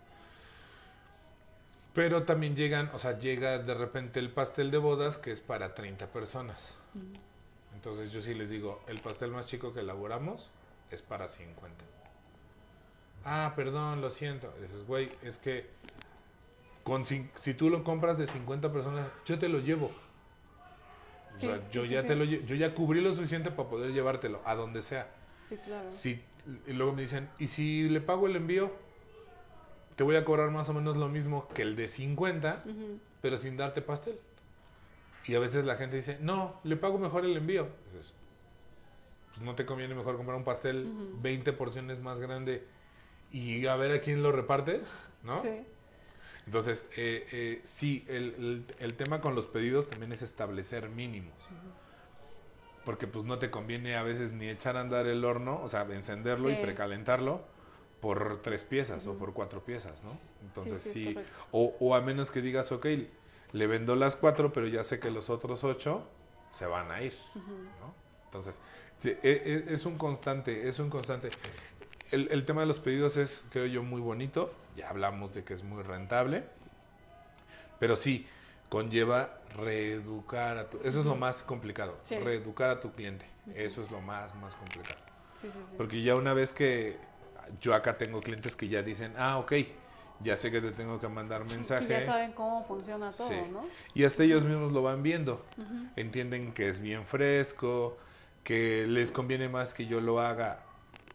Pero 1.93 2.23
también 2.23 2.55
llegan, 2.55 2.89
o 2.93 2.99
sea, 2.99 3.17
llega 3.17 3.57
de 3.59 3.73
repente 3.73 4.19
el 4.19 4.29
pastel 4.29 4.71
de 4.71 4.77
bodas 4.77 5.17
que 5.17 5.31
es 5.31 5.41
para 5.41 5.73
30 5.73 6.07
personas. 6.07 6.57
Entonces 7.73 8.11
yo 8.11 8.21
sí 8.21 8.33
les 8.33 8.49
digo, 8.49 8.81
el 8.87 8.99
pastel 8.99 9.31
más 9.31 9.47
chico 9.47 9.73
que 9.73 9.81
elaboramos 9.81 10.49
es 10.91 11.01
para 11.01 11.27
50. 11.27 11.83
Ah, 13.25 13.53
perdón, 13.55 14.01
lo 14.01 14.09
siento. 14.09 14.53
Dices, 14.61 14.85
güey, 14.85 15.09
es 15.21 15.37
que 15.37 15.69
con, 16.83 17.03
cin- 17.03 17.29
si 17.35 17.53
tú 17.53 17.69
lo 17.69 17.83
compras 17.83 18.17
de 18.17 18.27
50 18.27 18.71
personas, 18.71 19.07
yo 19.25 19.37
te 19.37 19.49
lo 19.49 19.59
llevo. 19.59 19.87
O 21.35 21.39
Sí, 21.39 21.45
sea, 21.47 21.57
sí, 21.57 21.63
yo 21.71 21.83
sí, 21.83 21.89
ya 21.89 22.03
te 22.05 22.15
lo 22.15 22.23
yo 22.23 22.55
ya 22.55 22.73
cubrí 22.73 23.01
lo 23.01 23.13
suficiente 23.13 23.51
para 23.51 23.69
poder 23.69 23.91
llevártelo 23.91 24.41
a 24.45 24.55
donde 24.55 24.81
sea. 24.81 25.07
Sí, 25.49 25.57
claro. 25.57 25.91
Si, 25.91 26.23
y 26.65 26.73
luego 26.73 26.93
me 26.93 27.01
dicen, 27.01 27.29
¿y 27.37 27.47
si 27.47 27.89
le 27.89 28.01
pago 28.01 28.27
el 28.27 28.35
envío? 28.35 28.71
Te 29.97 30.03
voy 30.03 30.15
a 30.15 30.23
cobrar 30.23 30.49
más 30.51 30.69
o 30.69 30.73
menos 30.73 30.95
lo 30.95 31.09
mismo 31.09 31.47
que 31.49 31.63
el 31.63 31.75
de 31.75 31.87
50, 31.87 32.63
Ujú. 32.65 32.99
pero 33.21 33.37
sin 33.37 33.57
darte 33.57 33.81
pastel. 33.81 34.19
Y 35.25 35.35
a 35.35 35.39
veces 35.39 35.65
la 35.65 35.75
gente 35.75 35.97
dice, 35.97 36.17
no, 36.21 36.59
le 36.63 36.77
pago 36.77 36.97
mejor 36.97 37.25
el 37.25 37.35
envío. 37.35 37.67
Pues 39.37 39.45
no 39.45 39.53
te 39.55 39.65
conviene 39.65 39.93
mejor 39.93 40.15
comprar 40.17 40.35
un 40.35 40.43
pastel 40.43 40.87
Ujú. 40.87 41.21
20 41.21 41.53
porciones 41.53 41.99
más 41.99 42.19
grande 42.19 42.65
y 43.31 43.67
a 43.67 43.75
ver 43.75 43.91
a 43.91 44.01
quién 44.01 44.23
lo 44.23 44.31
repartes, 44.31 44.81
¿no? 45.23 45.41
Sí. 45.43 45.49
Entonces, 46.47 46.87
eh, 46.97 47.27
eh, 47.31 47.61
sí, 47.63 48.03
el, 48.07 48.33
el- 48.37 48.65
el 48.79 48.93
tema 48.95 49.21
con 49.21 49.35
los 49.35 49.45
pedidos 49.45 49.87
también 49.87 50.11
es 50.11 50.21
establecer 50.23 50.89
mínimos. 50.89 51.35
Porque 52.83 53.05
pues 53.05 53.25
no 53.25 53.37
te 53.37 53.51
conviene 53.51 53.97
a 53.97 54.03
veces 54.03 54.31
ni 54.31 54.47
echar 54.47 54.77
a 54.77 54.79
andar 54.81 55.07
el 55.07 55.23
horno, 55.25 55.61
o 55.61 55.67
sea, 55.67 55.81
encenderlo 55.91 56.49
y 56.49 56.55
precalentarlo 56.55 57.41
por 58.01 58.41
tres 58.41 58.63
piezas 58.63 59.05
o 59.07 59.15
por 59.15 59.33
cuatro 59.33 59.63
piezas, 59.63 60.01
¿no? 60.03 60.17
Entonces 60.41 60.81
sí, 60.83 61.15
o, 61.51 61.75
o 61.79 61.95
a 61.95 62.01
menos 62.01 62.31
que 62.31 62.41
digas, 62.41 62.71
ok, 62.71 62.85
le 63.51 63.67
vendo 63.67 63.95
las 63.95 64.15
cuatro, 64.15 64.53
pero 64.53 64.67
ya 64.67 64.83
sé 64.83 64.99
que 64.99 65.11
los 65.11 65.29
otros 65.29 65.63
ocho 65.65 66.03
se 66.49 66.65
van 66.65 66.89
a 66.91 67.01
ir, 67.01 67.13
¿no? 67.35 67.93
Entonces, 68.25 68.59
sí, 68.99 69.09
e- 69.23 69.63
e- 69.67 69.73
es 69.73 69.85
un 69.85 69.97
constante, 69.97 70.67
es 70.67 70.79
un 70.79 70.89
constante. 70.89 71.29
El, 72.11 72.29
el 72.31 72.45
tema 72.45 72.61
de 72.61 72.67
los 72.67 72.79
pedidos 72.79 73.17
es, 73.17 73.43
creo 73.51 73.65
yo, 73.65 73.83
muy 73.83 74.01
bonito. 74.01 74.53
Ya 74.75 74.89
hablamos 74.89 75.33
de 75.33 75.43
que 75.43 75.53
es 75.53 75.63
muy 75.63 75.83
rentable. 75.83 76.43
Pero 77.79 77.95
sí, 77.95 78.25
conlleva 78.69 79.39
reeducar 79.55 80.57
a 80.57 80.69
tu... 80.69 80.77
Eso 80.83 80.99
es 80.99 81.05
lo 81.05 81.15
más 81.15 81.43
complicado. 81.43 81.97
Sí. 82.03 82.17
Reeducar 82.17 82.69
a 82.69 82.79
tu 82.79 82.91
cliente. 82.91 83.25
Eso 83.53 83.81
es 83.81 83.91
lo 83.91 84.01
más, 84.01 84.33
más 84.35 84.53
complicado. 84.55 84.99
Sí. 85.41 85.49
Porque 85.77 86.01
ya 86.01 86.15
una 86.15 86.33
vez 86.33 86.51
que 86.51 86.97
yo 87.61 87.73
acá 87.75 87.97
tengo 87.97 88.19
clientes 88.21 88.55
que 88.55 88.67
ya 88.67 88.81
dicen, 88.83 89.13
ah, 89.17 89.37
ok, 89.37 89.53
ya 90.21 90.35
sé 90.35 90.49
que 90.51 90.59
te 90.61 90.71
tengo 90.71 90.99
que 90.99 91.07
mandar 91.07 91.45
mensaje. 91.45 91.87
Que 91.87 91.93
ya 92.01 92.05
saben 92.05 92.31
cómo 92.33 92.65
funciona 92.65 93.11
todo, 93.11 93.29
Sí. 93.29 93.35
¿no? 93.51 93.65
Y 93.93 94.03
hasta 94.03 94.23
ellos 94.23 94.43
mismos 94.43 94.71
lo 94.71 94.81
van 94.81 95.03
viendo. 95.03 95.45
Entienden 95.95 96.53
que 96.53 96.67
es 96.69 96.79
bien 96.79 97.05
fresco, 97.05 97.97
que 98.47 98.87
les 98.87 99.11
conviene 99.11 99.49
más 99.49 99.73
que 99.73 99.87
yo 99.87 99.99
lo 99.99 100.21
haga, 100.21 100.61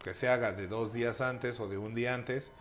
que 0.03 0.13
se 0.13 0.29
haga 0.29 0.51
de 0.53 0.67
dos 0.67 0.93
días 0.93 1.19
antes 1.19 1.59
o 1.59 1.67
de 1.67 1.79
un 1.79 1.95
día 1.95 2.13
antes, 2.13 2.51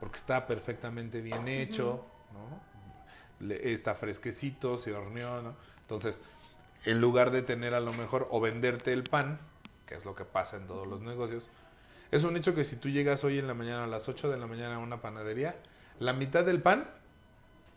porque 0.00 0.16
está 0.16 0.48
perfectamente 0.48 1.20
bien 1.20 1.46
hecho, 1.46 2.04
¿no? 2.32 3.46
Le- 3.46 3.72
está 3.72 3.94
fresquecito, 3.94 4.78
se 4.78 4.92
horneó, 4.92 5.42
¿no? 5.42 5.54
Entonces, 5.82 6.20
en 6.86 7.00
lugar 7.00 7.30
de 7.30 7.42
tener 7.42 7.72
a 7.72 7.78
lo 7.78 7.92
mejor 7.92 8.26
o 8.32 8.40
venderte 8.40 8.92
el 8.92 9.04
pan, 9.04 9.38
que 9.86 9.94
es 9.94 10.04
lo 10.04 10.16
que 10.16 10.24
pasa 10.24 10.56
en 10.56 10.66
todos 10.66 10.88
los 10.88 11.02
negocios, 11.02 11.48
es 12.10 12.24
un 12.24 12.36
hecho 12.36 12.52
que 12.52 12.64
si 12.64 12.74
tú 12.74 12.88
llegas 12.88 13.22
hoy 13.22 13.38
en 13.38 13.46
la 13.46 13.54
mañana 13.54 13.84
a 13.84 13.86
las 13.86 14.08
8 14.08 14.28
de 14.28 14.38
la 14.38 14.48
mañana 14.48 14.74
a 14.74 14.78
una 14.78 15.00
panadería, 15.00 15.54
la 16.00 16.12
mitad 16.12 16.44
del 16.44 16.60
pan 16.60 16.90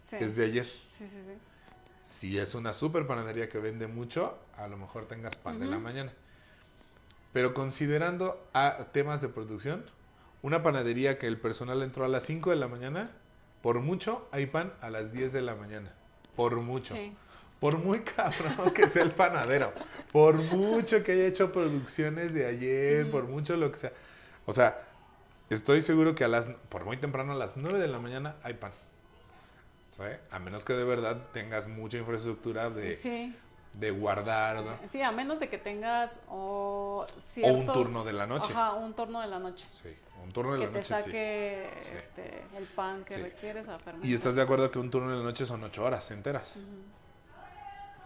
Sí. 0.03 0.15
es 0.19 0.35
de 0.35 0.45
ayer. 0.45 0.65
Sí, 0.65 1.07
sí, 1.07 1.09
sí. 1.27 1.37
Si 2.01 2.39
es 2.39 2.55
una 2.55 2.73
super 2.73 3.05
panadería 3.05 3.49
que 3.49 3.59
vende 3.59 3.85
mucho, 3.85 4.39
a 4.57 4.67
lo 4.67 4.77
mejor 4.77 5.05
tengas 5.07 5.35
pan 5.35 5.59
de 5.59 5.67
la 5.67 5.77
mañana. 5.77 6.11
Pero 7.33 7.53
considerando 7.53 8.47
a 8.53 8.87
temas 8.91 9.21
de 9.21 9.29
producción, 9.29 9.85
una 10.41 10.63
panadería 10.63 11.19
que 11.19 11.27
el 11.27 11.37
personal 11.37 11.83
entró 11.83 12.05
a 12.05 12.07
las 12.07 12.23
5 12.23 12.49
de 12.49 12.55
la 12.55 12.67
mañana, 12.67 13.11
por 13.61 13.79
mucho 13.79 14.27
hay 14.31 14.45
pan 14.45 14.73
a 14.81 14.89
las 14.89 15.11
10 15.11 15.33
de 15.33 15.41
la 15.41 15.55
mañana. 15.55 15.91
Por 16.35 16.55
mucho. 16.57 16.95
Sí. 16.95 17.13
Por 17.59 17.77
muy 17.77 18.01
cabrón 18.15 18.73
que 18.73 18.89
sea 18.89 19.03
el 19.03 19.11
panadero. 19.11 19.73
Por 20.11 20.35
mucho 20.35 21.03
que 21.03 21.11
haya 21.11 21.25
hecho 21.25 21.51
producciones 21.51 22.33
de 22.33 22.45
ayer, 22.45 23.11
por 23.11 23.25
mucho 23.25 23.57
lo 23.57 23.71
que 23.71 23.77
sea. 23.77 23.91
O 24.45 24.53
sea, 24.53 24.81
estoy 25.49 25.81
seguro 25.81 26.15
que 26.15 26.23
a 26.23 26.27
las, 26.27 26.47
por 26.69 26.85
muy 26.85 26.97
temprano 26.97 27.33
a 27.33 27.35
las 27.35 27.57
9 27.57 27.77
de 27.77 27.87
la 27.87 27.99
mañana 27.99 28.35
hay 28.43 28.53
pan. 28.53 28.71
A 30.31 30.39
menos 30.39 30.63
que 30.63 30.73
de 30.73 30.83
verdad 30.83 31.17
tengas 31.33 31.67
mucha 31.67 31.97
infraestructura 31.97 32.69
de, 32.69 32.95
Sí. 32.95 33.35
De 33.73 33.91
guardar 33.91 34.63
¿no? 34.63 34.77
Sí, 34.91 35.01
a 35.01 35.11
menos 35.11 35.39
de 35.39 35.47
que 35.49 35.57
tengas 35.57 36.19
o 36.27 37.05
un 37.43 37.65
turno 37.65 38.03
de 38.03 38.13
la 38.13 38.25
noche. 38.27 38.51
Ajá, 38.51 38.73
un 38.73 38.93
turno 38.93 39.21
de 39.21 39.27
la 39.27 39.39
noche. 39.39 39.65
Sí, 39.81 39.89
un 40.23 40.31
turno 40.31 40.53
de 40.53 40.59
que 40.59 40.65
la 40.65 40.71
te 40.71 40.77
noche 40.79 40.95
sí. 40.95 41.03
saque 41.03 41.69
Sí. 41.81 41.91
este, 41.97 42.43
el 42.57 42.65
pan 42.65 43.03
que 43.05 43.15
Sí. 43.15 43.21
requieres 43.21 43.67
a 43.69 43.77
fermentar. 43.79 44.09
Y 44.09 44.13
estás 44.13 44.35
de 44.35 44.41
acuerdo 44.41 44.69
que 44.71 44.79
un 44.79 44.89
turno 44.89 45.11
de 45.11 45.17
la 45.17 45.23
noche 45.23 45.45
son 45.45 45.63
8 45.63 45.83
horas 45.85 46.09
enteras. 46.11 46.55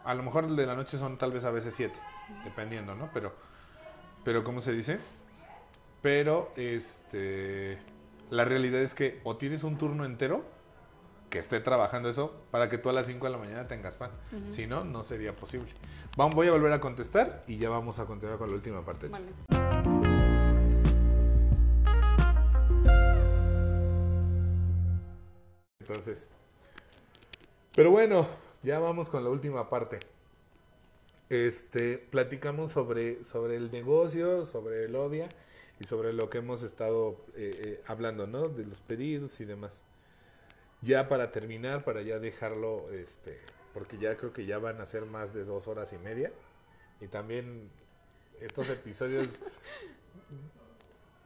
A 0.04 0.14
lo 0.14 0.22
mejor 0.24 0.44
el 0.44 0.56
de 0.56 0.66
la 0.66 0.76
noche 0.76 0.98
son 0.98 1.18
tal 1.18 1.32
vez 1.32 1.46
a 1.46 1.50
veces 1.52 1.74
7, 1.76 1.98
dependiendo, 2.44 2.94
¿no? 2.94 3.10
Pero, 3.14 3.34
pero 4.26 4.44
¿cómo 4.44 4.60
se 4.60 4.74
dice? 4.74 5.00
Pero, 6.02 6.52
este, 6.58 7.78
la 8.30 8.44
realidad 8.44 8.82
es 8.82 8.94
que 8.94 9.22
o 9.24 9.38
tienes 9.38 9.64
un 9.64 9.78
turno 9.78 10.04
entero 10.04 10.44
que 11.34 11.40
esté 11.40 11.60
trabajando 11.60 12.10
eso 12.10 12.32
para 12.52 12.70
que 12.70 12.78
tú 12.78 12.90
a 12.90 12.94
las 12.94 13.08
5 13.08 13.26
de 13.26 13.32
la 13.32 13.40
mañana 13.40 13.68
tengas 13.68 13.96
pan. 13.96 14.12
Si 14.50 14.68
no, 14.68 14.84
no 14.84 15.04
sería 15.04 15.36
posible. 15.36 15.74
Vamos, 16.16 16.36
voy 16.36 16.48
a 16.48 16.52
volver 16.52 16.72
a 16.72 16.80
contestar 16.80 17.44
y 17.48 17.58
ya 17.58 17.72
vamos 17.72 17.98
a 17.98 18.06
continuar 18.06 18.38
con 18.38 18.52
la 18.52 18.56
última 18.56 18.86
parte. 18.86 19.08
Vale. 19.08 19.26
Entonces, 25.80 26.30
pero 27.76 27.90
bueno, 27.90 28.28
ya 28.62 28.78
vamos 28.78 29.10
con 29.10 29.24
la 29.24 29.32
última 29.32 29.72
parte. 29.72 29.98
Este, 31.32 31.98
platicamos 31.98 32.74
sobre, 32.74 33.24
sobre 33.24 33.56
el 33.56 33.72
negocio, 33.72 34.46
sobre 34.46 34.86
el 34.86 34.96
ODIA 34.96 35.30
y 35.80 35.86
sobre 35.86 36.14
lo 36.14 36.30
que 36.30 36.38
hemos 36.38 36.62
estado 36.62 37.18
eh, 37.36 37.80
eh, 37.80 37.84
hablando, 37.88 38.28
¿no? 38.28 38.50
De 38.50 38.68
los 38.68 38.82
pedidos 38.82 39.42
y 39.42 39.46
demás. 39.46 39.82
Ya 40.84 41.08
para 41.08 41.32
terminar, 41.32 41.84
para 41.84 42.02
ya 42.02 42.20
dejarlo, 42.20 42.92
este, 42.92 43.40
porque 43.74 43.98
ya 43.98 44.18
creo 44.18 44.34
que 44.34 44.46
ya 44.46 44.58
van 44.58 44.82
a 44.82 44.86
ser 44.86 45.06
más 45.06 45.34
de 45.34 45.46
dos 45.46 45.68
horas 45.68 45.94
y 45.94 45.98
media. 45.98 46.32
Y 47.00 47.08
también 47.08 47.70
estos 48.42 48.70
episodios, 48.70 49.30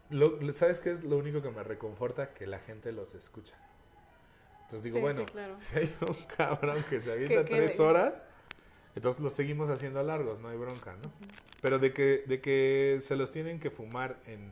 lo- 0.09 0.53
¿sabes 0.53 0.79
qué 0.79 0.91
es 0.91 1.03
lo 1.03 1.17
único 1.17 1.41
que 1.41 1.49
me 1.49 1.63
reconforta? 1.63 2.33
Que 2.33 2.47
la 2.47 2.59
gente 2.59 2.91
los 2.91 3.15
escucha. 3.15 3.55
Entonces 4.63 4.83
digo, 4.83 4.97
Sí, 4.97 5.01
bueno, 5.01 5.21
sí, 5.25 5.31
claro. 5.31 5.59
si 5.59 5.77
hay 5.77 5.95
un 6.07 6.15
cabrón 6.35 6.83
que 6.89 7.01
se 7.01 7.11
avienta 7.11 7.43
Que- 7.43 7.49
que- 7.49 7.55
tres 7.55 7.79
horas, 7.79 8.23
entonces 8.95 9.21
los 9.21 9.33
seguimos 9.33 9.69
haciendo 9.69 10.01
largos, 10.03 10.39
no 10.39 10.49
hay 10.49 10.57
bronca, 10.57 10.95
¿no? 11.01 11.11
Pero 11.61 11.79
de 11.79 11.93
que, 11.93 12.23
de 12.27 12.41
que 12.41 12.97
se 13.01 13.15
los 13.15 13.31
tienen 13.31 13.59
que 13.59 13.69
fumar 13.69 14.17
en... 14.25 14.51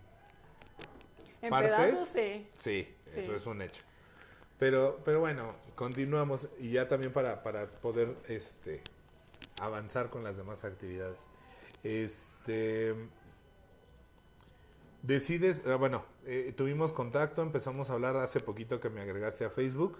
En 1.41 1.49
¿Partes? 1.49 1.71
pedazos. 1.77 2.07
Sí, 2.09 2.47
Sí. 2.57 2.87
eso 3.19 3.35
es 3.35 3.45
un 3.45 3.61
hecho. 3.61 3.83
Pero, 4.57 5.01
pero 5.03 5.19
bueno, 5.19 5.53
continuamos 5.75 6.47
y 6.59 6.71
ya 6.71 6.87
también 6.87 7.11
para, 7.11 7.43
para 7.43 7.67
poder 7.67 8.15
este, 8.27 8.81
avanzar 9.59 10.09
con 10.09 10.23
las 10.23 10.37
demás 10.37 10.63
actividades. 10.63 11.19
Este, 11.83 12.95
decides, 15.01 15.63
ah, 15.67 15.75
bueno, 15.75 16.05
eh, 16.25 16.53
tuvimos 16.55 16.93
contacto, 16.93 17.41
empezamos 17.41 17.89
a 17.89 17.93
hablar 17.93 18.15
hace 18.17 18.39
poquito 18.39 18.79
que 18.79 18.89
me 18.89 19.01
agregaste 19.01 19.45
a 19.45 19.49
Facebook. 19.49 19.97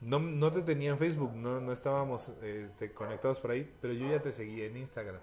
No, 0.00 0.20
no 0.20 0.52
te 0.52 0.62
tenía 0.62 0.90
en 0.90 0.98
Facebook, 0.98 1.34
no, 1.34 1.60
no 1.60 1.72
estábamos 1.72 2.32
este, 2.42 2.92
conectados 2.92 3.40
por 3.40 3.50
ahí, 3.50 3.72
pero 3.80 3.94
yo 3.94 4.08
ya 4.08 4.20
te 4.20 4.32
seguía 4.32 4.66
en 4.66 4.76
Instagram. 4.76 5.20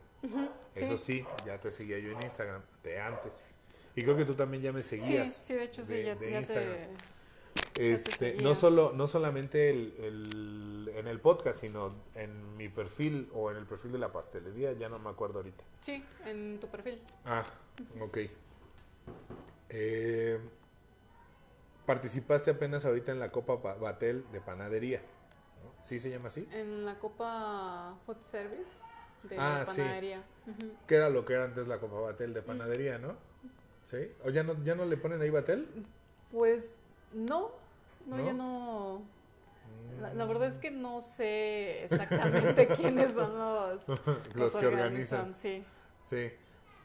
Eso 0.73 0.97
sí, 0.97 1.25
ya 1.45 1.59
te 1.59 1.71
seguía 1.71 1.99
yo 1.99 2.11
en 2.11 2.23
Instagram 2.23 2.61
de 2.83 2.99
antes. 2.99 3.43
Y 3.95 4.01
creo 4.01 4.17
que 4.17 4.25
tú 4.25 4.33
también 4.33 4.63
ya 4.63 4.73
me 4.73 4.83
seguías. 4.83 5.41
sí, 5.45 5.53
de 5.53 5.63
hecho 5.63 5.85
sí, 5.85 6.03
ya, 6.03 6.15
de 6.15 6.31
ya. 6.31 6.41
Te... 7.73 7.93
Este, 7.93 8.35
no 8.41 8.53
solo 8.55 8.91
no 8.93 9.07
solamente 9.07 9.69
el, 9.69 9.93
el- 9.99 10.91
en 10.95 11.07
el 11.07 11.19
podcast, 11.19 11.59
sino 11.59 11.93
en 12.15 12.55
mi 12.55 12.69
perfil 12.69 13.29
o 13.33 13.51
en 13.51 13.57
el 13.57 13.65
perfil 13.65 13.91
de 13.91 13.99
la 13.99 14.11
pastelería, 14.13 14.71
ya 14.73 14.87
no 14.89 14.97
me 14.99 15.09
acuerdo 15.09 15.39
ahorita. 15.39 15.63
Sí, 15.81 16.03
en 16.25 16.57
tu 16.59 16.67
perfil. 16.67 17.01
Ah, 17.25 17.45
ok. 17.99 18.17
Eh, 19.69 20.39
participaste 21.85 22.51
apenas 22.51 22.85
ahorita 22.85 23.11
en 23.11 23.19
la 23.19 23.31
Copa 23.31 23.55
Ba- 23.57 23.75
Batel 23.75 24.23
de 24.31 24.39
panadería. 24.41 25.01
¿no? 25.63 25.71
¿Sí 25.83 25.99
se 25.99 26.09
llama 26.09 26.27
así? 26.27 26.47
En 26.53 26.85
la 26.85 26.97
Copa 26.97 27.95
Food 28.05 28.21
Service 28.31 28.69
de 29.23 29.37
Ah, 29.37 29.65
sí. 29.67 29.81
panadería. 29.81 30.23
Que 30.87 30.95
era 30.95 31.09
lo 31.09 31.25
que 31.25 31.33
era 31.33 31.43
antes 31.43 31.67
la 31.67 31.79
Copa 31.79 31.99
Batel 31.99 32.33
de 32.33 32.41
panadería, 32.41 32.97
¿no? 32.99 33.15
¿Sí? 33.83 33.97
¿O 34.23 34.29
ya 34.29 34.43
no, 34.43 34.63
ya 34.63 34.75
no 34.75 34.85
le 34.85 34.95
ponen 34.97 35.21
ahí 35.21 35.29
Batel? 35.29 35.67
Pues 36.31 36.63
no, 37.13 37.51
no, 38.05 38.17
¿No? 38.17 38.25
ya 38.25 38.33
no. 38.33 39.01
La, 40.01 40.13
la 40.13 40.25
verdad 40.25 40.49
es 40.49 40.57
que 40.57 40.71
no 40.71 41.01
sé 41.01 41.83
exactamente 41.85 42.67
quiénes 42.77 43.11
son 43.13 43.37
los, 43.37 43.81
Los 44.35 44.55
que 44.55 44.67
organizan. 44.67 45.35
Sí. 45.37 45.63
Sí. 46.03 46.31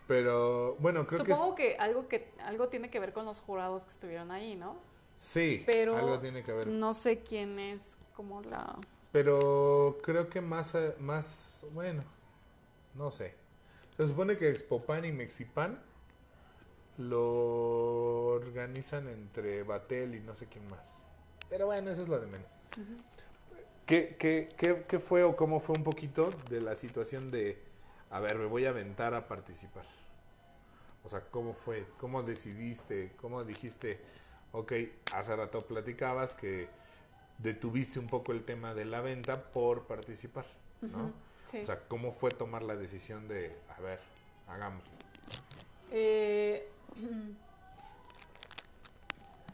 Pero 0.07 0.77
bueno, 0.81 1.07
creo 1.07 1.23
que... 1.25 1.31
es- 1.31 1.37
Supongo 1.39 1.55
que 1.55 1.77
algo 1.77 2.09
que 2.09 2.33
algo 2.45 2.69
tiene 2.69 2.91
que 2.91 2.99
ver 3.01 3.13
con 3.13 3.25
los 3.25 3.41
jurados 3.41 3.85
que 3.85 3.91
estuvieron 3.91 4.31
ahí, 4.31 4.57
¿no? 4.57 4.77
Sí, 5.17 5.63
Pero 5.67 5.97
algo 5.97 6.19
tiene 6.19 6.43
que 6.43 6.53
ver. 6.53 6.67
no 6.67 6.95
sé 6.95 7.21
quién 7.21 7.59
es 7.59 7.97
como 8.17 8.41
la 8.43 8.77
Pero 9.13 9.99
creo 10.03 10.29
que 10.31 10.41
más, 10.41 10.75
eh, 10.75 10.95
más, 10.99 11.67
bueno, 11.73 12.03
no 12.95 13.11
sé. 13.11 13.35
Se 13.97 14.07
supone 14.09 14.37
que 14.39 14.49
Expopan 14.51 15.05
y 15.05 15.13
Mexipan 15.13 15.79
lo 17.01 18.27
organizan 18.27 19.09
entre 19.09 19.63
Batel 19.63 20.15
y 20.15 20.21
no 20.21 20.35
sé 20.35 20.47
quién 20.47 20.69
más. 20.69 20.81
Pero 21.49 21.67
bueno, 21.67 21.91
eso 21.91 22.03
es 22.03 22.09
lo 22.09 22.21
de 22.21 22.27
menos. 22.27 22.51
¿Qué, 23.87 24.17
qué, 24.19 24.49
qué, 24.57 24.85
qué 24.87 24.99
fue 25.01 25.25
o 25.25 25.35
cómo 25.35 25.61
fue 25.61 25.77
un 25.77 25.83
poquito 25.83 26.33
de 26.49 26.61
la 26.61 26.77
situación 26.77 27.31
de, 27.31 27.61
a 28.11 28.21
ver, 28.21 28.37
me 28.37 28.47
voy 28.47 28.67
a 28.67 28.69
aventar 28.69 29.15
a 29.15 29.27
participar? 29.27 29.85
O 31.03 31.09
sea, 31.09 31.23
¿cómo 31.31 31.55
fue? 31.55 31.87
¿Cómo 31.99 32.23
decidiste? 32.23 33.13
¿Cómo 33.21 33.43
dijiste? 33.45 33.99
Ok, 34.53 34.73
hace 35.13 35.35
rato 35.35 35.67
platicabas 35.67 36.35
que 36.35 36.69
detuviste 37.39 37.99
un 37.99 38.07
poco 38.07 38.33
el 38.33 38.45
tema 38.45 38.75
de 38.75 38.85
la 38.85 39.01
venta 39.01 39.43
por 39.43 39.87
participar, 39.87 40.45
¿no? 40.83 41.13
Sí. 41.47 41.61
O 41.63 41.65
sea, 41.65 41.81
¿cómo 41.89 42.13
fue 42.13 42.31
tomar 42.31 42.63
la 42.63 42.77
decisión 42.77 43.27
de, 43.27 43.57
a 43.77 43.81
ver, 43.81 43.99
hagámoslo? 44.47 44.91
Eh, 45.91 46.69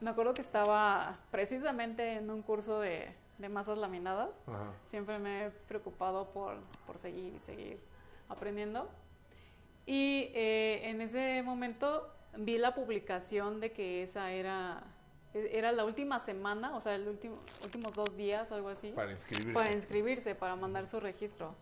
me 0.01 0.11
acuerdo 0.11 0.35
que 0.35 0.43
estaba 0.43 1.17
precisamente 1.31 2.15
en 2.15 2.31
un 2.31 2.43
curso 2.43 2.81
de, 2.81 3.09
de 3.39 3.49
masas 3.49 3.79
laminadas. 3.79 4.35
Ajá. 4.47 4.73
Siempre 4.87 5.19
me 5.19 5.47
he 5.47 5.51
preocupado 5.51 6.31
por, 6.31 6.57
por 6.87 6.99
seguir 6.99 7.35
y 7.35 7.41
seguir 7.41 7.81
aprendiendo. 8.29 8.89
Y 9.87 10.31
eh, 10.35 10.83
en 10.91 11.01
ese 11.01 11.43
momento 11.43 12.13
vi 12.37 12.59
la 12.59 12.75
publicación 12.75 13.61
de 13.61 13.73
que 13.73 14.03
esa 14.03 14.33
era, 14.33 14.83
e- 15.33 15.51
era 15.53 15.73
la 15.73 15.85
última 15.85 16.19
semana, 16.21 16.77
o 16.77 16.81
sea, 16.81 16.99
los 16.99 17.09
último, 17.09 17.39
últimos 17.63 17.95
dos 17.95 18.17
días, 18.17 18.51
algo 18.53 18.69
así, 18.69 18.91
Para 18.91 19.13
inscribirse. 19.13 19.53
para 19.55 19.73
inscribirse, 19.73 20.35
para 20.35 20.57
mandar 20.57 20.87
su 20.89 20.99
registro, 21.01 21.55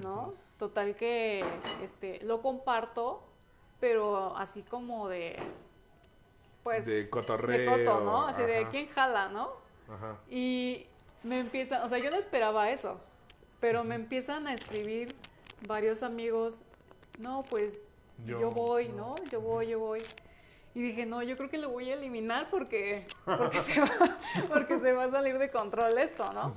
¿no? 0.00 0.34
Total 0.58 0.96
que 0.96 1.42
este, 1.82 2.20
lo 2.24 2.42
comparto, 2.42 3.22
pero 3.80 4.36
así 4.36 4.62
como 4.62 5.08
de, 5.08 5.36
pues, 6.62 6.86
de 6.86 7.08
cotorreo. 7.08 7.76
de 7.76 7.84
coto, 7.84 8.00
¿no? 8.00 8.26
Así 8.26 8.42
de 8.42 8.66
quién 8.70 8.88
jala, 8.88 9.28
¿no? 9.28 9.52
Ajá. 9.88 10.18
Y 10.28 10.86
me 11.22 11.40
empiezan, 11.40 11.82
o 11.82 11.88
sea, 11.88 11.98
yo 11.98 12.10
no 12.10 12.16
esperaba 12.16 12.70
eso, 12.70 13.00
pero 13.60 13.84
me 13.84 13.94
empiezan 13.94 14.46
a 14.46 14.54
escribir 14.54 15.14
varios 15.66 16.02
amigos, 16.02 16.54
no, 17.18 17.44
pues 17.48 17.74
yo, 18.24 18.40
Yo, 18.40 18.50
voy, 18.50 18.88
no. 18.88 19.14
¿no? 19.16 19.24
Yo 19.30 19.40
voy, 19.40 19.68
yo 19.68 19.78
voy. 19.78 20.02
Y 20.74 20.82
dije, 20.82 21.06
no, 21.06 21.22
yo 21.22 21.36
creo 21.36 21.48
que 21.48 21.58
lo 21.58 21.70
voy 21.70 21.90
a 21.90 21.94
eliminar 21.94 22.50
porque, 22.50 23.06
porque, 23.24 23.60
se, 23.60 23.80
va, 23.80 24.18
porque 24.48 24.78
se 24.80 24.92
va 24.92 25.04
a 25.04 25.10
salir 25.10 25.38
de 25.38 25.50
control 25.50 25.98
esto, 25.98 26.32
¿no? 26.32 26.54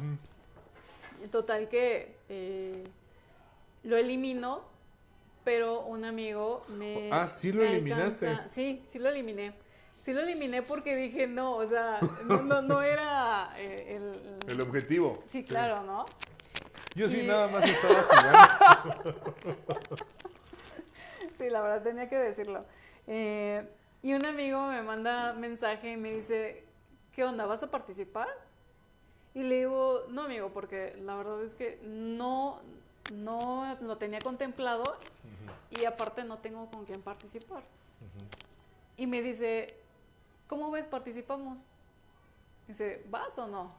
Y 1.24 1.28
Total 1.28 1.70
que 1.70 2.16
eh, 2.30 2.84
lo 3.84 3.98
elimino, 3.98 4.62
pero 5.44 5.82
un 5.82 6.06
amigo 6.06 6.64
me... 6.70 7.10
Ah, 7.12 7.28
¿sí 7.28 7.52
lo 7.52 7.64
eliminaste? 7.64 8.28
alcanza- 8.28 8.50
Sí, 8.54 8.84
sí 8.92 9.00
lo 9.00 9.10
eliminé. 9.10 9.54
Sí 10.04 10.14
lo 10.14 10.22
eliminé 10.22 10.62
porque 10.64 10.96
dije, 10.96 11.28
no, 11.28 11.56
o 11.58 11.66
sea, 11.68 12.00
no, 12.26 12.42
no, 12.42 12.62
no 12.62 12.82
era 12.82 13.54
eh, 13.58 13.98
el... 13.98 14.50
El 14.50 14.62
objetivo. 14.62 15.24
Sí, 15.32 15.44
claro, 15.44 15.84
¿no? 15.84 16.06
Yo 16.96 17.08
sí 17.08 17.22
Y- 17.22 17.28
nada 17.28 17.48
más 17.48 17.64
estaba 17.70 18.02
jugando. 18.04 19.36
Sí, 21.38 21.50
la 21.50 21.62
verdad 21.62 21.84
tenía 21.84 22.10
que 22.10 22.18
decirlo. 22.18 22.66
Eh, 23.08 23.68
y 24.04 24.14
un 24.14 24.26
amigo 24.26 24.68
me 24.68 24.82
manda 24.82 25.34
mensaje 25.34 25.92
y 25.94 25.98
me 25.98 26.14
dice, 26.14 26.66
¿qué 27.14 27.24
onda? 27.24 27.46
¿Vas 27.46 27.64
a 27.64 27.72
participar? 27.72 28.28
Y 29.34 29.44
le 29.44 29.60
digo, 29.60 30.06
no, 30.10 30.24
amigo, 30.24 30.50
porque 30.54 30.96
la 31.02 31.16
verdad 31.16 31.44
es 31.44 31.56
que 31.56 31.80
no, 31.84 32.62
no 33.12 33.78
lo 33.82 33.98
tenía 33.98 34.20
contemplado 34.20 34.84
y 35.70 35.86
aparte 35.86 36.24
no 36.24 36.38
tengo 36.38 36.70
con 36.70 36.86
quién 36.86 37.02
participar. 37.02 37.64
Y 38.98 39.08
me 39.08 39.22
dice, 39.22 39.76
¿cómo 40.48 40.70
ves? 40.72 40.86
¿Participamos? 40.86 41.58
Dice, 42.68 43.04
¿vas 43.10 43.38
o 43.38 43.48
no? 43.48 43.72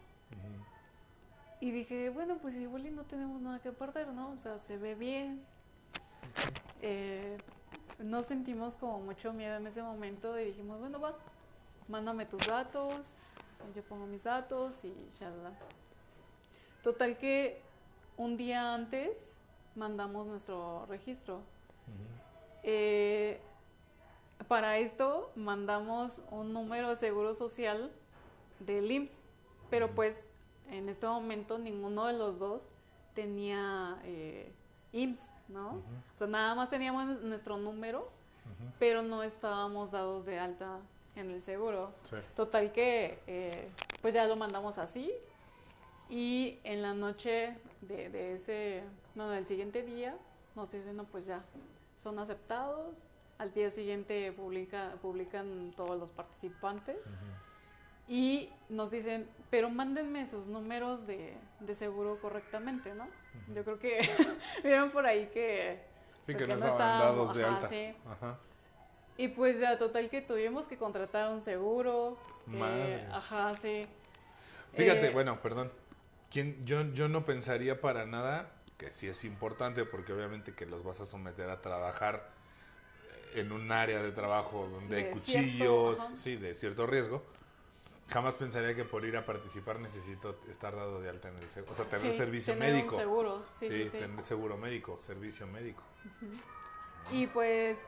Y 1.61 1.71
dije, 1.71 2.11
bueno, 2.11 2.39
pues 2.39 2.57
igual 2.57 2.87
y 2.87 2.91
no 2.91 3.05
tenemos 3.05 3.41
nada 3.41 3.61
que 3.61 3.71
perder, 3.71 4.09
¿no? 4.09 4.31
O 4.31 4.39
sea, 4.39 4.59
se 4.59 4.77
ve 4.79 4.97
bien. 4.97 5.45
Eh, 6.81 7.39
no 8.01 8.25
sentimos 8.25 8.77
como 8.77 8.99
mucho 8.99 9.33
miedo 9.33 9.57
en 9.57 9.67
ese 9.67 9.83
momento 9.83 10.39
y 10.41 10.47
dijimos, 10.47 10.81
bueno, 10.81 11.01
va, 11.01 11.15
mándame 11.87 12.27
tus 12.27 12.45
datos, 12.47 13.15
yo 13.77 13.83
pongo 13.83 14.07
mis 14.07 14.25
datos 14.25 14.85
y 14.85 14.93
shalala. 15.19 15.53
Total 16.83 17.17
que 17.17 17.62
un 18.17 18.37
día 18.37 18.75
antes 18.75 19.35
mandamos 19.75 20.27
nuestro 20.27 20.87
registro. 20.87 21.41
Eh, 22.63 23.41
para 24.49 24.79
esto 24.79 25.31
mandamos 25.35 26.23
un 26.31 26.53
número 26.53 26.91
de 26.91 26.97
seguro 26.97 27.35
social 27.35 27.91
del 28.61 28.91
IMSS, 28.91 29.23
pero 29.71 29.91
pues 29.91 30.25
en 30.71 30.89
este 30.89 31.07
momento 31.07 31.59
ninguno 31.59 32.07
de 32.07 32.13
los 32.15 32.39
dos 32.39 32.63
tenía 33.15 33.99
eh, 34.05 34.53
IMSS, 34.93 35.29
¿no? 35.49 35.83
O 36.15 36.19
sea, 36.19 36.27
nada 36.27 36.55
más 36.55 36.71
teníamos 36.71 37.21
nuestro 37.23 37.57
número, 37.57 38.09
pero 38.79 39.03
no 39.03 39.23
estábamos 39.23 39.91
dados 39.91 40.25
de 40.27 40.39
alta 40.39 40.79
en 41.17 41.31
el 41.31 41.43
seguro. 41.43 41.93
Sí. 42.09 42.17
Total 42.37 42.73
que 42.73 43.19
eh, 43.27 43.69
pues 44.01 44.15
ya 44.15 44.27
lo 44.27 44.37
mandamos 44.37 44.79
así 44.79 45.13
y 46.09 46.59
en 46.65 46.83
la 46.83 46.95
noche 46.95 47.57
de, 47.83 48.09
de 48.11 48.35
ese, 48.35 48.83
no, 49.15 49.29
del 49.31 49.47
siguiente 49.47 49.83
día 49.83 50.17
nos 50.55 50.71
dicen, 50.73 50.97
no, 50.97 51.05
pues 51.05 51.27
ya, 51.27 51.45
son 52.03 52.19
aceptados. 52.19 53.03
Al 53.39 53.53
día 53.55 53.71
siguiente 53.71 54.31
publica, 54.33 54.93
publican 55.03 55.73
todos 55.77 55.99
los 55.99 56.11
participantes 56.11 56.99
y 58.07 58.51
nos 58.69 58.91
dicen, 58.91 59.29
pero 59.51 59.69
mándenme 59.71 60.27
sus 60.29 60.47
números 60.47 61.07
de, 61.07 61.35
de 61.61 61.75
seguro 61.75 62.19
correctamente, 62.21 62.95
¿no? 62.95 63.09
Yo 63.55 63.65
creo 63.65 63.79
que 63.79 63.99
vieron 64.63 64.91
por 64.91 65.07
ahí 65.07 65.27
que... 65.33 65.83
Sí, 66.27 66.35
pues, 66.35 66.37
que 66.37 66.47
no 66.47 66.55
estaban 66.55 66.79
dados 67.01 67.35
de 67.35 67.45
alta. 67.45 67.69
sí. 67.69 67.95
Ajá. 68.07 68.39
Y 69.17 69.29
pues 69.29 69.59
ya, 69.59 69.77
total 69.79 70.09
que 70.09 70.21
tuvimos 70.21 70.67
que 70.69 70.77
contratar 70.79 71.33
un 71.33 71.41
seguro. 71.43 72.17
eh, 72.47 72.51
Madres. 72.57 73.09
ajá, 73.13 73.55
sí. 73.61 73.87
Fíjate, 74.75 75.07
Eh, 75.09 75.11
bueno, 75.11 75.41
perdón. 75.41 75.71
¿Quién, 76.33 76.65
yo, 76.65 76.83
yo 76.95 77.09
no 77.09 77.27
pensaría 77.27 77.81
para 77.81 78.07
nada 78.07 78.51
que 78.79 78.91
sí 78.93 79.07
es 79.07 79.25
importante 79.25 79.85
porque 79.85 80.15
obviamente 80.15 80.55
que 80.55 80.65
los 80.65 80.83
vas 80.83 81.01
a 81.01 81.05
someter 81.05 81.51
a 81.51 81.61
trabajar 81.61 82.31
en 83.35 83.53
un 83.53 83.71
área 83.71 84.03
de 84.03 84.13
trabajo 84.13 84.67
donde 84.69 84.97
hay 84.97 85.11
cuchillos, 85.11 85.99
cierto, 85.99 86.17
sí, 86.17 86.37
de 86.37 86.55
cierto 86.55 86.87
riesgo. 86.87 87.23
Jamás 88.09 88.35
pensaría 88.35 88.75
que 88.75 88.85
por 88.85 89.05
ir 89.05 89.17
a 89.17 89.25
participar 89.25 89.79
necesito 89.79 90.41
estar 90.51 90.75
dado 90.75 91.01
de 91.01 91.09
alta 91.09 91.29
en 91.29 91.37
el 91.37 91.49
seguro. 91.49 91.73
O 91.73 91.77
sea, 91.77 91.85
tener 91.85 92.13
sí, 92.13 92.19
servicio 92.19 92.55
tener 92.55 92.71
un 92.71 92.77
médico. 92.77 92.97
seguro, 92.97 93.45
sí, 93.59 93.69
sí, 93.69 93.85
sí. 93.85 93.99
tener 93.99 94.25
seguro 94.25 94.57
médico, 94.57 94.99
servicio 94.99 95.47
médico. 95.47 95.83
Y 97.11 97.27
pues 97.27 97.79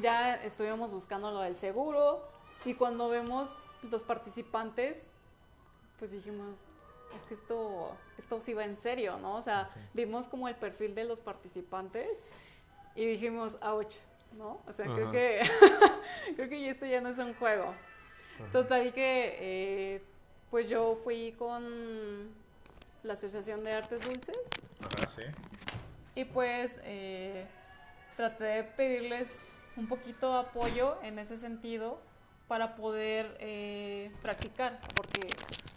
ya 0.00 0.36
estuvimos 0.36 0.92
buscando 0.92 1.30
lo 1.30 1.40
del 1.40 1.56
seguro 1.56 2.28
y 2.64 2.74
cuando 2.74 3.08
vemos 3.08 3.50
los 3.90 4.02
participantes, 4.02 4.98
pues 5.98 6.10
dijimos, 6.10 6.58
es 7.14 7.22
que 7.22 7.34
esto, 7.34 7.96
esto 8.18 8.40
sí 8.40 8.54
va 8.54 8.64
en 8.64 8.76
serio, 8.76 9.18
¿no? 9.18 9.36
O 9.36 9.42
sea, 9.42 9.70
vimos 9.94 10.28
como 10.28 10.48
el 10.48 10.54
perfil 10.54 10.94
de 10.94 11.04
los 11.04 11.20
participantes 11.20 12.08
y 12.94 13.06
dijimos, 13.06 13.56
ouch, 13.62 13.94
¿no? 14.36 14.60
O 14.66 14.72
sea, 14.72 14.86
creo 14.86 15.08
Ajá. 15.08 15.12
que, 15.12 15.42
creo 16.36 16.48
que 16.48 16.70
esto 16.70 16.86
ya 16.86 17.00
no 17.00 17.08
es 17.08 17.18
un 17.18 17.34
juego. 17.34 17.74
Total 18.52 18.92
que, 18.94 19.36
eh, 19.40 20.02
pues 20.50 20.68
yo 20.68 20.98
fui 21.04 21.34
con 21.38 22.30
la 23.02 23.12
Asociación 23.12 23.64
de 23.64 23.72
Artes 23.72 24.04
Dulces 24.04 24.38
Ajá, 24.80 25.08
sí. 25.08 25.22
y 26.14 26.24
pues 26.24 26.72
eh, 26.84 27.46
traté 28.16 28.44
de 28.44 28.64
pedirles 28.64 29.30
un 29.76 29.86
poquito 29.86 30.32
de 30.32 30.40
apoyo 30.40 30.96
en 31.02 31.18
ese 31.18 31.38
sentido 31.38 32.00
para 32.50 32.74
poder 32.74 33.36
eh, 33.38 34.10
practicar, 34.22 34.80
porque 34.96 35.28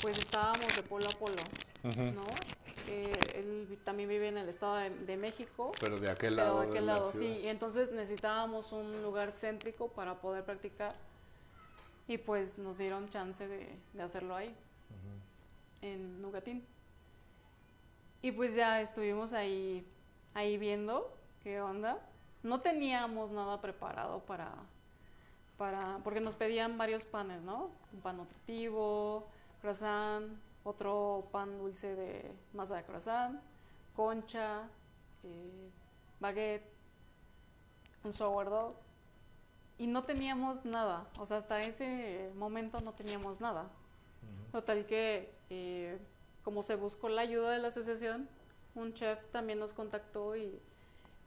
pues 0.01 0.17
estábamos 0.17 0.75
de 0.75 0.81
polo 0.81 1.07
a 1.07 1.11
polo, 1.11 1.43
¿no? 1.83 2.25
Eh, 2.89 3.13
él 3.35 3.77
también 3.85 4.09
vive 4.09 4.29
en 4.29 4.39
el 4.39 4.49
Estado 4.49 4.77
de, 4.77 4.89
de 4.89 5.15
México. 5.15 5.71
Pero 5.79 5.99
de 5.99 6.09
aquel 6.09 6.33
Pero 6.35 6.47
lado. 6.47 6.61
de 6.61 6.69
aquel 6.69 6.85
la 6.87 6.93
lado, 6.95 7.11
ciudad. 7.11 7.25
sí. 7.35 7.41
Y 7.43 7.47
entonces 7.47 7.91
necesitábamos 7.91 8.71
un 8.71 9.03
lugar 9.03 9.31
céntrico 9.33 9.89
para 9.89 10.15
poder 10.15 10.43
practicar. 10.45 10.95
Y 12.07 12.17
pues 12.17 12.57
nos 12.57 12.79
dieron 12.79 13.07
chance 13.11 13.47
de, 13.47 13.69
de 13.93 14.01
hacerlo 14.01 14.35
ahí, 14.35 14.51
en 15.83 16.23
Nugatín. 16.23 16.65
Y 18.23 18.31
pues 18.31 18.55
ya 18.55 18.81
estuvimos 18.81 19.33
ahí, 19.33 19.85
ahí 20.33 20.57
viendo 20.57 21.15
qué 21.43 21.61
onda. 21.61 21.99
No 22.41 22.61
teníamos 22.61 23.29
nada 23.29 23.61
preparado 23.61 24.21
para, 24.21 24.55
para, 25.63 26.01
porque 26.03 26.19
nos 26.19 26.35
pedían 26.35 26.77
varios 26.77 27.05
panes, 27.05 27.41
¿no? 27.41 27.71
Un 27.93 28.01
pan 28.01 28.17
nutritivo, 28.17 29.29
croissant, 29.61 30.37
otro 30.65 31.29
pan 31.31 31.57
dulce 31.57 31.95
de 31.95 32.33
masa 32.51 32.75
de 32.75 32.83
croissant, 32.83 33.39
concha, 33.95 34.63
eh, 35.23 35.69
baguette, 36.19 36.69
un 38.03 38.11
sourdough. 38.11 38.75
Y 39.77 39.87
no 39.87 40.03
teníamos 40.03 40.65
nada, 40.65 41.07
o 41.17 41.25
sea, 41.25 41.37
hasta 41.37 41.61
ese 41.61 42.29
momento 42.35 42.81
no 42.81 42.91
teníamos 42.91 43.39
nada. 43.39 43.69
Total 44.51 44.85
que, 44.85 45.33
eh, 45.49 45.97
como 46.43 46.61
se 46.63 46.75
buscó 46.75 47.07
la 47.07 47.21
ayuda 47.21 47.51
de 47.51 47.59
la 47.59 47.69
asociación, 47.69 48.27
un 48.75 48.93
chef 48.93 49.17
también 49.31 49.59
nos 49.59 49.71
contactó 49.71 50.35
y 50.35 50.59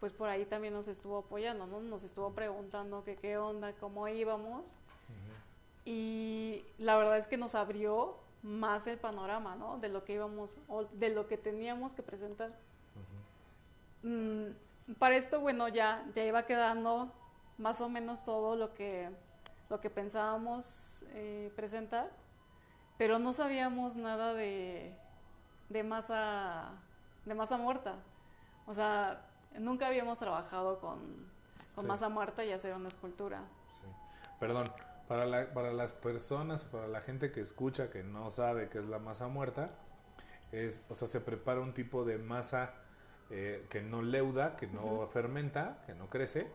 pues 0.01 0.13
por 0.13 0.29
ahí 0.29 0.45
también 0.45 0.75
nos 0.75 0.89
estuvo 0.89 1.19
apoyando, 1.19 1.67
¿no? 1.67 1.81
Nos 1.81 2.05
estuvo 2.05 2.33
preguntando 2.33 3.05
que 3.05 3.17
qué 3.17 3.39
onda, 3.39 3.73
cómo 3.75 4.09
íbamos. 4.09 4.67
Y 5.85 6.65
la 6.79 6.97
verdad 6.97 7.17
es 7.19 7.29
que 7.29 7.37
nos 7.37 7.55
abrió 7.55 8.17
más 8.43 8.87
el 8.87 8.99
panorama, 8.99 9.55
¿no? 9.55 9.79
De 9.79 9.89
lo 9.89 10.05
que 10.05 10.15
íbamos, 10.15 10.59
o 10.69 10.85
de 10.85 11.11
lo 11.11 11.29
que 11.29 11.37
teníamos 11.39 11.95
que 11.95 12.03
presentar. 12.03 12.51
Mm, 14.03 14.49
para 14.99 15.17
esto, 15.17 15.41
bueno, 15.41 15.69
ya, 15.69 16.05
ya 16.15 16.25
iba 16.25 16.45
quedando 16.45 17.13
más 17.59 17.81
o 17.81 17.89
menos 17.89 18.25
todo 18.25 18.57
lo 18.57 18.75
que, 18.75 19.09
lo 19.71 19.81
que 19.81 19.91
pensábamos 19.91 21.05
eh, 21.15 21.53
presentar, 21.57 22.11
pero 22.99 23.19
no 23.19 23.33
sabíamos 23.33 23.97
nada 23.97 24.35
de, 24.35 24.93
de 25.69 25.83
masa 25.83 26.73
de 27.27 27.35
masa 27.35 27.59
muerta. 27.59 27.97
O 28.67 28.75
sea, 28.75 29.21
nunca 29.59 29.87
habíamos 29.89 30.19
trabajado 30.19 30.79
con, 30.81 30.99
con 31.75 31.85
Sí. 31.85 31.89
masa 31.89 32.09
muerta 32.09 32.45
y 32.45 32.53
hacer 32.53 32.75
una 32.75 32.89
escultura. 32.89 33.43
Sí. 33.81 33.87
Perdón, 34.41 34.65
para, 35.09 35.27
la- 35.27 35.53
para 35.53 35.73
las 35.73 35.93
personas, 35.93 36.65
para 36.65 36.87
la 36.89 37.01
gente 37.01 37.31
que 37.33 37.41
escucha, 37.41 37.91
que 37.91 38.03
no 38.03 38.31
sabe 38.31 38.69
qué 38.69 38.79
es 38.79 38.85
la 38.87 38.99
masa 38.99 39.29
muerta, 39.29 39.71
es, 40.53 40.83
o 40.89 40.95
sea, 40.95 41.09
se 41.09 41.21
prepara 41.21 41.61
un 41.61 41.75
tipo 41.75 42.05
de 42.05 42.19
masa 42.19 42.75
eh, 43.31 43.67
que 43.71 43.83
no 43.83 44.03
leuda, 44.03 44.57
que 44.57 44.69
no 44.69 45.07
fermenta, 45.09 45.83
que 45.87 45.95
no 45.95 46.09
crece. 46.09 46.49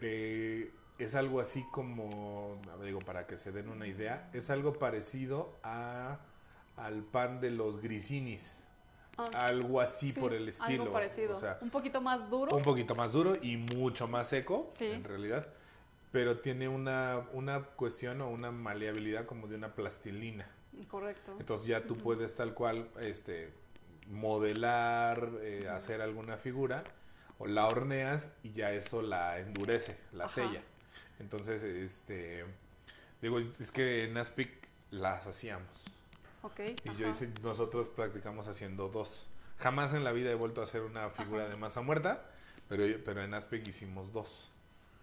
Eh, 0.00 0.72
es 0.98 1.14
algo 1.14 1.40
así 1.40 1.64
como, 1.72 2.60
digo, 2.84 3.00
para 3.00 3.26
que 3.26 3.36
se 3.38 3.50
den 3.52 3.68
una 3.68 3.86
idea, 3.86 4.28
es 4.32 4.50
algo 4.50 4.74
parecido 4.74 5.56
a, 5.62 6.18
al 6.76 7.02
pan 7.02 7.40
de 7.40 7.50
los 7.50 7.80
grisinis. 7.80 8.61
Ah, 9.32 9.46
Algo 9.46 9.80
así 9.80 10.12
sí, 10.12 10.20
por 10.20 10.32
el 10.34 10.48
estilo. 10.48 10.82
Algo 10.84 10.92
parecido. 10.92 11.36
O 11.36 11.40
sea, 11.40 11.58
un 11.60 11.70
poquito 11.70 12.00
más 12.00 12.28
duro. 12.30 12.56
un 12.56 12.62
poquito 12.62 12.94
más 12.94 13.12
duro 13.12 13.32
y 13.42 13.56
mucho 13.56 14.06
más 14.08 14.28
seco, 14.28 14.70
Sí. 14.74 14.86
en 14.86 15.04
realidad. 15.04 15.46
Pero 16.10 16.38
tiene 16.40 16.68
una, 16.68 17.22
una 17.32 17.62
cuestión 17.62 18.20
o 18.20 18.28
una 18.28 18.50
maleabilidad 18.52 19.24
como 19.26 19.46
de 19.48 19.56
una 19.56 19.74
plastilina. 19.74 20.46
Correcto. 20.88 21.36
Entonces 21.38 21.66
ya 21.66 21.82
tú 21.84 21.96
puedes 21.96 22.34
tal 22.34 22.54
cual 22.54 22.88
este, 23.00 23.52
modelar, 24.08 25.28
eh, 25.42 25.68
hacer 25.70 26.00
alguna 26.00 26.36
figura, 26.36 26.84
o 27.38 27.46
la 27.46 27.66
horneas 27.66 28.30
y 28.42 28.52
ya 28.52 28.72
eso 28.72 29.02
la 29.02 29.38
endurece, 29.38 29.96
la 30.12 30.24
Ajá. 30.24 30.34
sella. 30.34 30.62
Entonces, 31.18 31.62
este, 31.62 32.44
digo, 33.20 33.38
es 33.38 33.70
que 33.72 34.04
en 34.04 34.16
Aspic 34.16 34.50
las 34.90 35.26
hacíamos. 35.26 35.68
Y 36.84 36.96
yo 36.96 37.08
hice, 37.08 37.30
nosotros 37.42 37.88
practicamos 37.88 38.46
haciendo 38.48 38.88
dos. 38.88 39.28
Jamás 39.58 39.94
en 39.94 40.02
la 40.04 40.12
vida 40.12 40.30
he 40.30 40.34
vuelto 40.34 40.60
a 40.60 40.64
hacer 40.64 40.82
una 40.82 41.08
figura 41.10 41.48
de 41.48 41.56
masa 41.56 41.82
muerta, 41.82 42.24
pero, 42.68 42.84
pero 43.04 43.22
en 43.22 43.32
Aspec 43.34 43.66
hicimos 43.66 44.12
dos. 44.12 44.50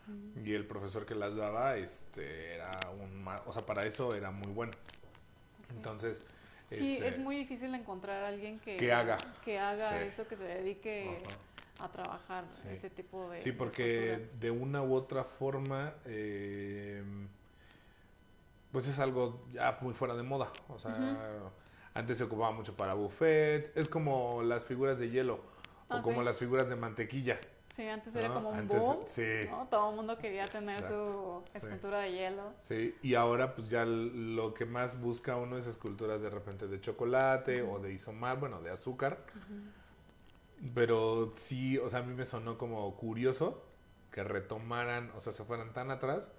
Mm. 0.08 0.46
Y 0.48 0.54
el 0.54 0.66
profesor 0.66 1.06
que 1.06 1.16
las 1.16 1.36
daba, 1.36 1.78
este, 1.78 2.56
era 2.56 2.78
un, 3.00 3.26
o 3.46 3.54
sea, 3.54 3.66
para 3.66 3.86
eso 3.86 4.16
era 4.16 4.32
muy 4.32 4.52
bueno. 4.52 4.74
Entonces, 5.76 6.24
Sí, 6.72 6.96
este, 6.98 7.08
es 7.08 7.18
muy 7.18 7.36
difícil 7.36 7.74
encontrar 7.74 8.24
a 8.24 8.28
alguien 8.28 8.60
que, 8.60 8.78
Que 8.78 8.94
haga. 8.94 9.18
que 9.44 9.58
haga 9.58 9.90
Sí. 10.02 10.06
eso, 10.08 10.28
que 10.28 10.36
se 10.36 10.44
dedique 10.44 11.20
Ajá. 11.26 11.86
a 11.86 11.92
trabajar 11.92 12.46
Sí. 12.52 12.68
ese 12.70 12.90
tipo 12.92 13.28
de 13.32 13.42
Sí, 13.42 13.52
porque 13.52 14.28
de 14.40 14.52
una 14.52 14.84
u 14.84 14.94
otra 14.94 15.24
forma, 15.24 15.94
eh, 16.06 17.04
pues 18.72 18.88
es 18.88 19.00
algo 19.00 19.46
ya 19.52 19.78
muy 19.82 19.94
fuera 19.94 20.16
de 20.16 20.24
moda. 20.24 20.52
O 20.68 20.78
sea, 20.78 20.96
antes 21.94 22.18
se 22.18 22.24
ocupaba 22.24 22.52
mucho 22.52 22.76
para 22.76 22.94
buffets. 22.94 23.72
Es 23.76 23.90
como 23.90 24.42
las 24.44 24.66
figuras 24.66 25.00
de 25.00 25.10
hielo 25.10 25.40
Ah, 25.90 25.98
o 25.98 26.02
como 26.04 26.20
sí. 26.20 26.26
las 26.26 26.38
figuras 26.38 26.70
de 26.70 26.76
mantequilla. 26.76 27.40
Sí, 27.76 27.88
antes 27.88 28.14
era 28.16 28.32
como 28.34 28.50
un 28.50 28.60
Antes, 28.60 28.80
boom, 28.80 28.98
sí. 29.08 29.24
¿no? 29.50 29.68
Todo 29.72 29.90
el 29.92 29.96
mundo 29.96 30.18
quería 30.18 30.46
tener 30.48 30.76
Exacto, 30.76 31.44
su 31.46 31.52
sí. 31.52 31.58
escultura 31.66 32.00
de 32.02 32.12
hielo. 32.12 32.54
Sí, 32.62 32.96
y 33.02 33.16
ahora 33.16 33.56
pues 33.56 33.70
ya 33.70 33.86
lo 33.86 34.54
que 34.54 34.66
más 34.66 35.00
busca 35.00 35.38
uno 35.38 35.58
es 35.58 35.66
esculturas 35.66 36.22
de 36.22 36.30
repente 36.30 36.68
de 36.68 36.80
chocolate 36.82 37.62
o 37.64 37.80
de 37.80 37.94
isomar, 37.94 38.38
bueno, 38.40 38.62
de 38.62 38.70
azúcar. 38.70 39.20
Pero 40.74 41.32
sí, 41.36 41.78
o 41.78 41.90
sea, 41.90 42.00
a 42.00 42.04
mí 42.04 42.14
me 42.14 42.26
sonó 42.26 42.58
como 42.58 42.94
curioso 42.98 43.64
que 44.12 44.24
retomaran, 44.24 45.12
o 45.16 45.20
sea, 45.22 45.32
se 45.32 45.44
fueran 45.46 45.72
tan 45.72 45.90
atrás 45.90 46.30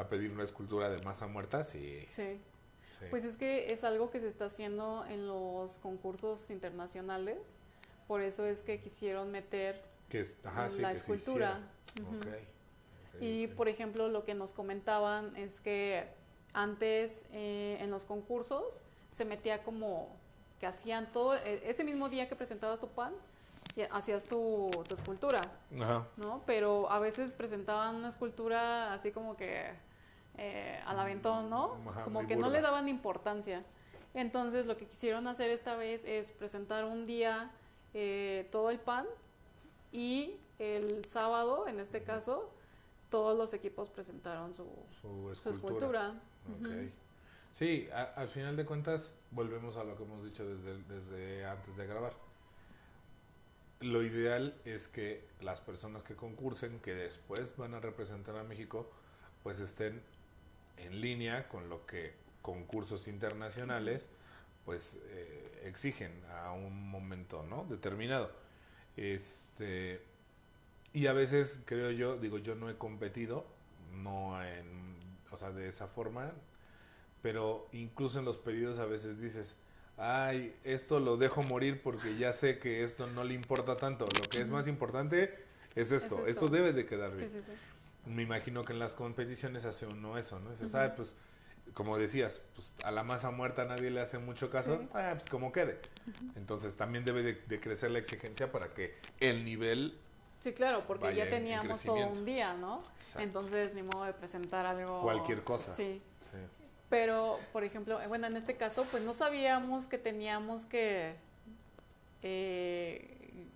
a 0.00 0.08
pedir 0.08 0.30
una 0.32 0.44
escultura 0.44 0.88
de 0.90 1.02
masa 1.02 1.26
muerta, 1.26 1.64
sí. 1.64 2.06
Sí. 2.10 2.40
sí. 2.98 3.06
Pues 3.10 3.24
es 3.24 3.36
que 3.36 3.72
es 3.72 3.84
algo 3.84 4.10
que 4.10 4.20
se 4.20 4.28
está 4.28 4.46
haciendo 4.46 5.04
en 5.08 5.26
los 5.26 5.72
concursos 5.78 6.50
internacionales. 6.50 7.38
Por 8.06 8.20
eso 8.22 8.44
es 8.46 8.60
que 8.62 8.80
quisieron 8.80 9.30
meter 9.30 9.82
que 10.08 10.20
es- 10.20 10.36
ajá, 10.44 10.70
sí, 10.70 10.80
la 10.80 10.90
que 10.90 10.96
se 10.96 11.00
escultura. 11.02 11.60
Y 13.20 13.48
por 13.48 13.68
ejemplo, 13.68 14.08
lo 14.08 14.24
que 14.24 14.34
nos 14.34 14.52
comentaban 14.52 15.36
es 15.36 15.60
que 15.60 16.08
antes 16.52 17.24
eh, 17.32 17.78
en 17.80 17.90
los 17.90 18.04
concursos 18.04 18.80
se 19.12 19.24
metía 19.24 19.62
como 19.62 20.08
que 20.58 20.66
hacían 20.66 21.10
todo, 21.12 21.36
e- 21.36 21.62
ese 21.68 21.84
mismo 21.84 22.08
día 22.08 22.28
que 22.28 22.36
presentabas 22.36 22.80
tu 22.80 22.88
pan, 22.88 23.12
hacías 23.92 24.24
tu, 24.24 24.70
tu 24.88 24.94
escultura, 24.94 25.40
Ajá. 25.80 26.06
¿no? 26.16 26.42
Pero 26.46 26.90
a 26.90 26.98
veces 26.98 27.32
presentaban 27.34 27.94
una 27.96 28.08
escultura 28.08 28.92
así 28.92 29.10
como 29.10 29.36
que 29.36 29.70
eh, 30.38 30.80
al 30.86 30.98
aventón, 30.98 31.50
¿no? 31.50 31.76
Ajá, 31.90 32.04
como 32.04 32.20
que 32.26 32.36
no 32.36 32.48
le 32.50 32.60
daban 32.62 32.88
importancia. 32.88 33.64
Entonces 34.14 34.66
lo 34.66 34.76
que 34.76 34.86
quisieron 34.86 35.26
hacer 35.28 35.50
esta 35.50 35.76
vez 35.76 36.02
es 36.04 36.32
presentar 36.32 36.84
un 36.84 37.06
día 37.06 37.50
eh, 37.94 38.48
todo 38.50 38.70
el 38.70 38.78
pan 38.80 39.06
y 39.92 40.36
el 40.58 41.04
sábado, 41.04 41.66
en 41.68 41.80
este 41.80 42.02
caso, 42.02 42.50
todos 43.10 43.36
los 43.36 43.52
equipos 43.54 43.88
presentaron 43.88 44.54
su, 44.54 44.66
Su 45.00 45.34
su 45.34 45.50
escultura. 45.50 46.14
Ujú. 46.48 46.90
Sí, 47.52 47.88
a- 47.92 48.12
al 48.16 48.28
final 48.28 48.56
de 48.56 48.64
cuentas, 48.64 49.10
volvemos 49.32 49.76
a 49.76 49.84
lo 49.84 49.96
que 49.96 50.04
hemos 50.04 50.24
dicho 50.24 50.44
desde, 50.46 50.78
desde 50.84 51.44
antes 51.46 51.76
de 51.76 51.86
grabar. 51.86 52.12
Lo 53.80 54.02
ideal 54.02 54.54
es 54.64 54.88
que 54.88 55.26
las 55.40 55.60
personas 55.60 56.02
que 56.02 56.14
concursen, 56.14 56.80
que 56.80 56.94
después 56.94 57.56
van 57.56 57.74
a 57.74 57.80
representar 57.80 58.36
a 58.36 58.44
México, 58.44 58.90
pues 59.42 59.58
estén 59.60 60.02
en 60.84 61.00
línea 61.00 61.48
con 61.48 61.68
lo 61.68 61.86
que 61.86 62.12
concursos 62.42 63.08
internacionales 63.08 64.08
pues 64.64 64.96
eh, 65.08 65.62
exigen 65.64 66.12
a 66.42 66.52
un 66.52 66.90
momento 66.90 67.44
no 67.48 67.66
determinado 67.68 68.30
este 68.96 70.00
y 70.92 71.06
a 71.06 71.12
veces 71.12 71.60
creo 71.64 71.90
yo 71.90 72.16
digo 72.16 72.38
yo 72.38 72.54
no 72.54 72.70
he 72.70 72.76
competido 72.76 73.46
no 74.02 74.42
en 74.44 74.66
o 75.30 75.36
sea 75.36 75.50
de 75.50 75.68
esa 75.68 75.86
forma 75.86 76.32
pero 77.22 77.68
incluso 77.72 78.18
en 78.18 78.24
los 78.24 78.38
pedidos 78.38 78.78
a 78.78 78.86
veces 78.86 79.20
dices 79.20 79.54
ay 79.96 80.54
esto 80.64 81.00
lo 81.00 81.16
dejo 81.16 81.42
morir 81.42 81.82
porque 81.82 82.16
ya 82.16 82.32
sé 82.32 82.58
que 82.58 82.84
esto 82.84 83.06
no 83.06 83.24
le 83.24 83.34
importa 83.34 83.76
tanto 83.76 84.06
lo 84.06 84.28
que 84.28 84.40
es 84.40 84.48
más 84.48 84.66
importante 84.66 85.34
es 85.74 85.92
esto, 85.92 86.26
esto. 86.26 86.26
esto 86.26 86.48
debe 86.48 86.72
de 86.72 86.86
quedar 86.86 87.14
bien 87.14 87.30
Sí, 87.30 87.38
sí, 87.38 87.44
sí. 87.46 87.52
Me 88.06 88.22
imagino 88.22 88.64
que 88.64 88.72
en 88.72 88.78
las 88.78 88.94
competiciones 88.94 89.64
hace 89.64 89.86
uno 89.86 90.16
eso, 90.18 90.38
¿no? 90.40 90.50
Ujú. 90.50 90.76
"Ay, 90.76 90.92
pues, 90.96 91.14
como 91.74 91.96
decías, 91.98 92.40
pues 92.54 92.74
a 92.84 92.90
la 92.90 93.04
masa 93.04 93.30
muerta 93.30 93.64
nadie 93.64 93.90
le 93.90 94.00
hace 94.00 94.18
mucho 94.18 94.50
caso, 94.50 94.78
Sí. 94.80 94.88
ah, 94.94 95.12
pues 95.16 95.28
como 95.28 95.52
quede. 95.52 95.78
Entonces 96.34 96.76
también 96.76 97.04
debe 97.04 97.22
de, 97.22 97.34
de 97.34 97.60
crecer 97.60 97.90
la 97.92 97.98
exigencia 98.00 98.50
para 98.50 98.74
que 98.74 98.96
el 99.20 99.44
nivel 99.44 99.96
Sí, 100.40 100.52
claro, 100.54 100.84
porque 100.86 101.04
vaya 101.04 101.16
ya 101.16 101.24
en- 101.24 101.34
en 101.36 101.42
teníamos 101.42 101.82
todo 101.82 102.06
un 102.08 102.24
día, 102.24 102.54
¿no? 102.54 102.82
Exacto. 103.00 103.20
Entonces, 103.20 103.74
ni 103.74 103.82
modo 103.82 104.04
de 104.04 104.14
presentar 104.14 104.64
algo. 104.64 105.02
Cualquier 105.02 105.44
cosa. 105.44 105.74
Sí. 105.74 106.00
Sí. 106.22 106.38
Pero, 106.88 107.38
por 107.52 107.62
ejemplo, 107.62 108.00
eh, 108.00 108.06
bueno, 108.08 108.26
en 108.26 108.36
este 108.36 108.56
caso, 108.56 108.84
pues 108.90 109.02
no 109.04 109.12
sabíamos 109.12 109.84
que 109.84 109.98
teníamos 109.98 110.64
que 110.64 111.14
eh, 112.22 113.46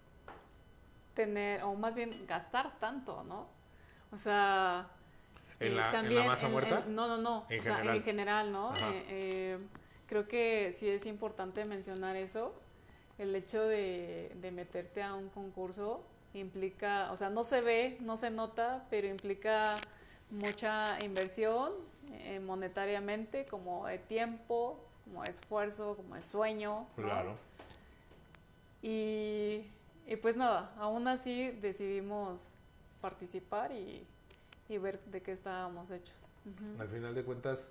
tener, 1.15 1.63
o 1.63 1.75
más 1.75 1.95
bien 1.95 2.11
gastar 2.27 2.79
tanto, 2.81 3.23
¿no? 3.25 3.47
O 4.15 4.19
sea... 4.19 4.87
¿En 5.61 5.77
la- 5.77 5.87
en 5.87 5.93
la 5.93 5.93
también 5.93 6.27
masa 6.27 6.49
muerta? 6.49 6.85
no, 6.89 7.07
no, 7.09 7.17
no. 7.19 7.47
En 7.49 7.61
o 7.61 7.63
sea, 7.63 7.77
general. 7.77 7.97
en 7.97 8.03
general, 8.03 8.53
¿no? 8.53 8.75
Eh, 8.75 9.05
eh, 9.09 9.59
creo 10.09 10.27
que 10.29 10.75
sí 10.79 10.89
es 10.89 11.07
importante 11.07 11.65
mencionar 11.65 12.17
eso. 12.17 12.55
El 13.19 13.35
hecho 13.35 13.63
de, 13.63 14.33
de 14.41 14.51
meterte 14.51 15.03
a 15.03 15.15
un 15.15 15.29
concurso 15.31 16.03
implica, 16.35 17.13
o 17.13 17.17
sea, 17.17 17.31
no 17.31 17.45
se 17.45 17.61
ve, 17.61 17.97
no 18.01 18.17
se 18.17 18.31
nota, 18.31 18.85
pero 18.91 19.07
implica 19.07 19.77
mucha 20.31 20.99
inversión 21.05 21.71
eh, 22.13 22.41
monetariamente, 22.41 23.47
como 23.47 23.87
de 23.87 23.99
tiempo, 23.99 24.77
como 25.05 25.23
de 25.23 25.31
esfuerzo, 25.31 25.95
como 25.97 26.17
de 26.17 26.23
sueño. 26.23 26.87
¿no? 26.97 27.03
Claro. 27.05 27.37
Y, 28.83 29.63
y 30.07 30.17
pues 30.21 30.37
nada, 30.37 30.73
aún 30.79 31.07
así 31.09 31.51
decidimos 31.53 32.41
participar 33.05 33.71
y, 33.71 34.07
y 34.71 34.79
ver 34.79 34.99
de 35.05 35.21
qué 35.21 35.33
estábamos 35.33 35.91
hechos. 35.91 36.17
Al 36.79 36.89
final 36.89 37.15
de 37.15 37.23
cuentas, 37.23 37.69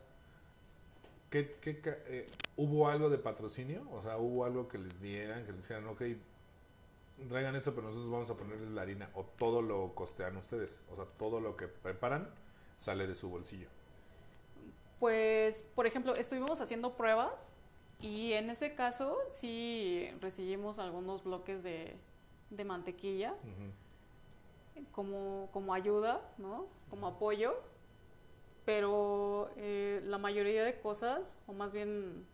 ¿qué, 1.31 1.57
eh, 1.63 2.29
¿hubo 2.55 2.87
algo 2.87 3.09
de 3.09 3.17
patrocinio? 3.17 3.81
O 3.91 4.03
sea, 4.03 4.17
¿hubo 4.17 4.45
algo 4.45 4.67
que 4.67 4.77
les 4.77 5.01
dieran, 5.01 5.43
que 5.43 5.53
les 5.53 5.61
dijeran, 5.61 5.87
ok, 5.87 6.01
traigan 7.29 7.55
esto, 7.55 7.73
pero 7.73 7.87
nosotros 7.87 8.11
vamos 8.11 8.29
a 8.29 8.35
ponerles 8.35 8.69
la 8.69 8.83
harina? 8.83 9.09
¿O 9.15 9.23
todo 9.23 9.63
lo 9.63 9.95
costean 9.95 10.37
ustedes? 10.37 10.79
O 10.91 10.95
sea, 10.95 11.05
todo 11.17 11.39
lo 11.39 11.57
que 11.57 11.67
preparan 11.67 12.29
sale 12.77 13.07
de 13.07 13.15
su 13.15 13.27
bolsillo. 13.27 13.69
Pues, 14.99 15.63
por 15.73 15.87
ejemplo, 15.87 16.15
estuvimos 16.15 16.61
haciendo 16.61 16.93
pruebas 16.93 17.49
y 18.01 18.33
en 18.33 18.51
ese 18.51 18.75
caso 18.75 19.17
sí 19.29 20.11
recibimos 20.21 20.77
algunos 20.77 21.23
bloques 21.23 21.63
de, 21.63 21.95
de 22.51 22.63
mantequilla. 22.65 23.33
Como, 24.91 25.49
como 25.51 25.73
ayuda, 25.73 26.21
¿no? 26.37 26.67
Como 26.89 27.07
apoyo, 27.07 27.55
pero 28.65 29.49
eh, 29.57 30.01
la 30.05 30.17
mayoría 30.17 30.63
de 30.63 30.79
cosas, 30.79 31.35
o 31.47 31.53
más 31.53 31.71
bien, 31.71 32.25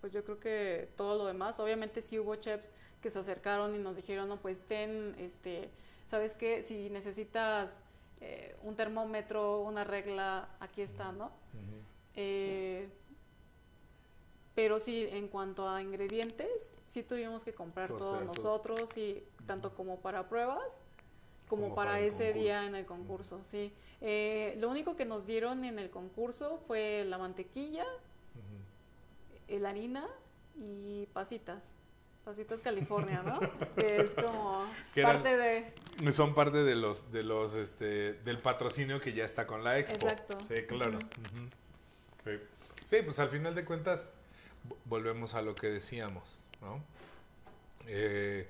pues 0.00 0.12
yo 0.12 0.24
creo 0.24 0.38
que 0.38 0.88
todo 0.96 1.16
lo 1.18 1.26
demás, 1.26 1.58
obviamente 1.58 2.02
sí 2.02 2.18
hubo 2.18 2.36
chefs 2.36 2.70
que 3.02 3.10
se 3.10 3.18
acercaron 3.18 3.74
y 3.74 3.78
nos 3.78 3.96
dijeron, 3.96 4.28
no, 4.28 4.36
pues 4.36 4.60
ten, 4.62 5.14
este, 5.18 5.70
¿sabes 6.10 6.34
qué? 6.34 6.62
Si 6.62 6.88
necesitas 6.90 7.74
eh, 8.20 8.56
un 8.62 8.76
termómetro, 8.76 9.60
una 9.60 9.84
regla, 9.84 10.48
aquí 10.60 10.82
está, 10.82 11.12
¿no? 11.12 11.30
Eh, 12.14 12.88
pero 14.54 14.80
sí, 14.80 15.06
en 15.10 15.28
cuanto 15.28 15.68
a 15.68 15.82
ingredientes, 15.82 16.48
sí 16.88 17.02
tuvimos 17.02 17.44
que 17.44 17.52
comprar 17.52 17.90
Costear 17.90 18.24
todo. 18.24 18.24
nosotros, 18.24 18.96
y 18.96 19.22
tanto 19.46 19.74
como 19.74 20.00
para 20.00 20.28
pruebas, 20.28 20.80
como, 21.48 21.62
Como 21.64 21.74
para, 21.74 22.00
ese 22.00 22.32
día 22.32 22.66
en 22.66 22.74
el 22.74 22.86
concurso, 22.86 23.40
sí. 23.44 23.72
Eh, 24.00 24.54
lo 24.58 24.68
único 24.68 24.96
que 24.96 25.04
nos 25.04 25.26
dieron 25.26 25.64
en 25.64 25.78
el 25.78 25.90
concurso 25.90 26.60
fue 26.66 27.04
la 27.06 27.18
mantequilla, 27.18 27.84
Ujú. 27.84 29.58
la 29.60 29.70
harina 29.70 30.06
y 30.58 31.06
pasitas. 31.12 31.62
Pasitas 32.24 32.60
California, 32.60 33.22
¿no? 33.22 33.38
que 33.76 33.96
es 34.02 34.10
como 34.10 34.66
Que 34.92 35.00
eran- 35.00 35.22
parte 35.22 35.36
de... 35.36 36.12
Son 36.12 36.34
parte 36.34 36.64
de 36.64 36.74
los, 36.74 37.12
de 37.12 37.22
los, 37.22 37.54
este, 37.54 38.14
del 38.14 38.38
patrocinio 38.40 39.00
que 39.00 39.12
ya 39.12 39.24
está 39.24 39.46
con 39.46 39.62
la 39.62 39.78
expo. 39.78 39.94
Exacto. 39.94 40.36
Sí, 40.44 40.62
claro. 40.66 40.98
Sí. 42.24 42.30
Sí, 42.86 42.96
pues 43.04 43.18
al 43.20 43.28
final 43.28 43.54
de 43.54 43.64
cuentas 43.64 44.08
vo- 44.68 44.76
volvemos 44.86 45.34
a 45.34 45.42
lo 45.42 45.54
que 45.54 45.68
decíamos, 45.68 46.36
¿no? 46.60 46.82
Eh, 47.86 48.48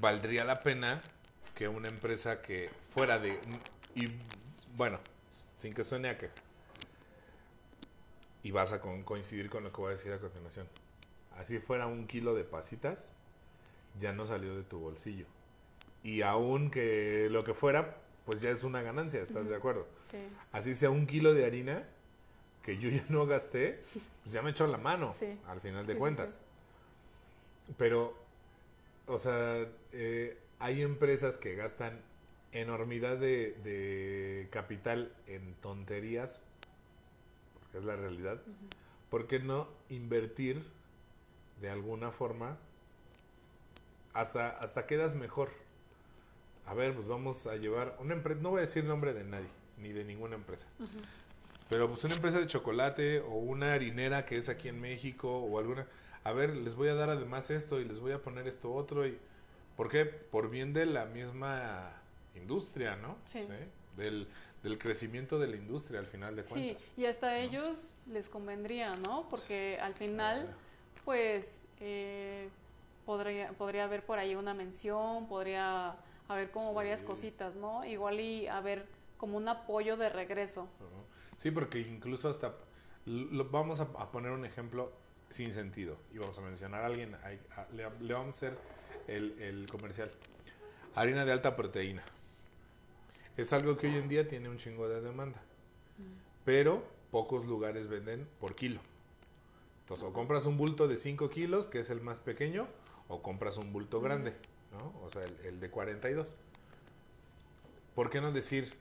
valdría 0.00 0.44
la 0.44 0.62
pena 0.62 1.00
que 1.56 1.66
una 1.66 1.88
empresa 1.88 2.40
que 2.42 2.70
fuera 2.94 3.18
de 3.18 3.38
y 3.96 4.08
bueno, 4.76 5.00
sin 5.56 5.72
que 5.74 5.82
suene 5.82 6.10
a 6.10 6.18
queja. 6.18 6.34
Y 8.42 8.50
vas 8.52 8.72
a 8.72 8.80
con- 8.80 9.02
coincidir 9.02 9.50
con 9.50 9.64
lo 9.64 9.72
que 9.72 9.78
voy 9.80 9.88
a 9.92 9.96
decir 9.96 10.12
a 10.12 10.18
continuación. 10.18 10.68
Así 11.36 11.58
fuera 11.58 11.86
un 11.86 12.06
kilo 12.06 12.34
de 12.34 12.44
pasitas, 12.44 13.10
ya 13.98 14.12
no 14.12 14.24
salió 14.26 14.54
de 14.56 14.62
tu 14.62 14.78
bolsillo. 14.78 15.26
Y 16.04 16.22
aún 16.22 16.70
que 16.70 17.28
lo 17.30 17.42
que 17.42 17.54
fuera, 17.54 17.96
pues 18.24 18.40
ya 18.40 18.50
es 18.50 18.62
una 18.62 18.82
ganancia, 18.82 19.20
¿estás 19.20 19.48
de 19.48 19.56
acuerdo? 19.56 19.86
Sí, 20.10 20.18
Así 20.52 20.74
sea 20.74 20.90
un 20.90 21.06
kilo 21.06 21.34
de 21.34 21.44
harina 21.46 21.84
que 22.62 22.78
yo 22.78 22.88
ya 22.90 23.04
no 23.08 23.26
gasté, 23.26 23.82
pues 24.22 24.32
ya 24.32 24.42
me 24.42 24.50
echó 24.50 24.66
la 24.66 24.78
mano, 24.78 25.14
Sí. 25.18 25.38
al 25.48 25.60
final 25.60 25.86
de 25.86 25.94
sí, 25.94 25.98
cuentas. 25.98 26.38
Pero, 27.78 28.14
o 29.06 29.18
sea, 29.18 29.66
eh, 29.92 30.38
hay 30.58 30.82
empresas 30.82 31.36
que 31.36 31.54
gastan 31.54 32.00
enormidad 32.52 33.18
de, 33.18 33.56
de 33.64 34.48
capital 34.50 35.12
en 35.26 35.54
tonterías, 35.54 36.40
porque 37.60 37.78
es 37.78 37.84
la 37.84 37.96
realidad. 37.96 38.40
¿Por 39.10 39.26
qué 39.26 39.38
no 39.38 39.68
invertir 39.88 40.64
de 41.60 41.70
alguna 41.70 42.10
forma 42.10 42.56
hasta, 44.12 44.48
hasta 44.48 44.86
quedas 44.86 45.14
mejor? 45.14 45.50
A 46.66 46.74
ver, 46.74 46.94
pues 46.94 47.06
vamos 47.06 47.46
a 47.46 47.56
llevar 47.56 47.96
una 48.00 48.14
empresa, 48.14 48.40
no 48.42 48.50
voy 48.50 48.58
a 48.58 48.62
decir 48.62 48.84
nombre 48.84 49.12
de 49.12 49.24
nadie, 49.24 49.48
ni 49.78 49.92
de 49.92 50.04
ninguna 50.04 50.34
empresa. 50.34 50.66
Pero 51.68 51.88
pues 51.88 52.02
una 52.04 52.14
empresa 52.14 52.38
de 52.38 52.46
chocolate 52.46 53.20
o 53.20 53.34
una 53.34 53.72
harinera 53.72 54.24
que 54.24 54.36
es 54.36 54.48
aquí 54.48 54.68
en 54.68 54.80
México 54.80 55.28
o 55.28 55.58
alguna, 55.58 55.86
a 56.24 56.32
ver, 56.32 56.56
les 56.56 56.74
voy 56.74 56.88
a 56.88 56.94
dar 56.94 57.10
además 57.10 57.50
esto 57.50 57.80
y 57.80 57.84
les 57.84 58.00
voy 58.00 58.12
a 58.12 58.22
poner 58.22 58.48
esto 58.48 58.72
otro 58.72 59.06
y 59.06 59.18
¿por 59.76 59.88
qué? 59.90 60.04
Por 60.06 60.50
bien 60.50 60.72
de 60.72 60.86
la 60.86 61.04
misma 61.04 61.92
industria, 62.34 62.96
¿no? 62.96 63.16
Sí. 63.26 63.46
Del, 63.96 64.28
del 64.62 64.78
crecimiento 64.78 65.38
de 65.38 65.46
la 65.48 65.56
industria 65.56 66.00
al 66.00 66.06
final 66.06 66.36
de 66.36 66.42
Sí, 66.42 66.48
cuentas. 66.50 66.90
y 66.96 67.06
hasta 67.06 67.28
a 67.28 67.38
ellos 67.38 67.94
les 68.06 68.28
convendría, 68.28 68.94
¿no? 68.96 69.26
Porque 69.30 69.78
al 69.80 69.94
final, 69.94 70.54
pues, 71.04 71.46
eh, 71.80 72.48
podría, 73.06 73.52
podría 73.52 73.84
haber 73.84 74.04
por 74.04 74.18
ahí 74.18 74.34
una 74.34 74.52
mención, 74.54 75.26
podría 75.28 75.96
haber 76.28 76.50
como 76.50 76.74
varias 76.74 77.00
Sí. 77.00 77.06
cositas, 77.06 77.54
¿no? 77.54 77.84
Igual 77.84 78.20
y 78.20 78.46
haber 78.48 78.86
como 79.16 79.36
un 79.38 79.48
apoyo 79.48 79.96
de 79.96 80.08
regreso. 80.10 80.68
Sí, 81.38 81.50
porque 81.50 81.78
incluso 81.80 82.28
hasta 82.28 82.54
lo- 83.06 83.44
vamos 83.48 83.80
a, 83.80 83.84
a 83.84 84.10
poner 84.10 84.32
un 84.32 84.44
ejemplo 84.44 84.92
sin 85.30 85.54
sentido 85.54 85.96
y 86.12 86.18
vamos 86.18 86.36
a 86.36 86.40
mencionar 86.42 86.82
a 86.82 86.86
alguien, 86.86 87.16
hay- 87.22 87.40
a- 87.56 87.66
le, 87.72 87.88
le 88.00 88.12
vamos 88.14 88.34
a 88.34 88.36
hacer 88.36 88.58
el, 89.08 89.40
el 89.40 89.68
comercial. 89.70 90.10
Harina 90.94 91.24
de 91.24 91.32
alta 91.32 91.56
proteína. 91.56 92.02
Es 93.36 93.52
algo 93.52 93.76
que 93.76 93.86
hoy 93.86 93.96
en 93.96 94.08
día 94.08 94.28
tiene 94.28 94.48
un 94.48 94.56
chingo 94.56 94.88
de 94.88 95.02
demanda, 95.02 95.40
pero 96.44 96.82
pocos 97.10 97.44
lugares 97.44 97.86
venden 97.88 98.26
por 98.40 98.54
kilo. 98.54 98.80
Entonces, 99.82 100.06
o 100.06 100.12
compras 100.12 100.46
un 100.46 100.56
bulto 100.56 100.88
de 100.88 100.96
5 100.96 101.28
kilos, 101.30 101.66
que 101.66 101.80
es 101.80 101.90
el 101.90 102.00
más 102.00 102.18
pequeño, 102.18 102.66
o 103.08 103.22
compras 103.22 103.58
un 103.58 103.72
bulto 103.72 104.00
grande, 104.00 104.32
¿no? 104.72 104.92
O 105.04 105.10
sea, 105.10 105.24
el, 105.24 105.36
el 105.44 105.60
de 105.60 105.70
42. 105.70 106.34
¿Por 107.94 108.10
qué 108.10 108.20
no 108.20 108.32
decir, 108.32 108.72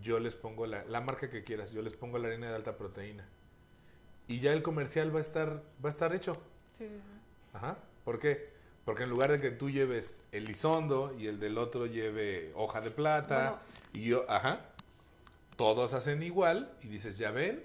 yo 0.00 0.20
les 0.20 0.34
pongo 0.34 0.66
la, 0.66 0.84
la 0.84 1.00
marca 1.00 1.28
que 1.28 1.44
quieras, 1.44 1.72
yo 1.72 1.82
les 1.82 1.94
pongo 1.94 2.18
la 2.18 2.28
harina 2.28 2.48
de 2.48 2.54
alta 2.54 2.78
proteína? 2.78 3.26
Y 4.28 4.40
ya 4.40 4.52
el 4.52 4.62
comercial 4.62 5.14
va 5.14 5.18
a 5.18 5.22
estar, 5.22 5.62
va 5.84 5.88
a 5.88 5.92
estar 5.92 6.14
hecho. 6.14 6.34
Sí, 6.78 6.86
sí, 6.88 6.94
sí. 6.94 7.20
Ajá. 7.52 7.78
¿Por 8.04 8.18
qué? 8.18 8.53
Porque 8.84 9.04
en 9.04 9.10
lugar 9.10 9.30
de 9.32 9.40
que 9.40 9.50
tú 9.50 9.70
lleves 9.70 10.18
el 10.32 10.44
lisondo 10.44 11.14
y 11.18 11.26
el 11.26 11.40
del 11.40 11.56
otro 11.58 11.86
lleve 11.86 12.52
hoja 12.54 12.80
de 12.80 12.90
plata 12.90 13.62
y 13.94 14.04
yo, 14.04 14.24
ajá, 14.28 14.60
todos 15.56 15.94
hacen 15.94 16.22
igual 16.22 16.70
y 16.82 16.88
dices, 16.88 17.16
ya 17.16 17.30
ven, 17.30 17.64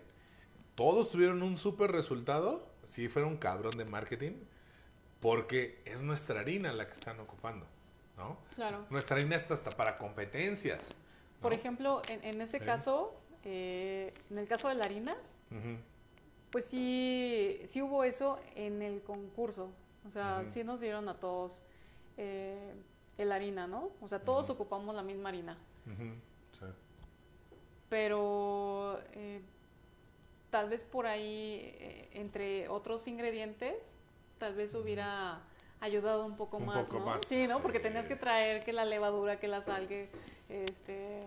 todos 0.75 1.11
tuvieron 1.11 1.43
un 1.43 1.57
súper 1.57 1.91
resultado, 1.91 2.65
si 2.83 3.09
fuera 3.09 3.27
un 3.27 3.35
cabrón 3.37 3.77
de 3.77 3.83
marketing, 3.85 4.31
porque 5.19 5.81
es 5.85 6.01
nuestra 6.01 6.39
harina 6.39 6.71
la 6.71 6.87
que 6.87 6.93
están 6.93 7.19
ocupando, 7.19 7.65
¿no? 8.17 8.37
Claro. 8.55 8.85
Nuestra 8.89 9.17
harina 9.17 9.35
está 9.35 9.55
hasta 9.55 9.71
para 9.71 9.97
competencias. 9.97 10.87
¿no? 10.87 11.41
Por 11.41 11.51
ejemplo, 11.53 12.01
en, 12.07 12.23
en 12.23 12.41
ese 12.41 12.59
Sí. 12.59 12.65
caso, 12.65 13.19
eh, 13.43 14.13
en 14.29 14.37
el 14.37 14.47
caso 14.47 14.69
de 14.69 14.75
la 14.75 14.85
harina, 14.85 15.17
pues 16.51 16.65
sí, 16.65 17.61
sí 17.67 17.81
hubo 17.81 18.03
eso 18.05 18.39
en 18.55 18.81
el 18.81 19.01
concurso. 19.01 19.69
O 20.07 20.11
sea, 20.11 20.41
Ujú. 20.41 20.51
sí 20.51 20.63
nos 20.63 20.79
dieron 20.79 21.07
a 21.09 21.15
todos 21.15 21.63
eh, 22.17 22.73
el 23.17 23.31
harina, 23.31 23.67
¿no? 23.67 23.89
O 24.01 24.07
sea, 24.07 24.19
todos 24.19 24.49
ocupamos 24.49 24.95
la 24.95 25.03
misma 25.03 25.29
harina. 25.29 25.57
Sí. 26.57 26.65
Pero 27.89 28.99
eh, 29.13 29.41
tal 30.49 30.69
vez 30.69 30.83
por 30.83 31.07
ahí, 31.07 31.59
eh, 31.79 32.09
entre 32.13 32.67
otros 32.69 33.07
ingredientes, 33.07 33.75
tal 34.37 34.55
vez 34.55 34.73
hubiera 34.75 35.41
ayudado 35.81 36.25
un 36.25 36.37
poco 36.37 36.57
Un 36.57 36.67
más, 36.67 36.85
poco 36.85 36.99
¿no? 36.99 37.05
más, 37.05 37.21
sí, 37.25 37.45
¿no? 37.47 37.59
Porque 37.59 37.79
tenías 37.79 38.05
que 38.05 38.15
traer 38.15 38.63
que 38.63 38.73
la 38.73 38.85
levadura, 38.85 39.39
que 39.39 39.47
la 39.47 39.61
sal, 39.61 39.87
que, 39.87 40.09
este, 40.49 41.23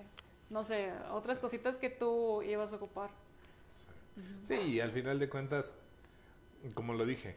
no 0.50 0.62
sé, 0.64 0.92
otras 1.10 1.38
cositas 1.38 1.76
que 1.76 1.90
tú 1.90 2.42
ibas 2.42 2.72
a 2.72 2.76
ocupar. 2.76 3.10
Sí, 4.42 4.54
y 4.54 4.80
al 4.80 4.92
final 4.92 5.18
de 5.18 5.28
cuentas, 5.28 5.74
como 6.74 6.92
lo 6.92 7.06
dije, 7.06 7.36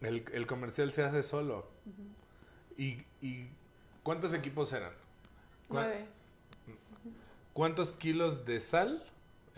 el, 0.00 0.24
el 0.32 0.46
comercial 0.46 0.92
se 0.92 1.02
hace 1.02 1.22
solo. 1.22 1.66
y, 2.76 3.04
¿Y 3.22 3.48
cuántos 4.02 4.34
equipos 4.34 4.72
eran? 4.72 4.92
¿Cuá- 5.68 5.82
Nueve. 5.84 6.06
¿Cuántos 7.52 7.92
kilos 7.92 8.44
de 8.44 8.60
sal? 8.60 9.02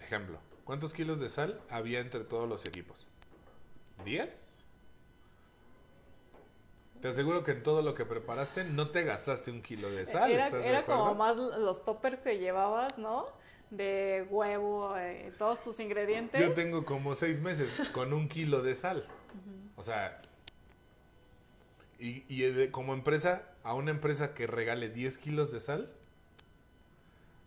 Ejemplo, 0.00 0.38
¿cuántos 0.64 0.92
kilos 0.94 1.18
de 1.20 1.28
sal 1.28 1.60
había 1.68 1.98
entre 2.00 2.20
todos 2.20 2.48
los 2.48 2.64
equipos? 2.64 3.06
¿Diez? 4.04 4.44
Te 7.02 7.08
aseguro 7.08 7.44
que 7.44 7.52
en 7.52 7.62
todo 7.62 7.82
lo 7.82 7.94
que 7.94 8.04
preparaste 8.04 8.64
no 8.64 8.90
te 8.90 9.04
gastaste 9.04 9.50
un 9.50 9.62
kilo 9.62 9.90
de 9.90 10.04
sal. 10.06 10.30
era 10.30 10.46
¿estás 10.46 10.62
de 10.62 10.68
era 10.68 10.84
como 10.84 11.14
más 11.14 11.36
los 11.36 11.84
toppers 11.84 12.18
que 12.20 12.38
llevabas, 12.38 12.98
¿no? 12.98 13.26
De 13.70 14.26
huevo, 14.30 14.96
eh, 14.96 15.32
todos 15.38 15.62
tus 15.62 15.78
ingredientes. 15.78 16.40
Yo 16.40 16.54
tengo 16.54 16.84
como 16.84 17.14
seis 17.14 17.40
meses 17.40 17.72
con 17.92 18.12
un 18.12 18.28
kilo 18.28 18.62
de 18.62 18.74
sal. 18.74 19.06
O 19.76 19.82
sea, 19.82 20.20
y, 21.98 22.24
y 22.28 22.42
de- 22.50 22.70
como 22.70 22.92
empresa, 22.94 23.42
a 23.64 23.74
una 23.74 23.90
empresa 23.90 24.34
que 24.34 24.46
regale 24.46 24.88
10 24.88 25.18
kilos 25.18 25.50
de 25.52 25.60
sal, 25.60 25.90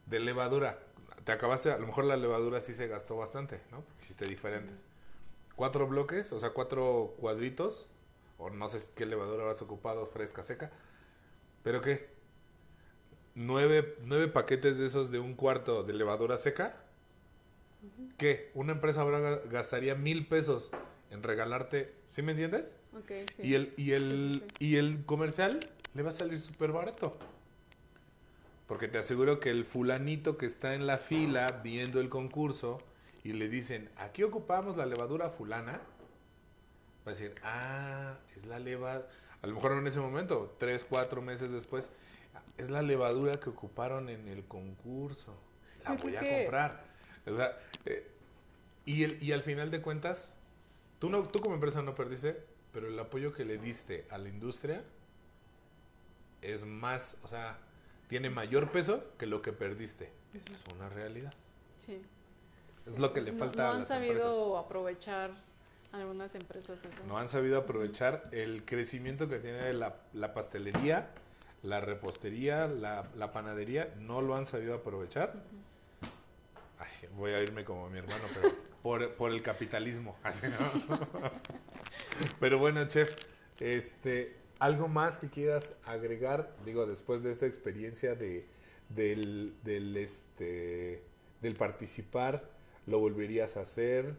de 0.08 0.20
levadura, 0.20 0.80
te 1.24 1.32
acabaste, 1.32 1.72
a 1.72 1.78
lo 1.78 1.88
mejor 1.88 2.06
la 2.06 2.18
levadura 2.18 2.62
sí 2.62 2.74
se 2.74 2.88
gastó 2.88 3.16
bastante, 3.18 3.62
¿no? 3.72 3.82
Porque 3.82 4.04
hiciste 4.04 4.26
diferentes. 4.26 4.84
Cuatro 5.56 5.88
bloques, 5.88 6.32
o 6.32 6.40
sea, 6.40 6.50
cuatro 6.52 7.14
cuadritos, 7.20 7.88
o 8.38 8.50
no 8.50 8.68
sé 8.70 8.80
qué 8.96 9.06
levadura 9.06 9.50
has 9.52 9.62
ocupado, 9.62 10.06
fresca, 10.08 10.44
seca, 10.44 10.72
pero 11.64 11.82
¿qué? 11.82 12.10
Nueve, 13.36 13.96
nueve 14.04 14.28
paquetes 14.28 14.78
de 14.78 14.88
esos 14.88 15.12
de 15.12 15.20
un 15.20 15.36
cuarto 15.36 15.84
de 15.84 15.94
levadura 15.94 16.38
seca. 16.38 16.76
¿Qué? 18.18 18.52
Una 18.54 18.74
empresa 18.74 19.02
ahora 19.02 19.20
ga- 19.20 19.50
gastaría 19.50 19.96
mil 19.96 20.28
pesos 20.28 20.72
en 21.12 21.24
regalarte, 21.24 21.94
¿sí 22.14 22.22
me 22.22 22.31
entiendes? 22.31 22.75
Ok, 22.98 23.11
sí. 23.38 23.43
Y 23.43 23.53
el, 23.56 23.73
y 23.77 23.91
el, 23.91 24.33
Sí, 24.33 24.40
sí, 24.40 24.56
sí. 24.59 24.65
y 24.67 24.75
el 24.77 25.06
comercial 25.06 25.59
le 25.93 26.03
va 26.03 26.09
a 26.09 26.14
salir 26.14 26.40
súper 26.40 26.72
barato. 26.72 27.17
Porque 28.67 28.88
te 28.88 28.98
aseguro 28.98 29.40
que 29.40 29.49
el 29.49 29.65
fulanito 29.65 30.38
que 30.38 30.45
está 30.45 30.75
en 30.75 30.88
la 30.88 30.98
fila 30.98 31.59
viendo 31.64 31.99
el 31.99 32.09
concurso 32.09 32.81
y 33.23 33.33
le 33.33 33.49
dicen, 33.49 33.90
aquí 33.98 34.23
ocupamos 34.23 34.77
la 34.77 34.85
levadura 34.85 35.30
fulana, 35.30 35.81
va 37.06 37.11
a 37.11 37.15
decir, 37.15 37.35
ah, 37.43 38.15
es 38.35 38.45
la 38.45 38.59
levadura, 38.59 39.07
a 39.41 39.48
lo 39.48 39.56
mejor 39.56 39.72
no 39.72 39.80
en 39.80 39.88
ese 39.88 39.99
momento, 39.99 40.56
tres, 40.57 40.85
cuatro 40.90 41.22
meses 41.22 41.51
después, 41.51 41.90
es 42.57 42.69
la 42.69 42.81
levadura 42.81 43.40
que 43.40 43.49
ocuparon 43.49 44.07
en 44.09 44.27
el 44.27 44.43
concurso, 44.45 45.35
la 45.83 45.93
voy 45.93 46.15
a 46.15 46.19
comprar. 46.19 46.85
O 47.25 47.35
sea, 47.35 47.57
eh, 47.85 48.07
y, 48.85 49.03
el, 49.03 49.22
y 49.22 49.33
al 49.33 49.41
final 49.41 49.69
de 49.69 49.81
cuentas, 49.81 50.33
tú, 51.02 51.10
no, 51.10 51.24
tú 51.24 51.40
como 51.42 51.56
empresa 51.56 51.82
no 51.82 51.94
perdiste, 51.96 52.42
pero 52.72 52.88
el 52.88 52.98
apoyo 52.98 53.34
que 53.34 53.44
le 53.44 53.58
diste 53.58 54.06
a 54.10 54.18
la 54.18 54.30
industria 54.30 54.82
es 56.42 56.64
más, 56.66 57.18
o 57.24 57.28
sea, 57.28 57.58
tiene 58.08 58.30
mayor 58.30 58.70
peso 58.70 59.04
que 59.18 59.26
lo 59.26 59.42
que 59.42 59.52
perdiste. 59.52 60.10
Esa 60.34 60.54
es 60.54 60.64
una 60.74 60.88
realidad. 60.90 61.34
Sí. 61.86 62.02
Es 62.88 62.98
lo 62.98 63.14
que 63.14 63.22
le 63.22 63.32
No- 63.34 63.40
falta 63.40 63.64
no, 63.64 63.70
a 63.70 63.72
han 63.74 63.80
las 63.80 63.88
sabido 63.90 64.14
empresas. 64.14 64.66
aprovechar 64.66 65.32
algunas 65.92 66.34
empresas 66.36 66.80
eso. 66.80 67.04
No 67.08 67.18
han 67.18 67.28
sabido 67.30 67.58
aprovechar 67.60 68.30
el 68.32 68.64
crecimiento 68.64 69.28
que 69.28 69.40
tiene 69.40 69.74
la, 69.74 69.98
la 70.14 70.34
pastelería, 70.34 71.10
la 71.64 71.82
repostería, 71.82 72.68
la, 72.68 73.08
la 73.18 73.32
panadería. 73.34 73.94
No 74.00 74.22
lo 74.22 74.36
han 74.36 74.48
sabido 74.48 74.74
aprovechar. 74.76 75.34
Ay, 76.80 77.08
voy 77.16 77.32
a 77.32 77.42
irme 77.44 77.64
como 77.66 77.90
mi 77.90 78.00
hermano, 78.00 78.24
pero 78.34 78.56
por, 78.82 79.14
por 79.16 79.32
el 79.32 79.42
capitalismo. 79.42 80.16
pero 82.40 82.60
bueno, 82.60 82.88
chef, 82.88 83.14
este, 83.60 84.35
¿algo 84.60 84.88
más 84.88 85.18
que 85.18 85.30
quieras 85.30 85.74
agregar? 85.85 86.51
Digo, 86.66 86.85
después 86.85 87.24
de 87.24 87.32
esta 87.32 87.45
experiencia 87.45 88.16
de, 88.16 88.45
del, 88.90 89.53
del, 89.64 89.98
este, 89.98 91.03
del 91.42 91.56
participar, 91.56 92.50
¿lo 92.88 93.00
volverías 93.00 93.58
a 93.58 93.61
hacer? 93.61 94.16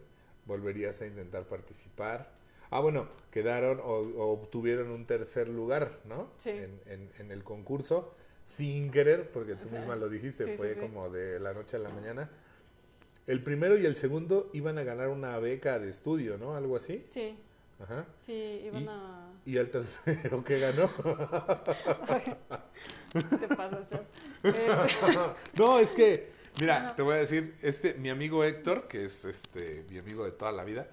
¿Volverías 0.47 1.00
a 1.02 1.07
intentar 1.07 1.44
participar? 1.44 2.31
Ah, 2.70 2.81
bueno, 2.81 3.08
quedaron 3.31 3.81
o, 3.81 3.84
o 3.84 4.32
obtuvieron 4.32 4.91
un 4.91 5.07
tercer 5.07 5.49
lugar, 5.49 6.00
¿no? 6.05 6.31
Sí. 6.39 6.50
En, 6.50 6.81
en- 6.86 7.10
en 7.18 7.31
el 7.31 7.44
concurso, 7.44 8.15
sin 8.44 8.91
querer, 8.91 9.31
porque 9.31 9.55
tú 9.55 9.68
misma 9.68 9.94
lo 9.94 10.08
dijiste, 10.08 10.47
sí, 10.47 10.57
fue 10.57 10.74
sí. 10.74 10.81
como 10.81 11.10
de 11.10 11.39
la 11.39 11.52
noche 11.52 11.76
a 11.76 11.81
la 11.81 11.91
mañana. 11.91 12.31
El 13.26 13.42
primero 13.42 13.78
y 13.78 13.86
el 13.86 13.94
segundo 13.97 14.51
iban 14.52 14.78
a 14.78 14.83
ganar 14.83 15.09
una 15.09 15.39
beca 15.39 15.78
de 15.78 15.89
estudio, 15.89 16.39
¿no? 16.39 16.57
Algo 16.57 16.76
así. 16.76 17.07
Sí, 17.10 17.36
Ajá. 17.81 18.05
sí, 18.26 18.62
iban 18.65 18.83
Y- 18.83 18.86
a... 18.89 19.28
Y 19.44 19.57
el 19.57 19.70
tercero 19.70 20.44
que 20.44 20.59
ganó. 20.60 20.89
te 23.12 23.49
pasa, 23.57 23.86
no, 25.57 25.78
es 25.78 25.92
que, 25.92 26.31
mira, 26.60 26.94
te 26.94 27.02
voy 27.02 27.15
a 27.15 27.18
decir, 27.18 27.55
este, 27.62 27.94
mi 27.94 28.09
amigo 28.10 28.44
Héctor, 28.44 28.89
que 28.89 29.05
es 29.05 29.25
este 29.25 29.84
mi 29.91 29.99
amigo 29.99 30.25
de 30.25 30.33
toda 30.33 30.52
la 30.52 30.65
vida, 30.65 30.89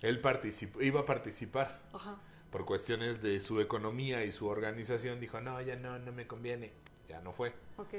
él 0.00 0.20
participó, 0.20 0.80
iba 0.82 1.00
a 1.00 1.06
participar 1.06 1.80
Ajá. 1.92 2.16
por 2.50 2.64
cuestiones 2.64 3.22
de 3.22 3.40
su 3.40 3.60
economía 3.60 4.24
y 4.24 4.32
su 4.32 4.46
organización, 4.46 5.20
dijo, 5.20 5.40
no, 5.40 5.60
ya 5.62 5.76
no, 5.76 5.98
no 5.98 6.12
me 6.12 6.26
conviene, 6.26 6.72
ya 7.08 7.20
no 7.20 7.32
fue. 7.32 7.52
Ok. 7.76 7.94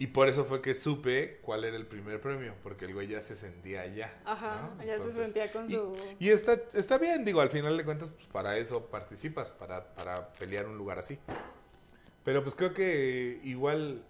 Y 0.00 0.06
por 0.06 0.28
eso 0.28 0.46
fue 0.46 0.62
que 0.62 0.72
supe 0.72 1.40
cuál 1.42 1.62
era 1.62 1.76
el 1.76 1.86
primer 1.86 2.22
premio, 2.22 2.54
porque 2.62 2.86
el 2.86 2.94
güey 2.94 3.06
ya 3.06 3.20
se 3.20 3.34
sentía 3.34 3.82
allá. 3.82 4.10
Ajá, 4.24 4.70
¿no? 4.78 4.82
ya 4.82 4.98
se 4.98 5.12
sentía 5.12 5.52
con 5.52 5.68
su... 5.68 5.94
Y 6.18 6.30
está, 6.30 6.54
está 6.72 6.96
bien, 6.96 7.22
digo, 7.22 7.42
al 7.42 7.50
final 7.50 7.76
de 7.76 7.84
cuentas, 7.84 8.08
pues 8.08 8.26
para 8.28 8.56
eso 8.56 8.86
participas, 8.86 9.50
para, 9.50 9.92
para 9.92 10.32
pelear 10.32 10.64
un 10.64 10.78
lugar 10.78 10.98
así. 10.98 11.18
Pero 12.24 12.42
pues 12.42 12.54
creo 12.54 12.72
que 12.72 13.42
igual 13.44 14.02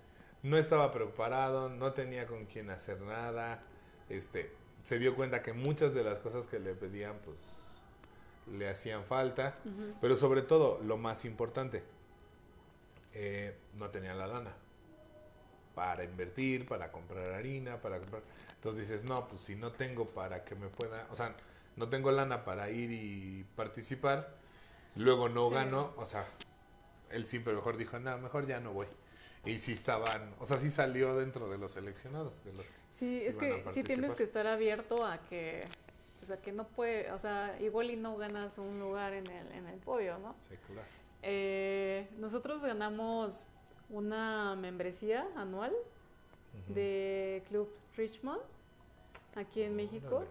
no 0.44 0.58
estaba 0.58 0.92
preparado, 0.92 1.68
no 1.68 1.92
tenía 1.92 2.24
con 2.28 2.46
quién 2.46 2.70
hacer 2.70 3.00
nada, 3.00 3.64
este, 4.08 4.52
se 4.84 5.00
dio 5.00 5.16
cuenta 5.16 5.42
que 5.42 5.52
muchas 5.54 5.92
de 5.92 6.04
las 6.04 6.20
cosas 6.20 6.46
que 6.46 6.60
le 6.60 6.74
pedían, 6.74 7.18
pues 7.24 7.36
le 8.56 8.68
hacían 8.68 9.02
falta, 9.02 9.58
Ujú. 9.64 9.96
pero 10.00 10.14
sobre 10.14 10.42
todo, 10.42 10.80
lo 10.84 10.98
más 10.98 11.24
importante, 11.24 11.82
eh, 13.12 13.56
no 13.74 13.90
tenía 13.90 14.14
la 14.14 14.28
lana 14.28 14.54
para 15.80 16.04
invertir, 16.04 16.66
para 16.66 16.92
comprar 16.92 17.32
harina, 17.32 17.78
para 17.80 17.98
comprar... 18.00 18.20
Entonces 18.56 18.86
dices, 18.86 19.02
no, 19.02 19.26
pues 19.26 19.40
si 19.40 19.56
no 19.56 19.72
tengo 19.72 20.04
para 20.10 20.44
que 20.44 20.54
me 20.54 20.68
pueda, 20.68 21.06
o 21.10 21.14
sea, 21.14 21.34
no 21.76 21.88
tengo 21.88 22.12
lana 22.12 22.44
para 22.44 22.68
ir 22.68 22.90
y 22.92 23.46
participar, 23.56 24.28
luego 24.94 25.30
no 25.30 25.48
Sí. 25.48 25.54
gano, 25.54 25.94
o 25.96 26.04
sea, 26.04 26.26
él 27.08 27.26
siempre 27.26 27.54
mejor 27.54 27.78
dijo, 27.78 27.98
no, 27.98 28.18
mejor 28.18 28.46
ya 28.46 28.60
no 28.60 28.74
voy. 28.74 28.88
Y 29.46 29.58
sí 29.58 29.72
estaban, 29.72 30.34
o 30.38 30.44
sea, 30.44 30.58
sí 30.58 30.70
salió 30.70 31.16
dentro 31.16 31.48
de 31.48 31.56
los 31.56 31.72
seleccionados, 31.72 32.34
de 32.44 32.52
los 32.52 32.66
que... 32.66 32.72
Sí, 32.90 33.22
es 33.24 33.36
que 33.38 33.64
sí 33.72 33.82
tienes 33.82 34.14
que 34.14 34.24
estar 34.24 34.46
abierto 34.46 35.06
a 35.06 35.16
que, 35.30 35.64
o 36.22 36.26
sea, 36.26 36.36
que 36.36 36.52
no 36.52 36.68
puede, 36.68 37.10
o 37.10 37.18
sea, 37.18 37.56
igual 37.58 37.90
y 37.90 37.96
no 37.96 38.18
ganas 38.18 38.58
un 38.58 38.80
lugar 38.80 39.14
en 39.14 39.26
el, 39.28 39.50
en 39.52 39.66
el 39.66 39.78
podio, 39.78 40.18
¿no? 40.18 40.36
Sí, 40.46 40.56
claro. 40.66 40.86
Eh, 41.22 42.06
nosotros 42.18 42.62
ganamos 42.62 43.46
una 43.90 44.56
membresía 44.56 45.26
anual 45.36 45.72
de 46.68 47.42
Club 47.48 47.68
Richmond 47.96 48.40
aquí 49.34 49.62
en 49.62 49.76
México. 49.76 50.24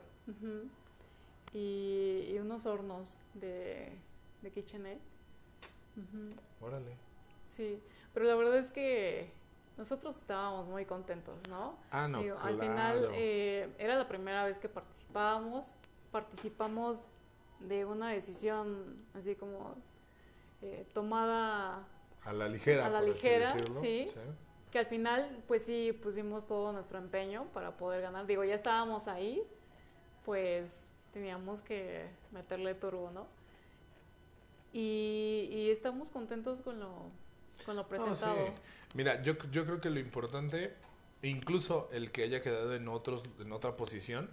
Y, 1.53 2.29
y 2.31 2.37
unos 2.39 2.65
hornos 2.65 3.17
de, 3.33 3.91
de 4.41 4.51
KitchenAid. 4.51 4.99
Órale. 6.61 6.95
Sí, 7.55 7.81
pero 8.13 8.25
la 8.25 8.35
verdad 8.35 8.57
es 8.57 8.71
que 8.71 9.31
nosotros 9.77 10.17
estábamos 10.17 10.67
muy 10.67 10.85
contentos, 10.85 11.35
¿no? 11.49 11.75
Ah, 11.89 12.07
no, 12.07 12.21
Digo, 12.21 12.37
Al 12.39 12.59
final 12.59 13.09
eh, 13.13 13.73
era 13.79 13.95
la 13.95 14.07
primera 14.07 14.45
vez 14.45 14.59
que 14.59 14.69
participábamos, 14.69 15.67
participamos 16.11 17.07
de 17.61 17.85
una 17.85 18.09
decisión 18.09 19.03
así 19.13 19.35
como 19.35 19.75
eh, 20.61 20.85
tomada, 20.93 21.87
A 22.25 22.33
la 22.33 22.47
ligera, 22.47 22.85
a 22.85 22.89
la 22.89 23.01
ligera, 23.01 23.55
sí. 23.81 24.07
que 24.71 24.79
al 24.79 24.85
final 24.85 25.43
pues 25.47 25.63
sí 25.63 25.93
pusimos 26.03 26.45
todo 26.45 26.71
nuestro 26.73 26.97
empeño 26.99 27.45
para 27.53 27.77
poder 27.77 28.01
ganar. 28.01 28.25
Digo, 28.27 28.43
ya 28.43 28.55
estábamos 28.55 29.07
ahí, 29.07 29.41
pues 30.25 30.71
teníamos 31.13 31.61
que 31.61 32.07
meterle 32.31 32.75
turbo, 32.75 33.09
¿no? 33.11 33.25
Y, 34.73 35.49
y 35.51 35.71
estamos 35.71 36.09
contentos 36.09 36.61
con 36.61 36.79
lo, 36.79 37.09
con 37.65 37.75
lo 37.75 37.87
presentado. 37.87 38.35
sí. 38.47 38.53
Mira, 38.93 39.21
yo, 39.23 39.33
yo 39.51 39.65
creo 39.65 39.81
que 39.81 39.89
lo 39.89 39.99
importante, 39.99 40.73
incluso 41.23 41.89
el 41.91 42.11
que 42.11 42.23
haya 42.23 42.41
quedado 42.41 42.75
en 42.75 42.87
otros, 42.87 43.23
en 43.39 43.51
otra 43.51 43.75
posición, 43.77 44.29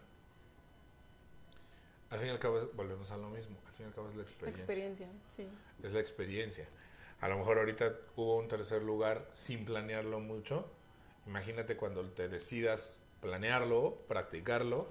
Al 2.11 2.19
fin 2.21 2.29
y 2.29 2.31
al 2.31 2.39
cabo 2.39 2.59
es- 2.59 2.75
volvemos 2.75 3.11
a 3.11 3.17
lo 3.17 3.29
mismo. 3.31 3.57
Al 3.67 3.73
fin 3.75 3.87
y 3.87 3.89
al 3.89 3.95
cabo 3.95 4.09
es 4.09 4.15
la 4.17 4.23
experiencia. 4.23 4.63
Experiencia, 4.65 5.09
sí. 5.37 5.47
Es 5.83 5.93
la 5.93 6.01
experiencia. 6.01 6.69
A 7.21 7.29
lo 7.29 7.39
mejor 7.39 7.59
ahorita 7.59 7.93
hubo 8.17 8.37
un 8.39 8.49
tercer 8.49 8.83
lugar 8.83 9.27
sin 9.33 9.65
planearlo 9.65 10.21
mucho. 10.21 10.69
Imagínate 11.27 11.77
cuando 11.77 12.05
te 12.11 12.29
decidas 12.29 12.99
planearlo, 13.21 13.97
practicarlo, 14.07 14.87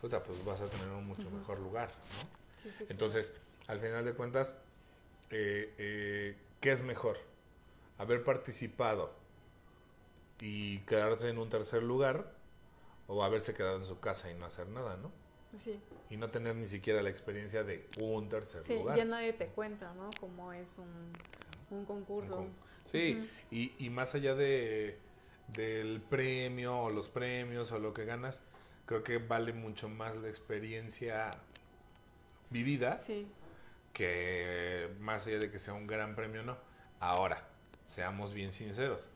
puta, 0.00 0.22
pues 0.22 0.42
vas 0.44 0.60
a 0.60 0.68
tener 0.70 0.88
un 0.88 1.06
mucho 1.06 1.28
mejor 1.30 1.58
lugar, 1.60 1.88
¿no? 1.88 2.62
sí, 2.62 2.70
sí, 2.78 2.86
Entonces, 2.88 3.32
al 3.66 3.80
final 3.80 4.04
de 4.04 4.12
cuentas, 4.14 4.54
eh, 5.30 5.74
eh, 5.78 6.36
¿qué 6.60 6.72
es 6.72 6.82
mejor? 6.82 7.18
¿Haber 7.98 8.24
participado 8.24 9.12
y 10.40 10.78
quedarte 10.80 11.28
en 11.28 11.38
un 11.38 11.48
tercer 11.48 11.82
lugar 11.82 12.30
o 13.06 13.22
haberse 13.24 13.54
quedado 13.54 13.76
en 13.76 13.84
su 13.84 14.00
casa 14.00 14.30
y 14.30 14.34
no 14.34 14.46
hacer 14.46 14.68
nada, 14.68 14.96
¿no? 14.96 15.10
Sí, 15.62 15.78
Y 16.10 16.16
no 16.16 16.30
tener 16.30 16.56
ni 16.56 16.66
siquiera 16.66 17.00
la 17.02 17.10
experiencia 17.10 17.62
de 17.62 17.88
un 18.00 18.28
tercer 18.28 18.64
sí, 18.64 18.74
lugar. 18.74 18.96
ya 18.96 19.04
nadie 19.04 19.32
te 19.32 19.46
cuenta, 19.48 19.92
¿no? 19.94 20.10
Como 20.18 20.52
es 20.52 20.68
un, 20.78 21.12
un 21.74 21.84
concurso. 21.84 22.38
Un 22.38 22.46
con- 22.46 22.64
Sí, 22.86 23.30
y, 23.50 23.72
y 23.78 23.90
más 23.90 24.14
allá 24.14 24.34
de 24.34 24.98
del 25.48 26.00
premio 26.00 26.78
o 26.78 26.90
los 26.90 27.08
premios 27.08 27.70
o 27.72 27.78
lo 27.78 27.92
que 27.94 28.04
ganas, 28.04 28.40
creo 28.86 29.02
que 29.04 29.18
vale 29.18 29.52
mucho 29.52 29.88
más 29.88 30.16
la 30.16 30.28
experiencia 30.28 31.30
vivida 32.50 33.00
Sí, 33.02 33.26
que 33.92 34.88
más 35.00 35.26
allá 35.26 35.38
de 35.38 35.50
que 35.50 35.58
sea 35.58 35.74
un 35.74 35.86
gran 35.86 36.14
premio 36.14 36.42
no. 36.42 36.56
Ahora, 37.00 37.46
seamos 37.86 38.32
bien 38.32 38.52
sinceros, 38.52 39.10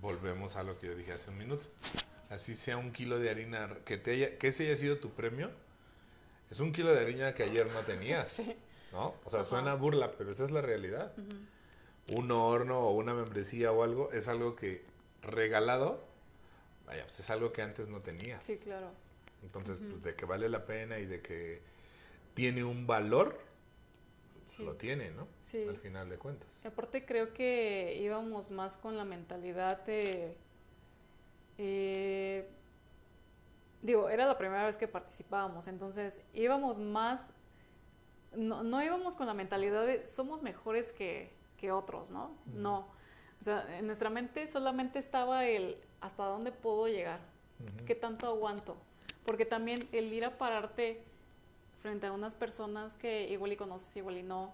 volvemos 0.00 0.56
a 0.56 0.62
lo 0.62 0.78
que 0.78 0.88
yo 0.88 0.94
dije 0.94 1.12
hace 1.12 1.30
un 1.30 1.38
minuto. 1.38 1.66
Así 2.28 2.54
sea 2.54 2.76
un 2.76 2.92
kilo 2.92 3.18
de 3.18 3.30
harina 3.30 3.68
que 3.84 3.96
te 3.96 4.12
haya, 4.12 4.38
que 4.38 4.48
ese 4.48 4.66
haya 4.66 4.76
sido 4.76 4.98
tu 4.98 5.10
premio, 5.10 5.50
es 6.50 6.60
un 6.60 6.72
kilo 6.72 6.92
de 6.92 7.00
harina 7.00 7.34
que 7.34 7.42
ayer 7.42 7.66
no 7.72 7.80
tenías, 7.80 8.28
sí. 8.36 8.56
¿no? 8.92 9.14
O 9.24 9.30
sea, 9.30 9.40
Ajá. 9.40 9.48
suena 9.48 9.74
burla, 9.74 10.12
pero 10.16 10.30
esa 10.32 10.44
es 10.44 10.50
la 10.50 10.60
realidad. 10.60 11.12
Ujú. 11.16 11.36
Un 12.08 12.30
horno 12.32 12.80
o 12.80 12.92
una 12.94 13.14
membresía 13.14 13.72
o 13.72 13.82
algo 13.82 14.10
es 14.12 14.26
algo 14.28 14.56
que 14.56 14.82
regalado, 15.22 16.02
vaya, 16.86 17.04
pues 17.04 17.20
es 17.20 17.30
algo 17.30 17.52
que 17.52 17.62
antes 17.62 17.88
no 17.88 18.00
tenías. 18.00 18.42
Sí, 18.44 18.56
claro. 18.58 18.90
Entonces, 19.42 19.78
pues 19.78 20.02
de 20.02 20.14
que 20.14 20.24
vale 20.26 20.48
la 20.48 20.66
pena 20.66 20.98
y 20.98 21.06
de 21.06 21.20
que 21.22 21.60
tiene 22.34 22.64
un 22.64 22.86
valor, 22.86 23.38
Sí. 24.56 24.64
lo 24.64 24.74
tiene, 24.74 25.10
¿no? 25.12 25.28
Sí. 25.46 25.64
Al 25.68 25.76
final 25.78 26.10
de 26.10 26.18
cuentas. 26.18 26.48
Y 26.64 26.66
aparte 26.66 27.04
creo 27.06 27.32
que 27.32 27.96
íbamos 28.02 28.50
más 28.50 28.76
con 28.76 28.96
la 28.96 29.04
mentalidad 29.04 29.80
de... 29.84 30.34
eh, 31.58 32.48
digo, 33.82 34.08
era 34.10 34.26
la 34.26 34.36
primera 34.36 34.66
vez 34.66 34.76
que 34.76 34.88
participábamos, 34.88 35.66
entonces 35.68 36.20
íbamos 36.34 36.78
más... 36.78 37.20
No, 38.34 38.62
no 38.62 38.82
íbamos 38.82 39.14
con 39.16 39.26
la 39.26 39.34
mentalidad 39.34 39.86
de 39.86 40.06
somos 40.06 40.42
mejores 40.42 40.92
que, 40.92 41.30
que 41.60 41.70
otros, 41.70 42.10
¿no? 42.10 42.30
No. 42.54 42.86
O 43.40 43.44
sea, 43.44 43.78
en 43.78 43.86
nuestra 43.86 44.10
mente 44.10 44.46
solamente 44.46 44.98
estaba 44.98 45.46
el 45.46 45.76
hasta 46.00 46.24
dónde 46.24 46.52
puedo 46.52 46.88
llegar, 46.88 47.20
qué 47.86 47.94
tanto 47.94 48.26
aguanto. 48.26 48.76
Porque 49.24 49.44
también 49.44 49.88
el 49.92 50.12
ir 50.12 50.24
a 50.24 50.38
pararte 50.38 51.02
frente 51.82 52.06
a 52.06 52.12
unas 52.12 52.34
personas 52.34 52.96
que 52.96 53.28
igual 53.28 53.52
y 53.52 53.56
conoces, 53.56 53.94
igual 53.96 54.18
y 54.18 54.22
no, 54.22 54.52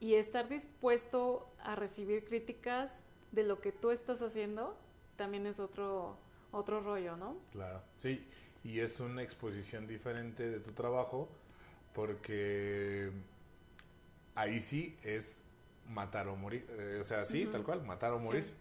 y 0.00 0.14
estar 0.14 0.48
dispuesto 0.48 1.48
a 1.62 1.74
recibir 1.74 2.24
críticas 2.24 2.92
de 3.32 3.42
lo 3.42 3.60
que 3.60 3.72
tú 3.72 3.90
estás 3.90 4.22
haciendo, 4.22 4.76
también 5.16 5.46
es 5.46 5.58
otro, 5.58 6.16
otro 6.52 6.80
rollo, 6.80 7.16
¿no? 7.16 7.36
Claro. 7.52 7.82
Sí, 7.96 8.24
y 8.64 8.80
es 8.80 9.00
una 9.00 9.22
exposición 9.22 9.86
diferente 9.86 10.48
de 10.48 10.60
tu 10.60 10.72
trabajo 10.72 11.28
porque 11.94 13.10
ahí 14.34 14.60
sí 14.60 14.96
es 15.02 15.40
matar 15.88 16.28
o 16.28 16.36
morir. 16.36 16.66
Eh, 16.78 16.98
o 17.00 17.04
sea, 17.04 17.24
sí, 17.24 17.46
tal 17.50 17.62
cual, 17.64 17.82
matar 17.84 18.12
o 18.12 18.18
Sí. 18.18 18.24
morir. 18.24 18.54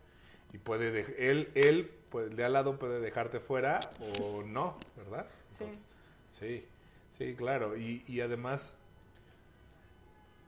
Y 0.54 0.58
puede, 0.60 0.92
dej- 0.94 1.14
él, 1.18 1.50
él, 1.56 1.92
pues, 2.10 2.36
de 2.36 2.44
al 2.46 2.54
lado 2.54 2.80
puede 2.80 3.00
dejarte 3.02 3.40
fuera 3.40 3.80
o 4.20 4.44
no, 4.46 4.78
¿verdad? 4.96 5.28
Sí. 5.58 5.66
sí, 6.40 6.66
sí, 7.18 7.36
claro. 7.36 7.76
Y, 7.78 8.04
y 8.08 8.22
además, 8.22 8.74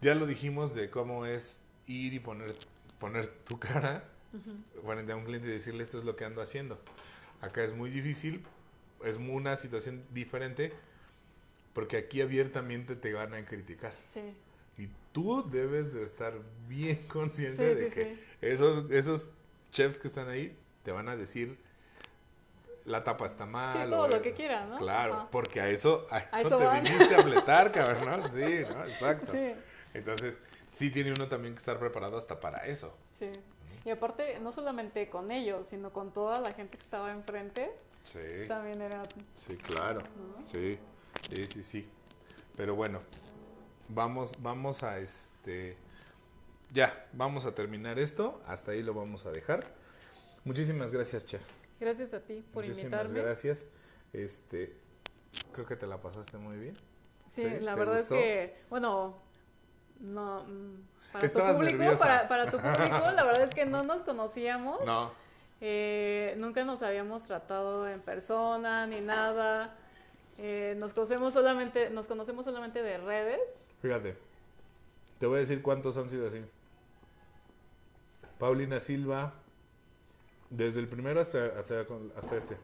ya 0.02 0.16
lo 0.16 0.26
dijimos 0.26 0.74
de 0.76 0.90
cómo 0.90 1.26
es 1.26 1.60
ir 1.88 2.14
y 2.14 2.20
poner, 2.20 2.56
poner 3.00 3.28
tu 3.28 3.60
cara 3.60 4.04
frente 4.86 5.12
a 5.12 5.16
un 5.16 5.26
cliente 5.26 5.48
y 5.48 5.52
decirle 5.52 5.84
esto 5.84 5.98
es 5.98 6.06
lo 6.06 6.16
que 6.16 6.24
ando 6.26 6.42
haciendo. 6.42 6.80
Acá 7.42 7.64
es 7.64 7.74
muy 7.74 7.90
difícil, 7.90 8.46
es 9.04 9.18
una 9.18 9.56
situación 9.56 10.04
diferente, 10.14 10.72
porque 11.74 11.98
aquí 11.98 12.22
abiertamente 12.22 12.96
te 12.96 13.12
van 13.14 13.34
a 13.34 13.44
criticar. 13.46 13.94
Sí, 14.14 14.22
Y 14.80 14.90
tú 15.12 15.48
debes 15.50 15.94
de 15.94 16.02
estar 16.04 16.34
bien 16.68 17.06
consciente 17.08 17.76
Sí, 17.76 17.80
de 17.82 17.90
sí, 17.90 17.94
que 17.96 18.02
sí. 18.16 18.20
esos 18.42 18.90
esos 18.92 19.30
chefs 19.72 20.00
que 20.00 20.08
están 20.08 20.28
ahí 20.30 20.58
te 20.84 20.92
van 20.92 21.08
a 21.10 21.16
decir 21.16 21.58
la 22.86 23.04
tapa 23.04 23.28
está 23.28 23.46
mal. 23.46 23.84
Sí, 23.86 23.90
todo 23.92 24.04
o- 24.04 24.08
lo 24.08 24.22
que 24.22 24.34
quieran, 24.34 24.70
¿no? 24.70 24.78
Claro, 24.80 25.14
Ajá. 25.14 25.28
porque 25.32 25.62
a 25.62 25.70
eso, 25.70 26.08
a 26.10 26.20
eso, 26.20 26.38
eso 26.48 26.58
te 26.58 26.66
van. 26.66 26.84
viniste 26.84 27.14
a 27.16 27.22
fletar, 27.22 27.72
cabrón, 27.72 28.06
¿no? 28.22 28.28
Sí, 28.30 28.64
¿no? 28.68 28.86
Exacto. 28.88 29.32
sí, 29.32 29.54
Entonces, 29.94 30.40
sí 30.72 30.90
tiene 30.90 31.12
uno 31.12 31.28
también 31.28 31.54
que 31.54 31.60
estar 31.60 31.78
preparado 31.78 32.18
hasta 32.18 32.40
para 32.40 32.66
eso. 32.66 32.96
sí. 33.14 33.30
Y 33.86 33.92
aparte, 33.92 34.38
no 34.42 34.52
solamente 34.52 35.08
con 35.08 35.32
ellos, 35.32 35.68
sino 35.70 35.92
con 35.94 36.12
toda 36.12 36.42
la 36.42 36.52
gente 36.52 36.78
que 36.78 36.84
estaba 36.84 37.12
enfrente, 37.12 37.72
Sí. 38.04 38.20
también 38.48 38.82
era... 38.82 39.04
Sí, 39.36 39.56
claro. 39.56 40.02
¿no? 40.02 40.46
Sí, 40.48 40.78
sí, 41.34 41.48
sí, 41.48 41.64
sí. 41.64 41.90
Pero 42.58 42.76
bueno, 42.76 43.00
vamos, 43.90 44.32
vamos 44.40 44.84
a 44.84 45.00
este. 45.00 45.78
Ya, 46.72 47.08
vamos 47.14 47.46
a 47.46 47.54
terminar 47.56 48.00
esto. 48.00 48.42
Hasta 48.48 48.72
ahí 48.72 48.84
lo 48.84 48.94
vamos 48.94 49.26
a 49.26 49.32
dejar. 49.32 49.66
Muchísimas 50.46 50.92
gracias, 50.92 51.26
chef. 51.26 51.42
Gracias 51.80 52.14
a 52.14 52.20
ti 52.22 52.44
por 52.54 52.64
Muchísimas 52.66 53.02
invitarme. 53.06 53.22
gracias. 53.22 53.68
Este, 54.14 54.76
creo 55.54 55.66
que 55.66 55.76
te 55.76 55.88
la 55.88 55.98
pasaste 55.98 56.38
muy 56.38 56.58
bien. 56.58 56.76
Sí, 57.36 57.44
¿Sí? 57.44 57.60
la 57.62 57.74
¿Te 57.74 57.80
verdad 57.80 57.98
gustó? 58.00 58.16
es 58.16 58.22
que, 58.22 58.56
bueno, 58.70 59.18
no... 60.00 60.44
mm, 60.44 60.76
Para 61.14 61.26
Estabas 61.26 61.52
tu 61.54 61.58
público, 61.64 61.98
para 62.00 62.52
tu 62.52 62.58
público, 62.62 63.12
la 63.12 63.24
verdad 63.24 63.44
es 63.44 63.54
que 63.56 63.66
no 63.66 63.84
nos 63.84 64.02
conocíamos. 64.04 64.84
No, 64.86 65.12
Eh, 65.62 66.36
nunca 66.38 66.64
nos 66.64 66.82
habíamos 66.84 67.24
tratado 67.24 67.88
en 67.88 68.00
persona 68.02 68.88
ni 68.88 69.02
nada. 69.02 69.76
Eh, 70.38 70.76
nos 70.78 70.94
conocemos 70.94 71.34
solamente, 71.34 71.90
nos 71.90 72.08
conocemos 72.08 72.46
solamente 72.46 72.82
de 72.82 72.98
redes. 72.98 73.42
Fíjate. 73.82 74.18
Te 75.20 75.26
voy 75.26 75.38
a 75.38 75.42
decir 75.42 75.62
cuántos 75.62 75.98
han 75.98 76.10
sido 76.10 76.28
así. 76.28 76.40
Paulina 78.38 78.80
Silva, 78.80 79.34
desde 80.50 80.80
el 80.80 80.88
primero 80.88 81.20
hasta, 81.20 81.60
hasta, 81.60 81.86
hasta 82.16 82.38
este. 82.38 82.58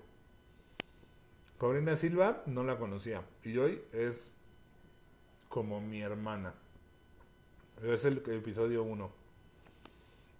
Paulina 1.59 1.95
Silva 1.95 2.43
no 2.45 2.63
la 2.63 2.77
conocía 2.77 3.23
y 3.43 3.57
hoy 3.57 3.81
es 3.91 4.31
como 5.49 5.81
mi 5.81 6.01
hermana. 6.01 6.53
Es 7.83 8.05
el 8.05 8.17
episodio 8.27 8.83
1. 8.83 9.11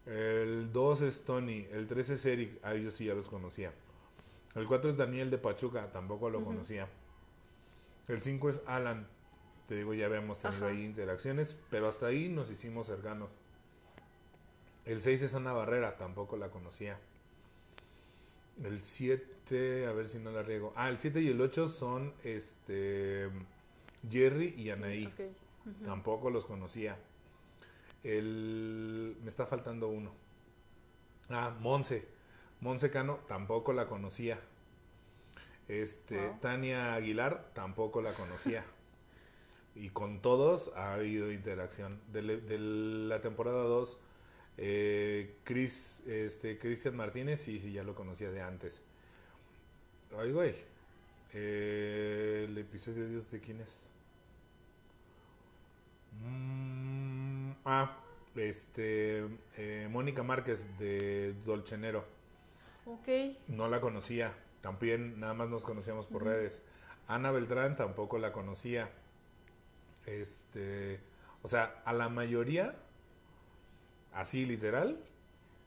El 0.06 0.72
2 0.72 1.02
es 1.02 1.26
Tony, 1.26 1.68
el 1.72 1.88
3 1.88 2.12
es 2.12 2.26
Eric, 2.26 2.64
a 2.64 2.76
ellos 2.76 2.94
sí 2.94 3.06
ya 3.06 3.14
los 3.14 3.28
conocía. 3.28 3.74
El 4.56 4.68
4 4.68 4.92
es 4.92 4.98
Daniel 4.98 5.32
de 5.32 5.38
Pachuca, 5.38 5.92
tampoco 5.92 6.30
lo 6.30 6.44
conocía. 6.44 6.88
El 8.08 8.22
5 8.22 8.50
es 8.50 8.62
Alan, 8.68 9.08
te 9.68 9.76
digo, 9.76 9.94
ya 9.94 10.06
habíamos 10.06 10.40
tenido 10.40 10.68
Ajá. 10.68 10.76
ahí 10.76 10.84
interacciones, 10.84 11.56
pero 11.70 11.88
hasta 11.88 12.08
ahí 12.08 12.30
nos 12.30 12.50
hicimos 12.52 12.88
cercanos. 12.88 13.30
El 14.86 15.02
6 15.02 15.24
es 15.24 15.34
Ana 15.34 15.54
Barrera, 15.54 15.98
tampoco 15.98 16.38
la 16.38 16.50
conocía. 16.50 17.00
El 18.64 18.82
7, 18.82 19.88
a 19.88 19.92
ver 19.92 20.08
si 20.08 20.20
no 20.20 20.32
la 20.32 20.44
riego. 20.44 20.74
Ah, 20.76 20.90
el 20.90 21.00
7 21.00 21.22
y 21.22 21.30
el 21.30 21.42
8 21.42 21.68
son 21.68 22.14
este 22.24 23.30
Jerry 24.10 24.54
y 24.58 24.70
Anaí. 24.70 25.12
Tampoco 25.84 26.30
los 26.30 26.46
conocía. 26.46 26.98
El 28.04 29.18
me 29.24 29.30
está 29.30 29.48
faltando 29.48 29.88
uno. 29.90 30.12
Ah, 31.30 31.56
Monse. 31.60 32.08
Monse 32.62 32.92
Cano 32.92 33.20
tampoco 33.28 33.74
la 33.74 33.88
conocía. 33.88 34.40
Este. 35.68 36.34
Tania 36.40 36.94
Aguilar 36.94 37.50
tampoco 37.54 38.02
la 38.02 38.14
conocía. 38.14 38.64
y 39.76 39.90
con 39.90 40.22
todos 40.22 40.72
ha 40.76 40.94
habido 40.94 41.32
interacción. 41.32 42.00
De, 42.12 42.22
de 42.22 42.58
la 42.58 43.22
temporada 43.22 43.64
2, 43.64 43.98
eh, 44.58 45.36
Chris, 45.44 46.02
este, 46.08 46.58
Cristian 46.58 46.96
Martínez, 46.96 47.42
sí, 47.42 47.60
sí, 47.60 47.74
ya 47.74 47.84
lo 47.84 47.94
conocía 47.94 48.32
de 48.32 48.42
antes. 48.42 48.82
Ay, 50.18 50.32
güey. 50.32 50.56
Eh, 51.34 52.46
el 52.48 52.58
episodio 52.58 53.08
Dios 53.10 53.30
de 53.30 53.42
quién 53.42 53.60
es? 53.60 53.86
Mm, 56.24 57.52
ah, 57.66 57.98
este, 58.36 59.26
eh, 59.58 59.90
Mónica 59.92 60.24
Márquez 60.24 60.66
de 60.80 61.34
Dolchenero. 61.46 62.06
Ok. 62.86 63.08
No 63.50 63.68
la 63.68 63.82
conocía. 63.82 64.34
También 64.62 65.20
nada 65.20 65.34
más 65.34 65.50
nos 65.50 65.64
conocíamos 65.64 66.08
por 66.08 66.24
redes. 66.24 66.62
Ana 67.08 67.32
Beltrán 67.32 67.76
tampoco 67.76 68.18
la 68.18 68.32
conocía. 68.32 68.90
Este, 70.06 71.00
o 71.42 71.48
sea, 71.48 71.82
a 71.86 71.94
la 71.94 72.10
mayoría, 72.10 72.76
así 74.14 74.46
literal, 74.46 74.98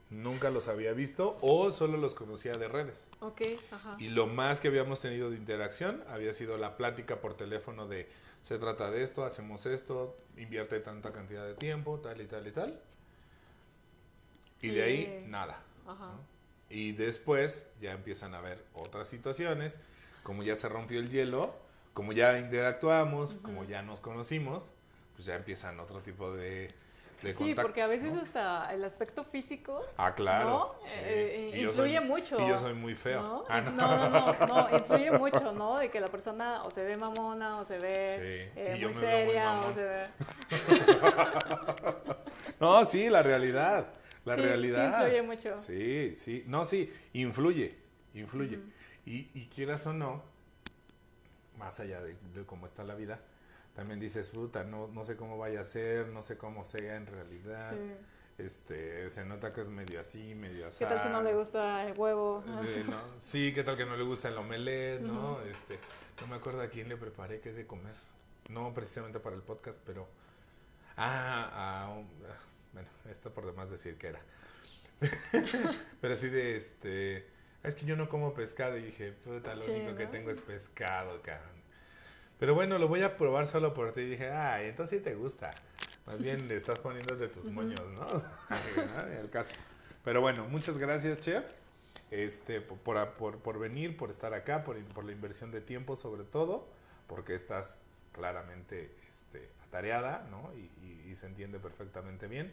nunca 0.09 0.49
los 0.49 0.67
había 0.67 0.93
visto 0.93 1.37
o 1.41 1.71
solo 1.71 1.97
los 1.97 2.15
conocía 2.15 2.53
de 2.53 2.67
redes. 2.67 3.05
Ok, 3.19 3.41
ajá. 3.71 3.95
Y 3.99 4.09
lo 4.09 4.27
más 4.27 4.59
que 4.59 4.67
habíamos 4.69 4.99
tenido 5.01 5.29
de 5.29 5.37
interacción 5.37 6.03
había 6.07 6.33
sido 6.33 6.57
la 6.57 6.77
plática 6.77 7.17
por 7.21 7.35
teléfono 7.35 7.87
de 7.87 8.07
se 8.43 8.57
trata 8.57 8.89
de 8.89 9.03
esto, 9.03 9.25
hacemos 9.25 9.65
esto, 9.65 10.17
invierte 10.37 10.79
tanta 10.79 11.11
cantidad 11.11 11.45
de 11.45 11.53
tiempo, 11.55 11.99
tal 11.99 12.21
y 12.21 12.25
tal 12.25 12.47
y 12.47 12.51
tal. 12.51 12.79
Y 14.61 14.69
de 14.69 14.83
ahí 14.83 15.05
Sí. 15.23 15.29
nada. 15.29 15.61
Ajá. 15.87 16.05
¿no? 16.07 16.19
Y 16.69 16.91
después 16.93 17.65
ya 17.81 17.91
empiezan 17.93 18.33
a 18.33 18.37
haber 18.39 18.63
otras 18.73 19.07
situaciones, 19.07 19.73
como 20.23 20.43
ya 20.43 20.55
se 20.55 20.69
rompió 20.69 20.99
el 20.99 21.09
hielo, 21.09 21.53
como 21.93 22.11
ya 22.13 22.37
interactuamos, 22.37 23.33
como 23.35 23.63
ya 23.65 23.81
nos 23.81 23.99
conocimos, 23.99 24.71
pues 25.15 25.25
ya 25.25 25.35
empiezan 25.35 25.79
otro 25.79 25.99
tipo 26.01 26.33
de, 26.33 26.69
de 27.21 27.33
Sí, 27.33 27.53
porque 27.53 27.81
a 27.81 27.87
veces 27.87 28.13
¿no? 28.13 28.21
hasta 28.21 28.73
el 28.73 28.83
aspecto 28.85 29.25
físico 29.25 29.81
Ah, 29.97 30.13
claro. 30.15 30.49
¿no? 30.49 30.75
sí. 30.81 30.89
Eh, 30.95 31.49
eh, 31.53 31.57
Y 31.57 31.65
influye 31.65 31.97
soy- 31.97 32.07
mucho. 32.07 32.39
Y 32.39 32.47
yo 32.47 32.57
soy 32.57 32.73
muy 32.73 32.95
feo. 32.95 33.21
¿no? 33.21 33.43
Ah, 33.49 33.59
no, 33.59 33.71
no. 33.71 34.47
no, 34.47 34.69
influye 34.77 35.11
mucho, 35.11 35.51
¿no? 35.51 35.77
De 35.79 35.89
que 35.91 35.99
la 35.99 36.07
persona 36.07 36.63
o 36.63 36.71
se 36.71 36.85
ve 36.85 36.95
mamona 36.95 37.57
o 37.59 37.65
se 37.65 37.77
ve 37.79 38.49
Sí, 38.55 38.59
eh, 38.61 38.85
muy 38.85 38.93
seria 38.93 39.59
o 39.59 39.73
se 39.73 39.83
ve... 39.83 40.07
No, 42.59 42.85
sí, 42.85 43.09
la 43.09 43.21
realidad. 43.23 43.87
La 44.25 44.35
Sí, 44.35 44.41
sí 44.41 44.47
realidad. 44.47 44.99
influye 45.01 45.21
mucho. 45.21 45.57
Sí, 45.57 46.15
sí. 46.17 46.43
No, 46.47 46.65
sí, 46.65 46.91
influye. 47.13 47.75
Influye. 48.13 48.59
y, 49.05 49.29
y 49.33 49.47
quieras 49.53 49.85
o 49.87 49.93
no, 49.93 50.21
más 51.59 51.79
allá 51.79 52.01
de, 52.01 52.15
de 52.33 52.45
cómo 52.45 52.65
está 52.65 52.83
la 52.83 52.95
vida, 52.95 53.19
también 53.75 53.99
dices, 53.99 54.29
puta, 54.29 54.63
no, 54.63 54.87
no 54.87 55.03
sé 55.03 55.15
cómo 55.15 55.37
vaya 55.37 55.61
a 55.61 55.63
ser, 55.63 56.07
no 56.07 56.23
sé 56.23 56.37
cómo 56.37 56.63
sea 56.63 56.95
en 56.95 57.05
realidad. 57.05 57.71
Sí. 57.71 58.43
Este, 58.43 59.09
se 59.09 59.25
nota 59.25 59.53
que 59.53 59.61
es 59.61 59.69
medio 59.69 59.99
así, 59.99 60.33
medio 60.33 60.67
así. 60.67 60.79
¿Qué 60.79 60.85
tal 60.85 61.03
si 61.03 61.09
no 61.09 61.21
le 61.21 61.33
gusta 61.33 61.85
el 61.85 61.97
huevo? 61.97 62.41
Eh, 62.63 62.85
no, 62.89 62.97
sí, 63.19 63.53
qué 63.53 63.63
tal 63.63 63.75
que 63.75 63.85
no 63.85 63.97
le 63.97 64.03
gusta 64.03 64.29
el 64.29 64.37
omelette, 64.37 65.01
¿no? 65.01 65.41
Este, 65.41 65.77
no 66.21 66.27
me 66.27 66.37
acuerdo 66.37 66.61
a 66.61 66.67
quién 66.67 66.87
le 66.87 66.95
preparé 66.95 67.41
qué 67.41 67.51
de 67.51 67.67
comer. 67.67 67.95
No 68.47 68.73
precisamente 68.73 69.19
para 69.19 69.35
el 69.35 69.41
podcast, 69.41 69.79
pero 69.85 70.07
ah, 70.95 71.49
ah, 71.53 72.01
bueno, 72.71 72.87
está 73.11 73.29
por 73.29 73.45
demás 73.45 73.69
decir 73.69 73.97
que 73.97 74.07
era. 74.07 74.21
pero 76.01 76.13
así 76.13 76.29
de 76.29 76.55
este, 76.55 77.27
es 77.63 77.75
que 77.75 77.85
yo 77.85 77.95
no 77.95 78.09
como 78.09 78.33
pescado 78.33 78.77
y 78.77 78.83
dije, 78.83 79.11
puta, 79.11 79.55
lo 79.55 79.65
Sí, 79.65 79.71
único 79.71 79.95
que 79.95 80.07
tengo 80.07 80.31
es 80.31 80.39
pescado, 80.39 81.21
cabrón. 81.21 81.59
Pero 82.39 82.55
bueno, 82.55 82.79
lo 82.79 82.87
voy 82.87 83.01
a 83.03 83.17
probar 83.17 83.45
solo 83.47 83.73
por 83.73 83.91
ti 83.93 84.01
y 84.01 84.09
dije, 84.11 84.29
ah, 84.31 84.61
entonces 84.63 84.99
sí 84.99 85.03
te 85.03 85.15
gusta. 85.15 85.51
Más 86.05 86.21
bien 86.21 86.47
le 86.47 86.55
estás 86.55 86.79
poniendo 86.79 87.15
de 87.15 87.27
tus 87.27 87.49
moños, 87.49 87.81
¿no? 87.93 88.23
Ay, 88.49 89.17
al 89.19 89.29
caso. 89.29 89.53
Pero 90.03 90.21
bueno, 90.21 90.45
muchas 90.47 90.77
gracias, 90.77 91.19
chef 91.19 91.43
este, 92.11 92.61
por, 92.61 92.77
por, 92.79 93.09
por- 93.13 93.37
por 93.39 93.59
venir, 93.59 93.95
por 93.97 94.09
estar 94.09 94.33
acá, 94.33 94.63
por, 94.63 94.81
por 94.85 95.03
la 95.05 95.11
inversión 95.11 95.51
de 95.51 95.61
tiempo 95.61 95.95
sobre 95.95 96.23
todo, 96.23 96.67
porque 97.07 97.35
estás 97.35 97.79
claramente 98.13 98.95
este, 99.09 99.49
atareada, 99.67 100.27
¿no? 100.31 100.51
Y, 100.55 100.71
y- 100.85 101.09
y 101.11 101.15
se 101.15 101.27
entiende 101.27 101.59
perfectamente 101.59 102.27
bien. 102.27 102.51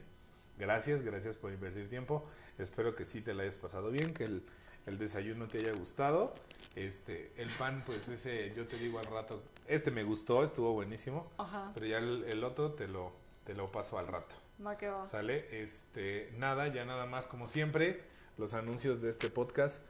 Gracias, 0.58 1.02
gracias 1.02 1.36
por 1.36 1.52
invertir 1.52 1.88
tiempo. 1.88 2.28
Espero 2.58 2.94
que 2.96 3.04
sí 3.04 3.20
te 3.20 3.34
la 3.34 3.42
hayas 3.44 3.56
pasado 3.56 3.90
bien, 3.90 4.12
que 4.14 4.24
el, 4.24 4.42
el 4.86 4.98
desayuno 4.98 5.48
te 5.48 5.58
haya 5.58 5.72
gustado. 5.72 6.34
Este, 6.74 7.32
el 7.36 7.48
pan, 7.50 7.82
pues 7.86 8.06
ese, 8.08 8.52
yo 8.54 8.66
te 8.66 8.76
digo 8.76 8.98
al 8.98 9.06
rato, 9.06 9.42
este 9.66 9.90
me 9.90 10.02
gustó, 10.04 10.44
estuvo 10.44 10.72
buenísimo, 10.74 11.30
Ajá, 11.38 11.70
pero 11.74 11.86
ya 11.86 11.98
el, 11.98 12.24
el 12.24 12.44
otro 12.44 12.72
te 12.72 12.86
lo, 12.86 13.12
te 13.44 13.54
lo 13.54 13.72
paso 13.72 13.98
al 13.98 14.06
rato. 14.06 14.34
va 14.64 14.76
que 14.76 14.88
va. 14.88 15.06
Sale, 15.06 15.62
este, 15.62 16.30
nada, 16.36 16.68
ya 16.68 16.84
nada 16.84 17.06
más 17.06 17.26
como 17.26 17.46
siempre, 17.48 18.02
los 18.36 18.52
anuncios 18.52 19.00
de 19.00 19.08
este 19.10 19.30
podcast. 19.30 19.82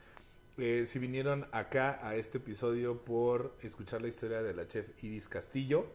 Eh, 0.58 0.84
si 0.86 0.98
vinieron 1.00 1.48
acá 1.52 1.98
a 2.06 2.14
este 2.14 2.38
episodio 2.38 3.02
por 3.04 3.54
escuchar 3.62 4.00
la 4.00 4.08
historia 4.08 4.42
de 4.42 4.54
la 4.54 4.66
chef 4.68 4.86
Iris 5.02 5.28
Castillo, 5.28 5.86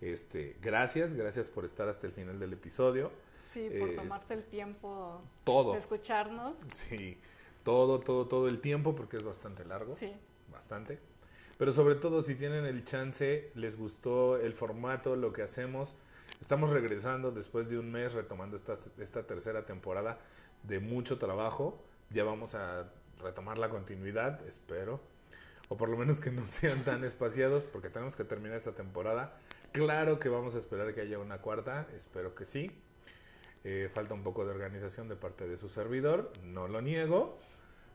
este, 0.00 0.56
gracias, 0.62 1.12
gracias 1.14 1.48
por 1.50 1.64
estar 1.66 1.88
hasta 1.90 2.06
el 2.06 2.12
final 2.14 2.38
del 2.40 2.54
episodio. 2.54 3.12
Sí, 3.52 3.68
por 3.78 3.90
Eh, 3.90 3.96
tomarse 3.96 4.34
el 4.34 4.44
tiempo 4.44 5.20
Todo, 5.44 5.72
de 5.74 5.78
escucharnos. 5.78 6.56
sí, 6.72 7.18
todo, 7.62 8.00
todo, 8.00 8.26
todo 8.26 8.48
el 8.48 8.60
tiempo 8.60 8.94
porque 8.94 9.16
es 9.16 9.24
bastante 9.24 9.64
largo, 9.64 9.96
Sí, 9.96 10.12
bastante. 10.52 10.98
Pero 11.58 11.72
sobre 11.72 11.96
todo 11.96 12.22
si 12.22 12.36
tienen 12.36 12.64
el 12.64 12.84
chance, 12.84 13.50
les 13.54 13.76
gustó 13.76 14.36
el 14.36 14.54
formato, 14.54 15.16
lo 15.16 15.32
que 15.32 15.42
hacemos. 15.42 15.96
Estamos 16.40 16.70
regresando 16.70 17.32
después 17.32 17.68
de 17.68 17.78
un 17.78 17.90
mes, 17.90 18.12
retomando 18.12 18.56
esta, 18.56 18.78
esta 18.98 19.26
tercera 19.26 19.66
temporada 19.66 20.18
de 20.62 20.78
mucho 20.78 21.18
trabajo. 21.18 21.82
Ya 22.10 22.22
vamos 22.22 22.54
a 22.54 22.90
retomar 23.20 23.58
la 23.58 23.68
continuidad, 23.70 24.46
espero. 24.46 25.00
O 25.68 25.76
por 25.76 25.88
lo 25.88 25.96
menos 25.96 26.20
que 26.20 26.30
no 26.30 26.46
sean 26.46 26.84
tan 26.84 27.02
espaciados, 27.04 27.64
porque 27.64 27.90
tenemos 27.90 28.16
que 28.16 28.24
terminar 28.24 28.56
esta 28.56 28.72
temporada. 28.72 29.36
Claro 29.72 30.18
que 30.18 30.28
vamos 30.28 30.54
a 30.54 30.58
esperar 30.58 30.94
que 30.94 31.00
haya 31.00 31.18
una 31.18 31.38
cuarta, 31.38 31.88
espero 31.94 32.34
que 32.34 32.44
sí. 32.44 32.70
Eh, 33.70 33.90
falta 33.92 34.14
un 34.14 34.22
poco 34.22 34.46
de 34.46 34.50
organización 34.50 35.10
de 35.10 35.16
parte 35.16 35.46
de 35.46 35.58
su 35.58 35.68
servidor, 35.68 36.32
no 36.42 36.68
lo 36.68 36.80
niego. 36.80 37.36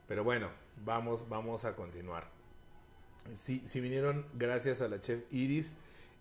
Pero 0.08 0.24
bueno, 0.24 0.52
vamos, 0.86 1.28
vamos 1.30 1.66
a 1.66 1.76
continuar. 1.76 2.30
Si, 3.36 3.60
si 3.66 3.82
vinieron 3.82 4.28
gracias 4.36 4.84
a 4.84 4.88
la 4.88 5.02
chef 5.02 5.24
Iris, 5.32 5.74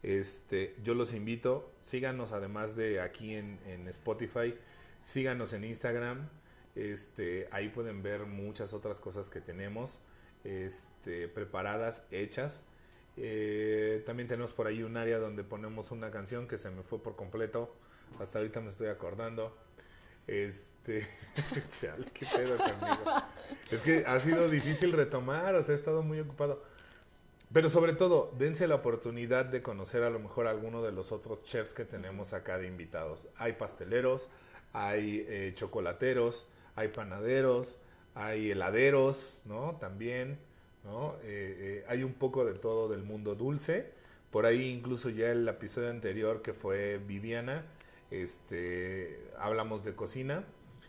este, 0.03 0.75
yo 0.83 0.95
los 0.95 1.13
invito, 1.13 1.71
síganos 1.83 2.33
además 2.33 2.77
de 2.77 3.03
aquí 3.03 3.35
en, 3.35 3.59
Spotify, 3.89 4.55
síganos 5.03 5.53
en 5.53 5.65
Instagram, 5.65 6.31
este, 6.75 7.47
ahí 7.51 7.69
pueden 7.69 8.03
ver 8.03 8.25
muchas 8.25 8.73
otras 8.73 9.01
cosas 9.01 9.29
que 9.29 9.43
tenemos 9.43 9.99
este, 10.45 11.29
preparadas, 11.29 12.05
hechas. 12.11 12.63
Eh, 13.19 14.03
también 14.07 14.29
tenemos 14.29 14.55
por 14.55 14.67
ahí 14.67 14.83
un 14.83 14.97
área 14.97 15.19
donde 15.19 15.45
ponemos 15.45 15.91
una 15.91 16.11
canción 16.11 16.49
que 16.49 16.57
se 16.57 16.71
me 16.71 16.83
fue 16.83 17.03
por 17.03 17.17
completo, 17.17 17.77
hasta 18.21 18.39
ahorita 18.39 18.61
me 18.61 18.71
estoy 18.71 18.89
acordando. 18.89 19.57
Este, 20.27 21.07
chale, 21.81 22.07
qué 22.13 22.27
pedo 22.27 22.57
conmigo. 22.57 23.05
Es 23.71 23.83
que 23.83 24.05
ha 24.07 24.19
sido 24.21 24.49
difícil 24.49 24.93
retomar, 24.93 25.55
o 25.55 25.63
sea, 25.63 25.75
he 25.75 25.79
estado 25.79 26.03
muy 26.03 26.21
ocupado. 26.21 26.63
Pero 27.53 27.69
sobre 27.69 27.93
todo, 27.93 28.33
dense 28.39 28.67
la 28.67 28.77
oportunidad 28.77 29.45
de 29.45 29.61
conocer 29.61 30.03
a 30.03 30.11
lo 30.11 30.19
mejor 30.19 30.47
alguno 30.47 30.83
de 30.83 30.91
los 30.91 31.13
otros 31.13 31.43
chefs 31.43 31.75
que 31.75 31.85
tenemos 31.85 32.33
acá 32.33 32.57
de 32.57 32.67
invitados. 32.67 33.29
Hay 33.37 33.53
pasteleros, 33.53 34.29
hay 34.73 35.27
eh, 35.29 35.53
chocolateros, 35.55 36.47
hay 36.77 36.89
panaderos, 36.89 37.77
hay 38.15 38.51
heladeros, 38.51 39.41
¿no? 39.45 39.77
También, 39.81 40.39
¿no? 40.85 41.17
Eh, 41.25 41.83
eh, 41.83 41.85
hay 41.89 42.05
un 42.05 42.15
poco 42.15 42.47
de 42.47 42.55
todo 42.55 42.89
del 42.89 43.03
mundo 43.03 43.35
dulce. 43.35 43.93
Por 44.31 44.47
ahí 44.47 44.71
incluso 44.71 45.11
ya 45.11 45.31
el 45.31 45.47
episodio 45.47 45.91
anterior 45.91 46.41
que 46.41 46.55
fue 46.55 46.97
Viviana, 46.97 47.67
este, 48.13 49.31
hablamos 49.39 49.85
de 49.85 49.95
cocina. 49.95 50.45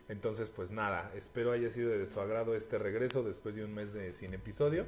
Entonces, 0.09 0.49
pues 0.49 0.69
nada, 0.71 1.09
espero 1.15 1.53
haya 1.53 1.69
sido 1.69 1.89
de 1.89 2.05
su 2.05 2.19
agrado 2.19 2.55
este 2.55 2.77
regreso 2.77 3.23
después 3.23 3.55
de 3.55 3.63
un 3.63 3.73
mes 3.73 3.93
de 3.93 4.11
sin 4.13 4.33
episodio. 4.33 4.85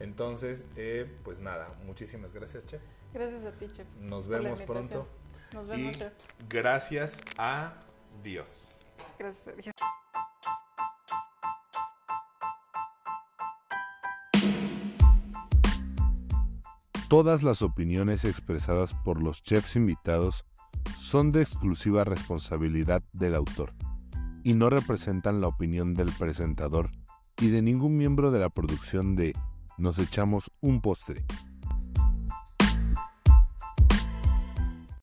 Entonces, 0.00 0.64
eh, 0.76 1.06
pues 1.24 1.38
nada, 1.38 1.74
muchísimas 1.84 2.32
gracias, 2.32 2.66
Chef. 2.66 2.80
gracias 3.12 3.44
a 3.44 3.52
ti, 3.52 3.66
chef. 3.68 3.86
Nos 4.00 4.26
vemos 4.26 4.60
pronto. 4.62 5.06
Nos 5.52 5.68
vemos, 5.68 5.94
Y 5.94 5.98
chef. 5.98 6.12
gracias 6.48 7.16
a 7.36 7.74
Dios. 8.22 8.80
Gracias 9.18 9.48
a 9.48 9.52
Dios. 9.52 9.74
Todas 17.08 17.42
las 17.42 17.62
opiniones 17.62 18.24
expresadas 18.24 18.92
por 18.92 19.22
los 19.22 19.42
chefs 19.42 19.76
invitados 19.76 20.44
son 21.06 21.30
de 21.30 21.40
exclusiva 21.40 22.02
responsabilidad 22.02 23.00
del 23.12 23.36
autor 23.36 23.72
y 24.42 24.54
no 24.54 24.70
representan 24.70 25.40
la 25.40 25.46
opinión 25.46 25.94
del 25.94 26.10
presentador 26.10 26.90
y 27.40 27.46
de 27.46 27.62
ningún 27.62 27.96
miembro 27.96 28.32
de 28.32 28.40
la 28.40 28.48
producción 28.48 29.14
de 29.14 29.32
Nos 29.78 30.00
echamos 30.00 30.50
un 30.60 30.80
postre 30.80 31.24